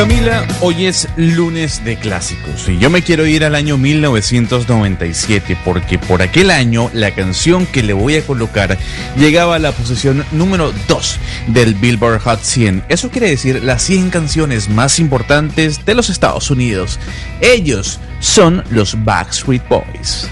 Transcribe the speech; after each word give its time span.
Camila, 0.00 0.48
hoy 0.62 0.86
es 0.86 1.06
lunes 1.16 1.84
de 1.84 1.98
clásicos 1.98 2.66
y 2.70 2.78
yo 2.78 2.88
me 2.88 3.02
quiero 3.02 3.26
ir 3.26 3.44
al 3.44 3.54
año 3.54 3.76
1997 3.76 5.58
porque 5.62 5.98
por 5.98 6.22
aquel 6.22 6.50
año 6.50 6.88
la 6.94 7.10
canción 7.10 7.66
que 7.66 7.82
le 7.82 7.92
voy 7.92 8.16
a 8.16 8.24
colocar 8.24 8.78
llegaba 9.18 9.56
a 9.56 9.58
la 9.58 9.72
posición 9.72 10.24
número 10.32 10.72
2 10.88 11.18
del 11.48 11.74
Billboard 11.74 12.22
Hot 12.22 12.40
100. 12.40 12.84
Eso 12.88 13.10
quiere 13.10 13.28
decir 13.28 13.62
las 13.62 13.82
100 13.82 14.08
canciones 14.08 14.70
más 14.70 14.98
importantes 14.98 15.84
de 15.84 15.94
los 15.94 16.08
Estados 16.08 16.50
Unidos. 16.50 16.98
Ellos 17.42 18.00
son 18.20 18.64
los 18.70 19.04
Backstreet 19.04 19.68
Boys. 19.68 20.30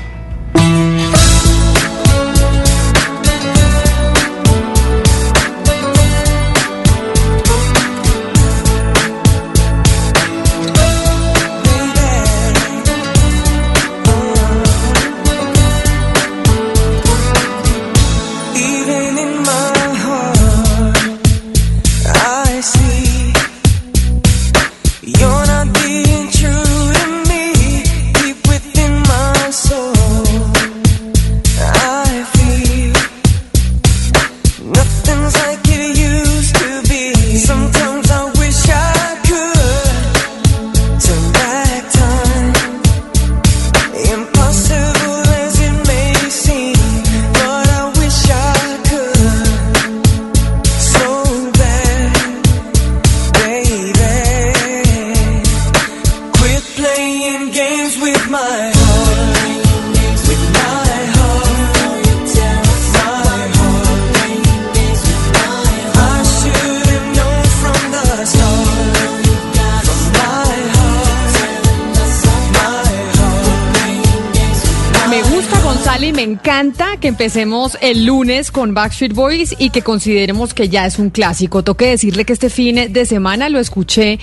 Empecemos 77.19 77.77
el 77.81 78.07
lunes 78.07 78.53
con 78.53 78.75
Backstreet 78.75 79.13
Boys 79.13 79.57
y 79.59 79.71
que 79.71 79.83
consideremos 79.83 80.55
que 80.55 80.69
ya 80.69 80.87
es 80.87 81.01
un 81.01 81.11
clásico. 81.11 81.65
Toque 81.65 81.89
decirle 81.89 82.25
que 82.25 82.33
este 82.33 82.49
fin 82.49 82.93
de 82.93 83.07
semana 83.07 83.49
lo 83.49 83.59
escuché 83.59 84.21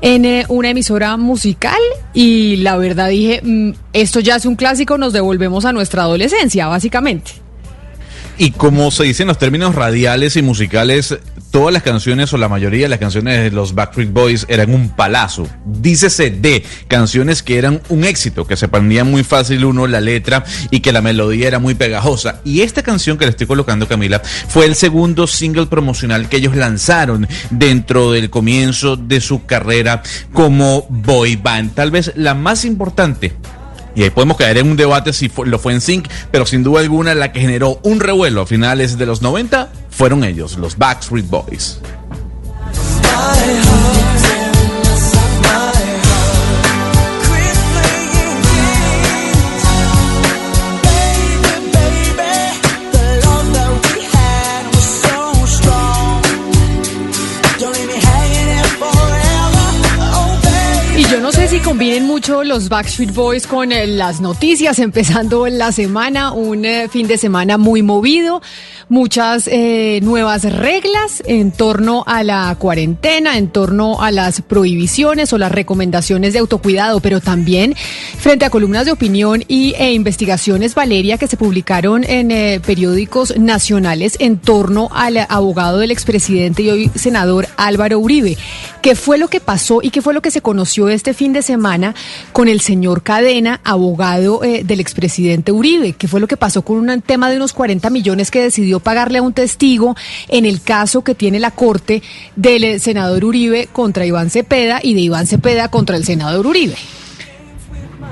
en 0.00 0.24
eh, 0.24 0.46
una 0.48 0.70
emisora 0.70 1.18
musical 1.18 1.76
y 2.14 2.56
la 2.56 2.78
verdad 2.78 3.10
dije, 3.10 3.42
mm, 3.44 3.72
esto 3.92 4.20
ya 4.20 4.36
es 4.36 4.46
un 4.46 4.56
clásico, 4.56 4.96
nos 4.96 5.12
devolvemos 5.12 5.66
a 5.66 5.74
nuestra 5.74 6.04
adolescencia, 6.04 6.68
básicamente. 6.68 7.32
Y 8.40 8.52
como 8.52 8.92
se 8.92 9.02
dice 9.02 9.24
en 9.24 9.28
los 9.28 9.38
términos 9.38 9.74
radiales 9.74 10.36
y 10.36 10.42
musicales, 10.42 11.18
todas 11.50 11.72
las 11.72 11.82
canciones 11.82 12.32
o 12.32 12.38
la 12.38 12.48
mayoría 12.48 12.84
de 12.84 12.88
las 12.88 13.00
canciones 13.00 13.42
de 13.42 13.50
los 13.50 13.74
Backstreet 13.74 14.12
Boys 14.12 14.46
eran 14.48 14.72
un 14.72 14.90
palazo. 14.90 15.48
Dícese 15.64 16.30
de 16.30 16.64
canciones 16.86 17.42
que 17.42 17.58
eran 17.58 17.82
un 17.88 18.04
éxito, 18.04 18.46
que 18.46 18.56
se 18.56 18.66
aprendían 18.66 19.10
muy 19.10 19.24
fácil 19.24 19.64
uno 19.64 19.88
la 19.88 20.00
letra 20.00 20.44
y 20.70 20.78
que 20.78 20.92
la 20.92 21.02
melodía 21.02 21.48
era 21.48 21.58
muy 21.58 21.74
pegajosa. 21.74 22.40
Y 22.44 22.60
esta 22.60 22.84
canción 22.84 23.18
que 23.18 23.24
le 23.24 23.30
estoy 23.30 23.48
colocando, 23.48 23.88
Camila, 23.88 24.20
fue 24.20 24.66
el 24.66 24.76
segundo 24.76 25.26
single 25.26 25.66
promocional 25.66 26.28
que 26.28 26.36
ellos 26.36 26.54
lanzaron 26.54 27.26
dentro 27.50 28.12
del 28.12 28.30
comienzo 28.30 28.96
de 28.96 29.20
su 29.20 29.46
carrera 29.46 30.00
como 30.32 30.86
boy 30.90 31.34
band. 31.34 31.74
Tal 31.74 31.90
vez 31.90 32.12
la 32.14 32.34
más 32.34 32.64
importante 32.64 33.32
y 33.98 34.04
ahí 34.04 34.10
podemos 34.10 34.36
caer 34.36 34.58
en 34.58 34.70
un 34.70 34.76
debate 34.76 35.12
si 35.12 35.28
lo 35.44 35.58
fue 35.58 35.72
en 35.72 35.80
Sync, 35.80 36.06
pero 36.30 36.46
sin 36.46 36.62
duda 36.62 36.82
alguna 36.82 37.16
la 37.16 37.32
que 37.32 37.40
generó 37.40 37.80
un 37.82 37.98
revuelo 37.98 38.42
a 38.42 38.46
finales 38.46 38.96
de 38.96 39.06
los 39.06 39.22
90 39.22 39.72
fueron 39.90 40.22
ellos, 40.22 40.56
los 40.56 40.78
Backstreet 40.78 41.26
Boys. 41.28 41.80
Combinen 61.78 62.08
mucho 62.08 62.42
los 62.42 62.68
Backstreet 62.68 63.14
Boys 63.14 63.46
con 63.46 63.70
eh, 63.70 63.86
las 63.86 64.20
noticias, 64.20 64.78
empezando 64.80 65.46
la 65.46 65.70
semana, 65.70 66.32
un 66.32 66.64
eh, 66.64 66.88
fin 66.88 67.06
de 67.06 67.16
semana 67.16 67.56
muy 67.56 67.82
movido, 67.82 68.42
muchas 68.88 69.46
eh, 69.46 70.00
nuevas 70.02 70.42
reglas 70.42 71.22
en 71.24 71.52
torno 71.52 72.02
a 72.08 72.24
la 72.24 72.52
cuarentena, 72.58 73.38
en 73.38 73.46
torno 73.46 74.02
a 74.02 74.10
las 74.10 74.42
prohibiciones 74.42 75.32
o 75.32 75.38
las 75.38 75.52
recomendaciones 75.52 76.32
de 76.32 76.40
autocuidado, 76.40 76.98
pero 76.98 77.20
también 77.20 77.76
frente 78.18 78.44
a 78.44 78.50
columnas 78.50 78.86
de 78.86 78.90
opinión 78.90 79.44
y, 79.46 79.74
e 79.78 79.92
investigaciones, 79.92 80.74
Valeria, 80.74 81.16
que 81.16 81.28
se 81.28 81.36
publicaron 81.36 82.02
en 82.02 82.60
periódicos 82.60 83.38
nacionales 83.38 84.16
en 84.18 84.38
torno 84.38 84.88
al 84.92 85.18
abogado 85.28 85.78
del 85.78 85.92
expresidente 85.92 86.62
y 86.62 86.70
hoy 86.70 86.90
senador 86.96 87.46
Álvaro 87.56 88.00
Uribe. 88.00 88.36
¿Qué 88.82 88.96
fue 88.96 89.16
lo 89.16 89.28
que 89.28 89.38
pasó 89.38 89.78
y 89.80 89.90
qué 89.90 90.02
fue 90.02 90.14
lo 90.14 90.22
que 90.22 90.32
se 90.32 90.40
conoció 90.40 90.88
este 90.88 91.14
fin 91.14 91.32
de 91.32 91.42
semana 91.42 91.67
con 92.32 92.48
el 92.48 92.60
señor 92.60 93.02
Cadena, 93.02 93.60
abogado 93.64 94.42
eh, 94.42 94.62
del 94.64 94.80
expresidente 94.80 95.52
Uribe? 95.52 95.92
¿Qué 95.92 96.08
fue 96.08 96.20
lo 96.20 96.26
que 96.26 96.36
pasó 96.36 96.62
con 96.62 96.88
un 96.88 97.02
tema 97.02 97.30
de 97.30 97.36
unos 97.36 97.52
40 97.52 97.90
millones 97.90 98.30
que 98.30 98.42
decidió 98.42 98.80
pagarle 98.80 99.18
a 99.18 99.22
un 99.22 99.32
testigo 99.32 99.96
en 100.28 100.46
el 100.46 100.62
caso 100.62 101.02
que 101.02 101.14
tiene 101.14 101.38
la 101.38 101.50
Corte 101.50 102.02
del 102.36 102.64
eh, 102.64 102.78
senador 102.78 103.24
Uribe 103.24 103.68
contra 103.72 104.06
Iván 104.06 104.30
Cepeda 104.30 104.80
y 104.82 104.94
de 104.94 105.00
Iván 105.00 105.26
Cepeda 105.26 105.68
contra 105.70 105.96
el 105.96 106.04
senador 106.04 106.46
Uribe? 106.46 106.76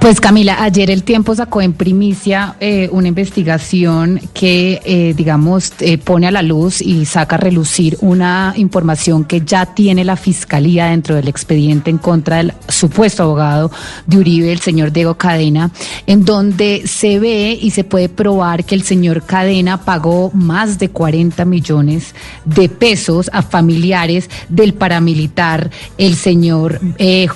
Pues 0.01 0.21
Camila, 0.21 0.63
ayer 0.63 0.91
el 0.91 1.05
tiempo 1.05 1.35
sacó 1.35 1.63
en 1.63 1.73
primicia 1.73 2.57
eh, 2.59 2.89
una 2.91 3.07
investigación 3.07 4.21
que, 4.35 4.81
eh, 4.85 5.15
digamos, 5.17 5.73
eh, 5.79 5.97
pone 5.97 6.27
a 6.27 6.33
la 6.33 6.43
luz 6.43 6.83
y 6.83 7.07
saca 7.07 7.37
a 7.37 7.39
relucir 7.39 7.97
una 8.01 8.53
información 8.57 9.25
que 9.25 9.43
ya 9.43 9.67
tiene 9.67 10.05
la 10.05 10.17
Fiscalía 10.17 10.87
dentro 10.87 11.15
del 11.15 11.29
expediente 11.29 11.91
en 11.91 11.99
contra 11.99 12.39
del 12.39 12.53
supuesto 12.69 13.23
abogado 13.23 13.71
de 14.07 14.19
Uribe, 14.19 14.53
el 14.53 14.61
señor 14.61 14.93
Diego 14.93 15.15
Cadena, 15.15 15.71
en 16.07 16.25
donde 16.25 16.83
se 16.87 17.21
ve 17.21 17.57
y 17.61 17.71
se 17.71 17.85
puede 17.85 18.09
probar 18.09 18.65
que 18.65 18.75
el 18.75 18.83
señor 18.83 19.23
Cadena 19.23 19.85
pagó 19.85 20.33
más 20.35 20.81
de 20.81 20.89
40 20.89 21.45
millones 21.45 22.15
de 22.45 22.69
pesos 22.69 23.31
a 23.33 23.43
familiares 23.43 24.31
del 24.49 24.75
paramilitar, 24.75 25.71
el 25.97 26.17
señor 26.17 26.81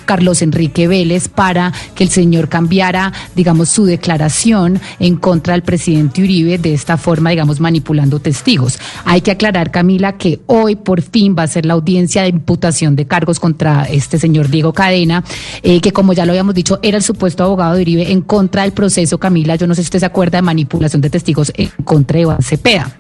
Carlos 0.05 0.43
Enrique 0.43 0.89
Vélez, 0.89 1.29
para 1.29 1.73
que 1.95 2.05
el 2.05 2.11
señor 2.11 2.40
cambiara, 2.49 3.13
digamos, 3.35 3.69
su 3.69 3.85
declaración 3.85 4.81
en 4.99 5.17
contra 5.17 5.55
del 5.55 5.63
presidente 5.63 6.23
Uribe 6.23 6.59
de 6.59 6.75
esta 6.75 6.97
forma, 6.97 7.31
digamos, 7.31 7.61
manipulando 7.61 8.21
testigos. 8.21 8.79
Hay 9.05 9.21
que 9.21 9.31
aclarar, 9.31 9.71
Camila, 9.71 10.17
que 10.17 10.41
hoy 10.47 10.77
por 10.77 11.03
fin 11.03 11.35
va 11.39 11.45
a 11.45 11.47
ser 11.47 11.67
la 11.67 11.75
audiencia 11.75 12.23
de 12.23 12.29
imputación 12.29 12.97
de 12.97 13.07
cargos 13.07 13.41
contra 13.41 13.85
este 13.85 14.19
señor 14.19 14.49
Diego 14.49 14.73
Cadena, 14.73 15.25
eh, 15.63 15.81
que 15.81 15.93
como 15.93 16.13
ya 16.13 16.27
lo 16.27 16.33
habíamos 16.33 16.55
dicho, 16.55 16.79
era 16.83 16.97
el 16.97 17.03
supuesto 17.03 17.45
abogado 17.45 17.75
de 17.75 17.83
Uribe 17.83 18.11
en 18.11 18.23
contra 18.23 18.63
del 18.63 18.73
proceso, 18.73 19.19
Camila, 19.19 19.57
yo 19.57 19.67
no 19.67 19.75
sé 19.75 19.83
si 19.83 19.87
usted 19.87 20.01
se 20.01 20.07
acuerda 20.07 20.39
de 20.39 20.43
manipulación 20.43 21.03
de 21.03 21.11
testigos 21.11 21.53
en 21.57 21.71
contra 21.85 22.17
de 22.17 22.23
Iván 22.23 22.43
Cepeda. 22.43 22.97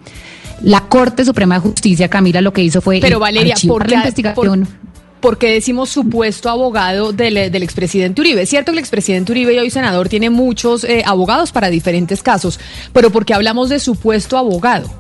La 0.62 0.82
Corte 0.82 1.24
Suprema 1.24 1.54
de 1.54 1.60
Justicia, 1.62 2.08
Camila, 2.08 2.40
lo 2.40 2.52
que 2.52 2.62
hizo 2.62 2.80
fue 2.80 3.00
Pero 3.00 3.18
Valeria, 3.18 3.54
¿por 3.66 3.88
la 3.88 3.96
investigación. 3.96 4.66
¿por 4.66 4.89
qué 5.38 5.52
decimos 5.52 5.90
supuesto 5.90 6.48
abogado 6.48 7.12
del, 7.12 7.50
del 7.52 7.62
expresidente 7.62 8.20
Uribe? 8.20 8.42
Es 8.42 8.50
cierto 8.50 8.72
que 8.72 8.78
el 8.78 8.80
expresidente 8.80 9.32
Uribe 9.32 9.54
y 9.54 9.58
hoy 9.58 9.70
senador 9.70 10.08
tiene 10.08 10.30
muchos 10.30 10.84
eh, 10.84 11.02
abogados 11.06 11.52
para 11.52 11.70
diferentes 11.70 12.22
casos, 12.22 12.58
pero 12.92 13.10
¿por 13.10 13.24
qué 13.24 13.34
hablamos 13.34 13.68
de 13.68 13.78
supuesto 13.78 14.36
abogado? 14.38 14.90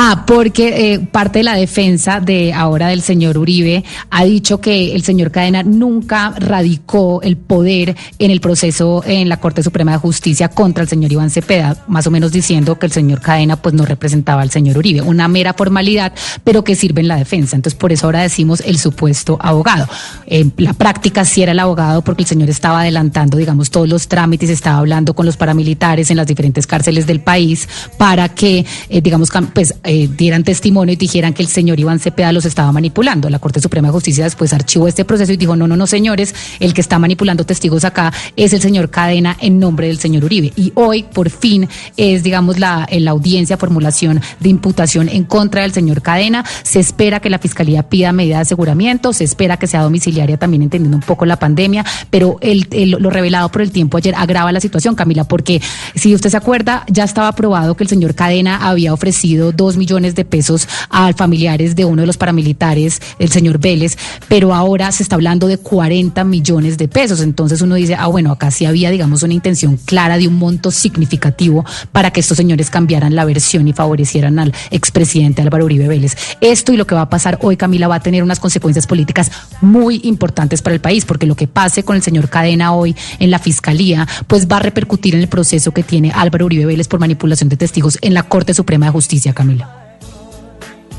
Ah, 0.00 0.22
porque 0.28 0.92
eh, 0.92 1.00
parte 1.00 1.40
de 1.40 1.42
la 1.42 1.56
defensa 1.56 2.20
de 2.20 2.52
ahora 2.52 2.86
del 2.86 3.02
señor 3.02 3.36
Uribe 3.36 3.82
ha 4.10 4.22
dicho 4.22 4.60
que 4.60 4.94
el 4.94 5.02
señor 5.02 5.32
Cadena 5.32 5.64
nunca 5.64 6.34
radicó 6.38 7.20
el 7.22 7.36
poder 7.36 7.96
en 8.20 8.30
el 8.30 8.40
proceso 8.40 9.02
en 9.04 9.28
la 9.28 9.38
Corte 9.38 9.60
Suprema 9.60 9.90
de 9.90 9.98
Justicia 9.98 10.50
contra 10.50 10.84
el 10.84 10.88
señor 10.88 11.10
Iván 11.10 11.30
Cepeda, 11.30 11.84
más 11.88 12.06
o 12.06 12.12
menos 12.12 12.30
diciendo 12.30 12.78
que 12.78 12.86
el 12.86 12.92
señor 12.92 13.20
Cadena 13.20 13.56
pues 13.56 13.74
no 13.74 13.84
representaba 13.84 14.42
al 14.42 14.50
señor 14.50 14.78
Uribe, 14.78 15.02
una 15.02 15.26
mera 15.26 15.52
formalidad, 15.52 16.12
pero 16.44 16.62
que 16.62 16.76
sirve 16.76 17.00
en 17.00 17.08
la 17.08 17.16
defensa. 17.16 17.56
Entonces 17.56 17.76
por 17.76 17.90
eso 17.90 18.06
ahora 18.06 18.22
decimos 18.22 18.62
el 18.64 18.78
supuesto 18.78 19.36
abogado. 19.40 19.88
En 20.26 20.52
la 20.58 20.74
práctica 20.74 21.24
sí 21.24 21.42
era 21.42 21.50
el 21.50 21.58
abogado 21.58 22.02
porque 22.02 22.22
el 22.22 22.28
señor 22.28 22.50
estaba 22.50 22.82
adelantando, 22.82 23.36
digamos, 23.36 23.72
todos 23.72 23.88
los 23.88 24.06
trámites, 24.06 24.48
estaba 24.48 24.78
hablando 24.78 25.14
con 25.14 25.26
los 25.26 25.36
paramilitares 25.36 26.12
en 26.12 26.18
las 26.18 26.28
diferentes 26.28 26.68
cárceles 26.68 27.04
del 27.08 27.18
país 27.18 27.68
para 27.96 28.28
que, 28.28 28.64
eh, 28.90 29.00
digamos, 29.00 29.32
pues 29.52 29.74
eh, 29.90 30.06
dieran 30.06 30.44
testimonio 30.44 30.92
y 30.92 30.96
dijeran 30.96 31.32
que 31.32 31.40
el 31.40 31.48
señor 31.48 31.80
Iván 31.80 31.98
Cepeda 31.98 32.30
los 32.30 32.44
estaba 32.44 32.70
manipulando. 32.72 33.30
La 33.30 33.38
Corte 33.38 33.58
Suprema 33.58 33.88
de 33.88 33.92
Justicia 33.92 34.24
después 34.24 34.52
archivó 34.52 34.86
este 34.86 35.06
proceso 35.06 35.32
y 35.32 35.38
dijo, 35.38 35.56
no, 35.56 35.66
no, 35.66 35.78
no, 35.78 35.86
señores, 35.86 36.34
el 36.60 36.74
que 36.74 36.82
está 36.82 36.98
manipulando 36.98 37.46
testigos 37.46 37.86
acá 37.86 38.12
es 38.36 38.52
el 38.52 38.60
señor 38.60 38.90
Cadena 38.90 39.34
en 39.40 39.58
nombre 39.58 39.86
del 39.86 39.98
señor 39.98 40.26
Uribe. 40.26 40.52
Y 40.56 40.72
hoy, 40.74 41.04
por 41.04 41.30
fin, 41.30 41.70
es, 41.96 42.22
digamos, 42.22 42.58
la, 42.58 42.86
la 42.90 43.10
audiencia, 43.12 43.56
formulación 43.56 44.20
de 44.40 44.50
imputación 44.50 45.08
en 45.08 45.24
contra 45.24 45.62
del 45.62 45.72
señor 45.72 46.02
Cadena. 46.02 46.44
Se 46.64 46.80
espera 46.80 47.20
que 47.20 47.30
la 47.30 47.38
Fiscalía 47.38 47.82
pida 47.82 48.12
medida 48.12 48.36
de 48.36 48.42
aseguramiento, 48.42 49.14
se 49.14 49.24
espera 49.24 49.56
que 49.56 49.66
sea 49.66 49.80
domiciliaria 49.80 50.36
también 50.36 50.64
entendiendo 50.64 50.98
un 50.98 51.02
poco 51.02 51.24
la 51.24 51.38
pandemia, 51.38 51.82
pero 52.10 52.36
el, 52.42 52.66
lo 52.90 53.08
revelado 53.08 53.48
por 53.48 53.62
el 53.62 53.70
tiempo 53.70 53.96
ayer 53.96 54.14
agrava 54.14 54.52
la 54.52 54.60
situación, 54.60 54.94
Camila, 54.94 55.24
porque 55.24 55.62
si 55.94 56.14
usted 56.14 56.28
se 56.28 56.36
acuerda, 56.36 56.84
ya 56.88 57.04
estaba 57.04 57.28
aprobado 57.28 57.74
que 57.74 57.84
el 57.84 57.88
señor 57.88 58.14
Cadena 58.14 58.68
había 58.68 58.92
ofrecido 58.92 59.50
dos 59.50 59.77
millones 59.78 60.14
de 60.14 60.24
pesos 60.24 60.68
a 60.90 61.12
familiares 61.12 61.76
de 61.76 61.84
uno 61.84 62.02
de 62.02 62.06
los 62.06 62.16
paramilitares, 62.16 63.00
el 63.18 63.30
señor 63.30 63.58
Vélez, 63.58 63.96
pero 64.28 64.54
ahora 64.54 64.92
se 64.92 65.02
está 65.02 65.14
hablando 65.14 65.46
de 65.46 65.58
40 65.58 66.22
millones 66.24 66.78
de 66.78 66.88
pesos. 66.88 67.20
Entonces 67.20 67.62
uno 67.62 67.76
dice, 67.76 67.94
ah, 67.94 68.06
bueno, 68.08 68.32
acá 68.32 68.50
sí 68.50 68.66
había, 68.66 68.90
digamos, 68.90 69.22
una 69.22 69.34
intención 69.34 69.76
clara 69.76 70.18
de 70.18 70.28
un 70.28 70.34
monto 70.34 70.70
significativo 70.70 71.64
para 71.92 72.10
que 72.10 72.20
estos 72.20 72.36
señores 72.36 72.70
cambiaran 72.70 73.14
la 73.14 73.24
versión 73.24 73.68
y 73.68 73.72
favorecieran 73.72 74.38
al 74.38 74.52
expresidente 74.70 75.42
Álvaro 75.42 75.64
Uribe 75.64 75.88
Vélez. 75.88 76.16
Esto 76.40 76.72
y 76.72 76.76
lo 76.76 76.86
que 76.86 76.94
va 76.94 77.02
a 77.02 77.10
pasar 77.10 77.38
hoy, 77.42 77.56
Camila, 77.56 77.88
va 77.88 77.96
a 77.96 78.00
tener 78.00 78.22
unas 78.22 78.40
consecuencias 78.40 78.86
políticas 78.86 79.30
muy 79.60 80.00
importantes 80.04 80.62
para 80.62 80.74
el 80.74 80.80
país, 80.80 81.04
porque 81.04 81.26
lo 81.26 81.34
que 81.34 81.46
pase 81.46 81.82
con 81.82 81.96
el 81.96 82.02
señor 82.02 82.28
Cadena 82.28 82.72
hoy 82.72 82.96
en 83.18 83.30
la 83.30 83.38
fiscalía, 83.38 84.06
pues 84.26 84.46
va 84.48 84.56
a 84.56 84.60
repercutir 84.60 85.14
en 85.14 85.20
el 85.20 85.28
proceso 85.28 85.72
que 85.72 85.82
tiene 85.82 86.12
Álvaro 86.14 86.46
Uribe 86.46 86.66
Vélez 86.66 86.88
por 86.88 87.00
manipulación 87.00 87.48
de 87.48 87.56
testigos 87.56 87.98
en 88.02 88.14
la 88.14 88.22
Corte 88.24 88.54
Suprema 88.54 88.86
de 88.86 88.92
Justicia, 88.92 89.32
Camila. 89.32 89.67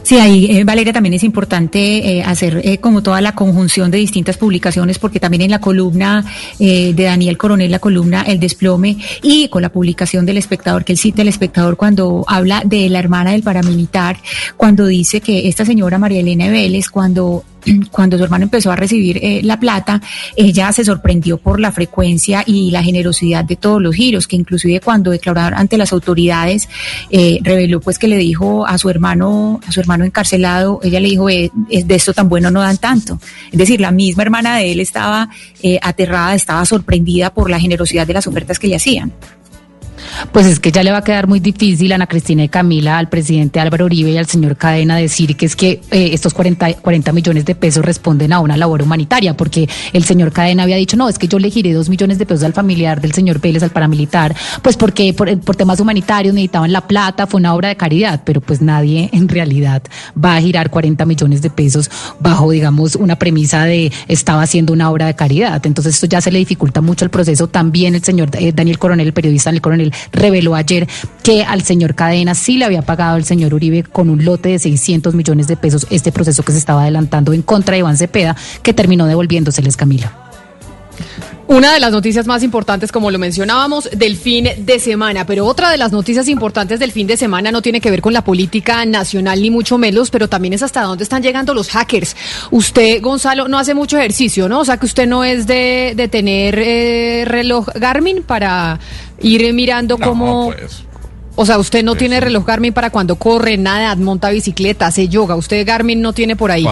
Sí, 0.09 0.17
ahí, 0.17 0.57
eh, 0.57 0.63
Valeria, 0.63 0.91
también 0.91 1.13
es 1.13 1.23
importante 1.23 2.17
eh, 2.17 2.23
hacer 2.23 2.61
eh, 2.63 2.79
como 2.79 3.03
toda 3.03 3.21
la 3.21 3.35
conjunción 3.35 3.91
de 3.91 3.99
distintas 3.99 4.37
publicaciones, 4.37 4.97
porque 4.97 5.19
también 5.19 5.43
en 5.43 5.51
la 5.51 5.61
columna 5.61 6.25
de 6.57 6.95
Daniel 6.97 7.37
Coronel, 7.37 7.69
la 7.69 7.77
columna 7.77 8.23
El 8.23 8.39
Desplome, 8.39 8.97
y 9.21 9.49
con 9.49 9.61
la 9.61 9.69
publicación 9.69 10.25
del 10.25 10.37
espectador, 10.37 10.83
que 10.83 10.93
él 10.93 10.97
cita 10.97 11.21
el 11.21 11.27
espectador 11.27 11.77
cuando 11.77 12.25
habla 12.27 12.63
de 12.65 12.89
la 12.89 12.97
hermana 12.97 13.33
del 13.33 13.43
paramilitar, 13.43 14.17
cuando 14.57 14.87
dice 14.87 15.21
que 15.21 15.47
esta 15.47 15.63
señora 15.63 15.99
María 15.99 16.21
Elena 16.21 16.49
Vélez, 16.49 16.89
cuando 16.89 17.43
cuando 17.91 18.17
su 18.17 18.23
hermano 18.23 18.43
empezó 18.43 18.71
a 18.71 18.75
recibir 18.75 19.19
eh, 19.21 19.41
la 19.43 19.59
plata, 19.59 20.01
ella 20.35 20.71
se 20.71 20.83
sorprendió 20.83 21.37
por 21.37 21.59
la 21.59 21.71
frecuencia 21.71 22.43
y 22.45 22.71
la 22.71 22.83
generosidad 22.83 23.43
de 23.45 23.55
todos 23.55 23.81
los 23.81 23.95
giros, 23.95 24.27
que 24.27 24.35
inclusive 24.35 24.79
cuando 24.79 25.11
declararon 25.11 25.57
ante 25.57 25.77
las 25.77 25.93
autoridades, 25.93 26.69
eh, 27.09 27.39
reveló 27.41 27.79
pues 27.79 27.99
que 27.99 28.07
le 28.07 28.17
dijo 28.17 28.65
a 28.65 28.77
su 28.77 28.89
hermano, 28.89 29.59
a 29.67 29.71
su 29.71 29.79
hermano 29.79 30.05
encarcelado, 30.05 30.79
ella 30.83 30.99
le 30.99 31.09
dijo, 31.09 31.29
eh, 31.29 31.51
de 31.69 31.95
esto 31.95 32.13
tan 32.13 32.29
bueno 32.29 32.51
no 32.51 32.61
dan 32.61 32.77
tanto. 32.77 33.19
Es 33.51 33.57
decir, 33.57 33.81
la 33.81 33.91
misma 33.91 34.23
hermana 34.23 34.57
de 34.57 34.71
él 34.71 34.79
estaba 34.79 35.29
aterrada, 35.81 36.35
estaba 36.35 36.65
sorprendida 36.65 37.33
por 37.33 37.49
la 37.49 37.59
generosidad 37.59 38.07
de 38.07 38.13
las 38.13 38.27
ofertas 38.27 38.59
que 38.59 38.67
le 38.67 38.75
hacían. 38.75 39.11
Pues 40.31 40.45
es 40.45 40.59
que 40.59 40.71
ya 40.71 40.83
le 40.83 40.91
va 40.91 40.97
a 40.97 41.03
quedar 41.03 41.27
muy 41.27 41.39
difícil 41.39 41.91
a 41.91 41.95
Ana 41.95 42.07
Cristina 42.07 42.43
y 42.43 42.49
Camila, 42.49 42.97
al 42.97 43.09
presidente 43.09 43.59
Álvaro 43.59 43.85
Uribe 43.85 44.11
y 44.11 44.17
al 44.17 44.27
señor 44.27 44.55
Cadena 44.57 44.97
decir 44.97 45.35
que 45.35 45.45
es 45.45 45.55
que 45.55 45.81
eh, 45.91 46.09
estos 46.13 46.33
40, 46.33 46.75
40 46.75 47.11
millones 47.11 47.45
de 47.45 47.55
pesos 47.55 47.83
responden 47.83 48.33
a 48.33 48.39
una 48.39 48.57
labor 48.57 48.81
humanitaria, 48.81 49.35
porque 49.35 49.67
el 49.93 50.03
señor 50.03 50.31
Cadena 50.31 50.63
había 50.63 50.75
dicho, 50.75 50.97
no, 50.97 51.09
es 51.09 51.17
que 51.17 51.27
yo 51.27 51.39
le 51.39 51.49
giré 51.49 51.73
dos 51.73 51.89
millones 51.89 52.17
de 52.17 52.25
pesos 52.25 52.43
al 52.43 52.53
familiar 52.53 53.01
del 53.01 53.13
señor 53.13 53.39
Vélez, 53.39 53.63
al 53.63 53.71
paramilitar, 53.71 54.35
pues 54.61 54.77
porque 54.77 55.13
por, 55.13 55.39
por 55.39 55.55
temas 55.55 55.79
humanitarios 55.79 56.33
necesitaban 56.33 56.71
la 56.71 56.87
plata, 56.87 57.27
fue 57.27 57.39
una 57.39 57.53
obra 57.53 57.69
de 57.69 57.77
caridad, 57.77 58.21
pero 58.25 58.41
pues 58.41 58.61
nadie 58.61 59.09
en 59.13 59.27
realidad 59.27 59.81
va 60.23 60.35
a 60.35 60.41
girar 60.41 60.69
40 60.69 61.05
millones 61.05 61.41
de 61.41 61.49
pesos 61.49 61.89
bajo, 62.19 62.51
digamos, 62.51 62.95
una 62.95 63.17
premisa 63.17 63.65
de 63.65 63.91
estaba 64.07 64.41
haciendo 64.41 64.73
una 64.73 64.89
obra 64.89 65.07
de 65.07 65.15
caridad. 65.15 65.65
Entonces 65.65 65.95
esto 65.95 66.07
ya 66.07 66.21
se 66.21 66.31
le 66.31 66.39
dificulta 66.39 66.81
mucho 66.81 67.05
el 67.05 67.11
proceso. 67.11 67.47
También 67.47 67.95
el 67.95 68.03
señor 68.03 68.29
eh, 68.33 68.51
Daniel 68.53 68.79
Coronel, 68.79 69.07
el 69.07 69.13
periodista 69.13 69.49
Daniel 69.49 69.61
Coronel, 69.61 69.88
reveló 70.11 70.55
ayer 70.55 70.87
que 71.23 71.43
al 71.43 71.63
señor 71.63 71.95
Cadena 71.95 72.35
sí 72.35 72.57
le 72.57 72.65
había 72.65 72.81
pagado 72.81 73.17
el 73.17 73.25
señor 73.25 73.53
Uribe 73.53 73.83
con 73.83 74.09
un 74.09 74.25
lote 74.25 74.49
de 74.49 74.59
600 74.59 75.15
millones 75.15 75.47
de 75.47 75.57
pesos 75.57 75.87
este 75.89 76.11
proceso 76.11 76.43
que 76.43 76.51
se 76.51 76.57
estaba 76.57 76.81
adelantando 76.81 77.33
en 77.33 77.41
contra 77.41 77.73
de 77.73 77.79
Iván 77.79 77.97
Cepeda, 77.97 78.35
que 78.63 78.73
terminó 78.73 79.05
devolviéndoseles 79.05 79.77
Camila. 79.77 80.18
Una 81.49 81.73
de 81.73 81.79
las 81.79 81.91
noticias 81.91 82.27
más 82.27 82.43
importantes, 82.43 82.91
como 82.91 83.09
lo 83.09 83.17
mencionábamos, 83.17 83.89
del 83.89 84.17
fin 84.17 84.47
de 84.55 84.79
semana, 84.79 85.25
pero 85.25 85.47
otra 85.47 85.71
de 85.71 85.77
las 85.77 85.91
noticias 85.91 86.27
importantes 86.27 86.79
del 86.79 86.91
fin 86.91 87.07
de 87.07 87.17
semana 87.17 87.51
no 87.51 87.63
tiene 87.63 87.81
que 87.81 87.89
ver 87.89 88.03
con 88.03 88.13
la 88.13 88.23
política 88.23 88.85
nacional 88.85 89.41
ni 89.41 89.49
mucho 89.49 89.79
menos, 89.79 90.11
pero 90.11 90.29
también 90.29 90.53
es 90.53 90.61
hasta 90.61 90.83
dónde 90.83 91.03
están 91.03 91.23
llegando 91.23 91.55
los 91.55 91.69
hackers. 91.69 92.15
Usted, 92.51 93.01
Gonzalo, 93.01 93.47
no 93.47 93.57
hace 93.57 93.73
mucho 93.73 93.97
ejercicio, 93.97 94.47
¿no? 94.47 94.59
O 94.59 94.65
sea 94.65 94.77
que 94.77 94.85
usted 94.85 95.07
no 95.07 95.23
es 95.23 95.47
de, 95.47 95.93
de 95.95 96.07
tener 96.07 96.59
eh, 96.59 97.23
reloj 97.25 97.69
Garmin 97.73 98.21
para 98.21 98.79
ir 99.19 99.51
mirando 99.51 99.97
cómo... 99.97 100.53
Pues. 100.55 100.83
O 101.41 101.45
sea, 101.45 101.57
usted 101.57 101.85
no 101.85 101.95
tiene 101.95 102.19
reloj 102.19 102.45
Garmin 102.45 102.73
para 102.73 102.89
cuando 102.89 103.15
corre, 103.15 103.55
nada, 103.55 103.95
monta 103.95 104.29
bicicleta, 104.29 104.87
hace 104.87 105.07
yoga. 105.07 105.37
Usted 105.37 105.65
Garmin 105.65 106.01
no 106.01 106.11
tiene 106.11 106.35
por 106.35 106.51
ahí. 106.51 106.65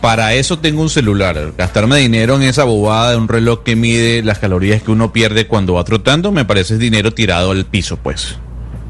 Para, 0.00 0.34
eso 0.34 0.60
tengo 0.60 0.80
un 0.80 0.90
celular. 0.90 1.54
Gastarme 1.58 1.96
dinero 1.96 2.36
en 2.36 2.42
esa 2.42 2.62
bobada 2.62 3.10
de 3.10 3.16
un 3.16 3.26
reloj 3.26 3.64
que 3.64 3.74
mide 3.74 4.22
las 4.22 4.38
calorías 4.38 4.80
que 4.80 4.92
uno 4.92 5.12
pierde 5.12 5.48
cuando 5.48 5.74
va 5.74 5.82
trotando, 5.82 6.30
me 6.30 6.44
parece 6.44 6.78
dinero 6.78 7.12
tirado 7.12 7.50
al 7.50 7.64
piso, 7.64 7.96
pues. 7.96 8.36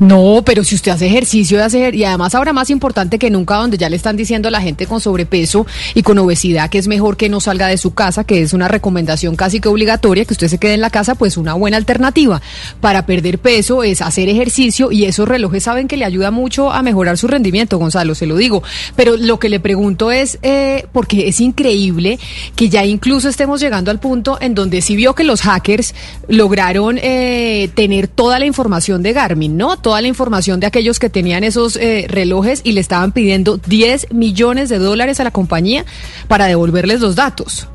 No, 0.02 0.42
pero 0.44 0.64
si 0.64 0.74
usted 0.74 0.90
hace 0.90 1.06
ejercicio 1.06 1.62
hace, 1.62 1.94
y 1.94 2.02
además 2.02 2.34
ahora 2.34 2.52
más 2.52 2.70
importante 2.70 3.20
que 3.20 3.30
nunca, 3.30 3.54
donde 3.54 3.78
ya 3.78 3.88
le 3.88 3.94
están 3.94 4.16
diciendo 4.16 4.48
a 4.48 4.50
la 4.50 4.60
gente 4.60 4.86
con 4.86 5.00
sobrepeso 5.00 5.64
y 5.94 6.02
con 6.02 6.18
obesidad 6.18 6.70
que 6.70 6.78
es 6.78 6.88
mejor 6.88 7.16
que 7.16 7.28
no 7.28 7.38
salga 7.38 7.68
de 7.68 7.78
su 7.78 7.94
casa, 7.94 8.24
que 8.24 8.42
es 8.42 8.52
una 8.52 8.66
recomendación 8.66 9.36
casi 9.36 9.60
que 9.60 9.68
obligatoria, 9.68 10.24
que 10.24 10.34
usted 10.34 10.48
se 10.48 10.58
quede 10.58 10.74
en 10.74 10.80
la 10.80 10.90
casa, 10.90 11.14
pues 11.14 11.36
una 11.36 11.54
buena 11.54 11.76
alternativa 11.76 12.42
para 12.80 13.06
perder 13.06 13.38
peso 13.38 13.84
es 13.84 14.02
hacer 14.02 14.28
ejercicio 14.28 14.90
y 14.90 15.04
esos 15.04 15.28
relojes 15.28 15.62
saben 15.62 15.86
que 15.86 15.96
le 15.96 16.04
ayuda 16.04 16.32
mucho 16.32 16.72
a 16.72 16.82
mejorar 16.82 17.16
su 17.16 17.28
rendimiento, 17.28 17.78
Gonzalo, 17.78 18.16
se 18.16 18.26
lo 18.26 18.34
digo. 18.36 18.64
Pero 18.96 19.16
lo 19.16 19.38
que 19.38 19.48
le 19.48 19.60
pregunto 19.60 20.10
es, 20.10 20.36
eh, 20.42 20.84
porque 20.90 21.28
es 21.28 21.40
increíble 21.40 22.18
que 22.56 22.68
ya 22.68 22.84
incluso 22.84 23.28
estemos 23.28 23.60
llegando 23.60 23.92
al 23.92 24.00
punto 24.00 24.36
en 24.40 24.56
donde 24.56 24.82
si 24.82 24.96
vio 24.96 25.14
que 25.14 25.22
los 25.22 25.42
hackers 25.42 25.94
lograron 26.26 26.98
eh, 27.00 27.70
tener 27.76 28.08
toda 28.08 28.40
la 28.40 28.46
información 28.46 29.04
de 29.04 29.12
Garmin, 29.12 29.56
¿no? 29.56 29.76
La 30.00 30.08
información 30.08 30.60
de 30.60 30.66
aquellos 30.66 30.98
que 30.98 31.10
tenían 31.10 31.44
esos 31.44 31.76
eh, 31.76 32.06
relojes 32.08 32.60
y 32.64 32.72
le 32.72 32.80
estaban 32.80 33.12
pidiendo 33.12 33.58
10 33.58 34.12
millones 34.12 34.68
de 34.68 34.78
dólares 34.78 35.20
a 35.20 35.24
la 35.24 35.30
compañía 35.30 35.84
para 36.28 36.46
devolverles 36.46 37.00
los 37.00 37.16
datos. 37.16 37.68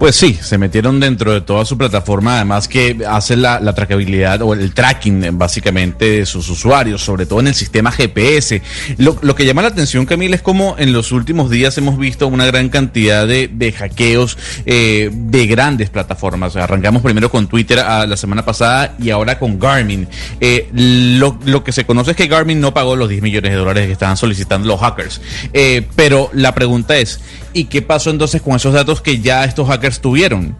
Pues 0.00 0.16
sí, 0.16 0.32
se 0.32 0.56
metieron 0.56 0.98
dentro 0.98 1.30
de 1.30 1.42
toda 1.42 1.66
su 1.66 1.76
plataforma, 1.76 2.36
además 2.36 2.68
que 2.68 3.04
hace 3.06 3.36
la, 3.36 3.60
la 3.60 3.74
trackabilidad 3.74 4.40
o 4.40 4.54
el 4.54 4.72
tracking 4.72 5.36
básicamente 5.36 6.06
de 6.06 6.24
sus 6.24 6.48
usuarios, 6.48 7.04
sobre 7.04 7.26
todo 7.26 7.40
en 7.40 7.48
el 7.48 7.54
sistema 7.54 7.92
GPS. 7.92 8.62
Lo, 8.96 9.18
lo, 9.20 9.34
que 9.34 9.44
llama 9.44 9.60
la 9.60 9.68
atención, 9.68 10.06
Camila, 10.06 10.36
es 10.36 10.40
como 10.40 10.74
en 10.78 10.94
los 10.94 11.12
últimos 11.12 11.50
días 11.50 11.76
hemos 11.76 11.98
visto 11.98 12.28
una 12.28 12.46
gran 12.46 12.70
cantidad 12.70 13.26
de, 13.26 13.48
de 13.48 13.72
hackeos 13.72 14.38
eh, 14.64 15.10
de 15.12 15.46
grandes 15.46 15.90
plataformas. 15.90 16.56
Arrancamos 16.56 17.02
primero 17.02 17.30
con 17.30 17.46
Twitter 17.46 17.80
a, 17.80 18.06
la 18.06 18.16
semana 18.16 18.42
pasada 18.42 18.94
y 18.98 19.10
ahora 19.10 19.38
con 19.38 19.58
Garmin. 19.58 20.08
Eh, 20.40 20.70
lo, 20.72 21.38
lo, 21.44 21.62
que 21.62 21.72
se 21.72 21.84
conoce 21.84 22.12
es 22.12 22.16
que 22.16 22.26
Garmin 22.26 22.58
no 22.58 22.72
pagó 22.72 22.96
los 22.96 23.10
10 23.10 23.20
millones 23.20 23.50
de 23.50 23.58
dólares 23.58 23.86
que 23.86 23.92
estaban 23.92 24.16
solicitando 24.16 24.66
los 24.66 24.80
hackers. 24.80 25.20
Eh, 25.52 25.86
pero 25.94 26.30
la 26.32 26.54
pregunta 26.54 26.96
es, 26.96 27.20
¿y 27.52 27.64
qué 27.64 27.82
pasó 27.82 28.08
entonces 28.08 28.40
con 28.40 28.56
esos 28.56 28.72
datos 28.72 29.02
que 29.02 29.20
ya 29.20 29.44
estos 29.44 29.68
hackers 29.68 29.89
tuvieron. 29.98 30.56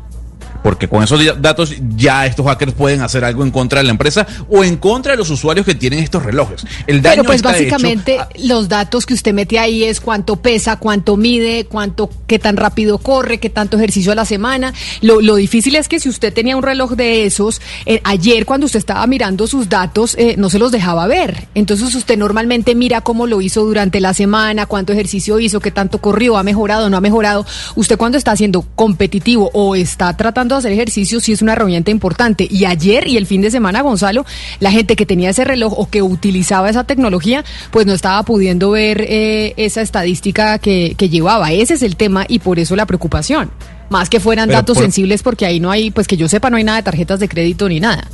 Porque 0.62 0.88
con 0.88 1.02
esos 1.02 1.20
datos 1.40 1.74
ya 1.96 2.26
estos 2.26 2.46
hackers 2.46 2.72
pueden 2.72 3.02
hacer 3.02 3.24
algo 3.24 3.44
en 3.44 3.50
contra 3.50 3.80
de 3.80 3.84
la 3.84 3.90
empresa 3.90 4.26
o 4.48 4.64
en 4.64 4.76
contra 4.76 5.12
de 5.12 5.18
los 5.18 5.30
usuarios 5.30 5.66
que 5.66 5.74
tienen 5.74 6.00
estos 6.00 6.22
relojes. 6.22 6.64
El 6.86 7.02
daño 7.02 7.22
Pero 7.22 7.24
pues 7.24 7.42
básicamente 7.42 8.18
los 8.38 8.68
datos 8.68 9.06
que 9.06 9.14
usted 9.14 9.32
mete 9.32 9.58
ahí 9.58 9.84
es 9.84 10.00
cuánto 10.00 10.36
pesa, 10.36 10.76
cuánto 10.76 11.16
mide, 11.16 11.66
cuánto, 11.66 12.10
qué 12.26 12.38
tan 12.38 12.56
rápido 12.56 12.98
corre, 12.98 13.38
qué 13.38 13.50
tanto 13.50 13.76
ejercicio 13.76 14.12
a 14.12 14.14
la 14.14 14.24
semana. 14.24 14.72
Lo, 15.00 15.20
lo 15.20 15.36
difícil 15.36 15.76
es 15.76 15.88
que 15.88 16.00
si 16.00 16.08
usted 16.08 16.32
tenía 16.32 16.56
un 16.56 16.62
reloj 16.62 16.92
de 16.92 17.24
esos, 17.24 17.60
eh, 17.86 18.00
ayer 18.04 18.46
cuando 18.46 18.66
usted 18.66 18.78
estaba 18.78 19.06
mirando 19.06 19.46
sus 19.46 19.68
datos, 19.68 20.14
eh, 20.18 20.34
no 20.38 20.50
se 20.50 20.58
los 20.58 20.72
dejaba 20.72 21.06
ver. 21.06 21.48
Entonces 21.54 21.94
usted 21.94 22.16
normalmente 22.16 22.74
mira 22.74 23.00
cómo 23.00 23.26
lo 23.26 23.40
hizo 23.40 23.64
durante 23.64 24.00
la 24.00 24.14
semana, 24.14 24.66
cuánto 24.66 24.92
ejercicio 24.92 25.38
hizo, 25.38 25.60
qué 25.60 25.70
tanto 25.70 25.98
corrió, 25.98 26.36
ha 26.36 26.42
mejorado, 26.42 26.90
no 26.90 26.96
ha 26.96 27.00
mejorado. 27.00 27.46
Usted 27.74 27.96
cuando 27.96 28.18
está 28.18 28.36
siendo 28.36 28.62
competitivo 28.74 29.50
o 29.52 29.74
está 29.74 30.16
tratando 30.16 30.49
hacer 30.58 30.72
ejercicio, 30.72 31.20
sí 31.20 31.32
es 31.32 31.42
una 31.42 31.52
herramienta 31.52 31.90
importante. 31.90 32.46
Y 32.50 32.64
ayer 32.64 33.06
y 33.06 33.16
el 33.16 33.26
fin 33.26 33.40
de 33.40 33.50
semana, 33.50 33.82
Gonzalo, 33.82 34.24
la 34.58 34.70
gente 34.70 34.96
que 34.96 35.06
tenía 35.06 35.30
ese 35.30 35.44
reloj 35.44 35.78
o 35.78 35.88
que 35.88 36.02
utilizaba 36.02 36.70
esa 36.70 36.84
tecnología, 36.84 37.44
pues 37.70 37.86
no 37.86 37.92
estaba 37.92 38.22
pudiendo 38.22 38.70
ver 38.70 39.02
eh, 39.02 39.54
esa 39.56 39.82
estadística 39.82 40.58
que, 40.58 40.94
que 40.96 41.08
llevaba. 41.08 41.52
Ese 41.52 41.74
es 41.74 41.82
el 41.82 41.96
tema 41.96 42.24
y 42.28 42.38
por 42.38 42.58
eso 42.58 42.76
la 42.76 42.86
preocupación. 42.86 43.50
Más 43.88 44.08
que 44.08 44.20
fueran 44.20 44.48
datos 44.48 44.78
sensibles 44.78 45.22
porque 45.22 45.46
ahí 45.46 45.58
no 45.58 45.70
hay, 45.70 45.90
pues 45.90 46.06
que 46.06 46.16
yo 46.16 46.28
sepa, 46.28 46.48
no 46.48 46.56
hay 46.56 46.64
nada 46.64 46.78
de 46.78 46.84
tarjetas 46.84 47.18
de 47.18 47.28
crédito 47.28 47.68
ni 47.68 47.80
nada. 47.80 48.06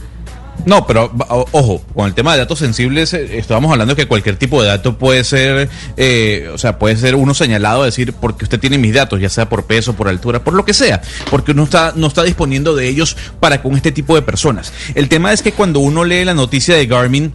No, 0.65 0.87
pero 0.87 1.13
ojo, 1.53 1.83
con 1.95 2.07
el 2.07 2.15
tema 2.15 2.33
de 2.33 2.39
datos 2.39 2.59
sensibles, 2.59 3.13
eh, 3.15 3.39
estábamos 3.39 3.71
hablando 3.71 3.95
de 3.95 4.03
que 4.03 4.09
cualquier 4.09 4.37
tipo 4.37 4.63
de 4.63 4.69
dato 4.69 4.99
puede 4.99 5.23
ser, 5.25 5.69
eh, 5.97 6.51
o 6.53 6.59
sea, 6.59 6.79
puede 6.79 6.97
ser 6.97 7.15
uno 7.15 7.35
señalado 7.35 7.83
a 7.83 7.87
decir 7.87 8.13
porque 8.13 8.45
usted 8.45 8.59
tiene 8.59 8.79
mis 8.79 8.95
datos, 8.95 9.21
ya 9.21 9.29
sea 9.29 9.49
por 9.49 9.65
peso, 9.65 9.95
por 9.95 10.09
altura, 10.09 10.43
por 10.43 10.55
lo 10.55 10.65
que 10.65 10.75
sea, 10.75 11.03
porque 11.31 11.53
uno 11.53 11.65
está, 11.65 11.93
no 11.95 12.07
está 12.07 12.23
disponiendo 12.23 12.75
de 12.75 12.89
ellos 12.89 13.17
para 13.39 13.63
con 13.63 13.77
este 13.77 13.93
tipo 13.93 14.15
de 14.15 14.23
personas. 14.23 14.73
El 14.95 15.09
tema 15.09 15.33
es 15.33 15.43
que 15.43 15.53
cuando 15.53 15.81
uno 15.81 16.05
lee 16.05 16.25
la 16.25 16.35
noticia 16.35 16.75
de 16.75 16.87
Garmin, 16.87 17.33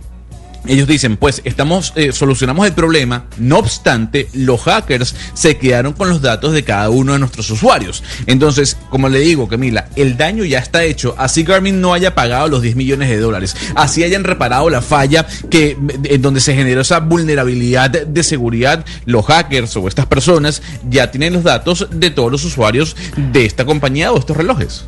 ellos 0.67 0.87
dicen, 0.87 1.17
pues 1.17 1.41
estamos, 1.43 1.93
eh, 1.95 2.11
solucionamos 2.11 2.67
el 2.67 2.73
problema, 2.73 3.25
no 3.37 3.57
obstante, 3.57 4.27
los 4.33 4.61
hackers 4.61 5.15
se 5.33 5.57
quedaron 5.57 5.93
con 5.93 6.09
los 6.09 6.21
datos 6.21 6.53
de 6.53 6.63
cada 6.63 6.89
uno 6.89 7.13
de 7.13 7.19
nuestros 7.19 7.49
usuarios. 7.49 8.03
Entonces, 8.27 8.77
como 8.89 9.09
le 9.09 9.19
digo, 9.19 9.47
Camila, 9.47 9.87
el 9.95 10.17
daño 10.17 10.45
ya 10.45 10.59
está 10.59 10.83
hecho, 10.83 11.15
así 11.17 11.43
Garmin 11.43 11.81
no 11.81 11.93
haya 11.93 12.13
pagado 12.13 12.47
los 12.47 12.61
10 12.61 12.75
millones 12.75 13.09
de 13.09 13.17
dólares, 13.17 13.55
así 13.75 14.03
hayan 14.03 14.23
reparado 14.23 14.69
la 14.69 14.81
falla 14.81 15.25
que, 15.49 15.77
en 16.03 16.21
donde 16.21 16.39
se 16.39 16.53
generó 16.53 16.81
esa 16.81 16.99
vulnerabilidad 16.99 17.89
de, 17.89 18.23
seguridad, 18.23 18.85
los 19.05 19.25
hackers 19.25 19.75
o 19.77 19.87
estas 19.87 20.05
personas 20.05 20.61
ya 20.89 21.09
tienen 21.09 21.33
los 21.33 21.43
datos 21.43 21.87
de 21.91 22.11
todos 22.11 22.31
los 22.31 22.45
usuarios 22.45 22.95
de 23.17 23.45
esta 23.45 23.65
compañía 23.65 24.11
o 24.11 24.19
estos 24.19 24.37
relojes. 24.37 24.85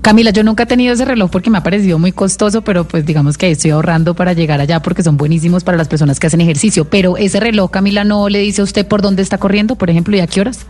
Camila, 0.00 0.30
yo 0.30 0.44
nunca 0.44 0.62
he 0.62 0.66
tenido 0.66 0.94
ese 0.94 1.04
reloj 1.04 1.30
porque 1.30 1.50
me 1.50 1.58
ha 1.58 1.62
parecido 1.62 1.98
muy 1.98 2.12
costoso, 2.12 2.62
pero 2.62 2.84
pues 2.84 3.04
digamos 3.04 3.36
que 3.36 3.50
estoy 3.50 3.72
ahorrando 3.72 4.14
para 4.14 4.32
llegar 4.32 4.60
allá 4.60 4.80
porque 4.80 5.02
son 5.08 5.16
buenísimos 5.16 5.64
para 5.64 5.78
las 5.78 5.88
personas 5.88 6.20
que 6.20 6.26
hacen 6.26 6.42
ejercicio, 6.42 6.84
pero 6.84 7.16
ese 7.16 7.40
reloj, 7.40 7.70
Camila, 7.70 8.04
no 8.04 8.28
le 8.28 8.40
dice 8.40 8.60
a 8.60 8.64
usted 8.64 8.86
por 8.86 9.00
dónde 9.00 9.22
está 9.22 9.38
corriendo, 9.38 9.74
por 9.74 9.88
ejemplo, 9.88 10.14
y 10.14 10.20
a 10.20 10.26
qué 10.26 10.42
horas. 10.42 10.66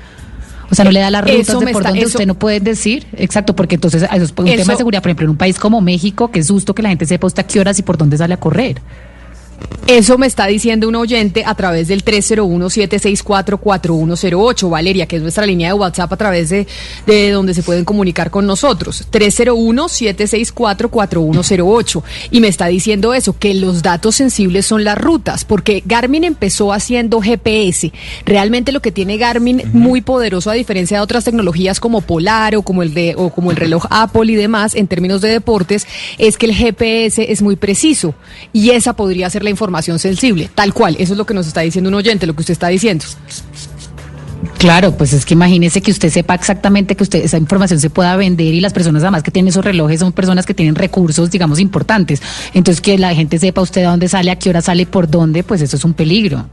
O 0.70 0.76
sea, 0.76 0.84
no 0.84 0.92
le 0.92 1.00
da 1.00 1.10
las 1.10 1.24
rutas 1.24 1.58
de 1.58 1.72
por 1.72 1.82
dónde 1.82 2.06
usted 2.06 2.24
no 2.24 2.34
puede 2.34 2.60
decir. 2.60 3.08
Exacto, 3.16 3.56
porque 3.56 3.74
entonces 3.74 4.04
eso 4.04 4.24
es 4.24 4.30
un 4.30 4.44
tema 4.44 4.74
de 4.74 4.76
seguridad. 4.76 5.02
Por 5.02 5.08
ejemplo, 5.10 5.24
en 5.24 5.30
un 5.30 5.36
país 5.36 5.58
como 5.58 5.80
México, 5.80 6.30
que 6.30 6.38
es 6.38 6.48
justo 6.48 6.72
que 6.72 6.82
la 6.82 6.90
gente 6.90 7.04
sepa 7.04 7.26
usted 7.26 7.42
a 7.42 7.46
qué 7.48 7.58
horas 7.58 7.80
y 7.80 7.82
por 7.82 7.98
dónde 7.98 8.16
sale 8.16 8.34
a 8.34 8.36
correr. 8.36 8.80
Eso 9.88 10.16
me 10.18 10.26
está 10.26 10.46
diciendo 10.46 10.86
un 10.86 10.94
oyente 10.96 11.44
a 11.46 11.54
través 11.54 11.88
del 11.88 12.04
301-764-4108, 12.04 14.68
Valeria, 14.68 15.06
que 15.06 15.16
es 15.16 15.22
nuestra 15.22 15.46
línea 15.46 15.68
de 15.68 15.74
WhatsApp 15.74 16.12
a 16.12 16.16
través 16.18 16.50
de, 16.50 16.66
de 17.06 17.30
donde 17.30 17.54
se 17.54 17.62
pueden 17.62 17.86
comunicar 17.86 18.30
con 18.30 18.46
nosotros. 18.46 19.08
301-764-4108. 19.10 22.02
Y 22.30 22.42
me 22.42 22.48
está 22.48 22.66
diciendo 22.66 23.14
eso, 23.14 23.38
que 23.38 23.54
los 23.54 23.82
datos 23.82 24.16
sensibles 24.16 24.66
son 24.66 24.84
las 24.84 24.98
rutas, 24.98 25.46
porque 25.46 25.82
Garmin 25.86 26.24
empezó 26.24 26.74
haciendo 26.74 27.22
GPS. 27.22 27.90
Realmente 28.26 28.72
lo 28.72 28.82
que 28.82 28.92
tiene 28.92 29.16
Garmin 29.16 29.62
muy 29.72 30.02
poderoso, 30.02 30.50
a 30.50 30.54
diferencia 30.54 30.98
de 30.98 31.02
otras 31.02 31.24
tecnologías 31.24 31.80
como 31.80 32.02
Polar 32.02 32.56
o 32.56 32.62
como 32.62 32.82
el, 32.82 32.92
de, 32.92 33.14
o 33.16 33.30
como 33.30 33.52
el 33.52 33.56
reloj 33.56 33.86
Apple 33.88 34.30
y 34.30 34.34
demás, 34.34 34.74
en 34.74 34.86
términos 34.86 35.22
de 35.22 35.30
deportes, 35.30 35.86
es 36.18 36.36
que 36.36 36.44
el 36.44 36.54
GPS 36.54 37.32
es 37.32 37.40
muy 37.40 37.56
preciso. 37.56 38.14
Y 38.52 38.72
esa 38.72 38.94
podría 38.94 39.30
ser 39.30 39.44
la 39.44 39.47
información 39.48 39.98
sensible, 39.98 40.50
tal 40.54 40.72
cual. 40.72 40.96
Eso 40.98 41.12
es 41.12 41.18
lo 41.18 41.26
que 41.26 41.34
nos 41.34 41.46
está 41.46 41.60
diciendo 41.60 41.88
un 41.88 41.94
oyente, 41.94 42.26
lo 42.26 42.34
que 42.34 42.40
usted 42.40 42.52
está 42.52 42.68
diciendo. 42.68 43.04
Claro, 44.58 44.96
pues 44.96 45.12
es 45.12 45.24
que 45.24 45.34
imagínese 45.34 45.80
que 45.80 45.90
usted 45.90 46.10
sepa 46.10 46.34
exactamente 46.34 46.96
que 46.96 47.02
usted 47.02 47.24
esa 47.24 47.38
información 47.38 47.80
se 47.80 47.90
pueda 47.90 48.16
vender 48.16 48.54
y 48.54 48.60
las 48.60 48.72
personas 48.72 49.02
además 49.02 49.22
que 49.22 49.30
tienen 49.30 49.48
esos 49.48 49.64
relojes 49.64 50.00
son 50.00 50.12
personas 50.12 50.46
que 50.46 50.54
tienen 50.54 50.74
recursos, 50.74 51.30
digamos, 51.30 51.60
importantes. 51.60 52.22
Entonces 52.54 52.80
que 52.80 52.98
la 52.98 53.14
gente 53.14 53.38
sepa 53.38 53.60
usted 53.60 53.84
a 53.84 53.90
dónde 53.90 54.08
sale, 54.08 54.30
a 54.30 54.36
qué 54.36 54.50
hora 54.50 54.60
sale, 54.60 54.86
por 54.86 55.08
dónde, 55.08 55.44
pues 55.44 55.60
eso 55.62 55.76
es 55.76 55.84
un 55.84 55.94
peligro. 55.94 56.48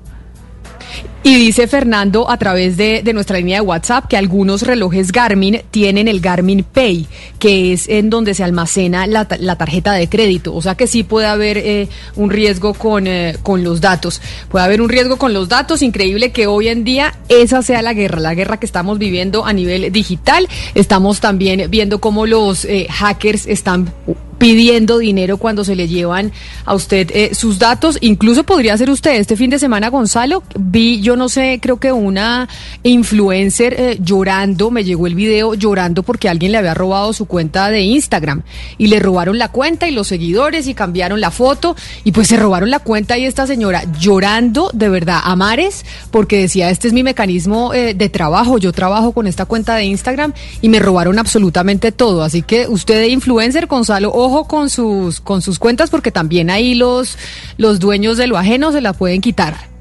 Y 1.27 1.37
dice 1.37 1.65
Fernando 1.67 2.29
a 2.29 2.37
través 2.37 2.77
de, 2.77 3.01
nuestra 3.11 3.39
línea 3.39 3.59
de 3.59 3.65
WhatsApp 3.65 4.05
que 4.07 4.15
algunos 4.15 4.61
relojes 4.61 5.11
Garmin 5.11 5.63
tienen 5.71 6.07
el 6.07 6.19
Garmin 6.19 6.63
Pay, 6.63 7.07
que 7.39 7.73
es 7.73 7.89
en 7.89 8.11
donde 8.11 8.35
se 8.35 8.43
almacena 8.43 9.07
la, 9.07 9.25
tarjeta 9.25 9.93
de 9.93 10.07
crédito. 10.07 10.53
O 10.53 10.61
sea 10.61 10.75
que 10.75 10.85
sí 10.85 11.01
puede 11.01 11.25
haber 11.25 11.57
eh, 11.57 11.89
un 12.15 12.29
riesgo 12.29 12.75
con, 12.75 13.07
eh, 13.07 13.37
con 13.41 13.63
los 13.63 13.81
datos. 13.81 14.21
Puede 14.49 14.65
haber 14.65 14.83
un 14.83 14.89
riesgo 14.89 15.17
con 15.17 15.33
los 15.33 15.49
datos. 15.49 15.81
Increíble 15.81 16.31
que 16.31 16.45
hoy 16.45 16.67
en 16.67 16.83
día 16.83 17.15
esa 17.27 17.63
sea 17.63 17.81
la 17.81 17.95
guerra, 17.95 18.19
la 18.19 18.35
guerra 18.35 18.57
que 18.57 18.67
estamos 18.67 18.99
viviendo 18.99 19.47
a 19.47 19.53
nivel 19.53 19.91
digital. 19.91 20.47
Estamos 20.75 21.21
también 21.21 21.71
viendo 21.71 21.99
cómo 21.99 22.27
los 22.27 22.65
eh, 22.65 22.85
hackers 22.87 23.47
están 23.47 23.91
pidiendo 24.37 24.97
dinero 24.97 25.37
cuando 25.37 25.63
se 25.63 25.75
le 25.75 25.87
llevan 25.87 26.31
a 26.65 26.73
usted 26.73 27.09
eh, 27.13 27.33
sus 27.33 27.59
datos. 27.59 27.97
Incluso 28.01 28.43
podría 28.43 28.77
ser 28.77 28.89
usted 28.89 29.15
este 29.15 29.35
fin 29.35 29.49
de 29.49 29.59
semana, 29.59 29.89
Gonzalo. 29.89 30.43
Vi, 30.57 31.01
yo 31.01 31.15
no 31.15 31.29
sé, 31.29 31.59
creo 31.61 31.79
que 31.79 31.91
una 31.91 32.47
influencer 32.83 33.75
eh, 33.77 33.97
llorando, 34.01 34.71
me 34.71 34.83
llegó 34.83 35.07
el 35.07 35.15
video 35.15 35.53
llorando 35.53 36.03
porque 36.03 36.29
alguien 36.29 36.51
le 36.51 36.57
había 36.57 36.73
robado 36.73 37.13
su 37.13 37.25
cuenta 37.25 37.69
de 37.69 37.81
Instagram 37.81 38.43
y 38.77 38.87
le 38.87 38.99
robaron 38.99 39.37
la 39.37 39.49
cuenta 39.49 39.87
y 39.87 39.91
los 39.91 40.07
seguidores 40.07 40.67
y 40.67 40.73
cambiaron 40.73 41.21
la 41.21 41.31
foto 41.31 41.75
y 42.03 42.11
pues 42.11 42.27
se 42.27 42.37
robaron 42.37 42.69
la 42.69 42.79
cuenta 42.79 43.17
y 43.17 43.25
esta 43.25 43.47
señora 43.47 43.83
llorando 43.99 44.69
de 44.73 44.89
verdad 44.89 45.19
a 45.23 45.35
mares 45.35 45.85
porque 46.11 46.39
decía, 46.39 46.69
este 46.69 46.87
es 46.87 46.93
mi 46.93 47.03
mecanismo 47.03 47.73
eh, 47.73 47.93
de 47.93 48.09
trabajo, 48.09 48.57
yo 48.57 48.71
trabajo 48.71 49.11
con 49.11 49.27
esta 49.27 49.45
cuenta 49.45 49.75
de 49.75 49.85
Instagram 49.85 50.33
y 50.61 50.69
me 50.69 50.79
robaron 50.79 51.19
absolutamente 51.19 51.91
todo. 51.91 52.23
Así 52.23 52.41
que 52.41 52.67
usted 52.67 52.99
de 53.01 53.09
influencer, 53.09 53.67
Gonzalo, 53.67 54.11
ojo 54.25 54.45
con 54.45 54.69
sus, 54.69 55.21
con 55.21 55.41
sus 55.41 55.59
cuentas 55.59 55.89
porque 55.89 56.11
también 56.11 56.49
ahí 56.49 56.75
los, 56.75 57.17
los 57.57 57.79
dueños 57.79 58.17
de 58.17 58.27
lo 58.27 58.37
ajeno 58.37 58.71
se 58.71 58.81
la 58.81 58.93
pueden 58.93 59.21
quitar. 59.21 59.74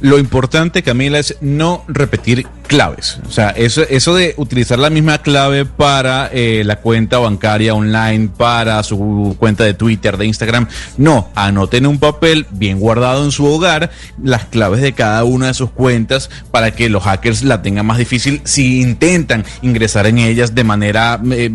Lo 0.00 0.18
importante, 0.18 0.82
Camila, 0.82 1.18
es 1.18 1.36
no 1.40 1.84
repetir 1.88 2.46
claves. 2.66 3.18
O 3.26 3.30
sea, 3.30 3.50
eso, 3.50 3.82
eso 3.88 4.14
de 4.14 4.34
utilizar 4.36 4.78
la 4.78 4.90
misma 4.90 5.18
clave 5.18 5.64
para 5.64 6.28
eh, 6.32 6.62
la 6.64 6.76
cuenta 6.76 7.18
bancaria 7.18 7.74
online, 7.74 8.28
para 8.36 8.82
su 8.82 9.36
cuenta 9.38 9.64
de 9.64 9.74
Twitter, 9.74 10.16
de 10.16 10.26
Instagram. 10.26 10.68
No, 10.96 11.28
anoten 11.34 11.86
un 11.86 11.98
papel 11.98 12.46
bien 12.50 12.80
guardado 12.80 13.24
en 13.24 13.32
su 13.32 13.46
hogar 13.46 13.90
las 14.22 14.46
claves 14.46 14.80
de 14.80 14.92
cada 14.92 15.24
una 15.24 15.48
de 15.48 15.54
sus 15.54 15.70
cuentas 15.70 16.30
para 16.50 16.72
que 16.72 16.88
los 16.88 17.04
hackers 17.04 17.42
la 17.42 17.62
tengan 17.62 17.86
más 17.86 17.98
difícil 17.98 18.40
si 18.44 18.80
intentan 18.80 19.44
ingresar 19.62 20.06
en 20.06 20.18
ellas 20.18 20.54
de 20.54 20.64
manera 20.64 21.20
eh, 21.30 21.50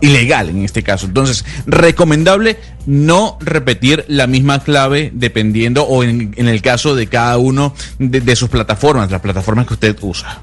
ilegal 0.00 0.48
en 0.48 0.64
este 0.64 0.82
caso. 0.82 1.06
Entonces, 1.06 1.44
recomendable 1.66 2.58
no 2.86 3.38
repetir 3.40 4.04
la 4.08 4.26
misma 4.26 4.62
clave 4.62 5.10
dependiendo 5.14 5.84
o 5.84 6.02
en, 6.02 6.32
el 6.36 6.62
caso 6.62 6.94
de 6.94 7.06
cada 7.06 7.38
uno 7.38 7.74
de 7.98 8.36
sus 8.36 8.48
plataformas, 8.48 9.10
las 9.10 9.20
plataformas 9.20 9.66
que 9.66 9.74
usted 9.74 9.96
usa. 10.02 10.40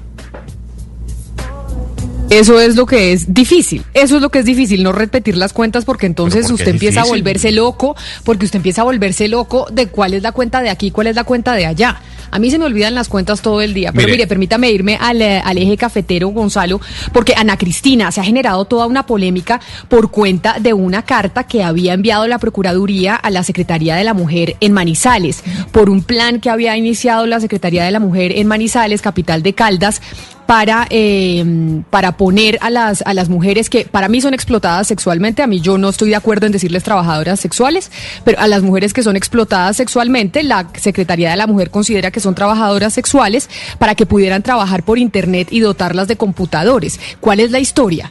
Eso 2.30 2.60
es 2.60 2.76
lo 2.76 2.86
que 2.86 3.12
es 3.12 3.34
difícil. 3.34 3.84
Eso 3.92 4.16
es 4.16 4.22
lo 4.22 4.30
que 4.30 4.38
es 4.38 4.44
difícil, 4.44 4.84
no 4.84 4.92
repetir 4.92 5.36
las 5.36 5.52
cuentas 5.52 5.84
porque 5.84 6.06
entonces 6.06 6.48
usted 6.48 6.68
empieza 6.68 7.00
a 7.02 7.04
volverse 7.04 7.50
loco, 7.50 7.96
porque 8.24 8.44
usted 8.44 8.58
empieza 8.58 8.82
a 8.82 8.84
volverse 8.84 9.26
loco 9.26 9.66
de 9.72 9.88
cuál 9.88 10.14
es 10.14 10.22
la 10.22 10.30
cuenta 10.30 10.62
de 10.62 10.70
aquí, 10.70 10.92
cuál 10.92 11.08
es 11.08 11.16
la 11.16 11.24
cuenta 11.24 11.54
de 11.54 11.66
allá. 11.66 12.00
A 12.30 12.38
mí 12.38 12.50
se 12.50 12.58
me 12.58 12.64
olvidan 12.64 12.94
las 12.94 13.08
cuentas 13.08 13.42
todo 13.42 13.60
el 13.60 13.74
día. 13.74 13.92
Pero 13.92 14.08
mire, 14.08 14.26
permítame 14.26 14.70
irme 14.70 14.96
al, 15.00 15.20
eh, 15.22 15.42
al, 15.44 15.58
eje 15.58 15.76
cafetero, 15.76 16.28
Gonzalo, 16.28 16.80
porque 17.12 17.34
Ana 17.36 17.56
Cristina 17.56 18.10
se 18.12 18.20
ha 18.20 18.24
generado 18.24 18.64
toda 18.64 18.86
una 18.86 19.06
polémica 19.06 19.60
por 19.88 20.10
cuenta 20.10 20.58
de 20.60 20.72
una 20.72 21.02
carta 21.02 21.44
que 21.44 21.62
había 21.62 21.94
enviado 21.94 22.26
la 22.26 22.38
Procuraduría 22.38 23.14
a 23.16 23.30
la 23.30 23.42
Secretaría 23.42 23.96
de 23.96 24.04
la 24.04 24.14
Mujer 24.14 24.56
en 24.60 24.72
Manizales, 24.72 25.42
por 25.72 25.90
un 25.90 26.02
plan 26.02 26.40
que 26.40 26.50
había 26.50 26.76
iniciado 26.76 27.26
la 27.26 27.40
Secretaría 27.40 27.84
de 27.84 27.90
la 27.90 28.00
Mujer 28.00 28.32
en 28.36 28.46
Manizales, 28.46 29.02
capital 29.02 29.42
de 29.42 29.54
Caldas, 29.54 30.00
para, 30.50 30.88
eh, 30.90 31.44
para 31.90 32.16
poner 32.16 32.58
a 32.60 32.70
las, 32.70 33.02
a 33.06 33.14
las 33.14 33.28
mujeres 33.28 33.70
que 33.70 33.84
para 33.84 34.08
mí 34.08 34.20
son 34.20 34.34
explotadas 34.34 34.88
sexualmente, 34.88 35.44
a 35.44 35.46
mí 35.46 35.60
yo 35.60 35.78
no 35.78 35.90
estoy 35.90 36.08
de 36.08 36.16
acuerdo 36.16 36.46
en 36.46 36.50
decirles 36.50 36.82
trabajadoras 36.82 37.38
sexuales, 37.38 37.92
pero 38.24 38.40
a 38.40 38.48
las 38.48 38.60
mujeres 38.60 38.92
que 38.92 39.04
son 39.04 39.14
explotadas 39.14 39.76
sexualmente, 39.76 40.42
la 40.42 40.66
Secretaría 40.74 41.30
de 41.30 41.36
la 41.36 41.46
Mujer 41.46 41.70
considera 41.70 42.10
que 42.10 42.18
son 42.18 42.34
trabajadoras 42.34 42.92
sexuales 42.92 43.48
para 43.78 43.94
que 43.94 44.06
pudieran 44.06 44.42
trabajar 44.42 44.82
por 44.82 44.98
Internet 44.98 45.52
y 45.52 45.60
dotarlas 45.60 46.08
de 46.08 46.16
computadores. 46.16 46.98
¿Cuál 47.20 47.38
es 47.38 47.52
la 47.52 47.60
historia? 47.60 48.10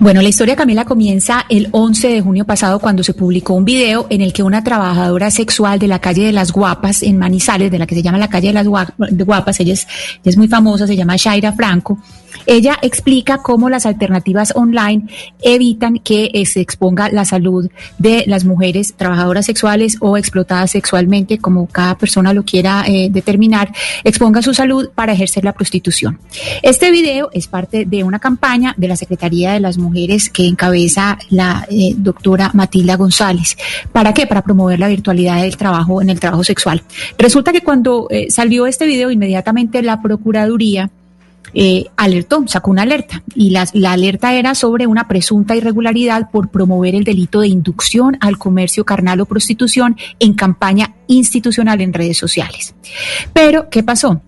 Bueno, 0.00 0.22
la 0.22 0.28
historia 0.28 0.56
Camila 0.56 0.84
comienza 0.84 1.44
el 1.48 1.68
11 1.70 2.08
de 2.08 2.20
junio 2.20 2.44
pasado 2.44 2.78
cuando 2.78 3.02
se 3.02 3.14
publicó 3.14 3.54
un 3.54 3.64
video 3.64 4.06
en 4.10 4.20
el 4.20 4.32
que 4.32 4.42
una 4.42 4.64
trabajadora 4.64 5.30
sexual 5.30 5.78
de 5.78 5.88
la 5.88 6.00
calle 6.00 6.24
de 6.24 6.32
las 6.32 6.52
Guapas 6.52 7.02
en 7.02 7.18
Manizales, 7.18 7.70
de 7.70 7.78
la 7.78 7.86
que 7.86 7.94
se 7.94 8.02
llama 8.02 8.18
la 8.18 8.28
calle 8.28 8.48
de 8.48 8.54
las 8.54 8.66
Guapas, 8.66 9.60
ella 9.60 9.72
es, 9.72 9.86
ella 9.86 10.20
es 10.24 10.36
muy 10.36 10.48
famosa, 10.48 10.86
se 10.86 10.96
llama 10.96 11.16
Shaira 11.16 11.52
Franco, 11.52 11.98
ella 12.46 12.78
explica 12.82 13.38
cómo 13.38 13.68
las 13.68 13.86
alternativas 13.86 14.52
online 14.54 15.06
evitan 15.40 15.98
que 15.98 16.30
eh, 16.32 16.46
se 16.46 16.60
exponga 16.60 17.10
la 17.10 17.24
salud 17.24 17.70
de 17.98 18.24
las 18.26 18.44
mujeres 18.44 18.94
trabajadoras 18.96 19.46
sexuales 19.46 19.96
o 20.00 20.16
explotadas 20.16 20.72
sexualmente, 20.72 21.38
como 21.38 21.66
cada 21.66 21.96
persona 21.96 22.32
lo 22.32 22.44
quiera 22.44 22.84
eh, 22.86 23.08
determinar, 23.10 23.72
exponga 24.04 24.42
su 24.42 24.54
salud 24.54 24.90
para 24.94 25.12
ejercer 25.12 25.44
la 25.44 25.52
prostitución. 25.52 26.18
Este 26.62 26.90
video 26.90 27.30
es 27.32 27.46
parte 27.46 27.84
de 27.84 28.04
una 28.04 28.18
campaña 28.18 28.74
de 28.76 28.88
la 28.88 28.96
Secretaría 28.96 29.52
de 29.52 29.60
las 29.60 29.78
Mujeres 29.78 30.30
que 30.30 30.46
encabeza 30.46 31.18
la 31.30 31.66
eh, 31.70 31.94
doctora 31.96 32.50
Matilda 32.54 32.96
González. 32.96 33.56
¿Para 33.92 34.12
qué? 34.14 34.26
Para 34.26 34.42
promover 34.42 34.78
la 34.78 34.88
virtualidad 34.88 35.42
del 35.42 35.56
trabajo 35.56 36.02
en 36.02 36.10
el 36.10 36.20
trabajo 36.20 36.44
sexual. 36.44 36.82
Resulta 37.18 37.52
que 37.52 37.60
cuando 37.60 38.08
salió 38.28 38.66
este 38.66 38.86
video, 38.86 39.10
inmediatamente 39.10 39.82
la 39.82 40.00
Procuraduría 40.02 40.90
eh, 41.54 41.86
alertó, 41.96 42.42
sacó 42.46 42.70
una 42.70 42.82
alerta 42.82 43.22
y 43.34 43.50
la, 43.50 43.66
la 43.74 43.92
alerta 43.92 44.34
era 44.34 44.54
sobre 44.54 44.86
una 44.86 45.06
presunta 45.08 45.54
irregularidad 45.54 46.30
por 46.30 46.48
promover 46.48 46.94
el 46.94 47.04
delito 47.04 47.40
de 47.40 47.48
inducción 47.48 48.16
al 48.20 48.38
comercio 48.38 48.84
carnal 48.84 49.20
o 49.20 49.26
prostitución 49.26 49.96
en 50.18 50.34
campaña 50.34 50.94
institucional 51.08 51.80
en 51.80 51.92
redes 51.92 52.18
sociales. 52.18 52.74
Pero, 53.32 53.68
¿qué 53.70 53.82
pasó? 53.82 54.22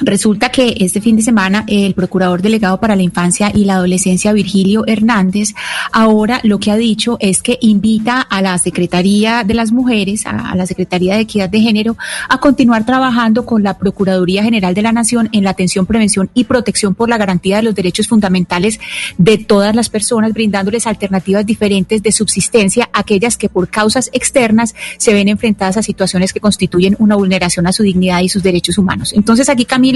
Resulta 0.00 0.48
que 0.48 0.74
este 0.80 1.00
fin 1.00 1.16
de 1.16 1.22
semana 1.22 1.64
el 1.68 1.94
procurador 1.94 2.42
delegado 2.42 2.80
para 2.80 2.96
la 2.96 3.02
infancia 3.02 3.52
y 3.54 3.64
la 3.64 3.74
adolescencia, 3.74 4.32
Virgilio 4.32 4.84
Hernández, 4.86 5.54
ahora 5.92 6.40
lo 6.42 6.58
que 6.58 6.70
ha 6.70 6.76
dicho 6.76 7.18
es 7.20 7.42
que 7.42 7.58
invita 7.60 8.20
a 8.20 8.42
la 8.42 8.58
Secretaría 8.58 9.44
de 9.44 9.54
las 9.54 9.70
Mujeres, 9.70 10.26
a, 10.26 10.56
la 10.56 10.66
Secretaría 10.66 11.14
de 11.14 11.20
Equidad 11.20 11.48
de 11.48 11.60
Género, 11.60 11.96
a 12.28 12.38
continuar 12.38 12.84
trabajando 12.84 13.46
con 13.46 13.62
la 13.62 13.78
Procuraduría 13.78 14.42
General 14.42 14.74
de 14.74 14.82
la 14.82 14.92
Nación 14.92 15.28
en 15.32 15.44
la 15.44 15.50
atención, 15.50 15.86
prevención 15.86 16.30
y 16.34 16.44
protección 16.44 16.94
por 16.94 17.08
la 17.08 17.18
garantía 17.18 17.58
de 17.58 17.62
los 17.62 17.74
derechos 17.74 18.08
fundamentales 18.08 18.80
de 19.18 19.38
todas 19.38 19.76
las 19.76 19.88
personas, 19.88 20.32
brindándoles 20.32 20.86
alternativas 20.86 21.46
diferentes 21.46 22.02
de 22.02 22.12
subsistencia 22.12 22.88
a 22.92 23.00
aquellas 23.00 23.36
que 23.36 23.48
por 23.48 23.68
causas 23.68 24.10
externas 24.12 24.74
se 24.96 25.12
ven 25.12 25.28
enfrentadas 25.28 25.76
a 25.76 25.82
situaciones 25.82 26.32
que 26.32 26.40
constituyen 26.40 26.96
una 26.98 27.14
vulneración 27.14 27.66
a 27.66 27.72
su 27.72 27.82
dignidad 27.82 28.20
y 28.20 28.28
sus 28.28 28.42
derechos 28.42 28.78
humanos. 28.78 29.12
Entonces 29.12 29.48
aquí, 29.48 29.64
Camila, 29.64 29.91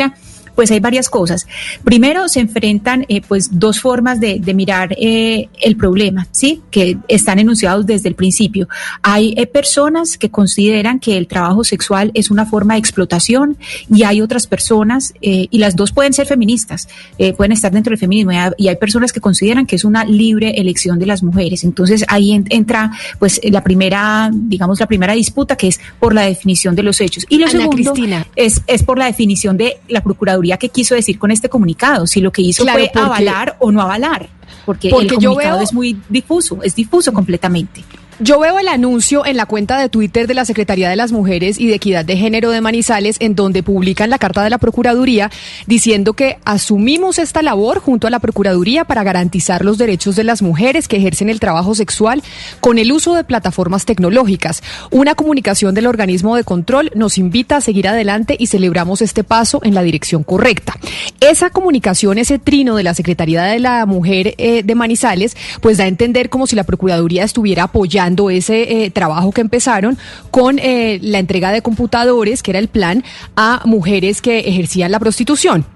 pues 0.56 0.70
hay 0.72 0.80
varias 0.80 1.08
cosas. 1.08 1.46
Primero, 1.84 2.28
se 2.28 2.40
enfrentan 2.40 3.04
eh, 3.08 3.20
pues 3.20 3.50
dos 3.52 3.80
formas 3.80 4.18
de, 4.18 4.40
mirar 4.56 4.96
eh, 4.98 5.50
el 5.60 5.76
problema, 5.76 6.26
¿sí? 6.32 6.62
Que 6.70 6.96
están 7.08 7.38
enunciados 7.38 7.84
desde 7.84 8.08
el 8.08 8.14
principio. 8.14 8.68
Hay 9.02 9.34
eh, 9.36 9.46
personas 9.46 10.16
que 10.16 10.30
consideran 10.30 10.98
que 10.98 11.18
el 11.18 11.26
trabajo 11.26 11.62
sexual 11.62 12.10
es 12.14 12.30
una 12.30 12.46
forma 12.46 12.74
de 12.74 12.80
explotación 12.80 13.58
y 13.94 14.04
hay 14.04 14.22
otras 14.22 14.46
personas, 14.46 15.12
y 15.20 15.58
las 15.58 15.76
dos 15.76 15.92
pueden 15.92 16.14
ser 16.14 16.26
feministas, 16.26 16.88
pueden 17.36 17.52
estar 17.52 17.70
dentro 17.70 17.90
del 17.90 17.98
feminismo, 17.98 18.32
y 18.56 18.68
hay, 18.68 18.76
personas 18.76 19.12
que 19.12 19.20
consideran 19.20 19.66
que 19.66 19.76
es 19.76 19.84
una 19.84 20.04
libre 20.04 20.58
elección 20.58 20.98
de 20.98 21.04
las 21.04 21.22
mujeres. 21.22 21.64
Entonces 21.64 22.04
ahí 22.08 22.32
entra 22.32 22.92
pues 23.18 23.38
la 23.44 23.62
primera, 23.62 24.30
digamos, 24.32 24.80
la 24.80 24.86
primera 24.86 25.12
disputa 25.12 25.56
que 25.56 25.68
es 25.68 25.78
por 25.98 26.14
la 26.14 26.22
definición 26.22 26.74
de 26.74 26.82
los 26.82 27.00
hechos. 27.02 27.26
Y 27.28 27.38
lo 27.38 27.48
segundo 27.48 27.92
Es, 28.36 28.62
es 28.66 28.82
por 28.82 28.98
la 28.98 29.04
definición 29.04 29.58
de 29.58 29.75
la 29.88 30.02
Procuraduría 30.02 30.56
qué 30.56 30.68
quiso 30.68 30.94
decir 30.94 31.18
con 31.18 31.30
este 31.30 31.48
comunicado, 31.48 32.06
si 32.06 32.20
lo 32.20 32.32
que 32.32 32.42
hizo 32.42 32.64
fue 32.64 32.90
avalar 32.94 33.56
o 33.60 33.70
no 33.72 33.80
avalar, 33.80 34.28
porque, 34.64 34.88
el 34.88 35.08
comunicado 35.08 35.60
es 35.60 35.72
muy 35.72 36.00
difuso, 36.08 36.62
es 36.62 36.74
difuso 36.74 37.12
completamente. 37.12 37.84
Yo 38.18 38.40
veo 38.40 38.58
el 38.58 38.68
anuncio 38.68 39.26
en 39.26 39.36
la 39.36 39.44
cuenta 39.44 39.78
de 39.78 39.90
Twitter 39.90 40.26
de 40.26 40.32
la 40.32 40.46
Secretaría 40.46 40.88
de 40.88 40.96
las 40.96 41.12
Mujeres 41.12 41.60
y 41.60 41.66
de 41.66 41.74
Equidad 41.74 42.02
de 42.02 42.16
Género 42.16 42.50
de 42.50 42.62
Manizales, 42.62 43.18
en 43.20 43.34
donde 43.34 43.62
publican 43.62 44.08
la 44.08 44.18
carta 44.18 44.42
de 44.42 44.48
la 44.48 44.56
Procuraduría 44.56 45.30
diciendo 45.66 46.14
que 46.14 46.38
asumimos 46.46 47.18
esta 47.18 47.42
labor 47.42 47.78
junto 47.78 48.06
a 48.06 48.10
la 48.10 48.18
Procuraduría 48.18 48.86
para 48.86 49.02
garantizar 49.02 49.66
los 49.66 49.76
derechos 49.76 50.16
de 50.16 50.24
las 50.24 50.40
mujeres 50.40 50.88
que 50.88 50.96
ejercen 50.96 51.28
el 51.28 51.40
trabajo 51.40 51.74
sexual 51.74 52.22
con 52.60 52.78
el 52.78 52.90
uso 52.90 53.14
de 53.14 53.22
plataformas 53.22 53.84
tecnológicas. 53.84 54.62
Una 54.90 55.14
comunicación 55.14 55.74
del 55.74 55.86
organismo 55.86 56.36
de 56.36 56.44
control 56.44 56.92
nos 56.94 57.18
invita 57.18 57.56
a 57.56 57.60
seguir 57.60 57.86
adelante 57.86 58.34
y 58.38 58.46
celebramos 58.46 59.02
este 59.02 59.24
paso 59.24 59.60
en 59.62 59.74
la 59.74 59.82
dirección 59.82 60.24
correcta. 60.24 60.78
Esa 61.20 61.50
comunicación, 61.50 62.16
ese 62.16 62.38
trino 62.38 62.76
de 62.76 62.82
la 62.82 62.94
Secretaría 62.94 63.42
de 63.42 63.58
la 63.58 63.84
Mujer 63.84 64.34
eh, 64.38 64.62
de 64.62 64.74
Manizales, 64.74 65.36
pues 65.60 65.76
da 65.76 65.84
a 65.84 65.88
entender 65.88 66.30
como 66.30 66.46
si 66.46 66.56
la 66.56 66.64
Procuraduría 66.64 67.22
estuviera 67.22 67.64
apoyando 67.64 68.05
ese 68.30 68.84
eh, 68.84 68.90
trabajo 68.90 69.32
que 69.32 69.40
empezaron 69.40 69.98
con 70.30 70.58
eh, 70.58 70.98
la 71.02 71.18
entrega 71.18 71.52
de 71.52 71.62
computadores, 71.62 72.42
que 72.42 72.52
era 72.52 72.58
el 72.58 72.68
plan, 72.68 73.04
a 73.36 73.62
mujeres 73.64 74.20
que 74.22 74.40
ejercían 74.40 74.92
la 74.92 74.98
prostitución. 74.98 75.66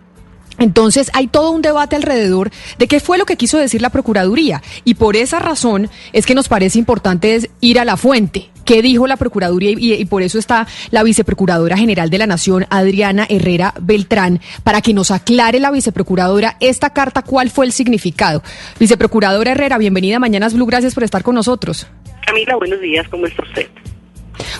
Entonces 0.60 1.10
hay 1.14 1.26
todo 1.26 1.50
un 1.50 1.62
debate 1.62 1.96
alrededor 1.96 2.50
de 2.78 2.86
qué 2.86 3.00
fue 3.00 3.18
lo 3.18 3.24
que 3.24 3.36
quiso 3.36 3.56
decir 3.56 3.80
la 3.80 3.88
Procuraduría 3.88 4.62
y 4.84 4.94
por 4.94 5.16
esa 5.16 5.38
razón 5.38 5.88
es 6.12 6.26
que 6.26 6.34
nos 6.34 6.48
parece 6.48 6.78
importante 6.78 7.50
ir 7.60 7.80
a 7.80 7.84
la 7.86 7.96
fuente. 7.96 8.50
¿Qué 8.66 8.82
dijo 8.82 9.06
la 9.06 9.16
Procuraduría? 9.16 9.70
Y, 9.70 9.94
y, 9.94 10.04
por 10.04 10.22
eso 10.22 10.38
está 10.38 10.66
la 10.90 11.02
Viceprocuradora 11.02 11.78
General 11.78 12.10
de 12.10 12.18
la 12.18 12.26
Nación, 12.26 12.66
Adriana 12.68 13.26
Herrera 13.28 13.74
Beltrán, 13.80 14.40
para 14.62 14.82
que 14.82 14.92
nos 14.92 15.10
aclare 15.10 15.58
la 15.60 15.70
Viceprocuradora 15.70 16.56
esta 16.60 16.90
carta, 16.90 17.22
cuál 17.22 17.50
fue 17.50 17.64
el 17.64 17.72
significado. 17.72 18.42
Viceprocuradora 18.78 19.52
Herrera, 19.52 19.78
bienvenida 19.78 20.16
a 20.16 20.20
Mañanas 20.20 20.54
Blue, 20.54 20.66
gracias 20.66 20.94
por 20.94 21.04
estar 21.04 21.22
con 21.22 21.34
nosotros. 21.34 21.86
Camila, 22.30 22.54
buenos 22.54 22.80
días, 22.80 23.08
¿cómo 23.08 23.26
está 23.26 23.42
usted? 23.42 23.66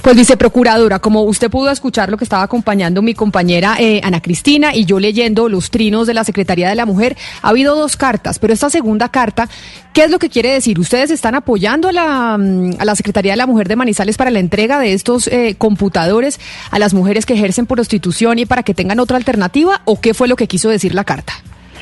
Pues 0.03 0.17
viceprocuradora, 0.17 0.99
como 0.99 1.23
usted 1.23 1.49
pudo 1.49 1.71
escuchar 1.71 2.11
lo 2.11 2.17
que 2.17 2.25
estaba 2.25 2.43
acompañando 2.43 3.01
mi 3.01 3.15
compañera 3.15 3.77
eh, 3.79 4.01
Ana 4.03 4.21
Cristina 4.21 4.75
y 4.75 4.87
yo 4.87 4.99
leyendo 4.99 5.49
los 5.49 5.71
trinos 5.71 6.09
de 6.09 6.15
la 6.15 6.25
Secretaría 6.25 6.69
de 6.69 6.75
la 6.75 6.85
Mujer, 6.85 7.17
ha 7.43 7.51
habido 7.51 7.77
dos 7.77 7.97
cartas, 7.97 8.41
pero 8.41 8.53
esta 8.53 8.71
segunda 8.71 9.09
carta, 9.11 9.49
¿qué 9.93 10.03
es 10.03 10.11
lo 10.11 10.19
que 10.19 10.31
quiere 10.31 10.53
decir? 10.53 10.81
¿Ustedes 10.81 11.13
están 11.13 11.37
apoyando 11.37 11.87
a 11.87 11.93
la, 11.93 12.37
mm, 12.37 12.81
a 12.81 12.85
la 12.85 12.97
Secretaría 12.97 13.35
de 13.35 13.37
la 13.37 13.47
Mujer 13.47 13.69
de 13.69 13.77
Manizales 13.77 14.17
para 14.17 14.33
la 14.33 14.41
entrega 14.41 14.81
de 14.81 14.93
estos 14.93 15.29
eh, 15.29 15.55
computadores 15.57 16.41
a 16.73 16.81
las 16.81 16.93
mujeres 16.93 17.25
que 17.25 17.35
ejercen 17.35 17.67
prostitución 17.67 18.41
y 18.41 18.47
para 18.47 18.65
que 18.65 18.75
tengan 18.75 18.99
otra 18.99 19.17
alternativa? 19.17 19.81
¿O 19.85 20.01
qué 20.01 20.13
fue 20.13 20.27
lo 20.27 20.35
que 20.35 20.49
quiso 20.49 20.71
decir 20.71 20.93
la 20.93 21.05
carta? 21.05 21.35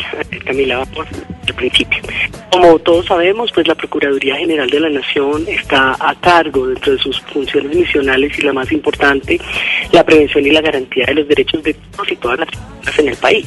Camila, 0.44 0.78
vamos 0.78 1.06
al 1.46 1.54
principio. 1.54 2.02
Como 2.50 2.78
todos 2.78 3.06
sabemos, 3.06 3.52
pues 3.52 3.68
la 3.68 3.74
Procuraduría 3.74 4.36
General 4.36 4.68
de 4.68 4.80
la 4.80 4.88
Nación 4.88 5.44
está 5.48 5.96
a 6.00 6.14
cargo 6.20 6.66
dentro 6.66 6.92
de 6.92 6.98
sus 6.98 7.20
funciones 7.20 7.74
misionales 7.74 8.38
y 8.38 8.42
la 8.42 8.52
más 8.52 8.70
importante, 8.72 9.38
la 9.92 10.04
prevención 10.04 10.46
y 10.46 10.50
la 10.50 10.60
garantía 10.60 11.06
de 11.06 11.14
los 11.14 11.28
derechos 11.28 11.62
de 11.62 11.74
todos 11.74 12.10
y 12.10 12.16
todas 12.16 12.40
las 12.40 12.48
personas 12.48 12.98
en 12.98 13.08
el 13.08 13.16
país. 13.16 13.46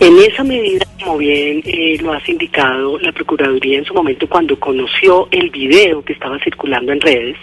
En 0.00 0.16
esa 0.18 0.44
medida, 0.44 0.86
como 0.98 1.18
bien 1.18 1.62
eh, 1.64 1.98
lo 2.00 2.12
has 2.12 2.26
indicado, 2.28 2.98
la 2.98 3.12
Procuraduría 3.12 3.78
en 3.78 3.84
su 3.84 3.94
momento 3.94 4.28
cuando 4.28 4.58
conoció 4.58 5.28
el 5.30 5.50
video 5.50 6.02
que 6.02 6.12
estaba 6.14 6.38
circulando 6.38 6.92
en 6.92 7.00
redes, 7.00 7.36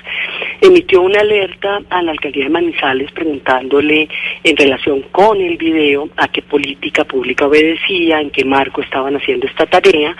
emitió 0.62 1.02
una 1.02 1.20
alerta 1.20 1.80
a 1.90 2.02
la 2.02 2.12
alcaldía 2.12 2.46
de 2.46 2.50
Manizales 2.50 3.12
preguntándole 3.12 4.08
en 4.44 4.58
relación 4.58 5.02
con 5.12 5.40
el 5.40 5.58
video 5.58 6.10
a 6.18 6.28
qué 6.30 6.42
política 6.42 7.04
pública 7.04 7.46
obedecía, 7.46 8.22
en 8.28 8.32
qué 8.32 8.46
marco 8.46 8.82
estaban 8.82 9.16
haciendo 9.16 9.48
esta 9.48 9.66
tarea, 9.66 10.16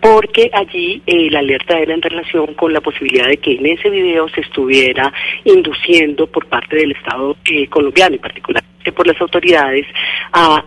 porque 0.00 0.50
allí 0.52 1.02
eh, 1.06 1.30
la 1.30 1.40
alerta 1.40 1.78
era 1.78 1.94
en 1.94 2.02
relación 2.02 2.54
con 2.54 2.72
la 2.72 2.80
posibilidad 2.80 3.28
de 3.28 3.38
que 3.38 3.52
en 3.52 3.66
ese 3.66 3.90
video 3.90 4.28
se 4.28 4.42
estuviera 4.42 5.12
induciendo 5.44 6.26
por 6.26 6.46
parte 6.46 6.76
del 6.76 6.92
Estado 6.92 7.36
eh, 7.44 7.66
colombiano, 7.68 8.16
y 8.16 8.18
particularmente 8.18 8.92
por 8.92 9.06
las 9.06 9.20
autoridades, 9.20 9.86
a 10.32 10.64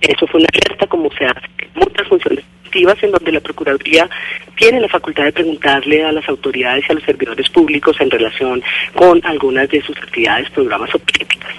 eso 0.00 0.26
fue 0.26 0.40
una 0.40 0.48
alerta 0.52 0.86
como 0.86 1.10
se 1.12 1.24
hace 1.26 1.46
muchas 1.74 2.08
funciones 2.08 2.44
en 2.72 3.10
donde 3.10 3.32
la 3.32 3.40
Procuraduría 3.40 4.08
tiene 4.56 4.80
la 4.80 4.88
facultad 4.88 5.24
de 5.24 5.32
preguntarle 5.32 6.04
a 6.04 6.12
las 6.12 6.28
autoridades 6.28 6.84
y 6.88 6.92
a 6.92 6.94
los 6.94 7.04
servidores 7.04 7.48
públicos 7.48 7.96
en 8.00 8.10
relación 8.10 8.62
con 8.94 9.20
algunas 9.24 9.68
de 9.68 9.82
sus 9.82 9.96
actividades, 9.98 10.50
programas 10.50 10.94
o 10.94 10.98
políticas. 10.98 11.52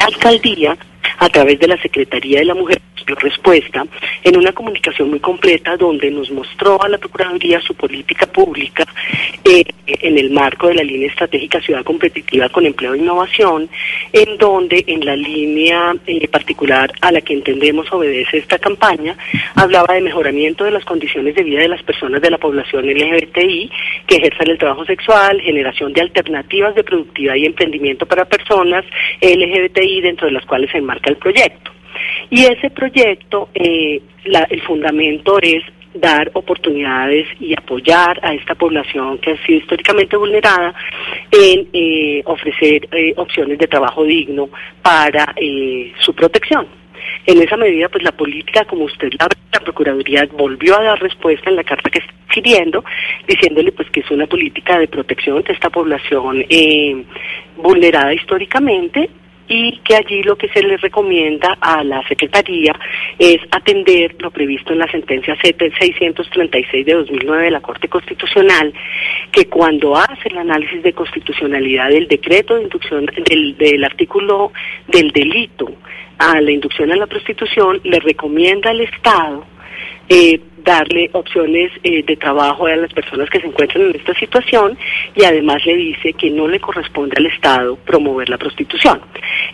La 0.00 0.06
alcaldía, 0.06 0.76
a 1.18 1.28
través 1.28 1.58
de 1.58 1.68
la 1.68 1.80
Secretaría 1.80 2.40
de 2.40 2.44
la 2.44 2.54
Mujer, 2.54 2.80
respuesta 3.14 3.86
en 4.22 4.36
una 4.36 4.52
comunicación 4.52 5.10
muy 5.10 5.20
completa 5.20 5.76
donde 5.76 6.10
nos 6.10 6.30
mostró 6.30 6.82
a 6.82 6.88
la 6.88 6.98
Procuraduría 6.98 7.60
su 7.60 7.74
política 7.74 8.26
pública 8.26 8.84
eh, 9.44 9.64
en 9.86 10.18
el 10.18 10.30
marco 10.30 10.68
de 10.68 10.74
la 10.74 10.82
línea 10.82 11.08
estratégica 11.08 11.60
Ciudad 11.60 11.84
Competitiva 11.84 12.48
con 12.48 12.66
Empleo 12.66 12.94
e 12.94 12.98
Innovación, 12.98 13.68
en 14.12 14.36
donde 14.36 14.84
en 14.86 15.04
la 15.04 15.16
línea 15.16 15.94
eh, 16.06 16.28
particular 16.28 16.92
a 17.00 17.12
la 17.12 17.20
que 17.20 17.34
entendemos 17.34 17.90
obedece 17.92 18.38
esta 18.38 18.58
campaña, 18.58 19.16
hablaba 19.54 19.94
de 19.94 20.00
mejoramiento 20.00 20.64
de 20.64 20.72
las 20.72 20.84
condiciones 20.84 21.34
de 21.34 21.42
vida 21.42 21.60
de 21.60 21.68
las 21.68 21.82
personas 21.82 22.20
de 22.20 22.30
la 22.30 22.38
población 22.38 22.86
LGBTI 22.86 23.70
que 24.06 24.16
ejerzan 24.16 24.48
el 24.48 24.58
trabajo 24.58 24.84
sexual, 24.84 25.40
generación 25.40 25.92
de 25.92 26.02
alternativas 26.02 26.74
de 26.74 26.84
productividad 26.84 27.34
y 27.36 27.46
emprendimiento 27.46 28.06
para 28.06 28.26
personas 28.26 28.84
LGBTI 29.20 30.00
dentro 30.02 30.26
de 30.26 30.32
las 30.32 30.44
cuales 30.44 30.70
se 30.70 30.78
enmarca 30.78 30.97
el 31.06 31.16
proyecto. 31.16 31.72
Y 32.30 32.44
ese 32.44 32.70
proyecto, 32.70 33.48
eh, 33.54 34.00
el 34.24 34.62
fundamento 34.62 35.38
es 35.40 35.62
dar 35.94 36.30
oportunidades 36.34 37.26
y 37.40 37.54
apoyar 37.54 38.20
a 38.22 38.34
esta 38.34 38.54
población 38.54 39.18
que 39.18 39.32
ha 39.32 39.46
sido 39.46 39.58
históricamente 39.58 40.16
vulnerada 40.16 40.74
en 41.32 41.66
eh, 41.72 42.22
ofrecer 42.26 42.88
eh, 42.92 43.14
opciones 43.16 43.58
de 43.58 43.66
trabajo 43.66 44.04
digno 44.04 44.50
para 44.82 45.34
su 45.98 46.14
protección. 46.14 46.66
En 47.24 47.42
esa 47.42 47.56
medida, 47.56 47.88
pues 47.88 48.04
la 48.04 48.12
política, 48.12 48.64
como 48.64 48.84
usted 48.84 49.10
la 49.18 49.28
la 49.50 49.60
Procuraduría 49.60 50.28
volvió 50.32 50.78
a 50.78 50.82
dar 50.82 51.00
respuesta 51.00 51.48
en 51.48 51.56
la 51.56 51.64
carta 51.64 51.88
que 51.88 52.00
está 52.00 52.12
escribiendo, 52.28 52.84
diciéndole 53.26 53.72
pues 53.72 53.90
que 53.90 54.00
es 54.00 54.10
una 54.10 54.26
política 54.26 54.78
de 54.78 54.88
protección 54.88 55.42
de 55.42 55.54
esta 55.54 55.70
población 55.70 56.44
vulnerada 57.56 58.12
históricamente 58.12 59.08
y 59.48 59.78
que 59.78 59.96
allí 59.96 60.22
lo 60.22 60.36
que 60.36 60.48
se 60.48 60.62
le 60.62 60.76
recomienda 60.76 61.56
a 61.60 61.82
la 61.82 62.06
Secretaría 62.06 62.78
es 63.18 63.38
atender 63.50 64.14
lo 64.18 64.30
previsto 64.30 64.72
en 64.72 64.80
la 64.80 64.90
sentencia 64.90 65.36
636 65.40 66.86
de 66.86 66.94
2009 66.94 67.44
de 67.44 67.50
la 67.50 67.60
Corte 67.60 67.88
Constitucional, 67.88 68.72
que 69.32 69.46
cuando 69.46 69.96
hace 69.96 70.28
el 70.28 70.38
análisis 70.38 70.82
de 70.82 70.92
constitucionalidad 70.92 71.88
del 71.88 72.08
decreto 72.08 72.56
de 72.56 72.64
inducción 72.64 73.06
del, 73.06 73.56
del 73.56 73.84
artículo 73.84 74.52
del 74.86 75.10
delito 75.10 75.72
a 76.18 76.40
la 76.40 76.50
inducción 76.50 76.92
a 76.92 76.96
la 76.96 77.06
prostitución, 77.06 77.80
le 77.84 78.00
recomienda 78.00 78.70
al 78.70 78.80
Estado 78.80 79.46
eh, 80.08 80.40
darle 80.64 81.10
opciones 81.12 81.72
eh, 81.82 82.02
de 82.02 82.16
trabajo 82.16 82.66
a 82.66 82.76
las 82.76 82.92
personas 82.92 83.28
que 83.30 83.40
se 83.40 83.46
encuentran 83.46 83.84
en 83.84 83.96
esta 83.96 84.14
situación 84.14 84.76
y 85.14 85.24
además 85.24 85.64
le 85.66 85.76
dice 85.76 86.12
que 86.12 86.30
no 86.30 86.48
le 86.48 86.60
corresponde 86.60 87.14
al 87.16 87.26
Estado 87.26 87.76
promover 87.76 88.28
la 88.28 88.38
prostitución. 88.38 89.00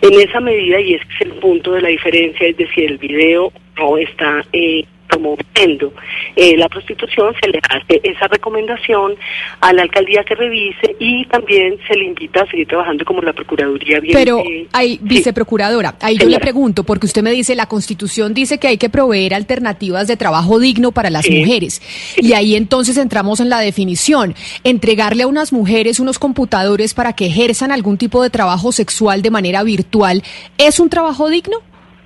En 0.01 0.19
esa 0.19 0.39
medida, 0.39 0.79
y 0.79 0.95
ese 0.95 1.05
es 1.15 1.21
el 1.27 1.33
punto 1.33 1.73
de 1.73 1.81
la 1.81 1.89
diferencia, 1.89 2.47
es 2.47 2.57
decir, 2.57 2.91
el 2.91 2.97
video 2.97 3.51
no 3.77 3.97
está 3.97 4.43
eh, 4.53 4.83
promoviendo 5.15 5.93
eh, 6.35 6.57
la 6.57 6.67
prostitución, 6.67 7.33
se 7.41 7.49
le 7.49 7.59
hace 7.69 8.01
esa 8.03 8.27
recomendación 8.27 9.15
a 9.61 9.73
la 9.73 9.83
alcaldía 9.83 10.23
que 10.23 10.35
revise 10.35 10.95
y 10.99 11.25
también 11.25 11.77
se 11.87 11.95
le 11.95 12.05
invita 12.05 12.41
a 12.41 12.47
seguir 12.47 12.67
trabajando 12.67 13.05
como 13.05 13.21
la 13.21 13.33
Procuraduría. 13.33 13.99
Bien, 13.99 14.13
Pero, 14.13 14.43
hay, 14.73 14.99
viceprocuradora, 15.01 15.95
ahí 16.01 16.17
yo 16.17 16.27
le 16.27 16.39
pregunto, 16.39 16.83
porque 16.83 17.05
usted 17.05 17.23
me 17.23 17.31
dice, 17.31 17.55
la 17.55 17.67
Constitución 17.67 18.33
dice 18.33 18.57
que 18.57 18.67
hay 18.67 18.77
que 18.77 18.89
proveer 18.89 19.33
alternativas 19.33 20.07
de 20.07 20.17
trabajo 20.17 20.59
digno 20.59 20.91
para 20.91 21.09
las 21.09 21.29
mujeres. 21.29 21.81
Y 22.17 22.33
ahí 22.33 22.55
entonces 22.55 22.97
entramos 22.97 23.39
en 23.39 23.49
la 23.49 23.59
definición. 23.59 24.35
Entregarle 24.63 25.23
a 25.23 25.27
unas 25.27 25.53
mujeres 25.53 25.99
unos 25.99 26.19
computadores 26.19 26.93
para 26.93 27.13
que 27.13 27.27
ejerzan 27.27 27.71
algún 27.71 27.97
tipo 27.97 28.21
de 28.21 28.29
trabajo 28.29 28.71
sexual 28.71 29.21
de 29.21 29.31
manera 29.31 29.63
virtual, 29.63 30.23
¿es 30.57 30.79
un 30.79 30.89
trabajo 30.89 31.29
digno? 31.29 31.61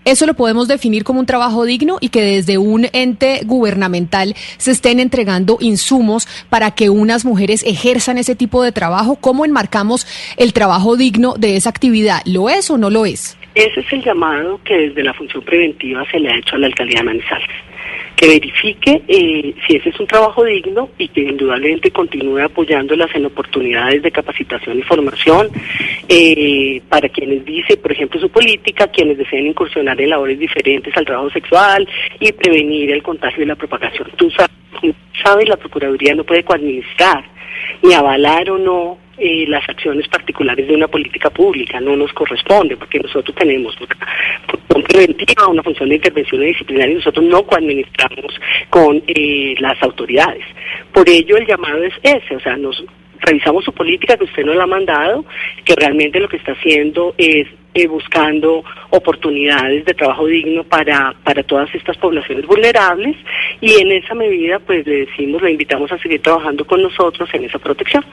Eso 0.06 0.26
lo 0.26 0.34
podemos 0.34 0.68
definir 0.68 1.04
como 1.04 1.20
un 1.20 1.26
trabajo 1.26 1.66
digno 1.66 1.98
y 2.02 2.10
que 2.10 2.22
desde 2.22 2.58
un 2.58 2.88
ente 2.94 3.42
gubernamental 3.46 4.36
se 4.58 4.72
estén 4.72 5.00
entregando 5.00 5.58
insumos 5.60 6.28
para 6.50 6.72
que 6.72 6.90
unas 6.90 7.26
mujeres 7.26 7.64
ejerzan 7.64 8.18
ese 8.18 8.36
tipo 8.36 8.64
de 8.64 8.72
trabajo. 8.72 9.16
¿Cómo 9.16 9.46
enmarcamos 9.46 10.08
el 10.38 10.54
trabajo 10.54 10.96
digno 10.96 11.36
de 11.38 11.56
esa 11.58 11.70
actividad? 11.70 12.22
¿Lo 12.26 12.50
es 12.50 12.70
o 12.70 12.78
no 12.78 12.90
lo 12.90 13.06
es? 13.06 13.38
Ese 13.56 13.82
es 13.82 13.94
el 13.94 14.04
llamado 14.04 14.60
que 14.64 14.76
desde 14.76 15.04
la 15.04 15.14
función 15.14 15.44
preventiva 15.44 16.06
se 16.10 16.20
le 16.20 16.30
ha 16.30 16.38
hecho 16.38 16.56
a 16.56 16.60
la 16.60 16.68
alcaldía 16.68 17.00
de 17.00 17.06
Manizales 17.06 17.69
que 18.20 18.28
verifique 18.28 19.02
eh, 19.08 19.56
si 19.66 19.78
ese 19.78 19.90
es 19.90 20.00
un 20.00 20.06
trabajo 20.06 20.44
digno 20.44 20.90
y 20.98 21.08
que 21.08 21.22
indudablemente 21.22 21.90
continúe 21.90 22.40
apoyándolas 22.40 23.10
en 23.16 23.26
oportunidades 23.26 24.04
de 24.04 24.12
capacitación 24.12 24.78
y 24.78 24.82
formación 24.82 25.48
eh, 26.10 26.82
para 26.90 27.08
quienes 27.08 27.46
dice, 27.46 27.78
por 27.78 27.94
ejemplo, 27.94 28.20
su 28.20 28.30
política, 28.30 28.88
quienes 28.88 29.18
deseen 29.18 29.48
incursionar 29.48 30.02
en 30.02 30.10
labores 30.10 30.38
diferentes 30.38 30.96
al 30.98 31.06
trabajo 31.06 31.30
sexual 31.30 31.88
y 32.20 32.34
prevenir 32.34 32.92
el 32.92 33.02
contagio 33.02 33.44
y 33.44 33.48
la 33.48 33.56
propagación. 33.56 34.10
Tú 34.18 34.30
sabes, 34.32 35.48
la 35.48 35.56
Procuraduría 35.56 36.14
no 36.14 36.26
puede 36.26 36.44
coadministrar 36.44 37.24
ni 37.82 37.94
avalar 37.94 38.50
o 38.52 38.58
no 38.58 38.98
eh, 39.20 39.46
las 39.48 39.68
acciones 39.68 40.08
particulares 40.08 40.68
de 40.68 40.76
una 40.76 40.88
política 40.88 41.30
pública, 41.30 41.80
no 41.80 41.96
nos 41.96 42.12
corresponde, 42.14 42.78
porque 42.78 43.00
nosotros 43.00 43.36
tenemos 43.36 43.76
una 43.80 43.96
función 44.48 44.84
preventiva, 44.84 45.48
una 45.48 45.64
función 45.64 45.90
de 45.90 45.96
intervención 45.96 46.42
disciplinaria 46.42 46.94
y 46.94 46.98
nosotros 46.98 47.26
no 47.26 47.44
coadministramos 47.44 48.40
con 48.70 49.04
eh, 49.08 49.56
las 49.60 49.82
autoridades. 49.84 50.44
Por 50.94 51.08
ello 51.10 51.38
el 51.38 51.48
llamado 51.48 51.84
es 51.84 51.94
ese, 52.04 52.36
o 52.36 52.40
sea, 52.40 52.56
nos 52.58 52.84
revisamos 53.20 53.66
su 53.66 53.74
política 53.74 54.18
que 54.18 54.24
usted 54.24 54.46
nos 54.46 54.56
la 54.56 54.64
ha 54.64 54.68
mandado, 54.68 55.26
que 55.66 55.76
realmente 55.76 56.20
lo 56.20 56.30
que 56.30 56.38
está 56.38 56.54
haciendo 56.54 57.14
es 57.18 57.48
eh, 57.74 57.88
buscando 57.88 58.64
oportunidades 58.90 59.86
de 59.86 59.94
trabajo 59.94 60.26
digno 60.26 60.64
para, 60.64 61.14
para 61.24 61.44
todas 61.44 61.74
estas 61.76 61.98
poblaciones 61.98 62.46
vulnerables 62.46 63.16
y 63.62 63.74
en 63.80 63.92
esa 63.92 64.16
medida 64.16 64.60
pues 64.60 64.86
le 64.88 65.06
decimos, 65.06 65.42
le 65.42 65.52
invitamos 65.52 65.92
a 65.92 65.98
seguir 66.00 66.22
trabajando 66.22 66.66
con 66.66 66.82
nosotros 66.82 67.30
en 67.34 67.46
esa 67.46 67.60
protección. 67.60 68.04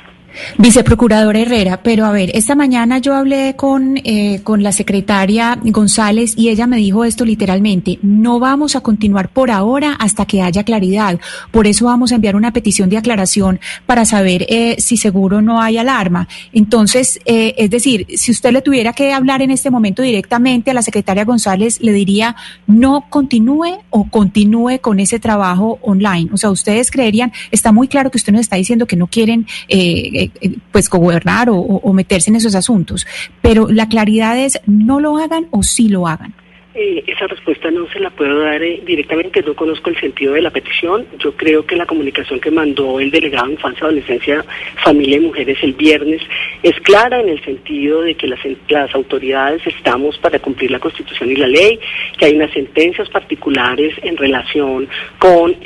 Viceprocuradora 0.58 1.40
Herrera, 1.40 1.80
pero 1.82 2.04
a 2.04 2.12
ver, 2.12 2.30
esta 2.34 2.54
mañana 2.54 2.98
yo 2.98 3.14
hablé 3.14 3.54
con, 3.56 3.96
eh, 4.04 4.40
con 4.42 4.62
la 4.62 4.72
secretaria 4.72 5.58
González 5.62 6.34
y 6.36 6.48
ella 6.48 6.66
me 6.66 6.76
dijo 6.76 7.04
esto 7.04 7.24
literalmente, 7.24 7.98
no 8.02 8.38
vamos 8.38 8.76
a 8.76 8.80
continuar 8.80 9.28
por 9.28 9.50
ahora 9.50 9.92
hasta 9.98 10.26
que 10.26 10.42
haya 10.42 10.64
claridad. 10.64 11.18
Por 11.50 11.66
eso 11.66 11.86
vamos 11.86 12.12
a 12.12 12.16
enviar 12.16 12.36
una 12.36 12.52
petición 12.52 12.90
de 12.90 12.98
aclaración 12.98 13.60
para 13.86 14.04
saber 14.04 14.46
eh, 14.48 14.76
si 14.78 14.96
seguro 14.96 15.42
no 15.42 15.60
hay 15.60 15.78
alarma. 15.78 16.28
Entonces, 16.52 17.20
eh, 17.24 17.54
es 17.56 17.70
decir, 17.70 18.06
si 18.14 18.30
usted 18.30 18.52
le 18.52 18.62
tuviera 18.62 18.92
que 18.92 19.12
hablar 19.12 19.42
en 19.42 19.45
este 19.50 19.70
momento 19.70 20.02
directamente 20.02 20.70
a 20.70 20.74
la 20.74 20.82
secretaria 20.82 21.24
González, 21.24 21.80
le 21.80 21.92
diría, 21.92 22.36
no 22.66 23.06
continúe 23.08 23.78
o 23.90 24.08
continúe 24.10 24.78
con 24.80 25.00
ese 25.00 25.18
trabajo 25.18 25.78
online. 25.82 26.30
O 26.32 26.36
sea, 26.36 26.50
ustedes 26.50 26.90
creerían, 26.90 27.32
está 27.50 27.72
muy 27.72 27.88
claro 27.88 28.10
que 28.10 28.18
usted 28.18 28.32
nos 28.32 28.42
está 28.42 28.56
diciendo 28.56 28.86
que 28.86 28.96
no 28.96 29.06
quieren 29.06 29.46
eh, 29.68 30.30
eh, 30.40 30.58
pues 30.72 30.88
gobernar 30.88 31.48
o, 31.50 31.92
meterse 31.92 32.30
en 32.30 32.36
esos 32.36 32.54
asuntos. 32.54 33.06
Pero 33.40 33.68
la 33.68 33.88
claridad 33.88 34.38
es 34.38 34.60
no 34.66 35.00
lo 35.00 35.18
hagan 35.18 35.46
o 35.50 35.62
sí 35.62 35.88
lo 35.88 36.06
hagan. 36.06 36.34
Eh, 36.78 37.02
esa 37.06 37.26
respuesta 37.26 37.70
no 37.70 37.88
se 37.88 37.98
la 37.98 38.10
puedo 38.10 38.38
dar 38.38 38.60
directamente, 38.60 39.42
no 39.42 39.56
conozco 39.56 39.88
el 39.88 39.98
sentido 39.98 40.34
de 40.34 40.42
la 40.42 40.50
petición. 40.50 41.06
Yo 41.18 41.34
creo 41.34 41.64
que 41.64 41.74
la 41.74 41.86
comunicación 41.86 42.38
que 42.38 42.50
mandó 42.50 43.00
el 43.00 43.10
delegado 43.10 43.46
de 43.46 43.54
Infancia, 43.54 43.86
Adolescencia, 43.86 44.44
Familia 44.84 45.16
y 45.16 45.20
Mujeres 45.20 45.56
el 45.62 45.72
viernes 45.72 46.20
es 46.62 46.78
clara 46.80 47.18
en 47.20 47.30
el 47.30 47.42
sentido 47.42 48.02
de 48.02 48.14
que 48.14 48.28
las, 48.28 48.40
las 48.68 48.94
autoridades 48.94 49.66
estamos 49.66 50.18
para 50.18 50.38
cumplir 50.38 50.70
la 50.70 50.78
Constitución 50.78 51.30
y 51.30 51.36
la 51.36 51.46
ley, 51.46 51.80
que 52.18 52.26
hay 52.26 52.36
unas 52.36 52.52
sentencias 52.52 53.08
particulares 53.08 53.94
en 54.02 54.18
relación 54.18 54.86
con 55.18 55.56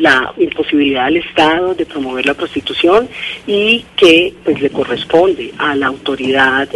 la 0.00 0.34
imposibilidad 0.36 1.04
del 1.04 1.18
Estado 1.18 1.74
de 1.76 1.86
promover 1.86 2.26
la 2.26 2.34
prostitución 2.34 3.08
y 3.46 3.84
que 3.96 4.34
pues 4.42 4.60
le 4.60 4.70
corresponde 4.70 5.52
a 5.58 5.76
la 5.76 5.86
autoridad 5.86 6.68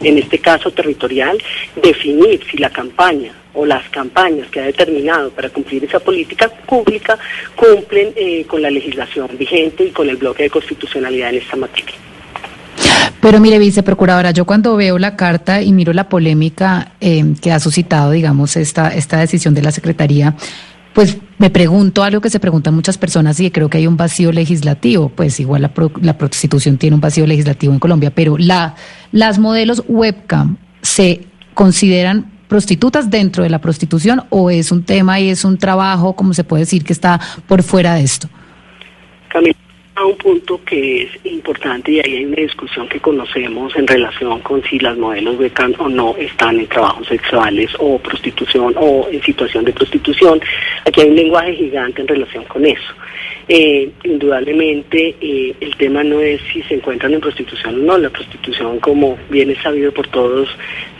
en, 0.00 0.18
este 0.18 0.38
caso 0.38 0.70
territorial 0.70 1.38
definir 1.80 2.40
si 2.50 2.58
la 2.58 2.70
campaña 2.70 3.32
o 3.54 3.66
las 3.66 3.88
campañas 3.88 4.48
que 4.48 4.60
ha 4.60 4.64
determinado 4.64 5.30
para 5.30 5.48
cumplir 5.50 5.84
esa 5.84 5.98
política 5.98 6.48
pública 6.48 7.18
cumplen 7.56 8.12
eh, 8.14 8.44
con 8.46 8.62
la 8.62 8.70
legislación 8.70 9.28
vigente 9.38 9.84
y 9.84 9.90
con 9.90 10.08
el 10.08 10.16
bloque 10.16 10.44
de 10.44 10.50
constitucionalidad 10.50 11.30
en 11.30 11.36
esta 11.36 11.56
materia. 11.56 11.94
Pero 13.20 13.40
mire, 13.40 13.58
viceprocuradora, 13.58 14.30
yo 14.30 14.44
cuando 14.44 14.76
veo 14.76 14.96
la 14.96 15.16
carta 15.16 15.60
y 15.60 15.72
miro 15.72 15.92
la 15.92 16.08
polémica 16.08 16.92
eh, 17.00 17.24
que 17.42 17.50
ha 17.50 17.58
suscitado, 17.58 18.12
digamos, 18.12 18.56
esta, 18.56 18.94
esta 18.94 19.18
decisión 19.18 19.54
de 19.54 19.62
la 19.62 19.72
Secretaría, 19.72 20.36
pues 20.98 21.16
me 21.38 21.48
pregunto 21.48 22.02
algo 22.02 22.20
que 22.20 22.28
se 22.28 22.40
preguntan 22.40 22.74
muchas 22.74 22.98
personas 22.98 23.38
y 23.38 23.52
creo 23.52 23.70
que 23.70 23.78
hay 23.78 23.86
un 23.86 23.96
vacío 23.96 24.32
legislativo, 24.32 25.10
pues 25.10 25.38
igual 25.38 25.62
la, 25.62 25.72
la 26.02 26.18
prostitución 26.18 26.76
tiene 26.76 26.96
un 26.96 27.00
vacío 27.00 27.24
legislativo 27.24 27.72
en 27.72 27.78
Colombia, 27.78 28.10
pero 28.12 28.36
la, 28.36 28.74
las 29.12 29.38
modelos 29.38 29.84
webcam 29.86 30.56
se 30.82 31.20
consideran 31.54 32.28
prostitutas 32.48 33.10
dentro 33.10 33.44
de 33.44 33.48
la 33.48 33.60
prostitución 33.60 34.24
o 34.30 34.50
es 34.50 34.72
un 34.72 34.82
tema 34.82 35.20
y 35.20 35.28
es 35.28 35.44
un 35.44 35.56
trabajo, 35.56 36.16
como 36.16 36.34
se 36.34 36.42
puede 36.42 36.62
decir, 36.64 36.82
que 36.82 36.94
está 36.94 37.20
por 37.46 37.62
fuera 37.62 37.94
de 37.94 38.02
esto? 38.02 38.28
A 39.98 40.06
un 40.06 40.16
punto 40.16 40.60
que 40.64 41.02
es 41.02 41.10
importante 41.24 41.90
y 41.90 41.98
ahí 41.98 42.16
hay 42.18 42.24
una 42.24 42.36
discusión 42.36 42.88
que 42.88 43.00
conocemos 43.00 43.74
en 43.74 43.84
relación 43.84 44.38
con 44.40 44.62
si 44.62 44.78
las 44.78 44.96
modelos 44.96 45.36
becan 45.38 45.74
o 45.78 45.88
no 45.88 46.14
están 46.16 46.60
en 46.60 46.68
trabajos 46.68 47.08
sexuales 47.08 47.72
o 47.80 47.98
prostitución 47.98 48.74
o 48.76 49.08
en 49.10 49.20
situación 49.22 49.64
de 49.64 49.72
prostitución. 49.72 50.40
Aquí 50.84 51.00
hay 51.00 51.08
un 51.08 51.16
lenguaje 51.16 51.52
gigante 51.54 52.02
en 52.02 52.06
relación 52.06 52.44
con 52.44 52.64
eso. 52.64 52.92
Eh, 53.48 53.90
indudablemente 54.04 55.16
eh, 55.20 55.54
el 55.60 55.74
tema 55.76 56.04
no 56.04 56.20
es 56.20 56.40
si 56.52 56.62
se 56.62 56.74
encuentran 56.74 57.14
en 57.14 57.20
prostitución 57.20 57.74
o 57.74 57.84
no. 57.84 57.98
La 57.98 58.10
prostitución, 58.10 58.78
como 58.78 59.18
bien 59.30 59.50
es 59.50 59.58
sabido 59.58 59.90
por 59.90 60.06
todos, 60.06 60.48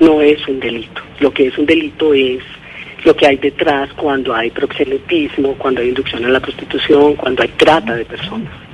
no 0.01 0.21
es 0.21 0.45
un 0.49 0.59
delito. 0.59 1.03
Lo 1.21 1.33
que 1.33 1.47
es 1.47 1.57
un 1.57 1.67
delito 1.67 2.13
es 2.15 2.43
lo 3.05 3.15
que 3.15 3.29
hay 3.29 3.37
detrás 3.37 3.93
cuando 3.93 4.35
hay 4.35 4.51
proxenetismo, 4.51 5.55
cuando 5.55 5.83
hay 5.83 5.89
inducción 5.91 6.25
a 6.25 6.31
la 6.31 6.41
prostitución, 6.41 7.15
cuando 7.15 7.45
hay 7.45 7.51
trata 7.51 7.95
de 7.95 8.05
personas. 8.05 8.67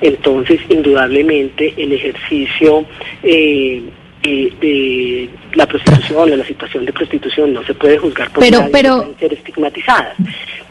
Entonces, 0.00 0.60
indudablemente, 0.68 1.74
el 1.76 1.92
ejercicio 1.92 2.84
eh, 3.22 3.82
eh, 4.22 4.52
de 4.60 5.28
la 5.54 5.66
prostitución 5.66 6.32
o 6.32 6.36
la 6.36 6.44
situación 6.46 6.86
de 6.86 6.92
prostitución 6.92 7.52
no 7.52 7.62
se 7.64 7.74
puede 7.74 7.98
juzgar 7.98 8.30
por 8.32 8.42
pero, 8.42 8.68
pero... 8.72 9.14
ser 9.20 9.34
estigmatizadas. 9.34 10.14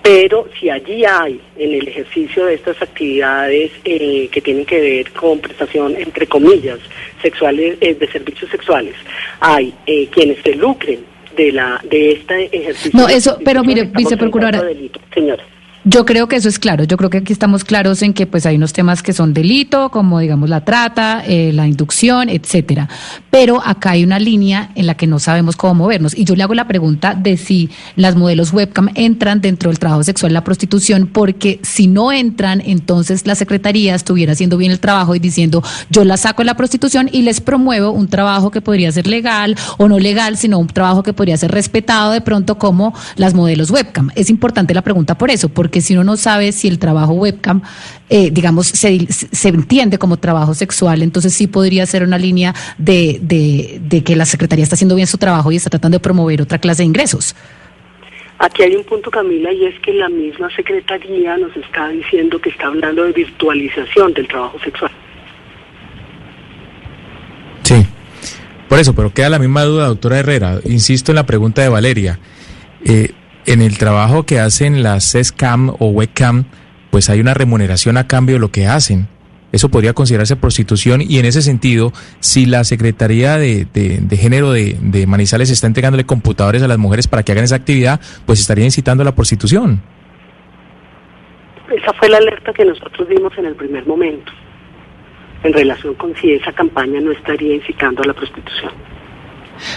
pero 0.01 0.47
si 0.59 0.69
allí 0.69 1.05
hay 1.05 1.39
en 1.57 1.73
el 1.73 1.87
ejercicio 1.87 2.45
de 2.45 2.55
estas 2.55 2.81
actividades 2.81 3.71
eh, 3.85 4.27
que 4.31 4.41
tienen 4.41 4.65
que 4.65 4.79
ver 4.79 5.11
con 5.11 5.39
prestación, 5.39 5.95
entre 5.97 6.25
comillas, 6.27 6.79
sexuales, 7.21 7.77
eh, 7.79 7.93
de 7.93 8.07
servicios 8.11 8.49
sexuales, 8.49 8.95
hay 9.39 9.73
eh, 9.85 10.07
quienes 10.11 10.41
se 10.41 10.55
lucren 10.55 10.99
de 11.35 11.51
la 11.51 11.79
de 11.83 12.11
este 12.11 12.55
ejercicio. 12.55 12.99
No, 12.99 13.07
eso, 13.07 13.37
pero 13.45 13.63
mire, 13.63 13.83
viceprocuradora. 13.85 14.67
Señora. 15.13 15.43
Yo 15.85 16.05
creo 16.05 16.29
que 16.29 16.37
eso 16.37 16.47
es 16.47 16.59
claro. 16.59 16.85
Yo 16.85 16.95
creo 16.95 17.09
que 17.09 17.17
aquí 17.17 17.33
estamos 17.33 17.65
claros 17.65 18.01
en 18.03 18.13
que 18.13 18.25
pues 18.25 18.45
hay 18.45 18.55
unos 18.55 18.71
temas 18.71 19.03
que 19.03 19.11
son 19.11 19.33
delito, 19.33 19.89
como 19.89 20.19
digamos 20.19 20.49
la 20.49 20.63
trata, 20.63 21.21
eh, 21.25 21.51
la 21.53 21.67
inducción, 21.67 22.29
etcétera. 22.29 22.87
Pero 23.29 23.61
acá 23.65 23.91
hay 23.91 24.05
una 24.05 24.17
línea 24.17 24.71
en 24.75 24.87
la 24.87 24.95
que 24.95 25.07
no 25.07 25.19
sabemos 25.19 25.57
cómo 25.57 25.73
movernos. 25.73 26.17
Y 26.17 26.23
yo 26.23 26.37
le 26.37 26.43
hago 26.43 26.53
la 26.53 26.69
pregunta 26.69 27.15
de 27.15 27.35
si 27.35 27.69
las 27.97 28.15
modelos 28.15 28.53
webcam 28.53 28.89
entran 28.95 29.41
dentro 29.41 29.69
del 29.71 29.79
trabajo 29.79 30.03
sexual 30.03 30.31
la 30.31 30.45
prostitución, 30.45 31.07
porque 31.11 31.59
si 31.63 31.87
no 31.87 32.13
entran, 32.13 32.61
entonces 32.65 33.27
la 33.27 33.35
secretaría 33.35 33.93
estuviera 33.93 34.31
haciendo 34.31 34.55
bien 34.55 34.71
el 34.71 34.79
trabajo 34.79 35.15
y 35.15 35.19
diciendo 35.19 35.63
yo 35.89 36.05
las 36.05 36.21
saco 36.21 36.43
de 36.43 36.45
la 36.45 36.55
prostitución 36.55 37.09
y 37.11 37.23
les 37.23 37.41
promuevo 37.41 37.91
un 37.91 38.07
trabajo 38.07 38.51
que 38.51 38.61
podría 38.61 38.89
ser 38.93 39.07
legal 39.07 39.57
o 39.77 39.89
no 39.89 39.99
legal, 39.99 40.37
sino 40.37 40.59
un 40.59 40.67
trabajo 40.67 41.03
que 41.03 41.11
podría 41.11 41.35
ser 41.35 41.51
respetado 41.51 42.13
de 42.13 42.21
pronto 42.21 42.57
como 42.57 42.93
las 43.17 43.33
modelos 43.33 43.69
webcam. 43.69 44.11
Es 44.15 44.29
importante 44.29 44.73
la 44.73 44.81
pregunta 44.81 45.17
por 45.17 45.29
eso, 45.29 45.49
porque 45.49 45.72
porque 45.73 45.81
si 45.81 45.95
uno 45.95 46.03
no 46.03 46.17
sabe 46.17 46.51
si 46.51 46.67
el 46.67 46.77
trabajo 46.77 47.13
webcam, 47.13 47.63
eh, 48.07 48.29
digamos, 48.29 48.67
se, 48.67 49.07
se, 49.09 49.49
entiende 49.49 49.97
como 49.97 50.17
trabajo 50.17 50.53
sexual, 50.53 51.01
entonces 51.01 51.33
sí 51.33 51.47
podría 51.47 51.83
ser 51.87 52.03
una 52.03 52.19
línea 52.19 52.53
de, 52.77 53.17
de, 53.19 54.03
que 54.03 54.15
la 54.15 54.25
Secretaría 54.27 54.61
está 54.61 54.75
haciendo 54.75 54.93
bien 54.93 55.07
su 55.07 55.17
trabajo 55.17 55.51
y 55.51 55.55
está 55.55 55.71
tratando 55.71 55.95
de 55.95 55.99
promover 55.99 56.43
otra 56.43 56.59
clase 56.59 56.83
de 56.83 56.85
ingresos. 56.85 57.35
Aquí 58.37 58.61
hay 58.61 58.75
un 58.75 58.83
punto, 58.83 59.09
Camila, 59.09 59.51
y 59.51 59.65
es 59.65 59.73
que 59.79 59.93
la 59.93 60.09
misma 60.09 60.47
Secretaría 60.55 61.37
nos 61.37 61.57
está 61.57 61.89
diciendo 61.89 62.39
que 62.39 62.51
está 62.51 62.67
hablando 62.67 63.03
de 63.05 63.13
virtualización 63.13 64.13
del 64.13 64.27
trabajo 64.27 64.59
sexual. 64.63 64.91
Sí, 67.63 67.83
por 68.69 68.77
eso, 68.77 68.93
pero 68.93 69.11
queda 69.11 69.31
la 69.31 69.39
misma 69.39 69.63
duda, 69.63 69.87
doctora 69.87 70.19
Herrera. 70.19 70.59
Insisto 70.65 71.11
en 71.11 71.15
la 71.15 71.25
pregunta 71.25 71.63
de 71.63 71.69
Valeria. 71.69 72.19
Eh, 72.85 73.09
en 73.45 73.61
el 73.61 73.77
trabajo 73.77 74.23
que 74.23 74.39
hacen 74.39 74.83
las 74.83 75.03
SESCAM 75.05 75.69
o 75.79 75.87
webcam, 75.87 76.45
pues 76.91 77.09
hay 77.09 77.19
una 77.19 77.33
remuneración 77.33 77.97
a 77.97 78.07
cambio 78.07 78.35
de 78.35 78.39
lo 78.39 78.51
que 78.51 78.67
hacen. 78.67 79.07
Eso 79.51 79.69
podría 79.69 79.93
considerarse 79.93 80.35
prostitución 80.35 81.01
y 81.01 81.19
en 81.19 81.25
ese 81.25 81.43
sentido, 81.43 81.93
si 82.19 82.47
la 82.47 82.63
Secretaría 82.63 83.37
de, 83.37 83.67
Género 84.11 84.51
de, 84.51 84.77
de, 84.81 85.05
Manizales 85.05 85.51
está 85.51 85.67
entregándole 85.67 86.05
computadores 86.05 86.63
a 86.63 86.67
las 86.67 86.79
mujeres 86.79 87.07
para 87.07 87.21
que 87.21 87.33
hagan 87.33 87.43
esa 87.43 87.55
actividad, 87.55 88.01
pues 88.25 88.39
estaría 88.39 88.65
incitando 88.65 89.03
a 89.03 89.05
la 89.05 89.13
prostitución. 89.13 89.81
Esa 91.69 91.93
fue 91.93 92.09
la 92.09 92.17
alerta 92.17 92.51
que 92.51 92.65
nosotros 92.65 93.07
dimos 93.07 93.31
en 93.37 93.45
el 93.45 93.55
primer 93.55 93.85
momento, 93.85 94.31
en 95.43 95.53
relación 95.53 95.93
con 95.95 96.15
si 96.15 96.33
esa 96.33 96.51
campaña 96.51 96.99
no 96.99 97.11
estaría 97.11 97.55
incitando 97.55 98.01
a 98.01 98.07
la 98.07 98.13
prostitución. 98.13 98.71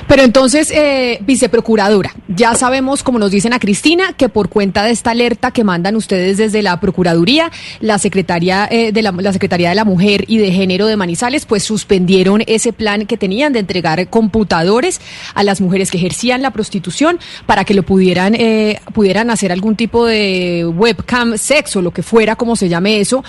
Pero 0.08 0.22
entonces, 0.22 0.70
eh, 0.70 1.18
viceprocuradora, 1.22 2.14
ya 2.28 2.54
sabemos, 2.54 3.02
como 3.02 3.18
nos 3.18 3.30
dicen 3.30 3.52
a 3.52 3.58
Cristina, 3.58 4.12
que 4.16 4.28
por 4.28 4.48
cuenta 4.48 4.84
de 4.84 4.90
esta 4.90 5.10
alerta 5.10 5.50
que 5.50 5.64
mandan 5.64 5.96
ustedes 5.96 6.36
desde 6.36 6.62
la 6.62 6.80
Procuraduría, 6.80 7.50
la 7.80 7.98
Secretaría, 7.98 8.68
eh, 8.70 8.92
de 8.92 9.02
la, 9.02 9.12
la, 9.12 9.32
Secretaría 9.32 9.68
de 9.68 9.74
la 9.74 9.84
Mujer 9.84 10.24
y 10.28 10.38
de 10.38 10.52
Género 10.52 10.86
de 10.86 10.96
Manizales, 10.96 11.46
pues 11.46 11.62
suspendieron 11.62 12.42
ese 12.46 12.72
plan 12.72 13.06
que 13.06 13.16
tenían 13.16 13.52
de 13.52 13.60
entregar 13.60 14.08
computadores 14.08 15.00
a 15.34 15.42
las 15.42 15.60
mujeres 15.60 15.90
que 15.90 15.98
ejercían 15.98 16.42
la 16.42 16.50
prostitución 16.50 17.18
para 17.46 17.64
que 17.64 17.74
lo 17.74 17.82
pudieran, 17.82 18.34
eh, 18.34 18.80
pudieran 18.92 19.30
hacer 19.30 19.52
algún 19.52 19.76
tipo 19.76 20.06
de 20.06 20.66
webcam 20.66 21.36
sexo, 21.36 21.82
lo 21.82 21.90
que 21.90 22.02
fuera, 22.02 22.36
como 22.36 22.56
se 22.56 22.68
llame 22.68 23.00
eso, 23.00 23.24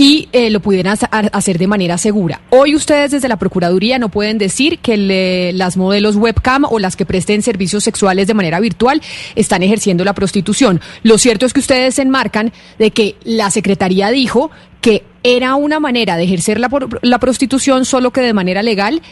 y 0.00 0.28
eh, 0.32 0.48
lo 0.48 0.60
pudieran 0.60 0.96
hacer 1.10 1.58
de 1.58 1.66
manera 1.66 1.98
segura. 1.98 2.40
Hoy 2.50 2.76
ustedes 2.76 3.10
desde 3.10 3.26
la 3.26 3.36
Procuraduría 3.36 3.98
no 3.98 4.10
pueden 4.10 4.38
decir 4.38 4.78
que 4.78 4.96
le, 4.96 5.52
las 5.52 5.76
modelos 5.76 6.14
webcam 6.14 6.64
o 6.70 6.78
las 6.78 6.94
que 6.94 7.04
presten 7.04 7.42
servicios 7.42 7.82
sexuales 7.82 8.28
de 8.28 8.34
manera 8.34 8.60
virtual 8.60 9.02
están 9.34 9.64
ejerciendo 9.64 10.04
la 10.04 10.14
prostitución. 10.14 10.80
Lo 11.02 11.18
cierto 11.18 11.46
es 11.46 11.52
que 11.52 11.58
ustedes 11.58 11.96
se 11.96 12.02
enmarcan 12.02 12.52
de 12.78 12.92
que 12.92 13.16
la 13.24 13.50
Secretaría 13.50 14.10
dijo 14.10 14.52
que 14.80 15.02
era 15.24 15.56
una 15.56 15.80
manera 15.80 16.16
de 16.16 16.22
ejercer 16.22 16.60
la, 16.60 16.70
la 17.02 17.18
prostitución 17.18 17.84
solo 17.84 18.12
que 18.12 18.20
de 18.20 18.32
manera 18.32 18.62
legal 18.62 19.02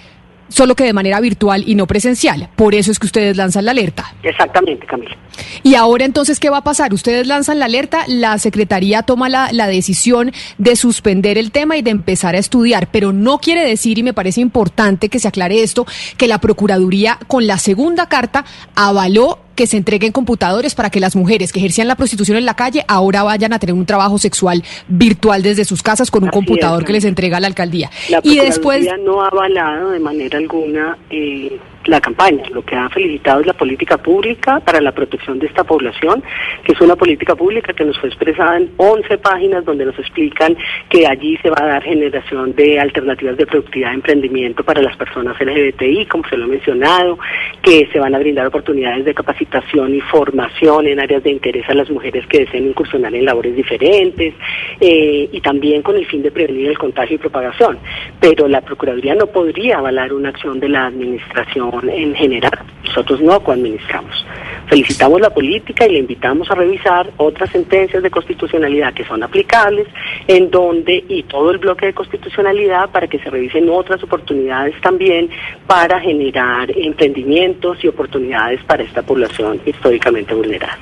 solo 0.49 0.75
que 0.75 0.85
de 0.85 0.93
manera 0.93 1.21
virtual 1.21 1.65
y 1.67 1.75
no 1.75 1.87
presencial. 1.87 2.49
Por 2.57 2.75
eso 2.75 2.91
es 2.91 2.99
que 2.99 3.07
ustedes 3.07 3.37
lanzan 3.37 3.65
la 3.65 3.73
alerta. 3.73 4.15
Exactamente, 4.23 4.87
Camila. 4.87 5.17
Y 5.63 5.75
ahora 5.75 6.05
entonces, 6.05 6.41
¿qué 6.41 6.51
va 6.51 6.59
a 6.59 6.65
pasar? 6.65 6.95
Ustedes 6.95 7.27
lanzan 7.27 7.59
la 7.59 7.67
alerta, 7.67 8.05
la 8.07 8.39
Secretaría 8.39 9.03
toma 9.03 9.29
la, 9.29 9.51
la, 9.53 9.67
decisión 9.67 10.33
de 10.59 10.77
suspender 10.77 11.39
el 11.39 11.51
tema 11.51 11.77
y 11.77 11.83
de 11.83 11.91
empezar 11.91 12.35
a 12.35 12.39
estudiar, 12.39 12.89
pero 12.91 13.13
no 13.13 13.39
quiere 13.39 13.67
decir, 13.67 13.99
y 13.99 14.03
me 14.03 14.15
parece 14.15 14.41
importante 14.41 15.09
que 15.09 15.19
se 15.19 15.29
aclare 15.29 15.63
esto, 15.63 15.87
que 16.17 16.29
la 16.29 16.39
Procuraduría 16.39 17.19
con 17.27 17.47
la 17.47 17.59
segunda 17.59 18.09
carta 18.09 18.45
avaló 18.75 19.46
que 19.57 19.67
se 19.67 19.77
entreguen 19.77 20.13
computadores 20.13 20.75
para 20.75 20.91
que 20.91 21.01
las 21.01 21.17
mujeres 21.17 21.53
que 21.53 21.59
ejercían 21.59 21.89
la 21.89 21.97
prostitución 21.97 22.39
en 22.39 22.47
la 22.47 22.55
calle 22.55 22.85
ahora 22.87 23.25
vayan 23.25 23.53
a 23.53 23.59
tener 23.59 23.75
un 23.75 23.87
trabajo 23.87 24.19
sexual 24.19 24.63
virtual 24.87 25.43
desde 25.43 25.65
sus 25.65 25.83
casas 25.83 26.11
con 26.11 26.23
un 26.23 26.31
computador 26.31 26.85
que 26.85 26.93
les 26.93 27.05
entrega 27.05 27.41
la 27.41 27.49
alcaldía. 27.49 27.91
La 28.09 28.21
y 28.23 28.39
después 28.39 28.87
no 29.05 29.23
ha 29.23 29.29
avalado 29.29 29.91
de 29.91 29.99
manera 29.99 30.39
alguna 30.39 30.97
eh, 31.11 31.59
la 31.89 32.01
campaña. 32.01 32.45
Lo 32.53 32.63
que 32.63 32.77
ha 32.77 32.89
felicitado 32.89 33.41
es 33.41 33.47
la 33.47 33.53
política 33.53 33.97
pública 33.97 34.61
para 34.61 34.81
la 34.81 34.93
protección 34.93 35.39
de 35.39 35.47
esta 35.47 35.65
población, 35.65 36.23
que 36.65 36.73
es 36.73 36.81
una 36.81 36.97
política 36.97 37.35
pública 37.35 37.73
que 37.73 37.85
nos 37.85 37.99
fue 37.99 38.09
expresada 38.09 38.57
en 38.57 38.71
11 38.77 39.19
páginas 39.19 39.65
donde 39.65 39.85
nos 39.85 39.99
explican 39.99 40.57
que 40.89 41.07
allí 41.07 41.37
se 41.39 41.51
va 41.51 41.59
a 41.61 41.67
dar 41.67 41.83
generación 41.83 42.55
de 42.55 42.81
alternativas 42.81 43.37
de 43.37 43.47
productividad 43.47 43.91
de 43.91 43.97
emprendimiento 43.97 44.65
para 44.65 44.83
las 44.83 44.97
personas 44.97 45.37
LGBTI, 45.41 46.07
como 46.07 46.29
se 46.29 46.37
lo 46.37 46.47
he 46.47 46.49
mencionado, 46.49 47.19
que 47.63 47.89
se 47.93 47.99
van 47.99 48.15
a 48.15 48.19
brindar 48.19 48.47
oportunidades 48.47 49.05
de 49.05 49.15
capacitación 49.15 49.95
y 49.95 50.01
formación 50.01 50.87
en 50.87 51.01
áreas 51.01 51.23
de 51.23 51.31
interés 51.31 51.69
a 51.69 51.75
las 51.75 51.91
mujeres 51.91 52.27
que 52.27 52.41
deseen 52.41 52.69
incursionar 52.69 53.15
en 53.15 53.25
labores 53.25 53.55
diferentes 53.55 54.35
eh, 54.81 55.29
y 55.31 55.41
también 55.41 55.83
con 55.83 55.97
el 55.97 56.07
fin 56.07 56.23
de 56.23 56.31
prevenir 56.31 56.69
el 56.69 56.79
contagio 56.79 57.17
y 57.17 57.19
propagación. 57.19 57.79
Pero 58.21 58.49
la 58.49 58.61
Procuraduría 58.61 59.15
no 59.15 59.27
podría 59.27 59.79
avalar 59.79 60.13
una 60.13 60.31
acción 60.31 60.61
de 60.61 60.69
la 60.69 60.87
Administración 60.87 61.71
en 61.85 62.15
general. 62.15 62.59
Nosotros 62.85 63.21
no 63.21 63.41
coadministramos. 63.41 64.25
Felicitamos 64.69 65.21
la 65.21 65.31
política 65.31 65.87
y 65.87 65.93
le 65.93 65.99
invitamos 65.99 66.51
a 66.51 66.55
revisar 66.55 67.11
otras 67.19 67.51
sentencias 67.51 68.03
de 68.03 68.11
constitucionalidad 68.11 68.95
que 68.95 69.05
son 69.05 69.23
aplicables, 69.23 69.87
en 70.27 70.51
donde, 70.51 71.05
y 71.09 71.23
todo 71.25 71.51
el 71.51 71.59
bloque 71.59 71.87
de 71.87 71.95
constitucionalidad, 71.95 72.91
para 72.91 73.07
que 73.07 73.19
se 73.19 73.31
revisen 73.31 73.69
otras 73.69 74.03
oportunidades 74.03 74.75
también 74.81 75.31
para 75.67 76.01
generar 76.01 76.71
emprendimientos 76.77 77.83
y 77.85 77.89
oportunidades 77.89 78.63
para 78.65 78.83
esta 78.83 79.03
población 79.03 79.61
históricamente 79.65 80.35
vulnerada. 80.35 80.79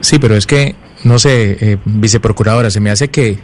Sí, 0.00 0.18
pero 0.18 0.36
es 0.36 0.46
que, 0.46 0.74
no 1.04 1.18
sé, 1.18 1.56
eh, 1.60 1.76
viceprocuradora, 1.84 2.70
se 2.70 2.80
me 2.80 2.90
hace 2.90 3.08
que 3.08 3.38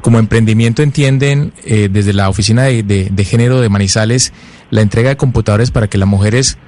como 0.00 0.18
emprendimiento 0.18 0.82
entienden 0.82 1.52
eh, 1.64 1.88
desde 1.90 2.12
la 2.12 2.28
Oficina 2.28 2.62
de, 2.62 3.24
Género 3.24 3.60
de 3.60 3.68
Manizales 3.68 4.32
la 4.70 4.80
entrega 4.80 5.10
de 5.10 5.16
computadores 5.16 5.70
para 5.70 5.88
que 5.88 5.98
las 5.98 6.08
mujeres 6.08 6.58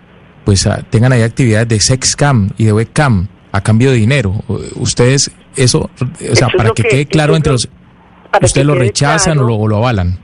pues 0.45 0.67
ah, 0.67 0.83
tengan 0.89 1.13
ahí 1.13 1.23
actividades 1.23 1.69
de 1.69 1.81
sexcam 1.81 2.51
y 2.57 2.65
de 2.65 2.73
webcam 2.73 3.29
a 3.53 3.63
cambio 3.63 3.91
de 3.91 3.97
dinero. 3.97 4.35
Ustedes, 4.77 5.31
eso, 5.57 5.91
o 6.31 6.37
sea, 6.37 6.49
para 6.49 6.71
que, 6.71 6.83
quede 6.83 7.07
claro 7.07 7.37
entre 7.37 7.53
los... 7.53 7.69
¿Ustedes 8.43 8.67
lo 8.67 8.75
rechazan 8.75 9.39
o, 9.39 9.67
lo, 9.67 9.77
avalan? 9.77 10.19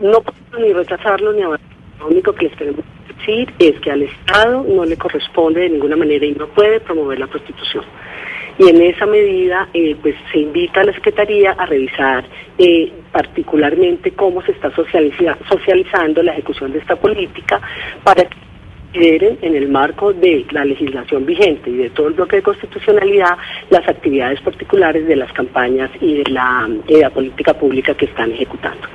No 0.00 0.20
puedo 0.20 0.64
ni 0.64 0.72
rechazarlo 0.72 1.32
ni 1.32 1.42
avalarlo. 1.42 1.66
Lo 1.98 2.08
único 2.08 2.32
que 2.34 2.44
les 2.44 2.56
queremos 2.56 2.84
decir 3.08 3.52
es 3.58 3.80
que 3.80 3.90
al 3.90 4.02
Estado 4.02 4.64
no 4.68 4.84
le 4.84 4.96
corresponde 4.96 5.62
de 5.62 5.70
ninguna 5.70 5.96
manera 5.96 6.24
y 6.24 6.32
no 6.32 6.46
puede 6.48 6.80
promover 6.80 7.18
la 7.18 7.26
prostitución 7.26 7.84
y 8.58 8.68
en 8.68 8.82
esa 8.82 9.06
medida 9.06 9.68
eh, 9.72 9.96
pues 10.02 10.16
se 10.32 10.40
invita 10.40 10.80
a 10.80 10.84
la 10.84 10.92
Secretaría 10.92 11.52
a 11.52 11.66
revisar 11.66 12.24
eh, 12.58 12.92
particularmente 13.12 14.10
cómo 14.12 14.42
se 14.42 14.52
está 14.52 14.70
socializando 14.74 16.22
la 16.22 16.32
ejecución 16.32 16.72
de 16.72 16.80
esta 16.80 16.96
política 16.96 17.60
para 18.02 18.24
que 18.24 18.36
en 18.94 19.54
el 19.54 19.68
marco 19.68 20.12
de 20.12 20.46
la 20.50 20.64
legislación 20.64 21.26
vigente 21.26 21.70
y 21.70 21.76
de 21.76 21.90
todo 21.90 22.08
el 22.08 22.14
bloque 22.14 22.36
de 22.36 22.42
constitucionalidad 22.42 23.36
las 23.70 23.86
actividades 23.86 24.40
particulares 24.40 25.06
de 25.06 25.14
las 25.14 25.32
campañas 25.32 25.90
y 26.00 26.22
de 26.22 26.30
la 26.30 27.10
política 27.10 27.54
pública 27.54 27.94
que 27.94 28.06
están 28.06 28.32
ejecutando. 28.32 28.88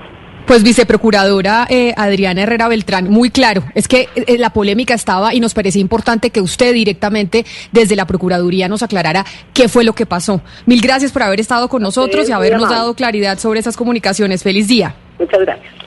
Pues 0.45 0.61
viceprocuradora 0.61 1.65
eh, 1.69 1.93
Adriana 1.95 2.43
Herrera 2.43 2.67
Beltrán, 2.67 3.09
muy 3.09 3.29
claro, 3.29 3.63
es 3.75 3.87
que 3.87 4.09
eh, 4.15 4.37
la 4.37 4.51
polémica 4.51 4.93
estaba 4.93 5.33
y 5.33 5.39
nos 5.39 5.53
parecía 5.53 5.81
importante 5.81 6.31
que 6.31 6.41
usted 6.41 6.73
directamente 6.73 7.45
desde 7.71 7.95
la 7.95 8.05
Procuraduría 8.05 8.67
nos 8.67 8.83
aclarara 8.83 9.25
qué 9.53 9.69
fue 9.69 9.83
lo 9.83 9.93
que 9.93 10.05
pasó. 10.05 10.41
Mil 10.65 10.81
gracias 10.81 11.11
por 11.11 11.23
haber 11.23 11.39
estado 11.39 11.69
con 11.69 11.81
nosotros 11.81 12.27
y 12.27 12.31
habernos 12.33 12.69
dado 12.69 12.93
claridad 12.93 13.39
sobre 13.39 13.61
esas 13.61 13.77
comunicaciones. 13.77 14.43
Feliz 14.43 14.67
día. 14.67 14.95
Muchas 15.17 15.39
gracias. 15.39 15.82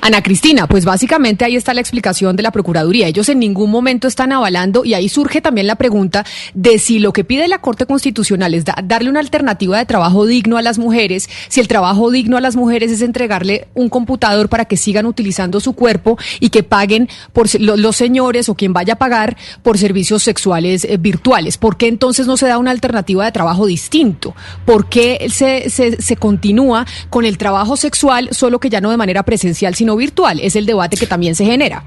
Ana 0.00 0.22
Cristina, 0.22 0.66
pues 0.66 0.84
básicamente 0.84 1.44
ahí 1.44 1.56
está 1.56 1.74
la 1.74 1.80
explicación 1.80 2.36
de 2.36 2.42
la 2.42 2.50
Procuraduría. 2.50 3.08
Ellos 3.08 3.28
en 3.28 3.38
ningún 3.38 3.70
momento 3.70 4.08
están 4.08 4.32
avalando 4.32 4.84
y 4.84 4.94
ahí 4.94 5.08
surge 5.08 5.40
también 5.40 5.66
la 5.66 5.76
pregunta 5.76 6.24
de 6.54 6.78
si 6.78 6.98
lo 6.98 7.12
que 7.12 7.24
pide 7.24 7.48
la 7.48 7.58
Corte 7.58 7.86
Constitucional 7.86 8.54
es 8.54 8.64
darle 8.84 9.10
una 9.10 9.20
alternativa 9.20 9.78
de 9.78 9.86
trabajo 9.86 10.26
digno 10.26 10.56
a 10.56 10.62
las 10.62 10.78
mujeres, 10.78 11.28
si 11.48 11.60
el 11.60 11.68
trabajo 11.68 12.10
digno 12.10 12.36
a 12.36 12.40
las 12.40 12.56
mujeres 12.56 12.90
es 12.90 13.02
entregarle 13.02 13.68
un 13.74 13.88
computador 13.88 14.48
para 14.48 14.64
que 14.64 14.76
sigan 14.76 15.06
utilizando 15.06 15.60
su 15.60 15.74
cuerpo 15.74 16.18
y 16.40 16.50
que 16.50 16.62
paguen 16.62 17.08
por 17.32 17.48
los 17.60 17.96
señores 17.96 18.48
o 18.48 18.54
quien 18.54 18.72
vaya 18.72 18.94
a 18.94 18.98
pagar 18.98 19.36
por 19.62 19.78
servicios 19.78 20.22
sexuales 20.22 20.84
eh, 20.84 20.96
virtuales. 20.96 21.58
¿Por 21.58 21.76
qué 21.76 21.88
entonces 21.88 22.26
no 22.26 22.36
se 22.36 22.46
da 22.46 22.58
una 22.58 22.70
alternativa 22.70 23.24
de 23.24 23.32
trabajo 23.32 23.66
distinto? 23.66 24.34
¿Por 24.64 24.88
qué 24.88 25.28
se, 25.30 25.70
se, 25.70 26.00
se 26.00 26.16
continúa 26.16 26.86
con 27.10 27.24
el 27.24 27.38
trabajo 27.38 27.76
sexual, 27.76 28.28
solo 28.32 28.58
que 28.58 28.70
ya 28.70 28.80
no 28.80 28.90
de 28.90 28.96
manera 28.96 29.22
presencial, 29.22 29.51
sino 29.54 29.96
virtual. 29.96 30.40
Es 30.40 30.56
el 30.56 30.66
debate 30.66 30.96
que 30.96 31.06
también 31.06 31.34
se 31.34 31.44
genera. 31.44 31.84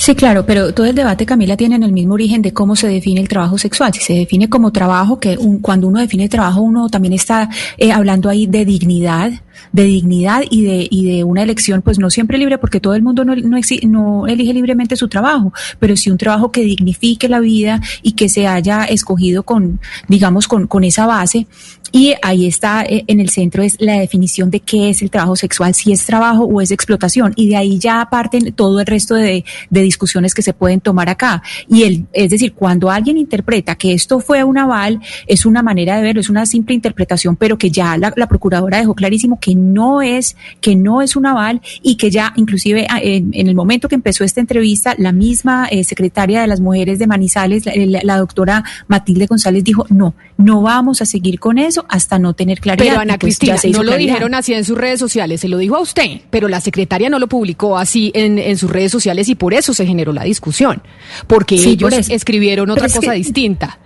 Sí, 0.00 0.14
claro, 0.14 0.46
pero 0.46 0.72
todo 0.72 0.86
el 0.86 0.94
debate, 0.94 1.26
Camila, 1.26 1.58
tiene 1.58 1.74
en 1.74 1.82
el 1.82 1.92
mismo 1.92 2.14
origen 2.14 2.40
de 2.40 2.54
cómo 2.54 2.74
se 2.74 2.88
define 2.88 3.20
el 3.20 3.28
trabajo 3.28 3.58
sexual. 3.58 3.92
Si 3.92 4.00
se 4.00 4.14
define 4.14 4.48
como 4.48 4.72
trabajo, 4.72 5.20
que 5.20 5.36
cuando 5.60 5.88
uno 5.88 6.00
define 6.00 6.26
trabajo, 6.26 6.62
uno 6.62 6.88
también 6.88 7.12
está 7.12 7.50
eh, 7.76 7.92
hablando 7.92 8.30
ahí 8.30 8.46
de 8.46 8.64
dignidad, 8.64 9.30
de 9.72 9.84
dignidad 9.84 10.42
y 10.50 10.62
de, 10.64 10.88
y 10.90 11.04
de 11.04 11.24
una 11.24 11.42
elección, 11.42 11.82
pues 11.82 11.98
no 11.98 12.10
siempre 12.10 12.38
libre, 12.38 12.58
porque 12.58 12.80
todo 12.80 12.94
el 12.94 13.02
mundo 13.02 13.24
no, 13.24 13.34
no, 13.36 13.58
no 13.88 14.26
elige 14.26 14.54
libremente 14.54 14.96
su 14.96 15.08
trabajo, 15.08 15.52
pero 15.78 15.96
sí 15.96 16.10
un 16.10 16.18
trabajo 16.18 16.50
que 16.50 16.62
dignifique 16.62 17.28
la 17.28 17.40
vida 17.40 17.80
y 18.02 18.12
que 18.12 18.28
se 18.28 18.46
haya 18.46 18.84
escogido 18.84 19.42
con, 19.42 19.80
digamos, 20.08 20.48
con, 20.48 20.66
con 20.66 20.84
esa 20.84 21.06
base. 21.06 21.46
Y 21.92 22.14
ahí 22.22 22.46
está 22.46 22.84
eh, 22.84 23.04
en 23.06 23.20
el 23.20 23.30
centro 23.30 23.62
es 23.62 23.76
la 23.80 23.94
definición 23.94 24.50
de 24.50 24.60
qué 24.60 24.90
es 24.90 25.02
el 25.02 25.10
trabajo 25.10 25.36
sexual, 25.36 25.74
si 25.74 25.92
es 25.92 26.04
trabajo 26.04 26.44
o 26.44 26.60
es 26.60 26.70
explotación. 26.70 27.32
Y 27.36 27.48
de 27.48 27.56
ahí 27.56 27.78
ya 27.78 28.06
parten 28.10 28.52
todo 28.52 28.80
el 28.80 28.86
resto 28.86 29.14
de, 29.14 29.44
de 29.70 29.82
discusiones 29.82 30.34
que 30.34 30.42
se 30.42 30.52
pueden 30.52 30.80
tomar 30.80 31.08
acá. 31.08 31.42
Y 31.68 31.82
el, 31.82 32.06
es 32.12 32.30
decir, 32.30 32.52
cuando 32.52 32.90
alguien 32.90 33.18
interpreta 33.18 33.74
que 33.74 33.92
esto 33.92 34.20
fue 34.20 34.44
un 34.44 34.58
aval, 34.58 35.00
es 35.26 35.46
una 35.46 35.62
manera 35.62 35.96
de 35.96 36.02
verlo, 36.02 36.20
es 36.20 36.30
una 36.30 36.46
simple 36.46 36.74
interpretación, 36.74 37.36
pero 37.36 37.58
que 37.58 37.70
ya 37.70 37.96
la, 37.96 38.12
la 38.16 38.28
procuradora 38.28 38.78
dejó 38.78 38.94
clarísimo 38.94 39.40
que 39.40 39.49
no 39.54 40.02
es, 40.02 40.36
que 40.60 40.76
no 40.76 41.02
es 41.02 41.16
un 41.16 41.26
aval 41.26 41.60
y 41.82 41.96
que 41.96 42.10
ya 42.10 42.32
inclusive 42.36 42.86
ah, 42.88 43.00
en, 43.02 43.32
el 43.34 43.54
momento 43.54 43.88
que 43.88 43.94
empezó 43.94 44.24
esta 44.24 44.40
entrevista, 44.40 44.94
la 44.98 45.12
misma 45.12 45.66
eh, 45.70 45.84
secretaria 45.84 46.40
de 46.40 46.46
las 46.46 46.60
mujeres 46.60 46.98
de 46.98 47.06
Manizales, 47.06 47.64
la, 47.66 48.16
doctora 48.18 48.64
Matilde 48.88 49.26
González 49.26 49.64
dijo, 49.64 49.86
no, 49.88 50.14
no 50.36 50.62
vamos 50.62 51.02
a 51.02 51.06
seguir 51.06 51.38
con 51.40 51.58
eso 51.58 51.84
hasta 51.88 52.18
no 52.18 52.34
tener 52.34 52.60
claridad. 52.60 52.86
Pero 52.86 53.00
Ana 53.00 53.18
pues, 53.18 53.38
Cristina, 53.38 53.56
no 53.72 53.82
lo 53.82 53.96
dijeron 53.96 54.34
así 54.34 54.54
en 54.54 54.64
sus 54.64 54.76
redes 54.76 55.00
sociales, 55.00 55.40
se 55.40 55.48
lo 55.48 55.58
dijo 55.58 55.76
a 55.76 55.80
usted, 55.80 56.20
pero 56.30 56.48
la 56.48 56.60
secretaria 56.60 57.08
no 57.08 57.18
lo 57.18 57.28
publicó 57.28 57.78
así 57.78 58.10
en, 58.14 58.38
en 58.38 58.56
sus 58.58 58.70
redes 58.70 58.92
sociales 58.92 59.28
y 59.28 59.34
por 59.34 59.54
eso 59.54 59.74
se 59.74 59.86
generó 59.86 60.12
la 60.12 60.24
discusión, 60.24 60.82
porque 61.26 61.54
ellos 61.54 61.92
escribieron 62.10 62.70
otra 62.70 62.88
cosa 62.88 63.12
distinta. 63.12 63.78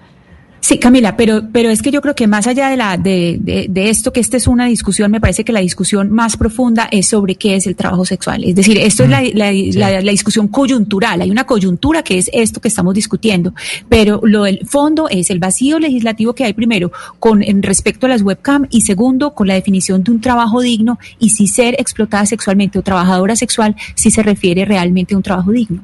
Sí, 0.64 0.78
Camila, 0.78 1.14
pero, 1.14 1.42
pero 1.52 1.68
es 1.68 1.82
que 1.82 1.90
yo 1.90 2.00
creo 2.00 2.14
que 2.14 2.26
más 2.26 2.46
allá 2.46 2.70
de, 2.70 2.78
la, 2.78 2.96
de, 2.96 3.36
de, 3.68 3.90
esto, 3.90 4.14
que 4.14 4.20
esta 4.20 4.38
es 4.38 4.46
una 4.46 4.64
discusión, 4.64 5.10
me 5.10 5.20
parece 5.20 5.44
que 5.44 5.52
la 5.52 5.60
discusión 5.60 6.10
más 6.10 6.38
profunda 6.38 6.88
es 6.90 7.08
sobre 7.08 7.34
qué 7.34 7.56
es 7.56 7.66
el 7.66 7.76
trabajo 7.76 8.06
sexual. 8.06 8.44
Es 8.44 8.54
decir, 8.54 8.78
esto 8.78 9.02
es 9.04 9.10
la, 9.10 9.20
la, 9.34 9.52
la, 10.00 10.10
discusión 10.10 10.48
coyuntural. 10.48 11.20
Hay 11.20 11.30
una 11.30 11.44
coyuntura 11.44 12.02
que 12.02 12.16
es 12.16 12.30
esto 12.32 12.62
que 12.62 12.68
estamos 12.68 12.94
discutiendo, 12.94 13.52
pero 13.90 14.22
lo 14.24 14.44
del 14.44 14.66
fondo 14.66 15.06
es 15.10 15.28
el 15.28 15.38
vacío 15.38 15.78
legislativo 15.78 16.34
que 16.34 16.44
hay 16.44 16.54
primero 16.54 16.90
con 17.18 17.42
en 17.42 17.62
respecto 17.62 18.06
a 18.06 18.08
las 18.08 18.22
webcam 18.22 18.66
y 18.70 18.80
segundo 18.80 19.34
con 19.34 19.46
la 19.46 19.52
definición 19.52 20.02
de 20.02 20.12
un 20.12 20.22
trabajo 20.22 20.62
digno 20.62 20.98
y 21.18 21.28
si 21.28 21.46
ser 21.46 21.74
explotada 21.78 22.24
sexualmente 22.24 22.78
o 22.78 22.82
trabajadora 22.82 23.36
sexual 23.36 23.76
si 23.96 24.10
se 24.10 24.22
refiere 24.22 24.64
realmente 24.64 25.12
a 25.12 25.18
un 25.18 25.22
trabajo 25.22 25.50
digno. 25.52 25.82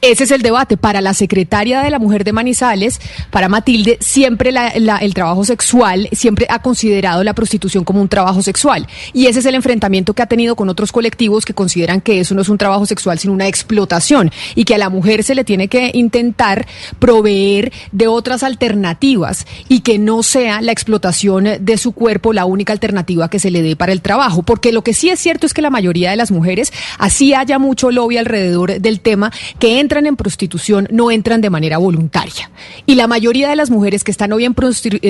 Ese 0.00 0.24
es 0.24 0.30
el 0.30 0.42
debate. 0.42 0.76
Para 0.76 1.00
la 1.00 1.14
secretaria 1.14 1.82
de 1.82 1.90
la 1.90 1.98
Mujer 1.98 2.24
de 2.24 2.32
Manizales, 2.32 3.00
para 3.30 3.48
Matilde, 3.48 3.98
siempre 4.00 4.52
el 5.00 5.14
trabajo 5.14 5.44
sexual, 5.44 6.08
siempre 6.12 6.46
ha 6.48 6.60
considerado 6.60 7.24
la 7.24 7.34
prostitución 7.34 7.84
como 7.84 8.00
un 8.00 8.08
trabajo 8.08 8.42
sexual. 8.42 8.86
Y 9.12 9.26
ese 9.26 9.40
es 9.40 9.46
el 9.46 9.54
enfrentamiento 9.54 10.14
que 10.14 10.22
ha 10.22 10.26
tenido 10.26 10.56
con 10.56 10.68
otros 10.68 10.92
colectivos 10.92 11.44
que 11.44 11.54
consideran 11.54 12.00
que 12.00 12.20
eso 12.20 12.34
no 12.34 12.42
es 12.42 12.48
un 12.48 12.58
trabajo 12.58 12.86
sexual, 12.86 13.18
sino 13.18 13.32
una 13.32 13.48
explotación. 13.48 14.30
Y 14.54 14.64
que 14.64 14.74
a 14.74 14.78
la 14.78 14.90
mujer 14.90 15.24
se 15.24 15.34
le 15.34 15.44
tiene 15.44 15.68
que 15.68 15.90
intentar 15.94 16.66
proveer 16.98 17.72
de 17.92 18.08
otras 18.08 18.42
alternativas 18.42 19.46
y 19.68 19.80
que 19.80 19.98
no 19.98 20.22
sea 20.22 20.60
la 20.60 20.72
explotación 20.72 21.48
de 21.60 21.78
su 21.78 21.92
cuerpo 21.92 22.32
la 22.32 22.44
única 22.44 22.72
alternativa 22.72 23.28
que 23.28 23.38
se 23.38 23.50
le 23.50 23.62
dé 23.62 23.76
para 23.76 23.92
el 23.92 24.02
trabajo. 24.02 24.42
Porque 24.42 24.72
lo 24.72 24.82
que 24.82 24.94
sí 24.94 25.10
es 25.10 25.20
cierto 25.20 25.46
es 25.46 25.54
que 25.54 25.62
la 25.62 25.70
mayoría 25.70 26.10
de 26.10 26.16
las 26.16 26.30
mujeres, 26.30 26.72
así 26.98 27.34
haya 27.34 27.58
mucho 27.58 27.90
lobby 27.90 28.18
alrededor 28.18 28.80
del 28.80 29.00
tema, 29.00 29.32
que 29.58 29.75
entran 29.80 30.06
en 30.06 30.16
prostitución 30.16 30.88
no 30.90 31.10
entran 31.10 31.40
de 31.40 31.50
manera 31.50 31.78
voluntaria. 31.78 32.50
Y 32.86 32.94
la 32.94 33.06
mayoría 33.06 33.48
de 33.48 33.56
las 33.56 33.70
mujeres 33.70 34.04
que 34.04 34.10
están 34.10 34.32
hoy 34.32 34.44
en, 34.44 34.54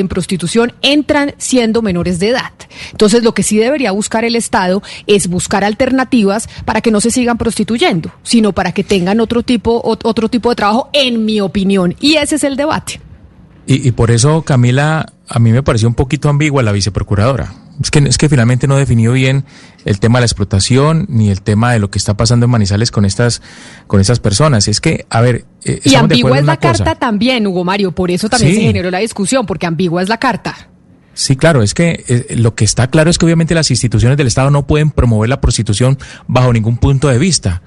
prostitución 0.08 0.72
entran 0.82 1.34
siendo 1.38 1.82
menores 1.82 2.18
de 2.18 2.28
edad. 2.28 2.52
Entonces, 2.92 3.22
lo 3.22 3.32
que 3.32 3.42
sí 3.42 3.56
debería 3.58 3.92
buscar 3.92 4.24
el 4.24 4.36
Estado 4.36 4.82
es 5.06 5.28
buscar 5.28 5.64
alternativas 5.64 6.48
para 6.64 6.80
que 6.80 6.90
no 6.90 7.00
se 7.00 7.10
sigan 7.10 7.38
prostituyendo, 7.38 8.12
sino 8.22 8.52
para 8.52 8.72
que 8.72 8.84
tengan 8.84 9.20
otro 9.20 9.42
tipo, 9.42 9.80
otro 9.84 10.28
tipo 10.28 10.50
de 10.50 10.56
trabajo, 10.56 10.90
en 10.92 11.24
mi 11.24 11.40
opinión. 11.40 11.94
Y 12.00 12.14
ese 12.14 12.36
es 12.36 12.44
el 12.44 12.56
debate. 12.56 13.00
Y, 13.66 13.88
y 13.88 13.92
por 13.92 14.10
eso, 14.10 14.42
Camila, 14.42 15.06
a 15.28 15.38
mí 15.38 15.52
me 15.52 15.62
pareció 15.62 15.88
un 15.88 15.94
poquito 15.94 16.28
ambigua 16.28 16.62
la 16.62 16.72
viceprocuradora. 16.72 17.52
Es 17.82 17.90
que, 17.90 17.98
es 17.98 18.16
que 18.16 18.28
finalmente 18.28 18.66
no 18.66 18.76
definió 18.76 19.12
bien 19.12 19.44
el 19.84 20.00
tema 20.00 20.18
de 20.18 20.22
la 20.22 20.26
explotación 20.26 21.04
ni 21.08 21.30
el 21.30 21.42
tema 21.42 21.72
de 21.72 21.78
lo 21.78 21.90
que 21.90 21.98
está 21.98 22.16
pasando 22.16 22.44
en 22.46 22.50
Manizales 22.50 22.90
con 22.90 23.04
estas, 23.04 23.42
con 23.86 24.00
estas 24.00 24.20
personas. 24.20 24.68
Es 24.68 24.80
que, 24.80 25.04
a 25.10 25.20
ver. 25.20 25.44
Eh, 25.64 25.80
y 25.84 25.94
ambigua 25.94 26.38
es 26.38 26.44
la 26.44 26.56
carta 26.56 26.94
también, 26.94 27.46
Hugo 27.46 27.64
Mario, 27.64 27.92
por 27.92 28.10
eso 28.10 28.28
también 28.28 28.54
se 28.54 28.62
generó 28.62 28.90
la 28.90 28.98
discusión, 28.98 29.46
porque 29.46 29.66
ambigua 29.66 30.02
es 30.02 30.08
la 30.08 30.18
carta. 30.18 30.68
Sí, 31.16 31.34
claro, 31.34 31.62
es 31.62 31.72
que 31.72 32.04
eh, 32.08 32.36
lo 32.36 32.54
que 32.54 32.66
está 32.66 32.90
claro 32.90 33.08
es 33.08 33.16
que 33.16 33.24
obviamente 33.24 33.54
las 33.54 33.70
instituciones 33.70 34.18
del 34.18 34.26
Estado 34.26 34.50
no 34.50 34.66
pueden 34.66 34.90
promover 34.90 35.30
la 35.30 35.40
prostitución 35.40 35.96
bajo 36.26 36.52
ningún 36.52 36.76
punto 36.76 37.08
de 37.08 37.16
vista. 37.16 37.62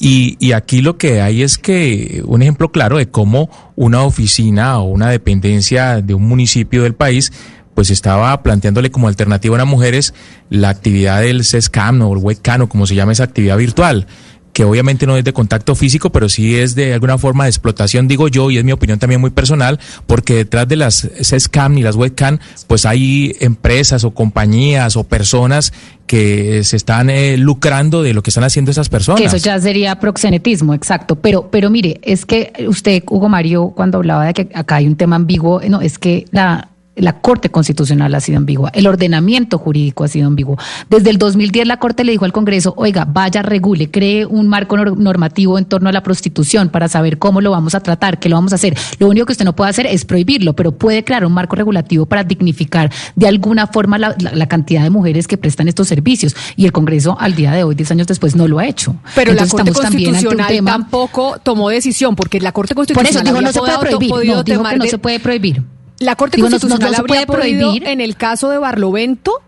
Y, 0.00 0.36
y 0.40 0.50
aquí 0.50 0.80
lo 0.82 0.98
que 0.98 1.20
hay 1.20 1.44
es 1.44 1.58
que 1.58 2.22
un 2.26 2.42
ejemplo 2.42 2.72
claro 2.72 2.98
de 2.98 3.08
cómo 3.08 3.50
una 3.76 4.02
oficina 4.02 4.80
o 4.80 4.88
una 4.88 5.10
dependencia 5.10 6.02
de 6.02 6.12
un 6.12 6.26
municipio 6.26 6.82
del 6.82 6.96
país 6.96 7.32
pues 7.74 7.90
estaba 7.90 8.42
planteándole 8.42 8.90
como 8.90 9.06
alternativa 9.06 9.54
a 9.54 9.58
las 9.58 9.68
mujeres 9.68 10.12
la 10.50 10.68
actividad 10.68 11.20
del 11.20 11.44
CESCAM 11.44 12.02
o 12.02 12.12
el 12.12 12.18
webcam 12.18 12.62
o 12.62 12.68
como 12.68 12.88
se 12.88 12.96
llama 12.96 13.12
esa 13.12 13.22
actividad 13.22 13.56
virtual 13.58 14.08
que 14.52 14.64
obviamente 14.64 15.06
no 15.06 15.16
es 15.16 15.24
de 15.24 15.32
contacto 15.32 15.74
físico, 15.74 16.10
pero 16.10 16.28
sí 16.28 16.56
es 16.56 16.74
de 16.74 16.92
alguna 16.92 17.18
forma 17.18 17.44
de 17.44 17.50
explotación, 17.50 18.08
digo 18.08 18.28
yo, 18.28 18.50
y 18.50 18.58
es 18.58 18.64
mi 18.64 18.72
opinión 18.72 18.98
también 18.98 19.20
muy 19.20 19.30
personal, 19.30 19.78
porque 20.06 20.34
detrás 20.34 20.66
de 20.68 20.76
las 20.76 21.08
CESCAM 21.22 21.78
y 21.78 21.82
las 21.82 21.96
webcam, 21.96 22.38
pues 22.66 22.86
hay 22.86 23.36
empresas 23.40 24.04
o 24.04 24.12
compañías 24.12 24.96
o 24.96 25.04
personas 25.04 25.72
que 26.06 26.64
se 26.64 26.76
están 26.76 27.10
eh, 27.10 27.36
lucrando 27.36 28.02
de 28.02 28.14
lo 28.14 28.22
que 28.22 28.30
están 28.30 28.42
haciendo 28.42 28.70
esas 28.70 28.88
personas. 28.88 29.22
eso 29.22 29.36
ya 29.36 29.60
sería 29.60 30.00
proxenetismo, 30.00 30.74
exacto. 30.74 31.16
Pero, 31.16 31.50
pero 31.50 31.70
mire, 31.70 32.00
es 32.02 32.24
que 32.24 32.52
usted, 32.66 33.02
Hugo 33.08 33.28
Mario, 33.28 33.72
cuando 33.76 33.98
hablaba 33.98 34.24
de 34.26 34.34
que 34.34 34.48
acá 34.54 34.76
hay 34.76 34.86
un 34.86 34.96
tema 34.96 35.16
ambiguo, 35.16 35.60
no, 35.68 35.80
es 35.82 35.98
que 35.98 36.24
la 36.30 36.70
la 37.00 37.20
Corte 37.20 37.50
Constitucional 37.50 38.14
ha 38.14 38.20
sido 38.20 38.38
ambigua, 38.38 38.70
el 38.74 38.86
ordenamiento 38.86 39.58
jurídico 39.58 40.04
ha 40.04 40.08
sido 40.08 40.26
ambiguo. 40.26 40.56
Desde 40.90 41.10
el 41.10 41.18
2010 41.18 41.66
la 41.66 41.78
Corte 41.78 42.04
le 42.04 42.12
dijo 42.12 42.24
al 42.24 42.32
Congreso, 42.32 42.74
oiga, 42.76 43.04
vaya, 43.04 43.42
regule, 43.42 43.90
cree 43.90 44.26
un 44.26 44.48
marco 44.48 44.76
normativo 44.76 45.58
en 45.58 45.64
torno 45.64 45.88
a 45.88 45.92
la 45.92 46.02
prostitución 46.02 46.68
para 46.68 46.88
saber 46.88 47.18
cómo 47.18 47.40
lo 47.40 47.50
vamos 47.50 47.74
a 47.74 47.80
tratar, 47.80 48.18
qué 48.18 48.28
lo 48.28 48.36
vamos 48.36 48.52
a 48.52 48.56
hacer. 48.56 48.76
Lo 48.98 49.08
único 49.08 49.26
que 49.26 49.32
usted 49.32 49.44
no 49.44 49.54
puede 49.54 49.70
hacer 49.70 49.86
es 49.86 50.04
prohibirlo, 50.04 50.54
pero 50.54 50.72
puede 50.72 51.04
crear 51.04 51.24
un 51.24 51.32
marco 51.32 51.56
regulativo 51.56 52.06
para 52.06 52.24
dignificar 52.24 52.90
de 53.16 53.28
alguna 53.28 53.66
forma 53.66 53.98
la, 53.98 54.14
cantidad 54.48 54.82
de 54.82 54.90
mujeres 54.90 55.26
que 55.28 55.36
prestan 55.36 55.68
estos 55.68 55.88
servicios. 55.88 56.34
Y 56.56 56.64
el 56.64 56.72
Congreso 56.72 57.16
al 57.20 57.34
día 57.34 57.52
de 57.52 57.64
hoy, 57.64 57.74
10 57.74 57.90
años 57.92 58.06
después, 58.06 58.34
no 58.34 58.48
lo 58.48 58.58
ha 58.58 58.66
hecho. 58.66 58.96
Pero 59.14 59.34
la 59.34 59.46
Corte 59.46 59.72
Constitucional 59.72 60.64
tampoco 60.64 61.38
tomó 61.42 61.68
decisión, 61.68 62.16
porque 62.16 62.40
la 62.40 62.52
Corte 62.52 62.74
Constitucional... 62.74 63.12
Por 63.12 63.20
eso 63.20 63.32
dijo, 63.32 63.42
no 63.42 63.52
se 63.52 63.58
puede 63.60 63.78
prohibir. 63.78 64.10
No, 64.10 64.42
dijo 64.42 64.62
que 64.62 64.76
no 64.76 64.86
se 64.86 64.98
puede 64.98 65.20
prohibir. 65.20 65.62
La 66.00 66.16
Corte 66.16 66.40
Constitucional 66.40 66.92
no, 66.92 66.98
habría 66.98 67.26
prohibir. 67.26 67.86
en 67.86 68.00
el 68.00 68.16
caso 68.16 68.50
de 68.50 68.58
Barlovento 68.58 69.40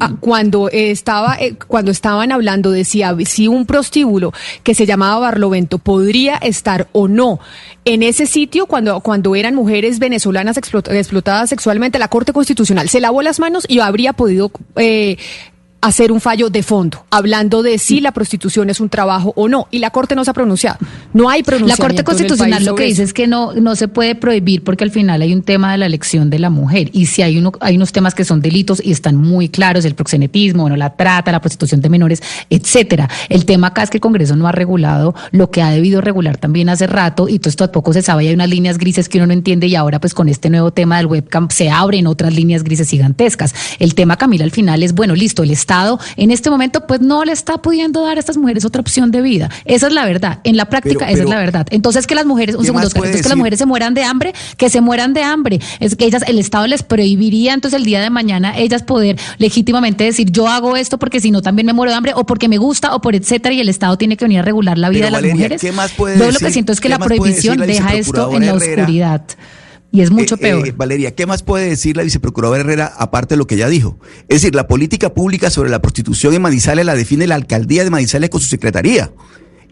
ah, 0.00 0.12
cuando 0.18 0.68
estaba 0.68 1.36
eh, 1.38 1.54
cuando 1.68 1.90
estaban 1.92 2.32
hablando 2.32 2.72
de 2.72 2.84
si, 2.84 3.02
si, 3.24 3.46
un 3.46 3.66
prostíbulo 3.66 4.32
que 4.64 4.74
se 4.74 4.84
llamaba 4.84 5.20
Barlovento 5.20 5.78
podría 5.78 6.36
estar 6.36 6.88
o 6.92 7.06
no 7.06 7.38
en 7.84 8.02
ese 8.02 8.26
sitio 8.26 8.66
cuando 8.66 9.00
cuando 9.00 9.36
eran 9.36 9.54
mujeres 9.54 10.00
venezolanas 10.00 10.56
explotadas 10.56 11.50
sexualmente 11.50 12.00
la 12.00 12.08
Corte 12.08 12.32
Constitucional 12.32 12.88
se 12.88 13.00
lavó 13.00 13.22
las 13.22 13.38
manos 13.38 13.64
y 13.68 13.78
habría 13.78 14.12
podido 14.12 14.50
eh, 14.76 15.18
hacer 15.82 16.12
un 16.12 16.20
fallo 16.20 16.48
de 16.48 16.62
fondo, 16.62 17.04
hablando 17.10 17.62
de 17.62 17.76
si 17.76 18.00
la 18.00 18.12
prostitución 18.12 18.70
es 18.70 18.80
un 18.80 18.88
trabajo 18.88 19.32
o 19.36 19.48
no. 19.48 19.66
Y 19.72 19.80
la 19.80 19.90
Corte 19.90 20.14
no 20.14 20.24
se 20.24 20.30
ha 20.30 20.34
pronunciado. 20.34 20.78
No 21.12 21.28
hay 21.28 21.42
pronunciamiento. 21.42 21.82
La 21.82 21.88
Corte 21.88 22.04
Constitucional 22.04 22.64
lo 22.64 22.76
que 22.76 22.84
dice 22.84 23.02
es 23.02 23.12
que 23.12 23.26
no, 23.26 23.52
no 23.54 23.74
se 23.74 23.88
puede 23.88 24.14
prohibir 24.14 24.62
porque 24.62 24.84
al 24.84 24.92
final 24.92 25.20
hay 25.20 25.34
un 25.34 25.42
tema 25.42 25.72
de 25.72 25.78
la 25.78 25.86
elección 25.86 26.30
de 26.30 26.38
la 26.38 26.50
mujer. 26.50 26.88
Y 26.92 27.06
si 27.06 27.22
hay, 27.22 27.36
uno, 27.36 27.52
hay 27.60 27.74
unos 27.74 27.90
temas 27.90 28.14
que 28.14 28.24
son 28.24 28.40
delitos 28.40 28.80
y 28.82 28.92
están 28.92 29.16
muy 29.16 29.48
claros, 29.48 29.84
el 29.84 29.96
proxenetismo, 29.96 30.62
bueno, 30.62 30.76
la 30.76 30.94
trata, 30.94 31.32
la 31.32 31.40
prostitución 31.40 31.80
de 31.80 31.88
menores, 31.88 32.22
etcétera. 32.48 33.10
El 33.28 33.44
tema 33.44 33.68
acá 33.68 33.82
es 33.82 33.90
que 33.90 33.96
el 33.96 34.02
Congreso 34.02 34.36
no 34.36 34.46
ha 34.46 34.52
regulado 34.52 35.16
lo 35.32 35.50
que 35.50 35.62
ha 35.62 35.70
debido 35.70 36.00
regular 36.00 36.36
también 36.36 36.68
hace 36.68 36.86
rato 36.86 37.28
y 37.28 37.40
todo 37.40 37.50
esto 37.50 37.66
tampoco 37.66 37.92
se 37.92 38.02
sabe, 38.02 38.28
hay 38.28 38.34
unas 38.34 38.48
líneas 38.48 38.78
grises 38.78 39.08
que 39.08 39.18
uno 39.18 39.26
no 39.26 39.32
entiende 39.32 39.66
y 39.66 39.74
ahora 39.74 39.98
pues 39.98 40.14
con 40.14 40.28
este 40.28 40.48
nuevo 40.48 40.70
tema 40.70 40.98
del 40.98 41.06
webcam 41.06 41.48
se 41.50 41.70
abren 41.70 42.06
otras 42.06 42.32
líneas 42.32 42.62
grises 42.62 42.88
gigantescas. 42.88 43.52
El 43.80 43.96
tema, 43.96 44.16
Camila, 44.16 44.44
al 44.44 44.52
final 44.52 44.84
es, 44.84 44.94
bueno, 44.94 45.16
listo, 45.16 45.42
el 45.42 45.50
Estado 45.50 45.71
en 46.16 46.30
este 46.30 46.50
momento 46.50 46.86
pues 46.86 47.00
no 47.00 47.24
le 47.24 47.32
está 47.32 47.58
pudiendo 47.58 48.04
dar 48.04 48.16
a 48.16 48.20
estas 48.20 48.36
mujeres 48.36 48.64
otra 48.64 48.80
opción 48.80 49.10
de 49.10 49.22
vida. 49.22 49.50
Esa 49.64 49.86
es 49.86 49.92
la 49.92 50.04
verdad. 50.04 50.40
En 50.44 50.56
la 50.56 50.66
práctica 50.66 51.10
esa 51.10 51.22
es 51.22 51.28
la 51.28 51.38
verdad. 51.38 51.66
Entonces 51.70 52.06
que 52.06 52.14
las 52.14 52.26
mujeres, 52.26 52.56
un 52.56 52.64
segundo, 52.64 52.88
que 52.90 53.00
las 53.00 53.36
mujeres 53.36 53.58
se 53.58 53.66
mueran 53.66 53.94
de 53.94 54.04
hambre, 54.04 54.34
que 54.56 54.68
se 54.68 54.80
mueran 54.80 55.14
de 55.14 55.22
hambre. 55.22 55.60
Es 55.80 55.96
que 55.96 56.04
ellas, 56.04 56.22
el 56.26 56.38
Estado 56.38 56.66
les 56.66 56.82
prohibiría 56.82 57.54
entonces 57.54 57.78
el 57.78 57.84
día 57.84 58.00
de 58.00 58.10
mañana 58.10 58.58
ellas 58.58 58.82
poder 58.82 59.18
legítimamente 59.38 60.04
decir 60.04 60.30
yo 60.30 60.48
hago 60.48 60.76
esto 60.76 60.98
porque 60.98 61.20
si 61.20 61.30
no 61.30 61.42
también 61.42 61.66
me 61.66 61.72
muero 61.72 61.90
de 61.90 61.96
hambre 61.96 62.12
o 62.14 62.24
porque 62.24 62.48
me 62.48 62.58
gusta 62.58 62.94
o 62.94 63.00
por 63.00 63.14
etcétera 63.14 63.54
y 63.54 63.60
el 63.60 63.68
Estado 63.68 63.96
tiene 63.96 64.16
que 64.16 64.24
venir 64.24 64.40
a 64.40 64.42
regular 64.42 64.78
la 64.78 64.88
vida 64.88 65.06
de 65.06 65.10
las 65.10 65.22
mujeres. 65.22 65.60
¿qué 65.60 65.72
más 65.72 65.92
puede 65.92 66.18
Yo 66.18 66.30
lo 66.30 66.38
que 66.38 66.50
siento 66.50 66.72
es 66.72 66.80
que 66.80 66.88
la 66.88 66.98
prohibición 66.98 67.58
deja 67.58 67.94
esto 67.94 68.32
en 68.34 68.46
la 68.46 68.54
oscuridad. 68.54 69.22
Y 69.92 70.00
es 70.00 70.10
mucho 70.10 70.36
eh, 70.36 70.38
eh, 70.38 70.42
peor. 70.42 70.72
Valeria, 70.72 71.14
¿qué 71.14 71.26
más 71.26 71.42
puede 71.42 71.68
decir 71.68 71.98
la 71.98 72.02
viceprocuradora 72.02 72.60
Herrera 72.60 72.92
aparte 72.96 73.34
de 73.34 73.38
lo 73.38 73.46
que 73.46 73.58
ya 73.58 73.68
dijo? 73.68 73.98
Es 74.28 74.40
decir, 74.40 74.54
la 74.54 74.66
política 74.66 75.12
pública 75.12 75.50
sobre 75.50 75.68
la 75.68 75.82
prostitución 75.82 76.32
en 76.32 76.40
Manizales 76.40 76.86
la 76.86 76.94
define 76.94 77.26
la 77.26 77.34
alcaldía 77.34 77.84
de 77.84 77.90
Manizales 77.90 78.30
con 78.30 78.40
su 78.40 78.48
secretaría. 78.48 79.12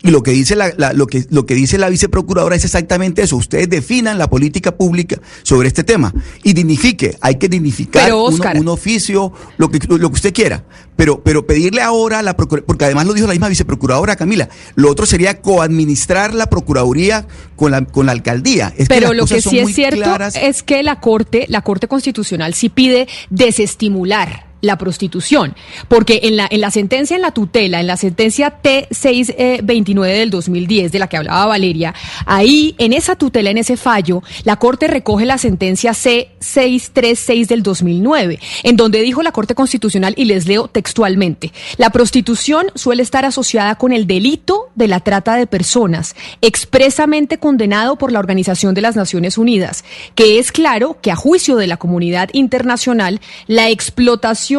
Y 0.02 0.10
lo 0.10 0.22
que 0.22 0.30
dice 0.30 0.56
la, 0.56 0.72
lo 0.94 1.06
que 1.06 1.26
lo 1.30 1.44
que 1.44 1.54
dice 1.54 1.76
la 1.76 1.90
viceprocuradora 1.90 2.56
es 2.56 2.64
exactamente 2.64 3.22
eso. 3.22 3.36
Ustedes 3.36 3.68
definan 3.68 4.18
la 4.18 4.30
política 4.30 4.76
pública 4.76 5.20
sobre 5.42 5.68
este 5.68 5.84
tema 5.84 6.14
y 6.42 6.54
dignifique. 6.54 7.18
Hay 7.20 7.36
que 7.36 7.48
dignificar 7.48 8.12
un 8.12 8.68
oficio, 8.68 9.32
lo 9.58 9.70
que 9.70 9.78
lo 9.86 10.08
que 10.08 10.14
usted 10.14 10.32
quiera. 10.32 10.64
Pero 10.96 11.22
pero 11.22 11.46
pedirle 11.46 11.82
ahora 11.82 12.20
a 12.20 12.22
la 12.22 12.36
porque 12.36 12.84
además 12.84 13.06
lo 13.06 13.12
dijo 13.12 13.26
la 13.26 13.34
misma 13.34 13.48
viceprocuradora 13.48 14.16
Camila. 14.16 14.48
Lo 14.74 14.90
otro 14.90 15.04
sería 15.04 15.40
coadministrar 15.42 16.34
la 16.34 16.48
procuraduría 16.48 17.26
con 17.56 17.70
la 17.70 17.84
con 17.84 18.06
la 18.06 18.12
alcaldía. 18.12 18.72
pero 18.88 19.12
lo 19.12 19.26
que 19.26 19.42
sí 19.42 19.58
es 19.58 19.74
cierto 19.74 20.16
es 20.34 20.62
que 20.62 20.82
la 20.82 21.00
corte 21.00 21.44
la 21.48 21.60
corte 21.60 21.88
constitucional 21.88 22.54
sí 22.54 22.70
pide 22.70 23.06
desestimular 23.28 24.49
la 24.60 24.78
prostitución. 24.78 25.54
Porque 25.88 26.20
en 26.24 26.36
la, 26.36 26.46
en 26.50 26.60
la 26.60 26.70
sentencia, 26.70 27.16
en 27.16 27.22
la 27.22 27.32
tutela, 27.32 27.80
en 27.80 27.86
la 27.86 27.96
sentencia 27.96 28.60
T629 28.62 30.06
del 30.06 30.30
2010, 30.30 30.92
de 30.92 30.98
la 30.98 31.08
que 31.08 31.16
hablaba 31.16 31.46
Valeria, 31.46 31.94
ahí, 32.26 32.74
en 32.78 32.92
esa 32.92 33.16
tutela, 33.16 33.50
en 33.50 33.58
ese 33.58 33.76
fallo, 33.76 34.22
la 34.44 34.56
Corte 34.56 34.86
recoge 34.86 35.24
la 35.24 35.38
sentencia 35.38 35.92
C636 35.92 37.46
del 37.46 37.62
2009, 37.62 38.38
en 38.62 38.76
donde 38.76 39.02
dijo 39.02 39.22
la 39.22 39.32
Corte 39.32 39.54
Constitucional, 39.54 40.14
y 40.16 40.24
les 40.24 40.46
leo 40.46 40.68
textualmente, 40.68 41.52
la 41.76 41.90
prostitución 41.90 42.66
suele 42.74 43.02
estar 43.02 43.24
asociada 43.24 43.76
con 43.76 43.92
el 43.92 44.06
delito 44.06 44.68
de 44.74 44.88
la 44.88 45.00
trata 45.00 45.36
de 45.36 45.46
personas, 45.46 46.14
expresamente 46.40 47.38
condenado 47.38 47.96
por 47.96 48.12
la 48.12 48.18
Organización 48.18 48.74
de 48.74 48.80
las 48.80 48.96
Naciones 48.96 49.38
Unidas, 49.38 49.84
que 50.14 50.38
es 50.38 50.52
claro 50.52 50.98
que 51.00 51.10
a 51.10 51.16
juicio 51.16 51.56
de 51.56 51.66
la 51.66 51.76
comunidad 51.76 52.28
internacional, 52.32 53.20
la 53.46 53.70
explotación 53.70 54.49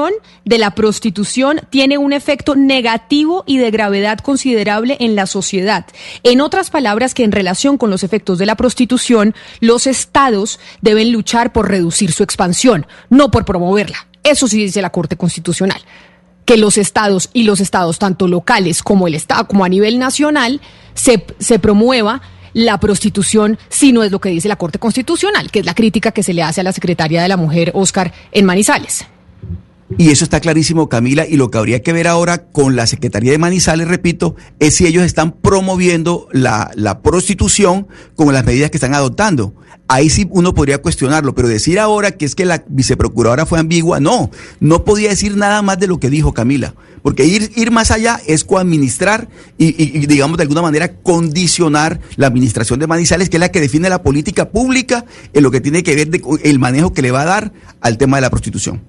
de 0.46 0.58
la 0.58 0.72
prostitución 0.72 1.62
tiene 1.70 1.98
un 1.98 2.14
efecto 2.14 2.56
negativo 2.56 3.44
y 3.46 3.58
de 3.58 3.72
gravedad 3.72 4.20
considerable 4.20 4.98
en 5.00 5.16
la 5.16 5.26
sociedad. 5.26 5.86
En 6.24 6.42
otras 6.42 6.70
palabras, 6.70 7.14
que 7.14 7.24
en 7.24 7.32
relación 7.32 7.78
con 7.78 7.89
los 7.89 8.04
efectos 8.04 8.38
de 8.38 8.46
la 8.46 8.56
prostitución, 8.56 9.36
los 9.60 9.88
estados 9.88 10.60
deben 10.82 11.12
luchar 11.12 11.52
por 11.52 11.70
reducir 11.70 12.12
su 12.12 12.24
expansión, 12.24 12.88
no 13.10 13.32
por 13.32 13.44
promoverla. 13.46 14.08
Eso 14.24 14.48
sí 14.48 14.64
dice 14.64 14.82
la 14.82 14.92
Corte 14.92 15.18
Constitucional 15.18 15.82
que 16.46 16.58
los 16.58 16.78
estados 16.78 17.30
y 17.34 17.44
los 17.44 17.60
estados, 17.60 18.00
tanto 18.00 18.28
locales 18.28 18.82
como 18.82 19.08
el 19.08 19.14
Estado, 19.14 19.48
como 19.48 19.64
a 19.64 19.70
nivel 19.70 20.00
nacional, 20.00 20.60
se, 20.96 21.24
se 21.39 21.60
promueva 21.60 22.22
la 22.54 22.80
prostitución 22.80 23.58
si 23.70 23.92
no 23.92 24.04
es 24.04 24.12
lo 24.12 24.20
que 24.20 24.30
dice 24.30 24.48
la 24.48 24.56
Corte 24.56 24.80
Constitucional, 24.80 25.52
que 25.52 25.60
es 25.60 25.66
la 25.66 25.76
crítica 25.76 26.12
que 26.12 26.24
se 26.24 26.34
le 26.34 26.44
hace 26.44 26.62
a 26.62 26.64
la 26.64 26.74
secretaria 26.74 27.22
de 27.22 27.28
la 27.28 27.38
Mujer, 27.38 27.72
Oscar, 27.76 28.12
en 28.32 28.46
Manizales. 28.46 29.06
Y 29.98 30.10
eso 30.10 30.24
está 30.24 30.39
clarísimo, 30.39 30.89
Camila, 30.89 31.28
y 31.28 31.36
lo 31.36 31.52
que 31.52 31.58
habría 31.58 31.82
que 31.82 31.94
ver 31.94 32.08
ahora 32.08 32.46
con 32.46 32.76
la 32.76 32.88
Secretaría 32.88 33.32
de 33.32 33.38
Manizales, 33.38 33.88
repito, 33.88 34.36
es 34.60 34.76
si 34.76 34.88
ellos 34.88 35.04
están 35.04 35.34
promoviendo 35.34 36.28
la, 36.32 36.72
la 36.76 37.02
prostitución 37.02 37.88
con 38.16 38.34
las 38.34 38.46
medidas 38.46 38.72
que 38.72 38.78
están 38.78 38.94
adoptando. 38.94 39.54
Ahí 39.88 40.10
sí 40.10 40.26
uno 40.32 40.54
podría 40.54 40.82
cuestionarlo, 40.82 41.36
pero 41.36 41.50
decir 41.50 41.78
ahora 41.78 42.12
que 42.12 42.24
es 42.24 42.34
que 42.34 42.46
la 42.46 42.64
viceprocuradora 42.70 43.46
fue 43.46 43.60
ambigua, 43.60 44.00
no, 44.00 44.32
no 44.62 44.86
podía 44.86 45.10
decir 45.10 45.36
nada 45.36 45.62
más 45.62 45.80
de 45.80 45.88
lo 45.88 46.00
que 46.00 46.10
dijo 46.10 46.34
Camila, 46.34 46.76
porque 47.04 47.26
ir, 47.26 47.52
ir 47.58 47.72
más 47.72 47.92
allá 47.92 48.22
es 48.26 48.46
coadministrar 48.46 49.28
y, 49.58 50.06
digamos, 50.08 50.38
de 50.38 50.44
alguna 50.44 50.62
manera 50.62 50.94
condicionar 50.94 52.00
la 52.16 52.28
administración 52.28 52.80
de 52.80 52.88
Manizales, 52.88 53.30
que 53.30 53.36
es 53.36 53.42
la 53.42 53.50
que 53.50 53.60
define 53.60 53.89
la 53.89 54.02
política 54.02 54.50
pública 54.50 55.04
en 55.34 55.44
lo 55.44 55.52
que 55.52 55.60
tiene 55.60 55.84
que 55.84 55.94
ver 55.96 56.10
de, 56.10 56.22
el 56.44 56.60
manejo 56.60 56.94
que 56.94 57.02
le 57.02 57.12
va 57.12 57.24
a 57.24 57.26
dar 57.26 57.52
al 57.82 57.98
tema 57.98 58.16
de 58.16 58.22
la 58.22 58.30
prostitución. 58.30 58.82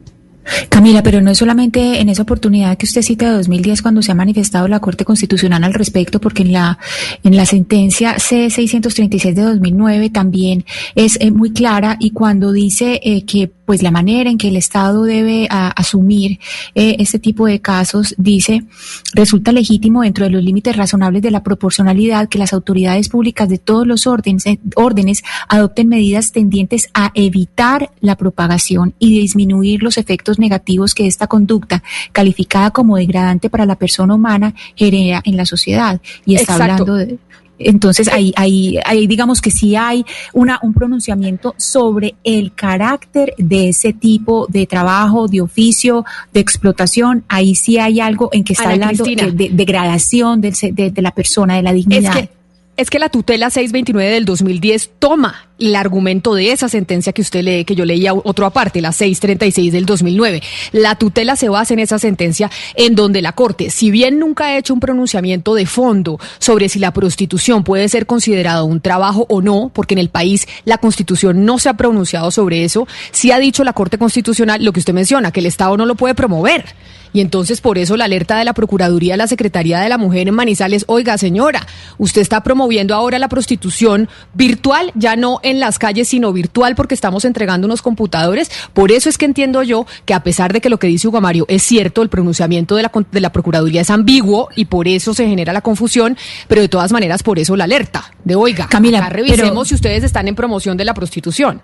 Camila, 0.69 1.03
pero 1.03 1.21
no 1.21 1.31
es 1.31 1.39
solamente 1.39 2.01
en 2.01 2.09
esa 2.09 2.23
oportunidad 2.23 2.77
que 2.77 2.87
usted 2.87 3.03
cita 3.03 3.27
de 3.27 3.37
2010 3.37 3.83
cuando 3.83 4.03
se 4.03 4.13
ha 4.13 4.15
manifestado 4.15 4.69
la 4.69 4.81
Corte 4.81 5.05
Constitucional 5.05 5.63
al 5.65 5.75
respecto, 5.75 6.21
porque 6.21 6.43
en 6.43 6.53
la 6.53 6.79
en 7.23 7.37
la 7.37 7.47
sentencia 7.47 8.17
C636 8.17 9.35
de 9.35 9.43
2009 9.43 10.11
también 10.11 10.65
es 10.95 11.19
eh, 11.21 11.31
muy 11.31 11.53
clara 11.53 11.97
y 12.01 12.11
cuando 12.11 12.53
dice 12.53 13.01
eh, 13.03 13.25
que 13.25 13.51
pues 13.73 13.83
la 13.83 13.91
manera 13.91 14.29
en 14.29 14.37
que 14.37 14.49
el 14.49 14.57
Estado 14.57 15.05
debe 15.05 15.49
asumir 15.51 16.39
eh, 16.75 16.97
este 16.99 17.19
tipo 17.19 17.47
de 17.47 17.63
casos, 17.63 18.15
dice, 18.19 18.65
resulta 19.15 19.51
legítimo 19.51 20.03
dentro 20.03 20.27
de 20.27 20.31
los 20.31 20.45
límites 20.45 20.77
razonables 20.77 21.23
de 21.23 21.31
la 21.31 21.43
proporcionalidad 21.43 22.29
que 22.29 22.37
las 22.37 22.53
autoridades 22.53 23.09
públicas 23.09 23.49
de 23.49 23.57
todos 23.57 23.87
los 23.87 24.07
órdenes, 24.07 24.45
órdenes 24.77 25.23
adopten 25.49 25.89
medidas 25.89 26.33
tendientes 26.33 26.91
a 26.93 27.13
evitar 27.15 27.91
la 28.03 28.17
propagación 28.17 28.93
y 28.99 29.19
disminuir 29.19 29.83
los 29.83 29.97
efectos 29.97 30.39
negativos 30.39 30.95
que 30.95 31.07
esta 31.07 31.27
conducta, 31.27 31.83
calificada 32.13 32.73
como 32.73 32.99
degradante 32.99 33.49
para 33.49 33.65
la 33.65 33.77
persona 33.77 34.15
humana, 34.15 34.55
genera 34.77 35.23
en 35.25 35.39
la 35.39 35.47
sociedad. 35.47 35.99
Y 36.27 36.35
está 36.35 36.57
hablando 36.57 36.95
de 36.97 37.19
entonces 37.65 38.09
ahí, 38.09 38.33
ahí, 38.37 38.79
ahí 38.85 39.07
digamos 39.07 39.41
que 39.41 39.51
sí 39.51 39.77
hay 39.77 40.05
una, 40.33 40.59
un 40.63 40.73
pronunciamiento 40.75 41.55
sobre 41.57 42.15
el 42.25 42.53
carácter 42.55 43.35
de 43.39 43.69
ese 43.69 43.93
tipo 43.93 44.47
de 44.49 44.67
trabajo, 44.67 45.29
de 45.29 45.41
oficio, 45.41 46.05
de 46.33 46.41
explotación. 46.41 47.25
Ahí 47.29 47.55
sí 47.55 47.79
hay 47.79 48.01
algo 48.01 48.29
en 48.33 48.45
que 48.45 48.53
está 48.53 48.71
hablando 48.71 49.05
de, 49.05 49.51
degradación 49.53 50.41
de, 50.41 50.53
de, 50.73 51.03
la 51.03 51.13
persona, 51.13 51.57
de 51.57 51.63
la 51.63 51.73
dignidad. 51.73 52.19
Es 52.19 52.29
que 52.29 52.42
la 52.99 53.09
tutela 53.09 53.51
629 53.51 54.15
del 54.15 54.25
2010 54.25 54.91
toma 54.99 55.49
el 55.59 55.77
argumento 55.77 56.35
de 56.35 56.53
esa 56.53 56.69
sentencia 56.69 57.13
que 57.13 57.23
usted 57.23 57.43
lee, 57.43 57.65
que 57.65 57.75
yo 57.75 57.85
leía 57.85 58.15
otro 58.15 58.47
aparte, 58.47 58.81
la 58.81 58.93
636 58.93 59.73
del 59.73 59.87
2009. 59.87 60.43
La 60.73 60.97
tutela 60.97 61.37
se 61.37 61.49
basa 61.49 61.75
en 61.75 61.81
esa 61.81 61.99
sentencia 61.99 62.51
en 62.75 62.95
donde 62.95 63.23
la 63.23 63.33
Corte, 63.33 63.71
si 63.71 63.91
bien 63.91 64.19
nunca 64.19 64.47
ha 64.47 64.59
hecho 64.59 64.75
un 64.75 64.81
pronunciamiento 64.81 65.55
de 65.55 65.67
fondo 65.67 66.19
sobre 66.39 66.69
si 66.69 66.79
la 66.79 66.93
prostitución 66.93 67.63
puede 67.63 67.89
ser 67.89 68.07
considerado 68.07 68.65
un 68.65 68.81
trabajo 68.81 69.27
o 69.29 69.41
no, 69.41 69.71
porque 69.73 69.95
en 69.95 69.99
el 69.99 70.09
país 70.09 70.49
la 70.65 70.79
Constitución 70.79 71.45
no 71.45 71.59
se 71.59 71.69
ha 71.69 71.75
pronunciado 71.75 72.31
sobre 72.31 72.65
eso, 72.65 72.89
sí 73.13 73.31
ha 73.31 73.39
dicho 73.39 73.65
la 73.65 73.73
Corte 73.73 73.99
Constitucional 73.99 74.65
lo 74.65 74.73
que 74.73 74.81
usted 74.81 74.95
menciona, 74.95 75.31
que 75.31 75.41
el 75.41 75.47
Estado 75.47 75.77
no 75.77 75.87
lo 75.87 75.95
puede 75.95 76.15
promover. 76.15 76.65
Y 77.13 77.21
entonces 77.21 77.61
por 77.61 77.79
eso 77.79 77.97
la 77.97 78.05
alerta 78.05 78.39
de 78.39 78.45
la 78.45 78.55
Procuraduría, 78.55 79.17
la 79.17 79.27
Secretaría 79.27 79.81
de 79.81 79.89
la 79.89 79.99
Mujer 79.99 80.29
en 80.29 80.35
Manizales, 80.35 80.85
oiga 80.89 81.19
señora, 81.19 81.67
usted 81.99 82.23
está 82.23 82.43
promoviendo 82.43 82.95
ahora 82.95 83.19
la 83.19 83.29
prostitución 83.29 84.09
virtual, 84.35 84.93
ya 84.95 85.17
no 85.17 85.41
en 85.43 85.61
las 85.61 85.79
calles, 85.79 86.09
sino 86.09 86.33
virtual 86.33 86.75
porque 86.75 86.95
estamos 86.95 87.25
entregando 87.25 87.67
unos 87.67 87.83
computadores. 87.83 88.51
Por 88.73 88.93
eso 88.93 89.09
es 89.09 89.19
que 89.19 89.25
entiendo 89.25 89.63
yo 89.63 89.87
que 90.05 90.15
a 90.15 90.23
pesar 90.23 90.53
de 90.53 90.61
que 90.61 90.71
lo 90.71 90.79
que 90.79 90.87
dice 90.87 91.09
Hugo 91.09 91.21
Mario 91.21 91.45
es 91.49 91.63
cierto, 91.63 92.03
el 92.03 92.09
pronunciamiento 92.09 92.77
de 92.77 92.85
la, 92.85 92.93
de 93.11 93.21
la 93.21 93.33
Procuraduría 93.33 93.83
es 93.83 93.91
ambiguo 93.91 94.49
y 94.57 94.67
por 94.67 94.89
eso 94.89 95.15
se 95.15 95.27
genera 95.27 95.53
la 95.53 95.61
confusión, 95.61 96.17
pero 96.49 96.61
de 96.61 96.69
todas 96.69 96.93
maneras 96.93 97.23
por 97.23 97.39
eso 97.39 97.57
la 97.57 97.65
alerta 97.65 98.13
de 98.25 98.35
oiga, 98.35 98.67
Camila, 98.69 99.09
revisemos 99.09 99.69
si 99.69 99.75
ustedes 99.75 100.05
están 100.05 100.29
en 100.29 100.35
promoción 100.35 100.77
de 100.77 100.85
la 100.85 100.95
prostitución. 100.95 101.63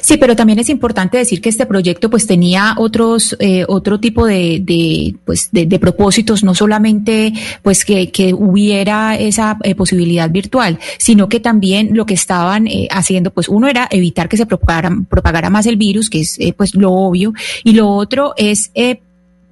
Sí, 0.00 0.16
pero 0.18 0.36
también 0.36 0.58
es 0.58 0.68
importante 0.68 1.18
decir 1.18 1.40
que 1.40 1.48
este 1.48 1.66
proyecto 1.66 2.10
pues 2.10 2.26
tenía 2.26 2.74
otros 2.76 3.36
eh, 3.38 3.64
otro 3.68 3.98
tipo 3.98 4.26
de, 4.26 4.60
de 4.62 5.14
pues 5.24 5.48
de, 5.50 5.78
propósitos, 5.78 6.44
no 6.44 6.54
solamente 6.54 7.32
pues 7.62 7.84
que, 7.84 8.10
que 8.10 8.34
hubiera 8.34 9.16
esa 9.16 9.56
eh, 9.62 9.74
posibilidad 9.74 10.30
virtual, 10.30 10.78
sino 10.98 11.28
que 11.28 11.40
también 11.40 11.90
lo 11.92 12.04
que 12.04 12.14
estaban 12.14 12.66
eh, 12.66 12.88
haciendo 12.90 13.30
pues 13.30 13.48
uno 13.48 13.68
era 13.68 13.88
evitar 13.90 14.28
que 14.28 14.36
se 14.36 14.46
propagara, 14.46 14.90
propagara 15.08 15.50
más 15.50 15.66
el 15.66 15.76
virus, 15.76 16.10
que 16.10 16.20
es 16.20 16.38
pues 16.56 16.74
lo 16.74 16.92
obvio, 16.92 17.32
y 17.64 17.72
lo 17.72 17.88
otro 17.88 18.34
es 18.36 18.70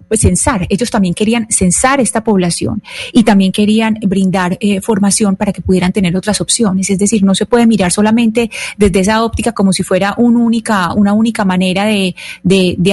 pues, 0.08 0.20
censar, 0.20 0.66
ellos 0.68 0.90
también 0.90 1.14
querían 1.14 1.46
censar 1.50 2.00
esta 2.00 2.22
población 2.22 2.82
y 3.12 3.24
también 3.24 3.52
querían 3.52 3.98
brindar 4.06 4.56
eh, 4.60 4.80
formación 4.80 5.36
para 5.36 5.52
que 5.52 5.62
pudieran 5.62 5.92
tener 5.92 6.16
otras 6.16 6.40
opciones. 6.40 6.90
Es 6.90 6.98
decir, 6.98 7.22
no 7.22 7.34
se 7.34 7.46
puede 7.46 7.66
mirar 7.66 7.92
solamente 7.92 8.50
desde 8.76 9.00
esa 9.00 9.24
óptica 9.24 9.52
como 9.52 9.72
si 9.72 9.82
fuera 9.82 10.14
un 10.16 10.36
única, 10.36 10.92
una 10.94 11.12
única 11.12 11.44
manera 11.44 11.84
de, 11.86 12.14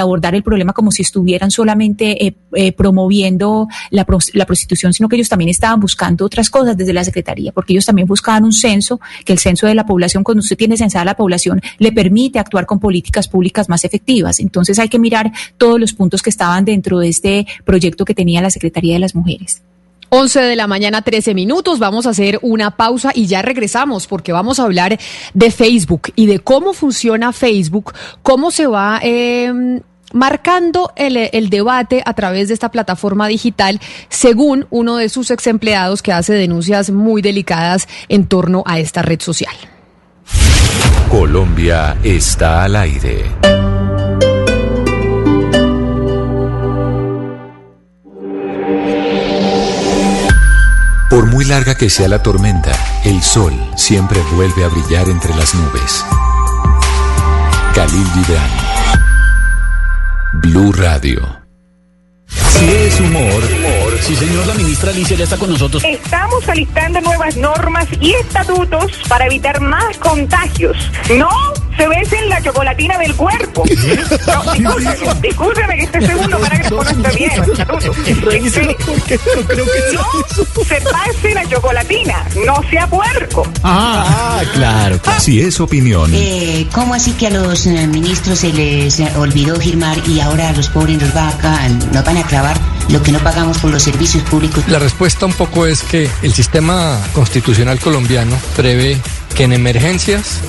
abordar 0.01 0.35
el 0.35 0.43
problema 0.43 0.73
como 0.73 0.91
si 0.91 1.01
estuvieran 1.01 1.49
solamente 1.49 2.25
eh, 2.25 2.35
eh, 2.55 2.71
promoviendo 2.73 3.67
la, 3.89 4.05
la 4.33 4.45
prostitución, 4.45 4.93
sino 4.93 5.07
que 5.07 5.15
ellos 5.15 5.29
también 5.29 5.49
estaban 5.49 5.79
buscando 5.79 6.25
otras 6.25 6.49
cosas 6.49 6.75
desde 6.75 6.93
la 6.93 7.03
Secretaría, 7.03 7.51
porque 7.51 7.73
ellos 7.73 7.85
también 7.85 8.07
buscaban 8.07 8.43
un 8.43 8.53
censo, 8.53 8.99
que 9.23 9.33
el 9.33 9.39
censo 9.39 9.67
de 9.67 9.75
la 9.75 9.85
población, 9.85 10.23
cuando 10.23 10.39
usted 10.39 10.57
tiene 10.57 10.77
censada 10.77 11.05
la 11.05 11.15
población, 11.15 11.61
le 11.77 11.91
permite 11.91 12.39
actuar 12.39 12.65
con 12.65 12.79
políticas 12.79 13.27
públicas 13.27 13.69
más 13.69 13.85
efectivas. 13.85 14.39
Entonces 14.39 14.79
hay 14.79 14.89
que 14.89 14.99
mirar 14.99 15.31
todos 15.57 15.79
los 15.79 15.93
puntos 15.93 16.21
que 16.21 16.29
estaban 16.29 16.65
dentro 16.65 16.99
de 16.99 17.02
este 17.03 17.47
proyecto 17.65 18.05
que 18.05 18.13
tenía 18.13 18.41
la 18.41 18.49
Secretaría 18.49 18.93
de 18.93 18.99
las 18.99 19.15
Mujeres. 19.15 19.61
11 20.09 20.41
de 20.41 20.55
la 20.55 20.67
mañana, 20.67 21.01
13 21.01 21.33
minutos. 21.33 21.79
Vamos 21.79 22.05
a 22.05 22.11
hacer 22.11 22.37
una 22.43 22.77
pausa 22.77 23.11
y 23.15 23.25
ya 23.25 23.41
regresamos 23.41 24.05
porque 24.05 24.31
vamos 24.31 24.59
a 24.59 24.63
hablar 24.63 24.99
de 25.33 25.51
Facebook 25.51 26.13
y 26.15 26.27
de 26.27 26.37
cómo 26.39 26.73
funciona 26.73 27.33
Facebook, 27.33 27.93
cómo 28.21 28.51
se 28.51 28.67
va 28.67 28.99
eh, 29.01 29.81
marcando 30.13 30.91
el, 30.95 31.17
el, 31.17 31.49
debate 31.49 32.03
a 32.05 32.13
través 32.13 32.49
de 32.49 32.53
esta 32.53 32.69
plataforma 32.69 33.27
digital, 33.27 33.81
según 34.09 34.67
uno 34.69 34.97
de 34.97 35.09
sus 35.09 35.31
ex 35.31 35.47
empleados 35.47 36.03
que 36.03 36.13
hace 36.13 36.33
denuncias 36.33 36.91
muy 36.91 37.23
delicadas 37.23 37.87
en 38.07 38.27
torno 38.27 38.63
a 38.67 38.77
esta 38.77 39.01
red 39.01 39.19
social. 39.19 39.55
Colombia 41.09 41.97
está 42.03 42.63
al 42.63 42.75
aire. 42.75 43.25
Por 51.13 51.27
muy 51.27 51.45
larga 51.45 51.75
que 51.75 51.91
sea 51.91 52.07
la 52.07 52.23
tormenta, 52.23 52.71
el 53.05 53.21
sol 53.21 53.53
siempre 53.75 54.19
vuelve 54.33 54.63
a 54.63 54.67
brillar 54.67 55.07
entre 55.09 55.31
las 55.35 55.53
nubes. 55.53 56.03
Khalil 57.75 58.07
Gibran. 58.15 58.49
Blue 60.41 60.71
Radio. 60.71 61.21
Si 62.59 62.65
es 62.69 62.99
humor, 62.99 63.23
humor. 63.23 63.97
Sí, 64.01 64.15
señor, 64.15 64.45
la 64.47 64.53
ministra 64.53 64.91
Alicia 64.91 65.17
ya 65.17 65.23
está 65.25 65.37
con 65.37 65.49
nosotros. 65.49 65.83
Estamos 65.83 66.47
alistando 66.47 67.01
nuevas 67.01 67.35
normas 67.35 67.87
y 67.99 68.13
estatutos 68.13 68.91
para 69.09 69.25
evitar 69.25 69.59
más 69.59 69.97
contagios. 69.97 70.77
No 71.17 71.29
se 71.77 71.87
besen 71.87 72.29
la 72.29 72.41
chocolatina 72.41 72.97
del 72.99 73.15
cuerpo. 73.15 73.63
No, 74.59 74.75
discúlpeme, 74.77 75.21
discúlpeme 75.21 75.75
que 75.77 75.83
este 75.83 76.07
segundo 76.07 76.37
para 76.39 76.57
que 76.57 76.63
después 76.63 76.97
no 76.97 77.07
esté 77.07 77.17
bien. 77.17 78.21
Revíselo 78.21 78.75
porque 78.85 79.19
no 79.35 79.47
creo 79.47 79.65
que. 79.65 79.95
No 79.95 80.63
se 80.65 80.81
pase 80.81 81.33
la 81.33 81.49
chocolatina, 81.49 82.25
no 82.45 82.61
sea 82.69 82.87
puerco. 82.87 83.47
Ah, 83.63 84.41
claro. 84.53 84.99
Si 85.19 85.41
es 85.41 85.59
opinión, 85.59 86.11
Eh, 86.13 86.67
¿Cómo 86.73 86.93
así 86.93 87.11
que 87.13 87.27
a 87.27 87.29
los 87.31 87.65
eh, 87.65 87.87
ministros 87.87 88.39
se 88.39 88.53
les 88.53 88.99
eh, 88.99 89.11
olvidó 89.17 89.55
firmar 89.55 89.97
y 90.07 90.19
ahora 90.19 90.49
a 90.49 90.53
los 90.53 90.69
pobres 90.69 91.01
nos, 91.01 91.15
va 91.15 91.29
a, 91.29 91.69
nos 91.69 92.03
van 92.05 92.17
a 92.17 92.23
clavar 92.23 92.42
lo 92.89 93.01
que 93.01 93.11
no 93.11 93.19
pagamos 93.19 93.57
por 93.57 93.71
los 93.71 93.83
servicios 93.83 94.23
públicos? 94.23 94.63
La 94.67 94.79
respuesta 94.79 95.25
un 95.25 95.33
poco 95.33 95.65
es 95.65 95.81
que 95.83 96.09
el 96.21 96.33
sistema 96.33 96.99
constitucional 97.13 97.79
colombiano 97.79 98.37
prevé 98.55 98.99
que 99.35 99.43
en 99.43 99.53
emergencias 99.53 100.39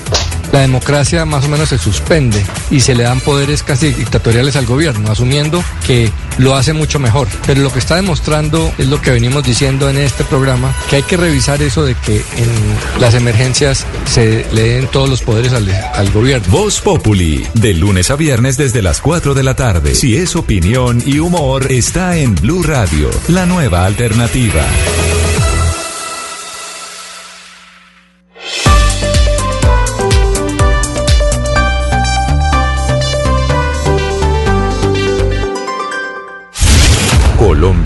la 0.54 0.60
democracia 0.60 1.24
más 1.24 1.44
o 1.46 1.48
menos 1.48 1.70
se 1.70 1.78
suspende 1.78 2.40
y 2.70 2.78
se 2.78 2.94
le 2.94 3.02
dan 3.02 3.18
poderes 3.18 3.64
casi 3.64 3.92
dictatoriales 3.92 4.54
al 4.54 4.66
gobierno, 4.66 5.10
asumiendo 5.10 5.64
que 5.84 6.12
lo 6.38 6.54
hace 6.54 6.72
mucho 6.72 7.00
mejor. 7.00 7.26
Pero 7.44 7.60
lo 7.60 7.72
que 7.72 7.80
está 7.80 7.96
demostrando 7.96 8.72
es 8.78 8.86
lo 8.86 9.02
que 9.02 9.10
venimos 9.10 9.42
diciendo 9.42 9.90
en 9.90 9.98
este 9.98 10.22
programa, 10.22 10.72
que 10.88 10.96
hay 10.96 11.02
que 11.02 11.16
revisar 11.16 11.60
eso 11.60 11.84
de 11.84 11.96
que 11.96 12.18
en 12.18 13.00
las 13.00 13.14
emergencias 13.14 13.84
se 14.06 14.46
le 14.52 14.74
den 14.74 14.86
todos 14.86 15.08
los 15.08 15.22
poderes 15.22 15.52
al, 15.52 16.12
gobierno. 16.12 16.46
Voz 16.52 16.80
Populi, 16.80 17.44
de 17.54 17.74
lunes 17.74 18.12
a 18.12 18.16
viernes 18.16 18.56
desde 18.56 18.80
las 18.80 19.00
4 19.00 19.34
de 19.34 19.42
la 19.42 19.56
tarde. 19.56 19.96
Si 19.96 20.16
es 20.16 20.36
opinión 20.36 21.02
y 21.04 21.18
humor, 21.18 21.66
está 21.72 22.16
en 22.16 22.36
Blue 22.36 22.62
Radio, 22.62 23.10
la 23.26 23.44
nueva 23.44 23.86
alternativa. 23.86 24.64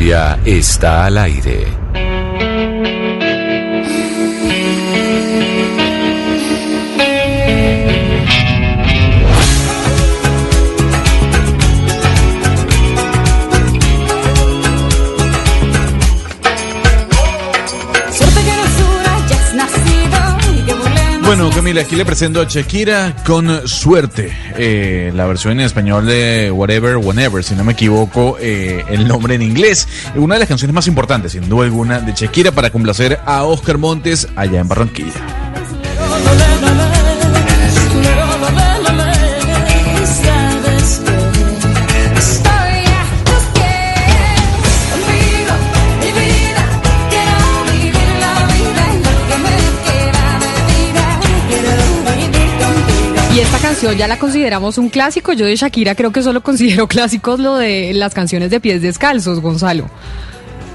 Está 0.09 1.05
al 1.05 1.19
aire. 1.19 1.88
Bueno, 21.29 21.51
Camila, 21.51 21.83
aquí 21.83 21.95
le 21.95 22.07
presento 22.07 22.41
a 22.41 22.45
Shakira 22.45 23.15
con 23.27 23.69
suerte. 23.69 24.35
Eh, 24.57 25.13
la 25.15 25.27
versión 25.27 25.53
en 25.53 25.61
español 25.61 26.07
de 26.07 26.51
Whatever, 26.51 26.97
Whenever, 26.97 27.45
si 27.45 27.55
no 27.55 27.65
me 27.65 27.75
equivoco, 27.75 28.39
eh, 28.41 28.83
el 28.89 29.07
nombre 29.07 29.35
en 29.35 29.43
inglés. 29.43 29.87
Una 30.15 30.37
de 30.37 30.39
las 30.39 30.49
canciones 30.49 30.75
más 30.75 30.87
importantes, 30.87 31.33
sin 31.33 31.47
duda 31.47 31.67
alguna, 31.67 32.01
de 32.01 32.15
Shakira 32.15 32.53
para 32.53 32.71
complacer 32.71 33.21
a 33.27 33.45
Oscar 33.45 33.77
Montes 33.77 34.27
allá 34.37 34.61
en 34.61 34.69
Barranquilla. 34.69 35.48
Canción 53.79 53.97
ya 53.97 54.09
la 54.09 54.19
consideramos 54.19 54.77
un 54.77 54.89
clásico. 54.89 55.33
Yo 55.33 55.47
de 55.47 55.55
Shakira 55.55 55.95
creo 55.95 56.11
que 56.11 56.21
solo 56.21 56.43
considero 56.43 56.89
clásicos 56.89 57.39
lo 57.39 57.55
de 57.57 57.93
las 57.95 58.13
canciones 58.13 58.51
de 58.51 58.59
pies 58.59 58.83
descalzos, 58.83 59.41
Gonzalo. 59.41 59.89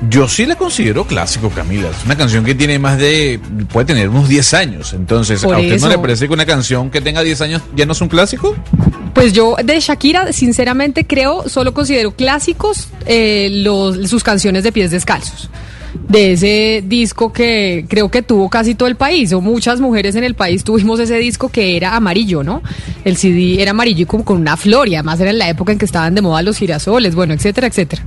Yo 0.09 0.29
sí 0.29 0.45
la 0.45 0.55
considero 0.55 1.05
clásico, 1.05 1.49
Camila. 1.49 1.89
Es 1.89 2.05
una 2.05 2.17
canción 2.17 2.45
que 2.45 2.55
tiene 2.55 2.79
más 2.79 2.97
de. 2.97 3.41
puede 3.71 3.87
tener 3.87 4.07
unos 4.07 4.29
10 4.29 4.53
años. 4.53 4.93
Entonces, 4.93 5.43
Por 5.43 5.55
¿a 5.55 5.59
usted 5.59 5.73
eso. 5.73 5.85
no 5.85 5.91
le 5.91 5.99
parece 5.99 6.27
que 6.27 6.33
una 6.33 6.45
canción 6.45 6.89
que 6.89 7.01
tenga 7.01 7.23
10 7.23 7.41
años 7.41 7.61
ya 7.75 7.85
no 7.85 7.91
es 7.91 7.99
un 7.99 8.07
clásico? 8.07 8.55
Pues 9.13 9.33
yo 9.33 9.55
de 9.61 9.79
Shakira, 9.81 10.31
sinceramente 10.31 11.05
creo, 11.05 11.47
solo 11.49 11.73
considero 11.73 12.15
clásicos 12.15 12.87
eh, 13.05 13.49
los, 13.51 14.09
sus 14.09 14.23
canciones 14.23 14.63
de 14.63 14.71
pies 14.71 14.91
descalzos. 14.91 15.49
De 16.09 16.33
ese 16.33 16.83
disco 16.85 17.31
que 17.31 17.85
creo 17.87 18.09
que 18.09 18.21
tuvo 18.21 18.49
casi 18.49 18.75
todo 18.75 18.87
el 18.87 18.95
país, 18.95 19.31
o 19.33 19.41
muchas 19.41 19.79
mujeres 19.79 20.15
en 20.15 20.23
el 20.23 20.33
país 20.33 20.63
tuvimos 20.63 20.99
ese 20.99 21.17
disco 21.17 21.49
que 21.49 21.77
era 21.77 21.95
amarillo, 21.95 22.43
¿no? 22.43 22.61
El 23.03 23.15
CD 23.17 23.61
era 23.61 23.71
amarillo 23.71 24.03
y 24.03 24.05
como 24.05 24.25
con 24.25 24.37
una 24.37 24.57
flor, 24.57 24.87
y 24.87 24.95
además 24.95 25.19
era 25.19 25.29
en 25.29 25.37
la 25.37 25.49
época 25.49 25.71
en 25.71 25.77
que 25.77 25.85
estaban 25.85 26.15
de 26.15 26.21
moda 26.21 26.41
los 26.41 26.57
girasoles, 26.57 27.15
bueno, 27.15 27.33
etcétera, 27.33 27.67
etcétera. 27.67 28.03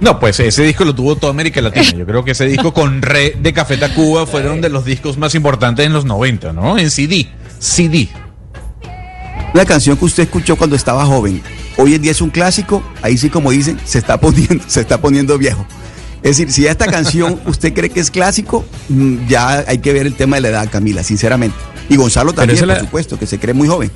No, 0.00 0.18
pues 0.18 0.40
ese 0.40 0.64
disco 0.64 0.84
lo 0.84 0.94
tuvo 0.94 1.16
toda 1.16 1.32
América 1.32 1.60
Latina. 1.60 1.90
Yo 1.96 2.06
creo 2.06 2.24
que 2.24 2.32
ese 2.32 2.46
disco 2.46 2.72
con 2.72 3.02
Re 3.02 3.36
de 3.40 3.52
Café 3.52 3.76
Tacuba 3.76 4.26
fueron 4.26 4.60
de 4.60 4.68
los 4.68 4.84
discos 4.84 5.18
más 5.18 5.34
importantes 5.34 5.86
en 5.86 5.92
los 5.92 6.04
90, 6.04 6.52
¿no? 6.52 6.78
En 6.78 6.90
CD. 6.90 7.28
CD. 7.58 8.08
Una 9.54 9.64
canción 9.64 9.96
que 9.96 10.04
usted 10.06 10.22
escuchó 10.24 10.56
cuando 10.56 10.76
estaba 10.76 11.04
joven. 11.04 11.42
Hoy 11.76 11.94
en 11.94 12.02
día 12.02 12.10
es 12.10 12.20
un 12.20 12.30
clásico, 12.30 12.82
ahí 13.02 13.16
sí 13.16 13.28
como 13.28 13.50
dicen, 13.50 13.78
se 13.84 13.98
está 13.98 14.18
poniendo, 14.18 14.64
se 14.66 14.80
está 14.80 15.00
poniendo 15.00 15.38
viejo. 15.38 15.66
Es 16.22 16.36
decir, 16.36 16.52
si 16.52 16.66
esta 16.66 16.86
canción 16.86 17.40
usted 17.46 17.72
cree 17.74 17.90
que 17.90 18.00
es 18.00 18.10
clásico, 18.10 18.64
mm, 18.88 19.26
ya 19.28 19.64
hay 19.66 19.78
que 19.78 19.92
ver 19.92 20.06
el 20.06 20.14
tema 20.14 20.36
de 20.36 20.42
la 20.42 20.48
edad, 20.48 20.68
Camila, 20.70 21.02
sinceramente. 21.02 21.56
Y 21.88 21.96
Gonzalo 21.96 22.32
también, 22.32 22.58
por 22.60 22.68
la- 22.68 22.80
supuesto, 22.80 23.18
que 23.18 23.26
se 23.26 23.38
cree 23.38 23.54
muy 23.54 23.66
joven. 23.68 23.90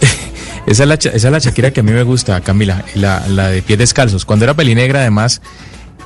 Esa 0.66 0.82
es, 0.82 0.88
la, 0.88 0.94
esa 0.94 1.10
es 1.14 1.24
la 1.24 1.38
Shakira 1.38 1.70
que 1.72 1.80
a 1.80 1.82
mí 1.84 1.92
me 1.92 2.02
gusta, 2.02 2.40
Camila, 2.40 2.84
la, 2.96 3.26
la 3.28 3.48
de 3.48 3.62
pies 3.62 3.78
descalzos. 3.78 4.24
Cuando 4.24 4.44
era 4.44 4.54
pelinegra, 4.54 4.98
además, 5.00 5.40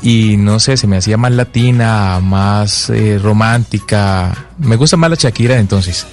y 0.02 0.36
no 0.36 0.60
sé, 0.60 0.76
se 0.76 0.86
me 0.86 0.98
hacía 0.98 1.16
más 1.16 1.32
latina, 1.32 2.20
más 2.20 2.90
eh, 2.90 3.18
romántica. 3.22 4.34
Me 4.58 4.76
gusta 4.76 4.96
más 4.98 5.08
la 5.10 5.16
Shakira 5.16 5.58
entonces. 5.58 6.06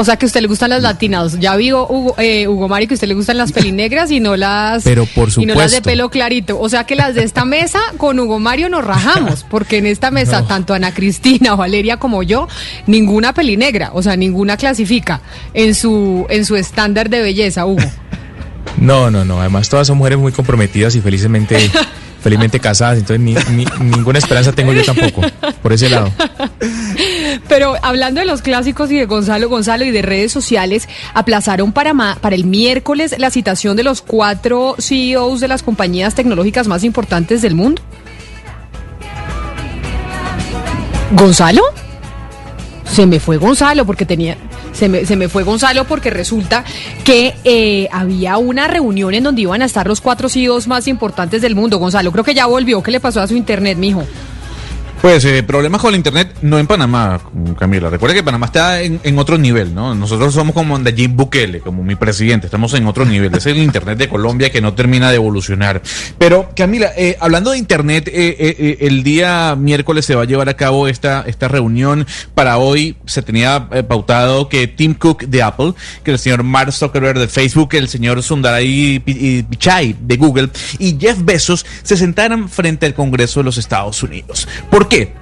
O 0.00 0.04
sea 0.04 0.16
que 0.16 0.26
a 0.26 0.28
usted 0.28 0.42
le 0.42 0.46
gustan 0.46 0.70
las 0.70 0.80
latinas. 0.82 1.40
Ya 1.40 1.56
vi 1.56 1.72
Hugo, 1.72 2.14
eh, 2.18 2.46
Hugo 2.46 2.68
Mari 2.68 2.86
que 2.86 2.94
a 2.94 2.96
usted 2.96 3.08
le 3.08 3.14
gustan 3.14 3.36
las 3.36 3.50
pelinegras 3.50 4.12
y 4.12 4.20
no 4.20 4.36
las 4.36 4.84
Pero 4.84 5.06
por 5.06 5.28
y 5.36 5.44
no 5.44 5.54
las 5.54 5.72
de 5.72 5.78
supuesto. 5.78 5.82
pelo 5.82 6.08
clarito. 6.08 6.60
O 6.60 6.68
sea 6.68 6.84
que 6.84 6.94
las 6.94 7.16
de 7.16 7.24
esta 7.24 7.44
mesa 7.44 7.80
con 7.96 8.16
Hugo 8.20 8.38
Mario 8.38 8.68
nos 8.68 8.84
rajamos, 8.84 9.44
porque 9.50 9.78
en 9.78 9.86
esta 9.86 10.12
mesa 10.12 10.44
tanto 10.46 10.72
Ana 10.72 10.94
Cristina, 10.94 11.56
Valeria 11.56 11.96
como 11.96 12.22
yo, 12.22 12.46
ninguna 12.86 13.34
pelinegra, 13.34 13.90
o 13.92 14.00
sea, 14.00 14.16
ninguna 14.16 14.56
clasifica 14.56 15.20
en 15.52 15.74
su 15.74 16.26
en 16.30 16.44
su 16.44 16.54
estándar 16.54 17.10
de 17.10 17.20
belleza, 17.20 17.66
Hugo. 17.66 17.82
No, 18.80 19.10
no, 19.10 19.24
no. 19.24 19.40
Además, 19.40 19.68
todas 19.68 19.88
son 19.88 19.98
mujeres 19.98 20.20
muy 20.20 20.30
comprometidas 20.30 20.94
y 20.94 21.00
felizmente, 21.00 21.56
felizmente 22.22 22.58
casadas. 22.60 22.98
Entonces, 22.98 23.20
ni, 23.20 23.34
ni- 23.56 23.66
ninguna 23.90 24.18
esperanza 24.18 24.52
tengo 24.52 24.72
yo 24.72 24.84
tampoco, 24.84 25.22
por 25.62 25.72
ese 25.72 25.88
lado. 25.88 26.10
Pero 27.48 27.74
hablando 27.82 28.20
de 28.20 28.26
los 28.26 28.42
clásicos 28.42 28.90
y 28.90 28.96
de 28.96 29.06
Gonzalo 29.06 29.48
Gonzalo 29.48 29.84
y 29.84 29.90
de 29.90 30.02
redes 30.02 30.32
sociales, 30.32 30.88
aplazaron 31.14 31.72
para, 31.72 31.94
para 32.20 32.34
el 32.34 32.44
miércoles 32.44 33.14
la 33.18 33.30
citación 33.30 33.76
de 33.76 33.82
los 33.84 34.02
cuatro 34.02 34.74
CEOs 34.78 35.40
de 35.40 35.48
las 35.48 35.62
compañías 35.62 36.14
tecnológicas 36.14 36.68
más 36.68 36.84
importantes 36.84 37.42
del 37.42 37.54
mundo. 37.54 37.82
¿Gonzalo? 41.12 41.62
Se 42.84 43.06
me 43.06 43.20
fue 43.20 43.36
Gonzalo 43.36 43.86
porque 43.86 44.04
tenía... 44.04 44.36
Se 44.78 44.88
me, 44.88 45.04
se 45.04 45.16
me 45.16 45.28
fue 45.28 45.42
Gonzalo 45.42 45.86
porque 45.86 46.08
resulta 46.08 46.62
que 47.02 47.34
eh, 47.42 47.88
había 47.90 48.38
una 48.38 48.68
reunión 48.68 49.12
en 49.12 49.24
donde 49.24 49.42
iban 49.42 49.60
a 49.60 49.64
estar 49.64 49.88
los 49.88 50.00
cuatro 50.00 50.28
CEOs 50.28 50.68
más 50.68 50.86
importantes 50.86 51.42
del 51.42 51.56
mundo. 51.56 51.78
Gonzalo, 51.78 52.12
creo 52.12 52.22
que 52.22 52.32
ya 52.32 52.46
volvió. 52.46 52.80
¿Qué 52.80 52.92
le 52.92 53.00
pasó 53.00 53.20
a 53.20 53.26
su 53.26 53.34
internet, 53.34 53.76
mijo? 53.76 54.06
Pues 55.00 55.24
eh, 55.24 55.44
problemas 55.44 55.80
con 55.80 55.90
el 55.90 55.96
internet, 55.96 56.34
no 56.42 56.58
en 56.58 56.66
Panamá, 56.66 57.20
Camila. 57.56 57.88
Recuerda 57.88 58.14
que 58.14 58.22
Panamá 58.24 58.46
está 58.46 58.82
en, 58.82 59.18
otro 59.18 59.38
nivel, 59.38 59.74
¿no? 59.74 59.94
Nosotros 59.94 60.34
somos 60.34 60.54
como 60.54 60.76
Nayib 60.76 61.10
Bukele, 61.10 61.60
como 61.60 61.84
mi 61.84 61.94
presidente, 61.94 62.46
estamos 62.46 62.74
en 62.74 62.86
otro 62.86 63.04
nivel. 63.04 63.32
Es 63.34 63.46
el 63.46 63.58
internet 63.58 63.96
de 63.96 64.08
Colombia 64.08 64.50
que 64.50 64.60
no 64.60 64.74
termina 64.74 65.10
de 65.10 65.16
evolucionar. 65.16 65.82
Pero, 66.18 66.50
Camila, 66.56 66.90
eh, 66.96 67.16
hablando 67.20 67.52
de 67.52 67.58
internet, 67.58 68.08
eh, 68.08 68.36
eh, 68.38 68.56
eh, 68.58 68.78
el 68.80 69.04
día 69.04 69.54
miércoles 69.56 70.04
se 70.04 70.16
va 70.16 70.22
a 70.22 70.24
llevar 70.24 70.48
a 70.48 70.54
cabo 70.54 70.88
esta, 70.88 71.24
esta 71.26 71.46
reunión. 71.46 72.06
Para 72.34 72.58
hoy 72.58 72.96
se 73.06 73.22
tenía 73.22 73.68
eh, 73.70 73.84
pautado 73.84 74.48
que 74.48 74.66
Tim 74.66 74.94
Cook 74.94 75.24
de 75.26 75.42
Apple, 75.42 75.74
que 76.02 76.10
el 76.10 76.18
señor 76.18 76.42
Mark 76.42 76.72
Zuckerberg 76.72 77.18
de 77.18 77.28
Facebook, 77.28 77.70
el 77.74 77.88
señor 77.88 78.22
Sundaray 78.22 78.98
Pichai 78.98 79.96
de 80.00 80.16
Google 80.16 80.50
y 80.78 80.96
Jeff 80.98 81.18
Bezos 81.22 81.64
se 81.82 81.96
sentaran 81.96 82.48
frente 82.48 82.86
al 82.86 82.94
Congreso 82.94 83.40
de 83.40 83.44
los 83.44 83.58
Estados 83.58 84.02
Unidos. 84.02 84.48
¿Por 84.70 84.87
qué? 84.88 85.12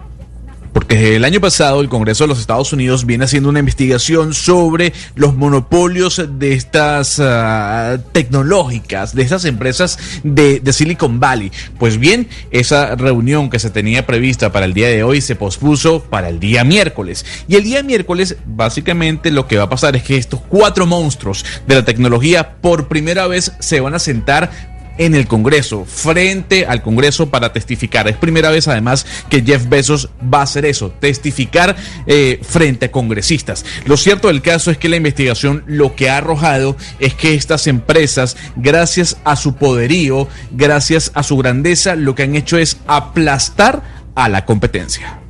Porque 0.77 1.17
el 1.17 1.25
año 1.25 1.41
pasado 1.41 1.81
el 1.81 1.89
Congreso 1.89 2.25
de 2.25 2.29
los 2.29 2.39
Estados 2.39 2.71
Unidos 2.71 3.07
viene 3.07 3.25
haciendo 3.25 3.49
una 3.49 3.61
investigación 3.61 4.35
sobre 4.35 4.93
los 5.15 5.35
monopolios 5.35 6.23
de 6.39 6.53
estas 6.53 7.19
ah, 7.19 7.97
tecnológicas, 8.13 9.15
de 9.15 9.23
estas 9.23 9.47
empresas 9.47 9.99
de 10.23 10.61
Silicon 10.75 11.19
Valley. 11.19 11.51
Pues 11.79 11.97
bien, 11.97 12.29
esa 12.51 12.95
reunión 12.95 13.49
que 13.49 13.59
se 13.59 13.71
tenía 13.71 14.05
prevista 14.05 14.53
para 14.53 14.67
el 14.67 14.75
día 14.75 14.89
de 14.89 15.03
hoy 15.03 15.23
se 15.23 15.35
pospuso 15.35 16.03
para 16.03 16.29
el 16.29 16.41
día 16.41 16.63
miércoles. 16.63 17.25
Y 17.49 17.57
el 17.57 17.65
día 17.65 17.83
miércoles, 17.83 18.37
básicamente 18.45 19.31
lo 19.31 19.49
que 19.49 19.57
va 19.57 19.65
a 19.65 19.71
pasar 19.71 19.97
es 19.97 20.03
que 20.03 20.19
estos 20.19 20.43
cuatro 20.43 20.85
monstruos 20.85 21.43
de 21.67 21.77
la 21.77 21.87
tecnología 21.87 22.57
por 22.61 22.87
primera 22.87 23.27
vez 23.27 23.53
se 23.61 23.81
van 23.81 23.95
a 23.95 23.99
sentar 23.99 24.76
en 24.99 25.15
el 25.15 25.27
Congreso, 25.27 25.85
frente 25.85 26.67
al 26.67 26.83
Congreso 26.83 27.31
para 27.31 27.53
testificar. 27.53 28.09
Es 28.09 28.17
primera 28.17 28.51
vez 28.51 28.69
además 28.69 29.07
que 29.29 29.43
Jeff 29.43 29.69
Bezos 29.69 30.11
va 30.23 30.41
a 30.41 30.43
hacer 30.43 30.65
eso, 30.65 30.91
testificar 30.91 31.77
eh, 32.07 32.41
frente 32.43 32.87
a 32.87 32.91
congresistas. 32.91 33.65
Lo 33.85 33.97
cierto 33.97 34.29
del 34.29 34.43
caso 34.43 34.71
es 34.71 34.79
que 34.79 34.89
la 34.89 34.97
investigación 34.97 35.65
lo 35.67 35.95
que 35.95 36.11
ha 36.11 36.19
arrojado 36.19 36.77
es 36.99 37.15
que 37.15 37.35
estas 37.35 37.67
empresas, 37.67 38.37
gracias 38.57 39.17
a 39.25 39.37
su 39.37 39.57
poderío, 39.57 40.29
gracias 40.51 41.11
a 41.15 41.23
su 41.23 41.37
grandeza, 41.37 41.97
lo 41.97 42.15
que 42.15 42.23
han 42.23 42.37
hecho 42.37 42.59
es 42.59 42.79
aplastar 42.87 43.83
a 44.15 44.29
la 44.29 44.45
competencia. 44.45 45.21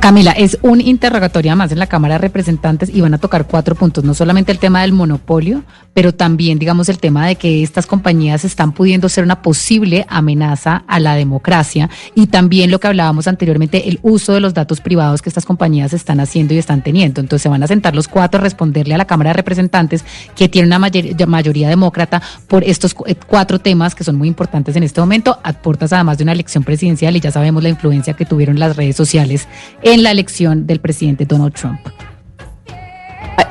Camila, 0.00 0.30
es 0.32 0.56
un 0.62 0.80
interrogatorio 0.80 1.56
más 1.56 1.72
en 1.72 1.80
la 1.80 1.88
Cámara 1.88 2.14
de 2.14 2.18
Representantes 2.18 2.88
y 2.94 3.00
van 3.00 3.14
a 3.14 3.18
tocar 3.18 3.46
cuatro 3.46 3.74
puntos, 3.74 4.04
no 4.04 4.14
solamente 4.14 4.52
el 4.52 4.58
tema 4.58 4.82
del 4.82 4.92
monopolio, 4.92 5.64
pero 5.94 6.14
también, 6.14 6.58
digamos, 6.60 6.88
el 6.88 6.98
tema 6.98 7.26
de 7.26 7.34
que 7.34 7.62
estas 7.62 7.86
compañías 7.86 8.44
están 8.44 8.70
pudiendo 8.72 9.08
ser 9.08 9.24
una 9.24 9.42
posible 9.42 10.06
amenaza 10.08 10.84
a 10.86 11.00
la 11.00 11.16
democracia 11.16 11.90
y 12.14 12.28
también 12.28 12.70
lo 12.70 12.78
que 12.78 12.86
hablábamos 12.86 13.26
anteriormente, 13.26 13.88
el 13.88 13.98
uso 14.02 14.32
de 14.32 14.40
los 14.40 14.54
datos 14.54 14.80
privados 14.80 15.22
que 15.22 15.28
estas 15.28 15.44
compañías 15.44 15.92
están 15.92 16.20
haciendo 16.20 16.54
y 16.54 16.58
están 16.58 16.82
teniendo. 16.82 17.20
Entonces 17.20 17.42
se 17.42 17.48
van 17.48 17.62
a 17.62 17.66
sentar 17.66 17.96
los 17.96 18.06
cuatro 18.06 18.38
a 18.38 18.42
responderle 18.44 18.94
a 18.94 18.98
la 18.98 19.06
Cámara 19.06 19.30
de 19.30 19.34
Representantes 19.34 20.04
que 20.36 20.48
tiene 20.48 20.68
una 20.68 20.78
mayor- 20.78 21.26
mayoría 21.26 21.68
demócrata 21.68 22.22
por 22.46 22.62
estos 22.62 22.94
eh, 23.06 23.16
cuatro 23.26 23.58
temas 23.58 23.94
que 23.94 24.04
son 24.04 24.16
muy 24.16 24.28
importantes 24.28 24.76
en 24.76 24.84
este 24.84 25.00
momento, 25.00 25.38
a 25.42 25.52
además 25.90 26.18
de 26.18 26.24
una 26.24 26.32
elección 26.32 26.62
presidencial 26.62 27.16
y 27.16 27.20
ya 27.20 27.32
sabemos 27.32 27.62
la 27.62 27.68
influencia 27.70 28.14
que 28.14 28.24
tuvieron 28.24 28.58
las 28.58 28.76
redes 28.76 28.94
sociales 28.96 29.48
en 29.86 30.02
la 30.02 30.10
elección 30.10 30.66
del 30.66 30.80
presidente 30.80 31.26
Donald 31.26 31.54
Trump. 31.54 31.78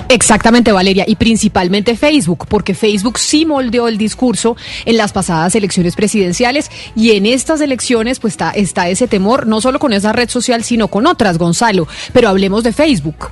Exactamente, 0.10 0.72
Valeria, 0.74 1.06
y 1.08 1.16
principalmente 1.16 1.96
Facebook, 1.96 2.46
porque 2.50 2.74
Facebook 2.76 3.18
sí 3.18 3.46
moldeó 3.46 3.88
el 3.88 3.98
discurso 3.98 4.58
en 4.84 4.98
las 4.98 5.14
pasadas 5.14 5.56
elecciones 5.56 5.96
presidenciales 5.96 6.70
y 6.96 7.12
en 7.12 7.26
estas 7.26 7.62
elecciones 7.62 8.20
pues 8.20 8.38
está, 8.56 8.88
ese 8.88 9.08
temor, 9.08 9.48
no 9.48 9.62
solo 9.62 9.80
con 9.80 9.94
esa 9.94 10.12
red 10.12 10.30
social, 10.30 10.64
sino 10.64 10.90
con 10.90 11.08
otras, 11.08 11.38
Gonzalo, 11.38 11.88
pero 12.12 12.28
hablemos 12.28 12.64
de 12.64 12.74
Facebook. 12.74 13.32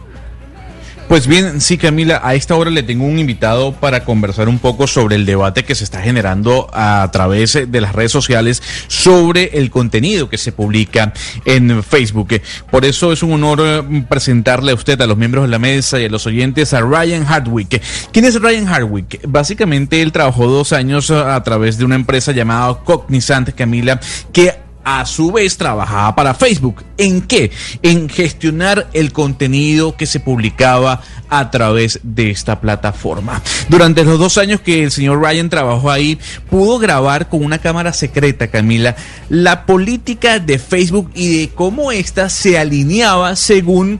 Pues 1.14 1.28
bien, 1.28 1.61
sí, 1.61 1.78
Camila, 1.78 2.22
a 2.24 2.34
esta 2.34 2.55
hora 2.55 2.72
le 2.72 2.82
tengo 2.82 3.05
un 3.05 3.20
invitado 3.20 3.72
para 3.74 4.03
conversar 4.03 4.49
un 4.49 4.57
poco 4.57 4.88
sobre 4.88 5.16
el 5.16 5.28
debate 5.28 5.64
que 5.64 5.76
se 5.76 5.84
está 5.84 6.01
generando 6.01 6.68
a 6.74 7.07
través 7.14 7.53
de 7.68 7.82
las 7.82 7.93
redes 7.93 8.11
sociales 8.11 8.64
sobre 8.88 9.59
el 9.59 9.70
contenido 9.70 10.28
que 10.28 10.39
se 10.39 10.51
publica 10.51 11.14
en 11.45 11.84
Facebook. 11.84 12.41
Por 12.72 12.84
eso 12.84 13.14
es 13.14 13.22
un 13.22 13.32
honor 13.34 13.59
eh, 13.61 14.05
presentarle 14.09 14.72
a 14.72 14.74
usted, 14.74 14.99
a 15.01 15.05
los 15.05 15.16
miembros 15.16 15.43
de 15.43 15.49
la 15.49 15.59
mesa 15.59 15.99
y 15.99 16.05
a 16.05 16.09
los 16.09 16.26
oyentes, 16.26 16.74
a 16.74 16.82
Ryan 16.82 17.26
Hardwick. 17.26 17.80
¿Quién 18.11 18.26
es 18.26 18.41
Ryan 18.41 18.66
Hardwick? 18.66 19.20
Básicamente 19.28 20.01
él 20.01 20.11
trabajó 20.11 20.47
dos 20.47 20.74
años 20.74 21.11
eh, 21.11 21.14
a 21.14 21.43
través 21.43 21.78
de 21.78 21.86
una 21.86 21.93
empresa 21.93 22.32
llamada 22.32 22.80
Cognizant, 22.84 23.51
Camila, 23.51 23.99
que 24.32 24.62
a 24.84 25.05
su 25.05 25.31
vez 25.31 25.57
trabajaba 25.57 26.15
para 26.15 26.34
Facebook. 26.34 26.84
¿En 26.97 27.21
qué? 27.21 27.51
En 27.81 28.09
gestionar 28.09 28.88
el 28.93 29.11
contenido 29.11 29.95
que 29.95 30.05
se 30.05 30.19
publicaba 30.19 31.01
a 31.29 31.51
través 31.51 31.99
de 32.03 32.29
esta 32.29 32.59
plataforma. 32.61 33.41
Durante 33.69 34.03
los 34.03 34.19
dos 34.19 34.38
años 34.38 34.61
que 34.61 34.84
el 34.84 34.91
señor 34.91 35.21
Ryan 35.21 35.49
trabajó 35.49 35.89
ahí, 35.89 36.19
pudo 36.49 36.79
grabar 36.79 37.29
con 37.29 37.43
una 37.43 37.59
cámara 37.59 37.93
secreta, 37.93 38.47
Camila, 38.47 38.95
la 39.29 39.65
política 39.65 40.39
de 40.39 40.59
Facebook 40.59 41.11
y 41.13 41.39
de 41.39 41.49
cómo 41.49 41.91
ésta 41.91 42.29
se 42.29 42.57
alineaba 42.57 43.36
según 43.36 43.99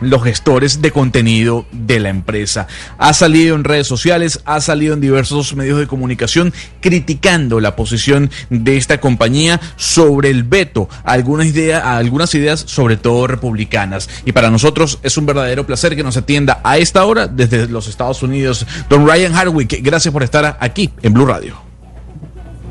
los 0.00 0.22
gestores 0.22 0.82
de 0.82 0.90
contenido 0.90 1.66
de 1.72 2.00
la 2.00 2.08
empresa. 2.10 2.66
Ha 2.98 3.12
salido 3.14 3.56
en 3.56 3.64
redes 3.64 3.86
sociales, 3.86 4.40
ha 4.44 4.60
salido 4.60 4.94
en 4.94 5.00
diversos 5.00 5.54
medios 5.54 5.78
de 5.78 5.86
comunicación 5.86 6.52
criticando 6.80 7.60
la 7.60 7.76
posición 7.76 8.30
de 8.50 8.76
esta 8.76 8.98
compañía 9.00 9.60
sobre 9.76 10.30
el 10.30 10.42
veto 10.44 10.88
algunas 11.04 11.46
ideas, 11.46 11.82
algunas 11.84 12.34
ideas 12.34 12.60
sobre 12.66 12.96
todo 12.96 13.26
republicanas. 13.26 14.08
Y 14.24 14.32
para 14.32 14.50
nosotros 14.50 14.98
es 15.02 15.16
un 15.16 15.26
verdadero 15.26 15.64
placer 15.66 15.96
que 15.96 16.02
nos 16.02 16.16
atienda 16.16 16.60
a 16.64 16.78
esta 16.78 17.04
hora 17.04 17.26
desde 17.26 17.66
los 17.68 17.88
Estados 17.88 18.22
Unidos. 18.22 18.66
Don 18.88 19.06
Ryan 19.06 19.32
Hardwick, 19.32 19.80
gracias 19.82 20.12
por 20.12 20.22
estar 20.22 20.56
aquí 20.60 20.90
en 21.02 21.12
Blue 21.14 21.26
Radio. 21.26 21.54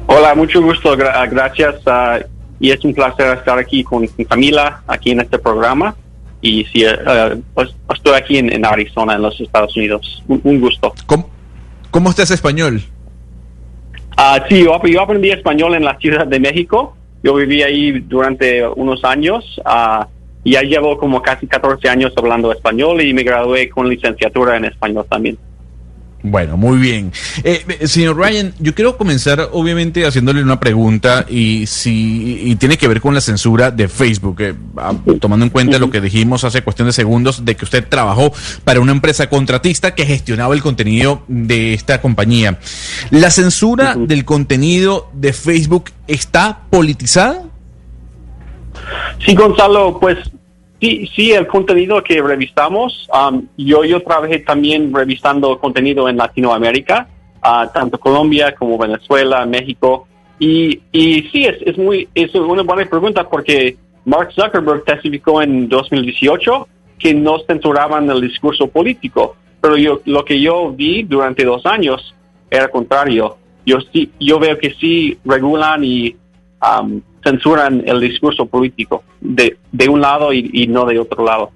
Hola, 0.07 0.35
mucho 0.35 0.61
gusto, 0.61 0.95
gra- 0.95 1.27
gracias. 1.29 1.75
ah, 1.87 2.19
y 2.59 2.71
es 2.71 2.83
un 2.85 2.93
placer 2.93 3.37
estar 3.37 3.57
aquí 3.57 3.83
con 3.83 4.07
Camila, 4.29 4.81
aquí 4.87 5.11
en 5.11 5.19
este 5.21 5.37
programa. 5.39 5.95
Y 6.45 6.63
eh, 6.83 7.41
pues 7.55 7.73
estoy 7.93 8.13
aquí 8.13 8.37
en, 8.37 8.53
en 8.53 8.65
Arizona, 8.65 9.15
en 9.15 9.23
los 9.23 9.39
Estados 9.41 9.75
Unidos. 9.75 10.23
Un, 10.27 10.41
un 10.43 10.61
gusto. 10.61 10.93
¿Cómo, 11.07 11.29
cómo 11.89 12.11
estás 12.11 12.29
español? 12.29 12.83
Ah, 14.15 14.39
sí, 14.47 14.63
yo, 14.63 14.79
yo 14.85 15.01
aprendí 15.01 15.31
español 15.31 15.73
en 15.73 15.83
la 15.83 15.97
Ciudad 15.97 16.27
de 16.27 16.39
México. 16.39 16.95
Yo 17.23 17.33
viví 17.33 17.63
ahí 17.63 17.99
durante 17.99 18.67
unos 18.67 19.03
años. 19.03 19.59
ah, 19.65 20.07
y 20.43 20.51
ya 20.51 20.61
llevo 20.61 20.99
como 20.99 21.23
casi 21.23 21.47
14 21.47 21.89
años 21.89 22.13
hablando 22.15 22.51
español 22.51 23.01
y 23.01 23.11
me 23.15 23.23
gradué 23.23 23.67
con 23.67 23.89
licenciatura 23.89 24.55
en 24.55 24.65
español 24.65 25.03
también. 25.09 25.39
Bueno, 26.27 26.57
muy 26.57 26.79
bien. 26.79 27.11
Eh, 27.43 27.63
eh, 27.79 27.87
señor 27.87 28.17
Ryan, 28.17 28.51
yo 28.59 28.73
quiero 28.73 28.97
comenzar 28.97 29.49
obviamente 29.51 30.07
haciéndole 30.07 30.41
una 30.41 30.59
pregunta 30.59 31.23
y 31.29 31.67
si 31.67 32.41
y 32.49 32.55
tiene 32.55 32.79
que 32.79 32.87
ver 32.87 32.99
con 32.99 33.13
la 33.13 33.21
censura 33.21 33.69
de 33.69 33.87
Facebook, 33.87 34.37
eh, 34.41 34.55
tomando 35.21 35.45
en 35.45 35.51
cuenta 35.51 35.77
lo 35.77 35.91
que 35.91 36.01
dijimos 36.01 36.43
hace 36.43 36.63
cuestión 36.63 36.87
de 36.87 36.93
segundos 36.93 37.45
de 37.45 37.55
que 37.55 37.63
usted 37.63 37.87
trabajó 37.87 38.33
para 38.63 38.79
una 38.79 38.91
empresa 38.91 39.29
contratista 39.29 39.93
que 39.93 40.03
gestionaba 40.07 40.55
el 40.55 40.63
contenido 40.63 41.23
de 41.27 41.75
esta 41.75 42.01
compañía. 42.01 42.57
¿La 43.11 43.29
censura 43.29 43.95
del 43.95 44.25
contenido 44.25 45.11
de 45.13 45.31
Facebook 45.31 45.91
está 46.07 46.61
politizada? 46.71 47.43
Sí, 49.23 49.35
Gonzalo, 49.35 49.99
pues 49.99 50.17
sí, 50.79 51.09
sí, 51.15 51.31
el 51.31 51.47
contenido 51.47 52.01
que 52.03 52.21
revisamos, 52.21 53.07
um, 53.13 53.47
yo, 53.57 53.83
yo 53.83 54.01
trabajé 54.01 54.39
también 54.39 54.93
revisando 54.93 55.59
contenido 55.59 56.07
en 56.09 56.17
Latinoamérica, 56.17 57.07
ah, 57.41 57.69
tanto 57.73 57.99
Colombia 57.99 58.55
como 58.55 58.77
Venezuela, 58.77 59.45
México, 59.45 60.07
y, 60.39 60.81
y 60.91 61.21
sí, 61.31 61.45
es, 61.45 61.57
es 61.61 61.77
muy, 61.77 62.09
es 62.13 62.33
una 62.35 62.63
buena 62.63 62.89
pregunta 62.89 63.27
porque 63.27 63.77
Mark 64.05 64.31
Zuckerberg 64.33 64.83
testificó 64.83 65.41
en 65.41 65.69
2018 65.69 66.67
que 66.99 67.13
no 67.13 67.39
censuraban 67.39 68.09
el 68.09 68.21
discurso 68.21 68.67
político, 68.67 69.35
pero 69.61 69.77
yo, 69.77 70.01
lo 70.05 70.23
que 70.23 70.39
yo 70.39 70.71
vi 70.71 71.03
durante 71.03 71.43
dos 71.43 71.65
años 71.65 72.13
era 72.49 72.67
contrario. 72.67 73.37
Yo 73.65 73.79
sí, 73.91 74.11
yo 74.19 74.39
veo 74.39 74.57
que 74.57 74.73
sí 74.75 75.17
regulan 75.25 75.83
y 75.83 76.15
um, 76.61 77.01
censuran 77.25 77.83
el 77.85 77.99
discurso 77.99 78.45
político 78.45 79.03
de, 79.19 79.57
de 79.71 79.89
un 79.89 79.99
lado 79.99 80.31
y, 80.31 80.49
y 80.53 80.67
no 80.67 80.85
de 80.85 80.99
otro 80.99 81.25
lado. 81.25 81.51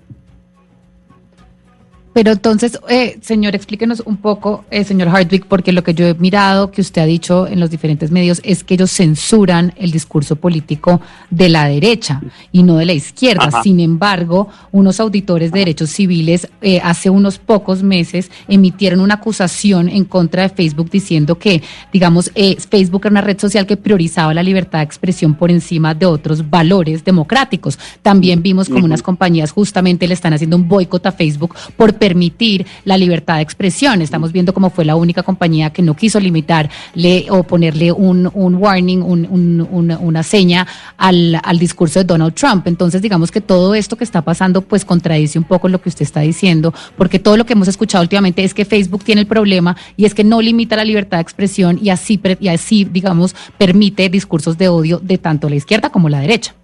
Pero 2.13 2.31
entonces, 2.31 2.79
eh, 2.89 3.17
señor, 3.21 3.55
explíquenos 3.55 4.01
un 4.05 4.17
poco, 4.17 4.65
eh, 4.71 4.83
señor 4.83 5.09
Hardwick, 5.09 5.45
porque 5.45 5.71
lo 5.71 5.83
que 5.83 5.93
yo 5.93 6.07
he 6.07 6.13
mirado 6.15 6.71
que 6.71 6.81
usted 6.81 7.01
ha 7.01 7.05
dicho 7.05 7.47
en 7.47 7.59
los 7.59 7.69
diferentes 7.69 8.09
medios 8.09 8.41
es 8.43 8.63
que 8.63 8.73
ellos 8.73 8.91
censuran 8.91 9.73
el 9.77 9.91
discurso 9.91 10.35
político 10.35 11.01
de 11.29 11.49
la 11.49 11.67
derecha 11.67 12.21
y 12.51 12.63
no 12.63 12.77
de 12.77 12.85
la 12.85 12.93
izquierda. 12.93 13.45
Ajá. 13.45 13.63
Sin 13.63 13.79
embargo, 13.79 14.47
unos 14.71 14.99
auditores 14.99 15.51
de 15.51 15.59
derechos 15.59 15.91
civiles 15.91 16.47
eh, 16.61 16.81
hace 16.83 17.09
unos 17.09 17.37
pocos 17.37 17.83
meses 17.83 18.31
emitieron 18.47 19.01
una 19.01 19.15
acusación 19.15 19.87
en 19.87 20.05
contra 20.05 20.43
de 20.43 20.49
Facebook 20.49 20.89
diciendo 20.89 21.37
que, 21.37 21.61
digamos, 21.93 22.31
eh, 22.33 22.57
Facebook 22.57 23.01
era 23.03 23.11
una 23.11 23.21
red 23.21 23.39
social 23.39 23.67
que 23.67 23.77
priorizaba 23.77 24.33
la 24.33 24.43
libertad 24.43 24.79
de 24.79 24.85
expresión 24.85 25.35
por 25.35 25.51
encima 25.51 25.93
de 25.93 26.07
otros 26.07 26.49
valores 26.49 27.03
democráticos. 27.03 27.77
También 28.01 28.41
vimos 28.41 28.67
como 28.67 28.85
unas 28.85 29.03
compañías 29.03 29.51
justamente 29.51 30.07
le 30.07 30.15
están 30.15 30.33
haciendo 30.33 30.55
un 30.55 30.67
boicot 30.67 31.05
a 31.05 31.11
Facebook 31.11 31.55
por 31.77 31.98
permitir 31.99 32.65
la 32.85 32.97
libertad 32.97 33.35
de 33.35 33.41
expresión. 33.41 34.01
Estamos 34.01 34.31
viendo 34.31 34.53
cómo 34.53 34.69
fue 34.69 34.85
la 34.85 34.95
única 34.95 35.21
compañía 35.21 35.69
que 35.71 35.81
no 35.81 35.93
quiso 35.95 36.19
limitarle 36.19 37.27
o 37.29 37.43
ponerle 37.43 37.91
un, 37.91 38.29
un 38.33 38.55
warning, 38.55 39.01
un- 39.03 39.27
un- 39.29 39.67
una, 39.69 39.97
una 39.99 40.23
seña 40.23 40.65
al, 40.97 41.39
al 41.43 41.59
discurso 41.59 41.99
de 41.99 42.05
Donald 42.05 42.33
Trump. 42.33 42.65
Entonces, 42.67 43.01
digamos 43.01 43.31
que 43.31 43.41
todo 43.41 43.75
esto 43.75 43.95
que 43.97 44.03
está 44.03 44.21
pasando, 44.21 44.61
pues 44.61 44.85
contradice 44.85 45.37
un 45.37 45.45
poco 45.45 45.67
lo 45.69 45.81
que 45.81 45.89
usted 45.89 46.03
está 46.03 46.21
diciendo, 46.21 46.73
porque 46.97 47.19
todo 47.19 47.37
lo 47.37 47.45
que 47.45 47.53
hemos 47.53 47.67
escuchado 47.67 48.01
últimamente 48.01 48.43
es 48.43 48.53
que 48.53 48.65
Facebook 48.65 49.03
tiene 49.03 49.21
el 49.21 49.27
problema 49.27 49.75
y 49.97 50.05
es 50.05 50.13
que 50.15 50.23
no 50.23 50.41
limita 50.41 50.75
la 50.75 50.85
libertad 50.85 51.17
de 51.17 51.21
expresión 51.23 51.77
y 51.81 51.89
así, 51.89 52.19
y 52.39 52.47
así 52.47 52.85
digamos, 52.85 53.35
permite 53.57 54.07
discursos 54.09 54.57
de 54.57 54.69
odio 54.69 54.99
de 54.99 55.17
tanto 55.17 55.49
la 55.49 55.55
izquierda 55.55 55.89
como 55.89 56.07
la 56.09 56.19
derecha. 56.21 56.55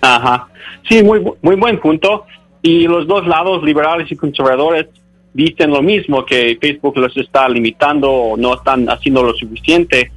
Ajá. 0.00 0.48
Sí, 0.88 1.02
muy, 1.02 1.20
muy 1.42 1.56
buen 1.56 1.80
punto. 1.80 2.24
Y 2.66 2.88
los 2.88 3.06
dos 3.06 3.24
lados, 3.28 3.62
liberales 3.62 4.10
y 4.10 4.16
conservadores, 4.16 4.86
dicen 5.32 5.70
lo 5.70 5.82
mismo, 5.82 6.24
que 6.24 6.58
Facebook 6.60 6.96
los 6.96 7.16
está 7.16 7.48
limitando 7.48 8.10
o 8.10 8.36
no 8.36 8.54
están 8.54 8.90
haciendo 8.90 9.22
lo 9.22 9.32
suficiente. 9.34 10.10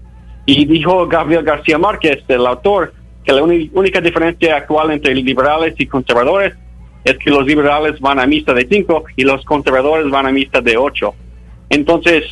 Y 0.47 0.66
dijo 0.66 1.06
Gabriel 1.06 1.43
García 1.43 1.78
Márquez, 1.78 2.24
el 2.28 2.47
autor, 2.47 2.91
que 3.24 3.34
la 3.34 3.43
única 3.43 4.02
diferencia 4.02 4.58
actual 4.58 4.89
entre 4.89 5.14
liberales 5.14 5.76
y 5.78 5.86
conservadores 5.86 6.56
es 7.04 7.20
que 7.20 7.30
los 7.30 7.45
liberales 7.45 8.00
van 8.00 8.20
a 8.20 8.26
misa 8.26 8.52
de 8.56 8.68
cinco 8.68 9.04
y 9.16 9.26
los 9.26 9.45
conservadores 9.45 10.10
van 10.10 10.26
a 10.26 10.32
misa 10.32 10.60
de 10.60 10.76
ocho. 10.76 11.14
Entonces, 11.70 12.24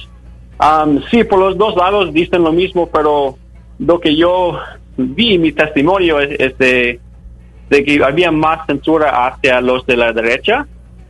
am, 0.57 1.03
sí, 1.11 1.26
por 1.26 1.38
los 1.38 1.59
dos 1.59 1.76
lados 1.76 2.11
dicen 2.11 2.41
lo 2.41 2.51
mismo, 2.51 2.89
pero 2.91 3.38
lo 3.78 3.99
que 3.99 4.15
yo 4.15 4.57
vi 4.97 5.36
en 5.36 5.41
mi 5.41 5.51
testimonio 5.51 6.20
es, 6.20 6.39
es 6.39 6.57
de, 6.57 6.99
de 7.70 7.84
que 7.84 8.03
había 8.03 8.32
más 8.32 8.65
censura 8.65 9.28
hacia 9.28 9.61
los 9.61 9.86
de 9.86 9.97
la 9.97 10.13
derecha 10.13 10.65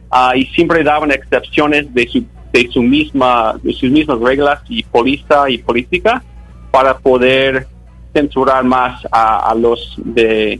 ah, 0.10 0.34
y 0.36 0.46
siempre 0.48 0.84
daban 0.84 1.12
excepciones 1.12 1.94
de 1.94 2.08
su, 2.08 2.26
de 2.52 2.68
su 2.72 2.82
misma 2.82 3.56
de 3.62 3.74
sus 3.74 3.92
mismas 3.92 4.20
reglas 4.20 4.62
y 4.70 4.84
política 4.84 5.50
y 5.50 5.58
política 5.60 6.24
para 6.72 6.98
poder 6.98 7.68
censurar 8.14 8.64
más 8.64 9.06
a, 9.12 9.50
a 9.50 9.56
los 9.56 9.96
de 9.98 10.60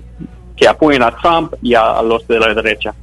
que 0.56 0.68
apoyan 0.68 1.04
a 1.04 1.12
Trump 1.12 1.54
y 1.62 1.74
a, 1.74 1.92
a 1.92 2.02
los 2.02 2.28
de 2.28 2.40
la 2.40 2.54
derecha. 2.54 2.94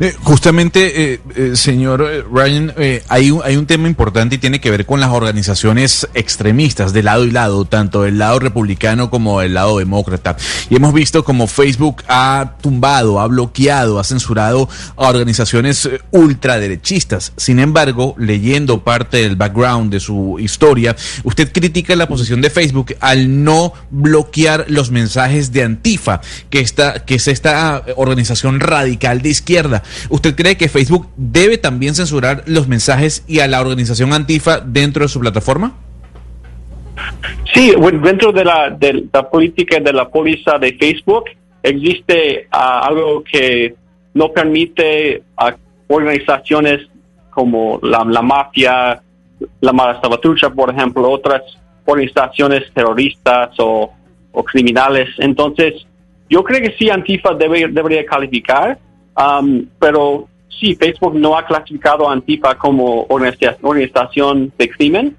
Eh, 0.00 0.14
justamente, 0.22 1.14
eh, 1.14 1.20
eh, 1.34 1.52
señor 1.54 2.26
Ryan, 2.32 2.74
hay, 3.08 3.30
un, 3.30 3.40
hay 3.44 3.56
un 3.56 3.66
tema 3.66 3.88
importante 3.88 4.36
y 4.36 4.38
tiene 4.38 4.60
que 4.60 4.70
ver 4.70 4.86
con 4.86 5.00
las 5.00 5.10
organizaciones 5.10 6.08
extremistas 6.14 6.92
de 6.92 7.02
lado 7.02 7.24
y 7.24 7.30
lado, 7.30 7.64
tanto 7.64 8.02
del 8.02 8.18
lado 8.18 8.38
republicano 8.38 9.10
como 9.10 9.40
del 9.40 9.54
lado 9.54 9.78
demócrata. 9.78 10.36
Y 10.70 10.76
hemos 10.76 10.92
visto 10.92 11.24
como 11.24 11.46
Facebook 11.46 12.02
ha 12.08 12.54
tumbado, 12.60 13.20
ha 13.20 13.26
bloqueado, 13.26 13.98
ha 13.98 14.04
censurado 14.04 14.68
a 14.96 15.08
organizaciones 15.08 15.88
ultraderechistas. 16.10 17.32
Sin 17.36 17.58
embargo, 17.58 18.14
leyendo 18.18 18.82
parte 18.82 19.18
del 19.18 19.36
background 19.36 19.90
de 19.90 20.00
su 20.00 20.36
historia, 20.38 20.96
usted 21.24 21.52
critica 21.52 21.96
la 21.96 22.08
posición 22.08 22.40
de 22.40 22.50
Facebook 22.50 22.96
al 23.00 23.44
no 23.44 23.72
bloquear 23.90 24.66
los 24.68 24.90
mensajes 24.90 25.52
de 25.52 25.62
Antifa, 25.62 26.20
que, 26.50 26.60
está, 26.60 27.04
que 27.04 27.16
es 27.16 27.28
esta 27.28 27.82
organización 27.96 28.60
radical 28.60 29.22
de 29.22 29.28
izquierda. 29.30 29.55
¿Usted 30.08 30.34
cree 30.34 30.56
que 30.56 30.68
Facebook 30.68 31.08
debe 31.16 31.58
también 31.58 31.94
censurar 31.94 32.42
los 32.46 32.68
mensajes 32.68 33.24
y 33.26 33.40
a 33.40 33.48
la 33.48 33.60
organización 33.60 34.12
Antifa 34.12 34.60
dentro 34.60 35.04
de 35.04 35.08
su 35.08 35.20
plataforma? 35.20 35.74
Sí, 37.52 37.74
dentro 38.02 38.32
de 38.32 38.44
la, 38.44 38.70
de 38.70 39.06
la 39.12 39.28
política 39.28 39.80
de 39.80 39.92
la 39.92 40.08
póliza 40.08 40.58
de 40.58 40.74
Facebook 40.74 41.24
existe 41.62 42.46
ah, 42.50 42.86
algo 42.86 43.22
que 43.22 43.74
no 44.14 44.32
permite 44.32 45.22
a 45.36 45.54
organizaciones 45.88 46.88
como 47.30 47.78
la, 47.82 48.02
mafia, 48.22 49.02
la 49.60 49.72
mala 49.72 50.00
salvatrucha, 50.00 50.50
por 50.50 50.70
ejemplo, 50.70 51.10
otras 51.10 51.42
organizaciones 51.84 52.72
terroristas 52.72 53.50
o, 53.58 53.92
o 54.32 54.44
criminales. 54.44 55.10
Entonces, 55.18 55.86
yo 56.28 56.42
creo 56.42 56.60
que 56.60 56.74
sí, 56.78 56.90
Antifa 56.90 57.34
debe, 57.34 57.68
debería 57.68 58.04
calificar, 58.04 58.78
um, 59.16 59.66
pero 59.78 60.28
sí, 60.48 60.74
Facebook 60.74 61.14
no 61.14 61.36
ha 61.36 61.44
clasificado 61.46 62.08
a 62.08 62.12
Antifa 62.12 62.56
como 62.56 63.06
organiza- 63.08 63.56
organización 63.62 64.52
de 64.56 64.68
crimen, 64.70 65.16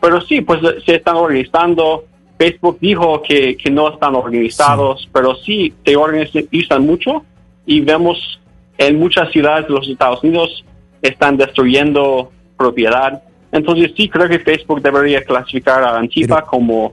pero 0.00 0.20
sí, 0.20 0.40
pues 0.40 0.60
se 0.84 0.96
están 0.96 1.16
organizando. 1.16 2.04
Facebook 2.38 2.78
dijo 2.80 3.20
que, 3.22 3.56
que 3.56 3.68
no 3.68 3.92
están 3.92 4.14
organizados, 4.14 5.08
pero 5.12 5.34
sí 5.34 5.74
se 5.84 5.96
organizan 5.96 6.86
mucho 6.86 7.24
y 7.66 7.80
vemos 7.80 8.40
en 8.78 8.96
muchas 8.98 9.32
ciudades 9.32 9.66
de 9.66 9.74
los 9.74 9.88
Estados 9.88 10.22
Unidos 10.22 10.64
están 11.02 11.36
destruyendo 11.36 12.30
propiedad. 12.56 13.22
Entonces 13.50 13.92
sí 13.96 14.08
creo 14.08 14.28
que 14.28 14.38
Facebook 14.38 14.80
debería 14.80 15.24
clasificar 15.24 15.82
a 15.82 15.98
Antifa 15.98 16.42
como 16.42 16.92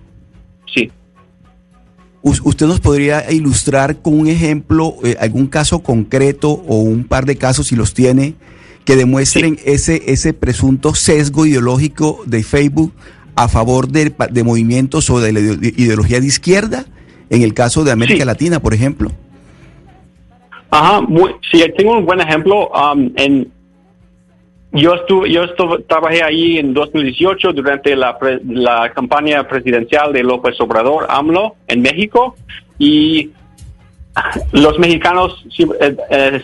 sí. 0.65 0.91
Us- 2.27 2.41
¿Usted 2.43 2.65
nos 2.65 2.79
podría 2.79 3.31
ilustrar 3.31 3.97
con 4.01 4.19
un 4.19 4.27
ejemplo, 4.27 4.95
eh, 5.03 5.15
algún 5.19 5.45
caso 5.45 5.83
concreto 5.83 6.49
o 6.67 6.77
un 6.79 7.03
par 7.03 7.25
de 7.27 7.35
casos, 7.35 7.67
si 7.67 7.75
los 7.75 7.93
tiene, 7.93 8.33
que 8.83 8.95
demuestren 8.95 9.59
ese, 9.63 10.01
ese 10.07 10.33
presunto 10.33 10.95
sesgo 10.95 11.45
ideológico 11.45 12.23
de 12.25 12.41
Facebook 12.43 12.93
a 13.35 13.47
favor 13.47 13.87
de, 13.89 14.11
de 14.31 14.43
movimientos 14.43 15.07
o 15.11 15.19
de 15.19 15.33
la 15.33 15.39
ide- 15.39 15.73
ideología 15.77 16.19
de 16.19 16.25
izquierda? 16.25 16.85
En 17.29 17.43
el 17.43 17.53
caso 17.53 17.83
de 17.83 17.91
América 17.91 18.25
Latina, 18.25 18.59
por 18.59 18.73
ejemplo. 18.73 19.11
Ajá, 20.71 21.01
muy, 21.01 21.31
sí, 21.51 21.63
tengo 21.77 21.97
un 21.99 22.05
buen 22.05 22.21
ejemplo. 22.21 22.69
um, 22.69 23.11
en, 23.17 23.51
yo 24.75 24.93
estuve, 24.95 25.31
yo 25.31 25.43
estuve, 25.43 25.83
trabajé 25.83 26.21
ahí 26.23 26.57
en 26.59 26.73
2018 26.73 27.53
durante 27.53 27.95
la, 27.95 28.17
pre- 28.17 28.39
la 28.45 28.91
campaña 28.93 29.47
presidencial 29.47 30.13
de 30.13 30.23
López 30.23 30.59
Obrador, 30.59 31.05
AMLO, 31.09 31.55
en 31.67 31.81
México, 31.81 32.35
y 32.77 33.31
los 34.53 34.79
mexicanos 34.79 35.45
eh, 35.57 35.95
eh, 36.09 36.41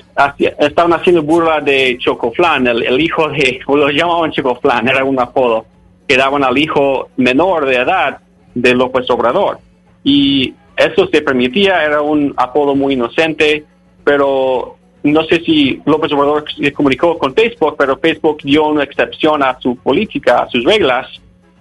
estaban 0.59 0.93
haciendo 0.93 1.23
burla 1.23 1.61
de 1.61 1.97
Chocoflan, 1.99 2.67
el, 2.67 2.83
el 2.83 2.99
hijo 2.99 3.29
de, 3.29 3.59
o 3.65 3.77
lo 3.77 3.89
llamaban 3.89 4.31
Chocoflan, 4.31 4.87
era 4.87 5.03
un 5.03 5.19
apodo, 5.19 5.65
que 6.07 6.17
daban 6.17 6.43
al 6.43 6.57
hijo 6.57 7.09
menor 7.17 7.65
de 7.65 7.75
edad 7.77 8.19
de 8.53 8.73
López 8.75 9.09
Obrador. 9.09 9.59
Y 10.03 10.53
eso 10.75 11.07
se 11.07 11.21
permitía, 11.21 11.83
era 11.85 12.01
un 12.01 12.33
apodo 12.35 12.75
muy 12.75 12.93
inocente, 12.95 13.63
pero 14.03 14.77
no 15.03 15.23
sé 15.23 15.39
si 15.41 15.81
López 15.85 16.11
Obrador 16.11 16.45
se 16.51 16.71
comunicó 16.73 17.17
con 17.17 17.33
Facebook, 17.33 17.75
pero 17.77 17.97
Facebook 17.97 18.39
dio 18.43 18.67
una 18.67 18.83
excepción 18.83 19.41
a 19.41 19.59
su 19.59 19.75
política, 19.75 20.43
a 20.43 20.49
sus 20.49 20.63
reglas, 20.63 21.07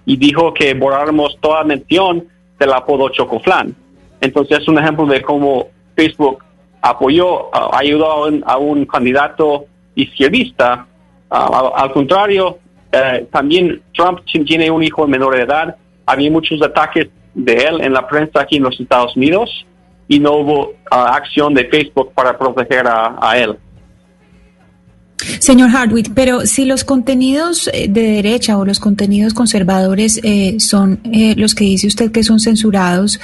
y 0.05 0.17
dijo 0.17 0.53
que 0.53 0.73
borráramos 0.73 1.37
toda 1.41 1.63
mención 1.63 2.25
del 2.59 2.73
apodo 2.73 3.09
Chocoflan. 3.09 3.75
Entonces 4.19 4.59
es 4.59 4.67
un 4.67 4.77
ejemplo 4.77 5.05
de 5.07 5.21
cómo 5.21 5.69
Facebook 5.95 6.43
apoyó, 6.81 7.49
ayudó 7.75 8.11
a 8.11 8.27
un, 8.27 8.43
a 8.45 8.57
un 8.57 8.85
candidato 8.85 9.65
izquierdista. 9.95 10.85
Ah, 11.29 11.71
al, 11.75 11.91
contrario, 11.91 12.59
eh, 12.91 13.25
también 13.31 13.81
Trump 13.93 14.19
tiene 14.25 14.69
un 14.69 14.83
hijo 14.83 15.07
menor 15.07 15.35
de 15.35 15.43
edad. 15.43 15.75
Había 16.05 16.29
muchos 16.29 16.61
ataques 16.61 17.09
de 17.33 17.53
él 17.53 17.81
en 17.81 17.93
la 17.93 18.07
prensa 18.07 18.41
aquí 18.41 18.57
en 18.57 18.63
los 18.63 18.79
Estados 18.79 19.15
Unidos 19.15 19.65
y 20.07 20.19
no 20.19 20.33
hubo 20.33 20.73
ah, 20.89 21.15
acción 21.15 21.53
de 21.53 21.65
Facebook 21.65 22.13
para 22.13 22.37
proteger 22.37 22.87
a, 22.87 23.17
a 23.21 23.37
él. 23.37 23.57
Señor 25.39 25.69
Hardwick, 25.69 26.11
pero 26.13 26.45
si 26.45 26.65
los 26.65 26.83
contenidos 26.83 27.69
eh, 27.73 27.87
de 27.89 28.01
derecha 28.01 28.57
o 28.57 28.65
los 28.65 28.79
contenidos 28.79 29.33
conservadores 29.33 30.19
eh, 30.23 30.55
son 30.59 30.99
eh, 31.11 31.35
los 31.37 31.53
que 31.53 31.63
dice 31.65 31.87
usted 31.87 32.11
que 32.11 32.23
son 32.23 32.39
censurados, 32.39 33.19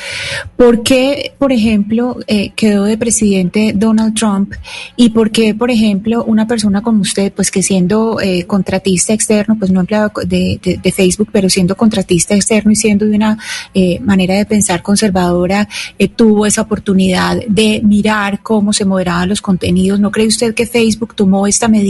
¿por 0.55 0.83
qué, 0.83 1.33
por 1.39 1.51
ejemplo, 1.51 2.17
eh, 2.27 2.51
quedó 2.55 2.83
de 2.83 2.97
presidente 2.97 3.73
Donald 3.75 4.13
Trump? 4.15 4.53
¿Y 4.95 5.09
por 5.09 5.31
qué, 5.31 5.55
por 5.55 5.71
ejemplo, 5.71 6.23
una 6.25 6.45
persona 6.47 6.81
como 6.81 7.01
usted, 7.01 7.33
pues 7.33 7.49
que 7.49 7.63
siendo 7.63 8.19
eh, 8.21 8.45
contratista 8.45 9.13
externo, 9.13 9.57
pues 9.57 9.71
no 9.71 9.79
empleado 9.79 10.11
de, 10.25 10.59
de- 10.61 10.77
de 10.77 10.91
Facebook, 10.91 11.29
pero 11.31 11.49
siendo 11.49 11.75
contratista 11.75 12.35
externo 12.35 12.71
y 12.71 12.75
siendo 12.75 13.05
de 13.05 13.15
una 13.15 13.37
eh, 13.73 13.99
manera 14.01 14.35
de 14.35 14.45
pensar 14.45 14.83
conservadora, 14.83 15.67
tuvo 16.15 16.45
esa 16.45 16.61
oportunidad 16.61 17.37
de 17.47 17.81
mirar 17.83 18.41
cómo 18.43 18.71
se 18.71 18.85
moderaban 18.85 19.29
los 19.29 19.41
contenidos? 19.41 19.99
¿No 19.99 20.11
cree 20.11 20.27
usted 20.27 20.53
que 20.53 20.65
Facebook 20.67 21.15
tomó 21.15 21.47
esta 21.47 21.67
medida 21.67 21.86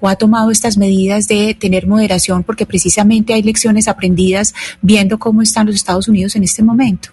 o 0.00 0.08
ha 0.08 0.16
tomado 0.16 0.50
estas 0.50 0.76
medidas 0.76 1.28
de 1.28 1.54
tener 1.54 1.86
moderación 1.86 2.42
porque 2.42 2.66
precisamente 2.66 3.34
hay 3.34 3.42
lecciones 3.42 3.88
aprendidas 3.88 4.54
viendo 4.82 5.18
cómo 5.18 5.42
están 5.42 5.66
los 5.66 5.76
Estados 5.76 6.08
Unidos 6.08 6.36
en 6.36 6.44
este 6.44 6.62
momento? 6.62 7.10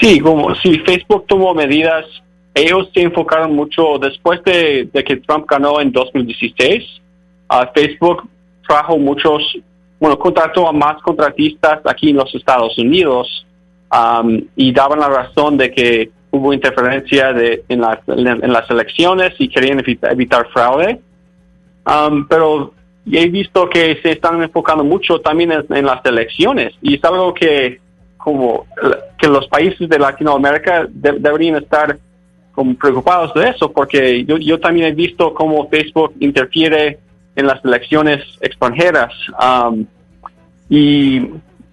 Sí, 0.00 0.20
como 0.20 0.54
si 0.56 0.78
Facebook 0.80 1.24
tomó 1.26 1.54
medidas, 1.54 2.04
ellos 2.54 2.88
se 2.94 3.02
enfocaron 3.02 3.54
mucho 3.54 3.98
después 4.00 4.42
de, 4.44 4.88
de 4.92 5.04
que 5.04 5.16
Trump 5.16 5.46
ganó 5.48 5.80
en 5.80 5.92
2016. 5.92 6.84
ah, 7.48 7.70
Facebook 7.74 8.28
trajo 8.66 8.98
muchos, 8.98 9.42
bueno, 9.98 10.18
contrató 10.18 10.68
a 10.68 10.72
más 10.72 11.00
contratistas 11.02 11.80
aquí 11.84 12.10
en 12.10 12.16
los 12.16 12.32
Estados 12.34 12.76
Unidos 12.78 13.46
am, 13.90 14.44
y 14.54 14.72
daban 14.72 15.00
la 15.00 15.08
razón 15.08 15.56
de 15.56 15.70
que 15.72 16.10
hubo 16.30 16.52
interferencia 16.52 17.32
de, 17.32 17.64
en, 17.68 17.80
las- 17.80 18.00
en 18.08 18.52
las 18.52 18.70
elecciones 18.70 19.34
y 19.38 19.48
querían 19.48 19.78
evita- 19.80 20.10
evitar 20.12 20.46
fraude. 20.48 21.00
Um, 21.86 22.26
pero 22.28 22.74
he 23.10 23.28
visto 23.30 23.68
que 23.70 23.98
se 24.02 24.10
están 24.12 24.42
enfocando 24.42 24.84
mucho 24.84 25.20
también 25.20 25.52
en, 25.70 25.86
las 25.86 26.04
elecciones 26.04 26.74
y 26.82 26.96
es 26.96 27.04
algo 27.04 27.32
que 27.32 27.80
como 28.18 28.66
que 29.16 29.26
los 29.28 29.48
países 29.48 29.88
de 29.88 29.98
Latinoamérica 29.98 30.86
de- 30.90 31.12
deberían 31.18 31.56
estar 31.56 31.96
como 32.52 32.74
preocupados 32.74 33.32
de 33.32 33.48
eso 33.48 33.72
porque 33.72 34.24
yo, 34.26 34.36
yo 34.36 34.60
también 34.60 34.88
he 34.88 34.92
visto 34.92 35.32
cómo 35.32 35.68
Facebook 35.70 36.12
interfiere 36.20 36.98
en 37.36 37.46
las 37.46 37.64
elecciones 37.64 38.20
extranjeras 38.42 39.12
Um, 39.40 39.86
y 40.68 41.20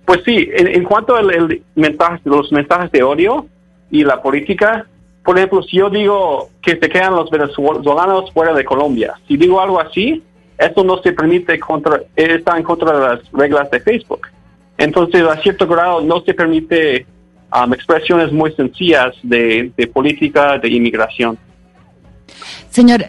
pues 0.05 0.21
sí 0.23 0.47
en, 0.55 0.67
en 0.67 0.83
cuanto 0.85 1.15
al 1.17 1.61
mensaje, 1.75 2.21
los 2.23 2.49
mensajes 2.53 2.89
de 2.91 3.03
odio 3.03 3.47
y 3.91 4.03
la 4.03 4.21
política 4.21 4.85
por 5.25 5.37
ejemplo, 5.37 5.63
si 5.63 5.77
yo 5.77 5.89
digo 5.89 6.49
que 6.61 6.77
se 6.77 6.87
quedan 6.87 7.15
los 7.15 7.31
venezolanos 7.31 8.31
fuera 8.31 8.53
de 8.53 8.63
Colombia, 8.63 9.15
si 9.27 9.35
digo 9.35 9.59
algo 9.59 9.79
así, 9.79 10.23
eso 10.55 10.83
no 10.83 11.01
se 11.01 11.13
permite 11.13 11.59
contra, 11.59 11.99
está 12.15 12.55
en 12.55 12.63
contra 12.63 12.93
de 12.93 12.99
las 12.99 13.31
reglas 13.31 13.69
de 13.71 13.79
Facebook. 13.79 14.27
Entonces, 14.77 15.23
a 15.23 15.35
cierto 15.41 15.65
grado, 15.65 16.01
no 16.01 16.21
se 16.21 16.35
permite 16.35 17.07
um, 17.51 17.73
expresiones 17.73 18.31
muy 18.31 18.51
sencillas 18.51 19.15
de, 19.23 19.71
de 19.75 19.87
política, 19.87 20.59
de 20.59 20.69
inmigración. 20.69 21.39
Señor, 22.69 23.05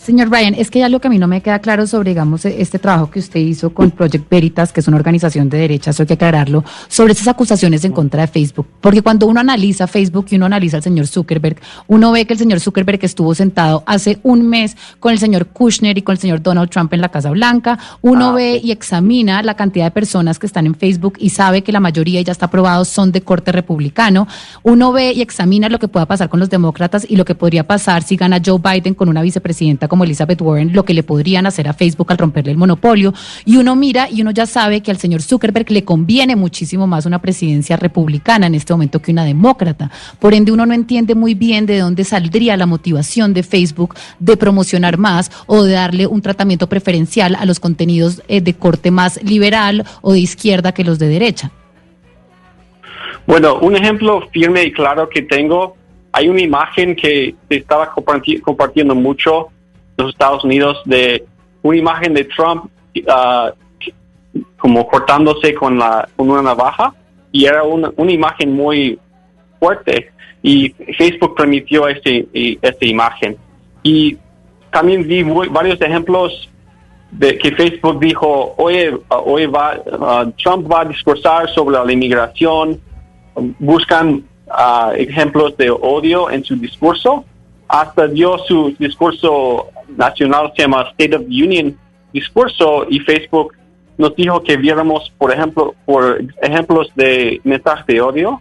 señor 0.00 0.30
Ryan, 0.30 0.54
es 0.54 0.70
que 0.70 0.78
ya 0.78 0.88
lo 0.88 1.00
que 1.00 1.08
a 1.08 1.10
mí 1.10 1.18
no 1.18 1.28
me 1.28 1.42
queda 1.42 1.58
claro 1.58 1.86
sobre, 1.86 2.10
digamos, 2.10 2.44
este 2.46 2.78
trabajo 2.78 3.10
que 3.10 3.18
usted 3.18 3.40
hizo 3.40 3.74
con 3.74 3.90
Project 3.90 4.28
Veritas, 4.30 4.72
que 4.72 4.80
es 4.80 4.88
una 4.88 4.96
organización 4.96 5.50
de 5.50 5.58
derecha, 5.58 5.90
eso 5.90 6.02
hay 6.02 6.06
que 6.06 6.14
aclararlo, 6.14 6.64
sobre 6.88 7.12
esas 7.12 7.28
acusaciones 7.28 7.84
en 7.84 7.92
contra 7.92 8.22
de 8.22 8.26
Facebook. 8.26 8.66
Porque 8.80 9.02
cuando 9.02 9.26
uno 9.26 9.40
analiza 9.40 9.86
Facebook 9.86 10.26
y 10.30 10.36
uno 10.36 10.46
analiza 10.46 10.78
al 10.78 10.82
señor 10.82 11.06
Zuckerberg, 11.06 11.60
uno 11.86 12.12
ve 12.12 12.24
que 12.24 12.32
el 12.32 12.38
señor 12.38 12.60
Zuckerberg 12.60 12.98
estuvo 13.02 13.34
sentado 13.34 13.82
hace 13.86 14.18
un 14.22 14.48
mes 14.48 14.76
con 15.00 15.12
el 15.12 15.18
señor 15.18 15.48
Kushner 15.48 15.98
y 15.98 16.02
con 16.02 16.14
el 16.14 16.18
señor 16.18 16.42
Donald 16.42 16.70
Trump 16.70 16.92
en 16.94 17.02
la 17.02 17.10
Casa 17.10 17.30
Blanca. 17.30 17.78
Uno 18.00 18.32
ve 18.32 18.60
y 18.62 18.70
examina 18.70 19.42
la 19.42 19.54
cantidad 19.54 19.84
de 19.84 19.90
personas 19.90 20.38
que 20.38 20.46
están 20.46 20.64
en 20.64 20.74
Facebook 20.74 21.14
y 21.18 21.30
sabe 21.30 21.62
que 21.62 21.72
la 21.72 21.80
mayoría 21.80 22.22
ya 22.22 22.32
está 22.32 22.46
aprobado 22.46 22.86
son 22.86 23.12
de 23.12 23.20
corte 23.20 23.52
republicano. 23.52 24.26
Uno 24.62 24.92
ve 24.92 25.12
y 25.12 25.20
examina 25.20 25.68
lo 25.68 25.78
que 25.78 25.88
pueda 25.88 26.06
pasar 26.06 26.30
con 26.30 26.40
los 26.40 26.48
demócratas 26.48 27.04
y 27.06 27.16
lo 27.16 27.26
que 27.26 27.34
podría 27.34 27.66
pasar 27.66 28.02
si 28.02 28.16
gana 28.16 28.40
Joe 28.44 28.58
Biden 28.58 28.94
con 28.94 29.10
una 29.10 29.20
vicepresidenta 29.20 29.89
como 29.90 30.04
Elizabeth 30.04 30.40
Warren, 30.40 30.72
lo 30.72 30.86
que 30.86 30.94
le 30.94 31.02
podrían 31.02 31.44
hacer 31.44 31.68
a 31.68 31.74
Facebook 31.74 32.10
al 32.10 32.16
romperle 32.16 32.52
el 32.52 32.56
monopolio. 32.56 33.12
Y 33.44 33.58
uno 33.58 33.76
mira 33.76 34.08
y 34.08 34.22
uno 34.22 34.30
ya 34.30 34.46
sabe 34.46 34.80
que 34.80 34.90
al 34.90 34.96
señor 34.96 35.20
Zuckerberg 35.20 35.70
le 35.70 35.84
conviene 35.84 36.34
muchísimo 36.34 36.86
más 36.86 37.04
una 37.04 37.18
presidencia 37.18 37.76
republicana 37.76 38.46
en 38.46 38.54
este 38.54 38.72
momento 38.72 39.02
que 39.02 39.12
una 39.12 39.26
demócrata. 39.26 39.90
Por 40.18 40.32
ende, 40.32 40.52
uno 40.52 40.64
no 40.64 40.72
entiende 40.72 41.14
muy 41.14 41.34
bien 41.34 41.66
de 41.66 41.78
dónde 41.78 42.04
saldría 42.04 42.56
la 42.56 42.64
motivación 42.64 43.34
de 43.34 43.42
Facebook 43.42 43.94
de 44.18 44.38
promocionar 44.38 44.96
más 44.96 45.30
o 45.46 45.62
de 45.62 45.72
darle 45.72 46.06
un 46.06 46.22
tratamiento 46.22 46.68
preferencial 46.68 47.34
a 47.34 47.44
los 47.44 47.60
contenidos 47.60 48.22
eh, 48.28 48.40
de 48.40 48.54
corte 48.54 48.90
más 48.90 49.22
liberal 49.22 49.84
o 50.00 50.12
de 50.12 50.20
izquierda 50.20 50.72
que 50.72 50.84
los 50.84 50.98
de 50.98 51.08
derecha. 51.08 51.50
Bueno, 53.26 53.58
un 53.60 53.76
ejemplo 53.76 54.28
firme 54.32 54.62
y 54.64 54.72
claro 54.72 55.08
que 55.08 55.22
tengo, 55.22 55.76
hay 56.12 56.28
una 56.28 56.40
imagen 56.40 56.96
que 56.96 57.34
se 57.48 57.56
estaba 57.56 57.92
comparti- 57.92 58.40
compartiendo 58.40 58.94
mucho 58.94 59.48
los 60.02 60.12
Estados 60.12 60.44
Unidos 60.44 60.80
de 60.84 61.24
una 61.62 61.76
imagen 61.76 62.14
de 62.14 62.24
Trump 62.24 62.70
ah, 63.08 63.52
como 64.56 64.86
cortándose 64.86 65.54
con, 65.54 65.78
la, 65.78 66.08
con 66.16 66.30
una 66.30 66.42
navaja 66.42 66.94
y 67.32 67.46
era 67.46 67.62
una, 67.62 67.92
imagen 68.10 68.52
muy 68.52 68.98
fuerte 69.58 70.10
y 70.42 70.70
Facebook 70.98 71.34
permitió 71.36 71.88
este, 71.88 72.26
y- 72.32 72.58
esta 72.62 72.86
imagen. 72.86 73.36
Y 73.82 74.16
también 74.70 75.06
vi 75.06 75.22
varios 75.22 75.80
ejemplos 75.80 76.48
de 77.10 77.36
que 77.38 77.52
Facebook 77.52 77.98
dijo, 78.00 78.54
oye, 78.56 78.94
uh, 78.94 79.00
oye 79.24 79.46
va, 79.46 79.78
uh, 79.78 80.30
Trump 80.42 80.70
va 80.70 80.82
a 80.82 80.84
discursar 80.84 81.48
sobre 81.50 81.76
la 81.84 81.92
inmigración, 81.92 82.80
buscan 83.58 84.24
uh, 84.46 84.92
ejemplos 84.92 85.56
de 85.56 85.70
odio 85.70 86.30
en 86.30 86.44
su 86.44 86.56
discurso, 86.56 87.24
hasta 87.68 88.06
dio 88.06 88.38
su 88.38 88.74
discurso 88.78 89.68
nacional, 89.96 90.52
se 90.56 90.62
llama 90.62 90.88
State 90.90 91.16
of 91.16 91.22
Union 91.22 91.76
discurso, 92.12 92.86
y 92.88 92.98
Facebook 93.00 93.54
nos 93.96 94.16
dijo 94.16 94.42
que 94.42 94.56
viéramos, 94.56 95.12
por 95.18 95.32
ejemplo, 95.32 95.74
por 95.84 96.20
ejemplos 96.42 96.90
de 96.94 97.40
mensajes 97.44 97.86
de 97.86 98.00
odio. 98.00 98.40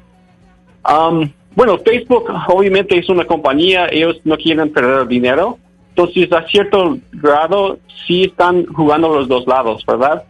Bueno, 1.55 1.77
Facebook 1.79 2.31
obviamente 2.47 2.97
es 2.97 3.09
una 3.09 3.25
compañía, 3.25 3.87
ellos 3.91 4.19
no 4.23 4.37
quieren 4.37 4.71
perder 4.71 5.07
dinero, 5.07 5.57
entonces 5.89 6.31
a 6.31 6.47
cierto 6.47 6.97
grado 7.11 7.77
sí 8.07 8.23
están 8.23 8.65
jugando 8.67 9.09
los 9.09 9.27
dos 9.27 9.45
lados, 9.45 9.85
¿verdad? 9.85 10.23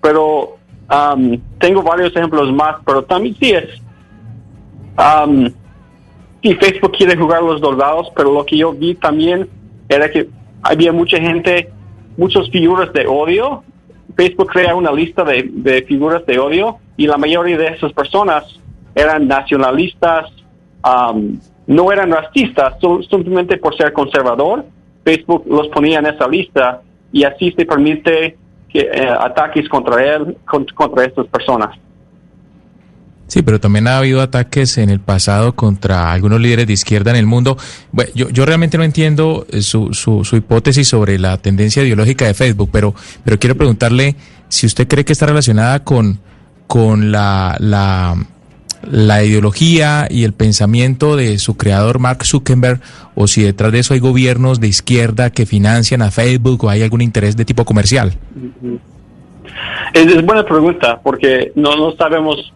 Pero 0.00 0.56
tengo 1.58 1.82
varios 1.82 2.14
ejemplos 2.14 2.52
más, 2.52 2.76
pero 2.86 3.02
también 3.02 3.34
sí 3.40 3.50
es, 3.50 3.82
um, 4.96 5.50
sí, 6.42 6.54
Facebook 6.54 6.92
quiere 6.92 7.16
jugar 7.16 7.42
los 7.42 7.60
dos 7.60 7.76
lados, 7.76 8.08
pero 8.14 8.32
lo 8.32 8.46
que 8.46 8.56
yo 8.56 8.72
vi 8.72 8.94
también 8.94 9.48
era 9.88 10.08
que 10.08 10.28
había 10.62 10.92
mucha 10.92 11.18
gente, 11.18 11.70
muchas 12.16 12.48
figuras 12.50 12.92
de 12.92 13.06
odio. 13.06 13.62
Facebook 14.16 14.48
crea 14.52 14.74
una 14.74 14.92
lista 14.92 15.24
de, 15.24 15.48
de 15.52 15.82
figuras 15.82 16.24
de 16.26 16.38
odio 16.38 16.78
y 16.96 17.06
la 17.06 17.18
mayoría 17.18 17.58
de 17.58 17.66
esas 17.68 17.92
personas 17.92 18.44
eran 18.94 19.28
nacionalistas, 19.28 20.32
um, 20.84 21.38
no 21.66 21.92
eran 21.92 22.10
racistas, 22.10 22.74
simplemente 23.10 23.58
por 23.58 23.76
ser 23.76 23.92
conservador. 23.92 24.64
Facebook 25.04 25.44
los 25.48 25.68
ponía 25.68 25.98
en 25.98 26.06
esa 26.06 26.26
lista 26.28 26.80
y 27.12 27.24
así 27.24 27.52
se 27.52 27.66
permite 27.66 28.36
que 28.68 28.80
eh, 28.80 29.08
ataques 29.08 29.68
contra 29.68 30.02
él, 30.16 30.36
con- 30.46 30.66
contra 30.74 31.04
estas 31.04 31.26
personas. 31.26 31.76
Sí, 33.26 33.42
pero 33.42 33.58
también 33.58 33.88
ha 33.88 33.98
habido 33.98 34.20
ataques 34.20 34.78
en 34.78 34.88
el 34.88 35.00
pasado 35.00 35.56
contra 35.56 36.12
algunos 36.12 36.40
líderes 36.40 36.66
de 36.66 36.72
izquierda 36.72 37.10
en 37.10 37.16
el 37.16 37.26
mundo. 37.26 37.58
Bueno, 37.90 38.12
yo, 38.14 38.46
realmente 38.46 38.78
no 38.78 38.84
entiendo 38.84 39.46
eh, 39.50 39.62
su, 39.62 39.92
su, 39.94 40.24
su 40.24 40.36
hipótesis 40.36 40.86
sobre 40.86 41.18
la 41.18 41.36
tendencia 41.38 41.82
ideológica 41.82 42.24
de 42.26 42.34
Facebook, 42.34 42.70
pero, 42.72 42.94
pero 43.24 43.38
quiero 43.38 43.56
preguntarle 43.56 44.14
si 44.48 44.66
usted 44.66 44.86
cree 44.86 45.04
que 45.04 45.12
está 45.12 45.26
relacionada 45.26 45.82
con, 45.82 46.20
con 46.68 47.10
la, 47.10 47.56
la, 47.58 48.16
la 48.88 49.24
ideología 49.24 50.06
y 50.08 50.22
el 50.22 50.32
pensamiento 50.32 51.16
de 51.16 51.38
su 51.38 51.56
creador 51.56 51.98
Mark 51.98 52.24
Zuckerberg, 52.24 52.80
o 53.16 53.26
si 53.26 53.42
detrás 53.42 53.72
de 53.72 53.80
eso 53.80 53.94
hay 53.94 54.00
gobiernos 54.00 54.60
de 54.60 54.68
izquierda 54.68 55.30
que 55.30 55.46
financian 55.46 56.00
a 56.02 56.12
Facebook 56.12 56.64
o 56.64 56.70
hay 56.70 56.82
algún 56.82 57.00
interés 57.00 57.36
de 57.36 57.44
tipo 57.44 57.64
comercial. 57.64 58.12
Es 59.92 60.24
buena 60.24 60.44
pregunta 60.44 61.00
porque 61.02 61.52
no, 61.56 61.74
no 61.76 61.92
sabemos 61.96 62.52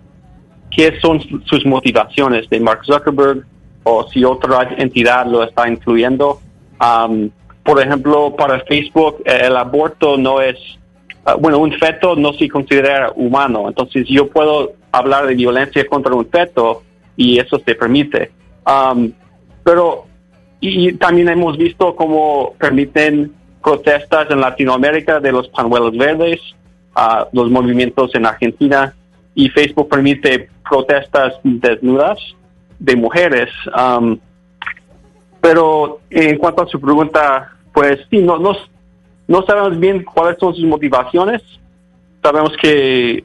qué 0.71 0.99
son 1.01 1.21
su- 1.21 1.41
sus 1.41 1.65
motivaciones 1.67 2.49
de 2.49 2.61
Mark 2.61 2.81
Zuckerberg 2.85 3.45
o 3.83 4.07
si 4.09 4.25
otra 4.25 4.75
entidad 4.77 5.27
lo 5.27 5.43
está 5.43 5.69
influyendo. 5.69 6.41
Um, 6.81 7.31
por 7.63 7.81
ejemplo, 7.81 8.35
para 8.37 8.61
Facebook 8.61 9.23
eh, 9.25 9.43
el 9.45 9.57
aborto 9.57 10.17
no 10.17 10.41
es, 10.41 10.57
ah, 11.25 11.35
bueno, 11.35 11.59
un 11.59 11.73
feto 11.73 12.17
no 12.17 12.33
se 12.33 12.49
considera 12.49 13.13
humano, 13.15 13.69
entonces 13.69 14.07
yo 14.09 14.29
puedo 14.29 14.73
hablar 14.93 15.27
de 15.27 15.35
violencia 15.35 15.87
contra 15.87 16.15
un 16.15 16.27
feto 16.27 16.83
y 17.17 17.39
eso 17.39 17.61
se 17.65 17.75
permite. 17.75 18.31
Um, 18.67 19.13
pero 19.65 20.07
y 20.61 20.93
también 20.95 21.29
hemos 21.29 21.57
visto 21.57 21.97
cómo 21.97 22.55
permiten 22.59 23.33
protestas 23.63 24.31
en 24.31 24.41
Latinoamérica 24.41 25.21
de 25.21 25.33
los 25.33 25.49
panuelos 25.49 25.97
verdes, 25.97 26.41
a 26.95 27.29
los 27.33 27.51
movimientos 27.51 28.15
en 28.15 28.27
Argentina 28.27 28.95
y 29.35 29.49
Facebook 29.49 29.89
permite 29.89 30.49
protestas 30.69 31.35
desnudas 31.43 32.19
de 32.79 32.97
mujeres. 32.97 33.49
Um, 33.77 34.19
pero 35.41 36.01
en 36.11 36.37
cuanto 36.39 36.63
a 36.63 36.67
su 36.67 36.81
pregunta, 36.81 37.53
pues 37.73 38.01
sí, 38.11 38.19
no, 38.19 38.39
no, 38.39 38.53
no 39.29 39.43
sabemos 39.43 39.79
bien 39.79 40.05
cuáles 40.05 40.39
son 40.39 40.55
sus 40.55 40.65
motivaciones. 40.65 41.43
Sabemos 42.23 42.53
que 42.61 43.25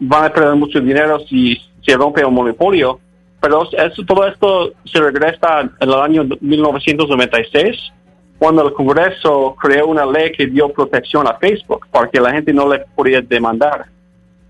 van 0.00 0.24
a 0.24 0.32
perder 0.32 0.56
mucho 0.56 0.80
dinero 0.80 1.20
si 1.28 1.56
se 1.84 1.96
rompe 1.96 2.20
el 2.20 2.30
monopolio, 2.30 2.98
pero 3.40 3.68
todo 4.06 4.26
esto 4.26 4.72
se 4.84 5.00
regresa 5.00 5.70
el 5.80 5.94
año 5.94 6.24
1996 6.40 7.92
cuando 8.38 8.66
el 8.66 8.72
Congreso 8.72 9.54
creó 9.60 9.86
una 9.86 10.04
ley 10.04 10.32
que 10.32 10.46
dio 10.46 10.68
protección 10.68 11.28
a 11.28 11.34
Facebook 11.34 11.86
para 11.90 12.08
que 12.08 12.20
la 12.20 12.32
gente 12.32 12.52
no 12.52 12.68
le 12.68 12.80
podía 12.96 13.20
demandar. 13.20 13.86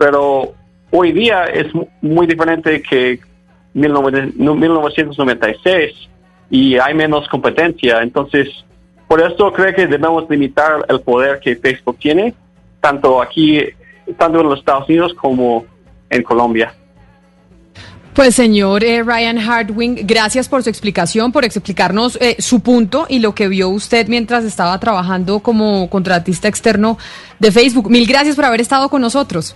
Pero 0.03 0.55
hoy 0.91 1.13
día 1.13 1.45
es 1.45 1.69
muy 2.01 2.27
diferente 2.27 2.83
que 2.83 3.21
1996 3.73 5.93
y 6.51 6.77
hay 6.77 6.93
menos 6.93 7.29
competencia. 7.29 8.03
Entonces, 8.03 8.49
por 9.07 9.23
eso 9.23 9.53
creo 9.53 9.73
que 9.73 9.87
debemos 9.87 10.29
limitar 10.29 10.85
el 10.89 11.01
poder 11.03 11.39
que 11.39 11.55
Facebook 11.55 11.99
tiene, 12.01 12.35
tanto 12.81 13.23
aquí, 13.23 13.61
tanto 14.19 14.41
en 14.41 14.49
los 14.49 14.59
Estados 14.59 14.89
Unidos 14.89 15.15
como 15.15 15.65
en 16.11 16.25
Colombia. 16.25 16.75
Pues 18.13 18.35
señor 18.35 18.83
eh, 18.83 19.05
Ryan 19.05 19.39
Hardwing, 19.39 20.05
gracias 20.05 20.49
por 20.49 20.65
su 20.65 20.69
explicación, 20.69 21.31
por 21.31 21.45
explicarnos 21.45 22.19
eh, 22.21 22.35
su 22.41 22.59
punto 22.59 23.07
y 23.09 23.21
lo 23.21 23.37
que 23.37 23.47
vio 23.47 23.69
usted 23.69 24.09
mientras 24.09 24.45
estaba 24.45 24.81
trabajando 24.81 25.39
como 25.39 25.89
contratista 25.89 26.49
externo 26.49 26.99
de 27.39 27.53
Facebook. 27.53 27.89
Mil 27.89 28.05
gracias 28.05 28.35
por 28.35 28.47
haber 28.47 28.61
estado 28.61 28.89
con 28.89 29.01
nosotros. 29.01 29.55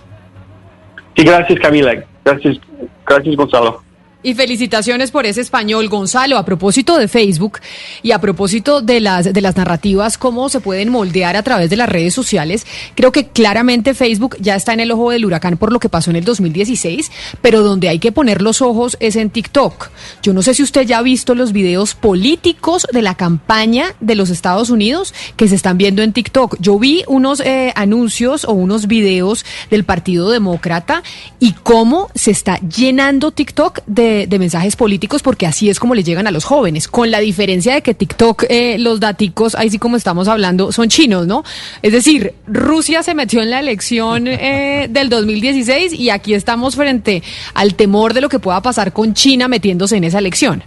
Sí, 1.17 1.23
gracias 1.23 1.59
Camila. 1.59 2.03
Gracias, 2.23 2.57
gracias 3.05 3.35
Gonzalo. 3.35 3.81
Y 4.23 4.33
felicitaciones 4.33 5.11
por 5.11 5.27
ese 5.27 5.41
español, 5.41 5.89
Gonzalo. 5.89 6.37
A 6.37 6.45
propósito 6.45 6.97
de 6.97 7.07
Facebook 7.07 7.59
y 8.01 8.11
a 8.11 8.19
propósito 8.19 8.81
de 8.81 8.99
las, 8.99 9.31
de 9.31 9.41
las 9.41 9.55
narrativas, 9.55 10.17
cómo 10.17 10.49
se 10.49 10.59
pueden 10.59 10.89
moldear 10.89 11.35
a 11.35 11.43
través 11.43 11.69
de 11.69 11.75
las 11.75 11.87
redes 11.87 12.15
sociales, 12.15 12.65
creo 12.95 13.11
que 13.11 13.27
claramente 13.27 13.93
Facebook 13.93 14.35
ya 14.39 14.55
está 14.55 14.73
en 14.73 14.79
el 14.79 14.91
ojo 14.91 15.11
del 15.11 15.23
huracán 15.23 15.57
por 15.57 15.71
lo 15.71 15.79
que 15.79 15.87
pasó 15.87 16.09
en 16.09 16.15
el 16.15 16.25
2016, 16.25 17.11
pero 17.41 17.61
donde 17.61 17.89
hay 17.89 17.99
que 17.99 18.11
poner 18.11 18.41
los 18.41 18.63
ojos 18.63 18.97
es 18.99 19.15
en 19.15 19.29
TikTok. 19.29 19.89
Yo 20.23 20.33
no 20.33 20.41
sé 20.41 20.55
si 20.55 20.63
usted 20.63 20.81
ya 20.81 20.97
ha 20.97 21.03
visto 21.03 21.35
los 21.35 21.51
videos 21.51 21.93
políticos 21.93 22.87
de 22.91 23.03
la 23.03 23.15
campaña 23.15 23.95
de 23.99 24.15
los 24.15 24.31
Estados 24.31 24.71
Unidos 24.71 25.13
que 25.35 25.47
se 25.47 25.55
están 25.55 25.77
viendo 25.77 26.01
en 26.01 26.11
TikTok. 26.11 26.57
Yo 26.59 26.79
vi 26.79 27.03
unos 27.07 27.39
eh, 27.39 27.71
anuncios 27.75 28.45
o 28.45 28.53
unos 28.53 28.87
videos 28.87 29.45
del 29.69 29.83
Partido 29.83 30.31
Demócrata 30.31 31.03
y 31.39 31.53
cómo 31.53 32.09
se 32.15 32.31
está 32.31 32.59
llenando 32.61 33.31
TikTok 33.31 33.81
de 33.85 34.06
de, 34.27 34.39
mensajes 34.39 34.75
políticos 34.75 35.21
porque 35.23 35.45
así 35.47 35.69
es 35.69 35.79
como 35.79 35.95
le 35.95 36.03
llegan 36.03 36.27
a 36.27 36.31
los 36.31 36.45
jóvenes, 36.45 36.87
con 36.87 37.11
la 37.11 37.19
diferencia 37.19 37.73
de 37.73 37.81
que 37.81 37.93
TikTok, 37.93 38.45
eh, 38.49 38.77
los 38.77 38.99
daticos, 38.99 39.55
ahí 39.55 39.69
sí 39.69 39.79
como 39.79 39.97
estamos 39.97 40.27
hablando, 40.27 40.71
son 40.71 40.89
chinos, 40.89 41.27
¿no? 41.27 41.43
Es 41.81 41.91
decir, 41.91 42.33
Rusia 42.47 43.03
se 43.03 43.15
metió 43.15 43.41
en 43.41 43.49
la 43.49 43.59
elección 43.59 44.27
eh, 44.27 44.87
del 44.91 45.09
2016 45.09 45.93
y 45.93 46.09
aquí 46.09 46.33
estamos 46.33 46.75
frente 46.75 47.23
al 47.53 47.75
temor 47.75 48.13
de 48.13 48.21
lo 48.21 48.29
que 48.29 48.39
pueda 48.39 48.61
pasar 48.61 48.93
con 48.93 49.13
China 49.13 49.47
metiéndose 49.47 49.97
en 49.97 50.03
esa 50.03 50.19
elección. 50.19 50.63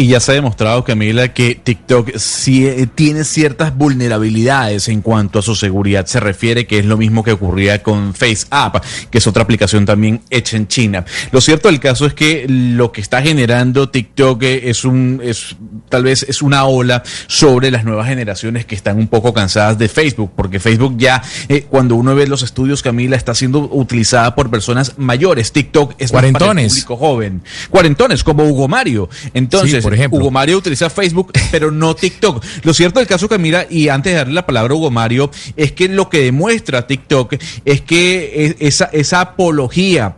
Y 0.00 0.06
ya 0.06 0.18
se 0.18 0.32
ha 0.32 0.34
demostrado, 0.34 0.82
Camila, 0.82 1.34
que 1.34 1.56
TikTok 1.56 2.16
sí 2.16 2.66
eh, 2.66 2.86
tiene 2.86 3.22
ciertas 3.22 3.76
vulnerabilidades 3.76 4.88
en 4.88 5.02
cuanto 5.02 5.40
a 5.40 5.42
su 5.42 5.54
seguridad 5.54 6.06
se 6.06 6.20
refiere, 6.20 6.66
que 6.66 6.78
es 6.78 6.86
lo 6.86 6.96
mismo 6.96 7.22
que 7.22 7.32
ocurría 7.32 7.82
con 7.82 8.14
FaceApp, 8.14 8.82
que 9.10 9.18
es 9.18 9.26
otra 9.26 9.42
aplicación 9.42 9.84
también 9.84 10.22
hecha 10.30 10.56
en 10.56 10.68
China. 10.68 11.04
Lo 11.32 11.42
cierto 11.42 11.68
del 11.68 11.80
caso 11.80 12.06
es 12.06 12.14
que 12.14 12.46
lo 12.48 12.92
que 12.92 13.02
está 13.02 13.20
generando 13.20 13.90
TikTok 13.90 14.42
es 14.42 14.86
un, 14.86 15.20
es, 15.22 15.56
tal 15.90 16.04
vez 16.04 16.22
es 16.26 16.40
una 16.40 16.64
ola 16.64 17.02
sobre 17.26 17.70
las 17.70 17.84
nuevas 17.84 18.08
generaciones 18.08 18.64
que 18.64 18.76
están 18.76 18.96
un 18.96 19.08
poco 19.08 19.34
cansadas 19.34 19.76
de 19.76 19.90
Facebook, 19.90 20.32
porque 20.34 20.60
Facebook 20.60 20.94
ya, 20.96 21.22
eh, 21.50 21.66
cuando 21.68 21.96
uno 21.96 22.14
ve 22.14 22.26
los 22.26 22.42
estudios, 22.42 22.82
Camila, 22.82 23.16
está 23.16 23.34
siendo 23.34 23.68
utilizada 23.70 24.34
por 24.34 24.48
personas 24.48 24.94
mayores. 24.96 25.52
TikTok 25.52 25.92
es 25.98 26.10
para 26.10 26.26
el 26.26 26.32
público 26.32 26.96
joven. 26.96 27.42
Cuarentones, 27.68 28.24
como 28.24 28.44
Hugo 28.44 28.66
Mario. 28.66 29.10
Entonces, 29.34 29.89
ejemplo. 29.94 30.18
Hugo 30.18 30.30
Mario 30.30 30.58
utiliza 30.58 30.90
Facebook, 30.90 31.32
pero 31.50 31.70
no 31.70 31.94
TikTok. 31.94 32.44
Lo 32.62 32.74
cierto 32.74 33.00
del 33.00 33.08
caso, 33.08 33.28
Camila, 33.28 33.66
y 33.68 33.88
antes 33.88 34.12
de 34.12 34.18
darle 34.18 34.34
la 34.34 34.46
palabra 34.46 34.72
a 34.72 34.76
Hugo 34.76 34.90
Mario, 34.90 35.30
es 35.56 35.72
que 35.72 35.88
lo 35.88 36.08
que 36.08 36.22
demuestra 36.22 36.86
TikTok 36.86 37.34
es 37.64 37.80
que 37.80 38.56
esa, 38.60 38.86
esa 38.92 39.20
apología 39.20 40.16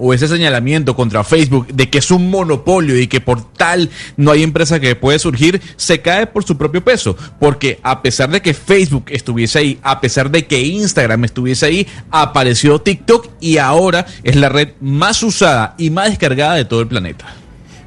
o 0.00 0.14
ese 0.14 0.26
señalamiento 0.26 0.96
contra 0.96 1.22
Facebook 1.22 1.68
de 1.68 1.90
que 1.90 1.98
es 1.98 2.10
un 2.10 2.30
monopolio 2.30 2.98
y 2.98 3.06
que 3.06 3.20
por 3.20 3.52
tal 3.52 3.90
no 4.16 4.30
hay 4.30 4.42
empresa 4.42 4.80
que 4.80 4.96
puede 4.96 5.18
surgir, 5.18 5.60
se 5.76 6.00
cae 6.00 6.26
por 6.26 6.42
su 6.42 6.56
propio 6.56 6.82
peso. 6.82 7.16
Porque 7.38 7.78
a 7.82 8.02
pesar 8.02 8.30
de 8.30 8.40
que 8.40 8.54
Facebook 8.54 9.04
estuviese 9.08 9.58
ahí, 9.58 9.78
a 9.82 10.00
pesar 10.00 10.30
de 10.30 10.46
que 10.46 10.62
Instagram 10.62 11.24
estuviese 11.24 11.66
ahí, 11.66 11.86
apareció 12.10 12.80
TikTok 12.80 13.28
y 13.40 13.58
ahora 13.58 14.06
es 14.22 14.36
la 14.36 14.48
red 14.48 14.70
más 14.80 15.22
usada 15.22 15.74
y 15.76 15.90
más 15.90 16.08
descargada 16.08 16.54
de 16.54 16.64
todo 16.64 16.80
el 16.80 16.88
planeta. 16.88 17.36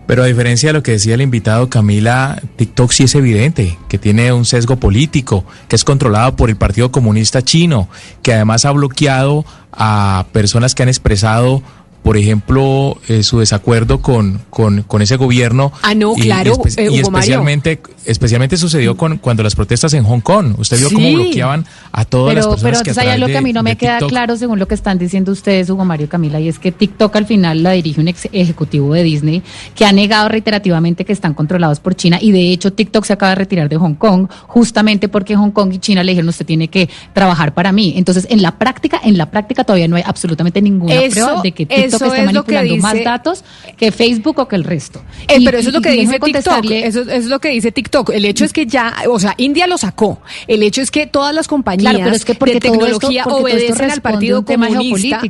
Pero 0.05 0.23
a 0.23 0.25
diferencia 0.25 0.69
de 0.69 0.73
lo 0.73 0.83
que 0.83 0.91
decía 0.91 1.15
el 1.15 1.21
invitado 1.21 1.69
Camila, 1.69 2.41
TikTok 2.57 2.91
sí 2.91 3.03
es 3.03 3.15
evidente 3.15 3.77
que 3.87 3.97
tiene 3.97 4.33
un 4.33 4.45
sesgo 4.45 4.75
político, 4.75 5.45
que 5.67 5.75
es 5.75 5.83
controlado 5.83 6.35
por 6.35 6.49
el 6.49 6.57
Partido 6.57 6.91
Comunista 6.91 7.41
Chino, 7.41 7.87
que 8.21 8.33
además 8.33 8.65
ha 8.65 8.71
bloqueado 8.71 9.45
a 9.71 10.25
personas 10.33 10.75
que 10.75 10.83
han 10.83 10.89
expresado 10.89 11.63
por 12.03 12.17
ejemplo, 12.17 12.97
eh, 13.07 13.23
su 13.23 13.39
desacuerdo 13.39 14.01
con, 14.01 14.41
con, 14.49 14.83
con, 14.83 15.01
ese 15.01 15.15
gobierno. 15.15 15.71
Ah, 15.81 15.95
no, 15.95 16.13
claro, 16.13 16.61
y, 16.65 16.81
eh, 16.81 16.99
especialmente, 16.99 17.81
especialmente 18.05 18.57
sucedió 18.57 18.97
con 18.97 19.17
cuando 19.19 19.41
las 19.41 19.55
protestas 19.55 19.93
en 19.93 20.03
Hong 20.03 20.19
Kong. 20.19 20.55
Usted 20.57 20.79
vio 20.79 20.89
cómo 20.91 21.13
bloqueaban 21.13 21.65
a 21.93 22.03
todas 22.03 22.35
las 22.35 22.45
personas 22.45 22.81
pero, 22.81 22.93
que 22.93 23.01
Pero 23.01 23.17
lo 23.17 23.27
que 23.27 23.37
a 23.37 23.41
mí 23.41 23.53
no 23.53 23.63
me 23.63 23.77
queda 23.77 23.99
claro, 23.99 24.35
según 24.35 24.59
lo 24.59 24.67
que 24.67 24.75
están 24.75 24.97
diciendo 24.97 25.31
ustedes, 25.31 25.69
Hugo 25.69 25.85
Mario 25.85 26.09
Camila, 26.09 26.41
y 26.41 26.49
es 26.49 26.59
que 26.59 26.73
TikTok 26.73 27.15
al 27.15 27.25
final 27.25 27.63
la 27.63 27.71
dirige 27.71 28.01
un 28.01 28.09
ex 28.09 28.27
ejecutivo 28.33 28.93
de 28.93 29.03
Disney 29.03 29.41
que 29.73 29.85
ha 29.85 29.93
negado 29.93 30.27
reiterativamente 30.27 31.05
que 31.05 31.13
están 31.13 31.33
controlados 31.33 31.79
por 31.79 31.95
China 31.95 32.19
y 32.21 32.33
de 32.33 32.51
hecho 32.51 32.73
TikTok 32.73 33.05
se 33.05 33.13
acaba 33.13 33.29
de 33.29 33.35
retirar 33.35 33.69
de 33.69 33.77
Hong 33.77 33.95
Kong 33.95 34.27
justamente 34.47 35.07
porque 35.07 35.37
Hong 35.37 35.51
Kong 35.51 35.73
y 35.73 35.79
China 35.79 36.03
le 36.03 36.11
dijeron 36.11 36.27
usted 36.27 36.45
tiene 36.45 36.67
que 36.67 36.89
trabajar 37.13 37.53
para 37.53 37.71
mí. 37.71 37.93
Entonces, 37.95 38.27
en 38.29 38.41
la 38.41 38.57
práctica, 38.57 38.99
en 39.03 39.17
la 39.17 39.31
práctica 39.31 39.63
todavía 39.63 39.87
no 39.87 39.95
hay 39.95 40.03
absolutamente 40.05 40.61
ninguna 40.61 40.95
prueba 41.09 41.41
de 41.41 41.51
que 41.53 41.65
TikTok 41.65 41.92
eso 41.95 42.05
está 42.05 42.23
manipulando 42.23 42.77
más 42.77 43.03
datos 43.03 43.43
que 43.77 43.91
Facebook 43.91 44.39
o 44.39 44.47
que 44.47 44.55
el 44.55 44.63
resto. 44.63 45.01
Eh, 45.27 45.39
pero 45.43 45.57
eso 45.57 45.69
es 45.69 45.75
lo 45.75 45.81
que 45.81 45.91
dice 45.91 46.19
TikTok. 46.19 46.65
Eso, 46.69 47.01
es 47.01 47.25
lo 47.25 47.39
que 47.39 47.49
dice 47.49 47.71
TikTok. 47.71 48.09
El 48.11 48.25
hecho 48.25 48.45
es 48.45 48.53
que 48.53 48.65
ya, 48.65 48.93
o 49.09 49.19
sea, 49.19 49.33
India 49.37 49.67
lo 49.67 49.77
sacó. 49.77 50.21
El 50.47 50.63
hecho 50.63 50.81
es 50.81 50.91
que 50.91 51.07
todas 51.07 51.33
las 51.33 51.47
compañías 51.47 51.93
de 51.93 52.59
tecnología 52.59 53.25
obedecen 53.25 53.91
al 53.91 54.01
Partido 54.01 54.43
Comunista. 54.45 55.21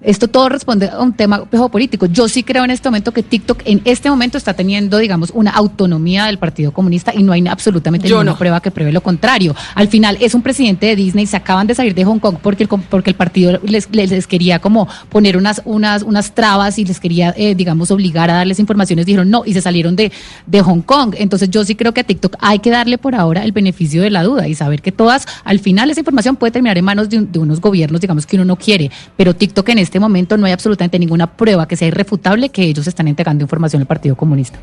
Esto 0.00 0.28
todo 0.28 0.48
responde 0.48 0.88
a 0.88 1.00
un 1.00 1.12
tema 1.12 1.44
geopolítico. 1.50 2.06
Yo 2.06 2.28
sí 2.28 2.44
creo 2.44 2.64
en 2.64 2.70
este 2.70 2.88
momento 2.88 3.12
que 3.12 3.24
TikTok 3.24 3.62
en 3.64 3.82
este 3.84 4.08
momento 4.08 4.38
está 4.38 4.54
teniendo, 4.54 4.98
digamos, 4.98 5.32
una 5.34 5.50
autonomía 5.50 6.26
del 6.26 6.38
Partido 6.38 6.72
Comunista 6.72 7.12
y 7.14 7.24
no 7.24 7.32
hay 7.32 7.44
absolutamente 7.48 8.08
ninguna 8.08 8.38
prueba 8.38 8.60
que 8.60 8.70
pruebe 8.70 8.92
lo 8.92 9.00
contrario. 9.00 9.56
Al 9.74 9.88
final 9.88 10.16
es 10.20 10.34
un 10.34 10.42
presidente 10.42 10.86
de 10.86 10.94
Disney, 10.94 11.26
se 11.26 11.36
acaban 11.36 11.66
de 11.66 11.74
salir 11.74 11.96
de 11.96 12.04
Hong 12.04 12.20
Kong 12.20 12.36
porque 12.40 12.62
el, 12.62 12.68
porque 12.68 13.10
el 13.10 13.16
partido 13.16 13.58
les, 13.64 13.90
les, 13.90 14.26
quería 14.28 14.60
como 14.60 14.86
poner 15.08 15.36
unas, 15.36 15.62
unas, 15.64 16.04
unas 16.04 16.32
trabas 16.32 16.78
y 16.78 16.84
les 16.84 17.00
quería, 17.00 17.34
eh, 17.36 17.56
digamos, 17.56 17.90
obligar 17.90 18.30
a 18.30 18.34
darles 18.34 18.60
informaciones. 18.60 19.04
Dijeron 19.04 19.28
no 19.30 19.42
y 19.44 19.52
se 19.52 19.60
salieron 19.60 19.96
de, 19.96 20.12
de 20.46 20.60
Hong 20.62 20.82
Kong. 20.82 21.16
Entonces 21.18 21.50
yo 21.50 21.64
sí 21.64 21.74
creo 21.74 21.92
que 21.92 22.02
a 22.02 22.04
TikTok 22.04 22.36
hay 22.38 22.60
que 22.60 22.70
darle 22.70 22.98
por 22.98 23.16
ahora 23.16 23.42
el 23.42 23.50
beneficio 23.50 24.02
de 24.02 24.10
la 24.10 24.22
duda 24.22 24.46
y 24.46 24.54
saber 24.54 24.80
que 24.80 24.92
todas, 24.92 25.26
al 25.42 25.58
final 25.58 25.90
esa 25.90 26.00
información 26.00 26.36
puede 26.36 26.52
terminar 26.52 26.78
en 26.78 26.84
manos 26.84 27.08
de, 27.08 27.20
de 27.20 27.38
unos 27.40 27.60
gobiernos, 27.60 28.00
digamos, 28.00 28.26
que 28.26 28.36
uno 28.36 28.44
no 28.44 28.56
quiere. 28.56 28.92
Pero 29.16 29.34
TikTok 29.34 29.68
en 29.70 29.78
este 29.78 29.87
este 29.88 30.00
momento 30.00 30.36
no 30.36 30.46
hay 30.46 30.52
absolutamente 30.52 30.98
ninguna 30.98 31.26
prueba 31.26 31.66
que 31.66 31.76
sea 31.76 31.88
irrefutable 31.88 32.50
que 32.50 32.62
ellos 32.62 32.86
están 32.86 33.08
entregando 33.08 33.42
información 33.42 33.82
al 33.82 33.86
Partido 33.86 34.16
Comunista. 34.16 34.58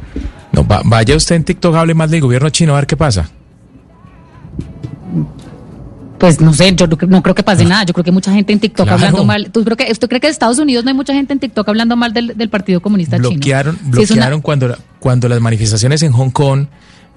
No, 0.51 0.63
vaya 0.63 1.15
usted 1.15 1.35
en 1.35 1.43
TikTok, 1.43 1.75
hable 1.75 1.93
más 1.93 2.09
del 2.09 2.21
gobierno 2.21 2.49
chino 2.49 2.73
a 2.73 2.75
ver 2.77 2.87
qué 2.87 2.95
pasa. 2.95 3.29
Pues 6.17 6.39
no 6.39 6.53
sé, 6.53 6.73
yo 6.75 6.87
no 6.87 7.21
creo 7.21 7.35
que 7.35 7.43
pase 7.43 7.63
ah. 7.63 7.67
nada. 7.67 7.83
Yo 7.83 7.93
creo 7.93 8.03
que 8.03 8.11
mucha 8.11 8.31
gente 8.31 8.53
en 8.53 8.59
TikTok 8.59 8.87
hablando 8.87 9.25
mal. 9.25 9.51
¿Tú, 9.51 9.63
creo 9.63 9.75
que, 9.75 9.91
¿Usted 9.91 10.07
cree 10.07 10.21
que 10.21 10.27
en 10.27 10.31
Estados 10.31 10.59
Unidos 10.59 10.85
no 10.85 10.89
hay 10.89 10.95
mucha 10.95 11.13
gente 11.13 11.33
en 11.33 11.39
TikTok 11.39 11.67
hablando 11.67 11.95
mal 11.95 12.13
del, 12.13 12.49
Partido 12.49 12.81
Comunista 12.81 13.17
bloquearon, 13.17 13.77
chino? 13.77 13.91
Bloquearon 13.91 14.41
cuando, 14.41 14.77
cuando 14.99 15.27
las 15.27 15.41
manifestaciones 15.41 16.03
en 16.03 16.13
Hong 16.13 16.29
Kong 16.29 16.67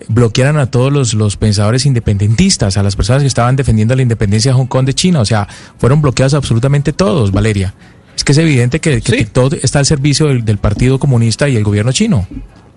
bloquearon 0.09 0.59
a 0.59 0.67
todos 0.67 0.93
los, 0.93 1.15
los, 1.15 1.37
pensadores 1.37 1.87
independentistas, 1.87 2.77
a 2.77 2.83
las 2.83 2.97
personas 2.97 3.23
que 3.23 3.29
estaban 3.29 3.57
defendiendo 3.57 3.95
la 3.95 4.03
independencia 4.03 4.53
de 4.53 4.59
Hong 4.59 4.67
Kong 4.67 4.87
de 4.87 4.95
China. 4.95 5.21
O 5.21 5.25
sea, 5.25 5.47
fueron 5.79 6.03
bloqueados 6.03 6.35
absolutamente 6.35 6.93
todos, 6.93 7.31
Valeria. 7.31 7.75
Es 8.19 8.25
que 8.25 8.33
es 8.33 8.39
evidente 8.39 8.81
que, 8.81 9.01
TikTok 9.01 9.55
está 9.63 9.79
al 9.79 9.87
servicio 9.87 10.27
del, 10.27 10.59
Partido 10.59 10.99
Comunista 10.99 11.49
y 11.49 11.55
el 11.55 11.63
gobierno 11.63 11.93
chino. 11.93 12.27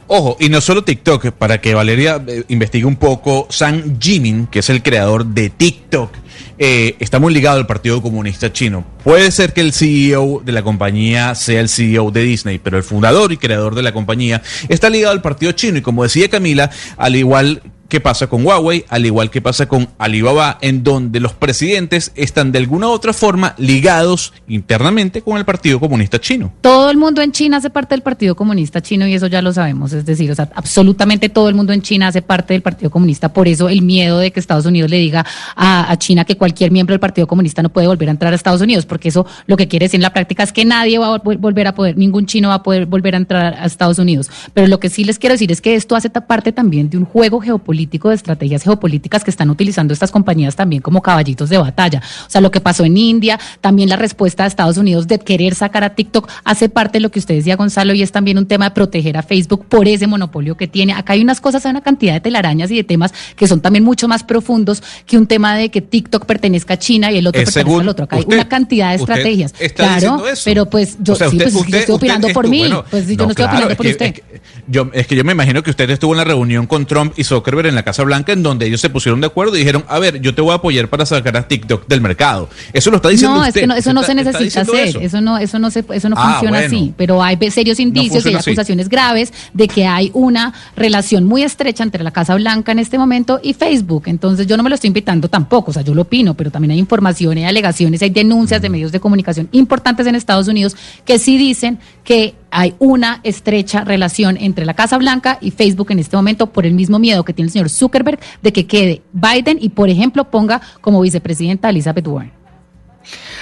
Ojo, 0.05 0.37
y 0.39 0.49
no 0.49 0.61
solo 0.61 0.83
TikTok, 0.83 1.31
para 1.31 1.59
que 1.59 1.73
Valeria 1.73 2.23
eh, 2.27 2.43
investigue 2.49 2.85
un 2.85 2.95
poco, 2.95 3.47
Sam 3.49 3.97
Jimin, 3.99 4.45
que 4.45 4.59
es 4.59 4.69
el 4.69 4.83
creador 4.83 5.25
de 5.25 5.49
TikTok, 5.49 6.11
eh, 6.57 6.95
está 6.99 7.19
muy 7.19 7.33
ligado 7.33 7.57
al 7.57 7.67
Partido 7.67 8.01
Comunista 8.01 8.51
Chino. 8.51 8.85
Puede 9.03 9.31
ser 9.31 9.53
que 9.53 9.61
el 9.61 9.73
CEO 9.73 10.41
de 10.43 10.51
la 10.51 10.63
compañía 10.63 11.35
sea 11.35 11.61
el 11.61 11.69
CEO 11.69 12.11
de 12.11 12.23
Disney, 12.23 12.59
pero 12.59 12.77
el 12.77 12.83
fundador 12.83 13.31
y 13.31 13.37
creador 13.37 13.75
de 13.75 13.83
la 13.83 13.93
compañía 13.93 14.41
está 14.69 14.89
ligado 14.89 15.13
al 15.13 15.21
Partido 15.21 15.51
Chino. 15.53 15.77
Y 15.77 15.81
como 15.81 16.03
decía 16.03 16.29
Camila, 16.29 16.69
al 16.97 17.15
igual 17.15 17.61
que 17.91 17.99
pasa 17.99 18.27
con 18.27 18.45
Huawei, 18.45 18.85
al 18.87 19.05
igual 19.05 19.29
que 19.29 19.41
pasa 19.41 19.67
con 19.67 19.89
Alibaba, 19.97 20.57
en 20.61 20.81
donde 20.81 21.19
los 21.19 21.33
presidentes 21.33 22.13
están 22.15 22.53
de 22.53 22.59
alguna 22.59 22.87
u 22.87 22.91
otra 22.91 23.11
forma 23.11 23.53
ligados 23.57 24.31
internamente 24.47 25.21
con 25.21 25.37
el 25.37 25.43
Partido 25.43 25.77
Comunista 25.77 26.17
Chino. 26.17 26.53
Todo 26.61 26.89
el 26.89 26.95
mundo 26.95 27.21
en 27.21 27.33
China 27.33 27.57
hace 27.57 27.69
parte 27.69 27.93
del 27.93 28.01
Partido 28.01 28.33
Comunista 28.33 28.79
Chino 28.79 29.05
y 29.07 29.13
eso 29.13 29.27
ya 29.27 29.41
lo 29.41 29.51
sabemos, 29.51 29.91
es 29.91 30.05
decir, 30.05 30.31
o 30.31 30.35
sea, 30.35 30.47
absolutamente 30.55 31.27
todo 31.27 31.49
el 31.49 31.55
mundo 31.55 31.73
en 31.73 31.81
China 31.81 32.07
hace 32.07 32.21
parte 32.21 32.53
del 32.53 32.61
Partido 32.61 32.89
Comunista, 32.89 33.33
por 33.33 33.49
eso 33.49 33.67
el 33.67 33.81
miedo 33.81 34.19
de 34.19 34.31
que 34.31 34.39
Estados 34.39 34.65
Unidos 34.65 34.89
le 34.89 34.95
diga 34.95 35.25
a, 35.57 35.91
a 35.91 35.97
China 35.97 36.20
que 36.25 36.37
cualquier 36.37 36.71
miembro 36.71 36.93
del 36.93 36.99
Partido 36.99 37.27
Comunista 37.27 37.61
no 37.61 37.69
puede 37.69 37.87
volver 37.87 38.09
a 38.09 38.11
entrar 38.11 38.33
a 38.33 38.35
Estados 38.35 38.61
Unidos, 38.61 38.85
porque 38.85 39.09
eso 39.09 39.25
lo 39.47 39.57
que 39.57 39.67
quiere 39.67 39.85
decir 39.85 39.97
en 39.97 40.03
la 40.03 40.13
práctica 40.13 40.43
es 40.43 40.51
que 40.51 40.65
nadie 40.65 40.97
va 40.97 41.15
a 41.15 41.21
vol- 41.21 41.37
volver 41.37 41.67
a 41.67 41.75
poder, 41.75 41.97
ningún 41.97 42.25
chino 42.25 42.49
va 42.49 42.55
a 42.55 42.63
poder 42.63 42.85
volver 42.85 43.15
a 43.15 43.17
entrar 43.17 43.53
a 43.53 43.65
Estados 43.65 43.99
Unidos. 43.99 44.29
Pero 44.53 44.67
lo 44.67 44.79
que 44.79 44.89
sí 44.89 45.03
les 45.03 45.19
quiero 45.19 45.33
decir 45.33 45.51
es 45.51 45.61
que 45.61 45.75
esto 45.75 45.95
hace 45.95 46.09
parte 46.09 46.51
también 46.51 46.89
de 46.89 46.97
un 46.97 47.05
juego 47.05 47.39
geopolítico 47.39 48.09
de 48.09 48.15
estrategias 48.15 48.63
geopolíticas 48.63 49.23
que 49.23 49.31
están 49.31 49.49
utilizando 49.49 49.93
estas 49.93 50.11
compañías 50.11 50.55
también 50.55 50.81
como 50.81 51.01
caballitos 51.01 51.49
de 51.49 51.57
batalla. 51.57 52.01
O 52.27 52.29
sea, 52.29 52.41
lo 52.41 52.51
que 52.51 52.59
pasó 52.59 52.83
en 52.83 52.97
India, 52.97 53.39
también 53.61 53.87
la 53.89 53.95
respuesta 53.95 54.43
de 54.43 54.49
Estados 54.49 54.77
Unidos 54.77 55.07
de 55.07 55.19
querer 55.19 55.55
sacar 55.55 55.83
a 55.83 55.95
TikTok 55.95 56.29
hace 56.43 56.67
parte 56.67 56.97
de 56.97 57.01
lo 57.01 57.11
que 57.11 57.19
usted 57.19 57.35
decía, 57.35 57.55
Gonzalo, 57.55 57.93
y 57.93 58.01
es 58.01 58.11
también 58.11 58.37
un 58.37 58.45
tema 58.45 58.65
de 58.65 58.71
proteger 58.71 59.17
a 59.17 59.23
Facebook 59.23 59.65
por 59.67 59.87
ese 59.87 60.05
monopolio 60.05 60.57
que 60.57 60.67
tiene. 60.67 60.93
Acá 60.93 61.13
hay 61.13 61.21
unas 61.21 61.39
cosas, 61.39 61.65
hay 61.65 61.71
una 61.71 61.81
cantidad 61.81 62.13
de 62.13 62.19
telarañas 62.19 62.69
y 62.71 62.75
de 62.75 62.83
temas 62.83 63.13
que 63.35 63.47
son 63.47 63.61
también 63.61 63.83
mucho 63.83 64.07
más 64.07 64.23
profundos 64.23 64.83
que 65.05 65.17
un 65.17 65.27
tema 65.27 65.55
de 65.55 65.69
que 65.69 65.81
TikTok 65.81 66.10
pertenezca 66.19 66.73
a 66.75 66.79
China 66.79 67.11
y 67.11 67.17
el 67.17 67.27
otro 67.27 67.41
Es 67.41 67.45
pertenece 67.45 67.69
según 67.69 67.81
al 67.83 67.89
otro. 67.89 68.05
Acá 68.05 68.17
hay 68.17 68.25
una 68.27 68.47
cantidad 68.47 68.89
de 68.89 68.95
estrategias. 68.97 69.53
claro, 69.75 70.27
eso. 70.27 70.41
pero 70.45 70.65
pues 70.69 70.97
yo 70.99 71.13
O 71.13 71.15
sea, 71.15 71.29
sí, 71.29 71.37
usted- 71.37 71.51
pues 71.51 71.67
yo 71.67 71.77
estoy 71.77 71.95
opinando 71.95 72.27
por 72.29 72.47
mí. 72.47 72.59
bueno, 72.59 72.83
pues 72.89 73.07
yo 73.07 73.15
no, 73.25 73.29
estoy 73.29 73.45
opinando 73.45 73.69
es 73.69 73.75
por 73.77 73.85
que- 73.85 73.91
usted. 73.91 74.05
es 74.07 74.13
que 74.13 74.23
yo, 74.67 74.89
es 74.93 75.07
que 75.07 75.15
yo 75.15 75.23
me 75.23 75.31
imagino 75.31 75.63
que 75.63 75.69
usted 75.69 75.89
estuvo 75.89 76.13
en 76.13 76.17
la 76.17 76.23
reunión 76.23 76.67
con 76.67 76.85
Trump 76.85 77.13
y 77.17 77.23
Zuckerberg 77.23 77.67
en 77.67 77.75
la 77.75 77.83
Casa 77.83 78.03
Blanca 78.03 78.31
en 78.33 78.43
donde 78.43 78.67
ellos 78.67 78.81
se 78.81 78.89
pusieron 78.89 79.19
de 79.21 79.27
acuerdo 79.27 79.55
y 79.55 79.59
dijeron, 79.59 79.83
a 79.87 79.99
ver, 79.99 80.21
yo 80.21 80.33
te 80.35 80.41
voy 80.41 80.51
a 80.51 80.55
apoyar 80.55 80.87
para 80.89 81.05
sacar 81.05 81.35
a 81.37 81.47
TikTok 81.47 81.87
del 81.87 82.01
mercado. 82.01 82.49
Eso 82.73 82.89
lo 82.91 82.97
está 82.97 83.09
diciendo 83.09 83.35
no, 83.37 83.41
usted. 83.41 83.55
es 83.55 83.61
que 83.61 83.67
no, 83.67 83.75
eso 83.75 83.93
no 83.93 84.01
Está- 84.01 84.11
se 84.13 84.15
necesita 84.15 84.61
hacer, 84.61 84.87
eso. 84.87 84.99
eso. 84.99 85.21
no, 85.21 85.37
eso 85.37 85.59
no 85.59 85.71
se, 85.71 85.83
eso 85.93 86.09
no 86.09 86.15
Ah, 86.17 86.31
funciona 86.33 86.59
bueno. 86.59 86.75
así, 86.77 86.93
pero 86.97 87.21
hay 87.23 87.37
serios 87.51 87.79
indicios 87.79 88.25
y 88.25 88.29
hay 88.29 88.35
así. 88.35 88.49
acusaciones 88.51 88.89
graves 88.89 89.33
de 89.53 89.67
que 89.67 89.85
hay 89.85 90.11
una 90.13 90.53
relación 90.75 91.25
muy 91.25 91.43
estrecha 91.43 91.83
entre 91.83 92.03
la 92.03 92.11
Casa 92.11 92.35
Blanca 92.35 92.71
en 92.71 92.79
este 92.79 92.97
momento 92.97 93.39
y 93.43 93.53
Facebook. 93.53 94.03
Entonces 94.05 94.47
yo 94.47 94.57
no 94.57 94.63
me 94.63 94.69
lo 94.69 94.75
estoy 94.75 94.87
invitando 94.89 95.27
tampoco, 95.29 95.71
o 95.71 95.73
sea, 95.73 95.81
yo 95.83 95.93
lo 95.93 96.00
opino, 96.01 96.33
pero 96.33 96.51
también 96.51 96.71
hay 96.71 96.79
información, 96.79 97.37
hay 97.37 97.45
alegaciones, 97.45 98.01
hay 98.01 98.09
denuncias 98.09 98.61
de 98.61 98.69
medios 98.69 98.91
de 98.91 98.99
comunicación 98.99 99.49
importantes 99.51 100.07
en 100.07 100.15
Estados 100.15 100.47
Unidos 100.47 100.75
que 101.05 101.19
sí 101.19 101.37
dicen 101.37 101.79
que 102.03 102.35
hay 102.49 102.75
una 102.79 103.21
estrecha 103.23 103.83
relación 103.83 104.37
entre 104.37 104.65
la 104.65 104.73
Casa 104.73 104.97
Blanca 104.97 105.37
y 105.41 105.51
Facebook 105.51 105.91
en 105.91 105.99
este 105.99 106.17
momento 106.17 106.47
por 106.47 106.65
el 106.65 106.73
mismo 106.73 106.99
miedo 106.99 107.23
que 107.23 107.33
tiene 107.33 107.47
el 107.47 107.53
señor 107.53 107.69
Zuckerberg 107.69 108.19
de 108.41 108.53
que 108.53 108.67
quede 108.67 109.01
Biden 109.13 109.57
y, 109.61 109.69
por 109.69 109.89
ejemplo, 109.89 110.29
ponga 110.29 110.61
como 110.81 111.01
vicepresidenta 111.01 111.67
a 111.67 111.71
Elizabeth 111.71 112.07
Warren. 112.07 112.40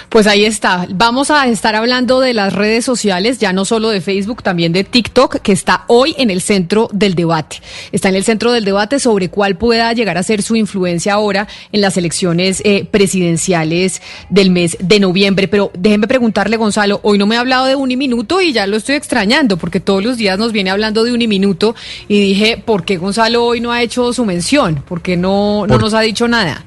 Pues 0.09 0.25
ahí 0.25 0.43
está. 0.43 0.87
Vamos 0.89 1.29
a 1.29 1.47
estar 1.47 1.75
hablando 1.75 2.19
de 2.19 2.33
las 2.33 2.53
redes 2.53 2.83
sociales, 2.83 3.37
ya 3.37 3.53
no 3.53 3.63
solo 3.63 3.89
de 3.89 4.01
Facebook, 4.01 4.41
también 4.41 4.73
de 4.73 4.83
TikTok, 4.83 5.35
que 5.41 5.51
está 5.51 5.83
hoy 5.85 6.15
en 6.17 6.31
el 6.31 6.41
centro 6.41 6.89
del 6.91 7.13
debate. 7.13 7.61
Está 7.91 8.09
en 8.09 8.15
el 8.15 8.23
centro 8.23 8.51
del 8.51 8.65
debate 8.65 8.99
sobre 8.99 9.29
cuál 9.29 9.55
pueda 9.55 9.93
llegar 9.93 10.17
a 10.17 10.23
ser 10.23 10.41
su 10.41 10.55
influencia 10.55 11.13
ahora 11.13 11.47
en 11.71 11.81
las 11.81 11.95
elecciones 11.95 12.59
eh, 12.65 12.85
presidenciales 12.89 14.01
del 14.31 14.49
mes 14.49 14.77
de 14.79 14.99
noviembre. 14.99 15.47
Pero 15.47 15.71
déjenme 15.77 16.07
preguntarle, 16.07 16.57
Gonzalo, 16.57 16.99
hoy 17.03 17.19
no 17.19 17.27
me 17.27 17.35
ha 17.37 17.41
hablado 17.41 17.65
de 17.67 17.75
Uniminuto 17.75 18.41
y 18.41 18.51
ya 18.51 18.65
lo 18.65 18.77
estoy 18.77 18.95
extrañando, 18.95 19.57
porque 19.57 19.79
todos 19.79 20.03
los 20.03 20.17
días 20.17 20.39
nos 20.39 20.51
viene 20.51 20.71
hablando 20.71 21.03
de 21.03 21.11
Uniminuto 21.13 21.75
y 22.07 22.19
dije, 22.19 22.57
¿por 22.65 22.83
qué 22.83 22.97
Gonzalo 22.97 23.45
hoy 23.45 23.61
no 23.61 23.71
ha 23.71 23.83
hecho 23.83 24.11
su 24.11 24.25
mención? 24.25 24.83
¿Por 24.87 25.03
qué 25.03 25.17
no, 25.17 25.67
no 25.67 25.73
Por- 25.75 25.81
nos 25.81 25.93
ha 25.93 26.01
dicho 26.01 26.27
nada? 26.27 26.65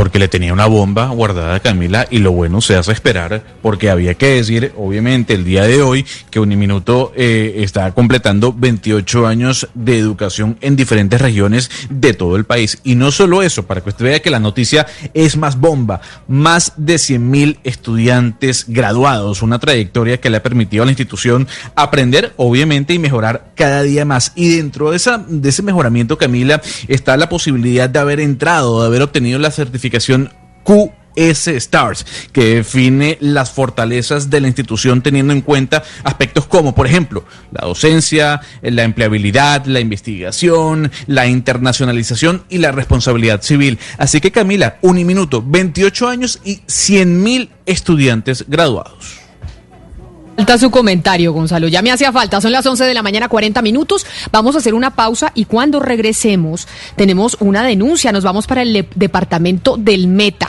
Porque 0.00 0.18
le 0.18 0.28
tenía 0.28 0.54
una 0.54 0.64
bomba 0.64 1.08
guardada 1.08 1.56
a 1.56 1.60
Camila 1.60 2.08
y 2.10 2.20
lo 2.20 2.32
bueno 2.32 2.62
se 2.62 2.74
hace 2.74 2.90
esperar 2.90 3.42
porque 3.60 3.90
había 3.90 4.14
que 4.14 4.28
decir, 4.28 4.72
obviamente, 4.78 5.34
el 5.34 5.44
día 5.44 5.64
de 5.64 5.82
hoy 5.82 6.06
que 6.30 6.40
Uniminuto 6.40 7.12
eh, 7.14 7.56
está 7.58 7.92
completando 7.92 8.50
28 8.50 9.26
años 9.26 9.68
de 9.74 9.98
educación 9.98 10.56
en 10.62 10.74
diferentes 10.74 11.20
regiones 11.20 11.70
de 11.90 12.14
todo 12.14 12.36
el 12.36 12.46
país. 12.46 12.78
Y 12.82 12.94
no 12.94 13.12
solo 13.12 13.42
eso, 13.42 13.66
para 13.66 13.82
que 13.82 13.90
usted 13.90 14.06
vea 14.06 14.22
que 14.22 14.30
la 14.30 14.40
noticia 14.40 14.86
es 15.12 15.36
más 15.36 15.60
bomba, 15.60 16.00
más 16.26 16.72
de 16.78 16.96
100 16.96 17.30
mil 17.30 17.58
estudiantes 17.62 18.64
graduados, 18.68 19.42
una 19.42 19.58
trayectoria 19.58 20.18
que 20.18 20.30
le 20.30 20.38
ha 20.38 20.42
permitido 20.42 20.82
a 20.82 20.86
la 20.86 20.92
institución 20.92 21.46
aprender, 21.74 22.32
obviamente, 22.38 22.94
y 22.94 22.98
mejorar 22.98 23.52
cada 23.54 23.82
día 23.82 24.06
más. 24.06 24.32
Y 24.34 24.56
dentro 24.56 24.92
de, 24.92 24.96
esa, 24.96 25.18
de 25.18 25.50
ese 25.50 25.62
mejoramiento, 25.62 26.16
Camila, 26.16 26.62
está 26.88 27.18
la 27.18 27.28
posibilidad 27.28 27.90
de 27.90 27.98
haber 27.98 28.20
entrado, 28.20 28.80
de 28.80 28.86
haber 28.86 29.02
obtenido 29.02 29.38
la 29.38 29.50
certificación 29.50 29.89
QS 29.90 31.48
Stars, 31.48 32.06
que 32.32 32.56
define 32.56 33.18
las 33.20 33.50
fortalezas 33.50 34.30
de 34.30 34.40
la 34.40 34.46
institución 34.46 35.02
teniendo 35.02 35.32
en 35.32 35.40
cuenta 35.40 35.82
aspectos 36.04 36.46
como, 36.46 36.74
por 36.74 36.86
ejemplo, 36.86 37.24
la 37.52 37.66
docencia, 37.66 38.40
la 38.62 38.84
empleabilidad, 38.84 39.66
la 39.66 39.80
investigación, 39.80 40.90
la 41.06 41.26
internacionalización 41.26 42.44
y 42.48 42.58
la 42.58 42.72
responsabilidad 42.72 43.42
civil. 43.42 43.78
Así 43.98 44.20
que 44.20 44.32
Camila, 44.32 44.78
Uniminuto, 44.82 45.42
28 45.44 46.08
años 46.08 46.40
y 46.44 46.60
100 46.66 47.22
mil 47.22 47.50
estudiantes 47.66 48.44
graduados. 48.48 49.19
Falta 50.36 50.58
su 50.58 50.70
comentario, 50.70 51.32
Gonzalo. 51.32 51.68
Ya 51.68 51.82
me 51.82 51.92
hacía 51.92 52.12
falta. 52.12 52.40
Son 52.40 52.52
las 52.52 52.64
11 52.64 52.84
de 52.84 52.94
la 52.94 53.02
mañana, 53.02 53.28
40 53.28 53.60
minutos. 53.62 54.06
Vamos 54.32 54.54
a 54.54 54.58
hacer 54.58 54.74
una 54.74 54.94
pausa 54.94 55.32
y 55.34 55.44
cuando 55.44 55.80
regresemos 55.80 56.66
tenemos 56.96 57.36
una 57.40 57.62
denuncia. 57.62 58.12
Nos 58.12 58.24
vamos 58.24 58.46
para 58.46 58.62
el 58.62 58.88
departamento 58.94 59.76
del 59.76 60.08
Meta. 60.08 60.48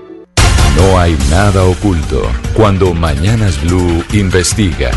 No 0.75 0.99
hay 0.99 1.17
nada 1.29 1.63
oculto 1.65 2.21
cuando 2.53 2.93
Mañanas 2.93 3.61
Blue 3.61 4.03
investiga. 4.13 4.91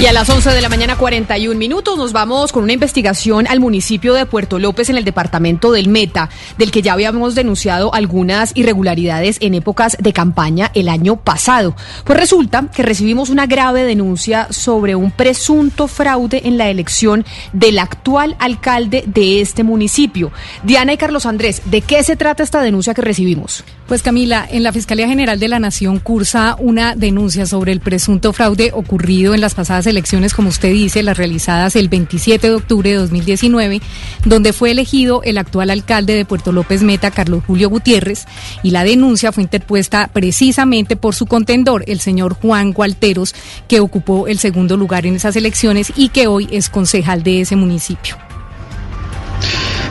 Y 0.00 0.06
a 0.06 0.14
las 0.14 0.30
11 0.30 0.48
de 0.52 0.62
la 0.62 0.70
mañana 0.70 0.96
41 0.96 1.58
minutos 1.58 1.98
nos 1.98 2.14
vamos 2.14 2.52
con 2.52 2.62
una 2.62 2.72
investigación 2.72 3.46
al 3.46 3.60
municipio 3.60 4.14
de 4.14 4.24
Puerto 4.24 4.58
López 4.58 4.88
en 4.88 4.96
el 4.96 5.04
departamento 5.04 5.72
del 5.72 5.88
Meta, 5.88 6.30
del 6.56 6.70
que 6.70 6.80
ya 6.80 6.94
habíamos 6.94 7.34
denunciado 7.34 7.92
algunas 7.92 8.52
irregularidades 8.54 9.36
en 9.42 9.52
épocas 9.52 9.98
de 10.00 10.14
campaña 10.14 10.70
el 10.72 10.88
año 10.88 11.16
pasado. 11.16 11.76
Pues 12.06 12.18
resulta 12.18 12.70
que 12.74 12.82
recibimos 12.82 13.28
una 13.28 13.44
grave 13.44 13.82
denuncia 13.82 14.48
sobre 14.50 14.94
un 14.94 15.10
presunto 15.10 15.86
fraude 15.86 16.48
en 16.48 16.56
la 16.56 16.70
elección 16.70 17.26
del 17.52 17.78
actual 17.78 18.36
alcalde 18.38 19.04
de 19.06 19.42
este 19.42 19.64
municipio. 19.64 20.32
Diana 20.62 20.94
y 20.94 20.96
Carlos 20.96 21.26
Andrés, 21.26 21.60
¿de 21.66 21.82
qué 21.82 22.02
se 22.04 22.16
trata 22.16 22.42
esta 22.42 22.62
denuncia 22.62 22.94
que 22.94 23.02
recibimos? 23.02 23.64
Pues 23.86 24.02
Camila, 24.02 24.46
en 24.48 24.62
la 24.62 24.72
Fiscalía 24.72 25.08
General 25.08 25.40
de 25.40 25.48
la 25.48 25.58
Nación 25.58 25.98
cursa 25.98 26.56
una 26.60 26.94
denuncia 26.94 27.44
sobre 27.44 27.72
el 27.72 27.80
presunto 27.80 28.32
fraude 28.32 28.70
ocurrido 28.72 29.34
en 29.34 29.40
las 29.40 29.54
pasadas 29.54 29.84
elecciones, 29.90 30.32
como 30.34 30.48
usted 30.48 30.72
dice, 30.72 31.02
las 31.02 31.18
realizadas 31.18 31.76
el 31.76 31.88
27 31.88 32.48
de 32.48 32.54
octubre 32.54 32.90
de 32.90 32.96
2019, 32.96 33.80
donde 34.24 34.52
fue 34.52 34.70
elegido 34.70 35.22
el 35.22 35.38
actual 35.38 35.70
alcalde 35.70 36.14
de 36.14 36.24
Puerto 36.24 36.52
López 36.52 36.82
Meta, 36.82 37.10
Carlos 37.10 37.44
Julio 37.46 37.68
Gutiérrez, 37.68 38.26
y 38.62 38.70
la 38.70 38.84
denuncia 38.84 39.32
fue 39.32 39.42
interpuesta 39.42 40.08
precisamente 40.12 40.96
por 40.96 41.14
su 41.14 41.26
contendor, 41.26 41.84
el 41.86 42.00
señor 42.00 42.34
Juan 42.34 42.72
Gualteros, 42.72 43.34
que 43.68 43.80
ocupó 43.80 44.26
el 44.26 44.38
segundo 44.38 44.76
lugar 44.76 45.06
en 45.06 45.16
esas 45.16 45.36
elecciones 45.36 45.92
y 45.96 46.08
que 46.08 46.26
hoy 46.26 46.48
es 46.50 46.68
concejal 46.68 47.22
de 47.22 47.42
ese 47.42 47.56
municipio. 47.56 48.16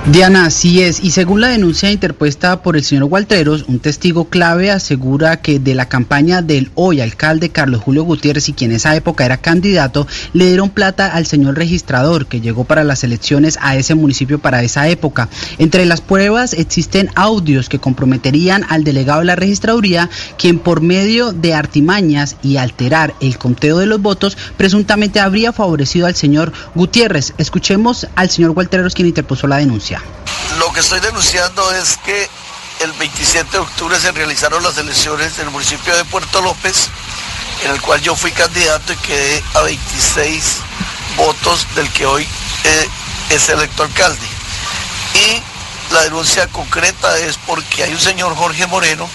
Diana, 0.05 0.45
así 0.45 0.81
es. 0.81 1.03
Y 1.03 1.11
según 1.11 1.39
la 1.41 1.49
denuncia 1.49 1.91
interpuesta 1.91 2.63
por 2.63 2.75
el 2.75 2.83
señor 2.83 3.03
Walteros, 3.03 3.65
un 3.67 3.79
testigo 3.79 4.25
clave 4.25 4.71
asegura 4.71 5.41
que 5.41 5.59
de 5.59 5.75
la 5.75 5.87
campaña 5.87 6.41
del 6.41 6.71
hoy 6.73 6.99
alcalde 7.01 7.49
Carlos 7.49 7.83
Julio 7.83 8.03
Gutiérrez 8.05 8.49
y 8.49 8.53
quien 8.53 8.71
en 8.71 8.77
esa 8.77 8.95
época 8.95 9.25
era 9.25 9.37
candidato, 9.37 10.07
le 10.33 10.47
dieron 10.47 10.69
plata 10.69 11.13
al 11.13 11.27
señor 11.27 11.57
registrador 11.57 12.25
que 12.25 12.41
llegó 12.41 12.63
para 12.63 12.83
las 12.83 13.03
elecciones 13.03 13.59
a 13.61 13.75
ese 13.75 13.93
municipio 13.93 14.39
para 14.39 14.63
esa 14.63 14.87
época. 14.87 15.29
Entre 15.59 15.85
las 15.85 16.01
pruebas 16.01 16.53
existen 16.53 17.11
audios 17.15 17.69
que 17.69 17.79
comprometerían 17.79 18.65
al 18.69 18.83
delegado 18.83 19.19
de 19.19 19.25
la 19.25 19.35
registraduría, 19.35 20.09
quien 20.39 20.59
por 20.59 20.81
medio 20.81 21.33
de 21.33 21.53
artimañas 21.53 22.37
y 22.41 22.57
alterar 22.57 23.13
el 23.19 23.37
conteo 23.37 23.77
de 23.77 23.85
los 23.85 24.01
votos, 24.01 24.37
presuntamente 24.57 25.19
habría 25.19 25.53
favorecido 25.53 26.07
al 26.07 26.15
señor 26.15 26.51
Gutiérrez. 26.73 27.33
Escuchemos 27.37 28.07
al 28.15 28.29
señor 28.29 28.51
Walteros 28.51 28.95
quien 28.95 29.07
interpuso 29.09 29.45
la 29.45 29.57
denuncia. 29.57 29.88
Lo 30.59 30.71
que 30.71 30.81
estoy 30.81 30.99
denunciando 30.99 31.71
es 31.73 31.97
que 31.97 32.29
el 32.81 32.91
27 32.93 33.49
de 33.51 33.57
octubre 33.57 33.99
se 33.99 34.11
realizaron 34.11 34.63
las 34.63 34.77
elecciones 34.77 35.37
en 35.39 35.45
el 35.45 35.51
municipio 35.51 35.95
de 35.95 36.05
Puerto 36.05 36.41
López, 36.41 36.89
en 37.63 37.71
el 37.71 37.81
cual 37.81 37.99
yo 38.01 38.15
fui 38.15 38.31
candidato 38.31 38.93
y 38.93 38.97
quedé 38.97 39.43
a 39.55 39.61
26 39.61 40.43
votos 41.17 41.65
del 41.75 41.91
que 41.91 42.05
hoy 42.05 42.23
eh, 42.63 42.89
es 43.31 43.49
electo 43.49 43.83
alcalde. 43.83 44.27
Y 45.15 45.93
la 45.93 46.01
denuncia 46.03 46.47
concreta 46.47 47.17
es 47.17 47.37
porque 47.47 47.83
hay 47.83 47.93
un 47.93 47.99
señor 47.99 48.35
Jorge 48.35 48.67
Moreno 48.67 49.09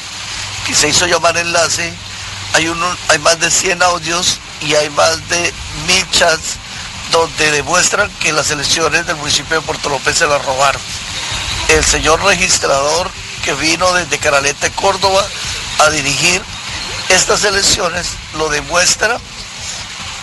que 0.66 0.74
se 0.74 0.88
hizo 0.88 1.06
llamar 1.06 1.36
enlace, 1.36 1.92
hay, 2.54 2.72
hay 3.08 3.18
más 3.20 3.38
de 3.38 3.50
100 3.50 3.82
audios 3.82 4.38
y 4.60 4.74
hay 4.74 4.90
más 4.90 5.28
de 5.28 5.52
mil 5.86 6.10
chats 6.10 6.58
donde 7.10 7.50
demuestran 7.52 8.10
que 8.20 8.32
las 8.32 8.50
elecciones 8.50 9.06
del 9.06 9.16
municipio 9.16 9.60
de 9.60 9.66
Puerto 9.66 9.88
López 9.88 10.18
se 10.18 10.26
las 10.26 10.44
robaron. 10.44 10.80
El 11.68 11.84
señor 11.84 12.22
registrador 12.22 13.10
que 13.44 13.54
vino 13.54 13.92
desde 13.94 14.18
Caralete, 14.18 14.70
Córdoba, 14.72 15.24
a 15.78 15.90
dirigir 15.90 16.42
estas 17.08 17.44
elecciones 17.44 18.08
lo 18.38 18.48
demuestra 18.48 19.18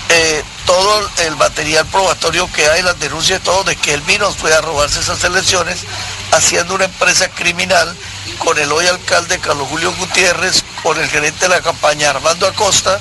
eh, 0.09 0.43
todo 0.65 1.09
el 1.19 1.37
material 1.37 1.85
probatorio 1.85 2.51
que 2.51 2.67
hay, 2.67 2.81
las 2.81 2.99
denuncias 2.99 3.39
y 3.39 3.43
todo, 3.43 3.63
de 3.63 3.75
que 3.75 3.93
él 3.93 4.01
vino 4.01 4.29
fue 4.33 4.53
a 4.53 4.59
robarse 4.59 4.99
esas 4.99 5.23
elecciones, 5.23 5.85
haciendo 6.31 6.75
una 6.75 6.85
empresa 6.85 7.29
criminal 7.29 7.95
con 8.37 8.57
el 8.57 8.71
hoy 8.71 8.87
alcalde 8.87 9.39
Carlos 9.39 9.67
Julio 9.69 9.93
Gutiérrez, 9.93 10.63
con 10.83 10.99
el 10.99 11.07
gerente 11.07 11.45
de 11.45 11.49
la 11.49 11.61
campaña 11.61 12.09
Armando 12.09 12.45
Acosta, 12.45 12.99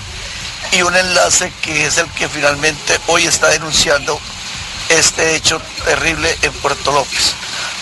y 0.73 0.83
un 0.83 0.95
enlace 0.95 1.53
que 1.63 1.87
es 1.87 1.99
el 1.99 2.09
que 2.11 2.29
finalmente 2.29 2.99
hoy 3.07 3.27
está 3.27 3.49
denunciando 3.49 4.21
este 4.89 5.37
hecho 5.37 5.61
terrible 5.85 6.37
en 6.43 6.53
Puerto 6.55 6.93
López. 6.93 7.35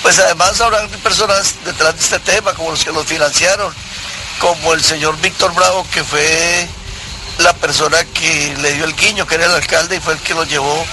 Pues 0.03 0.19
además 0.19 0.61
habrán 0.61 0.89
personas 1.03 1.55
detrás 1.65 1.95
de 1.95 2.01
este 2.01 2.19
tema, 2.21 2.53
como 2.55 2.71
los 2.71 2.85
que 2.85 2.93
los 2.93 3.07
financiaron, 3.07 3.73
como 4.39 4.75
el 4.75 4.83
señor 4.83 5.19
Víctor 5.21 5.55
Bravo, 5.55 5.87
que 5.93 6.05
fue 6.05 6.69
la 7.39 7.53
persona 7.55 8.05
que 8.05 8.57
le 8.61 8.73
dio 8.75 8.85
el 8.85 8.95
guiño, 8.95 9.27
que 9.27 9.37
era 9.37 9.47
el 9.47 9.53
alcalde, 9.53 9.97
y 9.97 10.01
fue 10.01 10.15
el 10.15 10.21
que 10.21 10.35
lo 10.35 10.45
llevó 10.45 10.85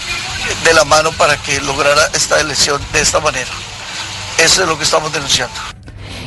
de 0.64 0.74
la 0.74 0.86
mano 0.86 1.12
para 1.14 1.38
que 1.38 1.60
lograra 1.62 2.10
esta 2.14 2.40
elección 2.40 2.82
de 2.94 3.02
esta 3.02 3.20
manera. 3.20 3.52
Eso 4.38 4.64
es 4.64 4.68
lo 4.68 4.78
que 4.78 4.84
estamos 4.84 5.12
denunciando. 5.12 5.75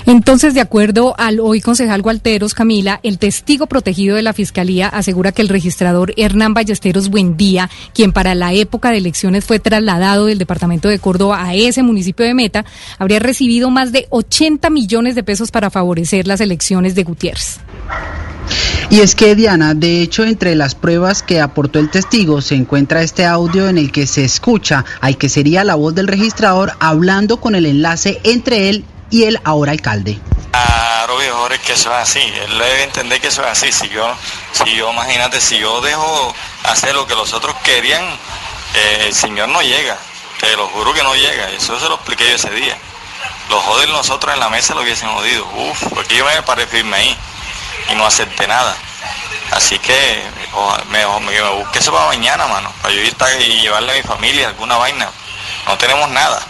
Entonces, 0.08 0.54
de 0.54 0.62
acuerdo 0.62 1.14
al 1.18 1.38
hoy 1.38 1.60
concejal 1.60 2.00
Gualteros, 2.00 2.54
Camila, 2.54 2.98
el 3.02 3.18
testigo 3.18 3.66
protegido 3.66 4.16
de 4.16 4.22
la 4.22 4.32
Fiscalía 4.32 4.88
asegura 4.88 5.32
que 5.32 5.42
el 5.42 5.50
registrador 5.50 6.14
Hernán 6.16 6.54
Ballesteros 6.54 7.10
Buendía, 7.10 7.68
quien 7.92 8.12
para 8.12 8.34
la 8.34 8.54
época 8.54 8.90
de 8.90 8.96
elecciones 8.96 9.44
fue 9.44 9.58
trasladado 9.58 10.24
del 10.24 10.38
departamento 10.38 10.88
de 10.88 10.98
Córdoba 10.98 11.44
a 11.44 11.54
ese 11.54 11.82
municipio 11.82 12.24
de 12.24 12.32
Meta, 12.32 12.64
habría 12.98 13.18
recibido 13.18 13.68
más 13.68 13.92
de 13.92 14.06
80 14.08 14.70
millones 14.70 15.14
de 15.14 15.24
pesos 15.24 15.50
para 15.50 15.68
favorecer 15.68 16.26
las 16.26 16.40
elecciones 16.40 16.94
de 16.94 17.04
Gutiérrez. 17.04 17.58
Y 18.88 19.00
es 19.00 19.14
que 19.14 19.34
Diana, 19.34 19.74
de 19.74 20.00
hecho, 20.00 20.24
entre 20.24 20.54
las 20.54 20.74
pruebas 20.74 21.22
que 21.22 21.42
aportó 21.42 21.80
el 21.80 21.90
testigo 21.90 22.40
se 22.40 22.54
encuentra 22.54 23.02
este 23.02 23.26
audio 23.26 23.68
en 23.68 23.76
el 23.76 23.92
que 23.92 24.06
se 24.06 24.24
escucha 24.24 24.86
al 25.02 25.18
que 25.18 25.28
sería 25.28 25.64
la 25.64 25.74
voz 25.74 25.94
del 25.94 26.08
registrador 26.08 26.72
hablando 26.80 27.42
con 27.42 27.54
el 27.54 27.66
enlace 27.66 28.20
entre 28.24 28.70
él 28.70 28.86
y 29.10 29.24
el 29.24 29.40
ahora 29.44 29.72
alcalde. 29.72 30.18
Claro, 30.50 31.18
viejo, 31.18 31.48
es 31.48 31.60
que 31.60 31.72
eso 31.72 31.90
es 31.90 31.96
así. 31.98 32.20
Él 32.20 32.58
debe 32.58 32.82
entender 32.82 33.20
que 33.20 33.28
eso 33.28 33.42
es 33.42 33.48
así. 33.48 33.72
Si 33.72 33.88
yo, 33.88 34.06
si 34.52 34.74
yo, 34.74 34.90
imagínate, 34.90 35.40
si 35.40 35.58
yo 35.58 35.80
dejo 35.80 36.34
hacer 36.64 36.94
lo 36.94 37.06
que 37.06 37.14
los 37.14 37.32
otros 37.32 37.54
querían, 37.62 38.04
eh, 38.74 39.04
el 39.06 39.14
señor 39.14 39.48
no 39.48 39.62
llega. 39.62 39.96
Te 40.40 40.56
lo 40.56 40.68
juro 40.68 40.92
que 40.94 41.02
no 41.02 41.14
llega. 41.14 41.50
Eso 41.50 41.78
se 41.78 41.88
lo 41.88 41.94
expliqué 41.94 42.28
yo 42.28 42.34
ese 42.36 42.50
día. 42.50 42.76
Los 43.50 43.62
joder 43.64 43.88
nosotros 43.88 44.34
en 44.34 44.40
la 44.40 44.48
mesa 44.48 44.74
lo 44.74 44.82
hubiesen 44.82 45.08
jodido. 45.10 45.46
Uf, 45.46 45.84
porque 45.94 46.16
yo 46.16 46.24
me 46.24 46.42
paré 46.42 46.66
firme 46.66 46.96
ahí 46.96 47.16
y 47.90 47.94
no 47.94 48.06
acepté 48.06 48.46
nada. 48.46 48.76
Así 49.50 49.78
que 49.78 50.22
me, 50.90 51.06
me, 51.06 51.20
me 51.20 51.50
busque 51.50 51.78
eso 51.78 51.92
para 51.92 52.06
mañana, 52.06 52.46
mano. 52.46 52.70
Para 52.82 52.94
yo 52.94 53.00
ir 53.00 53.16
y 53.40 53.60
llevarle 53.60 53.92
a 53.92 53.96
mi 53.96 54.02
familia 54.02 54.48
alguna 54.48 54.76
vaina. 54.76 55.10
No 55.66 55.78
tenemos 55.78 56.08
nada. 56.10 56.44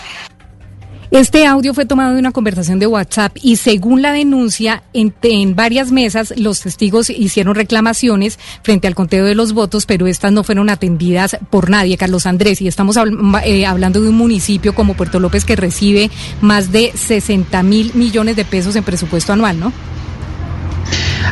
Este 1.10 1.46
audio 1.46 1.72
fue 1.72 1.86
tomado 1.86 2.12
de 2.12 2.18
una 2.18 2.32
conversación 2.32 2.78
de 2.78 2.86
WhatsApp 2.86 3.34
y 3.40 3.56
según 3.56 4.02
la 4.02 4.12
denuncia, 4.12 4.82
en, 4.92 5.14
varias 5.56 5.90
mesas 5.90 6.34
los 6.36 6.60
testigos 6.60 7.08
hicieron 7.08 7.54
reclamaciones 7.54 8.38
frente 8.62 8.88
al 8.88 8.94
conteo 8.94 9.24
de 9.24 9.34
los 9.34 9.54
votos, 9.54 9.86
pero 9.86 10.06
estas 10.06 10.32
no 10.32 10.44
fueron 10.44 10.68
atendidas 10.68 11.38
por 11.48 11.70
nadie, 11.70 11.96
Carlos 11.96 12.26
Andrés. 12.26 12.60
Y 12.60 12.68
estamos 12.68 12.98
eh, 13.42 13.64
hablando 13.64 14.02
de 14.02 14.10
un 14.10 14.18
municipio 14.18 14.74
como 14.74 14.94
Puerto 14.94 15.18
López 15.18 15.46
que 15.46 15.56
recibe 15.56 16.10
más 16.42 16.72
de 16.72 16.92
60 16.94 17.62
mil 17.62 17.94
millones 17.94 18.36
de 18.36 18.44
pesos 18.44 18.76
en 18.76 18.84
presupuesto 18.84 19.32
anual, 19.32 19.58
¿no? 19.58 19.72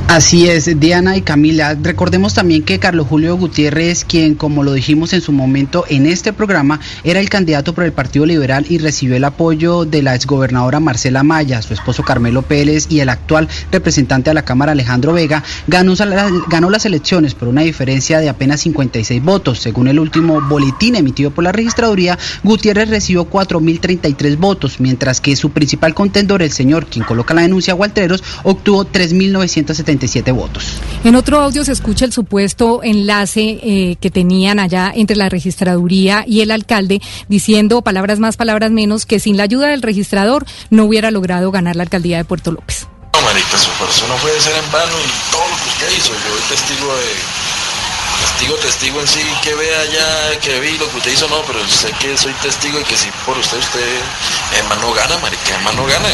Así 0.08 0.48
es, 0.48 0.78
Diana 0.78 1.16
y 1.16 1.22
Camila. 1.22 1.76
Recordemos 1.80 2.32
también 2.32 2.62
que 2.62 2.78
Carlos 2.78 3.08
Julio 3.08 3.36
Gutiérrez, 3.36 4.04
quien, 4.04 4.34
como 4.34 4.62
lo 4.62 4.72
dijimos 4.72 5.12
en 5.12 5.20
su 5.20 5.32
momento 5.32 5.84
en 5.88 6.06
este 6.06 6.32
programa, 6.32 6.80
era 7.02 7.18
el 7.18 7.28
candidato 7.28 7.74
por 7.74 7.84
el 7.84 7.92
Partido 7.92 8.24
Liberal 8.24 8.66
y 8.68 8.78
recibió 8.78 9.16
el 9.16 9.24
apoyo 9.24 9.84
de 9.84 10.02
la 10.02 10.14
exgobernadora 10.14 10.80
Marcela 10.80 11.22
Maya, 11.22 11.60
su 11.60 11.74
esposo 11.74 12.04
Carmelo 12.04 12.42
Pérez 12.42 12.86
y 12.88 13.00
el 13.00 13.08
actual 13.08 13.48
representante 13.72 14.30
de 14.30 14.34
la 14.34 14.44
Cámara 14.44 14.72
Alejandro 14.72 15.12
Vega, 15.12 15.42
ganó, 15.66 15.94
ganó 16.48 16.70
las 16.70 16.86
elecciones 16.86 17.34
por 17.34 17.48
una 17.48 17.62
diferencia 17.62 18.20
de 18.20 18.28
apenas 18.28 18.60
56 18.60 19.22
votos. 19.22 19.58
Según 19.58 19.88
el 19.88 19.98
último 19.98 20.40
boletín 20.40 20.94
emitido 20.94 21.32
por 21.32 21.44
la 21.44 21.52
registraduría, 21.52 22.16
Gutiérrez 22.44 22.90
recibió 22.90 23.28
4.033 23.28 24.38
votos, 24.38 24.78
mientras 24.78 25.20
que 25.20 25.34
su 25.34 25.50
principal 25.50 25.94
contendor, 25.94 26.42
el 26.42 26.52
señor 26.52 26.86
quien 26.86 27.04
coloca 27.04 27.34
la 27.34 27.42
denuncia, 27.42 27.74
Walteros, 27.74 28.22
obtuvo 28.44 28.84
3.970 29.46 30.34
votos. 30.34 30.78
En 31.04 31.14
otro 31.14 31.40
audio 31.40 31.64
se 31.64 31.72
escucha 31.72 32.04
el 32.04 32.12
supuesto 32.12 32.80
enlace 32.82 33.60
eh, 33.62 33.96
que 34.00 34.10
tenían 34.10 34.58
allá 34.58 34.92
entre 34.94 35.16
la 35.16 35.28
registraduría 35.28 36.24
y 36.26 36.40
el 36.40 36.50
alcalde 36.50 37.00
diciendo 37.28 37.82
palabras 37.82 38.18
más, 38.18 38.36
palabras 38.36 38.70
menos, 38.70 39.06
que 39.06 39.20
sin 39.20 39.36
la 39.36 39.44
ayuda 39.44 39.68
del 39.68 39.82
registrador 39.82 40.46
no 40.70 40.84
hubiera 40.84 41.10
logrado 41.10 41.50
ganar 41.50 41.76
la 41.76 41.84
alcaldía 41.84 42.16
de 42.18 42.24
Puerto 42.24 42.50
López. 42.52 42.86
No, 43.12 43.22
Marita, 43.22 43.58
su 43.58 43.70
esfuerzo 43.70 44.06
no 44.08 44.16
puede 44.16 44.40
ser 44.40 44.54
en 44.56 44.72
vano 44.72 44.92
y 44.92 45.32
todo 45.32 45.42
lo 45.48 45.56
que 45.56 45.68
usted 45.68 45.98
hizo. 45.98 46.12
Yo 46.12 46.36
soy 46.36 46.56
testigo 46.56 46.94
de. 46.96 47.46
Testigo, 48.16 48.54
testigo 48.56 49.00
en 49.00 49.06
sí, 49.06 49.20
que 49.42 49.54
vea 49.54 49.84
ya, 49.84 50.40
que 50.40 50.60
vi 50.60 50.76
lo 50.78 50.90
que 50.90 50.96
usted 50.96 51.12
hizo, 51.12 51.28
no, 51.28 51.42
pero 51.46 51.58
sé 51.68 51.90
que 52.00 52.16
soy 52.16 52.32
testigo 52.42 52.80
y 52.80 52.84
que 52.84 52.96
si 52.96 53.10
por 53.26 53.36
usted, 53.36 53.58
usted, 53.58 54.00
hermano, 54.58 54.92
gana, 54.94 55.18
marica, 55.18 55.54
hermano, 55.54 55.84
gana. 55.84 56.08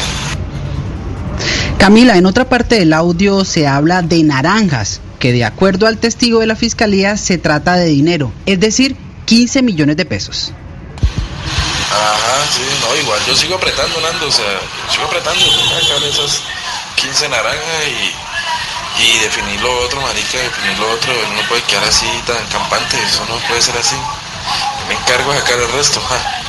Camila, 1.83 2.17
en 2.17 2.27
otra 2.27 2.49
parte 2.49 2.77
del 2.79 2.93
audio 2.93 3.45
se 3.45 3.67
habla 3.67 4.03
de 4.03 4.23
naranjas, 4.23 5.01
que 5.19 5.33
de 5.33 5.45
acuerdo 5.45 5.89
al 5.89 5.99
testigo 5.99 6.39
de 6.39 6.47
la 6.47 6.55
fiscalía 6.55 7.17
se 7.17 7.39
trata 7.39 7.75
de 7.75 7.87
dinero, 7.87 8.31
es 8.47 8.61
decir, 8.61 8.95
15 9.25 9.63
millones 9.63 9.97
de 9.97 10.05
pesos. 10.05 10.53
Ajá, 11.91 12.47
sí, 12.55 12.63
no, 12.83 13.03
igual 13.03 13.19
yo 13.27 13.35
sigo 13.35 13.57
apretando, 13.57 14.01
Nando, 14.01 14.29
o 14.29 14.31
sea, 14.31 14.61
sigo 14.93 15.07
apretando, 15.07 15.41
sacar 15.41 16.05
esas 16.05 16.43
15 17.03 17.29
naranjas 17.29 17.89
y, 17.89 19.03
y 19.03 19.19
definir 19.19 19.61
lo 19.61 19.77
otro, 19.81 20.01
marica, 20.03 20.39
definir 20.39 20.79
lo 20.79 20.89
otro, 20.89 21.13
no 21.35 21.49
puede 21.49 21.63
quedar 21.63 21.83
así 21.83 22.07
tan 22.25 22.47
campante, 22.47 22.97
eso 23.05 23.27
no 23.29 23.35
puede 23.49 23.61
ser 23.61 23.77
así. 23.77 23.97
Me 24.87 24.95
encargo 24.95 25.33
de 25.33 25.41
sacar 25.41 25.59
el 25.59 25.73
resto, 25.73 26.01
ja. 26.01 26.42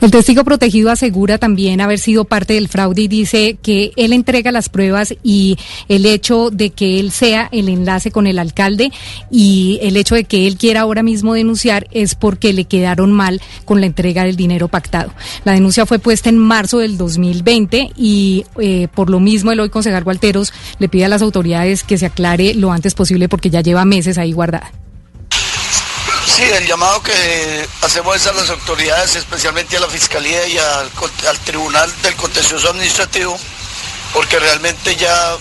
El 0.00 0.12
testigo 0.12 0.44
protegido 0.44 0.92
asegura 0.92 1.38
también 1.38 1.80
haber 1.80 1.98
sido 1.98 2.24
parte 2.24 2.54
del 2.54 2.68
fraude 2.68 3.02
y 3.02 3.08
dice 3.08 3.58
que 3.60 3.90
él 3.96 4.12
entrega 4.12 4.52
las 4.52 4.68
pruebas 4.68 5.12
y 5.24 5.58
el 5.88 6.06
hecho 6.06 6.50
de 6.50 6.70
que 6.70 7.00
él 7.00 7.10
sea 7.10 7.48
el 7.50 7.68
enlace 7.68 8.12
con 8.12 8.28
el 8.28 8.38
alcalde 8.38 8.92
y 9.28 9.80
el 9.82 9.96
hecho 9.96 10.14
de 10.14 10.22
que 10.22 10.46
él 10.46 10.56
quiera 10.56 10.82
ahora 10.82 11.02
mismo 11.02 11.34
denunciar 11.34 11.88
es 11.90 12.14
porque 12.14 12.52
le 12.52 12.66
quedaron 12.66 13.10
mal 13.10 13.40
con 13.64 13.80
la 13.80 13.86
entrega 13.86 14.22
del 14.22 14.36
dinero 14.36 14.68
pactado. 14.68 15.12
La 15.44 15.52
denuncia 15.52 15.84
fue 15.84 15.98
puesta 15.98 16.28
en 16.28 16.38
marzo 16.38 16.78
del 16.78 16.96
2020 16.96 17.90
y 17.96 18.44
eh, 18.60 18.86
por 18.94 19.10
lo 19.10 19.18
mismo 19.18 19.50
el 19.50 19.58
hoy 19.58 19.68
concejal 19.68 20.04
Gualteros 20.04 20.52
le 20.78 20.88
pide 20.88 21.06
a 21.06 21.08
las 21.08 21.22
autoridades 21.22 21.82
que 21.82 21.98
se 21.98 22.06
aclare 22.06 22.54
lo 22.54 22.70
antes 22.70 22.94
posible 22.94 23.28
porque 23.28 23.50
ya 23.50 23.62
lleva 23.62 23.84
meses 23.84 24.16
ahí 24.16 24.30
guardada. 24.30 24.70
Sí, 26.38 26.44
el 26.44 26.68
llamado 26.68 27.02
que 27.02 27.68
hacemos 27.82 28.14
es 28.14 28.28
a 28.28 28.32
las 28.32 28.48
autoridades, 28.48 29.16
especialmente 29.16 29.76
a 29.76 29.80
la 29.80 29.88
Fiscalía 29.88 30.46
y 30.46 30.56
al, 30.56 30.88
al 31.28 31.38
Tribunal 31.40 31.92
del 32.02 32.14
Contencioso 32.14 32.70
Administrativo, 32.70 33.36
porque 34.12 34.38
realmente 34.38 34.94
ya 34.94 35.36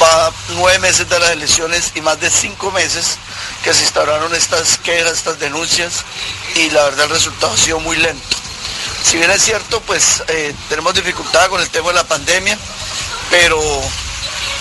va 0.00 0.32
nueve 0.56 0.78
meses 0.78 1.10
de 1.10 1.18
las 1.18 1.28
elecciones 1.28 1.92
y 1.94 2.00
más 2.00 2.18
de 2.20 2.30
cinco 2.30 2.70
meses 2.70 3.18
que 3.62 3.74
se 3.74 3.82
instauraron 3.82 4.34
estas 4.34 4.78
quejas, 4.78 5.12
estas 5.12 5.38
denuncias 5.38 6.06
y 6.54 6.70
la 6.70 6.84
verdad 6.84 7.04
el 7.04 7.10
resultado 7.10 7.52
ha 7.52 7.58
sido 7.58 7.80
muy 7.80 7.98
lento. 7.98 8.36
Si 9.02 9.18
bien 9.18 9.30
es 9.30 9.42
cierto, 9.42 9.82
pues 9.82 10.24
eh, 10.28 10.54
tenemos 10.70 10.94
dificultad 10.94 11.50
con 11.50 11.60
el 11.60 11.68
tema 11.68 11.88
de 11.88 11.96
la 11.96 12.04
pandemia, 12.04 12.58
pero 13.28 13.60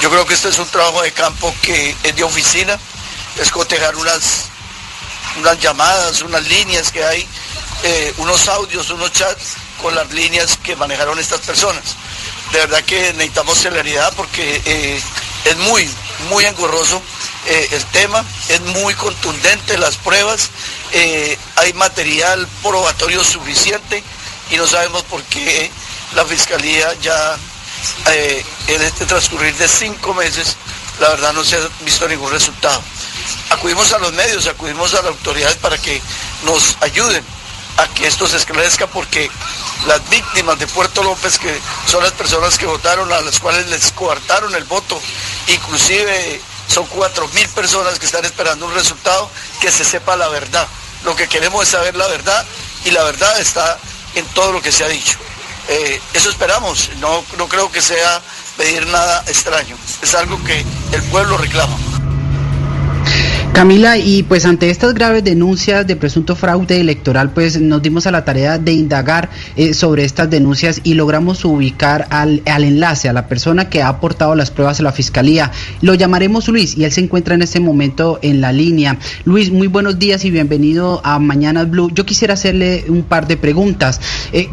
yo 0.02 0.10
creo 0.10 0.26
que 0.26 0.34
este 0.34 0.50
es 0.50 0.60
un 0.60 0.68
trabajo 0.68 1.02
de 1.04 1.14
campo 1.14 1.56
que 1.62 1.96
es 2.04 2.14
de 2.18 2.24
oficina, 2.26 2.78
es 3.40 3.50
cotejar 3.50 3.96
unas, 3.96 4.50
unas 5.40 5.60
llamadas, 5.60 6.22
unas 6.22 6.44
líneas 6.48 6.92
que 6.92 7.04
hay, 7.04 7.28
eh, 7.84 8.14
unos 8.18 8.48
audios, 8.48 8.90
unos 8.92 9.12
chats 9.12 9.56
con 9.82 9.96
las 9.96 10.10
líneas 10.12 10.58
que 10.64 10.76
manejaron 10.76 11.20
estas 11.20 11.42
personas. 11.42 11.84
De 12.52 12.60
verdad 12.60 12.84
que 12.84 13.14
necesitamos 13.14 13.58
celeridad 13.58 14.14
porque 14.16 14.62
eh, 14.66 15.02
es 15.46 15.58
muy, 15.58 15.90
muy 16.30 16.46
engorroso 16.46 17.02
eh, 17.48 17.68
el 17.72 17.84
tema, 17.88 18.24
es 18.50 18.62
muy 18.62 18.94
contundente 18.94 19.78
las 19.78 19.98
pruebas, 19.98 20.50
hay 21.56 21.74
material 21.74 22.48
probatorio 22.62 23.24
suficiente 23.24 24.04
y 24.52 24.58
no 24.58 24.68
sabemos 24.68 25.04
por 25.04 25.22
qué 25.24 25.72
la 26.14 26.24
Fiscalía 26.24 26.94
ya 27.02 27.36
en 28.68 28.82
este 28.82 29.06
transcurrir 29.06 29.56
de 29.56 29.68
cinco 29.68 30.14
meses, 30.14 30.56
la 31.00 31.10
verdad 31.10 31.34
no 31.34 31.44
se 31.44 31.56
ha 31.56 31.60
visto 31.84 32.08
ningún 32.08 32.32
resultado. 32.32 32.82
Acudimos 33.50 33.92
a 33.94 34.00
los 34.00 34.14
medios, 34.14 34.48
acudimos 34.48 34.94
a 34.94 34.98
las 34.98 35.08
autoridades 35.08 35.58
para 35.58 35.78
que 35.78 36.02
nos 36.44 36.78
ayuden 36.82 37.24
a 37.78 37.88
que 37.88 38.08
esto 38.08 38.28
se 38.28 38.38
esclarezca 38.38 38.88
porque 38.88 39.30
las 39.88 40.08
víctimas 40.10 40.60
de 40.60 40.68
Puerto 40.68 41.04
López, 41.04 41.40
que 41.40 41.60
son 41.88 42.04
las 42.04 42.12
personas 42.14 42.58
que 42.58 42.66
votaron, 42.66 43.12
a 43.12 43.22
las 43.22 43.40
cuales 43.40 43.68
les 43.68 43.92
coartaron 43.92 44.54
el 44.56 44.64
voto, 44.66 45.00
inclusive 45.48 46.42
son 46.68 46.86
cuatro 46.88 47.28
mil 47.30 47.48
personas 47.50 48.00
que 48.00 48.06
están 48.06 48.26
esperando 48.26 48.66
un 48.66 48.74
resultado, 48.74 49.30
que 49.60 49.72
se 49.72 49.84
sepa 49.84 50.16
la 50.16 50.28
verdad. 50.30 50.68
Lo 51.04 51.16
que 51.16 51.28
queremos 51.28 51.64
es 51.64 51.70
saber 51.70 51.96
la 51.96 52.08
verdad 52.08 52.46
y 52.86 52.92
la 52.92 53.04
verdad 53.04 53.40
está 53.40 53.78
en 54.16 54.26
todo 54.28 54.52
lo 54.52 54.62
que 54.62 54.72
se 54.72 54.84
ha 54.84 54.88
dicho. 54.88 55.18
Eh, 55.68 56.02
eso 56.14 56.30
esperamos, 56.30 56.90
no, 56.98 57.24
no 57.38 57.48
creo 57.48 57.72
que 57.72 57.82
sea 57.82 58.22
pedir 58.58 58.86
nada 58.88 59.24
extraño, 59.28 59.78
es 60.02 60.14
algo 60.16 60.42
que 60.44 60.66
el 60.92 61.04
pueblo 61.04 61.38
reclama. 61.38 61.93
Camila, 63.54 64.00
y 64.00 64.24
pues 64.24 64.46
ante 64.46 64.72
estas 64.72 64.96
graves 64.96 65.24
denuncias 65.24 65.86
de 65.86 65.96
presunto 65.96 66.36
fraude 66.36 66.82
electoral, 66.82 67.32
pues 67.34 67.62
nos 67.62 67.84
dimos 67.84 68.08
a 68.08 68.12
la 68.12 68.26
tarea 68.26 68.58
de 68.58 68.74
indagar 68.74 69.30
eh, 69.56 69.76
sobre 69.76 70.04
estas 70.06 70.28
denuncias 70.28 70.82
y 70.84 70.96
logramos 70.96 71.46
ubicar 71.46 72.08
al, 72.10 72.42
al, 72.48 72.64
enlace, 72.64 73.10
a 73.10 73.14
la 73.14 73.28
persona 73.28 73.70
que 73.70 73.84
ha 73.84 73.90
aportado 73.90 74.34
las 74.34 74.50
pruebas 74.50 74.80
a 74.80 74.84
la 74.84 74.92
fiscalía. 74.92 75.52
Lo 75.82 75.94
llamaremos 75.94 76.48
Luis 76.48 76.76
y 76.76 76.84
él 76.84 76.92
se 76.92 77.02
encuentra 77.02 77.36
en 77.36 77.44
este 77.44 77.60
momento 77.60 78.18
en 78.24 78.42
la 78.42 78.52
línea. 78.52 78.98
Luis, 79.24 79.52
muy 79.52 79.68
buenos 79.68 80.00
días 80.00 80.26
y 80.26 80.32
bienvenido 80.32 81.00
a 81.04 81.20
Mañana 81.20 81.64
Blue. 81.64 81.92
Yo 81.94 82.08
quisiera 82.08 82.34
hacerle 82.34 82.86
un 82.90 83.04
par 83.04 83.28
de 83.28 83.38
preguntas. 83.38 84.02
Eh, 84.34 84.50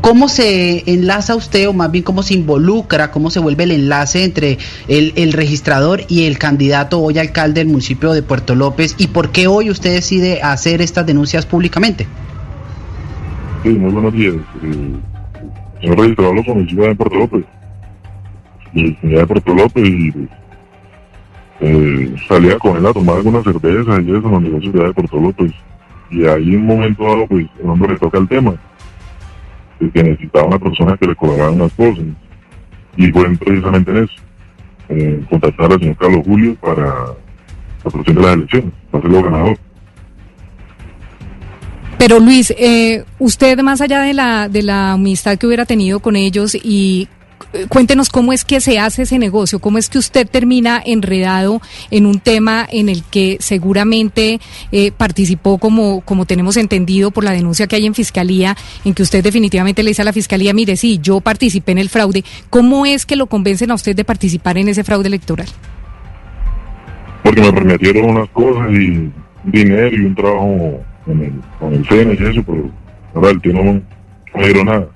¿Cómo 0.00 0.28
se 0.28 0.90
enlaza 0.90 1.34
usted 1.34 1.68
o 1.68 1.72
más 1.72 1.90
bien 1.90 2.04
cómo 2.04 2.22
se 2.22 2.34
involucra, 2.34 3.10
cómo 3.10 3.30
se 3.30 3.40
vuelve 3.40 3.64
el 3.64 3.72
enlace 3.72 4.24
entre 4.24 4.58
el, 4.86 5.32
registrador 5.32 6.02
y 6.08 6.24
el 6.24 6.38
candidato 6.38 7.00
hoy 7.00 7.18
alcalde 7.18 7.60
del 7.60 7.68
municipio 7.68 8.12
de 8.12 8.22
Puerto 8.22 8.54
López 8.54 8.94
y 8.98 9.08
por 9.08 9.30
qué 9.30 9.48
hoy 9.48 9.70
usted 9.70 9.92
decide 9.92 10.40
hacer 10.42 10.80
estas 10.80 11.04
denuncias 11.04 11.46
públicamente? 11.46 12.06
Sí, 13.62 13.70
muy 13.70 13.92
buenos 13.92 14.12
días. 14.12 14.36
Eh, 14.62 14.96
señor 15.80 15.98
registrador 15.98 16.36
lo 16.36 16.44
conocí 16.44 16.80
en 16.80 16.96
Puerto 16.96 17.16
López, 17.16 17.44
y 18.72 18.96
de 19.02 19.26
Puerto 19.26 19.54
López 19.54 19.88
y 19.88 20.28
eh, 21.60 22.16
salía 22.28 22.58
con 22.58 22.86
a 22.86 22.92
tomar 22.92 23.16
algunas 23.16 23.42
cervezas 23.42 24.00
y 24.04 24.10
eso 24.10 24.26
en 24.26 24.30
los 24.30 24.42
negocios 24.42 24.72
de 24.72 24.92
Puerto 24.92 25.20
López 25.20 25.52
y 26.10 26.24
ahí 26.24 26.54
en 26.54 26.60
un 26.60 26.66
momento 26.66 27.02
dado 27.02 27.26
pues 27.26 27.46
el 27.62 27.68
hombre 27.68 27.92
le 27.92 27.98
toca 27.98 28.18
el 28.18 28.28
tema 28.28 28.54
que 29.78 30.02
necesitaba 30.02 30.46
una 30.46 30.58
persona 30.58 30.96
que 30.96 31.06
le 31.06 31.16
cobraran 31.16 31.58
las 31.58 31.72
cosas. 31.72 32.04
Y 32.96 33.10
fue 33.12 33.28
precisamente 33.36 33.90
en 33.90 33.96
eso, 33.98 34.14
eh, 34.88 35.24
contactar 35.30 35.72
al 35.72 35.78
señor 35.78 35.96
Carlos 35.96 36.22
Julio 36.26 36.54
para 36.56 36.84
la 36.84 37.90
producción 37.90 38.16
de 38.16 38.22
las 38.22 38.34
elecciones, 38.34 38.72
para 38.90 39.10
ser 39.10 39.22
ganador. 39.22 39.58
Pero 41.98 42.20
Luis, 42.20 42.52
eh, 42.56 43.04
usted 43.18 43.58
más 43.60 43.80
allá 43.80 44.00
de 44.02 44.14
la, 44.14 44.48
de 44.48 44.62
la 44.62 44.92
amistad 44.92 45.36
que 45.36 45.46
hubiera 45.46 45.66
tenido 45.66 45.98
con 46.00 46.14
ellos 46.14 46.54
y 46.54 47.08
cuéntenos 47.68 48.08
cómo 48.10 48.32
es 48.32 48.44
que 48.44 48.60
se 48.60 48.78
hace 48.78 49.02
ese 49.02 49.18
negocio, 49.18 49.58
cómo 49.58 49.78
es 49.78 49.88
que 49.88 49.98
usted 49.98 50.28
termina 50.28 50.82
enredado 50.84 51.60
en 51.90 52.06
un 52.06 52.20
tema 52.20 52.66
en 52.70 52.88
el 52.88 53.04
que 53.04 53.38
seguramente 53.40 54.40
eh, 54.72 54.92
participó, 54.92 55.58
como, 55.58 56.00
como 56.02 56.26
tenemos 56.26 56.56
entendido 56.56 57.10
por 57.10 57.24
la 57.24 57.32
denuncia 57.32 57.66
que 57.66 57.76
hay 57.76 57.86
en 57.86 57.94
Fiscalía, 57.94 58.56
en 58.84 58.94
que 58.94 59.02
usted 59.02 59.22
definitivamente 59.22 59.82
le 59.82 59.90
dice 59.90 60.02
a 60.02 60.04
la 60.04 60.12
Fiscalía, 60.12 60.52
mire, 60.52 60.76
sí, 60.76 60.98
yo 61.02 61.20
participé 61.20 61.72
en 61.72 61.78
el 61.78 61.88
fraude. 61.88 62.24
¿Cómo 62.50 62.86
es 62.86 63.06
que 63.06 63.16
lo 63.16 63.26
convencen 63.26 63.70
a 63.70 63.74
usted 63.74 63.96
de 63.96 64.04
participar 64.04 64.58
en 64.58 64.68
ese 64.68 64.84
fraude 64.84 65.08
electoral? 65.08 65.48
Porque 67.22 67.40
me 67.40 67.52
prometieron 67.52 68.10
unas 68.10 68.28
cosas 68.30 68.70
y 68.72 69.10
dinero 69.44 69.96
y 69.96 70.00
un 70.00 70.14
trabajo 70.14 70.80
con 71.04 71.20
el, 71.22 71.32
con 71.58 71.74
el 71.74 71.86
CENE 71.86 72.14
y 72.14 72.30
eso, 72.30 72.42
pero 72.44 72.70
ahora 73.14 73.30
el 73.30 73.40
tío 73.40 73.52
no 73.52 73.64
me 73.64 74.44
dieron 74.44 74.66
nada. 74.66 74.88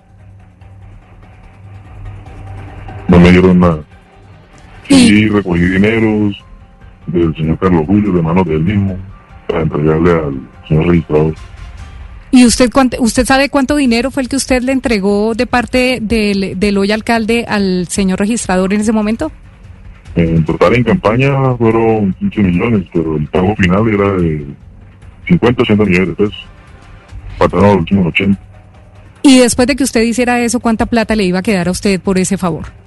No 3.12 3.20
me 3.20 3.30
dieron 3.30 3.60
nada. 3.60 3.84
Y 4.88 5.28
recogí 5.28 5.60
dineros 5.60 6.42
del 7.06 7.34
señor 7.36 7.58
Carlos 7.58 7.84
Julio, 7.86 8.12
de 8.12 8.22
manos 8.22 8.46
del 8.46 8.62
mismo, 8.62 8.96
para 9.46 9.62
entregarle 9.62 10.10
al 10.12 10.48
señor 10.66 10.86
registrador. 10.86 11.34
¿Y 12.30 12.46
usted 12.46 12.70
usted 13.00 13.26
sabe 13.26 13.50
cuánto 13.50 13.76
dinero 13.76 14.10
fue 14.10 14.22
el 14.22 14.30
que 14.30 14.36
usted 14.36 14.62
le 14.62 14.72
entregó 14.72 15.34
de 15.34 15.46
parte 15.46 15.98
del, 16.00 16.58
del 16.58 16.78
hoy 16.78 16.90
alcalde 16.90 17.44
al 17.46 17.86
señor 17.88 18.18
registrador 18.18 18.72
en 18.72 18.80
ese 18.80 18.92
momento? 18.92 19.30
En 20.14 20.42
total 20.44 20.74
en 20.74 20.84
campaña 20.84 21.54
fueron 21.56 22.14
15 22.14 22.42
millones, 22.42 22.86
pero 22.94 23.16
el 23.16 23.26
pago 23.26 23.54
final 23.56 23.88
era 23.88 24.12
de 24.12 24.46
50, 25.28 25.62
80 25.62 25.84
millones 25.84 26.08
de 26.08 26.14
pesos. 26.14 26.46
Faltaron 27.36 27.66
los 27.66 27.76
últimos 27.76 28.06
80. 28.06 28.40
Y 29.22 29.38
después 29.38 29.68
de 29.68 29.76
que 29.76 29.84
usted 29.84 30.00
hiciera 30.00 30.40
eso, 30.40 30.60
¿cuánta 30.60 30.86
plata 30.86 31.14
le 31.14 31.24
iba 31.24 31.40
a 31.40 31.42
quedar 31.42 31.68
a 31.68 31.70
usted 31.72 32.00
por 32.00 32.18
ese 32.18 32.38
favor? 32.38 32.81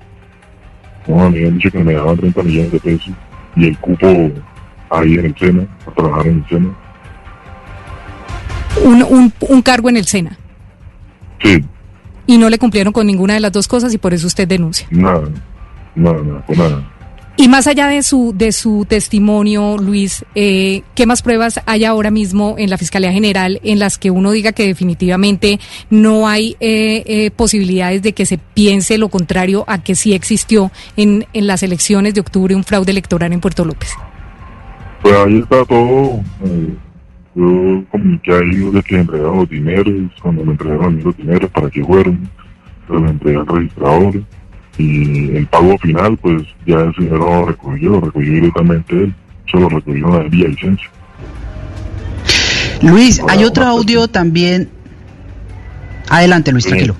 No, 1.07 1.29
me 1.29 1.37
habían 1.37 1.57
dicho 1.57 1.71
que 1.71 1.83
me 1.83 1.93
daban 1.93 2.17
30 2.17 2.43
millones 2.43 2.71
de 2.71 2.79
pesos 2.79 3.13
y 3.55 3.67
el 3.67 3.77
cupo 3.77 4.07
ahí 4.89 5.13
en 5.15 5.25
el 5.25 5.35
SENA, 5.37 5.67
a 5.87 5.91
trabajar 5.91 6.27
en 6.27 6.37
el 6.37 6.49
SENA. 6.49 6.69
Un, 8.83 9.03
un, 9.03 9.33
un 9.39 9.61
cargo 9.61 9.89
en 9.89 9.97
el 9.97 10.05
SENA. 10.05 10.37
Sí. 11.41 11.63
Y 12.27 12.37
no 12.37 12.49
le 12.49 12.57
cumplieron 12.57 12.91
con 12.91 13.05
ninguna 13.05 13.35
de 13.35 13.39
las 13.39 13.51
dos 13.51 13.67
cosas 13.67 13.93
y 13.93 13.97
por 13.97 14.13
eso 14.13 14.27
usted 14.27 14.47
denuncia. 14.47 14.87
Nada, 14.89 15.29
nada, 15.95 16.21
nada, 16.23 16.45
con 16.45 16.57
nada. 16.57 16.91
Y 17.37 17.49
más 17.49 17.67
allá 17.67 17.87
de 17.87 18.01
su, 18.01 18.33
de 18.33 18.53
su 18.53 18.85
testimonio, 18.87 19.77
Luis, 19.77 20.23
eh, 20.35 20.83
¿qué 20.95 21.05
más 21.05 21.21
pruebas 21.21 21.59
hay 21.65 21.83
ahora 21.83 22.09
mismo 22.09 22.55
en 22.57 22.69
la 22.69 22.77
Fiscalía 22.77 23.11
General 23.11 23.59
en 23.61 23.77
las 23.77 23.97
que 23.97 24.09
uno 24.09 24.31
diga 24.31 24.53
que 24.53 24.65
definitivamente 24.65 25.59
no 25.89 26.29
hay 26.29 26.55
eh, 26.61 27.03
eh, 27.05 27.31
posibilidades 27.31 28.01
de 28.03 28.13
que 28.13 28.25
se 28.25 28.37
piense 28.37 28.97
lo 28.97 29.09
contrario 29.09 29.65
a 29.67 29.83
que 29.83 29.95
sí 29.95 30.13
existió 30.13 30.71
en, 30.95 31.25
en 31.33 31.45
las 31.45 31.61
elecciones 31.61 32.13
de 32.13 32.21
octubre 32.21 32.55
un 32.55 32.63
fraude 32.63 32.91
electoral 32.91 33.33
en 33.33 33.41
Puerto 33.41 33.65
López? 33.65 33.89
Pues 35.01 35.15
ahí 35.15 35.37
está 35.39 35.65
todo. 35.65 36.21
Eh, 36.45 36.73
yo 37.35 37.83
comuniqué 37.91 38.33
ahí 38.33 38.71
de 38.71 38.81
que 38.81 38.95
entregaron 38.95 39.39
los 39.39 39.49
dineros, 39.49 40.11
cuando 40.21 40.45
me 40.45 40.51
entregaron 40.53 41.03
los 41.03 41.17
dineros, 41.17 41.51
para 41.51 41.69
que 41.69 41.83
fueron, 41.83 42.29
se 42.87 42.93
los 42.93 43.11
entregué 43.11 43.39
al 43.39 43.45
registrador 43.45 44.23
y 44.77 45.35
el 45.35 45.47
pago 45.47 45.77
final, 45.77 46.17
pues 46.17 46.43
ya 46.65 46.81
el 46.81 46.95
señor 46.95 47.19
lo 47.19 47.45
recogió, 47.45 47.89
lo 47.91 48.01
recogió 48.01 48.33
directamente 48.33 48.95
él, 48.95 49.15
se 49.49 49.59
lo 49.59 49.69
recogió 49.69 50.07
en 50.07 50.13
la 50.13 50.29
vía 50.29 50.47
licencia. 50.47 50.89
Luis, 52.81 53.21
hay 53.29 53.43
otro 53.43 53.65
audio 53.65 54.07
también. 54.07 54.69
Adelante, 56.09 56.51
Luis, 56.51 56.65
tranquilo. 56.65 56.95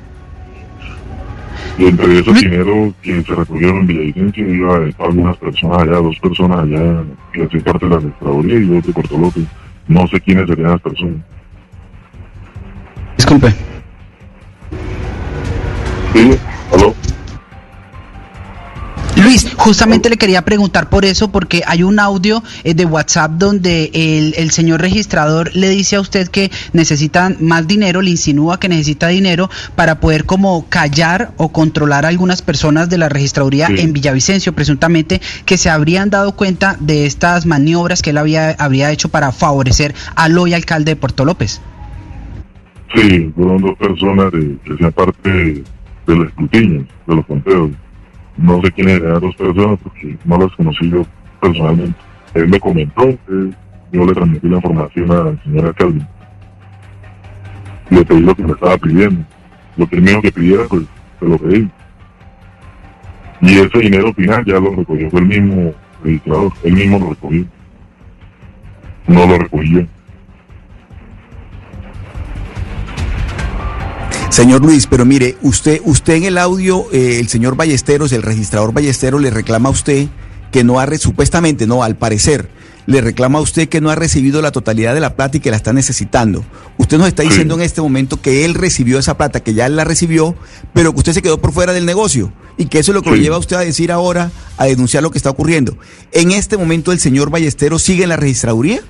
Y 1.78 1.86
entre 1.88 2.20
esos 2.20 2.40
dineros 2.40 2.94
que 3.02 3.22
se 3.22 3.36
recogieron 3.36 3.80
en 3.80 3.88
Villavicencio 3.88 4.54
iba 4.54 4.76
a 4.76 5.06
algunas 5.06 5.36
personas 5.38 5.82
allá, 5.82 5.98
dos 5.98 6.18
personas 6.20 6.60
allá 6.60 7.04
que 7.34 7.44
hacían 7.44 7.64
parte 7.64 7.86
de 7.86 7.92
la 7.92 8.00
Registraduría 8.00 8.60
y 8.60 8.92
Puerto 8.94 9.18
López. 9.18 9.44
No 9.88 10.08
sé 10.08 10.22
quiénes 10.22 10.48
serían 10.48 10.72
las 10.72 10.82
personas. 10.82 11.18
Disculpe. 13.18 13.54
Sí, 16.14 16.32
aló. 16.74 16.96
Luis, 19.26 19.52
justamente 19.58 20.10
le 20.12 20.18
quería 20.18 20.46
preguntar 20.46 20.88
por 20.88 21.04
eso, 21.04 21.32
porque 21.32 21.64
hay 21.66 21.82
un 21.82 22.00
audio 22.00 22.44
eh, 22.64 22.76
de 22.76 22.86
WhatsApp 22.86 23.32
donde 23.32 23.90
el, 23.94 24.36
el 24.38 24.52
señor 24.52 24.82
registrador 24.82 25.50
le 25.56 25.68
dice 25.70 25.96
a 25.96 26.00
usted 26.00 26.28
que 26.28 26.52
necesitan 26.74 27.38
más 27.40 27.66
dinero, 27.66 28.04
le 28.04 28.12
insinúa 28.12 28.60
que 28.60 28.70
necesita 28.70 29.08
dinero 29.08 29.50
para 29.76 30.00
poder 30.00 30.26
como 30.26 30.68
callar 30.70 31.32
o 31.38 31.52
controlar 31.52 32.06
a 32.06 32.10
algunas 32.10 32.44
personas 32.44 32.88
de 32.88 33.00
la 33.00 33.10
registraduría 33.10 33.66
Sí. 33.68 33.76
en 33.80 33.94
Villavicencio, 33.94 34.54
presuntamente, 34.54 35.20
que 35.46 35.58
se 35.58 35.72
habrían 35.72 36.12
dado 36.12 36.36
cuenta 36.36 36.78
de 36.80 37.08
estas 37.08 37.48
maniobras 37.48 38.04
que 38.04 38.12
él 38.12 38.20
había, 38.20 38.52
habría 38.52 38.92
hecho 38.92 39.10
para 39.10 39.32
favorecer 39.32 39.96
al 40.16 40.38
hoy 40.38 40.54
alcalde 40.54 40.92
de 40.92 40.96
Puerto 40.98 41.26
López. 41.26 41.62
Sí, 42.94 43.32
fueron 43.36 43.62
dos 43.62 43.76
personas 43.78 44.32
de, 44.32 44.56
que 44.64 44.74
hacían 44.74 44.92
parte 44.92 45.30
de, 45.32 45.64
de 46.06 46.16
los 46.16 46.28
escrutinios, 46.28 46.86
de 47.08 47.16
los 47.16 47.26
conteos. 47.26 47.72
No 48.38 48.62
sé 48.62 48.72
quiénes 48.72 49.02
eran 49.02 49.22
dos 49.22 49.36
personas 49.36 49.80
porque 49.82 50.18
no 50.26 50.38
las 50.38 50.52
conocí 50.56 50.90
yo 50.90 51.06
personalmente. 51.42 51.98
Él 52.34 52.50
me 52.50 52.60
comentó, 52.60 53.08
eh, 53.08 53.52
yo 53.92 54.06
le 54.06 54.14
transmití 54.14 54.50
la 54.50 54.58
información 54.58 55.12
al 55.12 55.44
señor 55.44 55.66
alcalde. 55.68 56.06
Le 57.90 58.06
pedí 58.06 58.20
lo 58.22 58.36
que 58.36 58.44
me 58.44 58.52
estaba 58.52 58.78
pidiendo. 58.78 59.24
Lo 59.78 59.86
dijo 59.86 60.22
que 60.22 60.32
pidiera, 60.32 60.64
pues 60.70 60.84
se 61.20 61.26
lo 61.26 61.38
pedí. 61.38 61.70
Y 63.42 63.58
ese 63.60 63.80
dinero 63.80 64.14
final 64.14 64.44
ya 64.46 64.60
lo 64.60 64.76
recogió 64.76 65.10
fue 65.10 65.20
el 65.20 65.28
mismo 65.28 65.74
registrador, 66.04 66.52
él 66.64 66.74
mismo 66.74 67.00
lo 67.00 67.10
recogió. 67.10 67.46
No 69.08 69.26
lo 69.28 69.38
recogí 69.38 69.88
Señor 74.36 74.66
Luis, 74.66 74.86
pero 74.86 75.06
mire, 75.06 75.38
usted, 75.44 75.80
usted 75.86 76.16
en 76.16 76.26
el 76.26 76.38
audio, 76.38 76.88
eh, 76.92 77.20
el 77.22 77.30
señor 77.30 77.56
Ballesteros, 77.56 78.12
el 78.12 78.22
registrador 78.22 78.74
Ballesteros, 78.74 79.22
le 79.22 79.30
reclama 79.30 79.70
a 79.70 79.72
usted 79.72 80.10
que 80.52 80.66
no 80.66 80.82
ha, 80.82 80.98
supuestamente, 80.98 81.68
no, 81.68 81.84
al 81.84 81.96
parecer, 81.96 82.50
le 82.86 83.00
reclama 83.00 83.40
a 83.40 83.42
usted 83.42 83.70
que 83.70 83.80
no 83.80 83.92
ha 83.92 83.96
recibido 83.96 84.42
la 84.42 84.52
totalidad 84.52 84.94
de 84.94 85.00
la 85.00 85.16
plata 85.16 85.38
y 85.38 85.40
que 85.40 85.52
la 85.52 85.56
está 85.56 85.72
necesitando. 85.72 86.44
Usted 86.78 86.98
nos 86.98 87.08
está 87.08 87.24
diciendo 87.24 87.56
en 87.56 87.62
este 87.62 87.82
momento 87.82 88.22
que 88.22 88.44
él 88.44 88.56
recibió 88.56 89.00
esa 89.00 89.16
plata, 89.16 89.40
que 89.40 89.54
ya 89.54 89.68
él 89.68 89.78
la 89.78 89.86
recibió, 89.86 90.36
pero 90.74 90.92
que 90.92 90.98
usted 90.98 91.14
se 91.14 91.22
quedó 91.22 91.40
por 91.40 91.54
fuera 91.54 91.72
del 91.72 91.86
negocio 91.86 92.34
y 92.58 92.66
que 92.66 92.80
eso 92.80 92.92
es 92.92 92.96
lo 92.96 93.04
que 93.04 93.12
lo 93.12 93.16
lleva 93.16 93.38
a 93.38 93.40
usted 93.40 93.56
a 93.56 93.62
decir 93.62 93.90
ahora, 93.90 94.34
a 94.58 94.66
denunciar 94.66 95.02
lo 95.02 95.12
que 95.12 95.18
está 95.18 95.30
ocurriendo. 95.30 95.78
En 96.12 96.34
este 96.34 96.58
momento, 96.58 96.92
el 96.92 97.00
señor 97.00 97.30
Ballesteros 97.30 97.84
sigue 97.84 98.04
en 98.04 98.10
la 98.10 98.18
registraduría. 98.18 98.82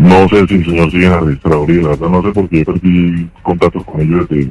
No 0.00 0.26
sé 0.30 0.46
si 0.46 0.54
el 0.54 0.64
señor 0.64 0.90
sigue 0.90 1.04
en 1.04 1.10
la 1.10 1.20
registraduría, 1.20 1.82
la 1.82 1.88
verdad 1.88 2.08
no 2.08 2.22
sé 2.22 2.32
porque 2.32 2.58
yo 2.60 2.64
perdí 2.72 3.28
contactos 3.42 3.84
con 3.84 4.00
ellos 4.00 4.26
desde, 4.30 4.50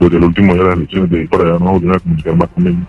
desde 0.00 0.16
el 0.16 0.24
último 0.24 0.54
día 0.54 0.62
de 0.62 0.68
las 0.70 0.78
elecciones, 0.78 1.10
de 1.10 1.18
ahí 1.20 1.26
para 1.26 1.44
allá 1.44 1.58
no 1.58 1.72
volví 1.72 1.90
a 1.90 1.98
comunicar 1.98 2.36
más 2.36 2.48
con 2.48 2.66
ellos. 2.66 2.80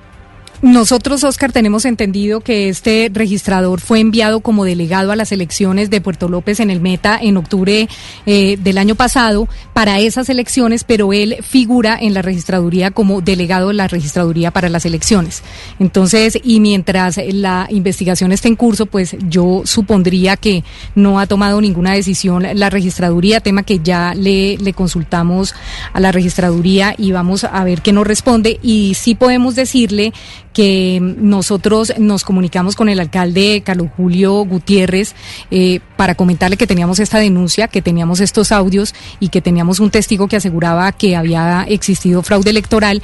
Nosotros, 0.61 1.23
Oscar, 1.23 1.53
tenemos 1.53 1.85
entendido 1.85 2.41
que 2.41 2.67
este 2.67 3.09
registrador 3.13 3.79
fue 3.79 4.01
enviado 4.01 4.41
como 4.41 4.65
delegado 4.65 5.13
a 5.13 5.15
las 5.15 5.31
elecciones 5.31 5.89
de 5.89 6.01
Puerto 6.01 6.27
López 6.27 6.59
en 6.59 6.69
el 6.69 6.81
Meta 6.81 7.17
en 7.21 7.37
octubre 7.37 7.87
eh, 8.25 8.57
del 8.57 8.77
año 8.77 8.95
pasado 8.95 9.47
para 9.73 9.99
esas 9.99 10.27
elecciones, 10.27 10.83
pero 10.83 11.13
él 11.13 11.37
figura 11.43 11.97
en 11.99 12.13
la 12.13 12.21
registraduría 12.21 12.91
como 12.91 13.21
delegado 13.21 13.69
de 13.69 13.75
la 13.75 13.87
registraduría 13.87 14.51
para 14.51 14.67
las 14.67 14.85
elecciones. 14.85 15.43
Entonces, 15.79 16.37
y 16.43 16.59
mientras 16.59 17.17
la 17.31 17.67
investigación 17.69 18.33
esté 18.33 18.49
en 18.49 18.57
curso, 18.57 18.85
pues 18.85 19.15
yo 19.29 19.61
supondría 19.63 20.35
que 20.35 20.65
no 20.93 21.21
ha 21.21 21.27
tomado 21.27 21.61
ninguna 21.61 21.93
decisión 21.93 22.45
la 22.53 22.69
registraduría, 22.69 23.39
tema 23.39 23.63
que 23.63 23.79
ya 23.79 24.13
le, 24.13 24.57
le 24.57 24.73
consultamos 24.73 25.55
a 25.93 26.01
la 26.01 26.11
registraduría 26.11 26.95
y 26.97 27.13
vamos 27.13 27.45
a 27.45 27.63
ver 27.63 27.81
qué 27.81 27.93
nos 27.93 28.05
responde. 28.05 28.59
Y 28.61 28.95
sí 28.95 29.15
podemos 29.15 29.55
decirle 29.55 30.11
que 30.53 30.99
nosotros 31.01 31.93
nos 31.97 32.23
comunicamos 32.23 32.75
con 32.75 32.89
el 32.89 32.99
alcalde 32.99 33.61
Carlos 33.65 33.89
Julio 33.95 34.45
Gutiérrez 34.45 35.15
eh, 35.51 35.79
para 35.97 36.15
comentarle 36.15 36.57
que 36.57 36.67
teníamos 36.67 36.99
esta 36.99 37.19
denuncia, 37.19 37.67
que 37.67 37.81
teníamos 37.81 38.19
estos 38.19 38.51
audios 38.51 38.93
y 39.19 39.29
que 39.29 39.41
teníamos 39.41 39.79
un 39.79 39.91
testigo 39.91 40.27
que 40.27 40.37
aseguraba 40.37 40.91
que 40.91 41.15
había 41.15 41.65
existido 41.67 42.23
fraude 42.23 42.49
electoral 42.49 43.01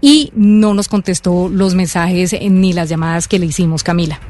y 0.00 0.32
no 0.34 0.74
nos 0.74 0.88
contestó 0.88 1.48
los 1.48 1.74
mensajes 1.74 2.34
ni 2.40 2.72
las 2.72 2.88
llamadas 2.88 3.28
que 3.28 3.38
le 3.38 3.46
hicimos, 3.46 3.82
Camila. 3.82 4.20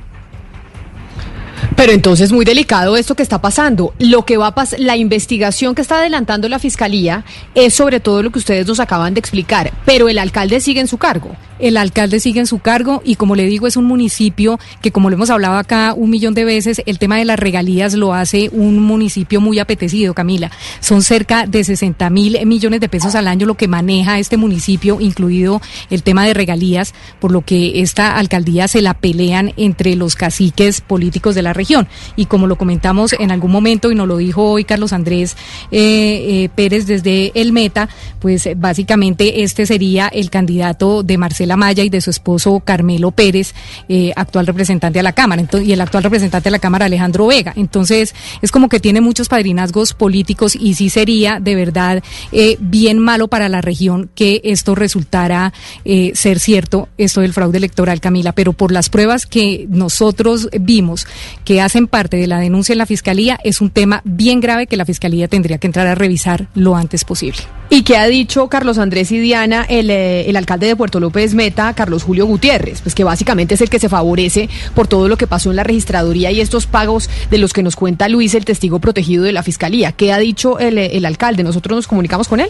Pero 1.76 1.92
entonces 1.92 2.32
muy 2.32 2.44
delicado 2.44 2.96
esto 2.96 3.14
que 3.14 3.22
está 3.22 3.40
pasando. 3.40 3.94
Lo 3.98 4.24
que 4.24 4.36
va 4.36 4.48
a 4.48 4.54
pas 4.54 4.74
la 4.78 4.96
investigación 4.96 5.74
que 5.74 5.82
está 5.82 5.98
adelantando 5.98 6.48
la 6.48 6.58
fiscalía 6.58 7.24
es 7.54 7.74
sobre 7.74 8.00
todo 8.00 8.22
lo 8.22 8.30
que 8.30 8.40
ustedes 8.40 8.66
nos 8.66 8.80
acaban 8.80 9.14
de 9.14 9.20
explicar, 9.20 9.72
pero 9.84 10.08
el 10.08 10.18
alcalde 10.18 10.60
sigue 10.60 10.80
en 10.80 10.88
su 10.88 10.98
cargo. 10.98 11.36
El 11.58 11.76
alcalde 11.76 12.20
sigue 12.20 12.40
en 12.40 12.46
su 12.46 12.58
cargo 12.58 13.02
y 13.04 13.16
como 13.16 13.34
le 13.34 13.46
digo 13.46 13.66
es 13.66 13.76
un 13.76 13.84
municipio 13.84 14.58
que 14.80 14.92
como 14.92 15.10
lo 15.10 15.16
hemos 15.16 15.30
hablado 15.30 15.56
acá 15.56 15.94
un 15.96 16.10
millón 16.10 16.34
de 16.34 16.44
veces, 16.44 16.82
el 16.86 16.98
tema 16.98 17.16
de 17.16 17.24
las 17.24 17.38
regalías 17.38 17.94
lo 17.94 18.14
hace 18.14 18.48
un 18.52 18.80
municipio 18.82 19.40
muy 19.40 19.58
apetecido, 19.58 20.14
Camila. 20.14 20.50
Son 20.80 21.02
cerca 21.02 21.46
de 21.46 21.64
60 21.64 22.10
mil 22.10 22.46
millones 22.46 22.80
de 22.80 22.88
pesos 22.88 23.14
al 23.14 23.28
año 23.28 23.46
lo 23.46 23.56
que 23.56 23.68
maneja 23.68 24.18
este 24.18 24.36
municipio, 24.36 25.00
incluido 25.00 25.60
el 25.90 26.02
tema 26.02 26.24
de 26.24 26.34
regalías, 26.34 26.94
por 27.20 27.32
lo 27.32 27.42
que 27.42 27.80
esta 27.80 28.16
alcaldía 28.16 28.68
se 28.68 28.82
la 28.82 28.94
pelean 28.94 29.52
entre 29.56 29.96
los 29.96 30.14
caciques 30.14 30.80
políticos 30.80 31.34
de 31.34 31.42
la 31.42 31.52
región. 31.52 31.88
Y 32.16 32.26
como 32.26 32.46
lo 32.46 32.56
comentamos 32.56 33.14
en 33.18 33.30
algún 33.30 33.50
momento 33.50 33.90
y 33.90 33.94
nos 33.94 34.08
lo 34.08 34.16
dijo 34.16 34.44
hoy 34.44 34.64
Carlos 34.64 34.92
Andrés 34.92 35.36
eh, 35.70 36.44
eh, 36.44 36.48
Pérez 36.54 36.86
desde 36.86 37.32
el 37.34 37.52
Meta, 37.52 37.88
pues 38.20 38.48
básicamente 38.56 39.42
este 39.42 39.66
sería 39.66 40.08
el 40.08 40.30
candidato 40.30 41.02
de 41.02 41.18
Marcela 41.48 41.56
Maya 41.68 41.84
y 41.84 41.88
de 41.88 42.00
su 42.00 42.10
esposo 42.10 42.60
Carmelo 42.60 43.10
Pérez, 43.10 43.54
eh, 43.88 44.12
actual 44.16 44.46
representante 44.46 44.98
a 45.00 45.02
la 45.02 45.12
Cámara, 45.12 45.42
Ento- 45.42 45.64
y 45.64 45.72
el 45.72 45.80
actual 45.80 46.02
representante 46.04 46.48
a 46.48 46.52
la 46.52 46.58
Cámara 46.58 46.86
Alejandro 46.86 47.26
Vega. 47.26 47.52
Entonces 47.56 48.14
es 48.42 48.50
como 48.50 48.68
que 48.68 48.80
tiene 48.80 49.00
muchos 49.00 49.28
padrinazgos 49.28 49.94
políticos 49.94 50.54
y 50.54 50.74
sí 50.74 50.90
sería 50.90 51.38
de 51.40 51.54
verdad 51.54 52.02
eh, 52.32 52.56
bien 52.60 52.98
malo 52.98 53.28
para 53.28 53.48
la 53.48 53.60
región 53.60 54.10
que 54.14 54.40
esto 54.44 54.74
resultara 54.74 55.52
eh, 55.84 56.12
ser 56.14 56.38
cierto, 56.38 56.88
esto 56.98 57.20
del 57.22 57.32
fraude 57.32 57.58
electoral, 57.58 58.00
Camila, 58.00 58.32
pero 58.32 58.52
por 58.52 58.72
las 58.72 58.88
pruebas 58.90 59.26
que 59.26 59.66
nosotros 59.70 60.48
vimos 60.60 61.06
que 61.44 61.60
hacen 61.60 61.86
parte 61.86 62.16
de 62.16 62.26
la 62.26 62.40
denuncia 62.40 62.72
en 62.72 62.78
la 62.78 62.86
Fiscalía, 62.86 63.38
es 63.42 63.60
un 63.60 63.70
tema 63.70 64.02
bien 64.04 64.40
grave 64.40 64.66
que 64.66 64.76
la 64.76 64.84
Fiscalía 64.84 65.28
tendría 65.28 65.58
que 65.58 65.66
entrar 65.66 65.86
a 65.86 65.94
revisar 65.94 66.48
lo 66.54 66.76
antes 66.76 67.04
posible. 67.04 67.38
¿Y 67.70 67.82
qué 67.82 67.96
ha 67.96 68.06
dicho 68.06 68.48
Carlos 68.48 68.78
Andrés 68.78 69.12
y 69.12 69.18
Diana, 69.18 69.64
el 69.68 70.34
alcalde 70.36 70.68
de 70.68 70.76
Puerto 70.76 71.00
López 71.00 71.34
Meta, 71.38 71.72
Carlos 71.72 72.02
Julio 72.02 72.26
Gutiérrez? 72.26 72.82
Pues 72.82 72.94
que 72.94 73.04
básicamente 73.04 73.54
es 73.54 73.62
el 73.62 73.70
que 73.70 73.78
se 73.78 73.88
favorece 73.88 74.50
por 74.74 74.88
todo 74.88 75.08
lo 75.08 75.16
que 75.16 75.26
pasó 75.26 75.48
en 75.50 75.56
la 75.56 75.64
registraduría 75.64 76.30
y 76.30 76.42
estos 76.42 76.66
pagos 76.66 77.08
de 77.30 77.38
los 77.38 77.52
que 77.52 77.62
nos 77.62 77.76
cuenta 77.76 78.08
Luis, 78.08 78.34
el 78.34 78.44
testigo 78.44 78.80
protegido 78.80 79.24
de 79.24 79.32
la 79.32 79.42
fiscalía. 79.42 79.92
¿Qué 79.92 80.12
ha 80.12 80.18
dicho 80.18 80.58
el, 80.58 80.76
el 80.76 81.06
alcalde? 81.06 81.44
¿Nosotros 81.44 81.76
nos 81.76 81.86
comunicamos 81.86 82.28
con 82.28 82.40
él? 82.40 82.48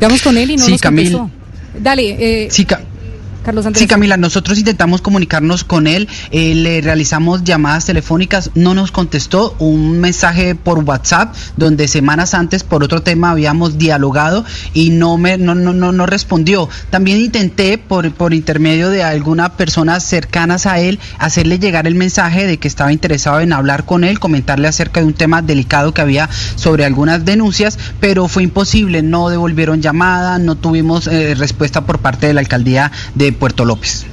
Vamos 0.00 0.22
con 0.22 0.36
él 0.38 0.50
y 0.50 0.56
no 0.56 0.64
Sí, 0.64 0.72
nos 0.72 0.80
Camil. 0.80 1.18
Dale, 1.78 2.44
eh, 2.44 2.48
Sí, 2.50 2.66
Sí, 3.74 3.86
Camila, 3.86 4.16
nosotros 4.16 4.58
intentamos 4.58 5.00
comunicarnos 5.00 5.64
con 5.64 5.86
él, 5.86 6.08
eh, 6.30 6.54
le 6.54 6.80
realizamos 6.80 7.44
llamadas 7.44 7.86
telefónicas, 7.86 8.50
no 8.54 8.74
nos 8.74 8.92
contestó 8.92 9.56
un 9.58 10.00
mensaje 10.00 10.54
por 10.54 10.80
WhatsApp 10.80 11.34
donde 11.56 11.88
semanas 11.88 12.34
antes 12.34 12.62
por 12.62 12.84
otro 12.84 13.02
tema 13.02 13.30
habíamos 13.30 13.78
dialogado 13.78 14.44
y 14.74 14.90
no 14.90 15.16
me 15.16 15.38
no 15.38 15.54
no 15.54 15.72
no, 15.72 15.92
no 15.92 16.06
respondió. 16.06 16.68
También 16.90 17.18
intenté 17.18 17.78
por 17.78 18.12
por 18.12 18.34
intermedio 18.34 18.90
de 18.90 19.02
algunas 19.02 19.50
personas 19.50 20.04
cercanas 20.04 20.66
a 20.66 20.80
él 20.80 20.98
hacerle 21.18 21.58
llegar 21.58 21.86
el 21.86 21.94
mensaje 21.94 22.46
de 22.46 22.58
que 22.58 22.68
estaba 22.68 22.92
interesado 22.92 23.40
en 23.40 23.52
hablar 23.52 23.84
con 23.84 24.04
él, 24.04 24.18
comentarle 24.18 24.68
acerca 24.68 25.00
de 25.00 25.06
un 25.06 25.14
tema 25.14 25.40
delicado 25.42 25.94
que 25.94 26.02
había 26.02 26.28
sobre 26.56 26.84
algunas 26.84 27.24
denuncias, 27.24 27.78
pero 28.00 28.28
fue 28.28 28.42
imposible, 28.42 29.02
no 29.02 29.30
devolvieron 29.30 29.80
llamada, 29.80 30.38
no 30.38 30.56
tuvimos 30.56 31.06
eh, 31.06 31.34
respuesta 31.34 31.86
por 31.86 31.98
parte 31.98 32.26
de 32.26 32.34
la 32.34 32.40
alcaldía 32.40 32.92
de 33.14 33.32
Puerto 33.38 33.64
López. 33.64 34.06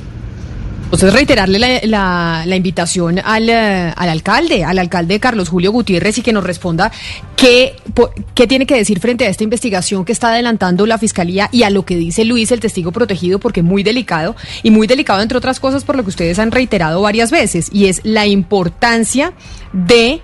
Entonces 0.86 1.14
reiterarle 1.14 1.82
la, 1.88 2.46
invitación 2.56 3.20
al, 3.24 3.50
eh, 3.50 3.92
al 3.96 4.10
alcalde, 4.10 4.64
al 4.64 4.78
alcalde 4.78 5.20
Carlos 5.20 5.50
Julio 5.50 5.72
Gutiérrez 5.72 6.20
y 6.20 6.22
que 6.22 6.32
nos 6.32 6.44
responda 6.44 6.92
qué, 7.36 7.76
qué 8.36 8.46
tiene 8.46 8.66
que 8.66 8.76
decir 8.76 9.00
frente 9.00 9.26
a 9.26 9.30
esta 9.30 9.44
investigación 9.44 10.06
que 10.06 10.12
está 10.12 10.30
adelantando 10.30 10.86
la 10.86 10.98
fiscalía 10.98 11.50
y 11.52 11.64
a 11.64 11.72
lo 11.72 11.86
que 11.86 11.98
dice 11.98 12.24
Luis, 12.24 12.52
el 12.52 12.60
testigo 12.60 12.92
protegido, 12.92 13.40
porque 13.40 13.64
muy 13.64 13.82
delicado 13.84 14.36
y 14.62 14.70
muy 14.70 14.86
delicado 14.86 15.22
entre 15.22 15.38
otras 15.38 15.60
cosas 15.60 15.84
por 15.84 15.98
lo 15.98 16.04
que 16.04 16.10
ustedes 16.10 16.38
han 16.38 16.52
reiterado 16.52 17.02
varias 17.02 17.32
veces 17.32 17.70
y 17.74 17.88
es 17.88 18.02
la 18.04 18.28
importancia 18.28 19.34
de 19.74 20.22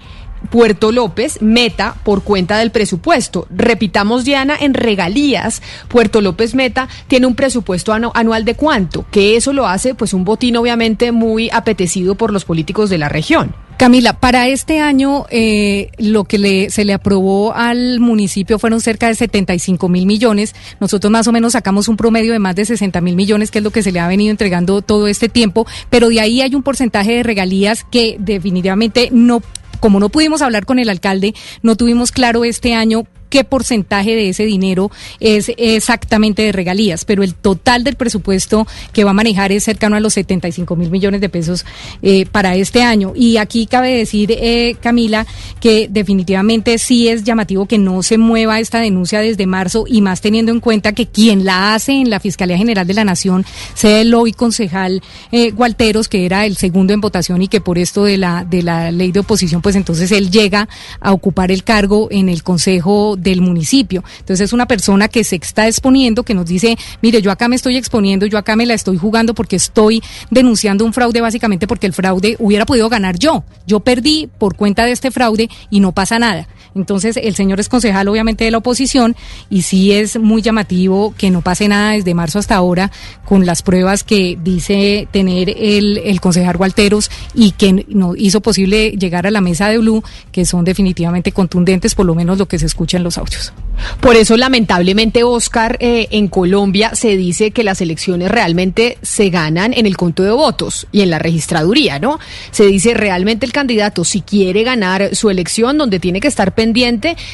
Puerto 0.50 0.92
López 0.92 1.42
meta 1.42 1.96
por 2.04 2.24
cuenta 2.24 2.58
del 2.58 2.72
presupuesto. 2.72 3.48
Repitamos, 3.56 4.26
Diana, 4.26 4.56
en 4.60 4.74
regalías, 4.74 5.62
Puerto 5.88 6.22
López 6.22 6.56
meta 6.56 6.90
tiene 7.08 7.28
un 7.28 7.36
presupuesto 7.36 7.94
anu- 7.94 8.12
anual 8.14 8.44
de 8.46 8.56
cuánto, 8.56 9.06
que 9.12 9.36
eso 9.36 9.54
lo 9.54 9.68
hace 9.68 9.96
pues 9.96 10.14
un 10.14 10.24
botín 10.26 10.58
obviamente 10.58 11.12
muy 11.12 11.50
apetecido 11.52 12.16
por 12.16 12.34
los 12.34 12.46
políticos 12.46 12.90
de 12.90 12.98
la 12.98 13.10
región. 13.10 13.54
Camila, 13.78 14.14
para 14.20 14.48
este 14.48 14.80
año 14.80 15.26
eh, 15.32 15.90
lo 15.98 16.26
que 16.26 16.38
le, 16.38 16.70
se 16.70 16.86
le 16.86 16.94
aprobó 16.94 17.54
al 17.56 18.00
municipio 18.00 18.60
fueron 18.60 18.80
cerca 18.80 19.08
de 19.08 19.16
75 19.16 19.90
mil 19.90 20.06
millones. 20.06 20.54
Nosotros 20.80 21.10
más 21.12 21.28
o 21.28 21.32
menos 21.32 21.54
sacamos 21.54 21.88
un 21.88 21.98
promedio 21.98 22.32
de 22.32 22.38
más 22.38 22.56
de 22.56 22.66
60 22.66 23.02
mil 23.02 23.16
millones, 23.16 23.50
que 23.50 23.58
es 23.58 23.64
lo 23.64 23.72
que 23.72 23.82
se 23.82 23.92
le 23.92 24.00
ha 24.00 24.08
venido 24.08 24.30
entregando 24.30 24.84
todo 24.84 25.08
este 25.08 25.30
tiempo, 25.30 25.66
pero 25.90 26.10
de 26.10 26.20
ahí 26.20 26.42
hay 26.42 26.54
un 26.54 26.62
porcentaje 26.62 27.14
de 27.16 27.24
regalías 27.24 27.84
que 27.90 28.18
definitivamente 28.20 29.10
no 29.12 29.42
como 29.82 30.00
no 30.00 30.08
pudimos 30.08 30.42
hablar 30.42 30.66
con 30.66 30.80
el 30.80 30.90
alcalde, 30.90 31.34
no 31.62 31.76
tuvimos 31.76 32.14
claro 32.14 32.46
este 32.46 32.74
año 32.74 33.06
qué 33.32 33.44
porcentaje 33.46 34.14
de 34.14 34.30
ese 34.30 34.44
dinero 34.44 34.92
es 35.20 35.52
exactamente 35.58 36.44
de 36.44 36.52
regalías, 36.52 37.06
pero 37.06 37.24
el 37.24 37.34
total 37.34 37.84
del 37.84 37.96
presupuesto 37.96 38.68
que 38.94 39.06
va 39.06 39.12
a 39.12 39.14
manejar 39.14 39.52
es 39.52 39.64
cercano 39.64 39.96
a 39.96 40.00
los 40.00 40.14
75 40.14 40.76
mil 40.76 40.92
millones 40.92 41.22
de 41.22 41.30
pesos 41.30 41.66
eh, 42.02 42.26
para 42.26 42.56
este 42.56 42.84
año. 42.84 43.14
Y 43.16 43.38
aquí 43.38 43.66
cabe 43.66 43.96
decir, 43.96 44.32
eh, 44.32 44.76
Camila, 44.82 45.26
que 45.62 45.88
definitivamente 45.90 46.78
sí 46.78 47.08
es 47.08 47.24
llamativo 47.24 47.66
que 47.66 47.78
no 47.78 48.04
se 48.04 48.18
mueva 48.18 48.60
esta 48.60 48.80
denuncia 48.80 49.22
desde 49.22 49.48
marzo 49.48 49.86
y 49.88 50.02
más 50.02 50.20
teniendo 50.20 50.52
en 50.52 50.60
cuenta 50.60 50.92
que 50.92 51.08
quien 51.08 51.46
la 51.46 51.74
hace 51.74 51.94
en 51.94 52.10
la 52.10 52.20
Fiscalía 52.20 52.58
General 52.58 52.86
de 52.86 52.94
la 52.94 53.06
Nación 53.06 53.46
sea 53.74 54.02
el 54.02 54.14
hoy 54.14 54.34
concejal 54.34 55.02
eh, 55.32 55.52
Gualteros, 55.52 56.10
que 56.10 56.26
era 56.26 56.46
el 56.46 56.58
segundo 56.58 56.94
en 56.94 57.00
votación 57.00 57.42
y 57.42 57.48
que 57.48 57.62
por 57.62 57.78
esto 57.78 58.04
de 58.04 58.18
la, 58.18 58.44
de 58.44 58.62
la 58.62 58.92
ley 58.92 59.14
de 59.14 59.22
oposición, 59.22 59.62
pues 59.62 59.78
entonces 59.78 60.12
él 60.12 60.30
llega 60.30 60.68
a 61.00 61.14
ocupar 61.14 61.50
el 61.50 61.64
cargo 61.64 62.10
en 62.12 62.28
el 62.28 62.44
Consejo 62.44 63.16
del 63.22 63.42
municipio. 63.42 64.04
Entonces 64.20 64.46
es 64.46 64.54
una 64.54 64.66
persona 64.66 65.08
que 65.08 65.24
se 65.24 65.36
está 65.36 65.68
exponiendo, 65.68 66.24
que 66.24 66.34
nos 66.34 66.46
dice, 66.46 66.78
mire, 67.02 67.22
yo 67.22 67.32
acá 67.32 67.48
me 67.48 67.56
estoy 67.56 67.78
exponiendo, 67.78 68.26
yo 68.26 68.38
acá 68.38 68.56
me 68.56 68.66
la 68.66 68.74
estoy 68.74 68.98
jugando 68.98 69.34
porque 69.34 69.56
estoy 69.56 70.02
denunciando 70.30 70.86
un 70.86 70.94
fraude 70.94 71.22
básicamente 71.22 71.68
porque 71.68 71.88
el 71.88 71.94
fraude 71.94 72.36
hubiera 72.40 72.66
podido 72.66 72.90
ganar 72.90 73.18
yo. 73.18 73.44
Yo 73.68 73.80
perdí 73.80 74.30
por 74.38 74.56
cuenta 74.56 74.86
de 74.86 74.92
este 74.92 75.12
fraude 75.12 75.50
y 75.70 75.80
no 75.80 75.92
pasa 75.92 76.20
nada. 76.20 76.48
Entonces, 76.76 77.18
el 77.18 77.36
señor 77.36 77.60
es 77.60 77.70
concejal 77.70 78.08
obviamente 78.08 78.46
de 78.46 78.52
la 78.52 78.60
oposición 78.60 79.16
y 79.50 79.64
sí 79.64 79.92
es 79.92 80.20
muy 80.20 80.42
llamativo 80.42 81.14
que 81.18 81.30
no 81.30 81.42
pase 81.42 81.68
nada 81.68 81.92
desde 81.92 82.14
marzo 82.14 82.40
hasta 82.40 82.56
ahora 82.56 82.92
con 83.26 83.46
las 83.46 83.62
pruebas 83.62 84.04
que 84.04 84.38
dice 84.42 85.08
tener 85.12 85.54
el, 85.58 86.20
concejal 86.22 86.58
Walteros 86.58 87.10
y 87.34 87.52
que 87.52 87.86
no 87.90 88.16
hizo 88.16 88.42
posible 88.42 88.92
llegar 88.92 89.28
a 89.28 89.32
la 89.32 89.42
mesa 89.42 89.70
de 89.70 89.78
Blue, 89.80 90.04
que 90.32 90.46
son 90.46 90.64
definitivamente 90.64 91.32
contundentes, 91.32 91.96
por 91.96 92.06
lo 92.06 92.16
menos 92.16 92.38
lo 92.38 92.48
que 92.48 92.60
se 92.60 92.66
escucha 92.66 92.98
en 92.98 93.04
los 93.04 93.18
audios. 93.18 93.54
Por 94.00 94.16
eso, 94.16 94.38
lamentablemente, 94.38 95.24
Oscar, 95.24 95.78
eh, 95.80 96.08
en 96.12 96.28
Colombia 96.28 96.94
se 96.94 97.18
dice 97.18 97.52
que 97.52 97.64
las 97.64 97.82
elecciones 97.82 98.30
realmente 98.30 98.98
se 99.02 99.30
ganan 99.30 99.74
en 99.74 99.86
el 99.86 99.98
conto 99.98 100.24
de 100.24 100.32
votos 100.32 100.88
y 100.92 101.02
en 101.02 101.10
la 101.10 101.20
registraduría, 101.20 102.00
¿no? 102.00 102.20
Se 102.52 102.66
dice 102.66 102.94
realmente 102.94 103.46
el 103.46 103.52
candidato, 103.52 104.04
si 104.04 104.22
quiere 104.22 104.64
ganar 104.64 105.16
su 105.16 105.30
elección, 105.30 105.78
donde 105.78 106.00
tiene 106.00 106.20
que 106.20 106.28
estar 106.28 106.54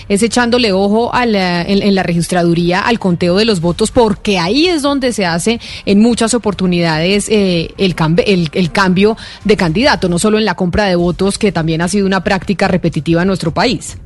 es 0.09 0.23
echándole 0.23 0.71
ojo 0.71 1.11
la, 1.13 1.61
en, 1.61 1.95
la 1.95 2.03
registraduría 2.03 2.81
al 2.81 2.99
conteo 2.99 3.35
de 3.37 3.45
los 3.45 3.61
votos, 3.61 3.91
porque 3.91 4.39
ahí 4.39 4.67
es 4.67 4.81
donde 4.81 5.13
se 5.13 5.25
hace 5.25 5.59
en 5.85 5.99
muchas 5.99 6.33
oportunidades 6.33 7.27
eh, 7.29 7.69
el, 7.77 7.95
el 8.53 8.71
cambio 8.71 9.17
de 9.43 9.57
candidato, 9.57 10.09
no 10.09 10.19
solo 10.19 10.37
en 10.37 10.45
la 10.45 10.55
compra 10.55 10.85
de 10.85 10.95
votos, 10.95 11.37
que 11.37 11.51
también 11.51 11.81
ha 11.81 11.87
sido 11.87 12.05
una 12.05 12.23
práctica 12.23 12.67
repetitiva 12.67 13.21
en 13.21 13.27
nuestro 13.27 13.53
país. 13.53 13.97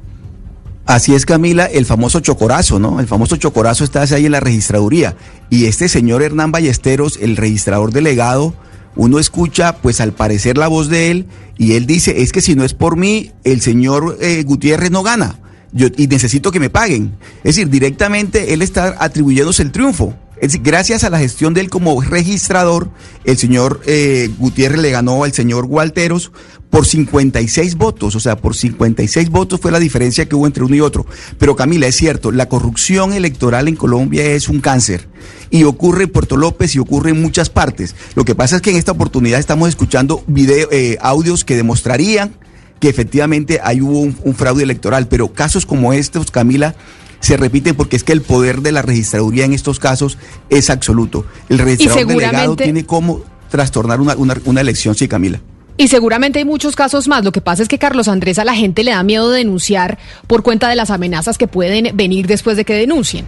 Así 0.86 1.14
es, 1.14 1.26
Camila, 1.26 1.66
el 1.66 1.86
famoso 1.86 2.20
chocorazo, 2.20 2.80
¿no? 2.80 3.00
El 3.00 3.08
famoso 3.08 3.38
chocorazo 3.38 3.84
está 3.84 4.02
ahí 4.02 4.26
en 4.26 4.32
la 4.32 4.40
registraduría. 4.40 5.16
Y 5.50 5.66
este 5.66 5.88
señor 5.88 6.24
Hernán 6.24 6.52
Ballesteros, 6.52 7.18
el 7.22 7.38
registrador 7.38 7.92
delegado, 7.94 8.54
uno 8.96 9.20
escucha, 9.20 9.78
pues 9.78 10.02
al 10.02 10.14
parecer 10.14 10.58
la 10.58 10.68
voz 10.68 10.90
de 10.90 11.12
él, 11.12 11.26
y 11.58 11.74
él 11.74 11.86
dice, 11.86 12.22
es 12.22 12.32
que 12.32 12.42
si 12.42 12.56
no 12.56 12.64
es 12.64 12.74
por 12.74 12.98
mí, 12.98 13.32
el 13.44 13.62
señor 13.62 14.18
eh, 14.22 14.44
Gutiérrez 14.44 14.92
no 14.92 15.04
gana. 15.04 15.40
Yo, 15.74 15.88
y 15.96 16.08
necesito 16.08 16.52
que 16.52 16.60
me 16.60 16.70
paguen. 16.70 17.14
Es 17.44 17.56
decir, 17.56 17.70
directamente 17.70 18.54
él 18.54 18.62
está 18.62 18.96
atribuyéndose 19.00 19.64
el 19.64 19.72
triunfo. 19.72 20.14
Es 20.42 20.64
gracias 20.64 21.04
a 21.04 21.12
la 21.12 21.20
gestión 21.20 21.54
de 21.54 21.62
él 21.62 21.70
como 21.70 22.02
registrador, 22.02 22.90
el 23.26 23.38
señor 23.38 23.80
eh, 23.86 24.28
Gutiérrez 24.40 24.82
le 24.82 24.90
ganó 24.90 25.24
al 25.24 25.34
señor 25.34 25.68
Gualteros 25.68 26.32
por 26.72 26.88
56 26.88 27.76
votos, 27.76 28.16
o 28.16 28.20
sea, 28.20 28.38
por 28.38 28.56
56 28.56 29.30
votos 29.30 29.62
fue 29.62 29.72
la 29.72 29.78
diferencia 29.80 30.28
que 30.28 30.36
hubo 30.36 30.48
entre 30.48 30.64
uno 30.64 30.76
y 30.76 30.82
otro. 30.82 31.06
Pero 31.38 31.56
Camila, 31.56 31.86
es 31.86 31.96
cierto, 31.96 32.32
la 32.32 32.50
corrupción 32.50 33.14
electoral 33.14 33.68
en 33.68 33.76
Colombia 33.76 34.26
es 34.26 34.50
un 34.50 34.62
cáncer 34.62 35.08
y 35.52 35.64
ocurre 35.64 36.06
en 36.06 36.10
Puerto 36.10 36.38
López 36.38 36.74
y 36.74 36.80
ocurre 36.80 37.12
en 37.12 37.22
muchas 37.22 37.52
partes. 37.52 37.96
Lo 38.16 38.26
que 38.26 38.34
pasa 38.34 38.56
es 38.56 38.64
que 38.64 38.72
en 38.72 38.78
esta 38.78 38.94
oportunidad 38.94 39.40
estamos 39.40 39.70
escuchando 39.70 40.24
eh, 40.36 40.98
audios 41.02 41.46
que 41.46 41.56
demostrarían 41.56 42.34
que 42.80 42.90
efectivamente 42.90 43.60
hay 43.64 43.80
hubo 43.80 44.00
un, 44.00 44.18
un 44.24 44.34
fraude 44.34 44.64
electoral, 44.64 45.08
pero 45.08 45.32
casos 45.32 45.68
como 45.68 45.94
estos, 45.94 46.32
Camila, 46.32 46.74
se 47.22 47.38
repiten 47.38 47.76
porque 47.76 47.96
es 47.96 48.04
que 48.04 48.12
el 48.12 48.22
poder 48.22 48.62
de 48.62 48.74
la 48.74 48.82
registraduría 48.82 49.46
en 49.46 49.54
estos 49.54 49.80
casos 49.80 50.18
es 50.50 50.70
absoluto. 50.70 51.26
El 51.48 51.60
registrador 51.60 52.08
delegado 52.08 52.56
tiene 52.58 52.86
cómo 52.86 53.22
trastornar 53.50 54.02
una, 54.02 54.16
una, 54.16 54.36
una 54.46 54.62
elección, 54.62 54.96
sí, 54.96 55.08
Camila. 55.08 55.40
Y 55.78 55.88
seguramente 55.88 56.40
hay 56.40 56.46
muchos 56.46 56.76
casos 56.76 57.08
más. 57.08 57.24
Lo 57.24 57.32
que 57.32 57.42
pasa 57.42 57.64
es 57.64 57.70
que 57.70 57.80
Carlos 57.80 58.08
Andrés 58.08 58.38
a 58.40 58.46
la 58.46 58.54
gente 58.54 58.84
le 58.84 58.92
da 58.92 59.02
miedo 59.04 59.30
denunciar 59.30 59.98
por 60.28 60.44
cuenta 60.44 60.70
de 60.70 60.76
las 60.76 60.92
amenazas 60.92 61.38
que 61.38 61.48
pueden 61.48 61.96
venir 61.96 62.28
después 62.28 62.58
de 62.58 62.66
que 62.66 62.74
denuncien. 62.74 63.26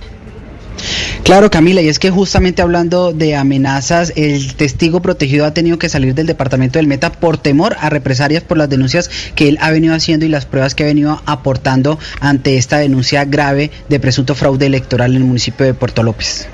Claro, 1.24 1.50
Camila, 1.50 1.82
y 1.82 1.88
es 1.88 2.00
que 2.00 2.10
justamente 2.10 2.62
hablando 2.62 3.14
de 3.14 3.36
amenazas, 3.36 4.12
el 4.18 4.56
testigo 4.56 5.02
protegido 5.02 5.46
ha 5.46 5.54
tenido 5.54 5.80
que 5.80 5.88
salir 5.88 6.14
del 6.14 6.28
departamento 6.28 6.80
del 6.80 6.88
Meta 6.88 7.12
por 7.12 7.38
temor 7.38 7.78
a 7.80 7.90
represalias 7.90 8.44
por 8.44 8.58
las 8.58 8.70
denuncias 8.70 9.10
que 9.34 9.48
él 9.48 9.58
ha 9.62 9.72
venido 9.72 9.96
haciendo 9.96 10.26
y 10.26 10.30
las 10.30 10.46
pruebas 10.46 10.76
que 10.76 10.84
ha 10.84 10.88
venido 10.88 11.22
aportando 11.26 11.98
ante 12.20 12.58
esta 12.58 12.78
denuncia 12.78 13.24
grave 13.24 13.72
de 13.88 14.00
presunto 14.00 14.36
fraude 14.36 14.66
electoral 14.66 15.12
en 15.12 15.18
el 15.18 15.24
municipio 15.24 15.66
de 15.66 15.74
Puerto 15.74 16.04
López. 16.04 16.48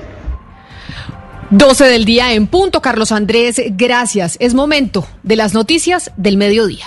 12 1.50 1.84
del 1.86 2.04
día 2.04 2.32
en 2.32 2.46
punto, 2.46 2.80
Carlos 2.80 3.10
Andrés, 3.10 3.60
gracias. 3.72 4.36
Es 4.38 4.54
momento 4.54 5.04
de 5.24 5.34
las 5.34 5.52
noticias 5.52 6.12
del 6.16 6.36
mediodía. 6.36 6.86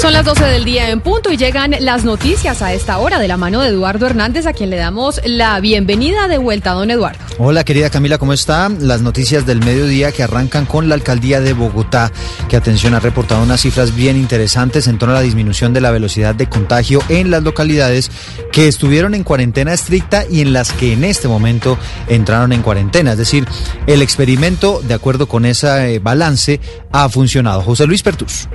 Son 0.00 0.12
las 0.12 0.24
12 0.24 0.44
del 0.44 0.64
día 0.64 0.90
en 0.90 1.00
punto 1.00 1.32
y 1.32 1.36
llegan 1.36 1.74
las 1.80 2.04
noticias 2.04 2.62
a 2.62 2.72
esta 2.72 2.98
hora 2.98 3.18
de 3.18 3.26
la 3.26 3.36
mano 3.36 3.60
de 3.60 3.70
Eduardo 3.70 4.06
Hernández, 4.06 4.46
a 4.46 4.52
quien 4.52 4.70
le 4.70 4.76
damos 4.76 5.20
la 5.24 5.58
bienvenida 5.58 6.28
de 6.28 6.38
vuelta, 6.38 6.70
don 6.70 6.92
Eduardo. 6.92 7.18
Hola 7.38 7.64
querida 7.64 7.90
Camila, 7.90 8.16
¿cómo 8.16 8.32
está? 8.32 8.68
Las 8.68 9.02
noticias 9.02 9.44
del 9.44 9.58
mediodía 9.58 10.12
que 10.12 10.22
arrancan 10.22 10.66
con 10.66 10.88
la 10.88 10.94
alcaldía 10.94 11.40
de 11.40 11.52
Bogotá, 11.52 12.12
que 12.48 12.56
atención 12.56 12.94
ha 12.94 13.00
reportado 13.00 13.42
unas 13.42 13.60
cifras 13.60 13.92
bien 13.92 14.16
interesantes 14.16 14.86
en 14.86 14.98
torno 14.98 15.16
a 15.16 15.18
la 15.18 15.24
disminución 15.24 15.72
de 15.72 15.80
la 15.80 15.90
velocidad 15.90 16.32
de 16.32 16.48
contagio 16.48 17.00
en 17.08 17.32
las 17.32 17.42
localidades 17.42 18.12
que 18.52 18.68
estuvieron 18.68 19.16
en 19.16 19.24
cuarentena 19.24 19.72
estricta 19.72 20.24
y 20.30 20.42
en 20.42 20.52
las 20.52 20.72
que 20.72 20.92
en 20.92 21.02
este 21.02 21.26
momento 21.26 21.76
entraron 22.06 22.52
en 22.52 22.62
cuarentena. 22.62 23.12
Es 23.12 23.18
decir, 23.18 23.48
el 23.88 24.02
experimento, 24.02 24.80
de 24.80 24.94
acuerdo 24.94 25.26
con 25.26 25.44
ese 25.44 25.96
eh, 25.96 25.98
balance, 25.98 26.60
ha 26.92 27.08
funcionado. 27.08 27.62
José 27.62 27.86
Luis 27.86 28.04
Pertus. 28.04 28.48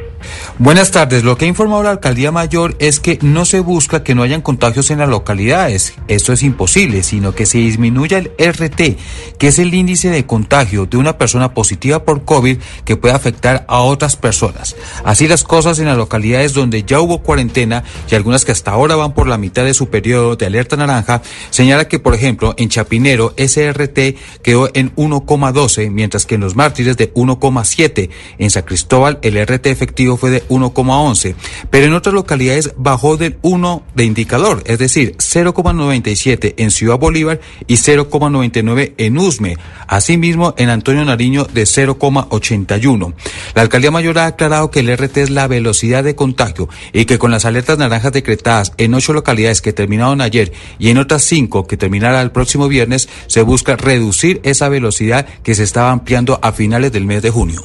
Buenas 0.59 0.91
tardes. 0.91 1.23
Lo 1.23 1.37
que 1.37 1.45
ha 1.45 1.47
informado 1.47 1.83
la 1.83 1.91
alcaldía 1.91 2.31
mayor 2.31 2.75
es 2.79 2.99
que 2.99 3.19
no 3.21 3.45
se 3.45 3.59
busca 3.59 4.03
que 4.03 4.15
no 4.15 4.23
hayan 4.23 4.41
contagios 4.41 4.91
en 4.91 4.99
las 4.99 5.09
localidades. 5.09 5.93
Esto 6.07 6.33
es 6.33 6.43
imposible, 6.43 7.03
sino 7.03 7.33
que 7.33 7.45
se 7.45 7.57
disminuya 7.57 8.17
el 8.17 8.31
RT, 8.37 8.97
que 9.37 9.47
es 9.47 9.59
el 9.59 9.73
índice 9.73 10.09
de 10.09 10.25
contagio 10.25 10.85
de 10.85 10.97
una 10.97 11.17
persona 11.17 11.53
positiva 11.53 12.03
por 12.03 12.25
COVID 12.25 12.57
que 12.85 12.97
puede 12.97 13.13
afectar 13.13 13.65
a 13.67 13.79
otras 13.79 14.15
personas. 14.15 14.75
Así 15.03 15.27
las 15.27 15.43
cosas 15.43 15.79
en 15.79 15.85
las 15.85 15.97
localidades 15.97 16.53
donde 16.53 16.83
ya 16.83 16.99
hubo 16.99 17.23
cuarentena 17.23 17.83
y 18.09 18.15
algunas 18.15 18.45
que 18.45 18.51
hasta 18.51 18.71
ahora 18.71 18.95
van 18.95 19.13
por 19.13 19.27
la 19.27 19.37
mitad 19.37 19.65
de 19.65 19.73
su 19.73 19.89
periodo 19.89 20.35
de 20.35 20.45
alerta 20.45 20.75
naranja, 20.75 21.21
señala 21.49 21.87
que, 21.87 21.99
por 21.99 22.13
ejemplo, 22.13 22.53
en 22.57 22.69
Chapinero 22.69 23.33
ese 23.37 23.71
RT 23.71 24.41
quedó 24.41 24.69
en 24.73 24.95
1,12, 24.95 25.89
mientras 25.91 26.25
que 26.25 26.35
en 26.35 26.41
los 26.41 26.55
mártires 26.55 26.97
de 26.97 27.13
1,7. 27.13 28.09
En 28.37 28.49
San 28.49 28.63
Cristóbal 28.63 29.19
el 29.21 29.43
RT 29.45 29.67
efectivo 29.67 30.12
fue 30.17 30.29
de 30.29 30.47
1,11, 30.47 31.35
pero 31.69 31.85
en 31.85 31.93
otras 31.93 32.13
localidades 32.13 32.73
bajó 32.77 33.17
del 33.17 33.37
1 33.41 33.83
de 33.95 34.05
indicador, 34.05 34.63
es 34.65 34.79
decir, 34.79 35.15
0,97 35.17 36.55
en 36.57 36.71
Ciudad 36.71 36.97
Bolívar 36.97 37.39
y 37.67 37.75
0,99 37.75 38.93
en 38.97 39.17
Usme. 39.17 39.57
Asimismo, 39.87 40.53
en 40.57 40.69
Antonio 40.69 41.05
Nariño 41.05 41.45
de 41.45 41.63
0,81. 41.63 43.13
La 43.55 43.61
alcaldía 43.61 43.91
mayor 43.91 44.19
ha 44.19 44.27
aclarado 44.27 44.71
que 44.71 44.79
el 44.79 44.95
RT 44.95 45.17
es 45.17 45.29
la 45.29 45.47
velocidad 45.47 46.03
de 46.03 46.15
contagio 46.15 46.69
y 46.91 47.05
que 47.05 47.19
con 47.19 47.31
las 47.31 47.45
alertas 47.45 47.77
naranjas 47.77 48.13
decretadas 48.13 48.73
en 48.77 48.93
ocho 48.93 49.13
localidades 49.13 49.61
que 49.61 49.73
terminaron 49.73 50.21
ayer 50.21 50.51
y 50.79 50.89
en 50.89 50.97
otras 50.97 51.23
cinco 51.23 51.67
que 51.67 51.77
terminará 51.77 52.21
el 52.21 52.31
próximo 52.31 52.67
viernes, 52.67 53.09
se 53.27 53.41
busca 53.41 53.75
reducir 53.75 54.39
esa 54.43 54.69
velocidad 54.69 55.25
que 55.43 55.55
se 55.55 55.63
estaba 55.63 55.91
ampliando 55.91 56.39
a 56.41 56.51
finales 56.51 56.91
del 56.91 57.05
mes 57.05 57.21
de 57.21 57.29
junio. 57.29 57.61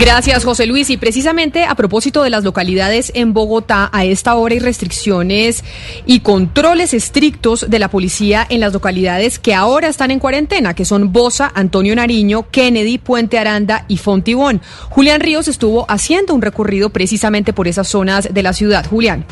Gracias, 0.00 0.46
José 0.46 0.64
Luis. 0.64 0.88
Y 0.88 0.96
precisamente 0.96 1.66
a 1.66 1.74
propósito 1.74 2.22
de 2.22 2.30
las 2.30 2.42
localidades 2.42 3.12
en 3.14 3.34
Bogotá, 3.34 3.90
a 3.92 4.06
esta 4.06 4.34
hora 4.34 4.54
hay 4.54 4.58
restricciones 4.58 5.62
y 6.06 6.20
controles 6.20 6.94
estrictos 6.94 7.68
de 7.68 7.78
la 7.78 7.90
policía 7.90 8.46
en 8.48 8.60
las 8.60 8.72
localidades 8.72 9.38
que 9.38 9.54
ahora 9.54 9.88
están 9.88 10.10
en 10.10 10.18
cuarentena, 10.18 10.72
que 10.72 10.86
son 10.86 11.12
Bosa, 11.12 11.52
Antonio 11.54 11.94
Nariño, 11.94 12.46
Kennedy, 12.50 12.96
Puente 12.96 13.38
Aranda 13.38 13.84
y 13.88 13.98
Fontibón. 13.98 14.62
Julián 14.88 15.20
Ríos 15.20 15.48
estuvo 15.48 15.84
haciendo 15.90 16.32
un 16.32 16.40
recorrido 16.40 16.88
precisamente 16.88 17.52
por 17.52 17.68
esas 17.68 17.86
zonas 17.86 18.32
de 18.32 18.42
la 18.42 18.54
ciudad. 18.54 18.86
Julián. 18.88 19.26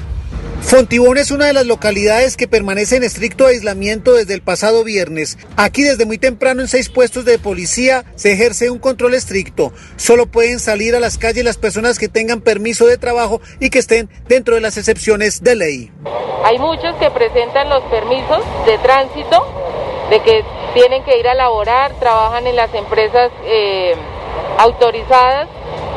Fontibón 0.60 1.16
es 1.16 1.30
una 1.30 1.46
de 1.46 1.52
las 1.54 1.66
localidades 1.66 2.36
que 2.36 2.46
permanece 2.46 2.96
en 2.96 3.04
estricto 3.04 3.46
aislamiento 3.46 4.12
desde 4.12 4.34
el 4.34 4.42
pasado 4.42 4.84
viernes. 4.84 5.38
Aquí 5.56 5.82
desde 5.82 6.04
muy 6.04 6.18
temprano 6.18 6.60
en 6.60 6.68
seis 6.68 6.90
puestos 6.90 7.24
de 7.24 7.38
policía 7.38 8.04
se 8.16 8.32
ejerce 8.32 8.68
un 8.68 8.78
control 8.78 9.14
estricto. 9.14 9.72
Solo 9.96 10.26
pueden 10.26 10.58
salir 10.60 10.94
a 10.94 11.00
las 11.00 11.16
calles 11.16 11.44
las 11.44 11.56
personas 11.56 11.98
que 11.98 12.08
tengan 12.08 12.42
permiso 12.42 12.86
de 12.86 12.98
trabajo 12.98 13.40
y 13.60 13.70
que 13.70 13.78
estén 13.78 14.10
dentro 14.28 14.56
de 14.56 14.60
las 14.60 14.76
excepciones 14.76 15.42
de 15.42 15.54
ley. 15.54 15.92
Hay 16.44 16.58
muchos 16.58 16.94
que 16.96 17.10
presentan 17.10 17.68
los 17.70 17.82
permisos 17.84 18.44
de 18.66 18.76
tránsito, 18.78 19.46
de 20.10 20.22
que 20.22 20.44
tienen 20.74 21.02
que 21.04 21.18
ir 21.18 21.28
a 21.28 21.34
laborar, 21.34 21.98
trabajan 21.98 22.46
en 22.46 22.56
las 22.56 22.72
empresas 22.74 23.30
eh, 23.44 23.94
autorizadas 24.58 25.48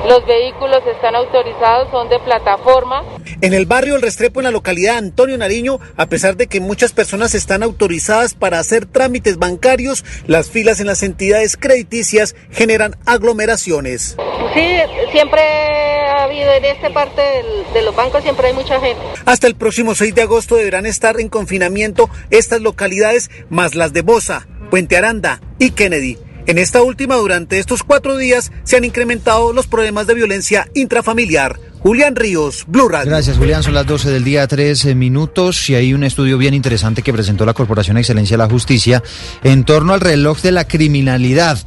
los 0.07 0.25
vehículos 0.25 0.81
están 0.87 1.15
autorizados, 1.15 1.89
son 1.91 2.09
de 2.09 2.19
plataforma. 2.19 3.03
En 3.41 3.53
el 3.53 3.67
barrio 3.67 3.95
El 3.95 4.01
Restrepo, 4.01 4.39
en 4.39 4.45
la 4.45 4.51
localidad 4.51 4.93
de 4.93 4.97
Antonio 4.97 5.37
Nariño, 5.37 5.79
a 5.95 6.07
pesar 6.07 6.37
de 6.37 6.47
que 6.47 6.59
muchas 6.59 6.91
personas 6.91 7.35
están 7.35 7.61
autorizadas 7.61 8.33
para 8.33 8.57
hacer 8.57 8.87
trámites 8.87 9.37
bancarios, 9.37 10.03
las 10.25 10.49
filas 10.49 10.79
en 10.79 10.87
las 10.87 11.03
entidades 11.03 11.55
crediticias 11.55 12.35
generan 12.49 12.95
aglomeraciones. 13.05 14.17
Sí, 14.55 14.75
siempre 15.11 15.41
ha 15.41 16.23
habido 16.23 16.51
en 16.51 16.65
esta 16.65 16.89
parte 16.89 17.21
de 17.71 17.81
los 17.83 17.95
bancos, 17.95 18.23
siempre 18.23 18.47
hay 18.47 18.53
mucha 18.53 18.79
gente. 18.79 19.01
Hasta 19.25 19.45
el 19.45 19.55
próximo 19.55 19.93
6 19.93 20.15
de 20.15 20.23
agosto 20.23 20.55
deberán 20.55 20.87
estar 20.87 21.19
en 21.19 21.29
confinamiento 21.29 22.09
estas 22.31 22.61
localidades, 22.61 23.29
más 23.49 23.75
las 23.75 23.93
de 23.93 24.01
Bosa, 24.01 24.47
Puente 24.71 24.97
Aranda 24.97 25.41
y 25.59 25.71
Kennedy. 25.71 26.17
En 26.51 26.57
esta 26.57 26.81
última, 26.81 27.15
durante 27.15 27.59
estos 27.59 27.81
cuatro 27.81 28.17
días, 28.17 28.51
se 28.65 28.75
han 28.75 28.83
incrementado 28.83 29.53
los 29.53 29.67
problemas 29.67 30.05
de 30.05 30.15
violencia 30.15 30.67
intrafamiliar. 30.73 31.57
Julián 31.83 32.15
Ríos, 32.15 32.65
Blue 32.67 32.87
Radio. 32.87 33.09
Gracias, 33.09 33.39
Julián. 33.39 33.63
Son 33.63 33.73
las 33.73 33.87
12 33.87 34.11
del 34.11 34.23
día, 34.23 34.45
13 34.45 34.93
minutos. 34.93 35.67
Y 35.67 35.73
hay 35.73 35.95
un 35.95 36.03
estudio 36.03 36.37
bien 36.37 36.53
interesante 36.53 37.01
que 37.01 37.11
presentó 37.11 37.43
la 37.43 37.55
Corporación 37.55 37.97
Excelencia 37.97 38.35
de 38.35 38.43
la 38.43 38.49
Justicia 38.49 39.01
en 39.43 39.63
torno 39.63 39.93
al 39.93 39.99
reloj 39.99 40.41
de 40.41 40.51
la 40.51 40.67
criminalidad. 40.67 41.57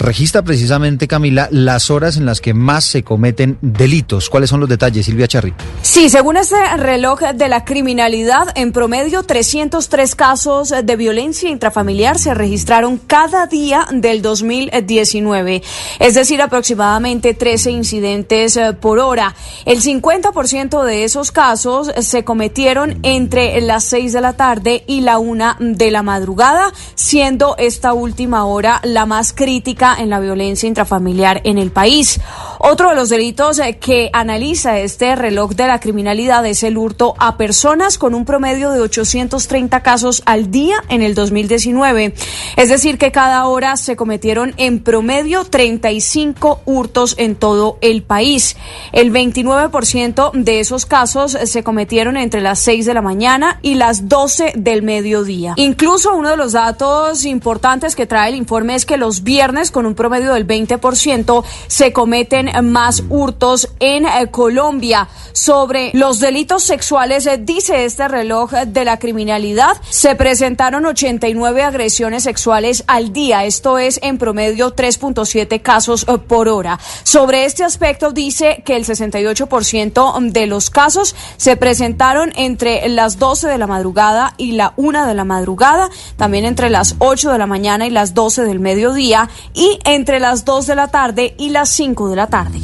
Registra 0.00 0.42
precisamente, 0.42 1.06
Camila, 1.06 1.46
las 1.52 1.90
horas 1.90 2.16
en 2.16 2.24
las 2.24 2.40
que 2.40 2.54
más 2.54 2.84
se 2.84 3.04
cometen 3.04 3.58
delitos. 3.60 4.30
¿Cuáles 4.30 4.48
son 4.48 4.58
los 4.58 4.68
detalles, 4.68 5.04
Silvia 5.04 5.28
Charri? 5.28 5.52
Sí, 5.82 6.08
según 6.08 6.38
este 6.38 6.56
reloj 6.78 7.20
de 7.20 7.48
la 7.48 7.66
criminalidad, 7.66 8.48
en 8.56 8.72
promedio 8.72 9.22
303 9.22 10.14
casos 10.14 10.72
de 10.82 10.96
violencia 10.96 11.50
intrafamiliar 11.50 12.18
se 12.18 12.32
registraron 12.32 12.96
cada 12.96 13.46
día 13.46 13.86
del 13.92 14.22
2019. 14.22 15.62
Es 15.98 16.14
decir, 16.14 16.40
aproximadamente 16.40 17.34
13 17.34 17.70
incidentes 17.70 18.56
eh, 18.56 18.72
por 18.72 18.98
hora. 19.00 19.36
El 19.66 19.82
50% 19.82 20.84
de 20.84 21.04
esos 21.04 21.32
casos 21.32 21.92
se 22.00 22.24
cometieron 22.24 22.98
entre 23.02 23.60
las 23.60 23.84
6 23.84 24.12
de 24.12 24.20
la 24.20 24.32
tarde 24.32 24.84
y 24.86 25.02
la 25.02 25.18
1 25.18 25.56
de 25.58 25.90
la 25.90 26.02
madrugada, 26.02 26.72
siendo 26.94 27.56
esta 27.58 27.92
última 27.92 28.46
hora 28.46 28.80
la 28.84 29.04
más 29.04 29.32
crítica 29.34 29.96
en 29.98 30.08
la 30.08 30.18
violencia 30.18 30.66
intrafamiliar 30.66 31.42
en 31.44 31.58
el 31.58 31.72
país. 31.72 32.20
Otro 32.58 32.90
de 32.90 32.96
los 32.96 33.08
delitos 33.10 33.58
eh, 33.58 33.78
que 33.78 34.10
analiza 34.12 34.78
este 34.78 35.14
reloj 35.16 35.52
de 35.52 35.66
la 35.66 35.80
criminalidad 35.80 36.44
es 36.46 36.62
el 36.62 36.78
hurto 36.78 37.14
a 37.18 37.36
personas 37.36 37.98
con 37.98 38.14
un 38.14 38.24
promedio 38.24 38.70
de 38.70 38.80
830 38.80 39.82
casos 39.82 40.22
al 40.26 40.50
día 40.50 40.76
en 40.88 41.02
el 41.02 41.14
2019. 41.14 42.14
Es 42.56 42.68
decir, 42.68 42.98
que 42.98 43.12
cada 43.12 43.46
hora 43.46 43.76
se 43.76 43.96
cometieron 43.96 44.54
en 44.56 44.80
promedio 44.80 45.44
35 45.44 46.60
hurtos 46.64 47.14
en 47.18 47.34
todo 47.34 47.78
el 47.80 48.02
país. 48.02 48.56
El 48.92 49.10
29 49.10 49.49
ciento 49.84 50.30
de 50.34 50.60
esos 50.60 50.86
casos 50.86 51.36
se 51.44 51.62
cometieron 51.62 52.16
entre 52.16 52.40
las 52.40 52.60
6 52.60 52.86
de 52.86 52.94
la 52.94 53.02
mañana 53.02 53.58
y 53.62 53.74
las 53.74 54.08
12 54.08 54.52
del 54.56 54.82
mediodía. 54.82 55.54
Incluso 55.56 56.14
uno 56.14 56.30
de 56.30 56.36
los 56.36 56.52
datos 56.52 57.24
importantes 57.24 57.96
que 57.96 58.06
trae 58.06 58.30
el 58.30 58.36
informe 58.36 58.74
es 58.74 58.86
que 58.86 58.96
los 58.96 59.22
viernes, 59.22 59.70
con 59.70 59.86
un 59.86 59.94
promedio 59.94 60.34
del 60.34 60.46
20%, 60.46 61.44
se 61.66 61.92
cometen 61.92 62.50
más 62.70 63.02
hurtos 63.08 63.68
en 63.80 64.06
eh, 64.06 64.28
Colombia. 64.30 65.08
Sobre 65.32 65.90
los 65.94 66.20
delitos 66.20 66.62
sexuales, 66.62 67.26
eh, 67.26 67.38
dice 67.38 67.84
este 67.84 68.06
reloj 68.08 68.52
de 68.52 68.84
la 68.84 68.98
criminalidad, 68.98 69.76
se 69.88 70.14
presentaron 70.14 70.86
89 70.86 71.62
agresiones 71.62 72.24
sexuales 72.24 72.84
al 72.86 73.12
día. 73.12 73.44
Esto 73.44 73.78
es 73.78 73.98
en 74.02 74.18
promedio 74.18 74.74
3.7 74.74 75.62
casos 75.62 76.06
eh, 76.08 76.18
por 76.18 76.48
hora. 76.48 76.78
Sobre 77.02 77.44
este 77.44 77.64
aspecto 77.64 78.12
dice 78.12 78.62
que 78.64 78.76
el 78.76 78.84
68 78.84 79.39
ciento 79.62 80.14
de 80.20 80.46
los 80.46 80.70
casos 80.70 81.14
se 81.36 81.56
presentaron 81.56 82.32
entre 82.36 82.88
las 82.88 83.18
12 83.18 83.48
de 83.48 83.58
la 83.58 83.66
madrugada 83.66 84.34
y 84.36 84.52
la 84.52 84.72
1 84.76 85.06
de 85.06 85.14
la 85.14 85.24
madrugada, 85.24 85.90
también 86.16 86.44
entre 86.44 86.70
las 86.70 86.96
8 86.98 87.30
de 87.32 87.38
la 87.38 87.46
mañana 87.46 87.86
y 87.86 87.90
las 87.90 88.14
12 88.14 88.44
del 88.44 88.60
mediodía 88.60 89.28
y 89.54 89.78
entre 89.84 90.20
las 90.20 90.44
2 90.44 90.66
de 90.66 90.74
la 90.74 90.88
tarde 90.88 91.34
y 91.38 91.50
las 91.50 91.68
5 91.70 92.08
de 92.08 92.16
la 92.16 92.26
tarde. 92.26 92.60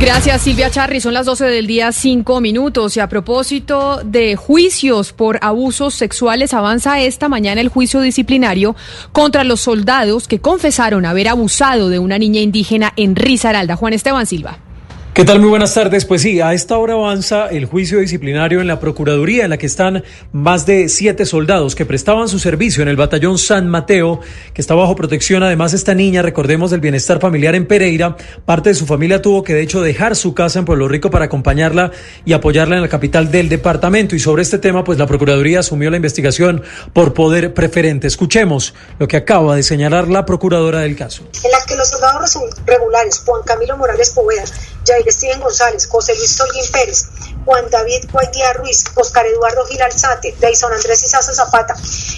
Gracias 0.00 0.42
Silvia 0.42 0.70
Charri, 0.70 1.00
son 1.00 1.12
las 1.12 1.26
12 1.26 1.46
del 1.46 1.66
día 1.66 1.90
5 1.90 2.40
minutos 2.40 2.96
y 2.96 3.00
a 3.00 3.08
propósito 3.08 4.00
de 4.04 4.36
juicios 4.36 5.12
por 5.12 5.40
abusos 5.42 5.94
sexuales 5.94 6.54
avanza 6.54 7.00
esta 7.00 7.28
mañana 7.28 7.60
el 7.60 7.68
juicio 7.68 8.00
disciplinario 8.00 8.76
contra 9.10 9.42
los 9.42 9.60
soldados 9.60 10.28
que 10.28 10.38
confesaron 10.38 11.04
haber 11.04 11.26
abusado 11.26 11.88
de 11.88 11.98
una 11.98 12.16
niña 12.16 12.40
indígena 12.40 12.92
en 12.94 13.16
Risaralda. 13.16 13.74
Juan 13.74 13.92
Esteban 13.92 14.26
Silva. 14.26 14.58
¿Qué 15.14 15.24
tal? 15.24 15.40
Muy 15.40 15.48
buenas 15.48 15.74
tardes. 15.74 16.04
Pues 16.04 16.22
sí, 16.22 16.40
a 16.40 16.52
esta 16.52 16.78
hora 16.78 16.94
avanza 16.94 17.48
el 17.48 17.64
juicio 17.64 17.98
disciplinario 17.98 18.60
en 18.60 18.68
la 18.68 18.78
Procuraduría, 18.78 19.44
en 19.44 19.50
la 19.50 19.56
que 19.56 19.66
están 19.66 20.04
más 20.30 20.64
de 20.64 20.88
siete 20.88 21.26
soldados 21.26 21.74
que 21.74 21.84
prestaban 21.84 22.28
su 22.28 22.38
servicio 22.38 22.84
en 22.84 22.88
el 22.88 22.96
batallón 22.96 23.36
San 23.36 23.68
Mateo, 23.68 24.20
que 24.54 24.60
está 24.60 24.74
bajo 24.74 24.94
protección. 24.94 25.42
Además, 25.42 25.72
esta 25.72 25.92
niña, 25.92 26.22
recordemos, 26.22 26.70
del 26.70 26.80
bienestar 26.80 27.18
familiar 27.18 27.56
en 27.56 27.66
Pereira, 27.66 28.16
parte 28.44 28.68
de 28.68 28.74
su 28.76 28.86
familia 28.86 29.20
tuvo 29.20 29.42
que, 29.42 29.54
de 29.54 29.62
hecho, 29.62 29.82
dejar 29.82 30.14
su 30.14 30.34
casa 30.34 30.60
en 30.60 30.64
Pueblo 30.64 30.86
Rico 30.86 31.10
para 31.10 31.24
acompañarla 31.24 31.90
y 32.24 32.32
apoyarla 32.32 32.76
en 32.76 32.82
la 32.82 32.88
capital 32.88 33.32
del 33.32 33.48
departamento. 33.48 34.14
Y 34.14 34.20
sobre 34.20 34.42
este 34.42 34.58
tema, 34.58 34.84
pues 34.84 34.98
la 34.98 35.08
Procuraduría 35.08 35.60
asumió 35.60 35.90
la 35.90 35.96
investigación 35.96 36.62
por 36.92 37.12
poder 37.12 37.54
preferente. 37.54 38.06
Escuchemos 38.06 38.72
lo 39.00 39.08
que 39.08 39.16
acaba 39.16 39.56
de 39.56 39.64
señalar 39.64 40.06
la 40.06 40.24
Procuradora 40.24 40.78
del 40.78 40.94
caso. 40.94 41.24
En 41.42 41.50
la 41.50 41.58
que 41.66 41.74
los 41.74 41.88
soldados 41.88 42.38
regulares, 42.64 43.20
Juan 43.26 43.42
Camilo 43.44 43.76
Morales 43.76 44.10
Poveda, 44.10 44.44
Jair 44.88 45.12
Steven 45.12 45.40
González, 45.40 45.86
José 45.86 46.14
Luis 46.16 46.36
Tolguín 46.36 46.64
Pérez, 46.72 47.08
Juan 47.44 47.64
David 47.70 48.08
Guaidía 48.10 48.52
Ruiz, 48.54 48.84
Oscar 48.94 49.26
Eduardo 49.26 49.64
Gil 49.66 49.82
Alzate, 49.82 50.34
Deison 50.40 50.72
Andrés 50.72 51.02
Izaza 51.04 51.34
Zapata 51.34 51.74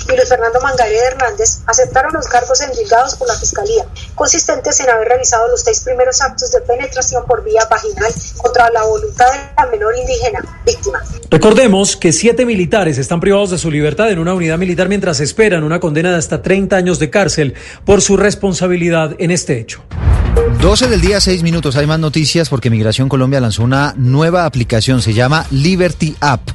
y 0.09 0.17
Luis 0.17 0.29
Fernando 0.29 0.61
Mangaré 0.61 0.99
Hernández 0.99 1.61
aceptaron 1.67 2.13
los 2.13 2.27
cargos 2.27 2.61
endilgados 2.61 3.17
por 3.17 3.29
la 3.29 3.35
Fiscalía, 3.35 3.87
consistentes 4.15 4.79
en 4.81 4.91
haber 4.91 5.09
realizado 5.09 5.49
los 5.49 5.63
seis 5.63 5.81
primeros 5.81 6.21
actos 6.21 6.53
de 6.53 6.61
penetración 6.61 7.25
por 7.27 7.43
vía 7.45 7.67
vaginal 7.71 8.13
contra 8.39 8.71
la 8.71 8.85
voluntad 8.85 9.31
de 9.33 9.39
la 9.57 9.67
menor 9.67 9.97
indígena 9.97 10.63
víctima. 10.65 11.01
Recordemos 11.31 11.97
que 11.97 12.13
siete 12.13 12.45
militares 12.45 12.99
están 12.99 13.21
privados 13.21 13.51
de 13.51 13.59
su 13.59 13.71
libertad 13.71 14.11
en 14.11 14.19
una 14.19 14.35
unidad 14.35 14.59
militar 14.59 14.89
mientras 14.89 15.21
esperan 15.21 15.65
una 15.65 15.81
condena 15.81 16.11
de 16.11 16.19
hasta 16.19 16.43
30 16.43 16.77
años 16.77 16.99
de 16.99 17.11
cárcel 17.11 17.55
por 17.85 18.03
su 18.03 18.17
responsabilidad 18.17 19.15
en 19.19 19.31
este 19.31 19.59
hecho. 19.59 19.83
12 20.61 20.89
del 20.89 21.01
día, 21.01 21.21
6 21.21 21.43
minutos. 21.43 21.77
Hay 21.77 21.87
más 21.87 21.99
noticias 21.99 22.49
porque 22.49 22.71
Migración 22.71 23.09
Colombia 23.09 23.41
lanzó 23.41 23.63
una 23.63 23.95
nueva 23.97 24.45
aplicación. 24.45 25.03
Se 25.03 25.15
llama 25.15 25.47
Liberty 25.51 26.15
App 26.21 26.51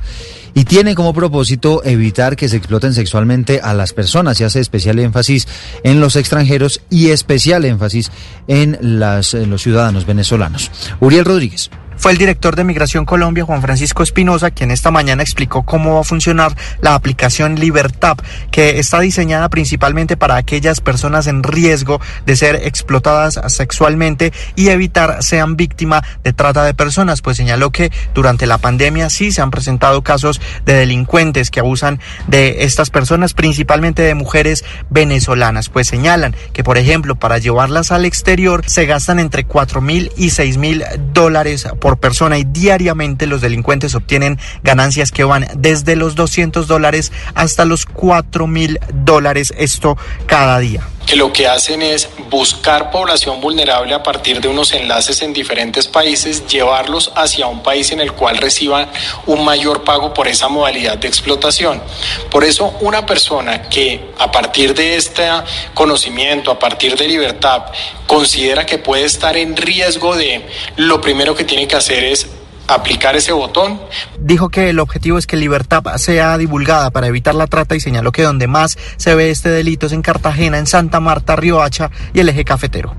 y 0.54 0.64
tiene 0.64 0.96
como 0.96 1.14
propósito 1.14 1.84
evitar 1.84 2.36
que 2.36 2.48
se 2.48 2.56
exploten 2.56 2.94
sexualmente 2.94 3.60
a 3.62 3.74
las 3.74 3.94
personas. 3.94 4.38
Se 4.38 4.46
hace 4.46 4.62
especial 4.62 5.00
énfasis 5.00 5.48
en 5.84 6.00
los 6.00 6.16
extranjeros 6.16 6.82
y 6.90 7.10
especial 7.10 7.66
énfasis 7.66 8.12
en, 8.48 8.78
en 8.82 9.50
los 9.50 9.62
ciudadanos 9.62 10.06
venezolanos. 10.06 10.72
Uriel 11.00 11.26
Rodríguez. 11.26 11.70
Fue 11.98 12.12
el 12.12 12.18
director 12.18 12.56
de 12.56 12.64
Migración 12.64 13.06
Colombia, 13.06 13.46
Juan 13.46 13.62
Francisco 13.62 14.04
Espinosa, 14.04 14.52
quien 14.52 14.72
esta 14.72 14.92
mañana 14.92 15.24
explicó 15.24 15.64
cómo 15.64 15.96
va 15.96 16.02
a 16.02 16.04
funcionar 16.04 16.56
la 16.82 16.94
aplicación 16.94 17.60
Libertad, 17.60 18.18
que 18.52 18.80
está 18.80 19.00
diseñada 19.00 19.50
principalmente 19.50 20.18
para 20.18 20.36
aquellas 20.36 20.82
personas 20.82 21.28
en 21.28 21.42
riesgo 21.42 22.00
de 22.26 22.36
ser 22.36 22.56
explotadas 22.64 23.40
sexualmente 23.48 24.34
y 24.56 24.70
evitar 24.70 25.24
sean 25.24 25.56
víctimas 25.56 26.04
de 26.24 26.34
trata 26.34 26.64
de 26.64 26.74
personas, 26.74 27.22
pues 27.22 27.38
señaló 27.38 27.72
que 27.72 27.92
durante 28.14 28.46
la 28.46 28.58
pandemia 28.58 29.10
sí 29.10 29.32
se 29.32 29.42
han 29.42 29.52
presentado 29.52 30.04
casos 30.04 30.42
de 30.66 30.74
delincuentes 30.74 31.50
que 31.50 31.60
abusan 31.60 32.00
de 32.28 32.64
estas 32.66 32.90
personas, 32.90 33.34
principalmente 33.34 34.04
de 34.04 34.16
mujeres 34.16 34.64
venezolanas, 34.90 35.70
pues 35.70 35.88
señalan 35.88 36.36
que, 36.54 36.64
por 36.64 36.78
ejemplo, 36.78 37.16
para 37.16 37.38
llevarlas 37.38 37.92
al 37.92 38.06
exterior 38.06 38.64
se 38.68 38.86
gastan 38.86 39.20
entre 39.20 39.46
4 39.46 39.82
mil 39.82 40.12
y 40.18 40.32
6 40.32 40.58
mil 40.58 40.84
dólares 41.14 41.68
persona 41.94 42.38
y 42.38 42.44
diariamente 42.44 43.28
los 43.28 43.42
delincuentes 43.42 43.96
obtienen 43.96 44.40
ganancias 44.64 45.12
que 45.12 45.24
van 45.24 45.48
desde 45.56 45.96
los 45.96 46.16
200 46.16 46.68
dólares 46.68 47.12
hasta 47.36 47.66
los 47.66 47.86
4 47.86 48.48
mil 48.48 48.80
dólares, 48.94 49.54
esto 49.58 49.98
cada 50.28 50.60
día 50.60 50.82
que 51.06 51.16
lo 51.16 51.32
que 51.32 51.48
hacen 51.48 51.82
es 51.82 52.10
buscar 52.30 52.92
población 52.92 53.42
vulnerable 53.42 53.94
a 53.94 54.04
partir 54.04 54.42
de 54.42 54.48
unos 54.48 54.74
enlaces 54.74 55.22
en 55.22 55.34
diferentes 55.34 55.88
países, 55.88 56.48
llevarlos 56.48 57.12
hacia 57.16 57.48
un 57.48 57.62
país 57.62 57.92
en 57.92 58.00
el 58.00 58.14
cual 58.14 58.38
reciban 58.38 58.90
un 59.26 59.44
mayor 59.46 59.84
pago 59.84 60.14
por 60.14 60.28
esa 60.28 60.48
modalidad 60.48 60.98
de 60.98 61.08
explotación. 61.08 61.82
Por 62.30 62.44
eso, 62.44 62.74
una 62.82 63.06
persona 63.06 63.70
que 63.70 64.12
a 64.18 64.32
partir 64.32 64.74
de 64.74 64.96
este 64.96 65.30
conocimiento, 65.74 66.52
a 66.52 66.60
partir 66.60 66.96
de 66.96 67.08
libertad, 67.08 67.66
considera 68.08 68.66
que 68.66 68.78
puede 68.78 69.06
estar 69.06 69.38
en 69.38 69.56
riesgo 69.56 70.16
de, 70.16 70.46
lo 70.76 71.02
primero 71.02 71.36
que 71.36 71.44
tiene 71.44 71.68
que 71.68 71.76
hacer 71.76 72.04
es 72.04 72.28
aplicar 72.68 73.16
ese 73.16 73.32
botón. 73.32 73.80
Dijo 74.20 74.50
que 74.50 74.70
el 74.70 74.80
objetivo 74.80 75.18
es 75.18 75.28
que 75.28 75.38
Libertad 75.38 75.84
sea 75.98 76.38
divulgada 76.38 76.92
para 76.92 77.08
evitar 77.08 77.36
la 77.36 77.48
trata 77.48 77.76
y 77.76 77.80
señaló 77.80 78.12
que 78.12 78.24
donde 78.24 78.48
más 78.48 78.78
se 78.98 79.16
ve 79.16 79.30
este 79.30 79.50
delito 79.50 79.86
es 79.88 79.92
en 79.92 80.02
Cartagena, 80.02 80.58
en 80.58 80.68
Santa 80.68 81.00
Marta, 81.00 81.36
Riohacha 81.36 81.92
y 82.14 82.20
el 82.20 82.30
eje 82.30 82.46
cafetero. 82.46 82.96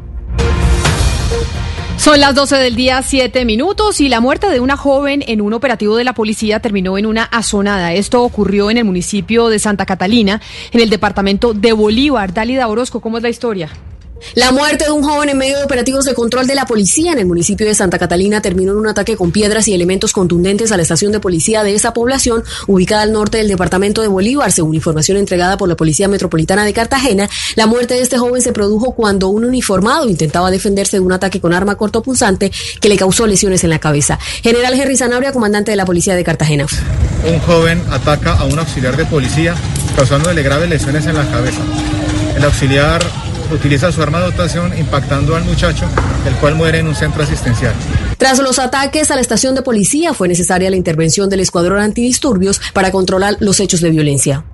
Son 1.96 2.20
las 2.20 2.34
12 2.34 2.56
del 2.56 2.76
día, 2.76 3.02
7 3.02 3.44
minutos, 3.46 4.00
y 4.00 4.08
la 4.08 4.20
muerte 4.20 4.50
de 4.50 4.60
una 4.60 4.76
joven 4.76 5.24
en 5.26 5.40
un 5.40 5.54
operativo 5.54 5.96
de 5.96 6.04
la 6.04 6.12
policía 6.12 6.60
terminó 6.60 6.98
en 6.98 7.06
una 7.06 7.24
azonada. 7.24 7.94
Esto 7.94 8.22
ocurrió 8.22 8.70
en 8.70 8.76
el 8.76 8.84
municipio 8.84 9.48
de 9.48 9.58
Santa 9.58 9.86
Catalina, 9.86 10.42
en 10.72 10.80
el 10.80 10.90
departamento 10.90 11.54
de 11.54 11.72
Bolívar. 11.72 12.34
Dalida 12.34 12.68
Orozco, 12.68 13.00
¿cómo 13.00 13.16
es 13.16 13.22
la 13.22 13.30
historia? 13.30 13.70
La 14.34 14.52
muerte 14.52 14.84
de 14.84 14.90
un 14.90 15.02
joven 15.02 15.28
en 15.28 15.38
medio 15.38 15.58
de 15.58 15.64
operativos 15.64 16.04
de 16.04 16.14
control 16.14 16.46
de 16.46 16.54
la 16.54 16.66
policía 16.66 17.12
en 17.12 17.18
el 17.18 17.26
municipio 17.26 17.66
de 17.66 17.74
Santa 17.74 17.98
Catalina 17.98 18.42
terminó 18.42 18.72
en 18.72 18.78
un 18.78 18.88
ataque 18.88 19.16
con 19.16 19.32
piedras 19.32 19.68
y 19.68 19.74
elementos 19.74 20.12
contundentes 20.12 20.72
a 20.72 20.76
la 20.76 20.82
estación 20.82 21.12
de 21.12 21.20
policía 21.20 21.62
de 21.62 21.74
esa 21.74 21.92
población, 21.92 22.44
ubicada 22.66 23.02
al 23.02 23.12
norte 23.12 23.38
del 23.38 23.48
departamento 23.48 24.02
de 24.02 24.08
Bolívar. 24.08 24.52
Según 24.52 24.74
información 24.74 25.16
entregada 25.16 25.56
por 25.56 25.68
la 25.68 25.76
Policía 25.76 26.08
Metropolitana 26.08 26.64
de 26.64 26.72
Cartagena, 26.72 27.28
la 27.54 27.66
muerte 27.66 27.94
de 27.94 28.02
este 28.02 28.18
joven 28.18 28.42
se 28.42 28.52
produjo 28.52 28.92
cuando 28.92 29.28
un 29.28 29.44
uniformado 29.44 30.08
intentaba 30.08 30.50
defenderse 30.50 30.96
de 30.96 31.00
un 31.00 31.12
ataque 31.12 31.40
con 31.40 31.52
arma 31.52 31.76
cortopunzante 31.76 32.50
que 32.80 32.88
le 32.88 32.96
causó 32.96 33.26
lesiones 33.26 33.64
en 33.64 33.70
la 33.70 33.78
cabeza. 33.78 34.18
General 34.42 34.74
Henry 34.74 34.96
Zanabria, 34.96 35.32
comandante 35.32 35.70
de 35.70 35.76
la 35.76 35.84
Policía 35.84 36.14
de 36.14 36.24
Cartagena. 36.24 36.66
Un 37.26 37.38
joven 37.40 37.82
ataca 37.90 38.34
a 38.34 38.44
un 38.44 38.58
auxiliar 38.58 38.96
de 38.96 39.04
policía 39.06 39.54
causándole 39.96 40.42
graves 40.42 40.68
lesiones 40.68 41.06
en 41.06 41.14
la 41.14 41.28
cabeza. 41.30 41.60
El 42.36 42.44
auxiliar 42.44 43.02
utiliza 43.52 43.92
su 43.92 44.02
arma 44.02 44.20
de 44.20 44.26
dotación 44.26 44.76
impactando 44.76 45.36
al 45.36 45.44
muchacho, 45.44 45.86
el 46.26 46.34
cual 46.36 46.54
muere 46.54 46.78
en 46.78 46.88
un 46.88 46.94
centro 46.94 47.22
asistencial. 47.22 47.74
Tras 48.18 48.38
los 48.38 48.58
ataques 48.58 49.10
a 49.10 49.14
la 49.14 49.20
estación 49.20 49.54
de 49.54 49.62
policía 49.62 50.14
fue 50.14 50.28
necesaria 50.28 50.70
la 50.70 50.76
intervención 50.76 51.28
del 51.28 51.40
escuadrón 51.40 51.80
antidisturbios 51.80 52.60
para 52.72 52.90
controlar 52.90 53.36
los 53.40 53.60
hechos 53.60 53.80
de 53.80 53.90
violencia. 53.90 54.44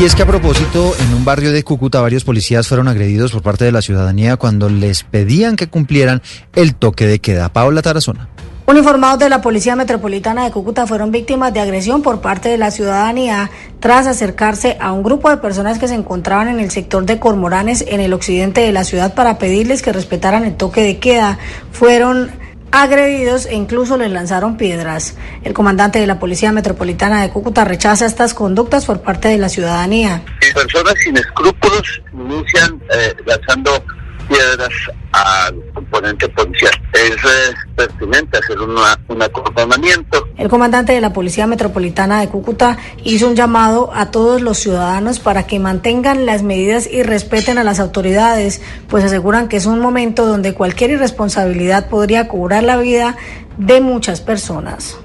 Y 0.00 0.04
es 0.04 0.14
que 0.14 0.22
a 0.22 0.26
propósito, 0.26 0.94
en 0.98 1.14
un 1.14 1.24
barrio 1.24 1.52
de 1.52 1.62
Cúcuta 1.62 2.00
varios 2.00 2.24
policías 2.24 2.66
fueron 2.66 2.88
agredidos 2.88 3.32
por 3.32 3.42
parte 3.42 3.64
de 3.64 3.72
la 3.72 3.82
ciudadanía 3.82 4.36
cuando 4.36 4.68
les 4.68 5.04
pedían 5.04 5.56
que 5.56 5.68
cumplieran 5.68 6.22
el 6.54 6.74
toque 6.74 7.06
de 7.06 7.20
queda. 7.20 7.52
Paula 7.52 7.82
Tarazona. 7.82 8.28
Uniformados 8.64 9.18
de 9.18 9.28
la 9.28 9.40
Policía 9.40 9.74
Metropolitana 9.74 10.44
de 10.44 10.52
Cúcuta 10.52 10.86
fueron 10.86 11.10
víctimas 11.10 11.52
de 11.52 11.58
agresión 11.58 12.00
por 12.00 12.20
parte 12.20 12.48
de 12.48 12.58
la 12.58 12.70
ciudadanía 12.70 13.50
tras 13.80 14.06
acercarse 14.06 14.78
a 14.80 14.92
un 14.92 15.02
grupo 15.02 15.28
de 15.28 15.38
personas 15.38 15.80
que 15.80 15.88
se 15.88 15.94
encontraban 15.94 16.48
en 16.48 16.60
el 16.60 16.70
sector 16.70 17.04
de 17.04 17.18
Cormoranes 17.18 17.84
en 17.88 18.00
el 18.00 18.12
occidente 18.12 18.60
de 18.60 18.70
la 18.70 18.84
ciudad 18.84 19.14
para 19.14 19.36
pedirles 19.36 19.82
que 19.82 19.92
respetaran 19.92 20.44
el 20.44 20.56
toque 20.56 20.82
de 20.82 20.98
queda. 20.98 21.40
Fueron 21.72 22.30
agredidos 22.70 23.46
e 23.46 23.56
incluso 23.56 23.96
les 23.96 24.12
lanzaron 24.12 24.56
piedras. 24.56 25.16
El 25.42 25.54
comandante 25.54 25.98
de 25.98 26.06
la 26.06 26.20
Policía 26.20 26.52
Metropolitana 26.52 27.20
de 27.20 27.30
Cúcuta 27.30 27.64
rechaza 27.64 28.06
estas 28.06 28.32
conductas 28.32 28.86
por 28.86 29.00
parte 29.00 29.26
de 29.26 29.38
la 29.38 29.48
ciudadanía. 29.48 30.22
Personas 30.54 30.94
sin 31.02 31.16
escrúpulos 31.16 32.00
inician 32.12 32.80
eh, 32.94 33.14
lanzando 33.26 33.84
piedras 34.28 34.72
al 35.12 35.62
componente 35.74 36.28
policial. 36.28 36.72
Es 36.92 37.10
eh, 37.10 37.54
pertinente 37.76 38.38
hacer 38.38 38.58
un 38.58 39.22
acordonamiento. 39.22 40.26
El 40.36 40.48
comandante 40.48 40.92
de 40.92 41.00
la 41.00 41.12
Policía 41.12 41.46
Metropolitana 41.46 42.20
de 42.20 42.28
Cúcuta 42.28 42.78
hizo 43.04 43.28
un 43.28 43.36
llamado 43.36 43.90
a 43.94 44.10
todos 44.10 44.40
los 44.40 44.58
ciudadanos 44.58 45.20
para 45.20 45.46
que 45.46 45.58
mantengan 45.58 46.26
las 46.26 46.42
medidas 46.42 46.88
y 46.90 47.02
respeten 47.02 47.58
a 47.58 47.64
las 47.64 47.80
autoridades, 47.80 48.62
pues 48.88 49.04
aseguran 49.04 49.48
que 49.48 49.56
es 49.56 49.66
un 49.66 49.80
momento 49.80 50.26
donde 50.26 50.54
cualquier 50.54 50.90
irresponsabilidad 50.90 51.88
podría 51.88 52.28
cobrar 52.28 52.62
la 52.62 52.76
vida 52.78 53.16
de 53.58 53.80
muchas 53.80 54.20
personas. 54.20 54.96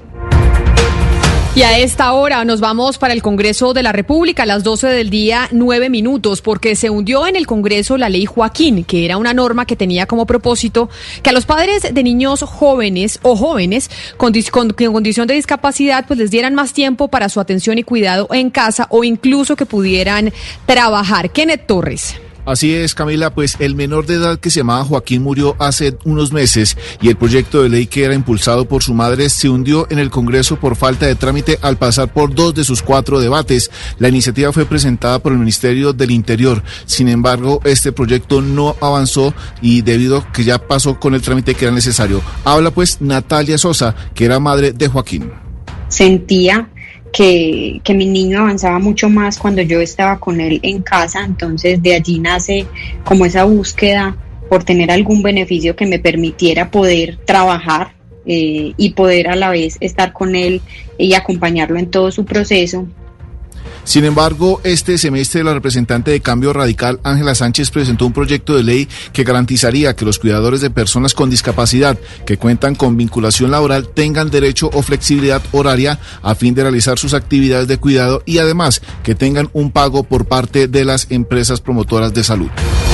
Y 1.58 1.64
a 1.64 1.76
esta 1.76 2.12
hora 2.12 2.44
nos 2.44 2.60
vamos 2.60 2.98
para 2.98 3.12
el 3.12 3.20
Congreso 3.20 3.74
de 3.74 3.82
la 3.82 3.90
República 3.90 4.44
a 4.44 4.46
las 4.46 4.62
12 4.62 4.86
del 4.86 5.10
día, 5.10 5.48
nueve 5.50 5.90
minutos, 5.90 6.40
porque 6.40 6.76
se 6.76 6.88
hundió 6.88 7.26
en 7.26 7.34
el 7.34 7.48
Congreso 7.48 7.98
la 7.98 8.08
ley 8.08 8.26
Joaquín, 8.26 8.84
que 8.84 9.04
era 9.04 9.16
una 9.16 9.34
norma 9.34 9.66
que 9.66 9.74
tenía 9.74 10.06
como 10.06 10.24
propósito 10.24 10.88
que 11.20 11.30
a 11.30 11.32
los 11.32 11.46
padres 11.46 11.92
de 11.92 12.02
niños 12.04 12.42
jóvenes 12.42 13.18
o 13.22 13.34
jóvenes 13.34 13.90
con, 14.16 14.32
con, 14.52 14.70
con 14.70 14.92
condición 14.92 15.26
de 15.26 15.34
discapacidad 15.34 16.04
pues 16.06 16.20
les 16.20 16.30
dieran 16.30 16.54
más 16.54 16.72
tiempo 16.72 17.08
para 17.08 17.28
su 17.28 17.40
atención 17.40 17.76
y 17.76 17.82
cuidado 17.82 18.28
en 18.30 18.50
casa 18.50 18.86
o 18.90 19.02
incluso 19.02 19.56
que 19.56 19.66
pudieran 19.66 20.32
trabajar. 20.64 21.32
Kenneth 21.32 21.66
Torres. 21.66 22.14
Así 22.48 22.74
es, 22.74 22.94
Camila, 22.94 23.28
pues 23.34 23.56
el 23.58 23.74
menor 23.74 24.06
de 24.06 24.14
edad 24.14 24.38
que 24.40 24.48
se 24.48 24.60
llamaba 24.60 24.82
Joaquín 24.82 25.22
murió 25.22 25.54
hace 25.58 25.98
unos 26.04 26.32
meses 26.32 26.78
y 27.02 27.10
el 27.10 27.16
proyecto 27.16 27.62
de 27.62 27.68
ley 27.68 27.86
que 27.86 28.04
era 28.04 28.14
impulsado 28.14 28.64
por 28.64 28.82
su 28.82 28.94
madre 28.94 29.28
se 29.28 29.50
hundió 29.50 29.86
en 29.90 29.98
el 29.98 30.08
Congreso 30.08 30.58
por 30.58 30.74
falta 30.74 31.04
de 31.04 31.14
trámite 31.14 31.58
al 31.60 31.76
pasar 31.76 32.10
por 32.10 32.34
dos 32.34 32.54
de 32.54 32.64
sus 32.64 32.80
cuatro 32.80 33.20
debates. 33.20 33.70
La 33.98 34.08
iniciativa 34.08 34.50
fue 34.50 34.64
presentada 34.64 35.18
por 35.18 35.32
el 35.32 35.38
Ministerio 35.38 35.92
del 35.92 36.10
Interior. 36.10 36.62
Sin 36.86 37.10
embargo, 37.10 37.60
este 37.64 37.92
proyecto 37.92 38.40
no 38.40 38.76
avanzó 38.80 39.34
y 39.60 39.82
debido 39.82 40.16
a 40.16 40.32
que 40.32 40.44
ya 40.44 40.56
pasó 40.56 40.98
con 40.98 41.14
el 41.14 41.20
trámite 41.20 41.54
que 41.54 41.66
era 41.66 41.74
necesario. 41.74 42.22
Habla 42.44 42.70
pues 42.70 43.02
Natalia 43.02 43.58
Sosa, 43.58 43.94
que 44.14 44.24
era 44.24 44.40
madre 44.40 44.72
de 44.72 44.88
Joaquín. 44.88 45.30
Sentía 45.88 46.70
que, 47.12 47.80
mi 47.94 48.06
niño 48.06 48.40
avanzaba 48.40 48.78
mucho 48.78 49.08
más 49.08 49.38
cuando 49.38 49.62
yo 49.62 49.80
estaba 49.80 50.20
con 50.20 50.40
él 50.40 50.60
en 50.62 50.82
casa, 50.82 51.24
entonces 51.24 51.82
de 51.82 51.94
allí 51.94 52.18
nace 52.18 52.66
como 53.04 53.26
esa 53.26 53.44
búsqueda 53.44 54.16
por 54.48 54.64
tener 54.64 54.90
algún 54.90 55.22
beneficio 55.22 55.76
que 55.76 55.86
me 55.86 55.98
permitiera 55.98 56.70
poder 56.70 57.18
trabajar 57.24 57.92
eh, 58.26 58.72
y 58.76 58.90
poder 58.90 59.28
a 59.28 59.36
la 59.36 59.50
vez 59.50 59.76
estar 59.80 60.12
con 60.12 60.34
él 60.34 60.60
y 60.96 61.14
acompañarlo 61.14 61.78
en 61.78 61.90
todo 61.90 62.10
su 62.10 62.24
proceso. 62.24 62.86
Sin 63.88 64.04
embargo, 64.04 64.60
este 64.64 64.98
semestre 64.98 65.42
la 65.42 65.54
representante 65.54 66.10
de 66.10 66.20
Cambio 66.20 66.52
Radical, 66.52 67.00
Ángela 67.04 67.34
Sánchez, 67.34 67.70
presentó 67.70 68.04
un 68.04 68.12
proyecto 68.12 68.54
de 68.54 68.62
ley 68.62 68.86
que 69.14 69.24
garantizaría 69.24 69.96
que 69.96 70.04
los 70.04 70.18
cuidadores 70.18 70.60
de 70.60 70.68
personas 70.68 71.14
con 71.14 71.30
discapacidad 71.30 71.98
que 72.26 72.36
cuentan 72.36 72.74
con 72.74 72.98
vinculación 72.98 73.50
laboral 73.50 73.88
tengan 73.88 74.28
derecho 74.28 74.68
o 74.74 74.82
flexibilidad 74.82 75.40
horaria 75.52 75.98
a 76.20 76.34
fin 76.34 76.54
de 76.54 76.64
realizar 76.64 76.98
sus 76.98 77.14
actividades 77.14 77.66
de 77.66 77.78
cuidado 77.78 78.22
y 78.26 78.36
además 78.36 78.82
que 79.02 79.14
tengan 79.14 79.48
un 79.54 79.70
pago 79.70 80.02
por 80.02 80.26
parte 80.26 80.68
de 80.68 80.84
las 80.84 81.06
empresas 81.08 81.62
promotoras 81.62 82.12
de 82.12 82.24
salud. 82.24 82.50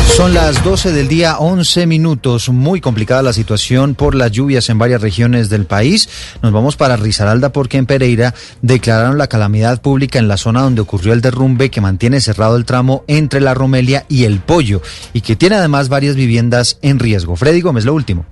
Son 0.06 0.32
las 0.32 0.62
12 0.62 0.92
del 0.92 1.08
día, 1.08 1.38
11 1.38 1.86
minutos. 1.86 2.48
Muy 2.48 2.80
complicada 2.80 3.22
la 3.22 3.32
situación 3.32 3.96
por 3.96 4.14
las 4.14 4.30
lluvias 4.30 4.70
en 4.70 4.78
varias 4.78 5.00
regiones 5.00 5.48
del 5.48 5.66
país. 5.66 6.08
Nos 6.40 6.52
vamos 6.52 6.76
para 6.76 6.96
Risaralda 6.96 7.50
porque 7.50 7.78
en 7.78 7.86
Pereira 7.86 8.32
declararon 8.62 9.18
la 9.18 9.26
calamidad 9.26 9.82
pública 9.82 10.20
en 10.20 10.28
la 10.28 10.36
zona 10.36 10.62
donde 10.62 10.82
ocurrió 10.82 11.12
el 11.12 11.20
derrumbe 11.20 11.70
que 11.70 11.80
mantiene 11.80 12.20
cerrado 12.20 12.56
el 12.56 12.64
tramo 12.64 13.02
entre 13.08 13.40
la 13.40 13.54
Romelia 13.54 14.06
y 14.08 14.22
el 14.22 14.38
Pollo 14.38 14.82
y 15.12 15.22
que 15.22 15.34
tiene 15.34 15.56
además 15.56 15.88
varias 15.88 16.14
viviendas 16.14 16.78
en 16.82 17.00
riesgo. 17.00 17.34
Freddy 17.34 17.60
Gómez, 17.60 17.84
lo 17.84 17.94
último. 17.94 18.24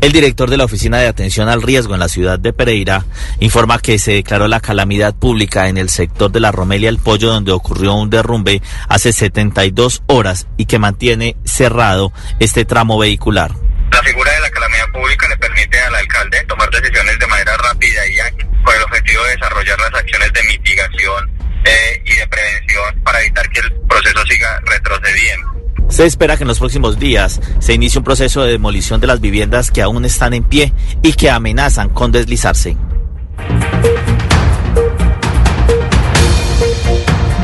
El 0.00 0.12
director 0.12 0.48
de 0.48 0.56
la 0.56 0.64
Oficina 0.64 0.98
de 0.98 1.08
Atención 1.08 1.48
al 1.48 1.60
Riesgo 1.60 1.94
en 1.94 2.00
la 2.00 2.08
ciudad 2.08 2.38
de 2.38 2.52
Pereira 2.52 3.04
informa 3.40 3.80
que 3.80 3.98
se 3.98 4.12
declaró 4.12 4.46
la 4.46 4.60
calamidad 4.60 5.12
pública 5.12 5.66
en 5.66 5.76
el 5.76 5.90
sector 5.90 6.30
de 6.30 6.38
la 6.38 6.52
Romelia 6.52 6.88
El 6.88 6.98
Pollo 6.98 7.32
donde 7.32 7.50
ocurrió 7.50 7.94
un 7.94 8.08
derrumbe 8.08 8.62
hace 8.88 9.12
72 9.12 10.04
horas 10.06 10.46
y 10.56 10.66
que 10.66 10.78
mantiene 10.78 11.36
cerrado 11.44 12.12
este 12.38 12.64
tramo 12.64 12.96
vehicular. 12.96 13.50
La 13.90 14.00
figura 14.04 14.30
de 14.30 14.40
la 14.40 14.50
calamidad 14.50 14.88
pública 14.92 15.28
le 15.28 15.36
permite 15.36 15.80
al 15.80 15.94
alcalde 15.96 16.44
tomar 16.44 16.70
decisiones 16.70 17.18
de 17.18 17.26
manera 17.26 17.56
rápida 17.56 18.06
y 18.06 18.62
con 18.62 18.76
el 18.76 18.82
objetivo 18.82 19.24
de 19.24 19.30
desarrollar 19.32 19.80
las 19.80 19.94
acciones 19.94 20.32
de 20.32 20.42
mitigación 20.44 21.38
eh, 21.64 22.02
y 22.04 22.14
de 22.14 22.28
prevención 22.28 23.02
para 23.02 23.20
evitar 23.20 23.48
que 23.50 23.60
el 23.60 23.72
proceso 23.88 24.24
siga 24.26 24.60
retrocediendo. 24.64 25.58
Se 25.88 26.04
espera 26.04 26.36
que 26.36 26.44
en 26.44 26.48
los 26.48 26.58
próximos 26.58 26.98
días 26.98 27.40
se 27.58 27.74
inicie 27.74 27.98
un 27.98 28.04
proceso 28.04 28.42
de 28.42 28.52
demolición 28.52 29.00
de 29.00 29.06
las 29.06 29.20
viviendas 29.20 29.70
que 29.70 29.82
aún 29.82 30.04
están 30.04 30.34
en 30.34 30.44
pie 30.44 30.72
y 31.02 31.12
que 31.14 31.30
amenazan 31.30 31.88
con 31.88 32.12
deslizarse. 32.12 32.76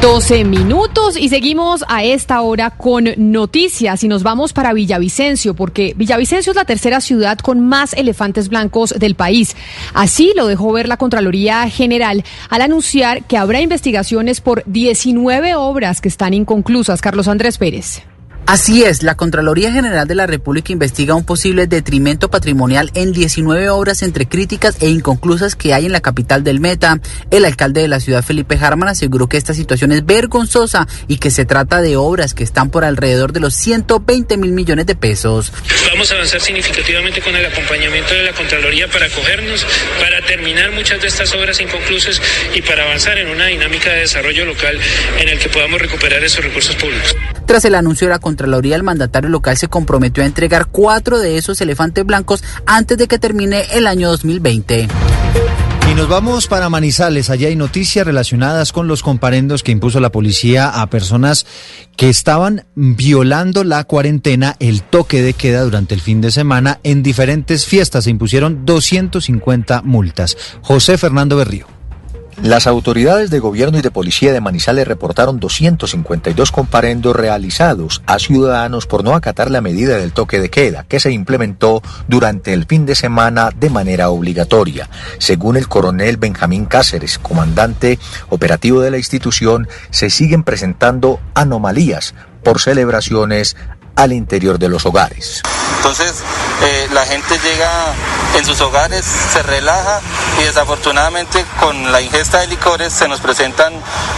12 0.05 0.45
minutos 0.45 1.17
y 1.17 1.31
seguimos 1.31 1.83
a 1.89 2.05
esta 2.05 2.43
hora 2.43 2.69
con 2.69 3.09
noticias 3.17 4.05
y 4.05 4.09
nos 4.09 4.23
vamos 4.23 4.53
para 4.53 4.75
Villavicencio 4.75 5.55
porque 5.55 5.95
Villavicencio 5.97 6.51
es 6.51 6.57
la 6.57 6.67
tercera 6.67 7.01
ciudad 7.01 7.39
con 7.39 7.67
más 7.67 7.95
elefantes 7.95 8.51
blancos 8.51 8.91
del 8.91 9.15
país. 9.15 9.57
Así 9.95 10.35
lo 10.37 10.47
dejó 10.47 10.73
ver 10.73 10.89
la 10.89 10.99
Contraloría 10.99 11.67
General 11.71 12.23
al 12.51 12.61
anunciar 12.61 13.25
que 13.25 13.39
habrá 13.39 13.63
investigaciones 13.63 14.43
por 14.43 14.63
19 14.67 15.55
obras 15.55 16.03
que 16.03 16.09
están 16.09 16.35
inconclusas. 16.35 17.01
Carlos 17.01 17.27
Andrés 17.27 17.57
Pérez. 17.57 18.03
Así 18.47 18.85
es, 18.85 19.03
la 19.03 19.15
Contraloría 19.15 19.73
General 19.73 20.07
de 20.07 20.15
la 20.15 20.27
República 20.27 20.71
investiga 20.71 21.15
un 21.15 21.25
posible 21.25 21.67
detrimento 21.67 22.29
patrimonial 22.29 22.91
en 22.95 23.13
19 23.13 23.71
obras 23.71 24.03
entre 24.03 24.27
críticas 24.27 24.77
e 24.83 24.89
inconclusas 24.91 25.57
que 25.57 25.73
hay 25.73 25.87
en 25.87 25.93
la 25.93 26.03
capital 26.03 26.45
del 26.45 26.61
Meta. 26.61 27.01
El 27.31 27.47
alcalde 27.47 27.81
de 27.81 27.89
la 27.89 28.01
ciudad, 28.01 28.23
Felipe 28.23 28.59
Harman, 28.61 28.91
aseguró 28.91 29.29
que 29.29 29.39
esta 29.39 29.55
situación 29.55 29.93
es 29.93 30.05
vergonzosa 30.05 30.87
y 31.09 31.17
que 31.17 31.31
se 31.31 31.47
trata 31.47 31.81
de 31.81 31.97
obras 31.97 32.35
que 32.35 32.45
están 32.45 32.71
por 32.71 32.85
alrededor 32.85 33.33
de 33.33 33.41
los 33.41 33.55
120 33.55 34.37
mil 34.37 34.53
millones 34.53 34.85
de 34.85 34.95
pesos. 34.95 35.51
Vamos 35.91 36.13
a 36.13 36.15
avanzar 36.15 36.43
significativamente 36.43 37.23
con 37.23 37.35
el 37.35 37.47
acompañamiento 37.47 38.13
de 38.13 38.25
la 38.25 38.35
Contraloría 38.35 38.91
para 38.91 39.07
acogernos, 39.07 39.67
para 39.99 40.21
terminar 40.27 40.71
muchas 40.73 41.01
de 41.01 41.09
estas 41.09 41.35
obras 41.35 41.59
inconclusas 41.63 42.21
y 42.55 42.61
para 42.61 42.85
avanzar 42.85 43.17
en 43.17 43.29
una 43.29 43.47
dinámica 43.47 43.91
de 43.91 44.01
desarrollo 44.01 44.45
local 44.45 44.79
en 45.19 45.31
el 45.31 45.39
que 45.39 45.49
podamos 45.49 45.81
recuperar 45.81 46.23
esos 46.23 46.45
recursos 46.45 46.77
públicos. 46.77 47.17
Tras 47.47 47.65
el 47.67 47.75
anuncio 47.75 48.07
de 48.07 48.13
la 48.13 48.19
Contraloría, 48.35 48.75
el 48.75 48.83
mandatario 48.83 49.31
local 49.31 49.57
se 49.57 49.69
comprometió 49.69 50.25
a 50.25 50.27
entregar 50.27 50.67
cuatro 50.67 51.21
de 51.21 51.39
esos 51.39 51.61
elefantes 51.61 52.05
blancos 52.05 52.43
antes 52.67 52.99
de 52.99 53.07
que 53.07 53.21
termine 53.21 53.63
el 53.75 53.87
año 53.87 54.11
2020. 54.11 54.89
Y 55.89 55.95
nos 55.95 56.09
vamos 56.09 56.49
para 56.49 56.69
Manizales. 56.69 57.31
Allá 57.31 57.47
hay 57.47 57.55
noticias 57.55 58.05
relacionadas 58.05 58.73
con 58.73 58.89
los 58.89 59.05
comparendos 59.05 59.63
que 59.63 59.71
impuso 59.71 60.01
la 60.01 60.11
policía 60.11 60.69
a 60.69 60.91
personas 60.91 61.47
que 61.97 62.09
estaban 62.09 62.65
violando 62.75 63.63
la 63.63 63.85
cuarentena, 63.85 64.57
el 64.59 64.83
toque 64.83 65.23
de 65.23 65.35
queda 65.35 65.63
durante 65.63 65.95
el 65.95 66.01
fin 66.01 66.21
de 66.21 66.33
semana 66.33 66.81
en 66.83 67.05
diferentes 67.05 67.67
fiestas. 67.67 68.03
Se 68.03 68.11
impusieron 68.11 68.67
250 68.67 69.83
multas. 69.83 70.37
José 70.61 70.99
Fernando 70.99 71.37
Berrío. 71.37 71.74
Las 72.43 72.67
autoridades 72.67 73.31
de 73.31 73.39
gobierno 73.39 73.79
y 73.79 73.83
de 73.83 73.91
policía 73.91 74.33
de 74.33 74.41
Manizales 74.41 74.89
reportaron 74.89 75.41
252 75.41 76.51
comparendos 76.51 77.15
realizados 77.17 78.03
a 78.07 78.19
ciudadanos 78.19 78.87
por 78.87 79.05
no 79.05 79.15
acatar 79.15 79.51
la 79.51 79.61
medida 79.61 79.97
del 79.97 80.13
toque 80.13 80.41
de 80.41 80.51
queda 80.51 80.85
que 80.85 81.01
se 81.01 81.13
implementó 81.13 81.81
durante 82.09 82.53
el 82.53 82.67
fin 82.67 82.87
de 82.87 82.97
semana 82.97 83.51
de 83.55 83.71
manera 83.71 84.11
obligatoria. 84.11 84.91
Según 85.19 85.57
el 85.57 85.69
coronel 85.69 86.17
Benjamín 86.17 86.67
Cáceres, 86.67 87.19
comandante 87.19 87.99
operativo 88.29 88.81
de 88.81 88.91
la 88.91 88.99
institución, 88.99 89.69
se 89.91 90.11
siguen 90.11 90.43
presentando 90.43 91.21
anomalías 91.35 92.15
por 92.43 92.61
celebraciones 92.61 93.57
al 93.97 94.13
interior 94.13 94.59
de 94.59 94.69
los 94.69 94.87
hogares. 94.87 95.43
Entonces 95.77 96.23
eh, 96.63 96.89
la 96.93 97.05
gente 97.05 97.39
llega 97.39 97.95
en 98.39 98.45
sus 98.45 98.61
hogares, 98.63 99.05
se 99.05 99.43
relaja 99.43 100.01
y 100.41 100.45
desafortunadamente 100.45 101.45
con 101.61 101.93
la 101.93 102.01
ingesta 102.01 102.41
de 102.41 102.49
licores 102.49 102.93
se 102.93 103.07
nos 103.07 103.21
presentan 103.21 103.73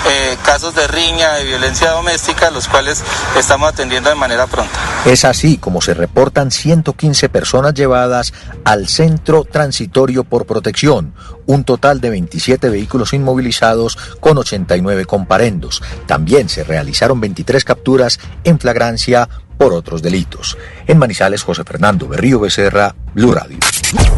eh, 0.09 0.36
casos 0.44 0.74
de 0.74 0.86
riña, 0.86 1.35
de 1.35 1.44
violencia 1.44 1.90
doméstica, 1.90 2.51
los 2.51 2.69
cuales 2.69 3.03
estamos 3.36 3.69
atendiendo 3.69 4.09
de 4.09 4.15
manera 4.15 4.47
pronta. 4.47 4.78
Es 5.05 5.24
así 5.24 5.59
como 5.59 5.82
se 5.82 5.94
reportan 5.94 6.51
115 6.51 7.28
personas 7.28 7.74
llevadas 7.74 8.32
al 8.65 8.89
centro 8.89 9.44
transitorio 9.44 10.24
por 10.24 10.47
protección, 10.47 11.15
un 11.47 11.65
total 11.65 12.01
de 12.01 12.11
27 12.11 12.69
vehículos 12.70 13.12
inmovilizados 13.12 13.98
con 14.20 14.39
89 14.39 15.05
comparendos. 15.05 15.82
También 16.07 16.48
se 16.48 16.65
realizaron 16.65 17.20
23 17.20 17.65
capturas 17.65 18.19
en 18.44 18.59
flagrancia 18.59 19.28
por 19.56 19.72
otros 19.72 20.02
delitos. 20.02 20.56
En 20.86 20.98
Manizales, 20.98 21.42
José 21.42 21.64
Fernando 21.64 22.08
Berrío 22.08 22.40
Becerra, 22.40 22.94
Blue 23.14 23.32
Radio. 23.32 23.58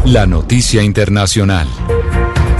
La 0.05 0.27
noticia 0.27 0.83
internacional. 0.83 1.69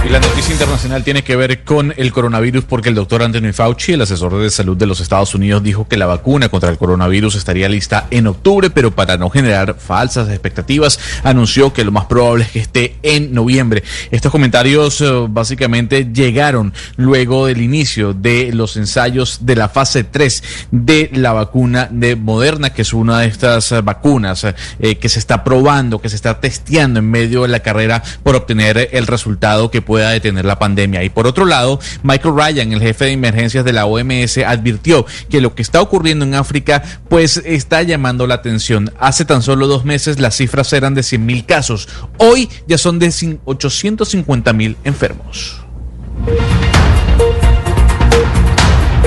La 0.09 0.19
noticia 0.19 0.53
internacional 0.53 1.03
tiene 1.03 1.23
que 1.23 1.35
ver 1.35 1.63
con 1.63 1.93
el 1.95 2.11
coronavirus 2.11 2.63
porque 2.63 2.89
el 2.89 2.95
doctor 2.95 3.21
Anthony 3.21 3.53
Fauci, 3.53 3.93
el 3.93 4.01
asesor 4.01 4.41
de 4.41 4.49
salud 4.49 4.75
de 4.75 4.87
los 4.87 5.01
Estados 5.01 5.35
Unidos, 5.35 5.61
dijo 5.61 5.87
que 5.87 5.97
la 5.97 6.07
vacuna 6.07 6.49
contra 6.49 6.71
el 6.71 6.79
coronavirus 6.79 7.35
estaría 7.35 7.69
lista 7.69 8.07
en 8.09 8.25
octubre, 8.25 8.71
pero 8.71 8.89
para 8.89 9.17
no 9.17 9.29
generar 9.29 9.75
falsas 9.77 10.27
expectativas, 10.29 10.99
anunció 11.23 11.73
que 11.73 11.83
lo 11.83 11.91
más 11.91 12.05
probable 12.05 12.45
es 12.45 12.49
que 12.49 12.59
esté 12.59 12.95
en 13.03 13.35
noviembre. 13.35 13.83
Estos 14.09 14.31
comentarios 14.31 14.99
eh, 15.01 15.27
básicamente 15.29 16.09
llegaron 16.11 16.73
luego 16.95 17.45
del 17.45 17.61
inicio 17.61 18.15
de 18.15 18.51
los 18.51 18.77
ensayos 18.77 19.45
de 19.45 19.57
la 19.57 19.69
fase 19.69 20.05
3 20.05 20.43
de 20.71 21.11
la 21.13 21.33
vacuna 21.33 21.87
de 21.91 22.15
Moderna, 22.15 22.71
que 22.71 22.81
es 22.81 22.93
una 22.93 23.19
de 23.19 23.27
estas 23.27 23.83
vacunas 23.83 24.43
eh, 24.43 24.95
que 24.95 25.07
se 25.07 25.19
está 25.19 25.43
probando, 25.43 26.01
que 26.01 26.09
se 26.09 26.15
está 26.15 26.39
testeando 26.39 26.97
en 26.97 27.11
medio 27.11 27.43
de 27.43 27.49
la 27.49 27.59
carrera 27.59 28.01
por 28.23 28.35
obtener 28.35 28.89
el 28.91 29.05
resultado 29.05 29.69
que 29.69 29.83
pueda 29.99 30.11
detener 30.11 30.45
la 30.45 30.57
pandemia. 30.57 31.03
Y 31.03 31.09
por 31.09 31.27
otro 31.27 31.45
lado, 31.45 31.77
Michael 32.03 32.33
Ryan, 32.33 32.71
el 32.71 32.79
jefe 32.79 33.03
de 33.03 33.11
emergencias 33.11 33.65
de 33.65 33.73
la 33.73 33.85
OMS, 33.85 34.37
advirtió 34.37 35.05
que 35.29 35.41
lo 35.41 35.55
que 35.55 35.61
está 35.61 35.81
ocurriendo 35.81 36.23
en 36.23 36.35
África 36.35 36.81
pues 37.09 37.35
está 37.43 37.83
llamando 37.83 38.25
la 38.25 38.35
atención. 38.35 38.93
Hace 38.97 39.25
tan 39.25 39.41
solo 39.41 39.67
dos 39.67 39.83
meses 39.83 40.17
las 40.19 40.37
cifras 40.37 40.71
eran 40.71 40.93
de 40.93 41.03
100 41.03 41.25
mil 41.25 41.45
casos. 41.45 41.89
Hoy 42.17 42.47
ya 42.65 42.77
son 42.77 42.97
de 42.97 43.09
850 43.43 44.53
mil 44.53 44.77
enfermos. 44.85 45.57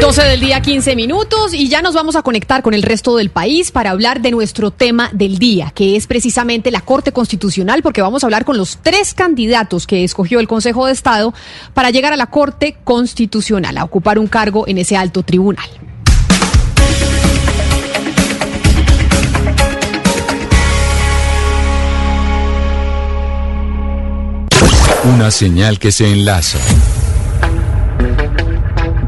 12 0.00 0.22
del 0.22 0.40
día, 0.40 0.60
15 0.60 0.96
minutos 0.96 1.54
y 1.54 1.68
ya 1.68 1.80
nos 1.80 1.94
vamos 1.94 2.16
a 2.16 2.22
conectar 2.22 2.62
con 2.62 2.74
el 2.74 2.82
resto 2.82 3.16
del 3.16 3.30
país 3.30 3.70
para 3.70 3.90
hablar 3.90 4.20
de 4.20 4.30
nuestro 4.30 4.70
tema 4.70 5.10
del 5.12 5.38
día, 5.38 5.70
que 5.74 5.96
es 5.96 6.06
precisamente 6.06 6.70
la 6.70 6.80
Corte 6.80 7.12
Constitucional, 7.12 7.82
porque 7.82 8.02
vamos 8.02 8.22
a 8.22 8.26
hablar 8.26 8.44
con 8.44 8.56
los 8.56 8.78
tres 8.82 9.14
candidatos 9.14 9.86
que 9.86 10.02
escogió 10.02 10.40
el 10.40 10.48
Consejo 10.48 10.86
de 10.86 10.92
Estado 10.92 11.32
para 11.74 11.90
llegar 11.90 12.12
a 12.12 12.16
la 12.16 12.26
Corte 12.26 12.76
Constitucional, 12.82 13.78
a 13.78 13.84
ocupar 13.84 14.18
un 14.18 14.26
cargo 14.26 14.66
en 14.66 14.78
ese 14.78 14.96
alto 14.96 15.22
tribunal. 15.22 15.68
Una 25.04 25.30
señal 25.30 25.78
que 25.78 25.90
se 25.90 26.12
enlaza. 26.12 26.58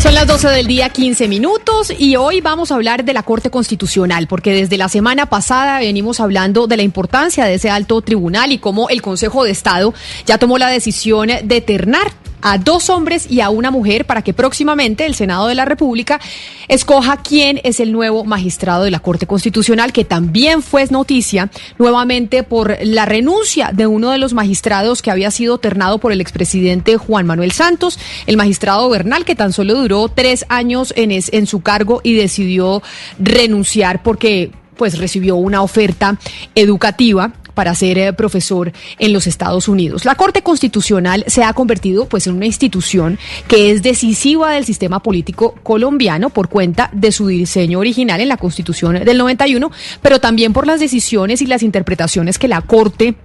Son 0.00 0.14
las 0.14 0.28
12 0.28 0.48
del 0.50 0.68
día, 0.68 0.90
15 0.90 1.26
minutos, 1.26 1.92
y 1.98 2.14
hoy 2.14 2.40
vamos 2.40 2.70
a 2.70 2.76
hablar 2.76 3.04
de 3.04 3.12
la 3.12 3.24
Corte 3.24 3.50
Constitucional, 3.50 4.28
porque 4.28 4.52
desde 4.52 4.76
la 4.76 4.88
semana 4.88 5.26
pasada 5.26 5.80
venimos 5.80 6.20
hablando 6.20 6.68
de 6.68 6.76
la 6.76 6.84
importancia 6.84 7.44
de 7.44 7.54
ese 7.54 7.68
alto 7.68 8.00
tribunal 8.00 8.52
y 8.52 8.58
cómo 8.58 8.88
el 8.90 9.02
Consejo 9.02 9.42
de 9.42 9.50
Estado 9.50 9.92
ya 10.24 10.38
tomó 10.38 10.56
la 10.56 10.68
decisión 10.68 11.30
de 11.42 11.60
ternar 11.60 12.12
a 12.42 12.58
dos 12.58 12.90
hombres 12.90 13.30
y 13.30 13.40
a 13.40 13.50
una 13.50 13.70
mujer 13.70 14.04
para 14.04 14.22
que 14.22 14.32
próximamente 14.32 15.06
el 15.06 15.14
Senado 15.14 15.46
de 15.46 15.54
la 15.54 15.64
República 15.64 16.20
escoja 16.68 17.18
quién 17.18 17.60
es 17.64 17.80
el 17.80 17.92
nuevo 17.92 18.24
magistrado 18.24 18.84
de 18.84 18.90
la 18.90 19.00
Corte 19.00 19.26
Constitucional, 19.26 19.92
que 19.92 20.04
también 20.04 20.62
fue 20.62 20.86
noticia 20.90 21.50
nuevamente 21.78 22.42
por 22.42 22.76
la 22.82 23.04
renuncia 23.04 23.70
de 23.72 23.86
uno 23.86 24.10
de 24.10 24.18
los 24.18 24.32
magistrados 24.32 25.02
que 25.02 25.10
había 25.10 25.30
sido 25.30 25.58
ternado 25.58 25.98
por 25.98 26.12
el 26.12 26.20
expresidente 26.20 26.96
Juan 26.96 27.26
Manuel 27.26 27.52
Santos, 27.52 27.98
el 28.26 28.36
magistrado 28.36 28.88
Bernal, 28.88 29.24
que 29.24 29.34
tan 29.34 29.52
solo 29.52 29.74
duró 29.74 30.08
tres 30.08 30.46
años 30.48 30.92
en, 30.96 31.10
en 31.10 31.46
su 31.46 31.60
cargo 31.60 32.00
y 32.02 32.14
decidió 32.14 32.82
renunciar 33.18 34.02
porque 34.02 34.52
pues 34.76 34.98
recibió 34.98 35.36
una 35.36 35.62
oferta 35.62 36.18
educativa 36.54 37.32
para 37.58 37.74
ser 37.74 37.98
eh, 37.98 38.12
profesor 38.12 38.70
en 39.00 39.12
los 39.12 39.26
Estados 39.26 39.66
Unidos. 39.66 40.04
La 40.04 40.14
Corte 40.14 40.42
Constitucional 40.42 41.24
se 41.26 41.42
ha 41.42 41.52
convertido 41.54 42.06
pues 42.06 42.28
en 42.28 42.36
una 42.36 42.46
institución 42.46 43.18
que 43.48 43.72
es 43.72 43.82
decisiva 43.82 44.52
del 44.52 44.64
sistema 44.64 45.02
político 45.02 45.56
colombiano 45.64 46.30
por 46.30 46.48
cuenta 46.48 46.88
de 46.92 47.10
su 47.10 47.26
diseño 47.26 47.80
original 47.80 48.20
en 48.20 48.28
la 48.28 48.36
Constitución 48.36 49.04
del 49.04 49.18
91, 49.18 49.72
pero 50.00 50.20
también 50.20 50.52
por 50.52 50.68
las 50.68 50.78
decisiones 50.78 51.42
y 51.42 51.46
las 51.46 51.64
interpretaciones 51.64 52.38
que 52.38 52.46
la 52.46 52.60
Corte 52.60 53.16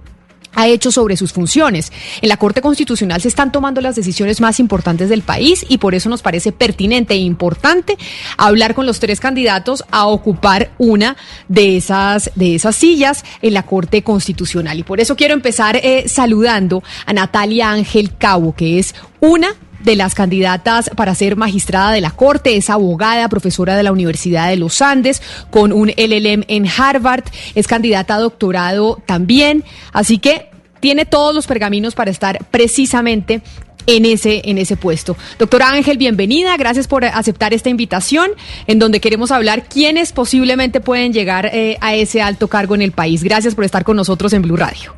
ha 0.54 0.66
hecho 0.66 0.90
sobre 0.90 1.16
sus 1.16 1.32
funciones. 1.32 1.92
En 2.20 2.28
la 2.28 2.36
Corte 2.36 2.60
Constitucional 2.60 3.20
se 3.20 3.28
están 3.28 3.52
tomando 3.52 3.80
las 3.80 3.96
decisiones 3.96 4.40
más 4.40 4.60
importantes 4.60 5.08
del 5.08 5.22
país 5.22 5.64
y 5.68 5.78
por 5.78 5.94
eso 5.94 6.08
nos 6.08 6.22
parece 6.22 6.52
pertinente 6.52 7.14
e 7.14 7.18
importante 7.18 7.96
hablar 8.36 8.74
con 8.74 8.86
los 8.86 9.00
tres 9.00 9.20
candidatos 9.20 9.84
a 9.90 10.06
ocupar 10.06 10.70
una 10.78 11.16
de 11.48 11.76
esas, 11.76 12.30
de 12.34 12.54
esas 12.54 12.76
sillas 12.76 13.24
en 13.42 13.54
la 13.54 13.64
Corte 13.64 14.02
Constitucional. 14.02 14.78
Y 14.78 14.82
por 14.82 15.00
eso 15.00 15.16
quiero 15.16 15.34
empezar 15.34 15.76
eh, 15.76 16.04
saludando 16.08 16.82
a 17.06 17.12
Natalia 17.12 17.70
Ángel 17.70 18.16
Cabo, 18.16 18.54
que 18.54 18.78
es 18.78 18.94
una 19.20 19.54
de 19.84 19.96
las 19.96 20.14
candidatas 20.14 20.90
para 20.96 21.14
ser 21.14 21.36
magistrada 21.36 21.92
de 21.92 22.00
la 22.00 22.10
Corte, 22.10 22.56
es 22.56 22.70
abogada, 22.70 23.28
profesora 23.28 23.76
de 23.76 23.82
la 23.82 23.92
Universidad 23.92 24.48
de 24.48 24.56
los 24.56 24.82
Andes, 24.82 25.22
con 25.50 25.72
un 25.72 25.90
LLM 25.90 26.44
en 26.48 26.66
Harvard, 26.66 27.24
es 27.54 27.66
candidata 27.66 28.16
a 28.16 28.20
doctorado 28.20 29.00
también, 29.06 29.64
así 29.92 30.18
que 30.18 30.50
tiene 30.80 31.06
todos 31.06 31.34
los 31.34 31.46
pergaminos 31.46 31.94
para 31.94 32.10
estar 32.10 32.44
precisamente 32.50 33.42
en 33.86 34.06
ese, 34.06 34.42
en 34.44 34.58
ese 34.58 34.76
puesto. 34.76 35.16
Doctora 35.38 35.70
Ángel, 35.70 35.98
bienvenida, 35.98 36.56
gracias 36.56 36.88
por 36.88 37.04
aceptar 37.04 37.52
esta 37.54 37.70
invitación 37.70 38.30
en 38.66 38.78
donde 38.78 39.00
queremos 39.00 39.30
hablar 39.30 39.68
quiénes 39.68 40.12
posiblemente 40.12 40.80
pueden 40.80 41.12
llegar 41.12 41.46
eh, 41.52 41.76
a 41.80 41.94
ese 41.94 42.22
alto 42.22 42.48
cargo 42.48 42.74
en 42.74 42.82
el 42.82 42.92
país. 42.92 43.22
Gracias 43.22 43.54
por 43.54 43.64
estar 43.64 43.84
con 43.84 43.96
nosotros 43.96 44.32
en 44.32 44.42
Blue 44.42 44.56
Radio. 44.56 44.94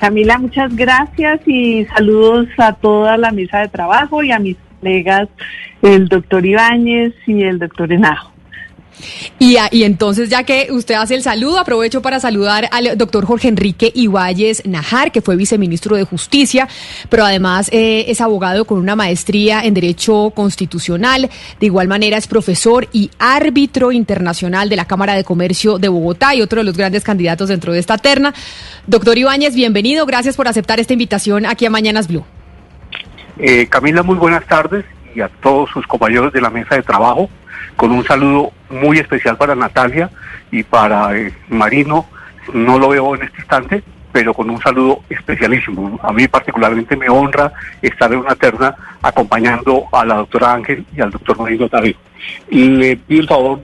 Camila, 0.00 0.38
muchas 0.38 0.74
gracias 0.74 1.46
y 1.46 1.84
saludos 1.84 2.48
a 2.56 2.72
toda 2.72 3.18
la 3.18 3.32
mesa 3.32 3.58
de 3.58 3.68
trabajo 3.68 4.22
y 4.22 4.32
a 4.32 4.38
mis 4.38 4.56
colegas, 4.80 5.28
el 5.82 6.08
doctor 6.08 6.46
Ibáñez 6.46 7.12
y 7.26 7.42
el 7.42 7.58
doctor 7.58 7.92
Enajo. 7.92 8.29
Y, 9.38 9.56
entonces, 9.82 10.28
ya 10.28 10.42
que 10.44 10.68
usted 10.70 10.94
hace 10.94 11.14
el 11.14 11.22
saludo, 11.22 11.58
aprovecho 11.58 12.02
para 12.02 12.20
saludar 12.20 12.68
al 12.72 12.96
doctor 12.96 13.24
Jorge 13.26 13.48
Enrique 13.48 13.90
Ibáñez 13.94 14.62
Najar, 14.66 15.12
que 15.12 15.22
fue 15.22 15.36
viceministro 15.36 15.96
de 15.96 16.04
Justicia, 16.04 16.68
pero 17.08 17.24
además 17.24 17.68
eh, 17.72 18.06
es 18.08 18.20
abogado 18.20 18.64
con 18.64 18.78
una 18.78 18.96
maestría 18.96 19.62
en 19.64 19.74
Derecho 19.74 20.32
Constitucional. 20.34 21.30
De 21.58 21.66
igual 21.66 21.88
manera, 21.88 22.16
es 22.16 22.26
profesor 22.26 22.88
y 22.92 23.10
árbitro 23.18 23.92
internacional 23.92 24.68
de 24.68 24.76
la 24.76 24.84
Cámara 24.84 25.14
de 25.14 25.24
Comercio 25.24 25.78
de 25.78 25.88
Bogotá 25.88 26.34
y 26.34 26.42
otro 26.42 26.60
de 26.60 26.64
los 26.64 26.76
grandes 26.76 27.04
candidatos 27.04 27.48
dentro 27.48 27.72
de 27.72 27.78
esta 27.78 27.98
terna. 27.98 28.34
Doctor 28.86 29.18
Ibáñez, 29.18 29.54
bienvenido. 29.54 30.06
Gracias 30.06 30.36
por 30.36 30.48
aceptar 30.48 30.80
esta 30.80 30.92
invitación 30.92 31.46
aquí 31.46 31.66
a 31.66 31.70
Mañanas 31.70 32.08
Blue. 32.08 32.24
Eh, 33.38 33.66
Camila, 33.68 34.02
muy 34.02 34.16
buenas 34.16 34.46
tardes 34.46 34.84
y 35.14 35.20
a 35.20 35.28
todos 35.42 35.70
sus 35.70 35.86
compañeros 35.86 36.32
de 36.32 36.40
la 36.40 36.50
mesa 36.50 36.76
de 36.76 36.82
trabajo 36.82 37.28
con 37.76 37.92
un 37.92 38.04
saludo 38.04 38.52
muy 38.70 38.98
especial 38.98 39.36
para 39.36 39.54
Natalia 39.54 40.10
y 40.50 40.62
para 40.62 41.16
eh, 41.16 41.32
Marino. 41.48 42.06
No 42.52 42.78
lo 42.78 42.88
veo 42.88 43.14
en 43.14 43.22
este 43.22 43.38
instante, 43.38 43.82
pero 44.12 44.34
con 44.34 44.50
un 44.50 44.60
saludo 44.60 45.02
especialísimo. 45.08 45.98
A 46.02 46.12
mí 46.12 46.26
particularmente 46.28 46.96
me 46.96 47.08
honra 47.08 47.52
estar 47.80 48.12
en 48.12 48.18
una 48.18 48.34
terna 48.34 48.74
acompañando 49.02 49.84
a 49.92 50.04
la 50.04 50.16
doctora 50.16 50.52
Ángel 50.52 50.84
y 50.94 51.00
al 51.00 51.10
doctor 51.10 51.38
Marino 51.38 51.68
Tavio. 51.68 51.94
Le 52.50 52.96
pido 52.96 53.20
el 53.22 53.28
favor, 53.28 53.60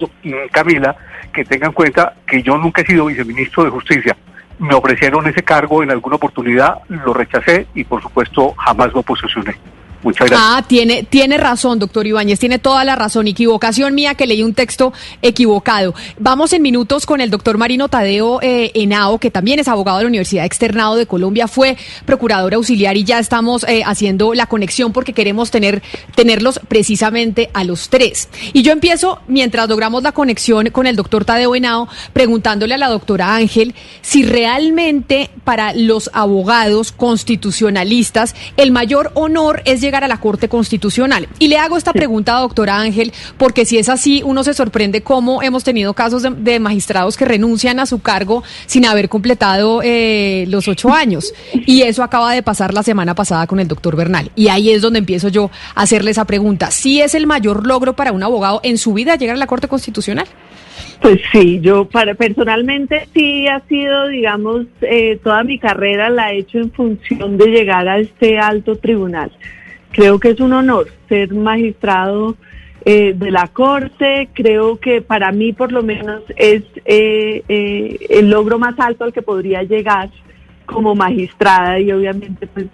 Camila, 0.53 0.97
que 1.33 1.45
tenga 1.45 1.67
en 1.67 1.73
cuenta 1.73 2.15
que 2.27 2.43
yo 2.43 2.57
nunca 2.57 2.83
he 2.83 2.87
sido 2.87 3.07
viceministro 3.07 3.65
de 3.65 3.71
Justicia. 3.71 4.17
Me 4.59 4.75
ofrecieron 4.75 5.27
ese 5.27 5.43
cargo 5.43 5.83
en 5.83 5.91
alguna 5.91 6.17
oportunidad, 6.17 6.79
lo 6.89 7.13
rechacé 7.13 7.67
y 7.75 7.85
por 7.85 8.01
supuesto 8.03 8.55
jamás 8.57 8.93
lo 8.95 9.03
posicioné. 9.03 9.55
Muchas 10.03 10.29
gracias. 10.29 10.41
Ah, 10.43 10.65
tiene, 10.67 11.03
tiene 11.03 11.37
razón, 11.39 11.79
doctor 11.79 12.07
Ibáñez, 12.07 12.39
tiene 12.39 12.59
toda 12.59 12.85
la 12.85 12.97
razón. 12.97 13.27
Equivocación 13.27 13.95
mía 13.95 14.15
que 14.15 14.27
leí 14.27 14.43
un 14.43 14.55
texto 14.55 14.93
equivocado. 15.23 15.95
Vamos 16.19 16.53
en 16.53 16.63
minutos 16.63 17.07
con 17.07 17.21
el 17.21 17.31
doctor 17.31 17.59
Marino 17.59 17.89
Tadeo 17.89 18.41
eh, 18.43 18.71
Henao, 18.75 19.19
que 19.19 19.31
también 19.31 19.59
es 19.59 19.69
abogado 19.69 19.99
de 19.99 20.05
la 20.05 20.09
Universidad 20.09 20.45
Externado 20.45 20.97
de 20.97 21.07
Colombia, 21.07 21.49
fue 21.49 21.77
procurador 22.05 22.55
auxiliar 22.55 22.97
y 22.97 23.05
ya 23.05 23.19
estamos 23.19 23.65
eh, 23.65 23.83
haciendo 23.85 24.35
la 24.35 24.47
conexión 24.47 24.93
porque 24.93 25.13
queremos 25.13 25.51
tener, 25.51 25.83
tenerlos 26.15 26.61
precisamente 26.69 27.51
a 27.55 27.65
los 27.65 27.89
tres. 27.89 28.29
Y 28.53 28.63
yo 28.63 28.73
empiezo, 28.73 29.21
mientras 29.29 29.69
logramos 29.69 30.03
la 30.03 30.13
conexión 30.13 30.71
con 30.71 30.87
el 30.87 30.97
doctor 30.97 31.25
Tadeo 31.25 31.55
Henao, 31.55 31.89
preguntándole 32.13 32.75
a 32.75 32.79
la 32.79 32.89
doctora 32.89 33.35
Ángel 33.35 33.75
si 34.03 34.25
realmente 34.25 35.31
para 35.45 35.73
los 35.75 36.11
abogados 36.13 36.93
constitucionalistas 36.93 38.35
el 38.57 38.73
mayor 38.73 39.13
honor 39.15 39.63
es 39.65 39.81
llegar 39.87 40.05
a 40.05 40.09
la 40.09 40.19
Corte 40.19 40.49
Constitucional. 40.49 41.29
Y 41.39 41.49
le 41.49 41.59
hago 41.59 41.77
esta 41.77 41.93
pregunta, 41.93 42.39
doctora 42.39 42.81
Ángel, 42.81 43.13
porque 43.39 43.65
si 43.65 43.79
es 43.79 43.89
así, 43.89 44.23
uno 44.25 44.45
se 44.45 44.53
sorprende 44.53 45.03
cómo 45.03 45.43
hemos 45.43 45.65
tenido 45.65 45.95
casos 45.95 46.23
de, 46.23 46.61
magistrados 46.61 47.17
que 47.17 47.25
renuncian 47.25 47.79
a 47.79 47.87
su 47.87 48.01
cargo 48.01 48.43
sin 48.67 48.85
haber 48.85 49.09
completado 49.09 49.81
eh, 49.83 50.45
los 50.49 50.69
ocho 50.69 50.93
años. 50.93 51.33
Y 51.53 51.83
eso 51.83 52.03
acaba 52.03 52.33
de 52.33 52.43
pasar 52.43 52.75
la 52.75 52.83
semana 52.83 53.15
pasada 53.15 53.47
con 53.47 53.61
el 53.61 53.69
doctor 53.69 53.97
Bernal. 53.97 54.31
Y 54.35 54.49
ahí 54.49 54.71
es 54.71 54.83
donde 54.83 54.99
empiezo 54.99 55.29
yo 55.29 55.51
a 55.75 55.83
hacerle 55.83 56.11
esa 56.11 56.25
pregunta. 56.25 56.71
¿Sí 56.71 57.01
es 57.01 57.15
el 57.15 57.27
mayor 57.27 57.67
logro 57.67 57.95
para 57.95 58.13
un 58.13 58.23
abogado 58.23 58.61
en 58.63 58.79
su 58.79 58.93
vida 58.93 59.17
llegar 59.17 59.37
a 59.37 59.39
la 59.39 59.47
Corte 59.47 59.69
Constitucional? 59.69 60.27
Pues 61.01 61.21
sí, 61.31 61.61
yo 61.61 61.85
para, 61.87 62.15
personalmente 62.15 63.07
sí 63.15 63.47
ha 63.49 63.61
sido, 63.69 64.09
digamos, 64.09 64.67
eh, 64.81 65.19
toda 65.23 65.45
mi 65.45 65.59
carrera 65.59 66.11
la 66.11 66.33
he 66.33 66.39
hecho 66.39 66.59
en 66.59 66.73
función 66.73 67.37
de 67.37 67.47
llegar 67.47 67.87
a 67.89 67.99
este 67.99 68.39
alto 68.39 68.77
tribunal. 68.77 69.31
Creo 69.93 70.19
que 70.19 70.31
es 70.31 70.41
un 70.41 70.53
honor 70.53 70.89
ser 71.09 71.33
magistrado 71.35 72.37
eh, 72.85 73.15
de 73.17 73.31
la 73.33 73.49
Corte. 73.49 74.29
Creo 74.33 74.79
que 74.79 75.03
para 75.03 75.33
mí, 75.33 75.53
por 75.53 75.73
lo 75.73 75.83
menos, 75.83 76.23
es 76.37 76.63
eh, 76.85 77.43
eh, 77.49 77.99
el 78.11 78.31
logro 78.31 78.61
más 78.61 78.79
alto 78.79 79.03
al 79.03 79.13
que 79.13 79.23
podría 79.23 79.65
llegar 79.65 80.09
como 80.67 80.95
magistrada 80.95 81.81
y 81.81 81.91
obviamente 81.91 82.47
pues 82.47 82.67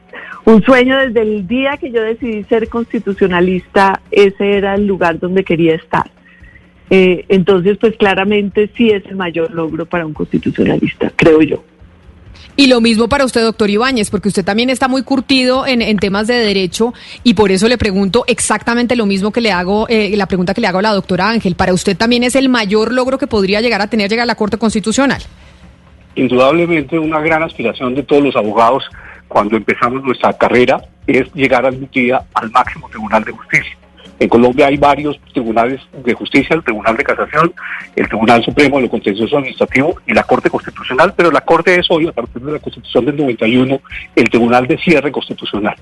un 0.47 0.63
sueño 0.63 0.99
desde 0.99 1.21
el 1.21 1.47
día 1.47 1.77
que 1.77 1.91
yo 1.91 2.03
decidí 2.03 2.43
ser 2.45 2.69
constitucionalista, 2.69 4.01
ese 4.11 4.57
era 4.57 4.75
el 4.75 4.87
lugar 4.87 5.19
donde 5.19 5.45
quería 5.45 5.75
estar. 5.75 6.11
entonces 6.89 7.77
pues 7.79 7.95
claramente 7.97 8.71
sí 8.75 8.91
es 8.91 9.05
el 9.07 9.17
mayor 9.17 9.51
logro 9.51 9.85
para 9.85 10.07
un 10.07 10.15
constitucionalista, 10.15 11.13
creo 11.17 11.43
yo. 11.43 11.65
Y 12.55 12.66
lo 12.66 12.81
mismo 12.81 13.09
para 13.09 13.24
usted, 13.24 13.43
doctor 13.43 13.70
Ibáñez, 13.70 14.10
porque 14.10 14.28
usted 14.28 14.44
también 14.44 14.69
está 14.69 14.86
muy 14.86 15.02
curtido 15.02 15.66
en, 15.66 15.97
temas 15.98 16.27
de 16.27 16.35
derecho 16.35 16.93
y 17.24 17.35
por 17.35 17.51
eso 17.51 17.66
le 17.69 17.78
pregunto 17.78 18.24
exactamente 18.27 18.94
lo 18.94 19.06
mismo 19.06 19.32
que 19.32 19.40
le 19.40 19.52
hago, 19.52 19.86
eh, 19.89 20.14
la 20.16 20.27
pregunta 20.27 20.52
que 20.52 20.60
le 20.60 20.66
hago 20.66 20.81
a 20.81 20.82
la 20.82 20.93
doctora 20.93 21.31
Ángel. 21.31 21.55
¿Para 21.55 21.73
usted 21.73 21.97
también 21.97 22.24
es 22.24 22.36
el 22.36 22.48
mayor 22.48 22.93
logro 22.93 23.16
que 23.16 23.27
podría 23.27 23.60
llegar 23.60 23.81
a 23.81 23.86
tener 23.86 24.10
llegar 24.10 24.24
a 24.24 24.27
la 24.27 24.35
Corte 24.35 24.59
Constitucional? 24.59 25.23
Indudablemente 26.14 26.98
una 26.98 27.20
gran 27.20 27.43
aspiración 27.43 27.94
de 27.94 28.02
todos 28.02 28.23
los 28.23 28.36
abogados 28.36 28.85
cuando 29.28 29.56
empezamos 29.56 30.05
nuestra 30.05 30.35
carrera 30.35 30.85
es 31.06 31.32
llegar 31.32 31.64
algún 31.64 31.89
día 31.90 32.23
al 32.35 32.51
máximo 32.51 32.89
tribunal 32.90 33.24
de 33.24 33.32
justicia. 33.32 33.77
En 34.19 34.29
Colombia 34.29 34.67
hay 34.67 34.77
varios 34.77 35.19
tribunales 35.33 35.81
de 35.93 36.15
justicia, 36.15 36.55
el 36.55 36.63
Tribunal 36.63 36.97
de 36.97 37.05
Casación, 37.05 37.53
el 37.97 38.09
Tribunal 38.09 38.45
Supremo 38.45 38.77
de 38.77 38.83
lo 38.83 38.91
Contencioso 38.91 39.37
Administrativo 39.37 39.97
y 40.07 40.13
la 40.13 40.23
Corte 40.23 40.51
Constitucional, 40.51 41.13
pero 41.17 41.31
la 41.31 41.41
Corte 41.41 41.79
es 41.79 41.91
hoy, 41.91 42.07
a 42.07 42.13
partir 42.13 42.43
de 42.43 42.53
la 42.53 42.59
Constitución 42.59 43.05
del 43.05 43.17
91, 43.17 43.81
el 44.15 44.31
Tribunal 44.31 44.67
de 44.67 44.79
Cierre 44.79 45.11
Constitucional. 45.11 45.75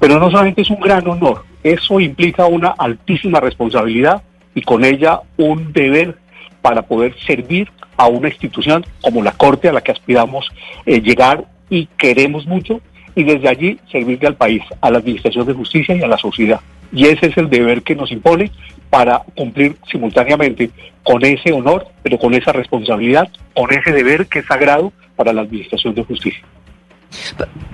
Pero 0.00 0.18
no 0.18 0.30
solamente 0.30 0.62
es 0.62 0.70
un 0.70 0.80
gran 0.80 1.06
honor, 1.06 1.44
eso 1.62 2.00
implica 2.00 2.46
una 2.46 2.68
altísima 2.70 3.40
responsabilidad 3.40 4.22
y 4.54 4.62
con 4.62 4.84
ella 4.84 5.20
un 5.36 5.72
deber 5.72 6.16
para 6.62 6.82
poder 6.82 7.14
servir 7.26 7.70
a 7.96 8.06
una 8.06 8.28
institución 8.28 8.86
como 9.00 9.22
la 9.22 9.32
Corte 9.32 9.68
a 9.68 9.72
la 9.72 9.80
que 9.80 9.92
aspiramos 9.92 10.48
eh, 10.86 11.00
llegar 11.00 11.44
y 11.68 11.86
queremos 11.98 12.46
mucho 12.46 12.80
y 13.14 13.24
desde 13.24 13.48
allí 13.48 13.78
servirle 13.90 14.28
al 14.28 14.36
país, 14.36 14.62
a 14.80 14.90
la 14.90 14.98
Administración 14.98 15.46
de 15.46 15.52
Justicia 15.52 15.94
y 15.94 16.02
a 16.02 16.06
la 16.06 16.18
sociedad. 16.18 16.60
Y 16.92 17.06
ese 17.06 17.26
es 17.26 17.36
el 17.36 17.48
deber 17.48 17.82
que 17.82 17.94
nos 17.94 18.10
impone 18.12 18.50
para 18.90 19.22
cumplir 19.34 19.76
simultáneamente 19.90 20.70
con 21.02 21.24
ese 21.24 21.52
honor, 21.52 21.86
pero 22.02 22.18
con 22.18 22.34
esa 22.34 22.52
responsabilidad, 22.52 23.28
con 23.54 23.72
ese 23.72 23.92
deber 23.92 24.26
que 24.26 24.40
es 24.40 24.46
sagrado 24.46 24.92
para 25.16 25.32
la 25.32 25.42
Administración 25.42 25.94
de 25.94 26.04
Justicia. 26.04 26.42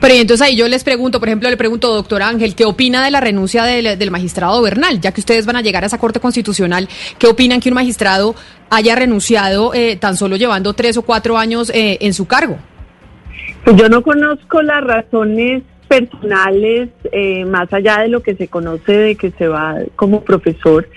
Pero 0.01 0.15
entonces 0.15 0.47
ahí 0.47 0.57
yo 0.57 0.66
les 0.69 0.85
pregunto, 0.85 1.20
por 1.20 1.28
ejemplo, 1.28 1.49
le 1.49 1.57
pregunto, 1.57 1.95
doctor 1.95 2.23
Ángel, 2.23 2.55
¿qué 2.55 2.65
opina 2.65 3.05
de 3.05 3.11
la 3.11 3.20
renuncia 3.20 3.65
del, 3.65 3.99
del, 3.99 4.11
magistrado 4.11 4.61
Bernal? 4.62 5.01
Ya 5.01 5.12
que 5.12 5.20
ustedes 5.20 5.47
van 5.47 5.57
a 5.57 5.62
llegar 5.62 5.85
a 5.85 5.86
esa 5.86 5.99
Corte 5.99 6.20
Constitucional, 6.20 6.89
¿qué 7.19 7.27
opinan 7.27 7.61
que 7.61 7.69
un 7.69 7.77
magistrado 7.77 8.35
haya 8.70 8.97
renunciado 8.97 9.74
eh, 9.74 9.97
tan 9.97 10.16
solo 10.16 10.36
llevando 10.36 10.73
tres 10.73 10.97
o 10.97 11.03
cuatro 11.03 11.39
años 11.39 11.70
eh, 11.70 11.99
en 12.01 12.15
su 12.15 12.27
cargo? 12.27 12.59
Pues 13.65 13.77
yo 13.77 13.89
no 13.89 14.03
conozco 14.03 14.62
las 14.62 14.82
razones 14.82 15.62
personales, 15.89 16.90
eh, 17.12 17.44
más 17.44 17.73
allá 17.73 18.01
de 18.01 18.09
lo 18.09 18.23
que 18.23 18.35
se 18.35 18.48
conoce 18.48 18.93
de 18.93 19.16
que 19.16 19.31
se 19.32 19.48
va 19.48 19.77
como 19.97 20.23
profesor. 20.23 20.89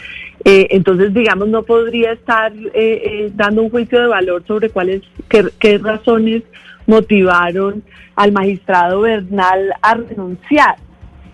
Eh, 0.44 0.68
entonces, 0.72 1.14
digamos, 1.14 1.48
no 1.48 1.64
podría 1.64 2.14
estar 2.14 2.52
eh, 2.54 2.72
eh, 2.74 3.32
dando 3.34 3.64
un 3.64 3.70
juicio 3.70 4.02
de 4.02 4.08
valor 4.08 4.44
sobre 4.48 4.70
cuáles, 4.70 5.02
qué, 5.30 5.46
qué, 5.60 5.78
razones 5.78 6.44
motivaron 6.88 7.84
al 8.16 8.32
magistrado 8.32 9.02
Bernal 9.02 9.74
a 9.82 9.96
renunciar. 9.96 10.76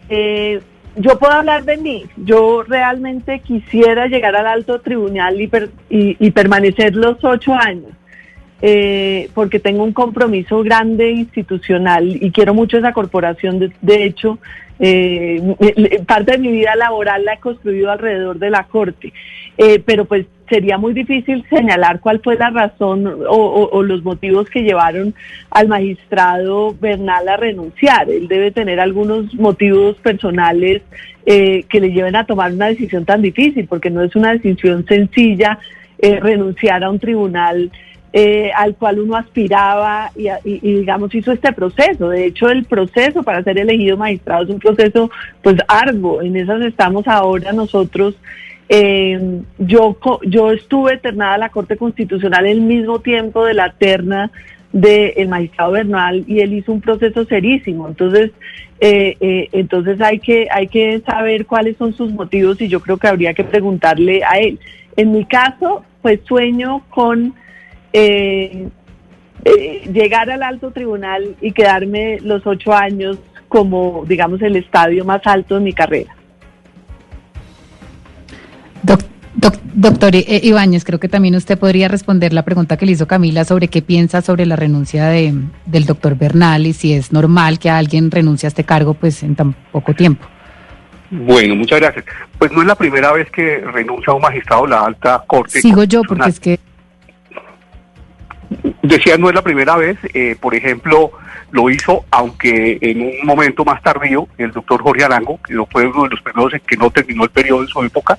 Eh, 0.10 0.62
yo 0.98 1.18
puedo 1.20 1.34
hablar 1.34 1.64
de 1.64 1.78
mí. 1.78 2.06
Yo 2.18 2.64
realmente 2.64 3.40
quisiera 3.40 4.08
llegar 4.08 4.36
al 4.36 4.48
alto 4.48 4.82
tribunal 4.82 5.40
y, 5.40 5.48
per, 5.48 5.70
y, 5.90 6.18
y 6.20 6.32
permanecer 6.32 6.96
los 6.96 7.24
ocho 7.24 7.54
años. 7.54 7.92
Eh, 8.60 9.30
porque 9.36 9.60
tengo 9.60 9.84
un 9.84 9.94
compromiso 9.94 10.64
grande 10.64 11.12
institucional 11.12 12.18
y 12.20 12.32
quiero 12.32 12.56
mucho 12.56 12.78
esa 12.78 12.92
corporación. 12.92 13.60
De, 13.60 13.72
de 13.82 14.04
hecho, 14.04 14.40
eh, 14.80 15.42
parte 16.06 16.34
de 16.34 16.38
mi 16.38 16.52
vida 16.52 16.76
laboral 16.76 17.26
la 17.26 17.34
he 17.34 17.40
construido 17.40 17.92
alrededor 17.92 18.38
de 18.40 18.50
la 18.50 18.64
Corte, 18.64 19.14
eh, 19.58 19.82
pero 19.84 20.06
pues 20.06 20.26
sería 20.50 20.78
muy 20.78 20.94
difícil 20.94 21.44
señalar 21.50 22.00
cuál 22.00 22.22
fue 22.24 22.36
la 22.38 22.50
razón 22.52 23.06
o, 23.28 23.70
o, 23.72 23.84
los 23.84 24.04
motivos 24.04 24.50
que 24.50 24.62
llevaron 24.62 25.14
al 25.50 25.68
magistrado 25.68 26.76
Bernal 26.80 27.28
a 27.28 27.38
renunciar. 27.38 28.10
Él 28.10 28.28
debe 28.28 28.52
tener 28.52 28.80
algunos 28.80 29.34
motivos 29.34 29.98
personales 29.98 30.84
eh, 31.26 31.64
que 31.70 31.82
le 31.82 31.92
lleven 31.92 32.16
a 32.16 32.26
tomar 32.26 32.54
una 32.54 32.68
decisión 32.68 33.04
tan 33.04 33.22
difícil, 33.22 33.68
porque 33.68 33.90
no 33.90 34.02
es 34.02 34.16
una 34.16 34.32
decisión 34.32 34.86
sencilla 34.86 35.60
eh, 36.00 36.20
renunciar 36.20 36.84
a 36.84 36.90
un 36.90 37.00
tribunal 37.00 37.72
eh, 38.20 38.50
al 38.56 38.74
cual 38.74 39.00
uno 39.00 39.16
aspiraba 39.16 40.10
y, 40.16 40.28
y, 40.28 40.34
y, 40.44 40.74
digamos 40.80 41.14
hizo 41.14 41.32
este 41.32 41.54
proceso. 41.54 42.10
De 42.10 42.26
hecho, 42.26 42.50
el 42.50 42.66
proceso 42.66 43.22
para 43.22 43.44
ser 43.44 43.60
elegido 43.60 43.96
magistrado 43.96 44.44
es 44.44 44.50
un 44.50 44.60
proceso 44.60 45.12
pues 45.44 45.58
arduo. 45.68 46.24
En 46.24 46.36
esas 46.36 46.60
estamos 46.64 47.08
ahora 47.08 47.52
nosotros. 47.52 48.16
Eh, 48.70 49.42
yo, 49.60 49.96
yo 50.24 50.52
estuve 50.52 50.96
eternada 50.96 51.36
a 51.36 51.38
la 51.38 51.50
Corte 51.50 51.78
Constitucional 51.78 52.48
el 52.48 52.62
mismo 52.62 53.02
tiempo 53.02 53.46
de 53.46 53.54
la 53.54 53.74
terna 53.74 54.32
del 54.74 55.14
de 55.14 55.28
magistrado 55.28 55.74
Bernal 55.74 56.26
y 56.28 56.40
él 56.40 56.54
hizo 56.54 56.72
un 56.72 56.82
proceso 56.82 57.24
serísimo. 57.26 57.88
Entonces, 57.88 58.32
eh, 58.80 59.16
eh, 59.20 59.50
entonces 59.52 60.02
hay 60.02 60.18
que, 60.18 60.48
hay 60.52 60.68
que 60.70 61.02
saber 61.02 61.46
cuáles 61.46 61.78
son 61.78 61.94
sus 61.94 62.12
motivos 62.12 62.60
y 62.62 62.68
yo 62.68 62.80
creo 62.80 62.98
que 62.98 63.10
habría 63.10 63.36
que 63.36 63.44
preguntarle 63.44 64.24
a 64.24 64.40
él. 64.40 64.58
En 64.96 65.12
mi 65.12 65.24
caso, 65.26 65.84
pues 66.02 66.20
sueño 66.26 66.82
con 66.90 67.36
eh, 67.94 68.70
eh, 69.46 69.90
llegar 69.94 70.30
al 70.30 70.44
alto 70.44 70.72
tribunal 70.72 71.36
y 71.42 71.52
quedarme 71.52 72.20
los 72.22 72.46
ocho 72.46 72.74
años 72.74 73.18
como, 73.48 74.04
digamos, 74.08 74.42
el 74.42 74.56
estadio 74.58 75.06
más 75.06 75.22
alto 75.26 75.56
de 75.56 75.62
mi 75.62 75.74
carrera. 75.74 76.14
Doc, 78.84 79.02
doc, 79.36 79.56
doctor 79.74 80.16
eh, 80.16 80.42
Ibáñez, 80.44 80.84
creo 80.84 81.00
que 81.00 81.08
también 81.08 81.36
usted 81.36 81.58
podría 81.58 81.88
responder 81.88 82.34
la 82.34 82.44
pregunta 82.44 82.78
que 82.78 82.86
le 82.86 82.92
hizo 82.92 83.08
Camila 83.08 83.46
sobre 83.46 83.70
qué 83.70 83.82
piensa 83.82 84.22
sobre 84.22 84.46
la 84.46 84.56
renuncia 84.56 85.06
de, 85.08 85.34
del 85.66 85.86
doctor 85.86 86.18
Bernal 86.18 86.68
y 86.68 86.74
si 86.74 86.94
es 86.94 87.14
normal 87.14 87.58
que 87.58 87.70
alguien 87.70 88.12
renuncie 88.12 88.48
a 88.48 88.50
este 88.50 88.64
cargo 88.64 88.94
pues 88.96 89.24
en 89.24 89.36
tan 89.36 89.54
poco 89.72 89.94
tiempo. 89.94 90.28
Bueno, 91.10 91.56
muchas 91.56 91.80
gracias. 91.80 92.04
Pues 92.38 92.52
no 92.52 92.62
es 92.62 92.68
la 92.68 92.76
primera 92.76 93.14
vez 93.14 93.30
que 93.32 93.60
renuncia 93.60 94.14
un 94.14 94.22
magistrado 94.22 94.64
de 94.64 94.70
la 94.70 94.84
alta 94.84 95.24
corte. 95.26 95.62
Sigo 95.62 95.86
yo 95.86 96.02
porque 96.02 96.30
es 96.30 96.40
que 96.40 96.60
Decía, 98.82 99.18
no 99.18 99.30
es 99.30 99.36
la 99.36 99.42
primera 99.42 99.76
vez, 99.76 99.98
eh, 100.14 100.36
por 100.40 100.56
ejemplo, 100.56 101.12
lo 101.52 101.70
hizo, 101.70 102.06
aunque 102.12 102.78
en 102.82 103.02
un 103.02 103.26
momento 103.26 103.66
más 103.66 103.82
tardío, 103.82 104.28
el 104.38 104.52
doctor 104.52 104.82
Jorge 104.82 105.04
Arango, 105.04 105.40
que 105.46 105.56
fue 105.72 105.88
uno 105.88 106.04
de 106.04 106.10
los 106.10 106.22
periodos 106.22 106.54
en 106.54 106.60
que 106.62 106.78
no 106.78 106.90
terminó 106.90 107.24
el 107.24 107.30
periodo 107.30 107.62
en 107.62 107.68
su 107.68 107.84
época, 107.84 108.18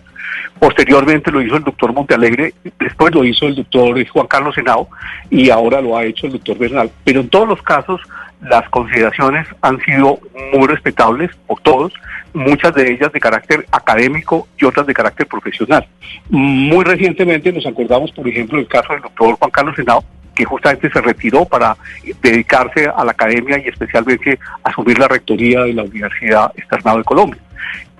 posteriormente 0.58 1.30
lo 1.30 1.40
hizo 1.40 1.56
el 1.56 1.64
doctor 1.64 1.92
Montealegre, 1.92 2.54
después 2.78 3.14
lo 3.14 3.24
hizo 3.24 3.46
el 3.46 3.54
doctor 3.54 4.06
Juan 4.08 4.26
Carlos 4.26 4.54
Senado 4.54 4.88
y 5.30 5.50
ahora 5.50 5.80
lo 5.80 5.96
ha 5.96 6.04
hecho 6.04 6.26
el 6.26 6.32
doctor 6.32 6.58
Bernal. 6.58 6.90
Pero 7.04 7.20
en 7.20 7.28
todos 7.28 7.48
los 7.48 7.62
casos 7.62 8.00
las 8.40 8.68
consideraciones 8.70 9.46
han 9.62 9.80
sido 9.80 10.20
muy 10.52 10.66
respetables 10.66 11.30
por 11.46 11.60
todos, 11.60 11.92
muchas 12.32 12.74
de 12.74 12.92
ellas 12.92 13.12
de 13.12 13.20
carácter 13.20 13.66
académico 13.72 14.46
y 14.58 14.64
otras 14.64 14.86
de 14.86 14.94
carácter 14.94 15.26
profesional. 15.26 15.86
Muy 16.30 16.84
recientemente 16.84 17.52
nos 17.52 17.66
acordamos, 17.66 18.12
por 18.12 18.28
ejemplo, 18.28 18.58
del 18.58 18.68
caso 18.68 18.92
del 18.92 19.02
doctor 19.02 19.36
Juan 19.36 19.50
Carlos 19.50 19.76
Senado, 19.76 20.04
que 20.34 20.44
justamente 20.44 20.88
se 20.90 21.00
retiró 21.00 21.44
para 21.44 21.76
dedicarse 22.22 22.86
a 22.86 23.04
la 23.04 23.10
academia 23.10 23.58
y 23.58 23.68
especialmente 23.68 24.38
asumir 24.62 24.98
la 24.98 25.08
rectoría 25.08 25.62
de 25.62 25.74
la 25.74 25.82
Universidad 25.82 26.52
Externado 26.56 26.98
de 26.98 27.04
Colombia. 27.04 27.40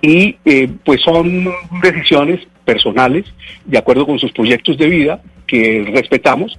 Y 0.01 0.37
eh, 0.45 0.71
pues 0.85 1.01
son 1.03 1.49
decisiones 1.83 2.47
personales, 2.65 3.27
de 3.65 3.79
acuerdo 3.79 4.07
con 4.07 4.21
sus 4.21 4.31
proyectos 4.31 4.79
de 4.79 4.87
vida, 4.87 5.21
que 5.49 5.91
respetamos. 5.93 6.57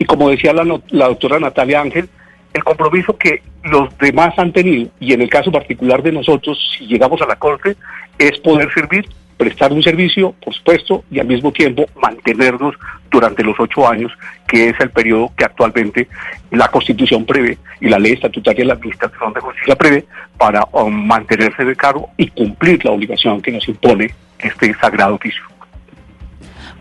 Y 0.00 0.04
como 0.04 0.30
decía 0.30 0.52
la, 0.52 0.64
la 0.88 1.06
doctora 1.06 1.38
Natalia 1.38 1.80
Ángel, 1.80 2.08
el 2.52 2.64
compromiso 2.64 3.16
que 3.16 3.42
los 3.64 3.96
demás 3.98 4.38
han 4.38 4.52
tenido, 4.52 4.90
y 4.98 5.12
en 5.12 5.22
el 5.22 5.30
caso 5.30 5.52
particular 5.52 6.02
de 6.02 6.12
nosotros, 6.12 6.58
si 6.76 6.86
llegamos 6.86 7.20
a 7.22 7.26
la 7.26 7.36
Corte, 7.36 7.76
es 8.18 8.38
poder 8.40 8.72
servir 8.72 9.06
prestar 9.40 9.72
un 9.72 9.82
servicio, 9.82 10.34
por 10.44 10.52
supuesto, 10.52 11.02
y 11.10 11.18
al 11.18 11.26
mismo 11.26 11.50
tiempo 11.50 11.86
mantenernos 11.96 12.74
durante 13.10 13.42
los 13.42 13.58
ocho 13.58 13.88
años, 13.88 14.12
que 14.46 14.68
es 14.68 14.78
el 14.80 14.90
periodo 14.90 15.32
que 15.34 15.46
actualmente 15.46 16.08
la 16.50 16.68
Constitución 16.68 17.24
prevé 17.24 17.56
y 17.80 17.88
la 17.88 17.98
ley 17.98 18.12
estatutaria 18.12 18.60
de 18.60 18.66
la 18.66 18.74
Administración 18.74 19.32
de 19.32 19.40
Justicia 19.40 19.76
prevé 19.76 20.04
para 20.36 20.62
um, 20.72 20.92
mantenerse 20.92 21.64
de 21.64 21.74
cargo 21.74 22.10
y 22.18 22.26
cumplir 22.26 22.84
la 22.84 22.90
obligación 22.90 23.40
que 23.40 23.50
nos 23.50 23.66
impone 23.66 24.14
este 24.38 24.74
sagrado 24.74 25.14
oficio. 25.14 25.42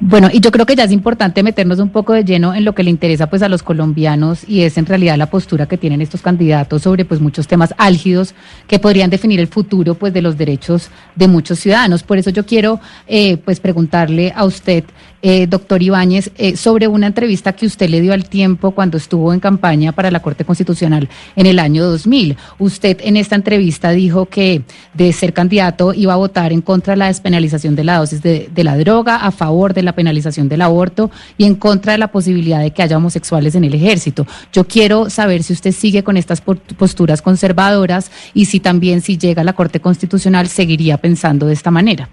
Bueno, 0.01 0.29
y 0.31 0.39
yo 0.39 0.51
creo 0.51 0.65
que 0.65 0.77
ya 0.77 0.85
es 0.85 0.93
importante 0.93 1.43
meternos 1.43 1.79
un 1.79 1.89
poco 1.89 2.13
de 2.13 2.23
lleno 2.23 2.53
en 2.53 2.63
lo 2.63 2.73
que 2.73 2.83
le 2.83 2.89
interesa 2.89 3.29
pues 3.29 3.41
a 3.41 3.49
los 3.49 3.63
colombianos 3.63 4.47
y 4.47 4.61
es 4.61 4.77
en 4.77 4.85
realidad 4.85 5.17
la 5.17 5.29
postura 5.29 5.65
que 5.65 5.77
tienen 5.77 5.99
estos 5.99 6.21
candidatos 6.21 6.83
sobre 6.83 7.03
pues 7.03 7.19
muchos 7.19 7.47
temas 7.47 7.75
álgidos 7.77 8.33
que 8.67 8.79
podrían 8.79 9.09
definir 9.09 9.41
el 9.41 9.47
futuro 9.47 9.95
pues 9.95 10.13
de 10.13 10.21
los 10.21 10.37
derechos 10.37 10.89
de 11.15 11.27
muchos 11.27 11.59
ciudadanos. 11.59 12.03
Por 12.03 12.17
eso 12.17 12.29
yo 12.29 12.45
quiero 12.45 12.79
eh, 13.07 13.35
pues 13.37 13.59
preguntarle 13.59 14.31
a 14.33 14.45
usted 14.45 14.85
eh, 15.21 15.47
doctor 15.47 15.81
Ibáñez, 15.81 16.31
eh, 16.37 16.55
sobre 16.55 16.87
una 16.87 17.07
entrevista 17.07 17.53
que 17.53 17.65
usted 17.65 17.89
le 17.89 18.01
dio 18.01 18.13
al 18.13 18.29
tiempo 18.29 18.71
cuando 18.71 18.97
estuvo 18.97 19.33
en 19.33 19.39
campaña 19.39 19.91
para 19.91 20.11
la 20.11 20.21
Corte 20.21 20.45
Constitucional 20.45 21.09
en 21.35 21.45
el 21.45 21.59
año 21.59 21.85
2000. 21.85 22.37
Usted 22.57 22.97
en 23.01 23.17
esta 23.17 23.35
entrevista 23.35 23.91
dijo 23.91 24.25
que 24.27 24.61
de 24.93 25.11
ser 25.13 25.33
candidato 25.33 25.93
iba 25.93 26.13
a 26.13 26.17
votar 26.17 26.53
en 26.53 26.61
contra 26.61 26.93
de 26.93 26.97
la 26.97 27.07
despenalización 27.07 27.75
de 27.75 27.83
la 27.83 27.97
dosis 27.97 28.21
de, 28.21 28.49
de 28.53 28.63
la 28.63 28.77
droga, 28.77 29.17
a 29.17 29.31
favor 29.31 29.73
de 29.73 29.83
la 29.83 29.93
penalización 29.93 30.49
del 30.49 30.61
aborto 30.61 31.11
y 31.37 31.45
en 31.45 31.55
contra 31.55 31.93
de 31.93 31.97
la 31.97 32.11
posibilidad 32.11 32.61
de 32.61 32.71
que 32.71 32.83
haya 32.83 32.97
homosexuales 32.97 33.55
en 33.55 33.63
el 33.63 33.73
ejército. 33.73 34.25
Yo 34.53 34.65
quiero 34.65 35.09
saber 35.09 35.43
si 35.43 35.53
usted 35.53 35.71
sigue 35.71 36.03
con 36.03 36.17
estas 36.17 36.41
posturas 36.41 37.21
conservadoras 37.21 38.11
y 38.33 38.45
si 38.45 38.59
también 38.59 39.01
si 39.01 39.17
llega 39.17 39.41
a 39.41 39.45
la 39.45 39.53
Corte 39.53 39.79
Constitucional 39.79 40.47
seguiría 40.47 40.97
pensando 40.97 41.45
de 41.45 41.53
esta 41.53 41.71
manera. 41.71 42.09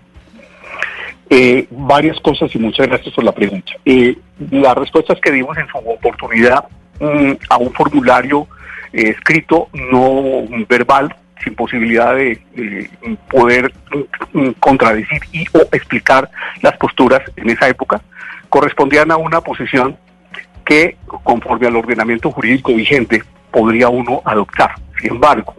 Eh, 1.29 1.67
varias 1.71 2.21
cosas 2.21 2.55
y 2.55 2.59
muchas 2.59 2.87
gracias 2.87 3.15
por 3.15 3.25
la 3.25 3.33
pregunta. 3.33 3.73
Eh, 3.85 4.17
las 4.51 4.77
respuestas 4.77 5.19
que 5.21 5.33
dimos 5.33 5.57
en 5.59 5.67
su 5.67 5.79
oportunidad 5.79 6.65
mmm, 7.01 7.33
a 7.49 7.57
un 7.57 7.73
formulario 7.73 8.47
eh, 8.93 9.11
escrito, 9.11 9.69
no 9.73 10.45
verbal, 10.69 11.15
sin 11.43 11.55
posibilidad 11.55 12.15
de 12.15 12.41
poder 13.29 13.73
mm, 14.33 14.51
contradecir 14.61 15.21
y 15.33 15.45
o 15.53 15.63
explicar 15.73 16.31
las 16.63 16.77
posturas 16.77 17.23
en 17.37 17.51
esa 17.51 17.69
época, 17.69 18.01
correspondían 18.49 19.11
a 19.11 19.17
una 19.17 19.41
posición 19.41 19.97
que, 20.65 20.97
conforme 21.25 21.67
al 21.67 21.77
ordenamiento 21.77 22.31
jurídico 22.31 22.73
vigente, 22.73 23.23
podría 23.51 23.89
uno 23.89 24.23
adoptar. 24.25 24.75
Sin 25.01 25.13
embargo, 25.13 25.55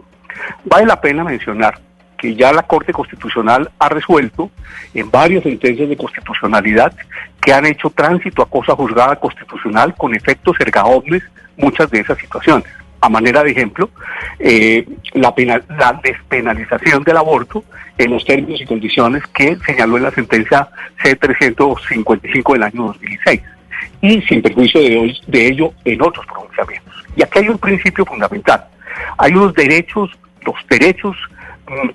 vale 0.64 0.86
la 0.86 1.00
pena 1.00 1.24
mencionar 1.24 1.78
que 2.18 2.34
ya 2.34 2.52
la 2.52 2.62
Corte 2.62 2.92
Constitucional 2.92 3.70
ha 3.78 3.88
resuelto 3.88 4.50
en 4.92 5.10
varias 5.10 5.44
sentencias 5.44 5.88
de 5.88 5.96
constitucionalidad 5.96 6.92
que 7.40 7.52
han 7.52 7.64
hecho 7.64 7.90
tránsito 7.90 8.42
a 8.42 8.50
cosa 8.50 8.74
juzgada 8.74 9.16
constitucional 9.16 9.94
con 9.96 10.14
efectos 10.14 10.56
erga 10.60 10.84
omnes 10.84 11.22
muchas 11.56 11.90
de 11.90 12.00
esas 12.00 12.18
situaciones. 12.18 12.66
A 13.00 13.08
manera 13.08 13.44
de 13.44 13.52
ejemplo, 13.52 13.90
eh, 14.40 14.84
la, 15.14 15.32
penal, 15.32 15.64
la 15.68 16.00
despenalización 16.02 17.04
del 17.04 17.16
aborto 17.16 17.64
en 17.96 18.10
los 18.10 18.24
términos 18.24 18.60
y 18.60 18.66
condiciones 18.66 19.22
que 19.28 19.56
señaló 19.64 19.96
en 19.96 20.02
la 20.02 20.10
sentencia 20.10 20.68
C-355 21.02 22.52
del 22.54 22.62
año 22.64 22.82
2006 22.86 23.40
y 24.00 24.20
sin 24.22 24.42
perjuicio 24.42 24.80
de, 24.80 24.98
hoy, 24.98 25.18
de 25.26 25.46
ello 25.46 25.72
en 25.84 26.02
otros 26.02 26.26
pronunciamientos. 26.26 26.94
Y 27.16 27.22
aquí 27.22 27.40
hay 27.40 27.48
un 27.48 27.58
principio 27.58 28.04
fundamental. 28.04 28.64
Hay 29.18 29.32
unos 29.32 29.54
derechos, 29.54 30.10
los 30.44 30.56
derechos, 30.68 31.16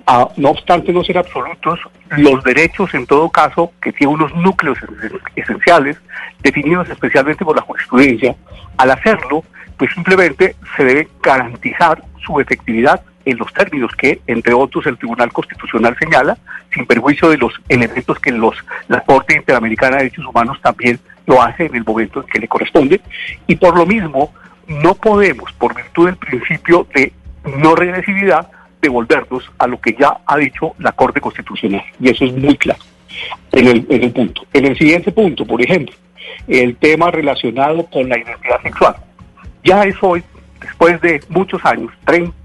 a- 0.06 0.28
no 0.36 0.50
obstante 0.50 0.92
no 0.92 1.02
ser 1.04 1.18
absolutos, 1.18 1.80
los 2.16 2.42
derechos 2.44 2.94
en 2.94 3.06
todo 3.06 3.28
caso 3.30 3.72
que 3.80 3.92
tienen 3.92 4.16
unos 4.16 4.34
núcleos 4.34 4.78
esen- 4.78 5.20
esenciales 5.36 5.96
definidos 6.42 6.88
especialmente 6.88 7.44
por 7.44 7.56
la 7.56 7.62
jurisprudencia, 7.62 8.34
al 8.76 8.90
hacerlo, 8.90 9.42
pues 9.76 9.92
simplemente 9.92 10.56
se 10.76 10.84
debe 10.84 11.08
garantizar 11.22 12.02
su 12.24 12.38
efectividad 12.40 13.02
en 13.24 13.38
los 13.38 13.52
términos 13.54 13.90
que, 13.96 14.20
entre 14.26 14.52
otros, 14.52 14.86
el 14.86 14.98
Tribunal 14.98 15.32
Constitucional 15.32 15.96
señala, 15.98 16.36
sin 16.72 16.86
perjuicio 16.86 17.30
de 17.30 17.38
los 17.38 17.54
elementos 17.68 18.18
que 18.18 18.30
los, 18.30 18.54
la 18.88 19.00
Corte 19.00 19.34
Interamericana 19.34 19.96
de 19.96 20.04
Derechos 20.04 20.26
Humanos 20.26 20.58
también 20.62 21.00
lo 21.26 21.40
hace 21.42 21.64
en 21.66 21.74
el 21.74 21.84
momento 21.84 22.20
en 22.20 22.26
que 22.26 22.38
le 22.38 22.48
corresponde. 22.48 23.00
Y 23.46 23.56
por 23.56 23.76
lo 23.76 23.86
mismo, 23.86 24.34
no 24.68 24.94
podemos, 24.94 25.50
por 25.54 25.74
virtud 25.74 26.06
del 26.06 26.16
principio 26.16 26.86
de 26.94 27.12
no 27.62 27.74
regresividad, 27.74 28.50
devolvernos 28.84 29.50
a 29.58 29.66
lo 29.66 29.80
que 29.80 29.96
ya 29.98 30.18
ha 30.26 30.36
dicho 30.36 30.74
la 30.78 30.92
Corte 30.92 31.20
Constitucional. 31.20 31.84
Y 32.00 32.10
eso 32.10 32.24
es 32.24 32.32
muy 32.34 32.56
claro 32.56 32.80
en 33.52 33.66
el, 33.66 33.86
en 33.88 34.02
el 34.04 34.12
punto. 34.12 34.42
En 34.52 34.66
el 34.66 34.76
siguiente 34.78 35.10
punto, 35.10 35.44
por 35.46 35.60
ejemplo, 35.62 35.94
el 36.46 36.76
tema 36.76 37.10
relacionado 37.10 37.86
con 37.86 38.08
la 38.08 38.18
identidad 38.18 38.60
sexual. 38.62 38.96
Ya 39.64 39.82
es 39.84 39.96
hoy, 40.02 40.22
después 40.64 41.00
de 41.00 41.20
muchos 41.28 41.64
años, 41.64 41.90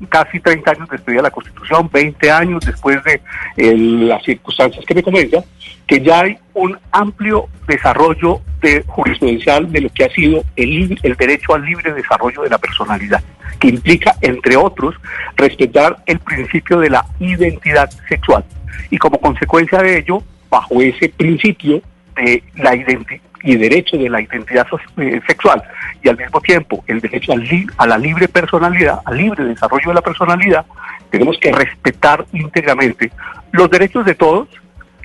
casi 0.09 0.39
30 0.39 0.71
años 0.71 0.89
después 0.89 1.15
de 1.17 1.23
la 1.23 1.31
Constitución, 1.31 1.89
20 1.91 2.31
años 2.31 2.65
después 2.65 3.03
de 3.03 3.21
eh, 3.57 3.75
las 3.75 4.23
circunstancias 4.23 4.85
que 4.85 4.93
me 4.93 5.03
comentan, 5.03 5.43
que 5.87 5.99
ya 6.01 6.21
hay 6.21 6.37
un 6.53 6.77
amplio 6.91 7.47
desarrollo 7.67 8.41
de 8.61 8.83
jurisprudencial 8.87 9.71
de 9.71 9.81
lo 9.81 9.89
que 9.89 10.05
ha 10.05 10.09
sido 10.09 10.43
el, 10.55 10.99
el 11.01 11.15
derecho 11.15 11.53
al 11.55 11.65
libre 11.65 11.93
desarrollo 11.93 12.43
de 12.43 12.49
la 12.49 12.57
personalidad, 12.57 13.23
que 13.59 13.69
implica, 13.69 14.15
entre 14.21 14.55
otros, 14.55 14.95
respetar 15.35 15.97
el 16.05 16.19
principio 16.19 16.79
de 16.79 16.89
la 16.89 17.05
identidad 17.19 17.89
sexual. 18.07 18.43
Y 18.89 18.97
como 18.97 19.19
consecuencia 19.19 19.81
de 19.81 19.99
ello, 19.99 20.21
bajo 20.49 20.81
ese 20.81 21.09
principio 21.09 21.81
de 22.15 22.43
la 22.55 22.75
identi- 22.75 23.21
y 23.43 23.55
derecho 23.55 23.97
de 23.97 24.09
la 24.09 24.21
identidad 24.21 24.67
eh, 24.97 25.21
sexual 25.25 25.61
y 26.03 26.09
al 26.09 26.17
mismo 26.17 26.41
tiempo 26.41 26.83
el 26.87 26.99
derecho 26.99 27.33
a 27.77 27.87
la 27.87 27.97
libre 27.97 28.27
personalidad, 28.27 28.99
al 29.05 29.17
libre 29.17 29.43
desarrollo 29.45 29.89
de 29.89 29.93
la 29.93 30.01
personalidad, 30.01 30.65
tenemos 31.09 31.37
que 31.39 31.51
respetar 31.51 32.25
íntegramente 32.33 33.11
los 33.51 33.69
derechos 33.69 34.05
de 34.05 34.15
todos, 34.15 34.47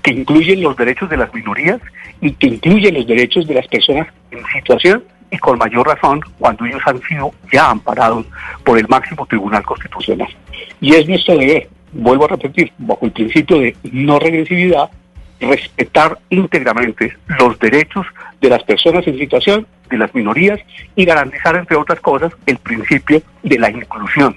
que 0.02 0.10
incluyen 0.10 0.62
los 0.62 0.76
derechos 0.76 1.08
de 1.08 1.16
las 1.16 1.32
minorías 1.32 1.80
y 2.20 2.32
que 2.32 2.48
incluyen 2.48 2.94
los 2.94 3.06
derechos 3.06 3.46
de 3.46 3.54
las 3.54 3.66
personas 3.68 4.08
en 4.30 4.44
situación 4.52 5.02
y 5.30 5.38
con 5.38 5.58
mayor 5.58 5.86
razón 5.86 6.20
cuando 6.38 6.64
ellos 6.66 6.82
han 6.86 7.00
sido 7.02 7.32
ya 7.52 7.70
amparados 7.70 8.26
por 8.64 8.78
el 8.78 8.86
máximo 8.88 9.26
tribunal 9.26 9.62
constitucional. 9.64 10.28
Y 10.80 10.94
es 10.94 11.08
nuestro 11.08 11.36
deber, 11.36 11.68
vuelvo 11.92 12.26
a 12.26 12.28
repetir, 12.28 12.72
bajo 12.78 13.06
el 13.06 13.12
principio 13.12 13.58
de 13.58 13.76
no 13.92 14.18
regresividad, 14.18 14.90
respetar 15.44 16.18
íntegramente 16.30 17.16
los 17.38 17.58
derechos 17.58 18.06
de 18.40 18.48
las 18.50 18.62
personas 18.62 19.06
en 19.06 19.18
situación, 19.18 19.66
de 19.90 19.98
las 19.98 20.14
minorías 20.14 20.60
y 20.96 21.04
garantizar, 21.04 21.56
entre 21.56 21.76
otras 21.76 22.00
cosas, 22.00 22.32
el 22.46 22.56
principio 22.58 23.22
de 23.42 23.58
la 23.58 23.70
inclusión, 23.70 24.34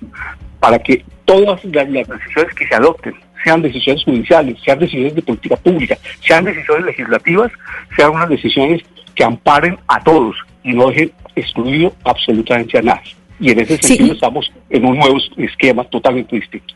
para 0.60 0.80
que 0.80 1.04
todas 1.26 1.64
las, 1.66 1.90
las 1.90 2.08
decisiones 2.08 2.54
que 2.56 2.68
se 2.68 2.76
adopten, 2.76 3.16
sean 3.44 3.62
decisiones 3.62 4.04
judiciales, 4.04 4.58
sean 4.64 4.80
decisiones 4.80 5.16
de 5.16 5.22
política 5.22 5.56
pública, 5.56 5.98
sean 6.22 6.44
decisiones 6.46 6.86
legislativas, 6.86 7.52
sean 7.96 8.12
unas 8.12 8.30
decisiones 8.30 8.82
que 9.16 9.24
amparen 9.24 9.78
a 9.88 10.04
todos 10.04 10.36
y 10.64 10.74
no 10.74 10.90
dejen 10.90 11.12
excluido 11.36 11.94
absolutamente 12.04 12.78
a 12.78 12.82
nadie. 12.82 13.16
Y 13.40 13.52
en 13.52 13.60
ese 13.60 13.78
Sí. 13.78 13.90
sentido 13.90 14.14
estamos 14.14 14.52
en 14.70 14.86
un 14.86 14.98
nuevo 14.98 15.18
esquema 15.38 15.84
totalmente 15.86 16.36
distinto. 16.36 16.74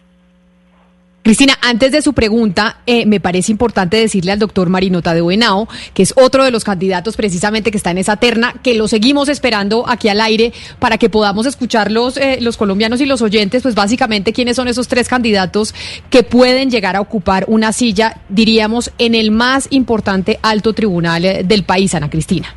Cristina, 1.24 1.56
antes 1.62 1.92
de 1.92 2.02
su 2.02 2.14
pregunta, 2.14 2.78
eh, 2.88 3.06
me 3.06 3.20
parece 3.20 3.52
importante 3.52 3.96
decirle 3.96 4.32
al 4.32 4.40
doctor 4.40 4.70
Marino 4.70 5.04
Tadeo 5.04 5.30
Henao, 5.30 5.70
que 5.94 6.02
es 6.02 6.16
otro 6.18 6.44
de 6.44 6.50
los 6.50 6.64
candidatos 6.64 7.16
precisamente 7.16 7.70
que 7.70 7.78
está 7.78 7.92
en 7.92 8.00
esa 8.00 8.18
terna, 8.18 8.56
que 8.64 8.74
lo 8.74 8.88
seguimos 8.88 9.30
esperando 9.30 9.88
aquí 9.88 10.10
al 10.10 10.20
aire 10.20 10.52
para 10.80 10.98
que 10.98 11.12
podamos 11.12 11.46
escuchar 11.46 11.92
los, 11.92 12.18
eh, 12.18 12.40
los 12.42 12.58
colombianos 12.58 13.02
y 13.02 13.06
los 13.06 13.22
oyentes, 13.22 13.62
pues 13.62 13.76
básicamente 13.76 14.34
quiénes 14.34 14.56
son 14.56 14.68
esos 14.68 14.88
tres 14.88 15.08
candidatos 15.08 15.76
que 16.10 16.24
pueden 16.24 16.72
llegar 16.72 16.96
a 16.96 17.02
ocupar 17.02 17.46
una 17.48 17.72
silla, 17.72 18.18
diríamos, 18.30 18.92
en 18.98 19.14
el 19.14 19.30
más 19.30 19.68
importante 19.70 20.40
alto 20.42 20.74
tribunal 20.74 21.24
eh, 21.24 21.44
del 21.44 21.64
país, 21.66 21.94
Ana 21.94 22.10
Cristina. 22.10 22.56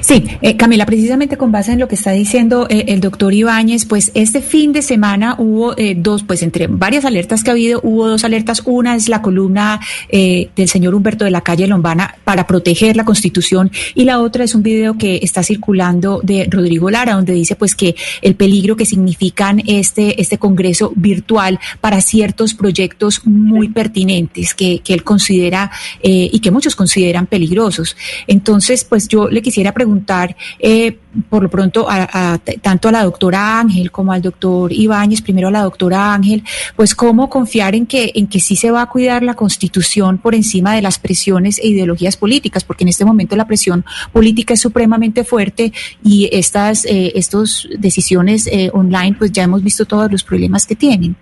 Sí, 0.00 0.24
eh, 0.42 0.56
Camila, 0.56 0.86
precisamente 0.86 1.36
con 1.36 1.52
base 1.52 1.72
en 1.72 1.80
lo 1.80 1.88
que 1.88 1.94
está 1.94 2.12
diciendo 2.12 2.66
eh, 2.68 2.86
el 2.88 3.00
doctor 3.00 3.32
Ibáñez, 3.32 3.84
pues 3.86 4.10
este 4.14 4.40
fin 4.40 4.72
de 4.72 4.82
semana 4.82 5.36
hubo 5.38 5.76
eh, 5.76 5.94
dos, 5.96 6.22
pues 6.22 6.42
entre 6.42 6.66
varias 6.66 7.04
alertas 7.04 7.42
que 7.42 7.50
ha 7.50 7.52
habido, 7.52 7.80
hubo 7.82 8.08
dos 8.08 8.24
alertas. 8.24 8.62
Una 8.64 8.96
es 8.96 9.08
la 9.08 9.22
columna 9.22 9.80
eh, 10.08 10.48
del 10.56 10.68
señor 10.68 10.94
Humberto 10.94 11.24
de 11.24 11.30
la 11.30 11.40
Calle 11.40 11.66
Lombana 11.66 12.16
para 12.24 12.46
proteger 12.46 12.96
la 12.96 13.04
Constitución 13.04 13.70
y 13.94 14.04
la 14.04 14.20
otra 14.20 14.44
es 14.44 14.54
un 14.54 14.62
video 14.62 14.96
que 14.98 15.20
está 15.22 15.42
circulando 15.42 16.20
de 16.22 16.46
Rodrigo 16.50 16.90
Lara, 16.90 17.14
donde 17.14 17.32
dice 17.32 17.56
pues 17.56 17.74
que 17.74 17.94
el 18.22 18.34
peligro 18.34 18.76
que 18.76 18.86
significan 18.86 19.62
este, 19.66 20.20
este 20.20 20.38
Congreso 20.38 20.92
virtual 20.96 21.58
para 21.80 22.00
ciertos 22.00 22.54
proyectos 22.54 23.26
muy 23.26 23.68
pertinentes 23.68 24.54
que, 24.54 24.80
que 24.80 24.94
él 24.94 25.02
considera 25.02 25.70
eh, 26.02 26.28
y 26.32 26.40
que 26.40 26.50
muchos 26.50 26.76
consideran 26.76 27.26
peligrosos. 27.26 27.96
Entonces, 28.26 28.84
pues 28.84 29.08
yo 29.08 29.28
le 29.28 29.42
quisiera 29.42 29.72
preguntar, 29.76 30.34
eh, 30.58 30.96
por 31.28 31.42
lo 31.42 31.50
pronto, 31.50 31.86
a, 31.86 32.38
tanto 32.62 32.88
a 32.88 32.92
la 32.92 33.04
doctora 33.04 33.60
Ángel 33.60 33.90
como 33.90 34.10
al 34.10 34.22
doctor 34.22 34.72
Ibáñez, 34.72 35.20
primero 35.20 35.48
a 35.48 35.50
la 35.50 35.64
doctora 35.64 36.14
Ángel, 36.14 36.42
pues 36.76 36.94
cómo 36.94 37.28
confiar 37.28 37.74
en 37.74 37.84
que, 37.84 38.10
en 38.14 38.26
que 38.26 38.40
sí 38.40 38.56
se 38.56 38.70
va 38.70 38.80
a 38.80 38.86
cuidar 38.86 39.22
la 39.22 39.34
Constitución 39.34 40.16
por 40.16 40.34
encima 40.34 40.74
de 40.74 40.80
las 40.80 40.98
presiones 40.98 41.58
e 41.58 41.68
ideologías 41.68 42.16
políticas, 42.16 42.64
porque 42.64 42.84
en 42.84 42.88
este 42.88 43.04
momento 43.04 43.36
la 43.36 43.46
presión 43.46 43.84
política 44.12 44.54
es 44.54 44.60
supremamente 44.60 45.24
fuerte 45.24 45.74
y 46.02 46.30
estas 46.32 46.86
eh, 46.86 47.12
estos 47.14 47.68
decisiones 47.78 48.46
eh, 48.46 48.70
online, 48.72 49.16
pues 49.18 49.30
ya 49.30 49.42
hemos 49.42 49.62
visto 49.62 49.84
todos 49.84 50.10
los 50.10 50.24
problemas 50.24 50.64
que 50.64 50.74
tienen. 50.74 51.16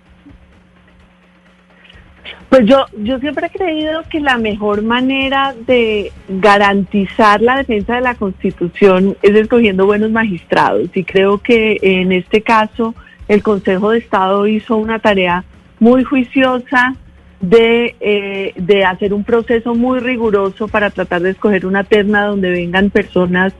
Pues 2.55 2.67
yo, 2.67 2.85
yo 3.03 3.19
siempre 3.19 3.47
he 3.47 3.49
creído 3.49 4.03
que 4.09 4.21
la 4.21 4.37
mejor 4.37 4.81
manera 4.81 5.53
de 5.67 6.13
garantizar 6.29 7.41
la 7.41 7.57
defensa 7.57 7.95
de 7.95 8.01
la 8.01 8.15
Constitución 8.15 9.17
es 9.21 9.35
escogiendo 9.35 9.85
buenos 9.85 10.09
magistrados. 10.09 10.87
Y 10.95 11.03
creo 11.03 11.39
que 11.39 11.77
en 11.81 12.13
este 12.13 12.43
caso 12.43 12.95
el 13.27 13.43
Consejo 13.43 13.89
de 13.89 13.97
Estado 13.97 14.47
hizo 14.47 14.77
una 14.77 14.99
tarea 14.99 15.43
muy 15.81 16.05
juiciosa 16.05 16.95
de, 17.41 17.93
eh, 17.99 18.53
de 18.55 18.85
hacer 18.85 19.13
un 19.13 19.25
proceso 19.25 19.75
muy 19.75 19.99
riguroso 19.99 20.69
para 20.69 20.91
tratar 20.91 21.23
de 21.23 21.31
escoger 21.31 21.65
una 21.65 21.83
terna 21.83 22.25
donde 22.25 22.51
vengan 22.51 22.89
personas 22.89 23.53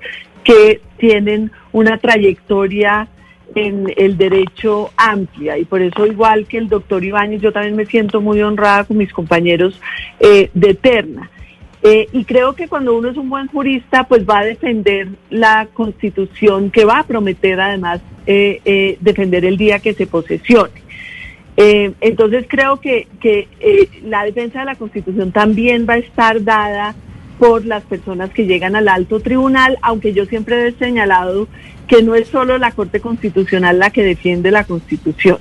que 0.45 0.79
tienen 0.95 1.51
una 1.73 1.97
trayectoria 1.97 3.09
en 3.53 3.93
el 3.95 4.17
derecho 4.17 4.91
amplia 4.97 5.57
y 5.57 5.65
por 5.65 5.81
eso 5.81 6.05
igual 6.05 6.45
que 6.47 6.57
el 6.57 6.67
doctor 6.67 7.03
Ibáñez 7.03 7.41
yo 7.41 7.51
también 7.51 7.75
me 7.75 7.85
siento 7.85 8.21
muy 8.21 8.41
honrada 8.41 8.85
con 8.85 8.97
mis 8.97 9.13
compañeros 9.13 9.79
eh, 10.19 10.49
de 10.53 10.73
terna. 10.73 11.29
Eh, 11.83 12.07
y 12.11 12.25
creo 12.25 12.53
que 12.53 12.67
cuando 12.67 12.97
uno 12.97 13.09
es 13.09 13.17
un 13.17 13.29
buen 13.29 13.47
jurista, 13.47 14.05
pues 14.05 14.27
va 14.27 14.39
a 14.39 14.45
defender 14.45 15.09
la 15.29 15.67
constitución 15.71 16.71
que 16.71 16.83
va 16.83 16.99
a 16.99 17.03
prometer 17.03 17.61
además 17.61 18.01
eh, 18.25 18.97
defender 19.01 19.45
el 19.45 19.55
día 19.55 19.79
que 19.79 19.93
se 19.93 20.07
posesione. 20.07 20.83
Entonces 21.57 22.45
creo 22.49 22.81
que, 22.81 23.07
que 23.21 23.47
la 24.03 24.25
defensa 24.25 24.59
de 24.59 24.65
la 24.65 24.75
constitución 24.75 25.31
también 25.31 25.85
va 25.87 25.93
a 25.93 25.97
estar 25.99 26.43
dada 26.43 26.95
por 27.39 27.65
las 27.65 27.83
personas 27.83 28.29
que 28.29 28.45
llegan 28.45 28.75
al 28.75 28.87
alto 28.87 29.19
tribunal, 29.19 29.77
aunque 29.81 30.13
yo 30.13 30.25
siempre 30.25 30.67
he 30.67 30.71
señalado 30.73 31.47
que 31.87 32.01
no 32.01 32.15
es 32.15 32.27
solo 32.27 32.57
la 32.57 32.71
Corte 32.71 32.99
Constitucional 32.99 33.79
la 33.79 33.89
que 33.89 34.03
defiende 34.03 34.51
la 34.51 34.63
Constitución. 34.63 35.37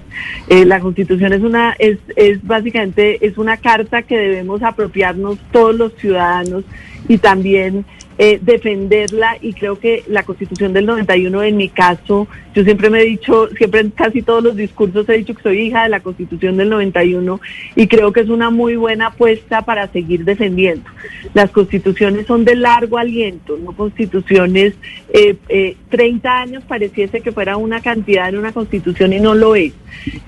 Eh, 0.48 0.64
la 0.64 0.80
Constitución 0.80 1.32
es 1.32 1.42
una 1.42 1.74
es, 1.78 1.98
es 2.16 2.44
básicamente 2.44 3.26
es 3.26 3.38
una 3.38 3.56
carta 3.56 4.02
que 4.02 4.18
debemos 4.18 4.62
apropiarnos 4.62 5.38
todos 5.52 5.74
los 5.74 5.94
ciudadanos 5.94 6.64
y 7.08 7.18
también 7.18 7.84
eh, 8.18 8.38
defenderla 8.40 9.36
y 9.40 9.52
creo 9.52 9.78
que 9.78 10.04
la 10.08 10.22
Constitución 10.22 10.72
del 10.72 10.86
91 10.86 11.42
en 11.42 11.56
mi 11.56 11.68
caso, 11.68 12.28
yo 12.54 12.64
siempre 12.64 12.90
me 12.90 13.00
he 13.00 13.04
dicho, 13.04 13.48
siempre 13.56 13.80
en 13.80 13.90
casi 13.90 14.22
todos 14.22 14.42
los 14.42 14.56
discursos 14.56 15.08
he 15.08 15.18
dicho 15.18 15.34
que 15.34 15.42
soy 15.42 15.58
hija 15.60 15.84
de 15.84 15.88
la 15.88 16.00
Constitución 16.00 16.56
del 16.56 16.70
91 16.70 17.40
y 17.76 17.86
creo 17.86 18.12
que 18.12 18.20
es 18.20 18.28
una 18.28 18.50
muy 18.50 18.76
buena 18.76 19.08
apuesta 19.08 19.62
para 19.62 19.88
seguir 19.88 20.24
defendiendo. 20.24 20.88
Las 21.34 21.50
constituciones 21.50 22.26
son 22.26 22.44
de 22.44 22.56
largo 22.56 22.98
aliento, 22.98 23.58
no 23.58 23.72
constituciones, 23.72 24.74
eh, 25.12 25.36
eh, 25.48 25.76
30 25.90 26.40
años 26.40 26.64
pareciese 26.64 27.20
que 27.20 27.32
fuera 27.32 27.56
una 27.56 27.80
cantidad 27.80 28.28
en 28.28 28.38
una 28.38 28.52
constitución 28.52 29.12
y 29.12 29.20
no 29.20 29.34
lo 29.34 29.54
es. 29.56 29.72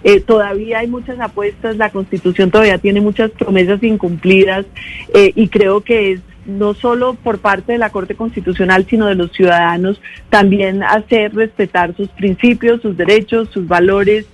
Eh, 0.05 0.21
todavía 0.21 0.79
hay 0.79 0.87
muchas 0.87 1.19
apuestas, 1.21 1.77
la 1.77 1.91
constitución 1.91 2.51
todavía 2.51 2.79
tiene 2.79 3.01
muchas 3.01 3.31
promesas 3.33 3.83
incumplidas 3.83 4.67
eh, 5.15 5.33
y 5.35 5.49
creo 5.49 5.81
que 5.81 6.13
es 6.13 6.21
no 6.47 6.75
solo 6.75 7.15
por 7.15 7.39
parte 7.39 7.73
de 7.73 7.79
la 7.79 7.91
Corte 7.91 8.15
Constitucional, 8.15 8.87
sino 8.89 9.07
de 9.07 9.15
los 9.15 9.33
ciudadanos, 9.33 10.01
también 10.31 10.83
hacer 10.83 11.35
respetar 11.35 11.95
sus 11.97 12.09
principios, 12.09 12.83
sus 12.83 12.97
derechos, 12.97 13.49
sus 13.53 13.67
valores 13.67 14.27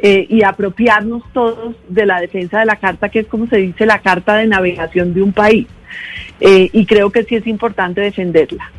eh, 0.00 0.26
y 0.28 0.42
apropiarnos 0.42 1.22
todos 1.32 1.76
de 1.88 2.06
la 2.06 2.20
defensa 2.20 2.60
de 2.60 2.66
la 2.66 2.76
carta, 2.76 3.08
que 3.08 3.20
es 3.20 3.26
como 3.26 3.46
se 3.46 3.56
dice 3.56 3.86
la 3.86 4.00
carta 4.00 4.36
de 4.36 4.46
navegación 4.46 5.14
de 5.14 5.22
un 5.22 5.32
país. 5.32 5.66
Eh, 6.40 6.70
y 6.72 6.86
creo 6.86 7.10
que 7.10 7.24
sí 7.24 7.34
es 7.34 7.46
importante 7.46 8.00
defenderla. 8.00 8.70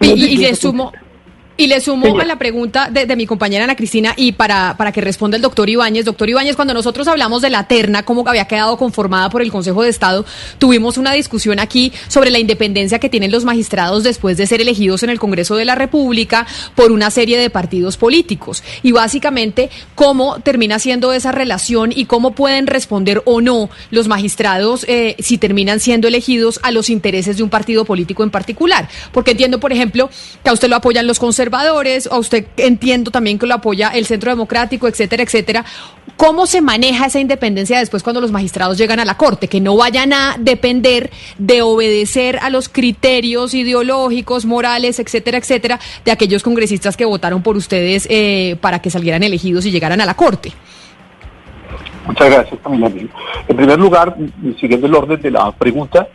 Y, 0.00 0.12
y 0.12 0.36
le 0.38 0.54
sumo, 0.54 0.92
y 1.60 1.66
le 1.66 1.78
sumo 1.82 2.18
a 2.18 2.24
la 2.24 2.38
pregunta 2.38 2.88
de, 2.90 3.14
mi 3.16 3.26
compañera 3.26 3.64
Ana 3.64 3.76
Cristina 3.76 4.14
y 4.16 4.32
para, 4.32 4.78
para 4.78 4.92
que 4.92 5.02
responda 5.02 5.36
el 5.36 5.42
doctor 5.42 5.68
Ibáñez. 5.68 6.06
Doctor 6.06 6.30
Ibáñez, 6.30 6.56
cuando 6.56 6.72
nosotros 6.72 7.06
hablamos 7.06 7.42
de 7.42 7.50
la 7.50 7.68
terna, 7.68 8.02
cómo 8.02 8.26
había 8.26 8.46
quedado 8.46 8.78
conformada 8.78 9.28
por 9.28 9.42
el 9.42 9.52
Consejo 9.52 9.82
de 9.82 9.90
Estado, 9.90 10.24
tuvimos 10.56 10.96
una 10.96 11.12
discusión 11.12 11.58
aquí 11.58 11.92
sobre 12.08 12.30
la 12.30 12.38
independencia 12.38 12.98
que 12.98 13.10
tienen 13.10 13.30
los 13.30 13.44
magistrados 13.44 14.04
después 14.04 14.38
de 14.38 14.46
ser 14.46 14.62
elegidos 14.62 15.02
en 15.02 15.10
el 15.10 15.20
Congreso 15.20 15.54
de 15.54 15.66
la 15.66 15.74
República 15.74 16.46
por 16.74 16.92
una 16.92 17.10
serie 17.10 17.36
de 17.36 17.50
partidos 17.50 17.98
políticos. 17.98 18.62
Y 18.82 18.92
básicamente, 18.92 19.68
cómo 19.94 20.40
termina 20.40 20.78
siendo 20.78 21.12
esa 21.12 21.30
relación 21.30 21.92
y 21.94 22.06
cómo 22.06 22.30
pueden 22.30 22.68
responder 22.68 23.22
o 23.26 23.42
no 23.42 23.68
los 23.90 24.08
magistrados 24.08 24.86
eh, 24.88 25.14
si 25.18 25.36
terminan 25.36 25.78
siendo 25.78 26.08
elegidos 26.08 26.58
a 26.62 26.70
los 26.70 26.88
intereses 26.88 27.36
de 27.36 27.42
un 27.42 27.50
partido 27.50 27.84
político 27.84 28.22
en 28.22 28.30
particular. 28.30 28.88
Porque 29.12 29.32
entiendo, 29.32 29.60
por 29.60 29.74
ejemplo, 29.74 30.08
que 30.42 30.48
a 30.48 30.54
usted 30.54 30.70
lo 30.70 30.76
apoyan 30.76 31.06
los 31.06 31.18
conservadores 31.18 31.49
a 32.10 32.18
usted 32.18 32.46
entiendo 32.56 33.10
también 33.10 33.38
que 33.38 33.46
lo 33.46 33.54
apoya 33.54 33.88
el 33.88 34.06
Centro 34.06 34.30
Democrático, 34.30 34.88
etcétera, 34.88 35.22
etcétera. 35.22 35.64
¿Cómo 36.16 36.46
se 36.46 36.60
maneja 36.60 37.06
esa 37.06 37.18
independencia 37.18 37.78
después 37.78 38.02
cuando 38.02 38.20
los 38.20 38.30
magistrados 38.30 38.76
llegan 38.76 39.00
a 39.00 39.04
la 39.04 39.16
Corte? 39.16 39.48
Que 39.48 39.60
no 39.60 39.76
vayan 39.76 40.12
a 40.12 40.36
depender 40.38 41.10
de 41.38 41.62
obedecer 41.62 42.38
a 42.42 42.50
los 42.50 42.68
criterios 42.68 43.54
ideológicos, 43.54 44.44
morales, 44.44 44.98
etcétera, 44.98 45.38
etcétera, 45.38 45.80
de 46.04 46.12
aquellos 46.12 46.42
congresistas 46.42 46.96
que 46.96 47.06
votaron 47.06 47.42
por 47.42 47.56
ustedes 47.56 48.06
eh, 48.10 48.56
para 48.60 48.80
que 48.80 48.90
salieran 48.90 49.22
elegidos 49.22 49.64
y 49.64 49.70
llegaran 49.70 50.00
a 50.00 50.06
la 50.06 50.14
Corte. 50.14 50.52
Muchas 52.06 52.30
gracias, 52.30 52.60
Camila. 52.62 52.90
En 53.48 53.56
primer 53.56 53.78
lugar, 53.78 54.16
siguiendo 54.60 54.86
el 54.86 54.94
orden 54.94 55.20
de 55.20 55.30
la 55.30 55.50
pregunta, 55.52 56.08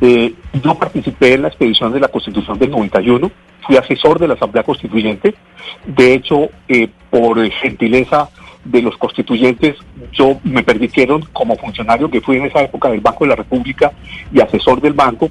eh, 0.00 0.34
yo 0.62 0.74
participé 0.74 1.34
en 1.34 1.42
la 1.42 1.48
expedición 1.48 1.92
de 1.92 2.00
la 2.00 2.08
Constitución 2.08 2.58
del 2.58 2.70
91 2.70 3.30
fui 3.66 3.76
asesor 3.76 4.18
de 4.18 4.28
la 4.28 4.34
Asamblea 4.34 4.64
Constituyente. 4.64 5.34
De 5.86 6.14
hecho, 6.14 6.48
eh, 6.68 6.88
por 7.10 7.50
gentileza 7.50 8.28
de 8.64 8.82
los 8.82 8.96
constituyentes, 8.96 9.76
yo 10.12 10.38
me 10.44 10.62
permitieron, 10.62 11.22
como 11.32 11.56
funcionario 11.56 12.10
que 12.10 12.20
fui 12.20 12.36
en 12.36 12.46
esa 12.46 12.62
época 12.62 12.90
del 12.90 13.00
Banco 13.00 13.24
de 13.24 13.30
la 13.30 13.36
República 13.36 13.92
y 14.32 14.40
asesor 14.40 14.80
del 14.80 14.92
banco, 14.92 15.30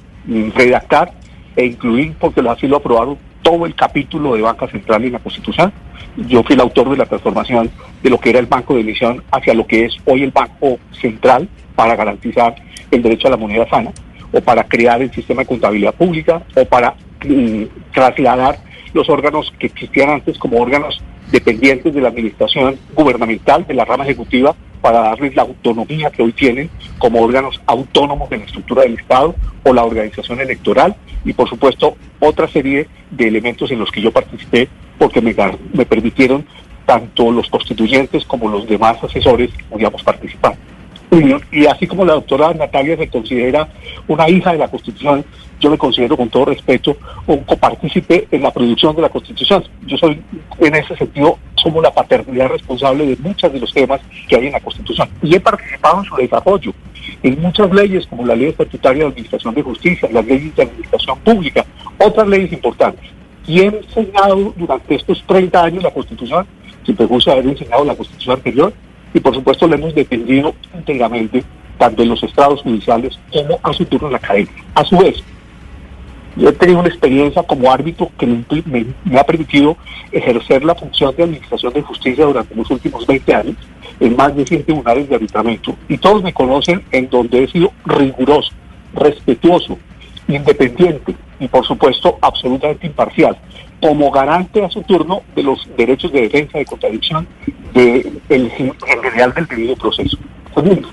redactar 0.54 1.12
e 1.54 1.66
incluir, 1.66 2.14
porque 2.18 2.40
así 2.48 2.66
lo 2.66 2.76
aprobaron, 2.76 3.18
todo 3.42 3.66
el 3.66 3.74
capítulo 3.74 4.34
de 4.34 4.42
banca 4.42 4.66
central 4.68 5.04
en 5.04 5.12
la 5.12 5.18
Constitución. 5.18 5.72
Yo 6.16 6.42
fui 6.42 6.54
el 6.54 6.60
autor 6.60 6.90
de 6.90 6.96
la 6.96 7.06
transformación 7.06 7.70
de 8.02 8.10
lo 8.10 8.18
que 8.18 8.30
era 8.30 8.38
el 8.38 8.46
Banco 8.46 8.74
de 8.74 8.80
Emisión 8.80 9.22
hacia 9.30 9.54
lo 9.54 9.66
que 9.66 9.84
es 9.84 9.96
hoy 10.06 10.22
el 10.22 10.30
Banco 10.30 10.78
Central 11.00 11.48
para 11.74 11.94
garantizar 11.94 12.54
el 12.90 13.02
derecho 13.02 13.28
a 13.28 13.32
la 13.32 13.36
moneda 13.36 13.68
sana 13.68 13.92
o 14.32 14.40
para 14.40 14.64
crear 14.64 15.00
el 15.02 15.12
sistema 15.12 15.42
de 15.42 15.46
contabilidad 15.46 15.94
pública 15.94 16.42
o 16.56 16.64
para 16.64 16.94
trasladar 17.92 18.58
los 18.92 19.08
órganos 19.08 19.52
que 19.58 19.66
existían 19.66 20.10
antes 20.10 20.38
como 20.38 20.60
órganos 20.60 21.02
dependientes 21.30 21.94
de 21.94 22.00
la 22.00 22.08
administración 22.08 22.78
gubernamental, 22.94 23.66
de 23.66 23.74
la 23.74 23.84
rama 23.84 24.04
ejecutiva, 24.04 24.54
para 24.80 25.00
darles 25.00 25.34
la 25.34 25.42
autonomía 25.42 26.10
que 26.10 26.22
hoy 26.22 26.32
tienen 26.32 26.70
como 26.98 27.20
órganos 27.20 27.60
autónomos 27.66 28.30
de 28.30 28.38
la 28.38 28.44
estructura 28.44 28.82
del 28.82 28.94
Estado 28.94 29.34
o 29.64 29.72
la 29.72 29.84
organización 29.84 30.40
electoral 30.40 30.94
y 31.24 31.32
por 31.32 31.48
supuesto 31.48 31.96
otra 32.20 32.46
serie 32.46 32.86
de 33.10 33.26
elementos 33.26 33.70
en 33.70 33.80
los 33.80 33.90
que 33.90 34.00
yo 34.00 34.12
participé 34.12 34.68
porque 34.98 35.20
me, 35.20 35.34
me 35.72 35.86
permitieron 35.86 36.46
tanto 36.86 37.32
los 37.32 37.48
constituyentes 37.50 38.24
como 38.24 38.48
los 38.48 38.68
demás 38.68 39.02
asesores 39.02 39.50
pudiéramos 39.68 40.02
participar. 40.04 40.56
Y 41.10 41.66
así 41.66 41.86
como 41.86 42.04
la 42.04 42.14
doctora 42.14 42.52
Natalia 42.52 42.96
se 42.96 43.08
considera 43.08 43.68
una 44.08 44.28
hija 44.28 44.52
de 44.52 44.58
la 44.58 44.68
Constitución, 44.68 45.24
yo 45.60 45.70
me 45.70 45.78
considero 45.78 46.16
con 46.16 46.28
todo 46.28 46.46
respeto 46.46 46.96
un 47.26 47.38
copartícipe 47.44 48.26
en 48.30 48.42
la 48.42 48.50
producción 48.50 48.94
de 48.94 49.02
la 49.02 49.08
Constitución. 49.08 49.64
Yo 49.86 49.96
soy, 49.96 50.20
en 50.58 50.74
ese 50.74 50.96
sentido, 50.96 51.38
somos 51.54 51.82
la 51.82 51.92
paternidad 51.92 52.48
responsable 52.48 53.06
de 53.06 53.16
muchos 53.16 53.52
de 53.52 53.60
los 53.60 53.72
temas 53.72 54.00
que 54.28 54.36
hay 54.36 54.46
en 54.46 54.52
la 54.52 54.60
Constitución. 54.60 55.08
Y 55.22 55.34
he 55.34 55.40
participado 55.40 56.00
en 56.00 56.04
su 56.04 56.16
desarrollo, 56.16 56.74
en 57.22 57.40
muchas 57.40 57.72
leyes, 57.72 58.06
como 58.06 58.26
la 58.26 58.34
Ley 58.34 58.48
Estatutaria 58.48 59.04
de 59.04 59.08
Administración 59.10 59.54
de 59.54 59.62
Justicia, 59.62 60.08
las 60.12 60.26
leyes 60.26 60.54
de 60.54 60.62
Administración 60.64 61.18
Pública, 61.20 61.64
otras 61.98 62.28
leyes 62.28 62.52
importantes. 62.52 63.04
Y 63.46 63.60
he 63.60 63.66
enseñado 63.66 64.52
durante 64.56 64.96
estos 64.96 65.22
30 65.26 65.62
años 65.62 65.82
la 65.82 65.90
Constitución, 65.90 66.46
sin 66.84 66.96
prejuicio 66.96 67.32
de 67.32 67.38
haber 67.38 67.52
enseñado 67.52 67.84
la 67.84 67.94
Constitución 67.94 68.36
anterior, 68.36 68.72
y 69.14 69.20
por 69.20 69.34
supuesto 69.34 69.66
le 69.66 69.76
hemos 69.76 69.94
defendido 69.94 70.54
íntegramente 70.74 71.42
tanto 71.78 72.02
en 72.02 72.08
los 72.08 72.22
estados 72.22 72.62
judiciales 72.62 73.18
como 73.32 73.58
a 73.62 73.72
su 73.72 73.84
turno 73.84 74.08
en 74.08 74.12
la 74.12 74.18
academia. 74.18 74.52
A 74.74 74.84
su 74.84 74.96
vez, 74.96 75.22
yo 76.36 76.50
he 76.50 76.52
tenido 76.52 76.80
una 76.80 76.88
experiencia 76.88 77.42
como 77.42 77.72
árbitro 77.72 78.10
que 78.18 78.26
me, 78.26 79.18
ha 79.18 79.24
permitido 79.24 79.76
ejercer 80.12 80.64
la 80.64 80.74
función 80.74 81.14
de 81.16 81.22
administración 81.22 81.72
de 81.72 81.82
justicia 81.82 82.26
durante 82.26 82.54
los 82.54 82.70
últimos 82.70 83.06
20 83.06 83.34
años 83.34 83.56
en 84.00 84.16
más 84.16 84.36
de 84.36 84.44
100 84.44 84.64
tribunales 84.64 85.08
de 85.08 85.14
arbitramiento. 85.14 85.74
Y 85.88 85.96
todos 85.96 86.22
me 86.22 86.34
conocen 86.34 86.82
en 86.92 87.08
donde 87.08 87.44
he 87.44 87.48
sido 87.48 87.72
riguroso, 87.86 88.52
respetuoso, 88.94 89.78
independiente 90.28 91.14
y 91.38 91.48
por 91.48 91.66
supuesto 91.66 92.18
absolutamente 92.20 92.86
imparcial, 92.86 93.36
como 93.80 94.10
garante 94.10 94.64
a 94.64 94.70
su 94.70 94.82
turno 94.82 95.22
de 95.34 95.42
los 95.42 95.68
derechos 95.76 96.12
de 96.12 96.22
defensa 96.22 96.58
de 96.58 96.64
contradicción 96.64 97.26
de 97.74 98.12
el, 98.28 98.52
en 98.58 99.02
general 99.02 99.34
del 99.34 99.46
debido 99.46 99.76
proceso. 99.76 100.16
Segundo, 100.54 100.88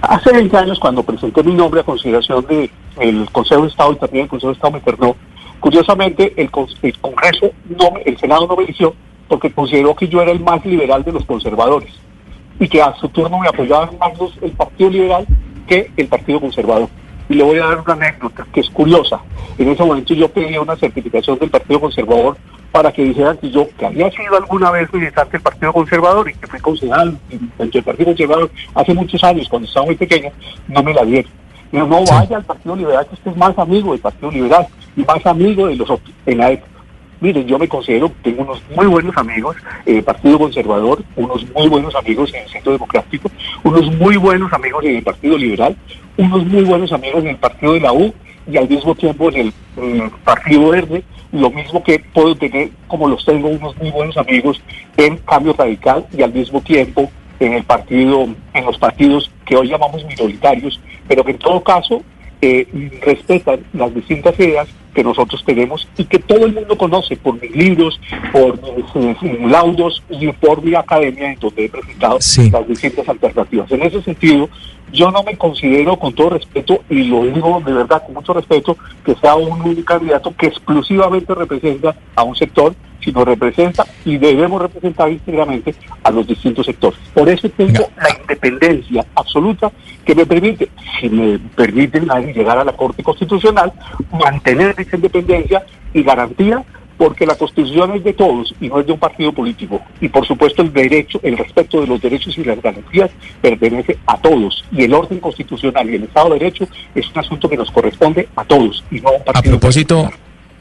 hace 0.00 0.32
20 0.32 0.56
años 0.56 0.78
cuando 0.78 1.02
presenté 1.02 1.42
mi 1.42 1.54
nombre 1.54 1.80
a 1.80 1.84
consideración 1.84 2.46
del 2.46 2.70
el 2.98 3.30
Consejo 3.30 3.62
de 3.62 3.68
Estado 3.68 3.92
y 3.92 3.96
también 3.96 4.24
el 4.24 4.28
Consejo 4.28 4.48
de 4.48 4.54
Estado 4.54 4.72
me 4.72 4.80
perdonó, 4.80 5.16
curiosamente 5.60 6.32
el, 6.36 6.50
Congreso, 6.50 7.50
no, 7.68 7.92
el 8.04 8.18
Senado 8.18 8.46
no 8.46 8.56
me 8.56 8.64
eligió 8.64 8.94
porque 9.28 9.52
consideró 9.52 9.94
que 9.94 10.08
yo 10.08 10.20
era 10.20 10.32
el 10.32 10.40
más 10.40 10.64
liberal 10.64 11.04
de 11.04 11.12
los 11.12 11.24
conservadores 11.24 11.92
y 12.58 12.68
que 12.68 12.82
a 12.82 12.94
su 12.94 13.08
turno 13.08 13.38
me 13.38 13.48
apoyaban 13.48 13.96
más 13.98 14.18
los, 14.18 14.36
el 14.42 14.52
Partido 14.52 14.90
Liberal 14.90 15.26
que 15.66 15.90
el 15.96 16.06
Partido 16.06 16.40
Conservador. 16.40 16.88
Y 17.32 17.34
le 17.34 17.44
voy 17.44 17.58
a 17.58 17.64
dar 17.64 17.80
una 17.80 17.94
anécdota 17.94 18.46
que 18.52 18.60
es 18.60 18.68
curiosa. 18.68 19.18
En 19.56 19.66
ese 19.66 19.82
momento 19.82 20.12
yo 20.12 20.28
pedí 20.28 20.58
una 20.58 20.76
certificación 20.76 21.38
del 21.38 21.48
Partido 21.48 21.80
Conservador 21.80 22.36
para 22.70 22.92
que 22.92 23.04
dijeran 23.04 23.38
que 23.38 23.50
yo, 23.50 23.66
que 23.78 23.86
había 23.86 24.10
sido 24.10 24.36
alguna 24.36 24.70
vez 24.70 24.92
militante 24.92 25.32
del 25.32 25.40
Partido 25.40 25.72
Conservador 25.72 26.28
y 26.28 26.34
que 26.34 26.46
fui 26.46 26.60
concejal 26.60 27.18
del 27.58 27.82
Partido 27.82 28.04
Conservador 28.04 28.50
hace 28.74 28.92
muchos 28.92 29.24
años, 29.24 29.48
cuando 29.48 29.66
estaba 29.66 29.86
muy 29.86 29.94
pequeño, 29.96 30.30
no 30.68 30.82
me 30.82 30.92
la 30.92 31.06
dieron. 31.06 31.32
Pero 31.70 31.86
no 31.86 32.04
vaya 32.04 32.36
al 32.36 32.44
Partido 32.44 32.76
Liberal, 32.76 33.06
que 33.06 33.14
usted 33.14 33.30
es 33.30 33.36
más 33.38 33.58
amigo 33.58 33.92
del 33.92 34.00
Partido 34.02 34.30
Liberal 34.30 34.66
y 34.94 35.02
más 35.02 35.24
amigo 35.24 35.68
de 35.68 35.76
los 35.76 35.88
otros 35.88 36.14
en 36.26 36.36
la 36.36 36.50
época. 36.50 36.71
Miren, 37.22 37.46
yo 37.46 37.56
me 37.56 37.68
considero, 37.68 38.10
tengo 38.24 38.42
unos 38.42 38.60
muy 38.74 38.84
buenos 38.86 39.16
amigos 39.16 39.56
el 39.86 40.02
Partido 40.02 40.40
Conservador, 40.40 41.04
unos 41.14 41.48
muy 41.52 41.68
buenos 41.68 41.94
amigos 41.94 42.34
en 42.34 42.42
el 42.42 42.48
Centro 42.48 42.72
Democrático, 42.72 43.30
unos 43.62 43.94
muy 43.94 44.16
buenos 44.16 44.52
amigos 44.52 44.84
en 44.84 44.96
el 44.96 45.04
Partido 45.04 45.38
Liberal, 45.38 45.76
unos 46.16 46.44
muy 46.44 46.64
buenos 46.64 46.92
amigos 46.92 47.22
en 47.22 47.30
el 47.30 47.36
Partido 47.36 47.74
de 47.74 47.80
la 47.80 47.92
U 47.92 48.12
y 48.50 48.56
al 48.56 48.68
mismo 48.68 48.96
tiempo 48.96 49.30
en 49.30 49.52
el, 49.76 50.10
Partido 50.24 50.70
Verde, 50.70 51.04
lo 51.30 51.48
mismo 51.50 51.84
que 51.84 52.00
puedo 52.12 52.34
tener, 52.34 52.70
como 52.88 53.06
los 53.06 53.24
tengo 53.24 53.46
unos 53.46 53.76
muy 53.76 53.92
buenos 53.92 54.16
amigos 54.16 54.60
en 54.96 55.16
Cambio 55.18 55.54
Radical 55.56 56.04
y 56.12 56.22
al 56.22 56.32
mismo 56.32 56.60
tiempo 56.60 57.08
en 57.38 57.52
el 57.52 57.62
partido, 57.62 58.26
en 58.52 58.64
los 58.64 58.78
partidos 58.78 59.30
que 59.46 59.54
hoy 59.54 59.68
llamamos 59.68 60.04
minoritarios, 60.06 60.80
pero 61.06 61.22
que 61.22 61.30
en 61.30 61.38
todo 61.38 61.62
caso 61.62 62.02
eh, 62.40 62.66
respetan 63.00 63.60
las 63.72 63.94
distintas 63.94 64.36
ideas 64.40 64.66
que 64.94 65.02
nosotros 65.02 65.42
tenemos 65.44 65.88
y 65.96 66.04
que 66.04 66.18
todo 66.18 66.46
el 66.46 66.52
mundo 66.52 66.76
conoce 66.76 67.16
por 67.16 67.40
mis 67.40 67.54
libros, 67.54 68.00
por 68.32 68.58
mis, 69.22 69.50
laudos 69.50 70.02
y 70.10 70.28
por 70.32 70.62
mi 70.62 70.74
academia 70.74 71.32
en 71.32 71.38
donde 71.38 71.64
he 71.64 71.68
presentado 71.68 72.18
las 72.52 72.68
distintas 72.68 73.08
alternativas. 73.08 73.70
En 73.72 73.82
ese 73.82 74.02
sentido, 74.02 74.48
yo 74.92 75.10
no 75.10 75.22
me 75.22 75.36
considero, 75.36 75.96
con 75.96 76.12
todo 76.12 76.30
respeto, 76.30 76.82
y 76.90 77.04
lo 77.04 77.24
digo 77.24 77.62
de 77.64 77.72
verdad 77.72 78.02
con 78.04 78.14
mucho 78.14 78.34
respeto, 78.34 78.76
que 79.04 79.14
sea 79.16 79.34
un 79.36 79.82
candidato 79.82 80.34
que 80.36 80.46
exclusivamente 80.46 81.34
representa 81.34 81.96
a 82.14 82.22
un 82.22 82.36
sector, 82.36 82.74
sino 83.02 83.24
representa 83.24 83.86
y 84.04 84.18
debemos 84.18 84.62
representar 84.62 85.10
íntegramente 85.10 85.74
a 86.02 86.10
los 86.10 86.26
distintos 86.26 86.66
sectores. 86.66 86.98
Por 87.14 87.28
eso 87.28 87.48
tengo 87.50 87.88
la 87.96 88.16
independencia 88.20 89.04
absoluta 89.14 89.70
que 90.04 90.14
me 90.14 90.26
permite, 90.26 90.68
si 91.00 91.08
me 91.08 91.38
permiten 91.38 92.06
llegar 92.34 92.58
a 92.58 92.64
la 92.64 92.72
Corte 92.72 93.02
Constitucional, 93.02 93.72
mantener 94.12 94.74
esa 94.78 94.96
independencia 94.96 95.64
y 95.94 96.02
garantía 96.02 96.64
porque 96.96 97.26
la 97.26 97.34
Constitución 97.34 97.92
es 97.96 98.04
de 98.04 98.12
todos 98.12 98.54
y 98.60 98.68
no 98.68 98.78
es 98.78 98.86
de 98.86 98.92
un 98.92 98.98
partido 98.98 99.32
político. 99.32 99.80
Y 100.00 100.08
por 100.08 100.24
supuesto 100.24 100.62
el 100.62 100.72
derecho, 100.72 101.18
el 101.24 101.36
respeto 101.36 101.80
de 101.80 101.88
los 101.88 102.00
derechos 102.00 102.36
y 102.38 102.44
las 102.44 102.62
garantías 102.62 103.10
pertenece 103.40 103.98
a 104.06 104.16
todos. 104.18 104.64
Y 104.70 104.84
el 104.84 104.94
orden 104.94 105.18
constitucional 105.18 105.90
y 105.90 105.96
el 105.96 106.04
Estado 106.04 106.30
de 106.30 106.38
Derecho 106.38 106.68
es 106.94 107.10
un 107.10 107.18
asunto 107.18 107.48
que 107.48 107.56
nos 107.56 107.70
corresponde 107.72 108.28
a 108.36 108.44
todos 108.44 108.84
y 108.90 109.00
no 109.00 109.08
a 109.08 109.12
un 109.12 109.24
partido. 109.24 109.56
A 109.56 109.58
propósito, 109.58 110.10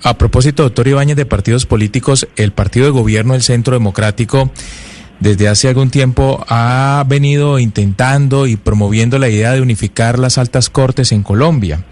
a 0.03 0.17
propósito, 0.17 0.63
doctor 0.63 0.87
Ibáñez, 0.87 1.15
de 1.15 1.25
partidos 1.25 1.65
políticos, 1.65 2.27
el 2.35 2.51
partido 2.51 2.85
de 2.85 2.91
gobierno, 2.91 3.35
el 3.35 3.43
Centro 3.43 3.73
Democrático, 3.73 4.51
desde 5.19 5.47
hace 5.47 5.67
algún 5.67 5.91
tiempo 5.91 6.43
ha 6.49 7.05
venido 7.07 7.59
intentando 7.59 8.47
y 8.47 8.55
promoviendo 8.55 9.19
la 9.19 9.29
idea 9.29 9.51
de 9.51 9.61
unificar 9.61 10.17
las 10.17 10.39
altas 10.39 10.69
cortes 10.71 11.11
en 11.11 11.21
Colombia. 11.21 11.83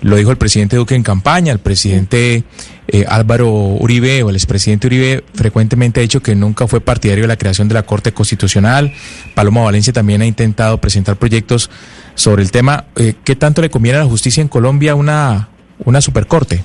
Lo 0.00 0.14
dijo 0.14 0.30
el 0.30 0.36
presidente 0.36 0.76
Duque 0.76 0.94
en 0.94 1.02
campaña, 1.02 1.52
el 1.52 1.58
presidente 1.58 2.44
eh, 2.86 3.04
Álvaro 3.08 3.50
Uribe 3.50 4.22
o 4.22 4.30
el 4.30 4.36
expresidente 4.36 4.86
Uribe 4.86 5.24
frecuentemente 5.34 5.98
ha 5.98 6.02
dicho 6.02 6.22
que 6.22 6.36
nunca 6.36 6.68
fue 6.68 6.80
partidario 6.80 7.24
de 7.24 7.28
la 7.28 7.36
creación 7.36 7.66
de 7.66 7.74
la 7.74 7.82
Corte 7.82 8.12
Constitucional. 8.12 8.94
Paloma 9.34 9.62
Valencia 9.62 9.92
también 9.92 10.22
ha 10.22 10.26
intentado 10.26 10.80
presentar 10.80 11.16
proyectos 11.16 11.68
sobre 12.14 12.44
el 12.44 12.52
tema. 12.52 12.84
Eh, 12.94 13.14
¿Qué 13.24 13.34
tanto 13.34 13.60
le 13.60 13.70
conviene 13.70 13.98
a 13.98 14.02
la 14.02 14.08
justicia 14.08 14.40
en 14.40 14.46
Colombia 14.46 14.94
una, 14.94 15.48
una 15.84 16.00
supercorte? 16.00 16.62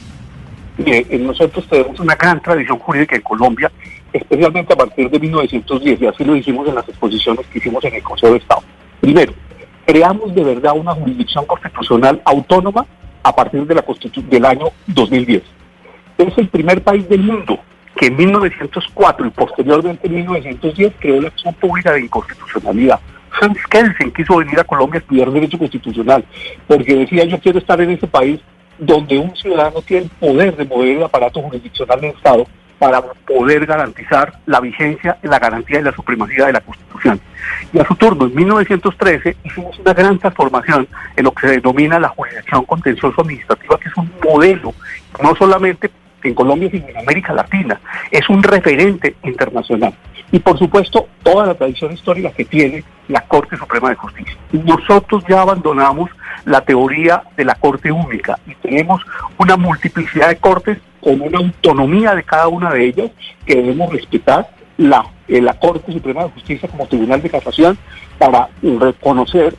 Eh, 0.78 1.20
nosotros 1.20 1.68
tenemos 1.70 2.00
una 2.00 2.16
gran 2.16 2.42
tradición 2.42 2.80
jurídica 2.80 3.16
en 3.16 3.22
Colombia, 3.22 3.72
especialmente 4.12 4.74
a 4.74 4.76
partir 4.76 5.10
de 5.10 5.20
1910, 5.20 6.02
y 6.02 6.08
así 6.08 6.24
lo 6.24 6.36
hicimos 6.36 6.68
en 6.68 6.76
las 6.76 6.88
exposiciones 6.90 7.46
que 7.48 7.60
hicimos 7.60 7.84
en 7.86 7.96
el 7.96 8.04
Consejo 8.04 8.34
de 8.34 8.40
Estado. 8.40 8.64
Primero, 9.00 9.34
creamos 9.86 10.34
de 10.34 10.44
verdad 10.44 10.74
una 10.76 10.94
jurisdicción 10.94 11.46
constitucional 11.46 12.22
autónoma 12.26 12.86
a 13.22 13.36
partir 13.36 13.66
de 13.66 13.76
la 13.76 13.86
del 14.30 14.46
año 14.46 14.66
2010. 14.88 15.44
Es 16.18 16.38
el 16.38 16.48
primer 16.50 16.82
país 16.84 17.08
del 17.08 17.22
mundo 17.22 17.60
que 17.96 18.08
en 18.08 18.18
1904 18.18 19.28
y 19.28 19.30
posteriormente 19.30 20.08
en 20.08 20.16
1910 20.16 20.94
creó 21.00 21.22
la 21.22 21.28
acción 21.28 21.54
pública 21.56 21.92
de 21.92 22.02
inconstitucionalidad. 22.02 23.00
Hans 23.40 23.58
Kelsen 23.68 24.12
quiso 24.12 24.38
venir 24.38 24.60
a 24.60 24.64
Colombia 24.64 25.00
a 25.00 25.02
estudiar 25.02 25.32
Derecho 25.32 25.58
Constitucional 25.58 26.24
porque 26.68 26.96
decía 26.96 27.26
yo 27.26 27.40
quiero 27.40 27.60
estar 27.60 27.80
en 27.82 27.92
ese 27.92 28.08
país 28.08 28.40
donde 28.78 29.18
un 29.18 29.36
ciudadano 29.36 29.82
tiene 29.82 30.06
el 30.06 30.10
poder 30.10 30.56
de 30.56 30.66
mover 30.66 30.98
el 30.98 31.04
aparato 31.04 31.42
jurisdiccional 31.42 32.02
del 32.02 32.12
Estado 32.12 32.48
para 32.80 33.02
poder 33.02 33.66
garantizar 33.66 34.34
la 34.46 34.60
vigencia, 34.60 35.18
la 35.22 35.40
garantía 35.40 35.80
y 35.80 35.84
la 35.84 35.94
supremacía 35.94 36.48
de 36.48 36.54
la 36.54 36.62
Constitución. 36.62 37.20
Y 37.72 37.80
a 37.80 37.86
su 37.86 37.96
turno, 37.96 38.26
en 38.26 38.36
1913, 38.36 39.38
hicimos 39.44 39.80
una 39.80 39.94
gran 39.94 40.20
transformación 40.20 40.88
en 41.16 41.24
lo 41.24 41.32
que 41.32 41.48
se 41.48 41.54
denomina 41.54 42.00
la 42.00 42.10
jurisdicción 42.10 42.66
contencioso 42.66 43.22
administrativa, 43.22 43.78
que 43.78 43.90
es 43.90 43.96
un 43.96 44.12
modelo, 44.24 44.74
no 45.22 45.36
solamente 45.36 45.90
en 46.24 46.36
Colombia, 46.36 46.70
sino 46.72 46.88
en 46.88 46.98
América 46.98 47.34
Latina, 47.34 47.80
es 48.12 48.30
un 48.30 48.44
referente 48.44 49.16
internacional. 49.24 49.94
Y 50.32 50.40
por 50.40 50.58
supuesto, 50.58 51.08
toda 51.22 51.46
la 51.46 51.54
tradición 51.54 51.94
histórica 51.94 52.32
que 52.32 52.46
tiene 52.46 52.84
la 53.08 53.22
Corte 53.22 53.56
Suprema 53.56 53.90
de 53.90 53.96
Justicia. 53.96 54.36
Nosotros 54.52 55.24
ya 55.30 55.42
abandonamos 55.42 56.10
la 56.46 56.62
teoría 56.62 57.24
de 57.38 57.46
la 57.46 57.56
Corte 57.56 57.92
Única 57.92 58.40
y 58.48 58.56
tenemos 58.56 59.02
una 59.38 59.58
multiplicidad 59.58 60.30
de 60.30 60.38
cortes 60.38 60.80
con 61.02 61.22
una 61.22 61.38
autonomía 61.38 62.16
de 62.16 62.24
cada 62.24 62.48
una 62.48 62.72
de 62.72 62.86
ellas 62.86 63.12
que 63.46 63.56
debemos 63.56 63.92
respetar 63.92 64.50
la, 64.78 65.06
eh, 65.28 65.42
la 65.42 65.54
Corte 65.54 65.92
Suprema 65.92 66.24
de 66.24 66.32
Justicia 66.32 66.70
como 66.70 66.88
Tribunal 66.88 67.22
de 67.22 67.30
Casación 67.30 67.78
para 68.18 68.50
reconocer 68.62 69.56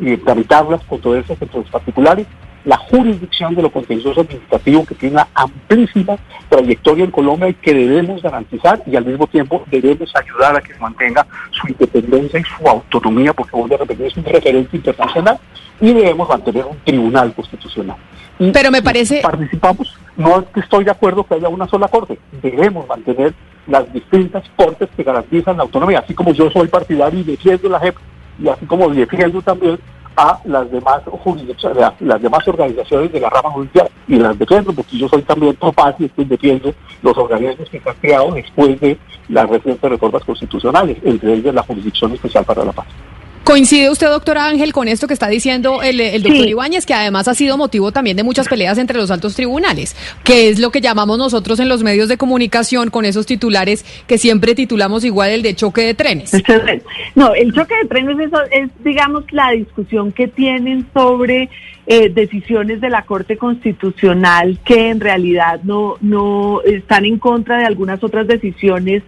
y, 0.00 0.16
tramitarlas 0.18 0.82
con 0.84 1.00
todas 1.00 1.24
esas 1.24 1.38
particulares 1.70 2.26
la 2.64 2.76
jurisdicción 2.76 3.54
de 3.54 3.62
lo 3.62 3.70
contencioso 3.70 4.20
administrativo 4.20 4.84
que 4.84 4.94
tiene 4.94 5.14
una 5.14 5.28
amplísima 5.34 6.16
trayectoria 6.48 7.04
en 7.04 7.10
Colombia 7.10 7.48
y 7.48 7.54
que 7.54 7.72
debemos 7.72 8.22
garantizar 8.22 8.82
y 8.86 8.96
al 8.96 9.04
mismo 9.04 9.26
tiempo 9.26 9.64
debemos 9.70 10.14
ayudar 10.14 10.56
a 10.56 10.60
que 10.60 10.74
mantenga 10.78 11.26
su 11.50 11.68
independencia 11.68 12.40
y 12.40 12.44
su 12.44 12.68
autonomía, 12.68 13.32
porque 13.32 13.56
vuelvo 13.56 13.76
a 13.76 13.78
repetir, 13.78 14.06
es 14.06 14.16
un 14.16 14.24
referente 14.24 14.76
internacional 14.76 15.38
y 15.80 15.92
debemos 15.92 16.28
mantener 16.28 16.66
un 16.66 16.78
tribunal 16.84 17.32
constitucional. 17.34 17.96
Pero 18.52 18.70
me 18.70 18.82
parece... 18.82 19.20
Participamos, 19.22 19.98
no 20.16 20.44
estoy 20.56 20.84
de 20.84 20.90
acuerdo 20.90 21.24
que 21.24 21.34
haya 21.34 21.48
una 21.48 21.68
sola 21.68 21.88
corte, 21.88 22.18
debemos 22.42 22.86
mantener 22.86 23.34
las 23.66 23.90
distintas 23.92 24.44
cortes 24.56 24.88
que 24.96 25.02
garantizan 25.02 25.56
la 25.56 25.62
autonomía, 25.62 26.00
así 26.00 26.14
como 26.14 26.32
yo 26.32 26.50
soy 26.50 26.68
partidario 26.68 27.20
y 27.20 27.24
defiendo 27.24 27.68
la 27.68 27.80
JEP, 27.80 27.96
y 28.42 28.48
así 28.48 28.66
como 28.66 28.88
defiendo 28.90 29.42
también 29.42 29.78
a 30.20 30.38
las 30.44 30.70
demás 30.70 31.00
jurisdicciones, 31.24 31.92
las 32.00 32.20
demás 32.20 32.46
organizaciones 32.46 33.10
de 33.10 33.20
la 33.20 33.30
rama 33.30 33.50
judicial 33.50 33.88
y 34.06 34.16
las 34.16 34.38
defiendo 34.38 34.72
porque 34.72 34.98
yo 34.98 35.08
soy 35.08 35.22
también 35.22 35.54
capaz 35.54 35.94
y 35.98 36.04
estoy 36.04 36.26
defiendo 36.26 36.74
los 37.02 37.16
organismos 37.16 37.70
que 37.70 37.80
se 37.80 37.88
han 37.88 37.96
creado 37.96 38.32
después 38.32 38.78
de 38.80 38.98
las 39.28 39.48
recientes 39.48 39.90
reformas 39.90 40.22
constitucionales, 40.24 40.98
entre 41.04 41.34
ellas 41.34 41.54
la 41.54 41.62
Jurisdicción 41.62 42.12
Especial 42.12 42.44
para 42.44 42.64
la 42.64 42.72
Paz. 42.72 42.86
¿Coincide 43.50 43.90
usted, 43.90 44.06
doctor 44.06 44.38
Ángel, 44.38 44.72
con 44.72 44.86
esto 44.86 45.08
que 45.08 45.14
está 45.14 45.26
diciendo 45.26 45.82
el, 45.82 46.22
doctor 46.22 46.46
Ibáñez, 46.46 46.86
que 46.86 46.94
además 46.94 47.26
ha 47.26 47.34
sido 47.34 47.58
motivo 47.58 47.90
también 47.90 48.16
de 48.16 48.22
muchas 48.22 48.46
peleas 48.46 48.78
entre 48.78 48.96
los 48.96 49.10
altos 49.10 49.34
tribunales, 49.34 49.96
que 50.22 50.50
es 50.50 50.60
lo 50.60 50.70
que 50.70 50.80
llamamos 50.80 51.18
nosotros 51.18 51.58
en 51.58 51.68
los 51.68 51.82
medios 51.82 52.08
de 52.08 52.16
comunicación 52.16 52.90
con 52.90 53.04
esos 53.04 53.26
titulares 53.26 53.84
que 54.06 54.18
siempre 54.18 54.54
titulamos 54.54 55.04
igual 55.04 55.30
el 55.30 55.42
de 55.42 55.56
choque 55.56 55.80
de 55.80 55.94
trenes? 55.94 56.30
No, 57.16 57.34
el 57.34 57.52
choque 57.52 57.74
de 57.82 57.88
trenes 57.88 58.16
es, 58.52 58.70
digamos, 58.84 59.24
la 59.32 59.50
discusión 59.50 60.12
que 60.12 60.28
tienen 60.28 60.86
sobre 60.94 61.50
eh, 61.88 62.08
decisiones 62.08 62.80
de 62.80 62.88
la 62.88 63.02
Corte 63.02 63.36
Constitucional 63.36 64.60
que 64.64 64.90
en 64.90 65.00
realidad 65.00 65.60
no, 65.64 65.96
no 66.00 66.62
están 66.62 67.04
en 67.04 67.18
contra 67.18 67.58
de 67.58 67.64
algunas 67.64 68.04
otras 68.04 68.28
decisiones 68.28 69.02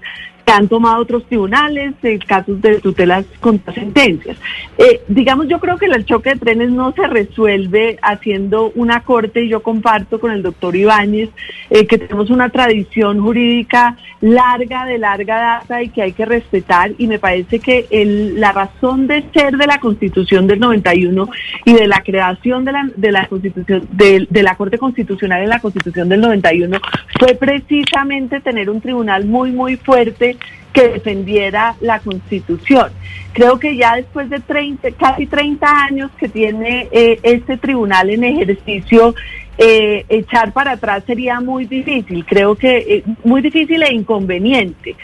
que 0.44 0.52
han 0.52 0.68
tomado 0.68 1.02
otros 1.02 1.24
tribunales 1.26 1.94
en 2.02 2.18
casos 2.18 2.60
de 2.60 2.80
tutelas 2.80 3.24
contra 3.40 3.72
sentencias. 3.74 4.36
Eh, 4.78 5.02
digamos, 5.08 5.48
yo 5.48 5.58
creo 5.60 5.76
que 5.76 5.86
el 5.86 6.04
choque 6.04 6.30
de 6.30 6.36
trenes 6.36 6.70
no 6.70 6.92
se 6.92 7.06
resuelve 7.06 7.98
haciendo 8.02 8.72
una 8.74 9.02
corte, 9.02 9.44
y 9.44 9.48
yo 9.48 9.62
comparto 9.62 10.20
con 10.20 10.32
el 10.32 10.42
doctor 10.42 10.74
Ibáñez 10.74 11.30
eh, 11.70 11.86
que 11.86 11.98
tenemos 11.98 12.30
una 12.30 12.48
tradición 12.48 13.20
jurídica 13.20 13.96
larga, 14.20 14.86
de 14.86 14.98
larga 14.98 15.36
data 15.36 15.82
y 15.82 15.88
que 15.88 16.02
hay 16.02 16.12
que 16.12 16.24
respetar, 16.24 16.92
y 16.98 17.06
me 17.06 17.18
parece 17.18 17.58
que 17.58 17.86
el, 17.90 18.40
la 18.40 18.52
razón 18.52 19.06
de 19.06 19.24
ser 19.32 19.56
de 19.56 19.66
la 19.66 19.78
Constitución 19.78 20.46
del 20.46 20.60
91 20.60 21.28
y 21.64 21.72
de 21.74 21.86
la 21.86 22.02
creación 22.02 22.64
de 22.64 22.72
la, 22.72 22.90
de 22.96 23.12
la 23.12 23.26
Constitución, 23.26 23.88
de, 23.90 24.26
de 24.28 24.42
la 24.42 24.56
Corte 24.56 24.78
Constitucional 24.78 25.42
en 25.42 25.48
la 25.48 25.60
Constitución 25.60 26.08
del 26.08 26.20
91 26.20 26.78
fue 27.18 27.34
precisamente 27.34 28.40
tener 28.40 28.70
un 28.70 28.80
tribunal 28.80 29.24
muy, 29.24 29.52
muy 29.52 29.76
fuerte 29.76 30.36
que 30.72 30.88
defendiera 30.88 31.76
la 31.80 32.00
Constitución. 32.00 32.90
Creo 33.32 33.58
que 33.58 33.76
ya 33.76 33.96
después 33.96 34.28
de 34.30 34.40
30, 34.40 34.92
casi 34.92 35.26
30 35.26 35.66
años 35.84 36.10
que 36.18 36.28
tiene 36.28 36.88
eh, 36.92 37.18
este 37.22 37.56
tribunal 37.56 38.10
en 38.10 38.24
ejercicio, 38.24 39.14
eh, 39.58 40.04
echar 40.08 40.52
para 40.52 40.72
atrás 40.72 41.04
sería 41.06 41.40
muy 41.40 41.66
difícil, 41.66 42.24
creo 42.24 42.54
que 42.54 42.78
eh, 42.78 43.04
muy 43.24 43.42
difícil 43.42 43.82
e 43.82 43.94
inconveniente. 43.94 44.96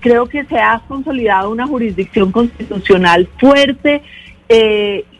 creo 0.00 0.26
que 0.26 0.44
se 0.44 0.58
ha 0.58 0.80
consolidado 0.86 1.50
una 1.50 1.66
jurisdicción 1.66 2.30
constitucional 2.30 3.28
fuerte 3.38 4.02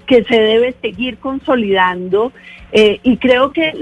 que 0.07 0.25
se 0.25 0.41
debe 0.41 0.75
seguir 0.81 1.19
consolidando 1.19 2.33
eh, 2.75 3.01
y 3.03 3.19
creo 3.19 3.53
que 3.53 3.75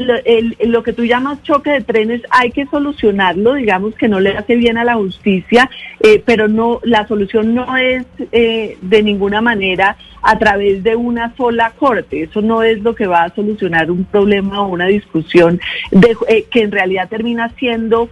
lo, 0.67 0.83
que 0.83 0.93
tú 0.93 1.05
llamas 1.05 1.41
choque 1.45 1.71
de 1.71 1.81
trenes 1.81 2.23
hay 2.29 2.51
que 2.51 2.67
solucionarlo, 2.67 3.55
digamos 3.55 3.95
que 3.95 4.09
no 4.09 4.19
le 4.19 4.37
hace 4.37 4.57
bien 4.57 4.79
a 4.79 4.85
la 4.85 4.97
justicia, 4.97 5.71
eh, 6.01 6.21
pero 6.27 6.49
no 6.49 6.81
la 6.83 7.07
solución 7.07 7.55
no 7.55 7.77
es 7.77 8.05
eh, 8.33 8.77
de 8.83 9.03
ninguna 9.05 9.41
manera 9.41 9.97
a 10.23 10.37
través 10.41 10.83
de 10.83 10.97
una 10.97 11.33
sola 11.37 11.73
corte. 11.79 12.25
Eso 12.25 12.43
no 12.43 12.65
es 12.65 12.81
lo 12.81 12.97
que 12.97 13.07
va 13.07 13.23
a 13.23 13.35
solucionar 13.35 13.93
un 13.93 14.05
problema 14.05 14.63
o 14.63 14.69
una 14.69 14.87
discusión 14.87 15.61
de, 15.93 16.17
que 16.51 16.63
en 16.63 16.73
realidad 16.73 17.09
termina 17.09 17.49
siendo 17.59 18.11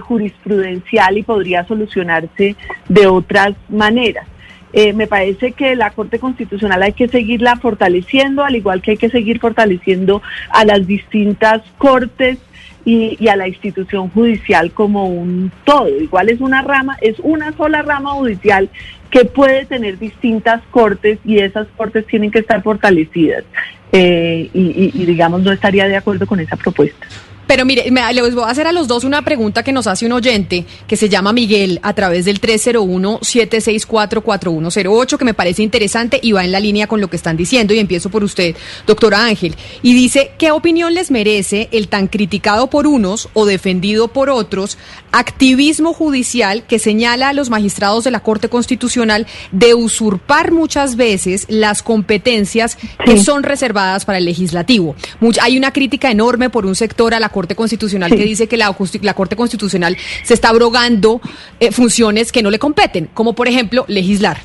jurisprudencial 0.00 1.18
y 1.18 1.22
podría 1.22 1.64
solucionarse 1.64 2.56
de 2.88 3.06
otras 3.06 3.54
maneras. 3.68 4.26
Eh, 4.72 4.92
me 4.92 5.06
parece 5.06 5.52
que 5.52 5.74
la 5.76 5.90
Corte 5.90 6.18
Constitucional 6.18 6.82
hay 6.82 6.92
que 6.92 7.08
seguirla 7.08 7.56
fortaleciendo, 7.56 8.44
al 8.44 8.56
igual 8.56 8.82
que 8.82 8.92
hay 8.92 8.96
que 8.96 9.08
seguir 9.08 9.40
fortaleciendo 9.40 10.22
a 10.50 10.64
las 10.64 10.86
distintas 10.86 11.62
cortes 11.78 12.38
y, 12.84 13.28
a 13.28 13.36
la 13.36 13.48
institución 13.48 14.08
judicial 14.10 14.72
como 14.72 15.06
un 15.08 15.50
todo. 15.64 15.88
Igual 15.88 16.28
es 16.28 16.40
una 16.40 16.62
rama, 16.62 16.96
es 17.00 17.18
una 17.20 17.52
sola 17.52 17.82
rama 17.82 18.10
judicial 18.12 18.68
que 19.10 19.24
puede 19.24 19.64
tener 19.64 19.98
distintas 19.98 20.62
cortes 20.70 21.18
y 21.24 21.38
esas 21.38 21.66
cortes 21.76 22.06
tienen 22.06 22.30
que 22.30 22.40
estar 22.40 22.62
fortalecidas. 22.62 23.44
Eh, 23.92 24.50
y 24.52 25.06
digamos, 25.06 25.42
no 25.42 25.50
estaría 25.50 25.88
de 25.88 25.96
acuerdo 25.96 26.26
con 26.26 26.40
esa 26.40 26.56
propuesta. 26.56 27.06
Pero 27.48 27.64
mire, 27.64 27.90
me, 27.90 28.00
les 28.12 28.34
voy 28.34 28.44
a 28.44 28.50
hacer 28.50 28.66
a 28.66 28.72
los 28.72 28.88
dos 28.88 29.04
una 29.04 29.22
pregunta 29.22 29.62
que 29.62 29.72
nos 29.72 29.86
hace 29.86 30.04
un 30.04 30.12
oyente 30.12 30.66
que 30.86 30.98
se 30.98 31.08
llama 31.08 31.32
Miguel 31.32 31.80
a 31.82 31.94
través 31.94 32.26
del 32.26 32.42
301-764-4108, 32.42 35.16
que 35.16 35.24
me 35.24 35.32
parece 35.32 35.62
interesante 35.62 36.20
y 36.22 36.32
va 36.32 36.44
en 36.44 36.52
la 36.52 36.60
línea 36.60 36.86
con 36.86 37.00
lo 37.00 37.08
que 37.08 37.16
están 37.16 37.38
diciendo. 37.38 37.72
Y 37.72 37.78
empiezo 37.78 38.10
por 38.10 38.22
usted, 38.22 38.54
doctora 38.86 39.24
Ángel. 39.24 39.56
Y 39.82 39.94
dice, 39.94 40.32
¿qué 40.36 40.50
opinión 40.50 40.92
les 40.92 41.10
merece 41.10 41.70
el 41.72 41.88
tan 41.88 42.06
criticado 42.06 42.68
por 42.68 42.86
unos 42.86 43.30
o 43.32 43.46
defendido 43.46 44.08
por 44.08 44.28
otros 44.28 44.76
activismo 45.10 45.94
judicial 45.94 46.64
que 46.64 46.78
señala 46.78 47.30
a 47.30 47.32
los 47.32 47.48
magistrados 47.48 48.04
de 48.04 48.10
la 48.10 48.20
Corte 48.20 48.50
Constitucional 48.50 49.26
de 49.52 49.72
usurpar 49.74 50.52
muchas 50.52 50.96
veces 50.96 51.46
las 51.48 51.82
competencias 51.82 52.76
que 53.06 53.18
son 53.18 53.42
reservadas 53.42 54.04
para 54.04 54.18
el 54.18 54.26
legislativo? 54.26 54.94
hay 55.40 55.56
una 55.56 55.72
crítica 55.72 56.10
enorme 56.10 56.50
por 56.50 56.66
un 56.66 56.74
sector 56.74 57.14
a 57.14 57.20
la 57.20 57.30
Corte 57.38 57.54
Constitucional 57.54 58.10
que 58.10 58.24
dice 58.24 58.48
que 58.48 58.56
la, 58.56 58.74
la, 59.02 59.14
Corte 59.14 59.36
Constitucional 59.36 59.96
se 60.24 60.34
está 60.34 60.48
abrogando 60.48 61.20
eh, 61.60 61.70
funciones 61.70 62.32
que 62.32 62.42
no 62.42 62.50
le 62.50 62.58
competen, 62.58 63.08
como 63.14 63.32
por 63.32 63.46
ejemplo 63.46 63.84
legislar. 63.86 64.38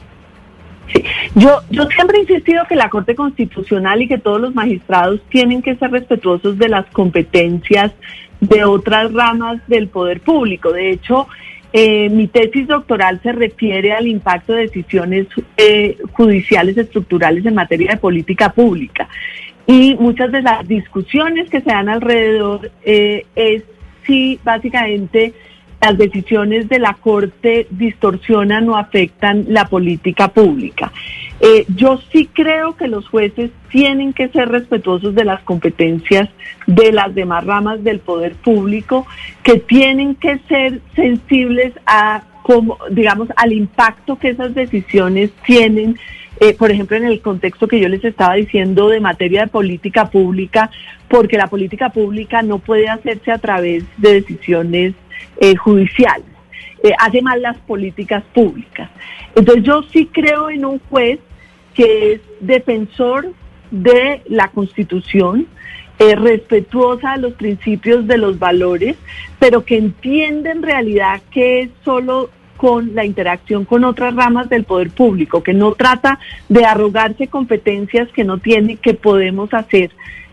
Sí. 0.93 1.03
Yo, 1.33 1.61
yo 1.71 1.87
siempre 1.87 2.19
he 2.19 2.21
insistido 2.21 2.65
que 2.69 2.75
la 2.75 2.91
Corte 2.91 3.15
Constitucional 3.15 4.03
y 4.03 4.07
que 4.07 4.19
todos 4.19 4.39
los 4.39 4.53
magistrados 4.53 5.21
tienen 5.29 5.63
que 5.63 5.75
ser 5.75 5.89
respetuosos 5.89 6.59
de 6.59 6.69
las 6.69 6.85
competencias 6.91 7.91
de 8.39 8.63
otras 8.63 9.11
ramas 9.11 9.59
del 9.65 9.87
poder 9.87 10.21
público. 10.21 10.71
De 10.71 10.91
hecho, 10.91 11.27
eh, 11.75 12.11
mi 12.11 12.27
tesis 12.27 12.67
doctoral 12.67 13.19
se 13.23 13.31
refiere 13.31 13.93
al 13.93 14.05
impacto 14.05 14.53
de 14.53 14.67
decisiones 14.67 15.25
eh, 15.57 15.97
judiciales 16.11 16.77
estructurales 16.77 17.43
en 17.43 17.55
materia 17.55 17.93
de 17.93 17.97
política 17.97 18.49
pública. 18.49 19.09
Y 19.65 19.95
muchas 19.95 20.31
de 20.31 20.41
las 20.41 20.67
discusiones 20.67 21.49
que 21.49 21.61
se 21.61 21.69
dan 21.69 21.89
alrededor 21.89 22.71
eh, 22.83 23.25
es 23.35 23.63
si 24.05 24.39
básicamente 24.43 25.33
las 25.81 25.97
decisiones 25.97 26.69
de 26.69 26.79
la 26.79 26.93
Corte 26.93 27.67
distorsionan 27.69 28.69
o 28.69 28.77
afectan 28.77 29.45
la 29.49 29.65
política 29.65 30.29
pública. 30.29 30.93
Eh, 31.41 31.65
yo 31.75 31.99
sí 32.11 32.29
creo 32.31 32.77
que 32.77 32.87
los 32.87 33.07
jueces 33.09 33.51
tienen 33.69 34.13
que 34.13 34.29
ser 34.29 34.47
respetuosos 34.47 35.13
de 35.13 35.25
las 35.25 35.43
competencias 35.43 36.29
de 36.67 36.93
las 36.93 37.13
demás 37.13 37.45
ramas 37.45 37.83
del 37.83 37.99
poder 37.99 38.35
público, 38.35 39.05
que 39.43 39.57
tienen 39.57 40.15
que 40.15 40.39
ser 40.47 40.79
sensibles 40.95 41.73
a, 41.85 42.23
como, 42.43 42.77
digamos, 42.89 43.27
al 43.35 43.51
impacto 43.51 44.17
que 44.17 44.29
esas 44.29 44.53
decisiones 44.55 45.31
tienen 45.45 45.97
eh, 46.39 46.53
por 46.53 46.71
ejemplo, 46.71 46.97
en 46.97 47.05
el 47.05 47.21
contexto 47.21 47.67
que 47.67 47.79
yo 47.79 47.87
les 47.87 48.03
estaba 48.03 48.35
diciendo 48.35 48.89
de 48.89 48.99
materia 48.99 49.41
de 49.41 49.47
política 49.47 50.09
pública, 50.09 50.69
porque 51.07 51.37
la 51.37 51.47
política 51.47 51.89
pública 51.89 52.41
no 52.41 52.59
puede 52.59 52.89
hacerse 52.89 53.31
a 53.31 53.37
través 53.37 53.83
de 53.97 54.21
decisiones 54.21 54.93
eh, 55.39 55.55
judiciales. 55.55 56.25
Eh, 56.83 56.91
hace 56.99 57.21
mal 57.21 57.41
las 57.41 57.57
políticas 57.59 58.23
públicas. 58.33 58.89
Entonces 59.35 59.63
yo 59.63 59.83
sí 59.83 60.07
creo 60.11 60.49
en 60.49 60.65
un 60.65 60.79
juez 60.89 61.19
que 61.73 62.13
es 62.13 62.21
defensor 62.39 63.33
de 63.71 64.21
la 64.27 64.49
Constitución, 64.49 65.47
eh, 65.99 66.15
respetuosa 66.15 67.13
de 67.13 67.19
los 67.19 67.33
principios 67.33 68.05
de 68.05 68.17
los 68.17 68.37
valores, 68.37 68.97
pero 69.39 69.63
que 69.63 69.77
entiende 69.77 70.51
en 70.51 70.61
realidad 70.61 71.21
que 71.31 71.61
es 71.61 71.69
solo 71.85 72.29
con 72.63 72.95
la 72.95 73.03
interacción 73.03 73.65
con 73.65 73.83
otras 73.83 74.15
ramas 74.15 74.47
del 74.47 74.63
poder 74.63 74.89
público, 74.89 75.43
que 75.43 75.53
no 75.53 75.73
trata 75.73 76.17
de 76.47 76.63
arrogarse 76.63 77.27
competencias 77.27 78.07
que 78.13 78.23
no 78.23 78.37
tiene, 78.37 78.77
que 78.77 78.93
podemos 78.93 79.53
hacer 79.53 79.91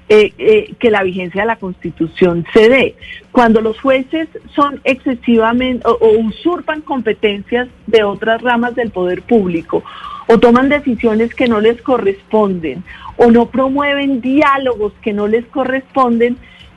eh, 0.09 0.33
eh, 0.39 0.73
que 0.79 0.93
la 0.93 1.03
vigencia 1.03 1.41
de 1.41 1.49
la 1.49 1.57
Constitución 1.57 2.47
se 2.53 2.69
dé. 2.69 2.95
Cuando 3.33 3.61
los 3.61 3.81
jueces 3.81 4.29
son 4.55 4.81
excesivamente 4.85 5.85
o, 5.89 5.99
usurpan 6.21 6.83
competencias 6.83 7.67
de 7.89 8.05
otras 8.05 8.41
ramas 8.43 8.77
del 8.77 8.93
poder 8.93 9.23
público 9.23 9.83
o 10.29 10.39
toman 10.39 10.69
decisiones 10.69 11.35
que 11.35 11.49
no 11.49 11.61
les 11.61 11.83
corresponden 11.83 12.85
o 13.17 13.33
no 13.33 13.47
promueven 13.47 14.21
diálogos 14.21 14.93
que 15.03 15.13
no 15.13 15.27
les 15.27 15.45
corresponden, 15.47 16.37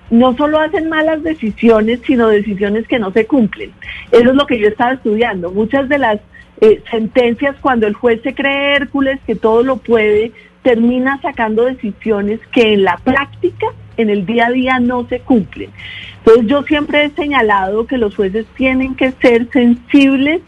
no 0.09 0.35
solo 0.35 0.59
hacen 0.59 0.89
malas 0.89 1.23
decisiones, 1.23 1.99
sino 2.05 2.27
decisiones 2.27 2.87
que 2.87 2.99
no 2.99 3.11
se 3.11 3.25
cumplen. 3.25 3.71
Eso 4.11 4.29
es 4.29 4.35
lo 4.35 4.45
que 4.45 4.59
yo 4.59 4.67
estaba 4.67 4.93
estudiando. 4.93 5.51
Muchas 5.51 5.89
de 5.89 5.97
las 5.97 6.19
eh, 6.61 6.81
sentencias, 6.89 7.55
cuando 7.61 7.87
el 7.87 7.93
juez 7.93 8.21
se 8.23 8.33
cree 8.33 8.75
Hércules, 8.75 9.19
que 9.25 9.35
todo 9.35 9.63
lo 9.63 9.77
puede, 9.77 10.31
termina 10.61 11.19
sacando 11.21 11.65
decisiones 11.65 12.39
que 12.51 12.73
en 12.73 12.83
la 12.83 12.97
práctica, 12.97 13.67
en 13.97 14.09
el 14.09 14.25
día 14.25 14.47
a 14.47 14.51
día, 14.51 14.79
no 14.79 15.07
se 15.07 15.19
cumplen. 15.19 15.69
Entonces 16.19 16.47
yo 16.47 16.63
siempre 16.63 17.03
he 17.03 17.09
señalado 17.09 17.85
que 17.85 17.97
los 17.97 18.15
jueces 18.15 18.45
tienen 18.55 18.95
que 18.95 19.11
ser 19.13 19.49
sensibles 19.51 20.41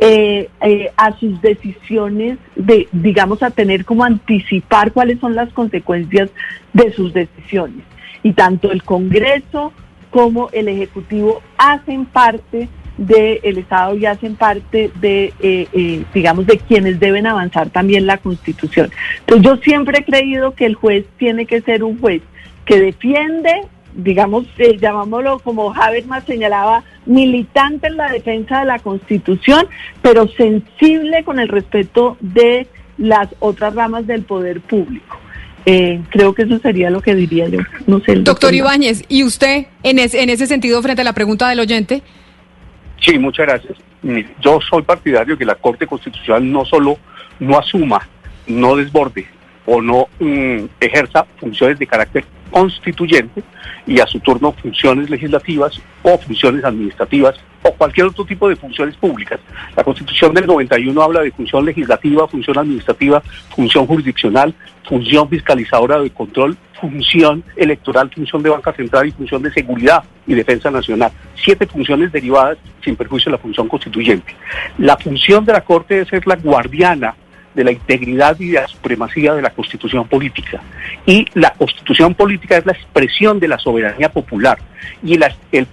eh, 0.00 0.50
eh, 0.60 0.90
a 0.96 1.16
sus 1.18 1.40
decisiones, 1.40 2.38
de, 2.56 2.88
digamos, 2.92 3.42
a 3.42 3.50
tener 3.50 3.84
como 3.84 4.04
anticipar 4.04 4.92
cuáles 4.92 5.20
son 5.20 5.34
las 5.34 5.52
consecuencias 5.52 6.30
de 6.72 6.92
sus 6.92 7.14
decisiones. 7.14 7.84
Y 8.24 8.32
tanto 8.32 8.72
el 8.72 8.82
Congreso 8.82 9.72
como 10.10 10.48
el 10.50 10.66
Ejecutivo 10.66 11.42
hacen 11.56 12.06
parte 12.06 12.68
del 12.96 13.58
Estado 13.58 13.96
y 13.96 14.06
hacen 14.06 14.36
parte 14.36 14.90
de, 15.00 15.32
eh, 15.40 15.68
eh, 15.72 16.04
digamos, 16.14 16.46
de 16.46 16.58
quienes 16.58 17.00
deben 17.00 17.26
avanzar 17.26 17.70
también 17.70 18.06
la 18.06 18.18
Constitución. 18.18 18.90
Entonces 19.20 19.44
yo 19.44 19.56
siempre 19.56 19.98
he 19.98 20.04
creído 20.04 20.54
que 20.54 20.66
el 20.66 20.74
juez 20.74 21.04
tiene 21.18 21.46
que 21.46 21.60
ser 21.60 21.82
un 21.82 22.00
juez 22.00 22.22
que 22.64 22.78
defiende, 22.78 23.62
digamos, 23.94 24.46
eh, 24.58 24.78
llamámoslo 24.78 25.40
como 25.40 25.74
Habermas 25.74 26.24
señalaba, 26.24 26.84
militante 27.06 27.88
en 27.88 27.96
la 27.96 28.10
defensa 28.10 28.60
de 28.60 28.66
la 28.66 28.78
Constitución, 28.78 29.66
pero 30.00 30.28
sensible 30.28 31.24
con 31.24 31.38
el 31.38 31.48
respeto 31.48 32.16
de 32.20 32.68
las 32.96 33.28
otras 33.40 33.74
ramas 33.74 34.06
del 34.06 34.22
poder 34.22 34.60
público. 34.60 35.18
Creo 35.64 36.34
que 36.34 36.42
eso 36.42 36.58
sería 36.58 36.90
lo 36.90 37.00
que 37.00 37.14
diría 37.14 37.48
yo. 37.48 37.60
No 37.86 38.00
sé. 38.00 38.16
doctor, 38.16 38.54
Ibáñez, 38.54 39.04
¿y 39.08 39.24
usted 39.24 39.66
en, 39.82 39.98
en 39.98 40.30
ese 40.30 40.46
sentido 40.46 40.82
frente 40.82 41.02
a 41.02 41.04
la 41.04 41.12
pregunta 41.12 41.48
del 41.48 41.60
oyente? 41.60 42.02
Sí, 43.00 43.18
muchas 43.18 43.46
gracias. 43.46 43.78
Yo 44.40 44.60
soy 44.68 44.82
partidario 44.82 45.38
que 45.38 45.44
la 45.44 45.54
Corte 45.54 45.86
Constitucional 45.86 46.50
no 46.50 46.64
solo 46.64 46.98
no 47.40 47.58
asuma, 47.58 48.06
no 48.46 48.76
desborde 48.76 49.26
o 49.66 49.80
no 49.80 50.08
mm, 50.18 50.64
ejerza 50.80 51.24
funciones 51.38 51.78
de 51.78 51.86
carácter 51.86 52.24
constituyente 52.50 53.42
y 53.86 54.00
a 54.00 54.06
su 54.06 54.20
turno 54.20 54.52
funciones 54.52 55.10
legislativas 55.10 55.80
o 56.02 56.16
funciones 56.18 56.64
administrativas 56.64 57.34
o 57.62 57.72
cualquier 57.72 58.06
otro 58.06 58.24
tipo 58.24 58.48
de 58.48 58.56
funciones 58.56 58.94
públicas. 58.96 59.40
La 59.76 59.82
Constitución 59.82 60.34
del 60.34 60.46
91 60.46 61.02
habla 61.02 61.22
de 61.22 61.32
función 61.32 61.64
legislativa, 61.64 62.28
función 62.28 62.58
administrativa, 62.58 63.22
función 63.54 63.86
jurisdiccional, 63.86 64.54
función 64.86 65.28
fiscalizadora 65.28 65.98
de 65.98 66.10
control, 66.10 66.56
función 66.80 67.42
electoral, 67.56 68.10
función 68.14 68.42
de 68.42 68.50
banca 68.50 68.72
central 68.72 69.08
y 69.08 69.12
función 69.12 69.42
de 69.42 69.50
seguridad 69.50 70.04
y 70.26 70.34
defensa 70.34 70.70
nacional. 70.70 71.10
Siete 71.42 71.66
funciones 71.66 72.12
derivadas 72.12 72.58
sin 72.84 72.96
perjuicio 72.96 73.30
de 73.30 73.38
la 73.38 73.42
función 73.42 73.66
constituyente. 73.68 74.34
La 74.78 74.96
función 74.96 75.44
de 75.44 75.54
la 75.54 75.62
Corte 75.62 76.02
es 76.02 76.08
ser 76.08 76.26
la 76.26 76.36
guardiana 76.36 77.16
de 77.54 77.64
la 77.64 77.72
integridad 77.72 78.38
y 78.38 78.48
de 78.48 78.60
la 78.60 78.68
supremacía 78.68 79.34
de 79.34 79.42
la 79.42 79.50
constitución 79.50 80.06
política. 80.08 80.60
Y 81.06 81.26
la 81.34 81.50
constitución 81.50 82.14
política 82.14 82.56
es 82.56 82.66
la 82.66 82.72
expresión 82.72 83.40
de 83.40 83.48
la 83.48 83.58
soberanía 83.58 84.10
popular. 84.10 84.58
Y 85.02 85.18
en 85.52 85.66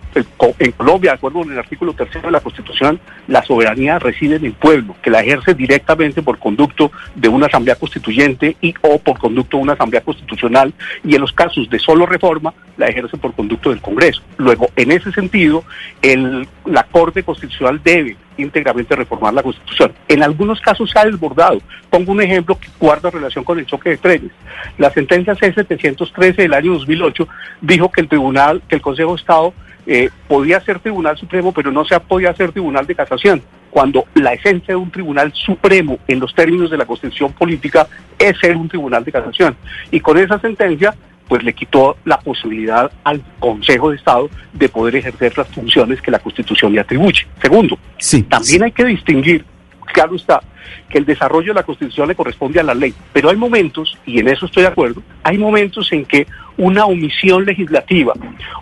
Colombia, 0.78 1.12
de 1.12 1.16
acuerdo 1.16 1.40
con 1.40 1.52
el 1.52 1.60
artículo 1.60 1.94
tercero 1.94 2.28
de 2.28 2.32
la 2.32 2.40
constitución, 2.40 3.00
la 3.28 3.44
soberanía 3.44 4.00
reside 4.00 4.36
en 4.36 4.46
el 4.46 4.54
pueblo, 4.54 4.96
que 5.02 5.10
la 5.10 5.22
ejerce 5.22 5.54
directamente 5.54 6.22
por 6.22 6.38
conducto 6.38 6.92
de 7.16 7.28
una 7.28 7.48
asamblea 7.48 7.76
constituyente 7.76 8.56
y 8.62 8.74
o 8.82 9.00
por 9.00 9.18
conducto 9.20 9.58
de 9.58 9.64
una 9.64 9.74
asamblea 9.74 10.02
constitucional. 10.02 10.74
Y 11.04 11.16
en 11.16 11.22
los 11.22 11.32
casos 11.32 11.70
de 11.70 11.80
solo 11.80 12.06
reforma, 12.06 12.54
la 12.78 12.88
ejerce 12.88 13.18
por 13.18 13.34
conducto 13.34 13.70
del 13.70 13.82
Congreso. 13.82 14.22
Luego, 14.38 14.70
en 14.76 14.92
ese 14.92 15.12
sentido, 15.12 15.64
el, 16.02 16.48
la 16.66 16.84
Corte 16.84 17.24
Constitucional 17.24 17.82
debe 17.84 18.18
íntegramente 18.38 18.96
reformar 18.96 19.34
la 19.34 19.44
Constitución. 19.44 19.94
En 20.08 20.24
algunos 20.24 20.60
casos 20.62 20.90
se 20.90 21.00
ha 21.00 21.06
desbordado. 21.06 21.60
Pongo 21.90 22.12
un 22.12 22.22
ejemplo 22.22 22.58
que 22.60 22.70
guarda 22.80 23.10
relación 23.10 23.44
con 23.44 23.60
el 23.60 23.66
choque 23.66 23.92
de 23.92 23.98
trenes. 23.98 24.32
La 24.78 24.92
sentencia 24.92 25.36
C-713 25.36 26.36
del 26.36 26.54
año 26.54 26.74
2008 26.74 27.28
dijo 27.62 27.92
que 27.92 28.02
el 28.02 28.08
Tribunal, 28.08 28.62
que 28.68 28.76
el 28.76 28.82
Consejo 28.82 29.12
de 29.12 29.22
Estado 29.22 29.54
eh, 29.86 30.10
podía 30.28 30.60
ser 30.62 30.80
Tribunal 30.80 31.18
Supremo, 31.18 31.52
pero 31.52 31.72
no 31.72 31.86
se 31.86 32.00
podía 32.00 32.34
ser 32.36 32.52
Tribunal 32.52 32.86
de 32.86 32.96
Casación, 32.96 33.42
cuando 33.70 34.06
la 34.14 34.34
esencia 34.34 34.74
de 34.74 34.76
un 34.76 34.92
Tribunal 34.92 35.32
Supremo 35.34 36.00
en 36.08 36.20
los 36.20 36.34
términos 36.36 36.70
de 36.70 36.78
la 36.78 36.86
Constitución 36.86 37.34
Política 37.34 37.88
es 38.20 38.38
ser 38.40 38.56
un 38.58 38.70
Tribunal 38.70 39.04
de 39.04 39.12
Casación. 39.12 39.56
Y 39.90 40.00
con 40.00 40.18
esa 40.18 40.40
sentencia 40.40 40.94
pues 41.32 41.46
le 41.46 41.54
quitó 41.54 41.96
la 42.04 42.20
posibilidad 42.20 42.92
al 43.06 43.24
Consejo 43.40 43.90
de 43.90 43.96
Estado 43.96 44.30
de 44.52 44.68
poder 44.68 44.98
ejercer 44.98 45.38
las 45.38 45.48
funciones 45.48 46.02
que 46.02 46.12
la 46.12 46.20
Constitución 46.20 46.74
le 46.74 46.82
atribuye. 46.82 47.26
Segundo, 47.42 47.80
sí, 47.98 48.24
también 48.24 48.64
hay 48.64 48.74
que 48.74 48.84
distinguir, 48.84 49.46
claro 49.94 50.18
está, 50.18 50.42
que 50.90 50.98
el 50.98 51.06
desarrollo 51.06 51.54
de 51.54 51.62
la 51.62 51.64
Constitución 51.64 52.10
le 52.10 52.16
corresponde 52.16 52.60
a 52.60 52.64
la 52.64 52.74
ley, 52.74 52.94
pero 53.14 53.30
hay 53.30 53.38
momentos, 53.38 53.98
y 54.06 54.20
en 54.20 54.28
eso 54.28 54.46
estoy 54.46 54.64
de 54.64 54.68
acuerdo, 54.68 55.02
hay 55.24 55.38
momentos 55.38 55.90
en 55.94 56.04
que 56.04 56.28
una 56.58 56.84
omisión 56.84 57.46
legislativa 57.46 58.12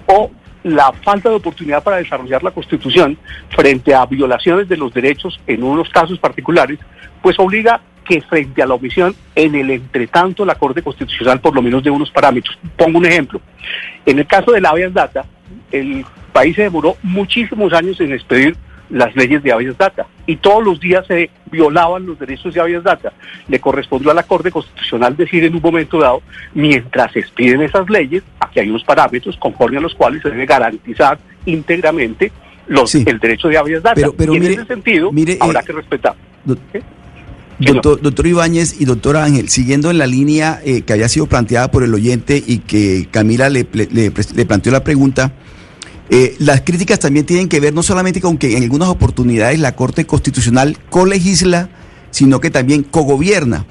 o 0.06 0.30
la 0.62 0.92
falta 0.92 1.30
de 1.30 1.38
oportunidad 1.38 1.82
para 1.82 1.98
desarrollar 1.98 2.44
la 2.44 2.52
Constitución 2.52 3.18
frente 3.50 3.96
a 3.96 4.06
violaciones 4.06 4.70
de 4.70 4.78
los 4.78 4.94
derechos 4.94 5.40
en 5.48 5.64
unos 5.64 5.90
casos 5.90 6.20
particulares, 6.20 6.78
pues 7.24 7.40
obliga 7.40 7.82
que 8.10 8.22
frente 8.22 8.64
a 8.64 8.66
la 8.66 8.74
omisión, 8.74 9.16
en 9.36 9.54
el 9.54 9.70
entretanto, 9.70 10.44
la 10.44 10.56
Corte 10.56 10.82
Constitucional 10.82 11.40
por 11.40 11.54
lo 11.54 11.62
menos 11.62 11.84
de 11.84 11.92
unos 11.92 12.10
parámetros. 12.10 12.58
Pongo 12.76 12.98
un 12.98 13.06
ejemplo. 13.06 13.40
En 14.04 14.18
el 14.18 14.26
caso 14.26 14.52
de 14.52 14.60
la 14.60 14.70
habeas 14.70 14.92
data, 14.92 15.26
el 15.72 16.04
país 16.34 16.56
se 16.56 16.64
demoró 16.64 16.98
muchísimos 17.04 17.72
años 17.72 18.02
en 18.02 18.12
expedir 18.12 18.58
las 18.90 19.16
leyes 19.16 19.44
de 19.44 19.52
habeas 19.52 19.78
data 19.78 20.08
y 20.26 20.38
todos 20.38 20.64
los 20.64 20.80
días 20.80 21.06
se 21.06 21.30
violaban 21.52 22.08
los 22.08 22.18
derechos 22.18 22.52
de 22.52 22.60
habeas 22.60 22.84
data. 22.84 23.14
Le 23.48 23.60
correspondió 23.60 24.10
a 24.10 24.16
la 24.16 24.24
Corte 24.24 24.50
Constitucional 24.50 25.16
decir 25.16 25.44
en 25.44 25.54
un 25.54 25.62
momento 25.62 26.00
dado, 26.00 26.24
mientras 26.56 27.12
se 27.12 27.20
expiden 27.20 27.62
esas 27.62 27.88
leyes, 27.92 28.24
que 28.52 28.62
hay 28.62 28.70
unos 28.72 28.84
parámetros 28.84 29.38
conforme 29.38 29.78
a 29.78 29.82
los 29.82 29.94
cuales 29.94 30.24
se 30.24 30.32
debe 30.32 30.48
garantizar 30.48 31.20
íntegramente 31.46 32.32
los, 32.66 32.96
el 32.96 33.20
derecho 33.20 33.50
de 33.50 33.58
habeas 33.60 33.84
data. 33.84 34.10
Pero, 34.18 34.34
y 34.34 34.38
en 34.38 34.42
mire, 34.42 34.54
ese 34.56 34.66
sentido 34.66 35.12
mire, 35.12 35.38
habrá 35.40 35.60
eh, 35.60 35.64
que 35.68 35.74
respetar. 35.74 36.16
Doctor, 37.60 38.02
doctor 38.02 38.26
Ibáñez 38.26 38.80
y 38.80 38.86
doctor 38.86 39.18
Ángel, 39.18 39.50
siguiendo 39.50 39.92
en 39.92 39.98
la 39.98 40.08
línea 40.08 40.62
eh, 40.64 40.82
que 40.84 40.94
había 40.94 41.10
sido 41.10 41.26
planteada 41.28 41.70
por 41.70 41.84
el 41.84 41.94
oyente 41.94 42.42
y 42.46 42.60
que 42.60 43.10
Camila 43.12 43.50
le, 43.50 43.66
planteó 43.66 44.72
la 44.72 44.84
pregunta, 44.84 45.34
eh, 46.10 46.36
las 46.40 46.62
críticas 46.62 47.00
también 47.00 47.26
tienen 47.26 47.50
que 47.50 47.60
ver 47.60 47.74
no 47.74 47.84
solamente 47.84 48.22
con 48.22 48.38
que 48.38 48.56
en 48.56 48.64
algunas 48.64 48.88
oportunidades 48.88 49.60
la 49.60 49.76
Corte 49.76 50.06
Constitucional 50.06 50.78
colegisla, 50.90 51.70
sino 52.12 52.40
que 52.40 52.50
también 52.50 52.84
cogobierna. 52.84 53.66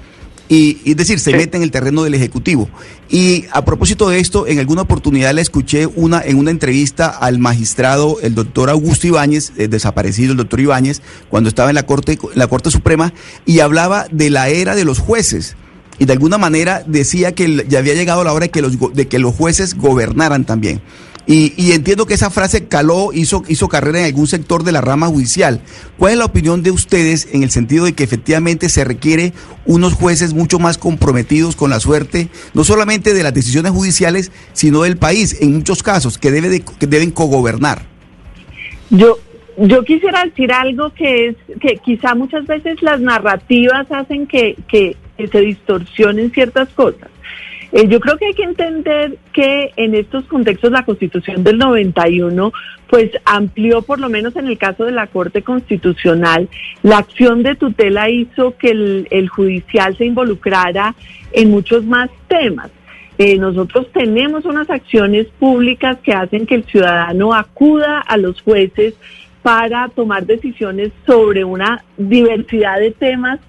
Y, 0.48 0.78
es 0.84 0.96
decir, 0.96 1.20
se 1.20 1.32
mete 1.32 1.58
en 1.58 1.62
el 1.62 1.70
terreno 1.70 2.02
del 2.04 2.14
Ejecutivo. 2.14 2.70
Y 3.10 3.44
a 3.52 3.64
propósito 3.64 4.08
de 4.08 4.18
esto, 4.18 4.46
en 4.46 4.58
alguna 4.58 4.82
oportunidad 4.82 5.34
le 5.34 5.42
escuché 5.42 5.86
una, 5.86 6.22
en 6.22 6.38
una 6.38 6.50
entrevista 6.50 7.08
al 7.08 7.38
magistrado, 7.38 8.16
el 8.22 8.34
doctor 8.34 8.70
Augusto 8.70 9.06
Ibáñez, 9.06 9.52
eh, 9.58 9.68
desaparecido 9.68 10.32
el 10.32 10.38
doctor 10.38 10.60
Ibáñez, 10.60 11.02
cuando 11.28 11.48
estaba 11.48 11.68
en 11.68 11.74
la 11.74 11.84
Corte, 11.84 12.12
en 12.12 12.38
la 12.38 12.46
Corte 12.46 12.70
Suprema, 12.70 13.12
y 13.44 13.60
hablaba 13.60 14.06
de 14.10 14.30
la 14.30 14.48
era 14.48 14.74
de 14.74 14.84
los 14.84 14.98
jueces. 14.98 15.56
Y 15.98 16.06
de 16.06 16.12
alguna 16.12 16.38
manera 16.38 16.82
decía 16.86 17.32
que 17.32 17.66
ya 17.68 17.80
había 17.80 17.94
llegado 17.94 18.24
la 18.24 18.32
hora 18.32 18.46
de 18.46 18.50
que 18.50 18.62
los, 18.62 18.78
de 18.94 19.08
que 19.08 19.18
los 19.18 19.34
jueces 19.34 19.74
gobernaran 19.74 20.44
también. 20.44 20.80
Y, 21.30 21.52
y 21.58 21.72
entiendo 21.72 22.06
que 22.06 22.14
esa 22.14 22.30
frase 22.30 22.68
caló, 22.68 23.10
hizo, 23.12 23.44
hizo 23.48 23.68
carrera 23.68 23.98
en 23.98 24.06
algún 24.06 24.26
sector 24.26 24.64
de 24.64 24.72
la 24.72 24.80
rama 24.80 25.08
judicial. 25.08 25.60
¿Cuál 25.98 26.12
es 26.12 26.18
la 26.18 26.24
opinión 26.24 26.62
de 26.62 26.70
ustedes 26.70 27.28
en 27.32 27.42
el 27.42 27.50
sentido 27.50 27.84
de 27.84 27.92
que 27.92 28.02
efectivamente 28.02 28.70
se 28.70 28.82
requiere 28.82 29.34
unos 29.66 29.92
jueces 29.92 30.32
mucho 30.32 30.58
más 30.58 30.78
comprometidos 30.78 31.54
con 31.54 31.68
la 31.68 31.80
suerte, 31.80 32.30
no 32.54 32.64
solamente 32.64 33.12
de 33.12 33.22
las 33.22 33.34
decisiones 33.34 33.72
judiciales, 33.72 34.32
sino 34.54 34.82
del 34.84 34.96
país, 34.96 35.36
en 35.42 35.52
muchos 35.52 35.82
casos, 35.82 36.16
que, 36.16 36.30
debe 36.30 36.48
de- 36.48 36.62
que 36.62 36.86
deben 36.86 37.10
cogobernar? 37.10 37.82
Yo, 38.88 39.18
yo 39.58 39.84
quisiera 39.84 40.24
decir 40.24 40.50
algo 40.50 40.94
que 40.94 41.28
es 41.28 41.36
que 41.60 41.76
quizá 41.84 42.14
muchas 42.14 42.46
veces 42.46 42.80
las 42.80 43.02
narrativas 43.02 43.86
hacen 43.92 44.26
que, 44.26 44.56
que- 44.66 44.96
que 45.18 45.28
se 45.28 45.40
distorsionen 45.40 46.30
ciertas 46.30 46.70
cosas. 46.70 47.10
Eh, 47.70 47.86
yo 47.86 48.00
creo 48.00 48.16
que 48.16 48.26
hay 48.26 48.34
que 48.34 48.44
entender 48.44 49.18
que 49.32 49.72
en 49.76 49.94
estos 49.94 50.24
contextos 50.24 50.72
la 50.72 50.84
Constitución 50.84 51.44
del 51.44 51.58
91 51.58 52.52
pues 52.88 53.10
amplió 53.26 53.82
por 53.82 54.00
lo 54.00 54.08
menos 54.08 54.34
en 54.36 54.46
el 54.46 54.56
caso 54.56 54.86
de 54.86 54.92
la 54.92 55.06
Corte 55.06 55.42
Constitucional 55.42 56.48
la 56.82 56.98
acción 56.98 57.42
de 57.42 57.56
tutela 57.56 58.08
hizo 58.08 58.56
que 58.56 58.70
el, 58.70 59.28
judicial 59.28 59.96
se 59.98 60.06
involucrara 60.06 60.94
en 61.32 61.50
muchos 61.50 61.84
más 61.84 62.08
temas. 62.28 62.70
Eh, 63.18 63.36
nosotros 63.36 63.88
tenemos 63.92 64.46
unas 64.46 64.70
acciones 64.70 65.26
públicas 65.38 65.98
que 66.02 66.12
hacen 66.12 66.46
que 66.46 66.54
el 66.54 66.64
ciudadano 66.64 67.34
acuda 67.34 68.00
a 68.00 68.16
los 68.16 68.40
jueces 68.40 68.94
para 69.42 69.88
tomar 69.88 70.24
decisiones 70.24 70.92
sobre 71.04 71.44
una 71.44 71.84
diversidad 71.98 72.78
de 72.78 72.92
temas 72.92 73.40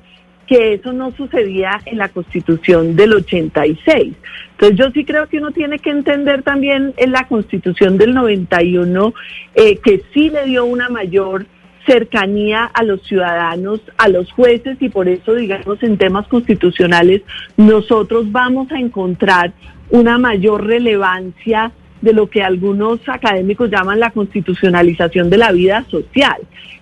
que 0.49 0.73
eso 0.73 0.91
no 0.93 1.11
sucedía 1.11 1.80
en 1.85 1.99
la 1.99 2.09
constitución 2.09 2.95
del 2.95 3.13
86. 3.13 4.15
Entonces 4.53 4.77
yo 4.80 4.89
sí 4.89 5.05
creo 5.05 5.30
que 5.30 5.38
uno 5.38 5.51
tiene 5.51 5.77
que 5.77 5.91
entender 5.91 6.41
también 6.41 6.95
en 6.97 7.11
la 7.11 7.27
constitución 7.27 7.99
del 7.99 8.15
91 8.15 9.13
eh, 9.53 9.77
que 9.77 10.01
sí 10.11 10.31
le 10.31 10.45
dio 10.45 10.65
una 10.65 10.89
mayor 10.89 11.45
cercanía 11.85 12.63
a 12.65 12.84
los 12.84 13.03
ciudadanos, 13.03 13.80
a 13.99 14.09
los 14.09 14.31
jueces 14.31 14.77
y 14.81 14.89
por 14.89 15.07
eso, 15.07 15.35
digamos, 15.35 15.84
en 15.84 15.99
temas 15.99 16.27
constitucionales 16.27 17.21
nosotros 17.55 18.31
vamos 18.31 18.71
a 18.71 18.80
encontrar 18.80 19.53
una 19.91 20.17
mayor 20.17 20.65
relevancia 20.65 21.71
de 22.01 22.13
lo 22.13 22.27
que 22.27 22.41
algunos 22.41 23.07
académicos 23.07 23.69
llaman 23.69 23.99
la 23.99 24.09
constitucionalización 24.09 25.30
de 25.30 25.38
la 25.38 25.51
vida 25.51 25.85
social. 25.91 26.38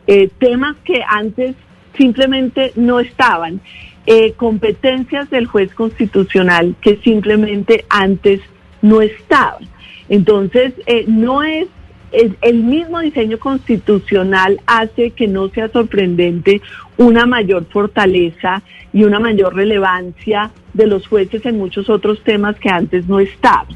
Eh, 0.08 0.30
temas 0.40 0.78
que 0.86 1.02
antes 1.06 1.56
simplemente 1.98 2.72
no 2.76 3.00
estaban. 3.00 3.62
Eh, 4.10 4.34
competencias 4.38 5.30
del 5.30 5.48
juez 5.48 5.74
constitucional 5.74 6.76
que 6.80 6.96
simplemente 7.04 7.84
antes 7.90 8.40
no 8.82 9.02
estaban. 9.02 9.68
Entonces, 10.08 10.74
eh, 10.86 11.04
no 11.08 11.44
es, 11.44 11.68
el 12.14 12.64
mismo 12.64 13.02
diseño 13.02 13.38
constitucional 13.38 14.62
hace 14.66 15.12
que 15.12 15.28
no 15.28 15.50
sea 15.50 15.68
sorprendente 15.68 16.62
una 16.96 17.26
mayor 17.26 17.66
fortaleza 17.66 18.64
y 18.94 19.04
una 19.04 19.20
mayor 19.20 19.54
relevancia 19.54 20.52
de 20.74 20.88
los 20.88 21.06
jueces 21.06 21.46
en 21.46 21.58
muchos 21.58 21.90
otros 21.90 22.24
temas 22.24 22.58
que 22.60 22.70
antes 22.70 23.10
no 23.10 23.20
estaban. 23.20 23.76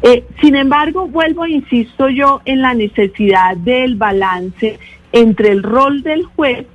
Eh, 0.00 0.24
sin 0.40 0.56
embargo, 0.56 1.06
vuelvo 1.06 1.46
insisto 1.46 2.08
yo 2.08 2.40
en 2.46 2.62
la 2.62 2.72
necesidad 2.72 3.58
del 3.58 3.96
balance 3.96 4.78
entre 5.12 5.50
el 5.50 5.62
rol 5.62 6.02
del 6.02 6.24
juez 6.24 6.66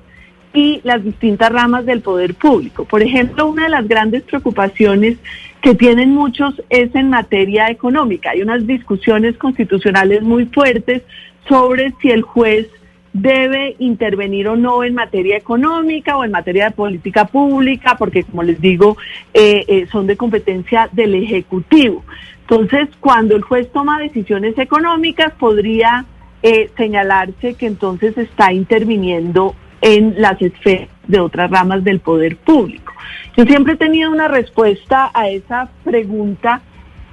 y 0.54 0.82
las 0.84 1.04
distintas 1.04 1.52
ramas 1.52 1.86
del 1.86 2.02
poder 2.02 2.36
público. 2.36 2.86
Por 2.86 3.02
ejemplo, 3.02 3.48
una 3.48 3.64
de 3.64 3.70
las 3.70 3.88
grandes 3.88 4.24
preocupaciones 4.24 5.18
que 5.62 5.76
tienen 5.76 6.14
muchos 6.14 6.62
es 6.70 6.94
en 6.96 7.10
materia 7.10 7.70
económica. 7.70 8.32
Hay 8.32 8.42
unas 8.42 8.66
discusiones 8.66 9.38
constitucionales 9.38 10.24
muy 10.24 10.46
fuertes 10.46 11.04
sobre 11.48 11.94
si 12.02 12.10
el 12.10 12.24
juez 12.24 12.68
debe 13.14 13.76
intervenir 13.80 14.48
o 14.48 14.56
no 14.56 14.84
en 14.84 14.96
materia 14.96 15.38
económica 15.38 16.16
o 16.18 16.24
en 16.24 16.32
materia 16.32 16.66
de 16.66 16.72
política 16.72 17.26
pública, 17.26 17.96
porque 17.98 18.24
como 18.24 18.44
les 18.44 18.60
digo, 18.62 18.98
eh, 19.34 19.66
eh, 19.68 19.88
son 19.92 20.08
de 20.08 20.18
competencia 20.18 20.90
del 20.92 21.16
Ejecutivo. 21.16 22.04
Entonces, 22.42 22.90
cuando 23.00 23.36
el 23.36 23.44
juez 23.44 23.72
toma 23.72 24.00
decisiones 24.00 24.58
económicas, 24.58 25.34
podría 25.34 26.06
eh, 26.44 26.70
señalarse 26.76 27.54
que 27.54 27.68
entonces 27.68 28.18
está 28.18 28.52
interviniendo 28.52 29.56
en 29.82 30.16
las 30.18 30.42
esferas 30.42 30.90
de 31.08 31.20
otras 31.20 31.50
ramas 31.50 31.84
del 31.84 32.00
poder 32.00 32.38
público. 32.38 32.94
Yo 33.36 33.46
siempre 33.46 33.74
he 33.74 33.78
tenido 33.78 34.12
una 34.12 34.28
respuesta 34.28 35.12
a 35.14 35.28
esa 35.30 35.70
pregunta 35.84 36.62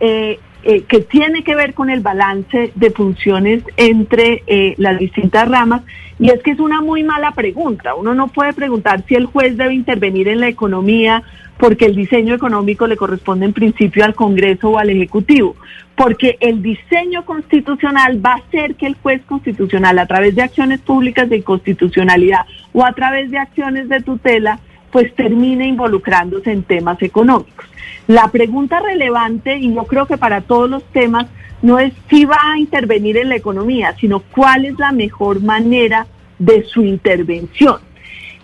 eh, 0.00 0.38
eh, 0.64 0.82
que 0.82 1.00
tiene 1.00 1.44
que 1.44 1.54
ver 1.54 1.72
con 1.72 1.88
el 1.88 2.00
balance 2.00 2.72
de 2.74 2.90
funciones 2.90 3.62
entre 3.76 4.42
eh, 4.46 4.74
las 4.76 4.98
distintas 4.98 5.48
ramas 5.48 5.82
y 6.18 6.30
es 6.30 6.42
que 6.42 6.50
es 6.50 6.58
una 6.58 6.80
muy 6.80 7.04
mala 7.04 7.30
pregunta. 7.30 7.94
Uno 7.94 8.14
no 8.14 8.28
puede 8.28 8.52
preguntar 8.52 9.04
si 9.06 9.14
el 9.14 9.26
juez 9.26 9.56
debe 9.56 9.74
intervenir 9.74 10.26
en 10.26 10.40
la 10.40 10.48
economía 10.48 11.22
porque 11.58 11.86
el 11.86 11.94
diseño 11.94 12.34
económico 12.34 12.86
le 12.86 12.96
corresponde 12.96 13.46
en 13.46 13.52
principio 13.52 14.04
al 14.04 14.14
Congreso 14.14 14.70
o 14.70 14.78
al 14.78 14.90
Ejecutivo, 14.90 15.56
porque 15.96 16.36
el 16.40 16.62
diseño 16.62 17.24
constitucional 17.24 18.24
va 18.24 18.32
a 18.32 18.36
hacer 18.36 18.76
que 18.76 18.86
el 18.86 18.94
juez 18.94 19.22
constitucional 19.26 19.98
a 19.98 20.06
través 20.06 20.34
de 20.34 20.42
acciones 20.42 20.80
públicas 20.80 21.28
de 21.28 21.42
constitucionalidad 21.42 22.46
o 22.72 22.84
a 22.84 22.92
través 22.92 23.30
de 23.30 23.38
acciones 23.38 23.88
de 23.88 24.00
tutela 24.00 24.60
pues 24.90 25.14
termine 25.14 25.66
involucrándose 25.66 26.50
en 26.52 26.62
temas 26.62 27.00
económicos. 27.02 27.66
La 28.06 28.28
pregunta 28.28 28.80
relevante, 28.80 29.58
y 29.58 29.74
yo 29.74 29.84
creo 29.84 30.06
que 30.06 30.16
para 30.16 30.40
todos 30.40 30.68
los 30.70 30.82
temas, 30.92 31.26
no 31.60 31.78
es 31.78 31.92
si 32.08 32.24
va 32.24 32.38
a 32.54 32.58
intervenir 32.58 33.16
en 33.16 33.28
la 33.28 33.36
economía, 33.36 33.94
sino 34.00 34.20
cuál 34.20 34.64
es 34.64 34.78
la 34.78 34.92
mejor 34.92 35.42
manera 35.42 36.06
de 36.38 36.62
su 36.64 36.82
intervención. 36.84 37.76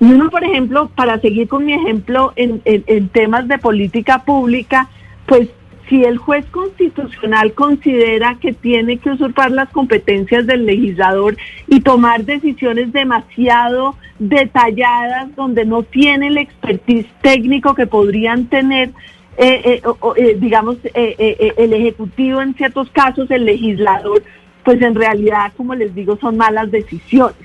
Y 0.00 0.04
uno, 0.06 0.28
por 0.28 0.42
ejemplo, 0.44 0.90
para 0.96 1.20
seguir 1.20 1.46
con 1.48 1.64
mi 1.64 1.72
ejemplo 1.72 2.32
en, 2.36 2.60
en- 2.64 2.82
en 2.88 3.08
temas 3.08 3.46
de 3.46 3.58
política 3.58 4.24
pública, 4.24 4.88
pues 5.26 5.48
si 5.88 6.02
el 6.04 6.16
juez 6.18 6.46
constitucional 6.46 7.52
considera 7.52 8.36
que 8.40 8.52
tiene 8.52 8.98
que 8.98 9.10
usurpar 9.10 9.50
las 9.50 9.68
competencias 9.70 10.46
del 10.46 10.64
legislador 10.66 11.36
y 11.68 11.80
tomar 11.80 12.24
decisiones 12.24 12.92
demasiado 12.92 13.94
detalladas 14.18 15.34
donde 15.36 15.64
no 15.64 15.82
tiene 15.82 16.28
el 16.28 16.38
expertise 16.38 17.06
técnico 17.20 17.74
que 17.74 17.86
podrían 17.86 18.46
tener, 18.46 18.90
eh, 19.36 19.82
eh, 19.82 19.82
eh, 20.16 20.36
digamos, 20.40 20.76
eh, 20.94 21.52
el 21.56 21.72
Ejecutivo 21.72 22.40
en 22.40 22.54
ciertos 22.54 22.88
casos, 22.90 23.30
el 23.30 23.44
legislador, 23.44 24.22
pues 24.64 24.80
en 24.80 24.94
realidad, 24.94 25.52
como 25.56 25.74
les 25.74 25.94
digo, 25.94 26.16
son 26.16 26.36
malas 26.38 26.70
decisiones. 26.70 27.36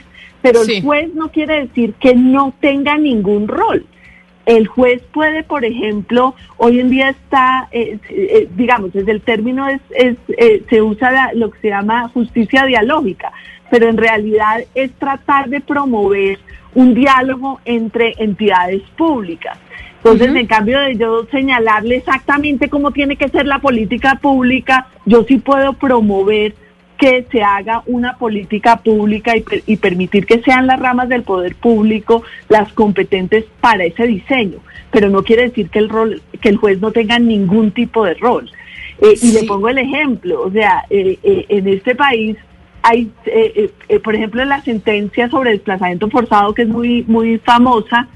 Pero 0.41 0.63
Sí. 0.63 0.77
el 0.77 0.83
juez 0.83 1.13
no 1.13 1.29
quiere 1.29 1.65
decir 1.65 1.93
que 1.99 2.15
no 2.15 2.53
tenga 2.61 2.97
ningún 2.97 3.49
rol. 3.49 3.85
El 4.49 4.65
juez 4.65 5.03
puede, 5.13 5.43
por 5.43 5.63
ejemplo, 5.63 6.33
hoy 6.57 6.79
en 6.79 6.89
día 6.89 7.09
está, 7.09 7.67
eh, 7.71 7.99
eh, 8.09 8.47
digamos, 8.55 8.91
desde 8.91 9.11
el 9.11 9.21
término 9.21 9.67
es, 9.69 9.79
es, 9.91 10.17
eh, 10.39 10.63
se 10.67 10.81
usa 10.81 11.11
la- 11.11 11.33
lo 11.35 11.51
que 11.51 11.59
se 11.59 11.67
llama 11.69 12.09
justicia 12.09 12.65
dialógica, 12.65 13.31
pero 13.69 13.87
en 13.87 13.97
realidad 13.97 14.61
es 14.73 14.91
tratar 14.93 15.49
de 15.49 15.61
promover 15.61 16.39
un 16.73 16.95
diálogo 16.95 17.59
entre 17.63 18.15
entidades 18.17 18.81
públicas. 18.97 19.55
Entonces, 19.97 20.33
en 20.33 20.47
cambio 20.47 20.79
de 20.79 20.95
yo 20.95 21.25
señalarle 21.29 21.97
exactamente 21.97 22.69
cómo 22.69 22.89
tiene 22.89 23.17
que 23.17 23.29
ser 23.29 23.45
la 23.45 23.59
política 23.59 24.15
pública, 24.15 24.87
yo 25.05 25.25
sí 25.25 25.37
puedo 25.37 25.73
promover 25.73 26.55
que 26.99 27.25
se 27.31 27.41
haga 27.41 27.81
una 27.85 28.17
política 28.17 28.75
pública 28.75 29.35
y, 29.35 29.41
per- 29.41 29.63
y 29.65 29.77
permitir 29.77 30.25
que 30.25 30.41
sean 30.41 30.67
las 30.67 30.79
ramas 30.79 31.07
del 31.07 31.23
poder 31.23 31.55
público 31.55 32.23
las 32.49 32.71
competentes 32.73 33.45
para 33.61 33.85
ese 33.85 34.05
diseño, 34.05 34.59
pero 34.91 35.09
no 35.09 35.23
quiere 35.23 35.43
decir 35.43 35.69
que 35.69 35.79
el 35.79 35.87
rol, 35.89 36.21
que 36.41 36.49
el 36.49 36.57
juez 36.57 36.81
no 36.81 36.91
tenga 36.91 37.17
ningún 37.17 37.71
tipo 37.71 38.03
de 38.03 38.15
rol. 38.15 38.51
Eh, 39.01 39.15
y 39.21 39.31
le 39.31 39.43
pongo 39.45 39.69
el 39.69 39.77
ejemplo, 39.77 40.41
o 40.41 40.51
sea, 40.51 40.83
eh, 40.89 41.17
eh, 41.23 41.45
en 41.47 41.69
este 41.69 41.95
país 41.95 42.35
hay, 42.81 43.09
por 44.03 44.15
ejemplo, 44.15 44.43
la 44.45 44.61
sentencia 44.61 45.29
sobre 45.29 45.51
desplazamiento 45.51 46.09
forzado, 46.09 46.53
que 46.53 46.63
es 46.63 46.67
muy, 46.67 47.03
muy 47.07 47.37
famosa, 47.39 48.07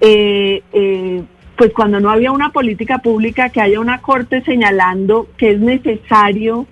pues 0.00 1.72
cuando 1.74 2.00
no 2.00 2.10
había 2.10 2.32
una 2.32 2.50
política 2.50 2.98
pública, 2.98 3.50
que 3.50 3.60
haya 3.60 3.80
una 3.80 4.00
corte 4.00 4.42
señalando 4.42 5.26
que 5.36 5.50
es 5.50 5.60
necesario 5.60 6.66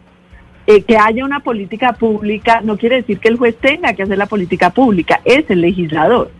que 0.87 0.99
haya 0.99 1.25
una 1.25 1.41
política 1.41 1.95
pública, 1.95 2.61
no 2.63 2.77
quiere 2.77 2.97
decir 2.97 3.19
que 3.19 3.29
el 3.29 3.39
juez 3.39 3.57
tenga 3.59 3.95
que 3.95 4.03
hacer 4.03 4.19
la 4.19 4.27
política 4.27 4.69
pública, 4.69 5.21
es 5.25 5.49
el 5.49 5.63
legislador. 5.63 6.31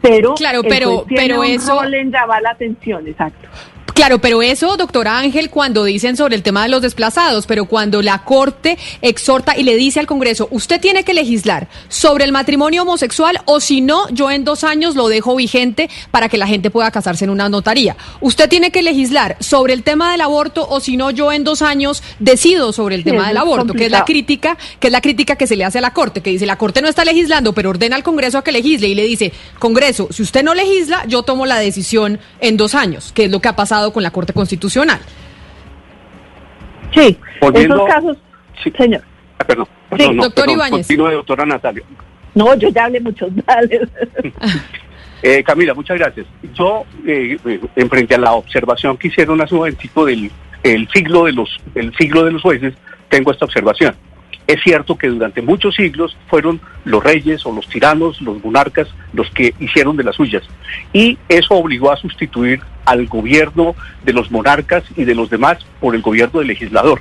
Pero, 0.00 0.34
claro, 0.34 0.62
pero, 0.62 1.04
pero 1.08 1.40
un 1.40 1.46
eso 1.46 1.80
rol 1.80 1.94
en 1.94 2.12
llamar 2.12 2.42
la 2.42 2.50
atención, 2.50 3.06
exacto. 3.06 3.48
Claro, 3.94 4.20
pero 4.20 4.40
eso, 4.40 4.76
doctora 4.76 5.18
Ángel, 5.18 5.50
cuando 5.50 5.84
dicen 5.84 6.16
sobre 6.16 6.34
el 6.34 6.42
tema 6.42 6.62
de 6.62 6.70
los 6.70 6.80
desplazados, 6.80 7.46
pero 7.46 7.66
cuando 7.66 8.00
la 8.00 8.24
Corte 8.24 8.78
exhorta 9.02 9.56
y 9.56 9.64
le 9.64 9.76
dice 9.76 10.00
al 10.00 10.06
Congreso, 10.06 10.48
usted 10.50 10.80
tiene 10.80 11.04
que 11.04 11.12
legislar 11.12 11.68
sobre 11.88 12.24
el 12.24 12.32
matrimonio 12.32 12.82
homosexual 12.82 13.40
o 13.44 13.60
si 13.60 13.82
no, 13.82 14.08
yo 14.08 14.30
en 14.30 14.44
dos 14.44 14.64
años 14.64 14.96
lo 14.96 15.08
dejo 15.08 15.36
vigente 15.36 15.90
para 16.10 16.30
que 16.30 16.38
la 16.38 16.46
gente 16.46 16.70
pueda 16.70 16.90
casarse 16.90 17.24
en 17.24 17.30
una 17.30 17.50
notaría. 17.50 17.96
Usted 18.20 18.48
tiene 18.48 18.70
que 18.70 18.82
legislar 18.82 19.36
sobre 19.40 19.74
el 19.74 19.82
tema 19.82 20.10
del 20.12 20.22
aborto 20.22 20.66
o 20.68 20.80
si 20.80 20.96
no, 20.96 21.10
yo 21.10 21.30
en 21.30 21.44
dos 21.44 21.60
años 21.60 22.02
decido 22.18 22.72
sobre 22.72 22.94
el 22.94 23.04
tema 23.04 23.28
del 23.28 23.36
aborto, 23.36 23.74
que 23.74 23.86
es 23.86 23.90
la 23.90 24.04
crítica, 24.04 24.56
que 24.80 24.86
es 24.88 24.92
la 24.92 25.02
crítica 25.02 25.36
que 25.36 25.46
se 25.46 25.56
le 25.56 25.64
hace 25.64 25.78
a 25.78 25.82
la 25.82 25.92
Corte, 25.92 26.22
que 26.22 26.30
dice 26.30 26.46
la 26.46 26.56
Corte 26.56 26.80
no 26.80 26.88
está 26.88 27.04
legislando, 27.04 27.52
pero 27.52 27.68
ordena 27.68 27.96
al 27.96 28.02
Congreso 28.02 28.38
a 28.38 28.44
que 28.44 28.52
legisle 28.52 28.88
y 28.88 28.94
le 28.94 29.04
dice, 29.04 29.32
Congreso, 29.58 30.08
si 30.10 30.22
usted 30.22 30.42
no 30.42 30.54
legisla, 30.54 31.04
yo 31.06 31.22
tomo 31.22 31.44
la 31.44 31.58
decisión 31.58 32.18
en 32.40 32.56
dos 32.56 32.74
años, 32.74 33.12
que 33.12 33.24
es 33.26 33.30
lo 33.30 33.40
que 33.40 33.48
ha 33.48 33.56
pasado 33.56 33.81
con 33.90 34.02
la 34.02 34.10
Corte 34.10 34.32
Constitucional. 34.32 35.00
Sí, 36.94 37.18
en 37.40 37.56
esos 37.56 37.88
casos, 37.88 38.16
señor. 38.76 39.02
Ah, 39.38 39.44
perdón, 39.44 39.66
sí, 39.96 40.14
doctor 40.14 40.50
Ibáñez. 40.50 40.86
Continúe, 40.86 41.10
doctora 41.12 41.46
Natalia. 41.46 41.82
No, 42.34 42.54
yo 42.54 42.68
ya 42.68 42.84
hablé 42.84 43.00
mucho. 43.00 43.28
eh, 45.22 45.42
Camila, 45.42 45.74
muchas 45.74 45.98
gracias. 45.98 46.26
Yo, 46.54 46.84
eh, 47.06 47.38
en 47.76 47.88
frente 47.88 48.14
a 48.14 48.18
la 48.18 48.32
observación 48.32 48.96
que 48.96 49.08
hicieron 49.08 49.40
hace 49.40 49.54
un 49.54 49.60
momentito 49.60 50.04
del 50.04 50.30
el 50.62 50.88
siglo 50.90 51.24
de 51.24 51.32
los 51.32 51.60
el 51.74 51.94
siglo 51.96 52.24
de 52.24 52.32
los 52.32 52.42
jueces, 52.42 52.74
tengo 53.08 53.32
esta 53.32 53.46
observación. 53.46 53.94
Es 54.46 54.60
cierto 54.62 54.98
que 54.98 55.08
durante 55.08 55.40
muchos 55.40 55.74
siglos 55.74 56.16
fueron 56.28 56.60
los 56.84 57.02
reyes 57.02 57.46
o 57.46 57.52
los 57.52 57.68
tiranos, 57.68 58.20
los 58.20 58.42
monarcas, 58.44 58.88
los 59.12 59.30
que 59.30 59.54
hicieron 59.60 59.96
de 59.96 60.04
las 60.04 60.16
suyas. 60.16 60.42
Y 60.92 61.16
eso 61.28 61.54
obligó 61.54 61.92
a 61.92 61.96
sustituir 61.96 62.60
al 62.84 63.06
gobierno 63.06 63.76
de 64.04 64.12
los 64.12 64.30
monarcas 64.30 64.84
y 64.96 65.04
de 65.04 65.14
los 65.14 65.30
demás 65.30 65.58
por 65.80 65.94
el 65.94 66.02
gobierno 66.02 66.40
del 66.40 66.48
legislador. 66.48 67.00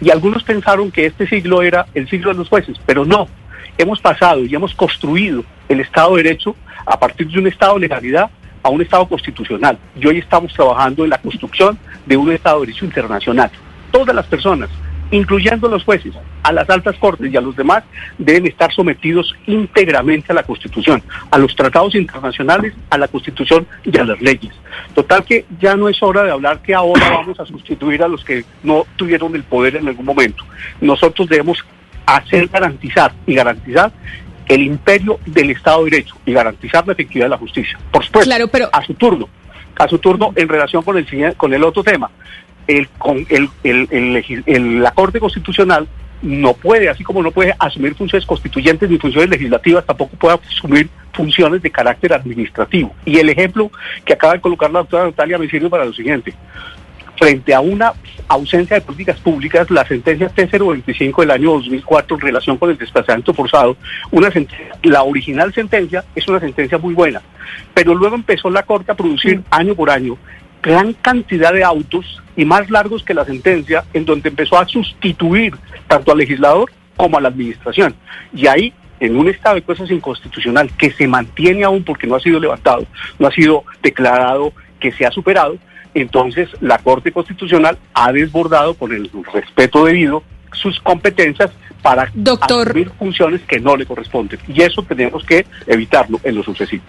Y 0.00 0.10
algunos 0.10 0.42
pensaron 0.42 0.90
que 0.90 1.06
este 1.06 1.28
siglo 1.28 1.62
era 1.62 1.86
el 1.94 2.08
siglo 2.08 2.30
de 2.30 2.38
los 2.38 2.48
jueces, 2.48 2.76
pero 2.86 3.04
no. 3.04 3.28
Hemos 3.76 4.00
pasado 4.00 4.44
y 4.44 4.54
hemos 4.54 4.74
construido 4.74 5.44
el 5.68 5.80
Estado 5.80 6.16
de 6.16 6.22
Derecho 6.22 6.56
a 6.86 6.98
partir 6.98 7.28
de 7.28 7.38
un 7.38 7.46
Estado 7.46 7.74
de 7.74 7.80
legalidad 7.80 8.30
a 8.62 8.70
un 8.70 8.82
Estado 8.82 9.06
constitucional. 9.06 9.78
Y 10.00 10.06
hoy 10.06 10.18
estamos 10.18 10.52
trabajando 10.52 11.04
en 11.04 11.10
la 11.10 11.18
construcción 11.18 11.78
de 12.06 12.16
un 12.16 12.32
Estado 12.32 12.60
de 12.60 12.66
Derecho 12.66 12.86
internacional. 12.86 13.50
Todas 13.92 14.14
las 14.14 14.26
personas 14.26 14.68
incluyendo 15.10 15.68
los 15.68 15.84
jueces, 15.84 16.14
a 16.42 16.52
las 16.52 16.68
altas 16.68 16.96
cortes 16.96 17.32
y 17.32 17.36
a 17.36 17.40
los 17.40 17.56
demás, 17.56 17.84
deben 18.18 18.46
estar 18.46 18.72
sometidos 18.72 19.34
íntegramente 19.46 20.32
a 20.32 20.34
la 20.34 20.42
Constitución, 20.42 21.02
a 21.30 21.38
los 21.38 21.54
tratados 21.54 21.94
internacionales, 21.94 22.74
a 22.90 22.98
la 22.98 23.08
Constitución 23.08 23.66
y 23.84 23.96
a 23.98 24.04
las 24.04 24.20
leyes. 24.20 24.52
Total 24.94 25.24
que 25.24 25.46
ya 25.60 25.76
no 25.76 25.88
es 25.88 26.02
hora 26.02 26.24
de 26.24 26.30
hablar 26.30 26.60
que 26.62 26.74
ahora 26.74 27.10
vamos 27.10 27.38
a 27.40 27.46
sustituir 27.46 28.02
a 28.02 28.08
los 28.08 28.24
que 28.24 28.44
no 28.62 28.86
tuvieron 28.96 29.34
el 29.34 29.44
poder 29.44 29.76
en 29.76 29.88
algún 29.88 30.04
momento. 30.04 30.44
Nosotros 30.80 31.28
debemos 31.28 31.64
hacer 32.06 32.48
garantizar 32.48 33.12
y 33.26 33.34
garantizar 33.34 33.92
el 34.48 34.62
imperio 34.62 35.20
del 35.26 35.50
Estado 35.50 35.84
de 35.84 35.90
Derecho 35.90 36.16
y 36.24 36.32
garantizar 36.32 36.86
la 36.86 36.94
efectividad 36.94 37.26
de 37.26 37.30
la 37.30 37.38
justicia. 37.38 37.78
Por 37.90 38.04
supuesto, 38.04 38.30
claro, 38.30 38.48
pero... 38.48 38.68
a 38.72 38.82
su 38.82 38.94
turno, 38.94 39.28
a 39.78 39.88
su 39.88 39.98
turno 39.98 40.32
en 40.34 40.48
relación 40.48 40.82
con 40.82 40.96
el, 40.96 41.36
con 41.36 41.52
el 41.52 41.64
otro 41.64 41.84
tema 41.84 42.10
el, 42.68 42.88
el, 43.64 44.42
el, 44.46 44.82
la 44.82 44.90
Corte 44.92 45.18
Constitucional 45.18 45.88
no 46.20 46.52
puede, 46.52 46.88
así 46.88 47.02
como 47.02 47.22
no 47.22 47.30
puede 47.30 47.54
asumir 47.58 47.94
funciones 47.94 48.26
constituyentes 48.26 48.90
ni 48.90 48.98
funciones 48.98 49.30
legislativas, 49.30 49.86
tampoco 49.86 50.16
puede 50.16 50.38
asumir 50.46 50.88
funciones 51.12 51.62
de 51.62 51.70
carácter 51.70 52.12
administrativo. 52.12 52.94
Y 53.04 53.18
el 53.18 53.30
ejemplo 53.30 53.70
que 54.04 54.12
acaba 54.12 54.34
de 54.34 54.40
colocar 54.40 54.70
la 54.70 54.80
doctora 54.80 55.04
Natalia 55.04 55.38
me 55.38 55.48
sirve 55.48 55.70
para 55.70 55.84
lo 55.84 55.92
siguiente. 55.92 56.34
Frente 57.16 57.52
a 57.52 57.60
una 57.60 57.94
ausencia 58.28 58.76
de 58.76 58.82
políticas 58.82 59.18
públicas, 59.18 59.68
la 59.70 59.86
sentencia 59.86 60.30
T025 60.32 61.20
del 61.20 61.30
año 61.30 61.52
2004 61.52 62.16
en 62.16 62.20
relación 62.20 62.58
con 62.58 62.70
el 62.70 62.78
desplazamiento 62.78 63.32
forzado, 63.32 63.76
una 64.10 64.30
la 64.82 65.02
original 65.02 65.52
sentencia 65.52 66.04
es 66.14 66.28
una 66.28 66.38
sentencia 66.38 66.78
muy 66.78 66.94
buena, 66.94 67.22
pero 67.74 67.94
luego 67.94 68.14
empezó 68.14 68.50
la 68.50 68.62
Corte 68.62 68.92
a 68.92 68.94
producir 68.94 69.42
año 69.50 69.74
por 69.74 69.90
año 69.90 70.16
gran 70.62 70.92
cantidad 70.94 71.52
de 71.52 71.64
autos 71.64 72.20
y 72.38 72.44
más 72.44 72.70
largos 72.70 73.02
que 73.02 73.14
la 73.14 73.24
sentencia, 73.24 73.84
en 73.92 74.04
donde 74.04 74.28
empezó 74.28 74.56
a 74.58 74.68
sustituir 74.68 75.56
tanto 75.88 76.12
al 76.12 76.18
legislador 76.18 76.70
como 76.96 77.18
a 77.18 77.20
la 77.20 77.28
administración. 77.28 77.96
Y 78.32 78.46
ahí, 78.46 78.72
en 79.00 79.16
un 79.16 79.28
estado 79.28 79.56
de 79.56 79.62
cosas 79.62 79.90
inconstitucional 79.90 80.70
que 80.78 80.92
se 80.92 81.08
mantiene 81.08 81.64
aún 81.64 81.82
porque 81.82 82.06
no 82.06 82.14
ha 82.14 82.20
sido 82.20 82.38
levantado, 82.38 82.86
no 83.18 83.26
ha 83.26 83.32
sido 83.32 83.64
declarado 83.82 84.52
que 84.78 84.92
se 84.92 85.04
ha 85.04 85.10
superado, 85.10 85.58
entonces 85.94 86.48
la 86.60 86.78
Corte 86.78 87.10
Constitucional 87.10 87.76
ha 87.92 88.12
desbordado 88.12 88.74
con 88.74 88.92
el 88.92 89.10
respeto 89.32 89.84
debido 89.84 90.22
sus 90.52 90.78
competencias 90.78 91.50
para 91.82 92.08
Doctor... 92.14 92.68
asumir 92.68 92.90
funciones 92.90 93.40
que 93.48 93.58
no 93.58 93.76
le 93.76 93.84
corresponden. 93.84 94.38
Y 94.46 94.62
eso 94.62 94.84
tenemos 94.84 95.24
que 95.24 95.44
evitarlo 95.66 96.20
en 96.22 96.36
lo 96.36 96.44
sucesivo. 96.44 96.84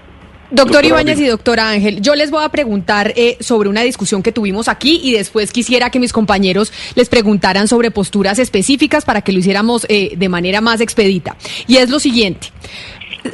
Doctor 0.52 0.84
Ibáñez 0.84 1.20
y 1.20 1.28
doctora 1.28 1.70
Ángel, 1.70 2.02
yo 2.02 2.16
les 2.16 2.32
voy 2.32 2.44
a 2.44 2.50
preguntar 2.50 3.14
eh, 3.16 3.38
sobre 3.40 3.70
una 3.70 3.82
discusión 3.82 4.24
que 4.24 4.32
tuvimos 4.32 4.68
aquí 4.68 5.00
y 5.04 5.12
después 5.12 5.52
quisiera 5.52 5.92
que 5.92 6.00
mis 6.00 6.12
compañeros 6.12 6.74
les 6.96 7.08
preguntaran 7.08 7.68
sobre 7.68 7.92
posturas 7.92 8.40
específicas 8.40 9.06
para 9.06 9.22
que 9.22 9.32
lo 9.32 9.40
hiciéramos 9.40 9.86
eh, 9.90 10.14
de 10.18 10.30
manera 10.30 10.60
más 10.60 10.82
expedita. 10.82 11.38
Y 11.68 11.78
es 11.78 11.92
lo 11.92 12.00
siguiente. 12.00 12.48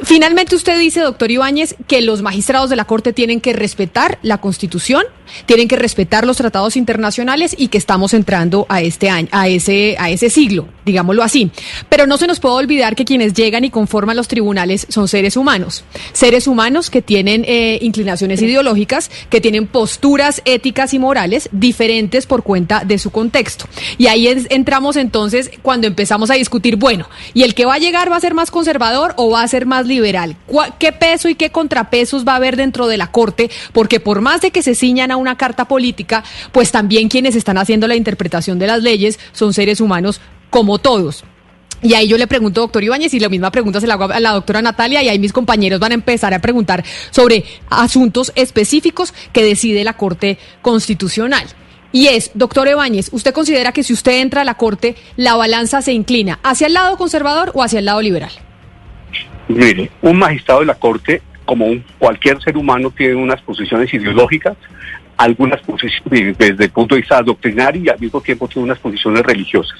Finalmente 0.02 0.56
usted 0.56 0.78
dice, 0.78 1.00
doctor 1.00 1.30
Ibáñez, 1.30 1.76
que 1.86 2.02
los 2.02 2.20
magistrados 2.20 2.68
de 2.68 2.76
la 2.76 2.84
Corte 2.84 3.12
tienen 3.12 3.40
que 3.40 3.52
respetar 3.52 4.18
la 4.22 4.38
Constitución, 4.38 5.04
tienen 5.46 5.68
que 5.68 5.76
respetar 5.76 6.26
los 6.26 6.36
tratados 6.36 6.76
internacionales 6.76 7.54
y 7.56 7.68
que 7.68 7.78
estamos 7.78 8.14
entrando 8.14 8.66
a 8.68 8.80
este 8.82 9.10
año, 9.10 9.28
a 9.32 9.48
ese, 9.48 9.96
a 9.98 10.10
ese 10.10 10.30
siglo, 10.30 10.68
digámoslo 10.84 11.22
así. 11.22 11.50
Pero 11.88 12.06
no 12.06 12.16
se 12.16 12.26
nos 12.26 12.40
puede 12.40 12.56
olvidar 12.56 12.96
que 12.96 13.04
quienes 13.04 13.34
llegan 13.34 13.64
y 13.64 13.70
conforman 13.70 14.16
los 14.16 14.28
tribunales 14.28 14.86
son 14.88 15.08
seres 15.08 15.36
humanos, 15.36 15.84
seres 16.12 16.46
humanos 16.46 16.90
que 16.90 17.02
tienen 17.02 17.44
eh, 17.46 17.78
inclinaciones 17.82 18.40
ideológicas, 18.42 19.10
que 19.30 19.40
tienen 19.40 19.66
posturas 19.66 20.42
éticas 20.44 20.94
y 20.94 20.98
morales 20.98 21.48
diferentes 21.52 22.26
por 22.26 22.42
cuenta 22.42 22.84
de 22.84 22.98
su 22.98 23.10
contexto. 23.10 23.66
Y 23.98 24.06
ahí 24.06 24.28
entramos 24.50 24.96
entonces 24.96 25.50
cuando 25.62 25.86
empezamos 25.86 26.30
a 26.30 26.34
discutir, 26.34 26.76
bueno, 26.76 27.08
¿y 27.34 27.42
el 27.42 27.54
que 27.54 27.64
va 27.64 27.74
a 27.74 27.78
llegar 27.78 28.10
va 28.10 28.16
a 28.16 28.20
ser 28.20 28.34
más 28.34 28.50
conservador 28.50 29.14
o 29.16 29.30
va 29.30 29.42
a 29.42 29.48
ser 29.48 29.66
más 29.66 29.86
liberal? 29.86 30.36
¿Qué 30.78 30.92
peso 30.92 31.28
y 31.28 31.34
qué 31.34 31.50
contrapesos 31.50 32.26
va 32.26 32.32
a 32.32 32.36
haber 32.36 32.56
dentro 32.56 32.86
de 32.86 32.96
la 32.96 33.10
Corte? 33.10 33.50
Porque 33.72 34.00
por 34.00 34.20
más 34.20 34.40
de 34.40 34.50
que 34.50 34.62
se 34.62 34.74
ciñan 34.74 35.10
a 35.10 35.15
una 35.16 35.36
carta 35.36 35.66
política, 35.66 36.24
pues 36.52 36.70
también 36.70 37.08
quienes 37.08 37.36
están 37.36 37.58
haciendo 37.58 37.88
la 37.88 37.96
interpretación 37.96 38.58
de 38.58 38.66
las 38.66 38.82
leyes 38.82 39.18
son 39.32 39.52
seres 39.52 39.80
humanos 39.80 40.20
como 40.50 40.78
todos. 40.78 41.24
Y 41.82 41.94
ahí 41.94 42.08
yo 42.08 42.16
le 42.16 42.26
pregunto, 42.26 42.62
doctor 42.62 42.82
Ibáñez, 42.82 43.12
y 43.14 43.20
la 43.20 43.28
misma 43.28 43.50
pregunta 43.50 43.80
se 43.80 43.86
la 43.86 43.94
hago 43.94 44.04
a 44.04 44.20
la 44.20 44.32
doctora 44.32 44.62
Natalia, 44.62 45.02
y 45.02 45.08
ahí 45.08 45.18
mis 45.18 45.32
compañeros 45.32 45.78
van 45.78 45.92
a 45.92 45.94
empezar 45.94 46.32
a 46.32 46.40
preguntar 46.40 46.84
sobre 47.10 47.44
asuntos 47.68 48.32
específicos 48.34 49.12
que 49.32 49.44
decide 49.44 49.84
la 49.84 49.96
Corte 49.96 50.38
Constitucional. 50.62 51.46
Y 51.92 52.08
es, 52.08 52.30
doctor 52.34 52.66
Ibáñez, 52.68 53.10
¿usted 53.12 53.32
considera 53.32 53.72
que 53.72 53.82
si 53.82 53.92
usted 53.92 54.20
entra 54.20 54.40
a 54.40 54.44
la 54.44 54.54
Corte, 54.54 54.96
la 55.16 55.36
balanza 55.36 55.82
se 55.82 55.92
inclina 55.92 56.38
hacia 56.42 56.66
el 56.66 56.74
lado 56.74 56.96
conservador 56.96 57.52
o 57.54 57.62
hacia 57.62 57.78
el 57.78 57.84
lado 57.84 58.02
liberal? 58.02 58.32
Mire, 59.48 59.90
un 60.02 60.18
magistrado 60.18 60.60
de 60.60 60.66
la 60.66 60.74
Corte, 60.74 61.22
como 61.44 61.66
un, 61.66 61.84
cualquier 61.98 62.42
ser 62.42 62.56
humano, 62.56 62.90
tiene 62.90 63.14
unas 63.14 63.40
posiciones 63.42 63.92
ideológicas, 63.94 64.56
algunas 65.16 65.60
posiciones 65.62 66.36
desde 66.36 66.64
el 66.64 66.70
punto 66.70 66.94
de 66.94 67.00
vista 67.00 67.22
doctrinario 67.22 67.82
y 67.82 67.88
al 67.88 67.98
mismo 67.98 68.20
tiempo 68.20 68.48
tiene 68.48 68.64
unas 68.64 68.78
posiciones 68.78 69.22
religiosas. 69.22 69.78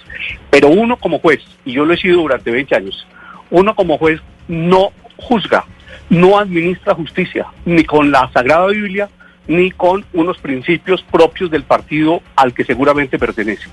Pero 0.50 0.68
uno 0.68 0.96
como 0.96 1.18
juez, 1.18 1.40
y 1.64 1.72
yo 1.72 1.84
lo 1.84 1.94
he 1.94 1.96
sido 1.96 2.22
durante 2.22 2.50
20 2.50 2.74
años, 2.74 3.06
uno 3.50 3.74
como 3.74 3.98
juez 3.98 4.20
no 4.48 4.90
juzga, 5.16 5.64
no 6.08 6.38
administra 6.38 6.94
justicia, 6.94 7.46
ni 7.64 7.84
con 7.84 8.10
la 8.10 8.30
Sagrada 8.32 8.66
Biblia, 8.68 9.08
ni 9.46 9.70
con 9.70 10.04
unos 10.12 10.38
principios 10.38 11.02
propios 11.02 11.50
del 11.50 11.62
partido 11.62 12.22
al 12.34 12.52
que 12.52 12.64
seguramente 12.64 13.18
pertenece. 13.18 13.68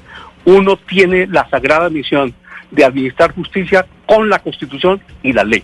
Uno 0.45 0.77
tiene 0.77 1.25
la 1.27 1.49
sagrada 1.49 1.89
misión 1.89 2.33
de 2.69 2.83
administrar 2.83 3.33
justicia 3.33 3.85
con 4.05 4.29
la 4.29 4.39
Constitución 4.39 5.01
y 5.23 5.33
la 5.33 5.43
ley 5.43 5.63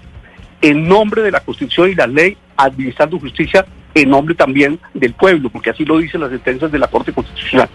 en 0.62 0.88
nombre 0.88 1.22
de 1.22 1.32
la 1.32 1.40
Constitución 1.40 1.90
y 1.90 1.96
la 1.96 2.08
ley, 2.08 2.38
administrando 2.58 3.20
justicia 3.20 3.66
en 3.96 4.10
nombre 4.10 4.36
también 4.36 4.80
del 4.94 5.14
pueblo, 5.14 5.50
porque 5.50 5.72
así 5.72 5.84
lo 5.86 5.98
dicen 5.98 6.22
las 6.22 6.30
sentencias 6.30 6.72
de 6.72 6.80
la 6.80 6.88
Corte 6.88 7.12
Constitucional. 7.12 7.70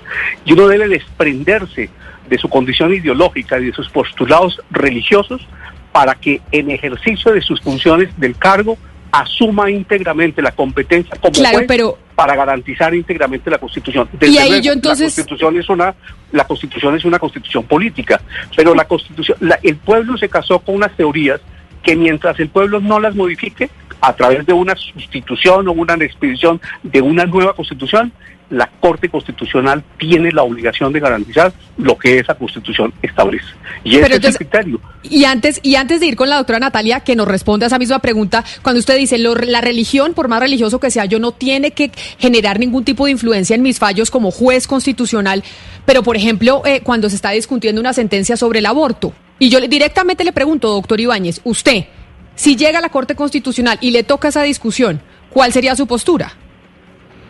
Y 0.44 0.52
uno 0.52 0.68
debe 0.68 0.88
desprenderse 0.88 1.90
de 2.28 2.38
su 2.38 2.48
condición 2.48 2.94
ideológica 2.94 3.58
y 3.58 3.66
de 3.66 3.72
sus 3.72 3.88
postulados 3.90 4.60
religiosos 4.70 5.46
para 5.92 6.14
que 6.14 6.40
en 6.52 6.70
ejercicio 6.70 7.32
de 7.32 7.40
sus 7.40 7.60
funciones 7.60 8.08
del 8.18 8.36
cargo 8.36 8.78
asuma 9.12 9.70
íntegramente 9.70 10.42
la 10.42 10.50
competencia 10.52 11.16
como 11.20 11.32
Claro, 11.32 11.58
juez 11.58 11.68
pero- 11.68 11.98
para 12.16 12.34
garantizar 12.34 12.94
íntegramente 12.94 13.48
la 13.50 13.58
Constitución. 13.58 14.08
Y 14.20 14.38
ahí 14.38 14.60
yo 14.60 14.72
entonces- 14.72 15.16
la 15.16 15.22
Constitución 15.22 15.58
es 15.58 15.68
una 15.68 15.94
la 16.32 16.44
Constitución 16.48 16.96
es 16.96 17.04
una 17.04 17.20
Constitución 17.20 17.62
política, 17.64 18.20
pero 18.56 18.74
la 18.74 18.86
Constitución 18.86 19.36
la- 19.40 19.58
el 19.62 19.76
pueblo 19.76 20.16
se 20.18 20.28
casó 20.28 20.58
con 20.58 20.74
unas 20.76 20.96
teorías 20.96 21.40
que 21.84 21.94
mientras 21.94 22.40
el 22.40 22.48
pueblo 22.48 22.80
no 22.80 22.98
las 22.98 23.14
modifique 23.14 23.70
a 24.06 24.12
través 24.14 24.44
de 24.46 24.52
una 24.52 24.74
sustitución 24.76 25.66
o 25.68 25.72
una 25.72 25.94
expedición 25.94 26.60
de 26.82 27.00
una 27.00 27.24
nueva 27.24 27.54
Constitución, 27.54 28.12
la 28.50 28.68
Corte 28.78 29.08
Constitucional 29.08 29.82
tiene 29.98 30.30
la 30.30 30.42
obligación 30.42 30.92
de 30.92 31.00
garantizar 31.00 31.52
lo 31.78 31.96
que 31.96 32.18
esa 32.18 32.34
Constitución 32.34 32.92
establece. 33.02 33.46
Y 33.82 33.96
ese 33.96 34.16
es 34.16 34.24
el 34.24 34.36
criterio. 34.36 34.80
Y 35.02 35.24
antes, 35.24 35.60
y 35.62 35.76
antes 35.76 36.00
de 36.00 36.06
ir 36.06 36.14
con 36.16 36.28
la 36.28 36.36
doctora 36.36 36.58
Natalia, 36.58 37.00
que 37.00 37.16
nos 37.16 37.26
responda 37.26 37.64
a 37.66 37.68
esa 37.68 37.78
misma 37.78 38.00
pregunta, 38.00 38.44
cuando 38.62 38.78
usted 38.80 38.98
dice, 38.98 39.16
lo- 39.18 39.34
la 39.34 39.62
religión, 39.62 40.12
por 40.12 40.28
más 40.28 40.40
religioso 40.40 40.78
que 40.78 40.90
sea, 40.90 41.06
yo 41.06 41.18
no 41.18 41.32
tiene 41.32 41.70
que 41.70 41.90
generar 42.18 42.60
ningún 42.60 42.84
tipo 42.84 43.06
de 43.06 43.12
influencia 43.12 43.56
en 43.56 43.62
mis 43.62 43.78
fallos 43.78 44.10
como 44.10 44.30
juez 44.30 44.66
constitucional, 44.66 45.42
pero 45.86 46.02
por 46.02 46.16
ejemplo, 46.16 46.62
eh, 46.66 46.80
cuando 46.82 47.08
se 47.08 47.16
está 47.16 47.30
discutiendo 47.30 47.80
una 47.80 47.94
sentencia 47.94 48.36
sobre 48.36 48.58
el 48.58 48.66
aborto, 48.66 49.14
y 49.38 49.48
yo 49.48 49.58
directamente 49.60 50.22
le 50.22 50.32
pregunto, 50.32 50.68
doctor 50.68 51.00
Ibáñez, 51.00 51.40
usted, 51.44 51.86
si 52.34 52.56
llega 52.56 52.78
a 52.78 52.82
la 52.82 52.88
Corte 52.88 53.14
Constitucional 53.14 53.78
y 53.80 53.90
le 53.90 54.02
toca 54.02 54.28
esa 54.28 54.42
discusión, 54.42 55.00
¿cuál 55.30 55.52
sería 55.52 55.76
su 55.76 55.86
postura? 55.86 56.32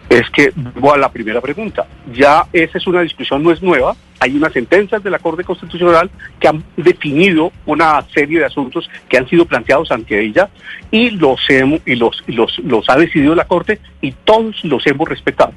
Es 0.08 0.28
que, 0.30 0.52
vuelvo 0.54 0.94
a 0.94 0.98
la 0.98 1.10
primera 1.10 1.40
pregunta, 1.40 1.86
ya 2.12 2.46
esa 2.52 2.78
es 2.78 2.86
una 2.86 3.00
discusión, 3.00 3.42
no 3.42 3.50
es 3.50 3.62
nueva, 3.62 3.96
hay 4.20 4.36
unas 4.36 4.52
sentencias 4.52 5.02
de 5.02 5.10
la 5.10 5.18
Corte 5.18 5.44
Constitucional 5.44 6.10
que 6.38 6.48
han 6.48 6.62
definido 6.76 7.52
una 7.66 8.02
serie 8.14 8.38
de 8.38 8.44
asuntos 8.44 8.88
que 9.08 9.18
han 9.18 9.28
sido 9.28 9.44
planteados 9.44 9.90
ante 9.90 10.20
ella 10.20 10.48
y 10.90 11.10
los 11.10 11.40
hemos, 11.48 11.80
y 11.84 11.96
los, 11.96 12.22
los, 12.28 12.88
ha 12.88 12.96
decidido 12.96 13.34
la 13.34 13.46
Corte 13.46 13.80
y 14.00 14.12
todos 14.12 14.64
los 14.64 14.86
hemos 14.86 15.08
respetado. 15.08 15.52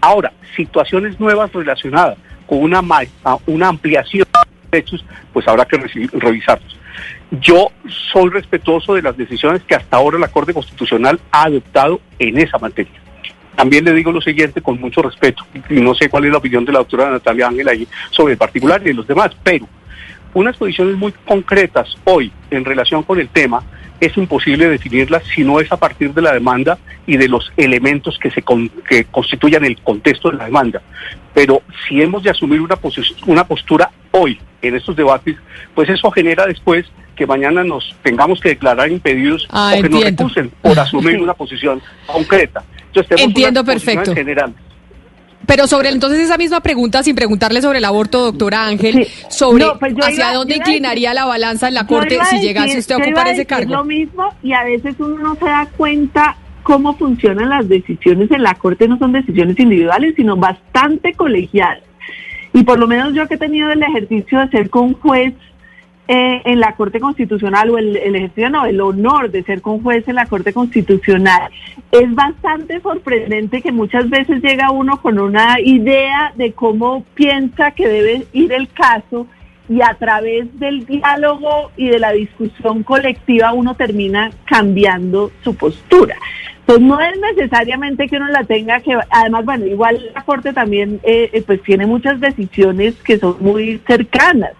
Ahora, 0.00 0.32
situaciones 0.56 1.20
nuevas 1.20 1.52
relacionadas 1.52 2.16
con 2.46 2.62
una, 2.62 2.82
una 3.46 3.68
ampliación 3.68 4.26
de 4.32 4.78
derechos, 4.78 5.04
pues 5.32 5.46
habrá 5.46 5.66
que 5.66 5.76
revisarlos. 6.12 6.79
Yo 7.30 7.70
soy 8.12 8.28
respetuoso 8.30 8.94
de 8.94 9.02
las 9.02 9.16
decisiones 9.16 9.62
que 9.62 9.74
hasta 9.76 9.96
ahora 9.96 10.18
la 10.18 10.28
Corte 10.28 10.52
Constitucional 10.52 11.20
ha 11.30 11.44
adoptado 11.44 12.00
en 12.18 12.38
esa 12.38 12.58
materia. 12.58 12.92
También 13.54 13.84
le 13.84 13.92
digo 13.92 14.10
lo 14.10 14.20
siguiente 14.20 14.62
con 14.62 14.80
mucho 14.80 15.02
respeto, 15.02 15.44
y 15.68 15.74
no 15.80 15.94
sé 15.94 16.08
cuál 16.08 16.24
es 16.24 16.32
la 16.32 16.38
opinión 16.38 16.64
de 16.64 16.72
la 16.72 16.78
doctora 16.80 17.10
Natalia 17.10 17.48
Ángel 17.48 17.68
ahí 17.68 17.86
sobre 18.10 18.32
el 18.32 18.38
particular 18.38 18.80
y 18.82 18.86
de 18.86 18.94
los 18.94 19.06
demás, 19.06 19.30
pero 19.44 19.68
unas 20.34 20.56
posiciones 20.56 20.96
muy 20.96 21.12
concretas 21.24 21.94
hoy 22.04 22.32
en 22.50 22.64
relación 22.64 23.02
con 23.02 23.20
el 23.20 23.28
tema 23.28 23.62
es 24.00 24.16
imposible 24.16 24.68
definirlas 24.68 25.22
si 25.34 25.44
no 25.44 25.60
es 25.60 25.70
a 25.70 25.76
partir 25.76 26.14
de 26.14 26.22
la 26.22 26.32
demanda 26.32 26.78
y 27.06 27.16
de 27.18 27.28
los 27.28 27.52
elementos 27.56 28.18
que 28.18 28.30
se 28.30 28.40
con- 28.40 28.70
que 28.88 29.04
constituyan 29.04 29.64
el 29.64 29.76
contexto 29.82 30.30
de 30.30 30.38
la 30.38 30.44
demanda. 30.46 30.80
Pero 31.34 31.62
si 31.86 32.00
hemos 32.00 32.22
de 32.22 32.30
asumir 32.30 32.60
una, 32.62 32.78
una 33.26 33.44
postura 33.44 33.90
hoy 34.12 34.40
en 34.62 34.74
estos 34.76 34.96
debates, 34.96 35.36
pues 35.74 35.90
eso 35.90 36.10
genera 36.12 36.46
después 36.46 36.86
que 37.20 37.26
mañana 37.26 37.62
nos 37.62 37.94
tengamos 38.02 38.40
que 38.40 38.48
declarar 38.50 38.90
impedidos 38.90 39.46
Ah, 39.50 39.74
o 39.76 39.82
que 39.82 39.88
nos 39.90 40.02
recusen 40.04 40.50
por 40.62 40.78
asumir 40.80 41.20
una 41.22 41.34
posición 41.34 41.82
concreta. 42.06 42.64
Entonces, 42.86 43.20
Entiendo 43.20 43.62
perfecto. 43.62 44.14
generales. 44.14 44.54
Pero 45.46 45.66
sobre 45.66 45.90
entonces 45.90 46.18
esa 46.20 46.38
misma 46.38 46.60
pregunta, 46.60 47.02
sin 47.02 47.14
preguntarle 47.14 47.60
sobre 47.60 47.76
el 47.78 47.84
aborto, 47.84 48.20
doctora 48.24 48.66
Ángel, 48.66 49.06
sobre 49.28 49.64
No, 49.66 49.78
pues 49.78 49.92
hacia 50.00 50.14
iba- 50.28 50.34
dónde 50.34 50.56
inclinaría 50.56 51.12
la 51.12 51.26
balanza 51.26 51.68
en 51.68 51.74
la 51.74 51.86
Corte 51.86 52.14
si 52.30 52.36
decir- 52.36 52.40
llegase 52.40 52.78
usted 52.78 52.94
a 52.94 52.98
ocupar 52.98 53.28
ese 53.28 53.44
cargo. 53.44 53.74
lo 53.74 53.84
mismo 53.84 54.32
y 54.42 54.54
a 54.54 54.64
veces 54.64 54.94
uno 54.98 55.18
no 55.18 55.34
se 55.34 55.44
da 55.44 55.68
cuenta 55.76 56.36
cómo 56.62 56.96
funcionan 56.96 57.50
las 57.50 57.68
decisiones 57.68 58.30
en 58.30 58.42
la 58.42 58.54
Corte, 58.54 58.88
no 58.88 58.98
son 58.98 59.12
decisiones 59.12 59.58
individuales, 59.60 60.14
sino 60.16 60.36
bastante 60.36 61.12
colegiadas. 61.12 61.80
Y 62.54 62.62
por 62.64 62.78
lo 62.78 62.86
menos 62.86 63.12
yo 63.12 63.28
que 63.28 63.34
he 63.34 63.38
tenido 63.38 63.70
el 63.70 63.82
ejercicio 63.82 64.38
de 64.40 64.48
ser 64.48 64.70
con 64.70 64.94
juez 64.94 65.34
eh, 66.12 66.42
en 66.44 66.58
la 66.58 66.74
Corte 66.74 66.98
Constitucional 66.98 67.70
o 67.70 67.78
el, 67.78 67.96
el 67.96 68.16
ejercicio, 68.16 68.50
no, 68.50 68.66
el 68.66 68.80
honor 68.80 69.30
de 69.30 69.44
ser 69.44 69.60
con 69.62 69.80
juez 69.80 70.08
en 70.08 70.16
la 70.16 70.26
Corte 70.26 70.52
Constitucional, 70.52 71.52
es 71.92 72.12
bastante 72.16 72.80
sorprendente 72.80 73.62
que 73.62 73.70
muchas 73.70 74.10
veces 74.10 74.42
llega 74.42 74.72
uno 74.72 75.00
con 75.00 75.20
una 75.20 75.60
idea 75.60 76.32
de 76.34 76.50
cómo 76.50 77.04
piensa 77.14 77.70
que 77.70 77.86
debe 77.86 78.26
ir 78.32 78.52
el 78.52 78.66
caso 78.70 79.28
y 79.68 79.82
a 79.82 79.94
través 79.94 80.58
del 80.58 80.84
diálogo 80.84 81.70
y 81.76 81.90
de 81.90 82.00
la 82.00 82.10
discusión 82.10 82.82
colectiva 82.82 83.52
uno 83.52 83.76
termina 83.76 84.32
cambiando 84.46 85.30
su 85.44 85.54
postura. 85.54 86.16
Entonces 86.58 86.86
no 86.86 87.00
es 87.00 87.20
necesariamente 87.36 88.08
que 88.08 88.16
uno 88.16 88.28
la 88.28 88.42
tenga 88.42 88.80
que, 88.80 88.98
además, 89.10 89.44
bueno, 89.44 89.66
igual 89.66 90.10
la 90.12 90.22
Corte 90.24 90.52
también 90.52 90.98
eh, 91.04 91.30
eh, 91.32 91.42
pues 91.46 91.62
tiene 91.62 91.86
muchas 91.86 92.18
decisiones 92.18 92.96
que 93.04 93.18
son 93.18 93.36
muy 93.38 93.80
cercanas. 93.86 94.52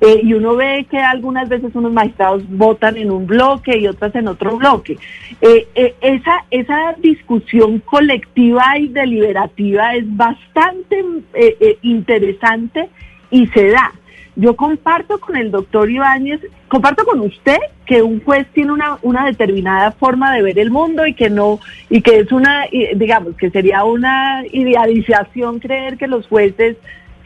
Eh, 0.00 0.20
y 0.22 0.34
uno 0.34 0.56
ve 0.56 0.86
que 0.90 0.98
algunas 0.98 1.48
veces 1.48 1.74
unos 1.74 1.92
magistrados 1.92 2.42
votan 2.48 2.96
en 2.96 3.10
un 3.10 3.26
bloque 3.26 3.78
y 3.78 3.86
otras 3.86 4.14
en 4.14 4.28
otro 4.28 4.56
bloque. 4.56 4.98
Eh, 5.40 5.66
eh, 5.74 5.94
esa, 6.00 6.44
esa 6.50 6.94
discusión 6.98 7.78
colectiva 7.80 8.78
y 8.78 8.88
deliberativa 8.88 9.94
es 9.94 10.04
bastante 10.16 11.04
eh, 11.34 11.78
interesante 11.82 12.88
y 13.30 13.46
se 13.48 13.68
da. 13.68 13.92
Yo 14.36 14.56
comparto 14.56 15.20
con 15.20 15.36
el 15.36 15.52
doctor 15.52 15.88
Ibáñez, 15.88 16.40
comparto 16.66 17.04
con 17.04 17.20
usted 17.20 17.58
que 17.86 18.02
un 18.02 18.20
juez 18.20 18.48
tiene 18.52 18.72
una, 18.72 18.98
una 19.02 19.26
determinada 19.26 19.92
forma 19.92 20.34
de 20.34 20.42
ver 20.42 20.58
el 20.58 20.72
mundo 20.72 21.06
y 21.06 21.14
que 21.14 21.30
no, 21.30 21.60
y 21.88 22.02
que 22.02 22.18
es 22.18 22.32
una, 22.32 22.64
digamos, 22.96 23.36
que 23.36 23.50
sería 23.50 23.84
una 23.84 24.42
idealización 24.50 25.60
creer 25.60 25.96
que 25.98 26.08
los 26.08 26.26
jueces 26.26 26.76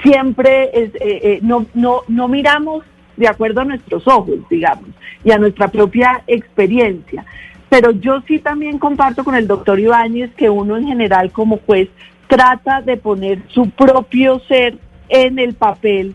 siempre 0.03 0.71
es, 0.73 0.95
eh, 0.97 1.01
eh, 1.01 1.39
no, 1.43 1.67
no, 1.75 2.03
no 2.09 2.29
miramos 2.29 2.85
de 3.17 3.29
acuerdo 3.29 3.63
a 3.63 3.65
nuestros 3.65 4.07
ojos, 4.07 4.37
digamos, 4.49 4.91
y 5.25 5.33
a 5.33 5.39
nuestra 5.39 5.69
propia 5.69 6.23
experiencia. 6.27 7.25
Pero 7.69 7.91
yo 7.91 8.23
sí 8.27 8.39
también 8.39 8.79
comparto 8.79 9.25
con 9.25 9.35
el 9.35 9.47
doctor 9.47 9.79
Ibáñez 9.79 10.31
que 10.35 10.49
uno 10.49 10.77
en 10.77 10.87
general 10.87 11.33
como 11.33 11.59
juez 11.59 11.89
trata 12.29 12.81
de 12.81 12.97
poner 12.97 13.43
su 13.49 13.71
propio 13.71 14.41
ser 14.41 14.79
en 15.09 15.39
el 15.39 15.55
papel 15.55 16.15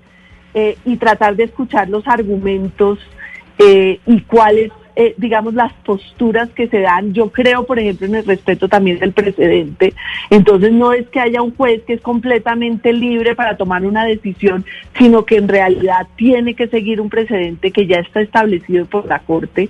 eh, 0.53 0.77
y 0.85 0.97
tratar 0.97 1.35
de 1.35 1.45
escuchar 1.45 1.89
los 1.89 2.07
argumentos 2.07 2.99
eh, 3.57 3.99
y 4.05 4.21
cuáles, 4.21 4.71
eh, 4.95 5.15
digamos, 5.17 5.53
las 5.53 5.73
posturas 5.73 6.49
que 6.49 6.67
se 6.67 6.81
dan. 6.81 7.13
Yo 7.13 7.31
creo, 7.31 7.65
por 7.65 7.79
ejemplo, 7.79 8.07
en 8.07 8.15
el 8.15 8.25
respeto 8.25 8.67
también 8.67 8.99
del 8.99 9.11
precedente. 9.11 9.93
Entonces, 10.29 10.71
no 10.71 10.93
es 10.93 11.07
que 11.09 11.19
haya 11.19 11.41
un 11.41 11.55
juez 11.55 11.81
que 11.83 11.93
es 11.93 12.01
completamente 12.01 12.93
libre 12.93 13.35
para 13.35 13.57
tomar 13.57 13.85
una 13.85 14.05
decisión, 14.05 14.65
sino 14.97 15.25
que 15.25 15.37
en 15.37 15.47
realidad 15.47 16.07
tiene 16.15 16.53
que 16.53 16.67
seguir 16.67 17.01
un 17.01 17.09
precedente 17.09 17.71
que 17.71 17.87
ya 17.87 17.97
está 17.97 18.21
establecido 18.21 18.85
por 18.85 19.05
la 19.07 19.19
Corte 19.19 19.69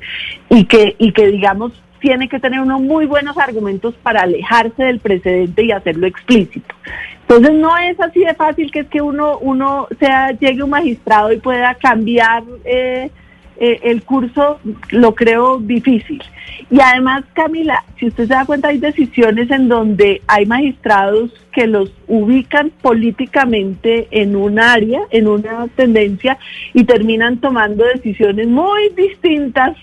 y 0.50 0.66
que, 0.66 0.95
y 0.98 1.11
que 1.11 1.27
digamos, 1.27 1.72
tiene 2.03 2.27
que 2.27 2.40
tener 2.40 2.60
unos 2.60 2.82
muy 2.82 3.06
buenos 3.06 3.38
argumentos 3.38 3.95
para 4.03 4.24
alejarse 4.24 4.84
del 4.84 5.00
precedente 5.00 5.64
y 5.64 5.72
hacerlo 5.72 6.06
explícito. 6.06 6.76
Entonces 7.22 7.53
no 7.53 7.77
es 7.77 7.98
así 8.02 8.19
de 8.19 8.34
fácil 8.34 8.69
que 8.72 8.82
es 8.82 8.88
que 8.88 9.02
uno 9.02 9.38
uno 9.38 9.88
sea 10.00 10.32
llegue 10.32 10.64
un 10.64 10.72
magistrado 10.72 11.32
y 11.32 11.40
pueda 11.40 11.74
cambiar 11.76 12.43
eh, 12.66 13.10
eh, 13.57 13.80
el 13.83 14.03
curso, 14.03 14.59
lo 14.90 15.15
creo 15.15 15.59
difícil. 15.59 16.22
Y 16.69 16.80
además, 16.80 17.23
Camila, 17.33 17.83
si 17.99 18.07
usted 18.07 18.27
se 18.27 18.33
da 18.33 18.45
cuenta, 18.45 18.69
hay 18.69 18.77
decisiones 18.77 19.49
en 19.51 19.67
donde 19.67 20.22
hay 20.27 20.45
magistrados 20.45 21.32
que 21.51 21.67
los 21.67 21.91
ubican 22.07 22.72
políticamente 22.82 24.07
en 24.11 24.35
un 24.35 24.59
área, 24.59 25.01
en 25.11 25.27
una 25.27 25.67
tendencia, 25.75 26.38
y 26.73 26.83
terminan 26.83 27.38
tomando 27.38 27.83
decisiones 27.85 28.48
muy 28.48 28.90
distintas. 28.90 29.77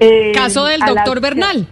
eh, 0.00 0.32
Caso 0.34 0.64
del 0.66 0.80
las 0.80 0.94
doctor 0.94 1.20
Bernal 1.20 1.66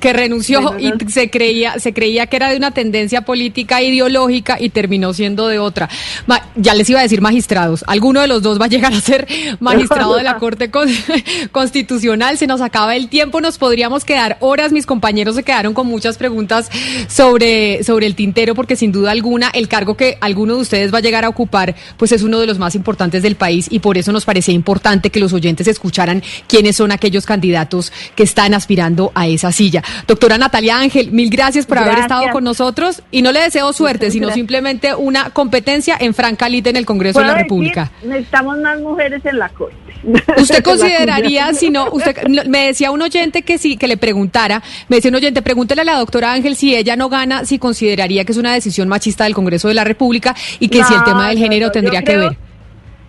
que 0.00 0.12
renunció 0.12 0.76
y 0.78 0.92
se 1.10 1.30
creía 1.30 1.78
se 1.78 1.92
creía 1.92 2.26
que 2.26 2.36
era 2.36 2.50
de 2.50 2.56
una 2.56 2.70
tendencia 2.72 3.22
política 3.22 3.82
ideológica 3.82 4.56
y 4.60 4.68
terminó 4.70 5.12
siendo 5.14 5.48
de 5.48 5.58
otra. 5.58 5.88
Ma- 6.26 6.42
ya 6.56 6.74
les 6.74 6.88
iba 6.90 7.00
a 7.00 7.02
decir 7.02 7.20
magistrados, 7.20 7.84
alguno 7.86 8.20
de 8.20 8.28
los 8.28 8.42
dos 8.42 8.60
va 8.60 8.66
a 8.66 8.68
llegar 8.68 8.92
a 8.92 9.00
ser 9.00 9.26
magistrado 9.60 10.16
de 10.16 10.22
la 10.22 10.36
Corte 10.38 10.70
Con- 10.70 10.88
Constitucional. 11.52 12.38
Se 12.38 12.46
nos 12.46 12.60
acaba 12.60 12.96
el 12.96 13.08
tiempo, 13.08 13.40
nos 13.40 13.58
podríamos 13.58 14.04
quedar 14.04 14.36
horas. 14.40 14.72
Mis 14.72 14.86
compañeros 14.86 15.34
se 15.36 15.42
quedaron 15.42 15.74
con 15.74 15.86
muchas 15.86 16.18
preguntas 16.18 16.70
sobre 17.08 17.82
sobre 17.84 18.06
el 18.06 18.14
tintero 18.14 18.54
porque 18.54 18.76
sin 18.76 18.92
duda 18.92 19.10
alguna 19.10 19.50
el 19.54 19.68
cargo 19.68 19.96
que 19.96 20.18
alguno 20.20 20.56
de 20.56 20.60
ustedes 20.62 20.92
va 20.92 20.98
a 20.98 21.00
llegar 21.00 21.24
a 21.24 21.28
ocupar 21.28 21.74
pues 21.96 22.12
es 22.12 22.22
uno 22.22 22.38
de 22.40 22.46
los 22.46 22.58
más 22.58 22.74
importantes 22.74 23.22
del 23.22 23.36
país 23.36 23.66
y 23.70 23.78
por 23.78 23.98
eso 23.98 24.12
nos 24.12 24.24
parecía 24.24 24.54
importante 24.54 25.10
que 25.10 25.20
los 25.20 25.32
oyentes 25.32 25.66
escucharan 25.68 26.22
quiénes 26.46 26.76
son 26.76 26.92
aquellos 26.92 27.26
candidatos 27.26 27.92
que 28.14 28.22
están 28.22 28.54
aspirando 28.54 29.12
a 29.14 29.26
esa 29.28 29.52
silla. 29.52 29.82
Doctora 30.06 30.38
Natalia 30.38 30.78
Ángel, 30.78 31.12
mil 31.12 31.30
gracias 31.30 31.66
por 31.66 31.78
haber 31.78 31.98
estado 31.98 32.30
con 32.32 32.44
nosotros 32.44 33.02
y 33.10 33.22
no 33.22 33.32
le 33.32 33.40
deseo 33.40 33.72
suerte, 33.72 34.10
sino 34.10 34.30
simplemente 34.30 34.94
una 34.94 35.30
competencia 35.30 35.96
en 35.98 36.14
franca 36.14 36.48
lid 36.48 36.66
en 36.66 36.76
el 36.76 36.86
Congreso 36.86 37.20
de 37.20 37.26
la 37.26 37.32
¿Puedo 37.32 37.42
República. 37.44 37.90
decir? 37.94 38.08
necesitamos 38.10 38.58
más 38.58 38.80
mujeres 38.80 39.24
en 39.24 39.38
la 39.38 39.48
corte. 39.50 39.76
¿Usted 40.36 40.62
consideraría, 40.62 41.52
si 41.54 41.70
no, 41.70 41.90
usted 41.90 42.16
me 42.48 42.66
decía 42.68 42.90
un 42.90 43.02
oyente 43.02 43.42
que 43.42 43.58
sí, 43.58 43.76
que 43.76 43.88
le 43.88 43.96
preguntara, 43.96 44.62
me 44.88 44.96
decía 44.96 45.08
un 45.10 45.16
oyente, 45.16 45.42
pregúntele 45.42 45.80
a 45.80 45.84
la 45.84 45.98
doctora 45.98 46.32
Ángel 46.32 46.56
si 46.56 46.74
ella 46.76 46.96
no 46.96 47.08
gana, 47.08 47.44
si 47.44 47.58
consideraría 47.58 48.24
que 48.24 48.32
es 48.32 48.38
una 48.38 48.52
decisión 48.52 48.88
machista 48.88 49.24
del 49.24 49.34
Congreso 49.34 49.68
de 49.68 49.74
la 49.74 49.84
República 49.84 50.34
y 50.60 50.68
que 50.68 50.84
si 50.84 50.94
el 50.94 51.02
tema 51.04 51.28
del 51.28 51.38
género 51.38 51.66
no, 51.66 51.72
tendría 51.72 52.00
que 52.00 52.12
creo- 52.12 52.20
ver. 52.30 52.38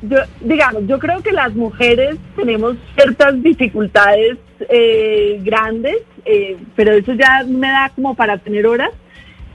Yo, 0.01 0.17
digamos, 0.41 0.83
yo 0.87 0.99
creo 0.99 1.21
que 1.21 1.31
las 1.31 1.53
mujeres 1.55 2.17
tenemos 2.35 2.75
ciertas 2.95 3.41
dificultades 3.41 4.37
eh, 4.69 5.39
grandes, 5.43 5.97
eh, 6.25 6.55
pero 6.75 6.91
eso 6.93 7.13
ya 7.13 7.43
me 7.47 7.67
da 7.67 7.91
como 7.95 8.13
para 8.15 8.37
tener 8.37 8.65
horas. 8.67 8.91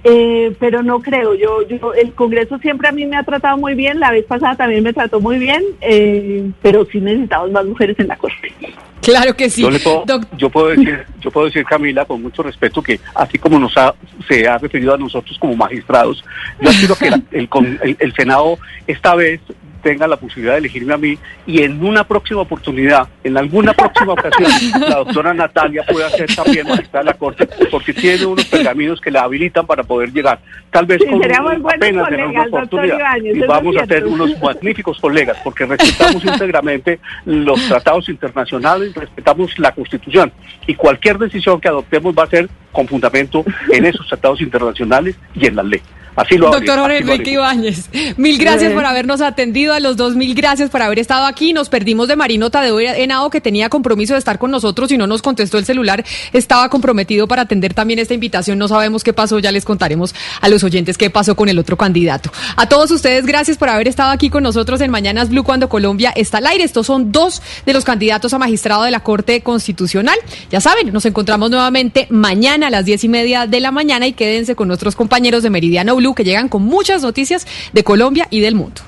Eh, 0.04 0.52
pero 0.58 0.82
no 0.82 0.98
creo, 1.00 1.36
yo, 1.36 1.62
yo, 1.68 1.94
el 1.94 2.12
Congreso 2.12 2.58
siempre 2.58 2.88
a 2.88 2.92
mí 2.92 3.06
me 3.06 3.16
ha 3.16 3.22
tratado 3.22 3.56
muy 3.56 3.74
bien, 3.74 4.00
la 4.00 4.10
vez 4.10 4.24
pasada 4.24 4.56
también 4.56 4.82
me 4.82 4.92
trató 4.92 5.20
muy 5.20 5.38
bien, 5.38 5.62
eh, 5.80 6.50
pero 6.60 6.84
sí 6.90 7.00
necesitamos 7.00 7.52
más 7.52 7.64
mujeres 7.64 7.96
en 8.00 8.08
la 8.08 8.16
Corte. 8.16 8.52
Claro 9.00 9.36
que 9.36 9.48
sí. 9.48 9.62
Yo, 9.62 9.70
le 9.70 9.78
puedo, 9.78 10.04
yo 10.36 10.50
puedo 10.50 10.68
decir, 10.70 11.04
yo 11.20 11.30
puedo 11.30 11.46
decir 11.46 11.64
Camila 11.64 12.04
con 12.04 12.20
mucho 12.20 12.42
respeto 12.42 12.82
que 12.82 12.98
así 13.14 13.38
como 13.38 13.60
nos 13.60 13.76
ha, 13.76 13.94
se 14.28 14.48
ha 14.48 14.58
referido 14.58 14.92
a 14.92 14.98
nosotros 14.98 15.38
como 15.38 15.54
magistrados, 15.54 16.24
yo 16.60 16.70
aspiro 16.70 16.96
que 16.96 17.10
la- 17.10 17.22
el, 17.30 17.48
con- 17.48 17.78
el- 17.80 17.96
el 18.00 18.12
Senado 18.14 18.58
esta 18.88 19.14
vez 19.14 19.40
tenga 19.82 20.06
la 20.06 20.16
posibilidad 20.16 20.54
de 20.54 20.60
elegirme 20.60 20.94
a 20.94 20.96
mí 20.96 21.18
y 21.46 21.62
en 21.62 21.84
una 21.84 22.04
próxima 22.04 22.40
oportunidad, 22.40 23.08
en 23.24 23.36
alguna 23.36 23.72
próxima 23.72 24.12
ocasión, 24.12 24.50
la 24.80 24.96
doctora 24.96 25.34
Natalia 25.34 25.84
pueda 25.90 26.08
ser 26.10 26.34
también 26.34 26.66
magistrada 26.66 27.04
de 27.04 27.10
la 27.10 27.18
Corte 27.18 27.48
porque 27.70 27.92
tiene 27.92 28.24
unos 28.24 28.46
pergaminos 28.46 29.00
que 29.00 29.10
la 29.10 29.22
habilitan 29.22 29.66
para 29.66 29.82
poder 29.82 30.12
llegar. 30.12 30.38
Tal 30.70 30.86
vez 30.86 31.00
Sí, 31.02 31.10
con 31.10 31.22
apenas 31.22 32.08
tener 32.08 32.26
una 32.26 32.42
oportunidad 32.44 33.16
y 33.22 33.40
vamos 33.40 33.76
a 33.76 33.86
ser 33.86 34.06
unos 34.06 34.40
magníficos 34.40 34.98
colegas 35.00 35.36
porque 35.42 35.66
respetamos 35.66 36.24
íntegramente 36.24 37.00
los 37.24 37.66
tratados 37.68 38.08
internacionales, 38.08 38.94
respetamos 38.94 39.58
la 39.58 39.72
Constitución 39.72 40.32
y 40.66 40.74
cualquier 40.74 41.18
decisión 41.18 41.60
que 41.60 41.68
adoptemos 41.68 42.14
va 42.16 42.24
a 42.24 42.28
ser 42.28 42.48
con 42.70 42.86
fundamento 42.86 43.44
en 43.70 43.84
esos 43.84 44.06
tratados 44.06 44.40
internacionales 44.40 45.16
y 45.34 45.46
en 45.46 45.56
la 45.56 45.62
ley. 45.62 45.82
Así 46.14 46.36
lo 46.36 46.50
Doctor 46.50 46.78
Jorge 46.78 46.98
Enrique. 46.98 47.30
Ibáñez, 47.32 47.88
mil 48.18 48.38
gracias 48.38 48.72
Eh. 48.72 48.74
por 48.74 48.84
habernos 48.84 49.20
atendido, 49.22 49.72
a 49.72 49.80
los 49.80 49.96
dos 49.96 50.14
mil 50.14 50.34
gracias 50.34 50.68
por 50.68 50.82
haber 50.82 50.98
estado 50.98 51.24
aquí. 51.24 51.52
Nos 51.52 51.68
perdimos 51.70 52.08
de 52.08 52.16
Marino 52.16 52.50
Tadeo 52.50 52.78
Henao, 52.80 53.30
que 53.30 53.40
tenía 53.40 53.68
compromiso 53.70 54.12
de 54.12 54.18
estar 54.18 54.38
con 54.38 54.50
nosotros 54.50 54.92
y 54.92 54.98
no 54.98 55.06
nos 55.06 55.22
contestó 55.22 55.56
el 55.58 55.64
celular. 55.64 56.04
Estaba 56.34 56.68
comprometido 56.68 57.26
para 57.26 57.42
atender 57.42 57.72
también 57.72 57.98
esta 57.98 58.12
invitación. 58.12 58.58
No 58.58 58.68
sabemos 58.68 59.04
qué 59.04 59.12
pasó, 59.14 59.38
ya 59.38 59.52
les 59.52 59.64
contaremos 59.64 60.14
a 60.40 60.48
los 60.48 60.62
oyentes 60.64 60.98
qué 60.98 61.08
pasó 61.08 61.34
con 61.34 61.48
el 61.48 61.58
otro 61.58 61.76
candidato. 61.78 62.30
A 62.56 62.68
todos 62.68 62.90
ustedes, 62.90 63.24
gracias 63.24 63.56
por 63.56 63.70
haber 63.70 63.88
estado 63.88 64.10
aquí 64.10 64.28
con 64.28 64.42
nosotros 64.42 64.82
en 64.82 64.90
Mañanas 64.90 65.30
Blue 65.30 65.44
cuando 65.44 65.70
Colombia 65.70 66.12
está 66.14 66.38
al 66.38 66.46
aire. 66.46 66.64
Estos 66.64 66.86
son 66.86 67.10
dos 67.10 67.40
de 67.64 67.72
los 67.72 67.84
candidatos 67.84 68.34
a 68.34 68.38
magistrado 68.38 68.82
de 68.82 68.90
la 68.90 69.00
Corte 69.00 69.40
Constitucional. 69.40 70.18
Ya 70.50 70.60
saben, 70.60 70.92
nos 70.92 71.06
encontramos 71.06 71.50
nuevamente 71.50 72.06
mañana 72.10 72.66
a 72.66 72.70
las 72.70 72.84
diez 72.84 73.02
y 73.04 73.08
media 73.08 73.46
de 73.46 73.60
la 73.60 73.70
mañana 73.70 74.06
y 74.06 74.12
quédense 74.12 74.54
con 74.54 74.68
nuestros 74.68 74.94
compañeros 74.94 75.42
de 75.42 75.48
Meridiano 75.48 75.94
Blue 76.02 76.14
que 76.14 76.24
llegan 76.24 76.48
con 76.48 76.62
muchas 76.62 77.02
noticias 77.02 77.46
de 77.72 77.84
Colombia 77.84 78.26
y 78.28 78.40
del 78.40 78.56
mundo. 78.56 78.82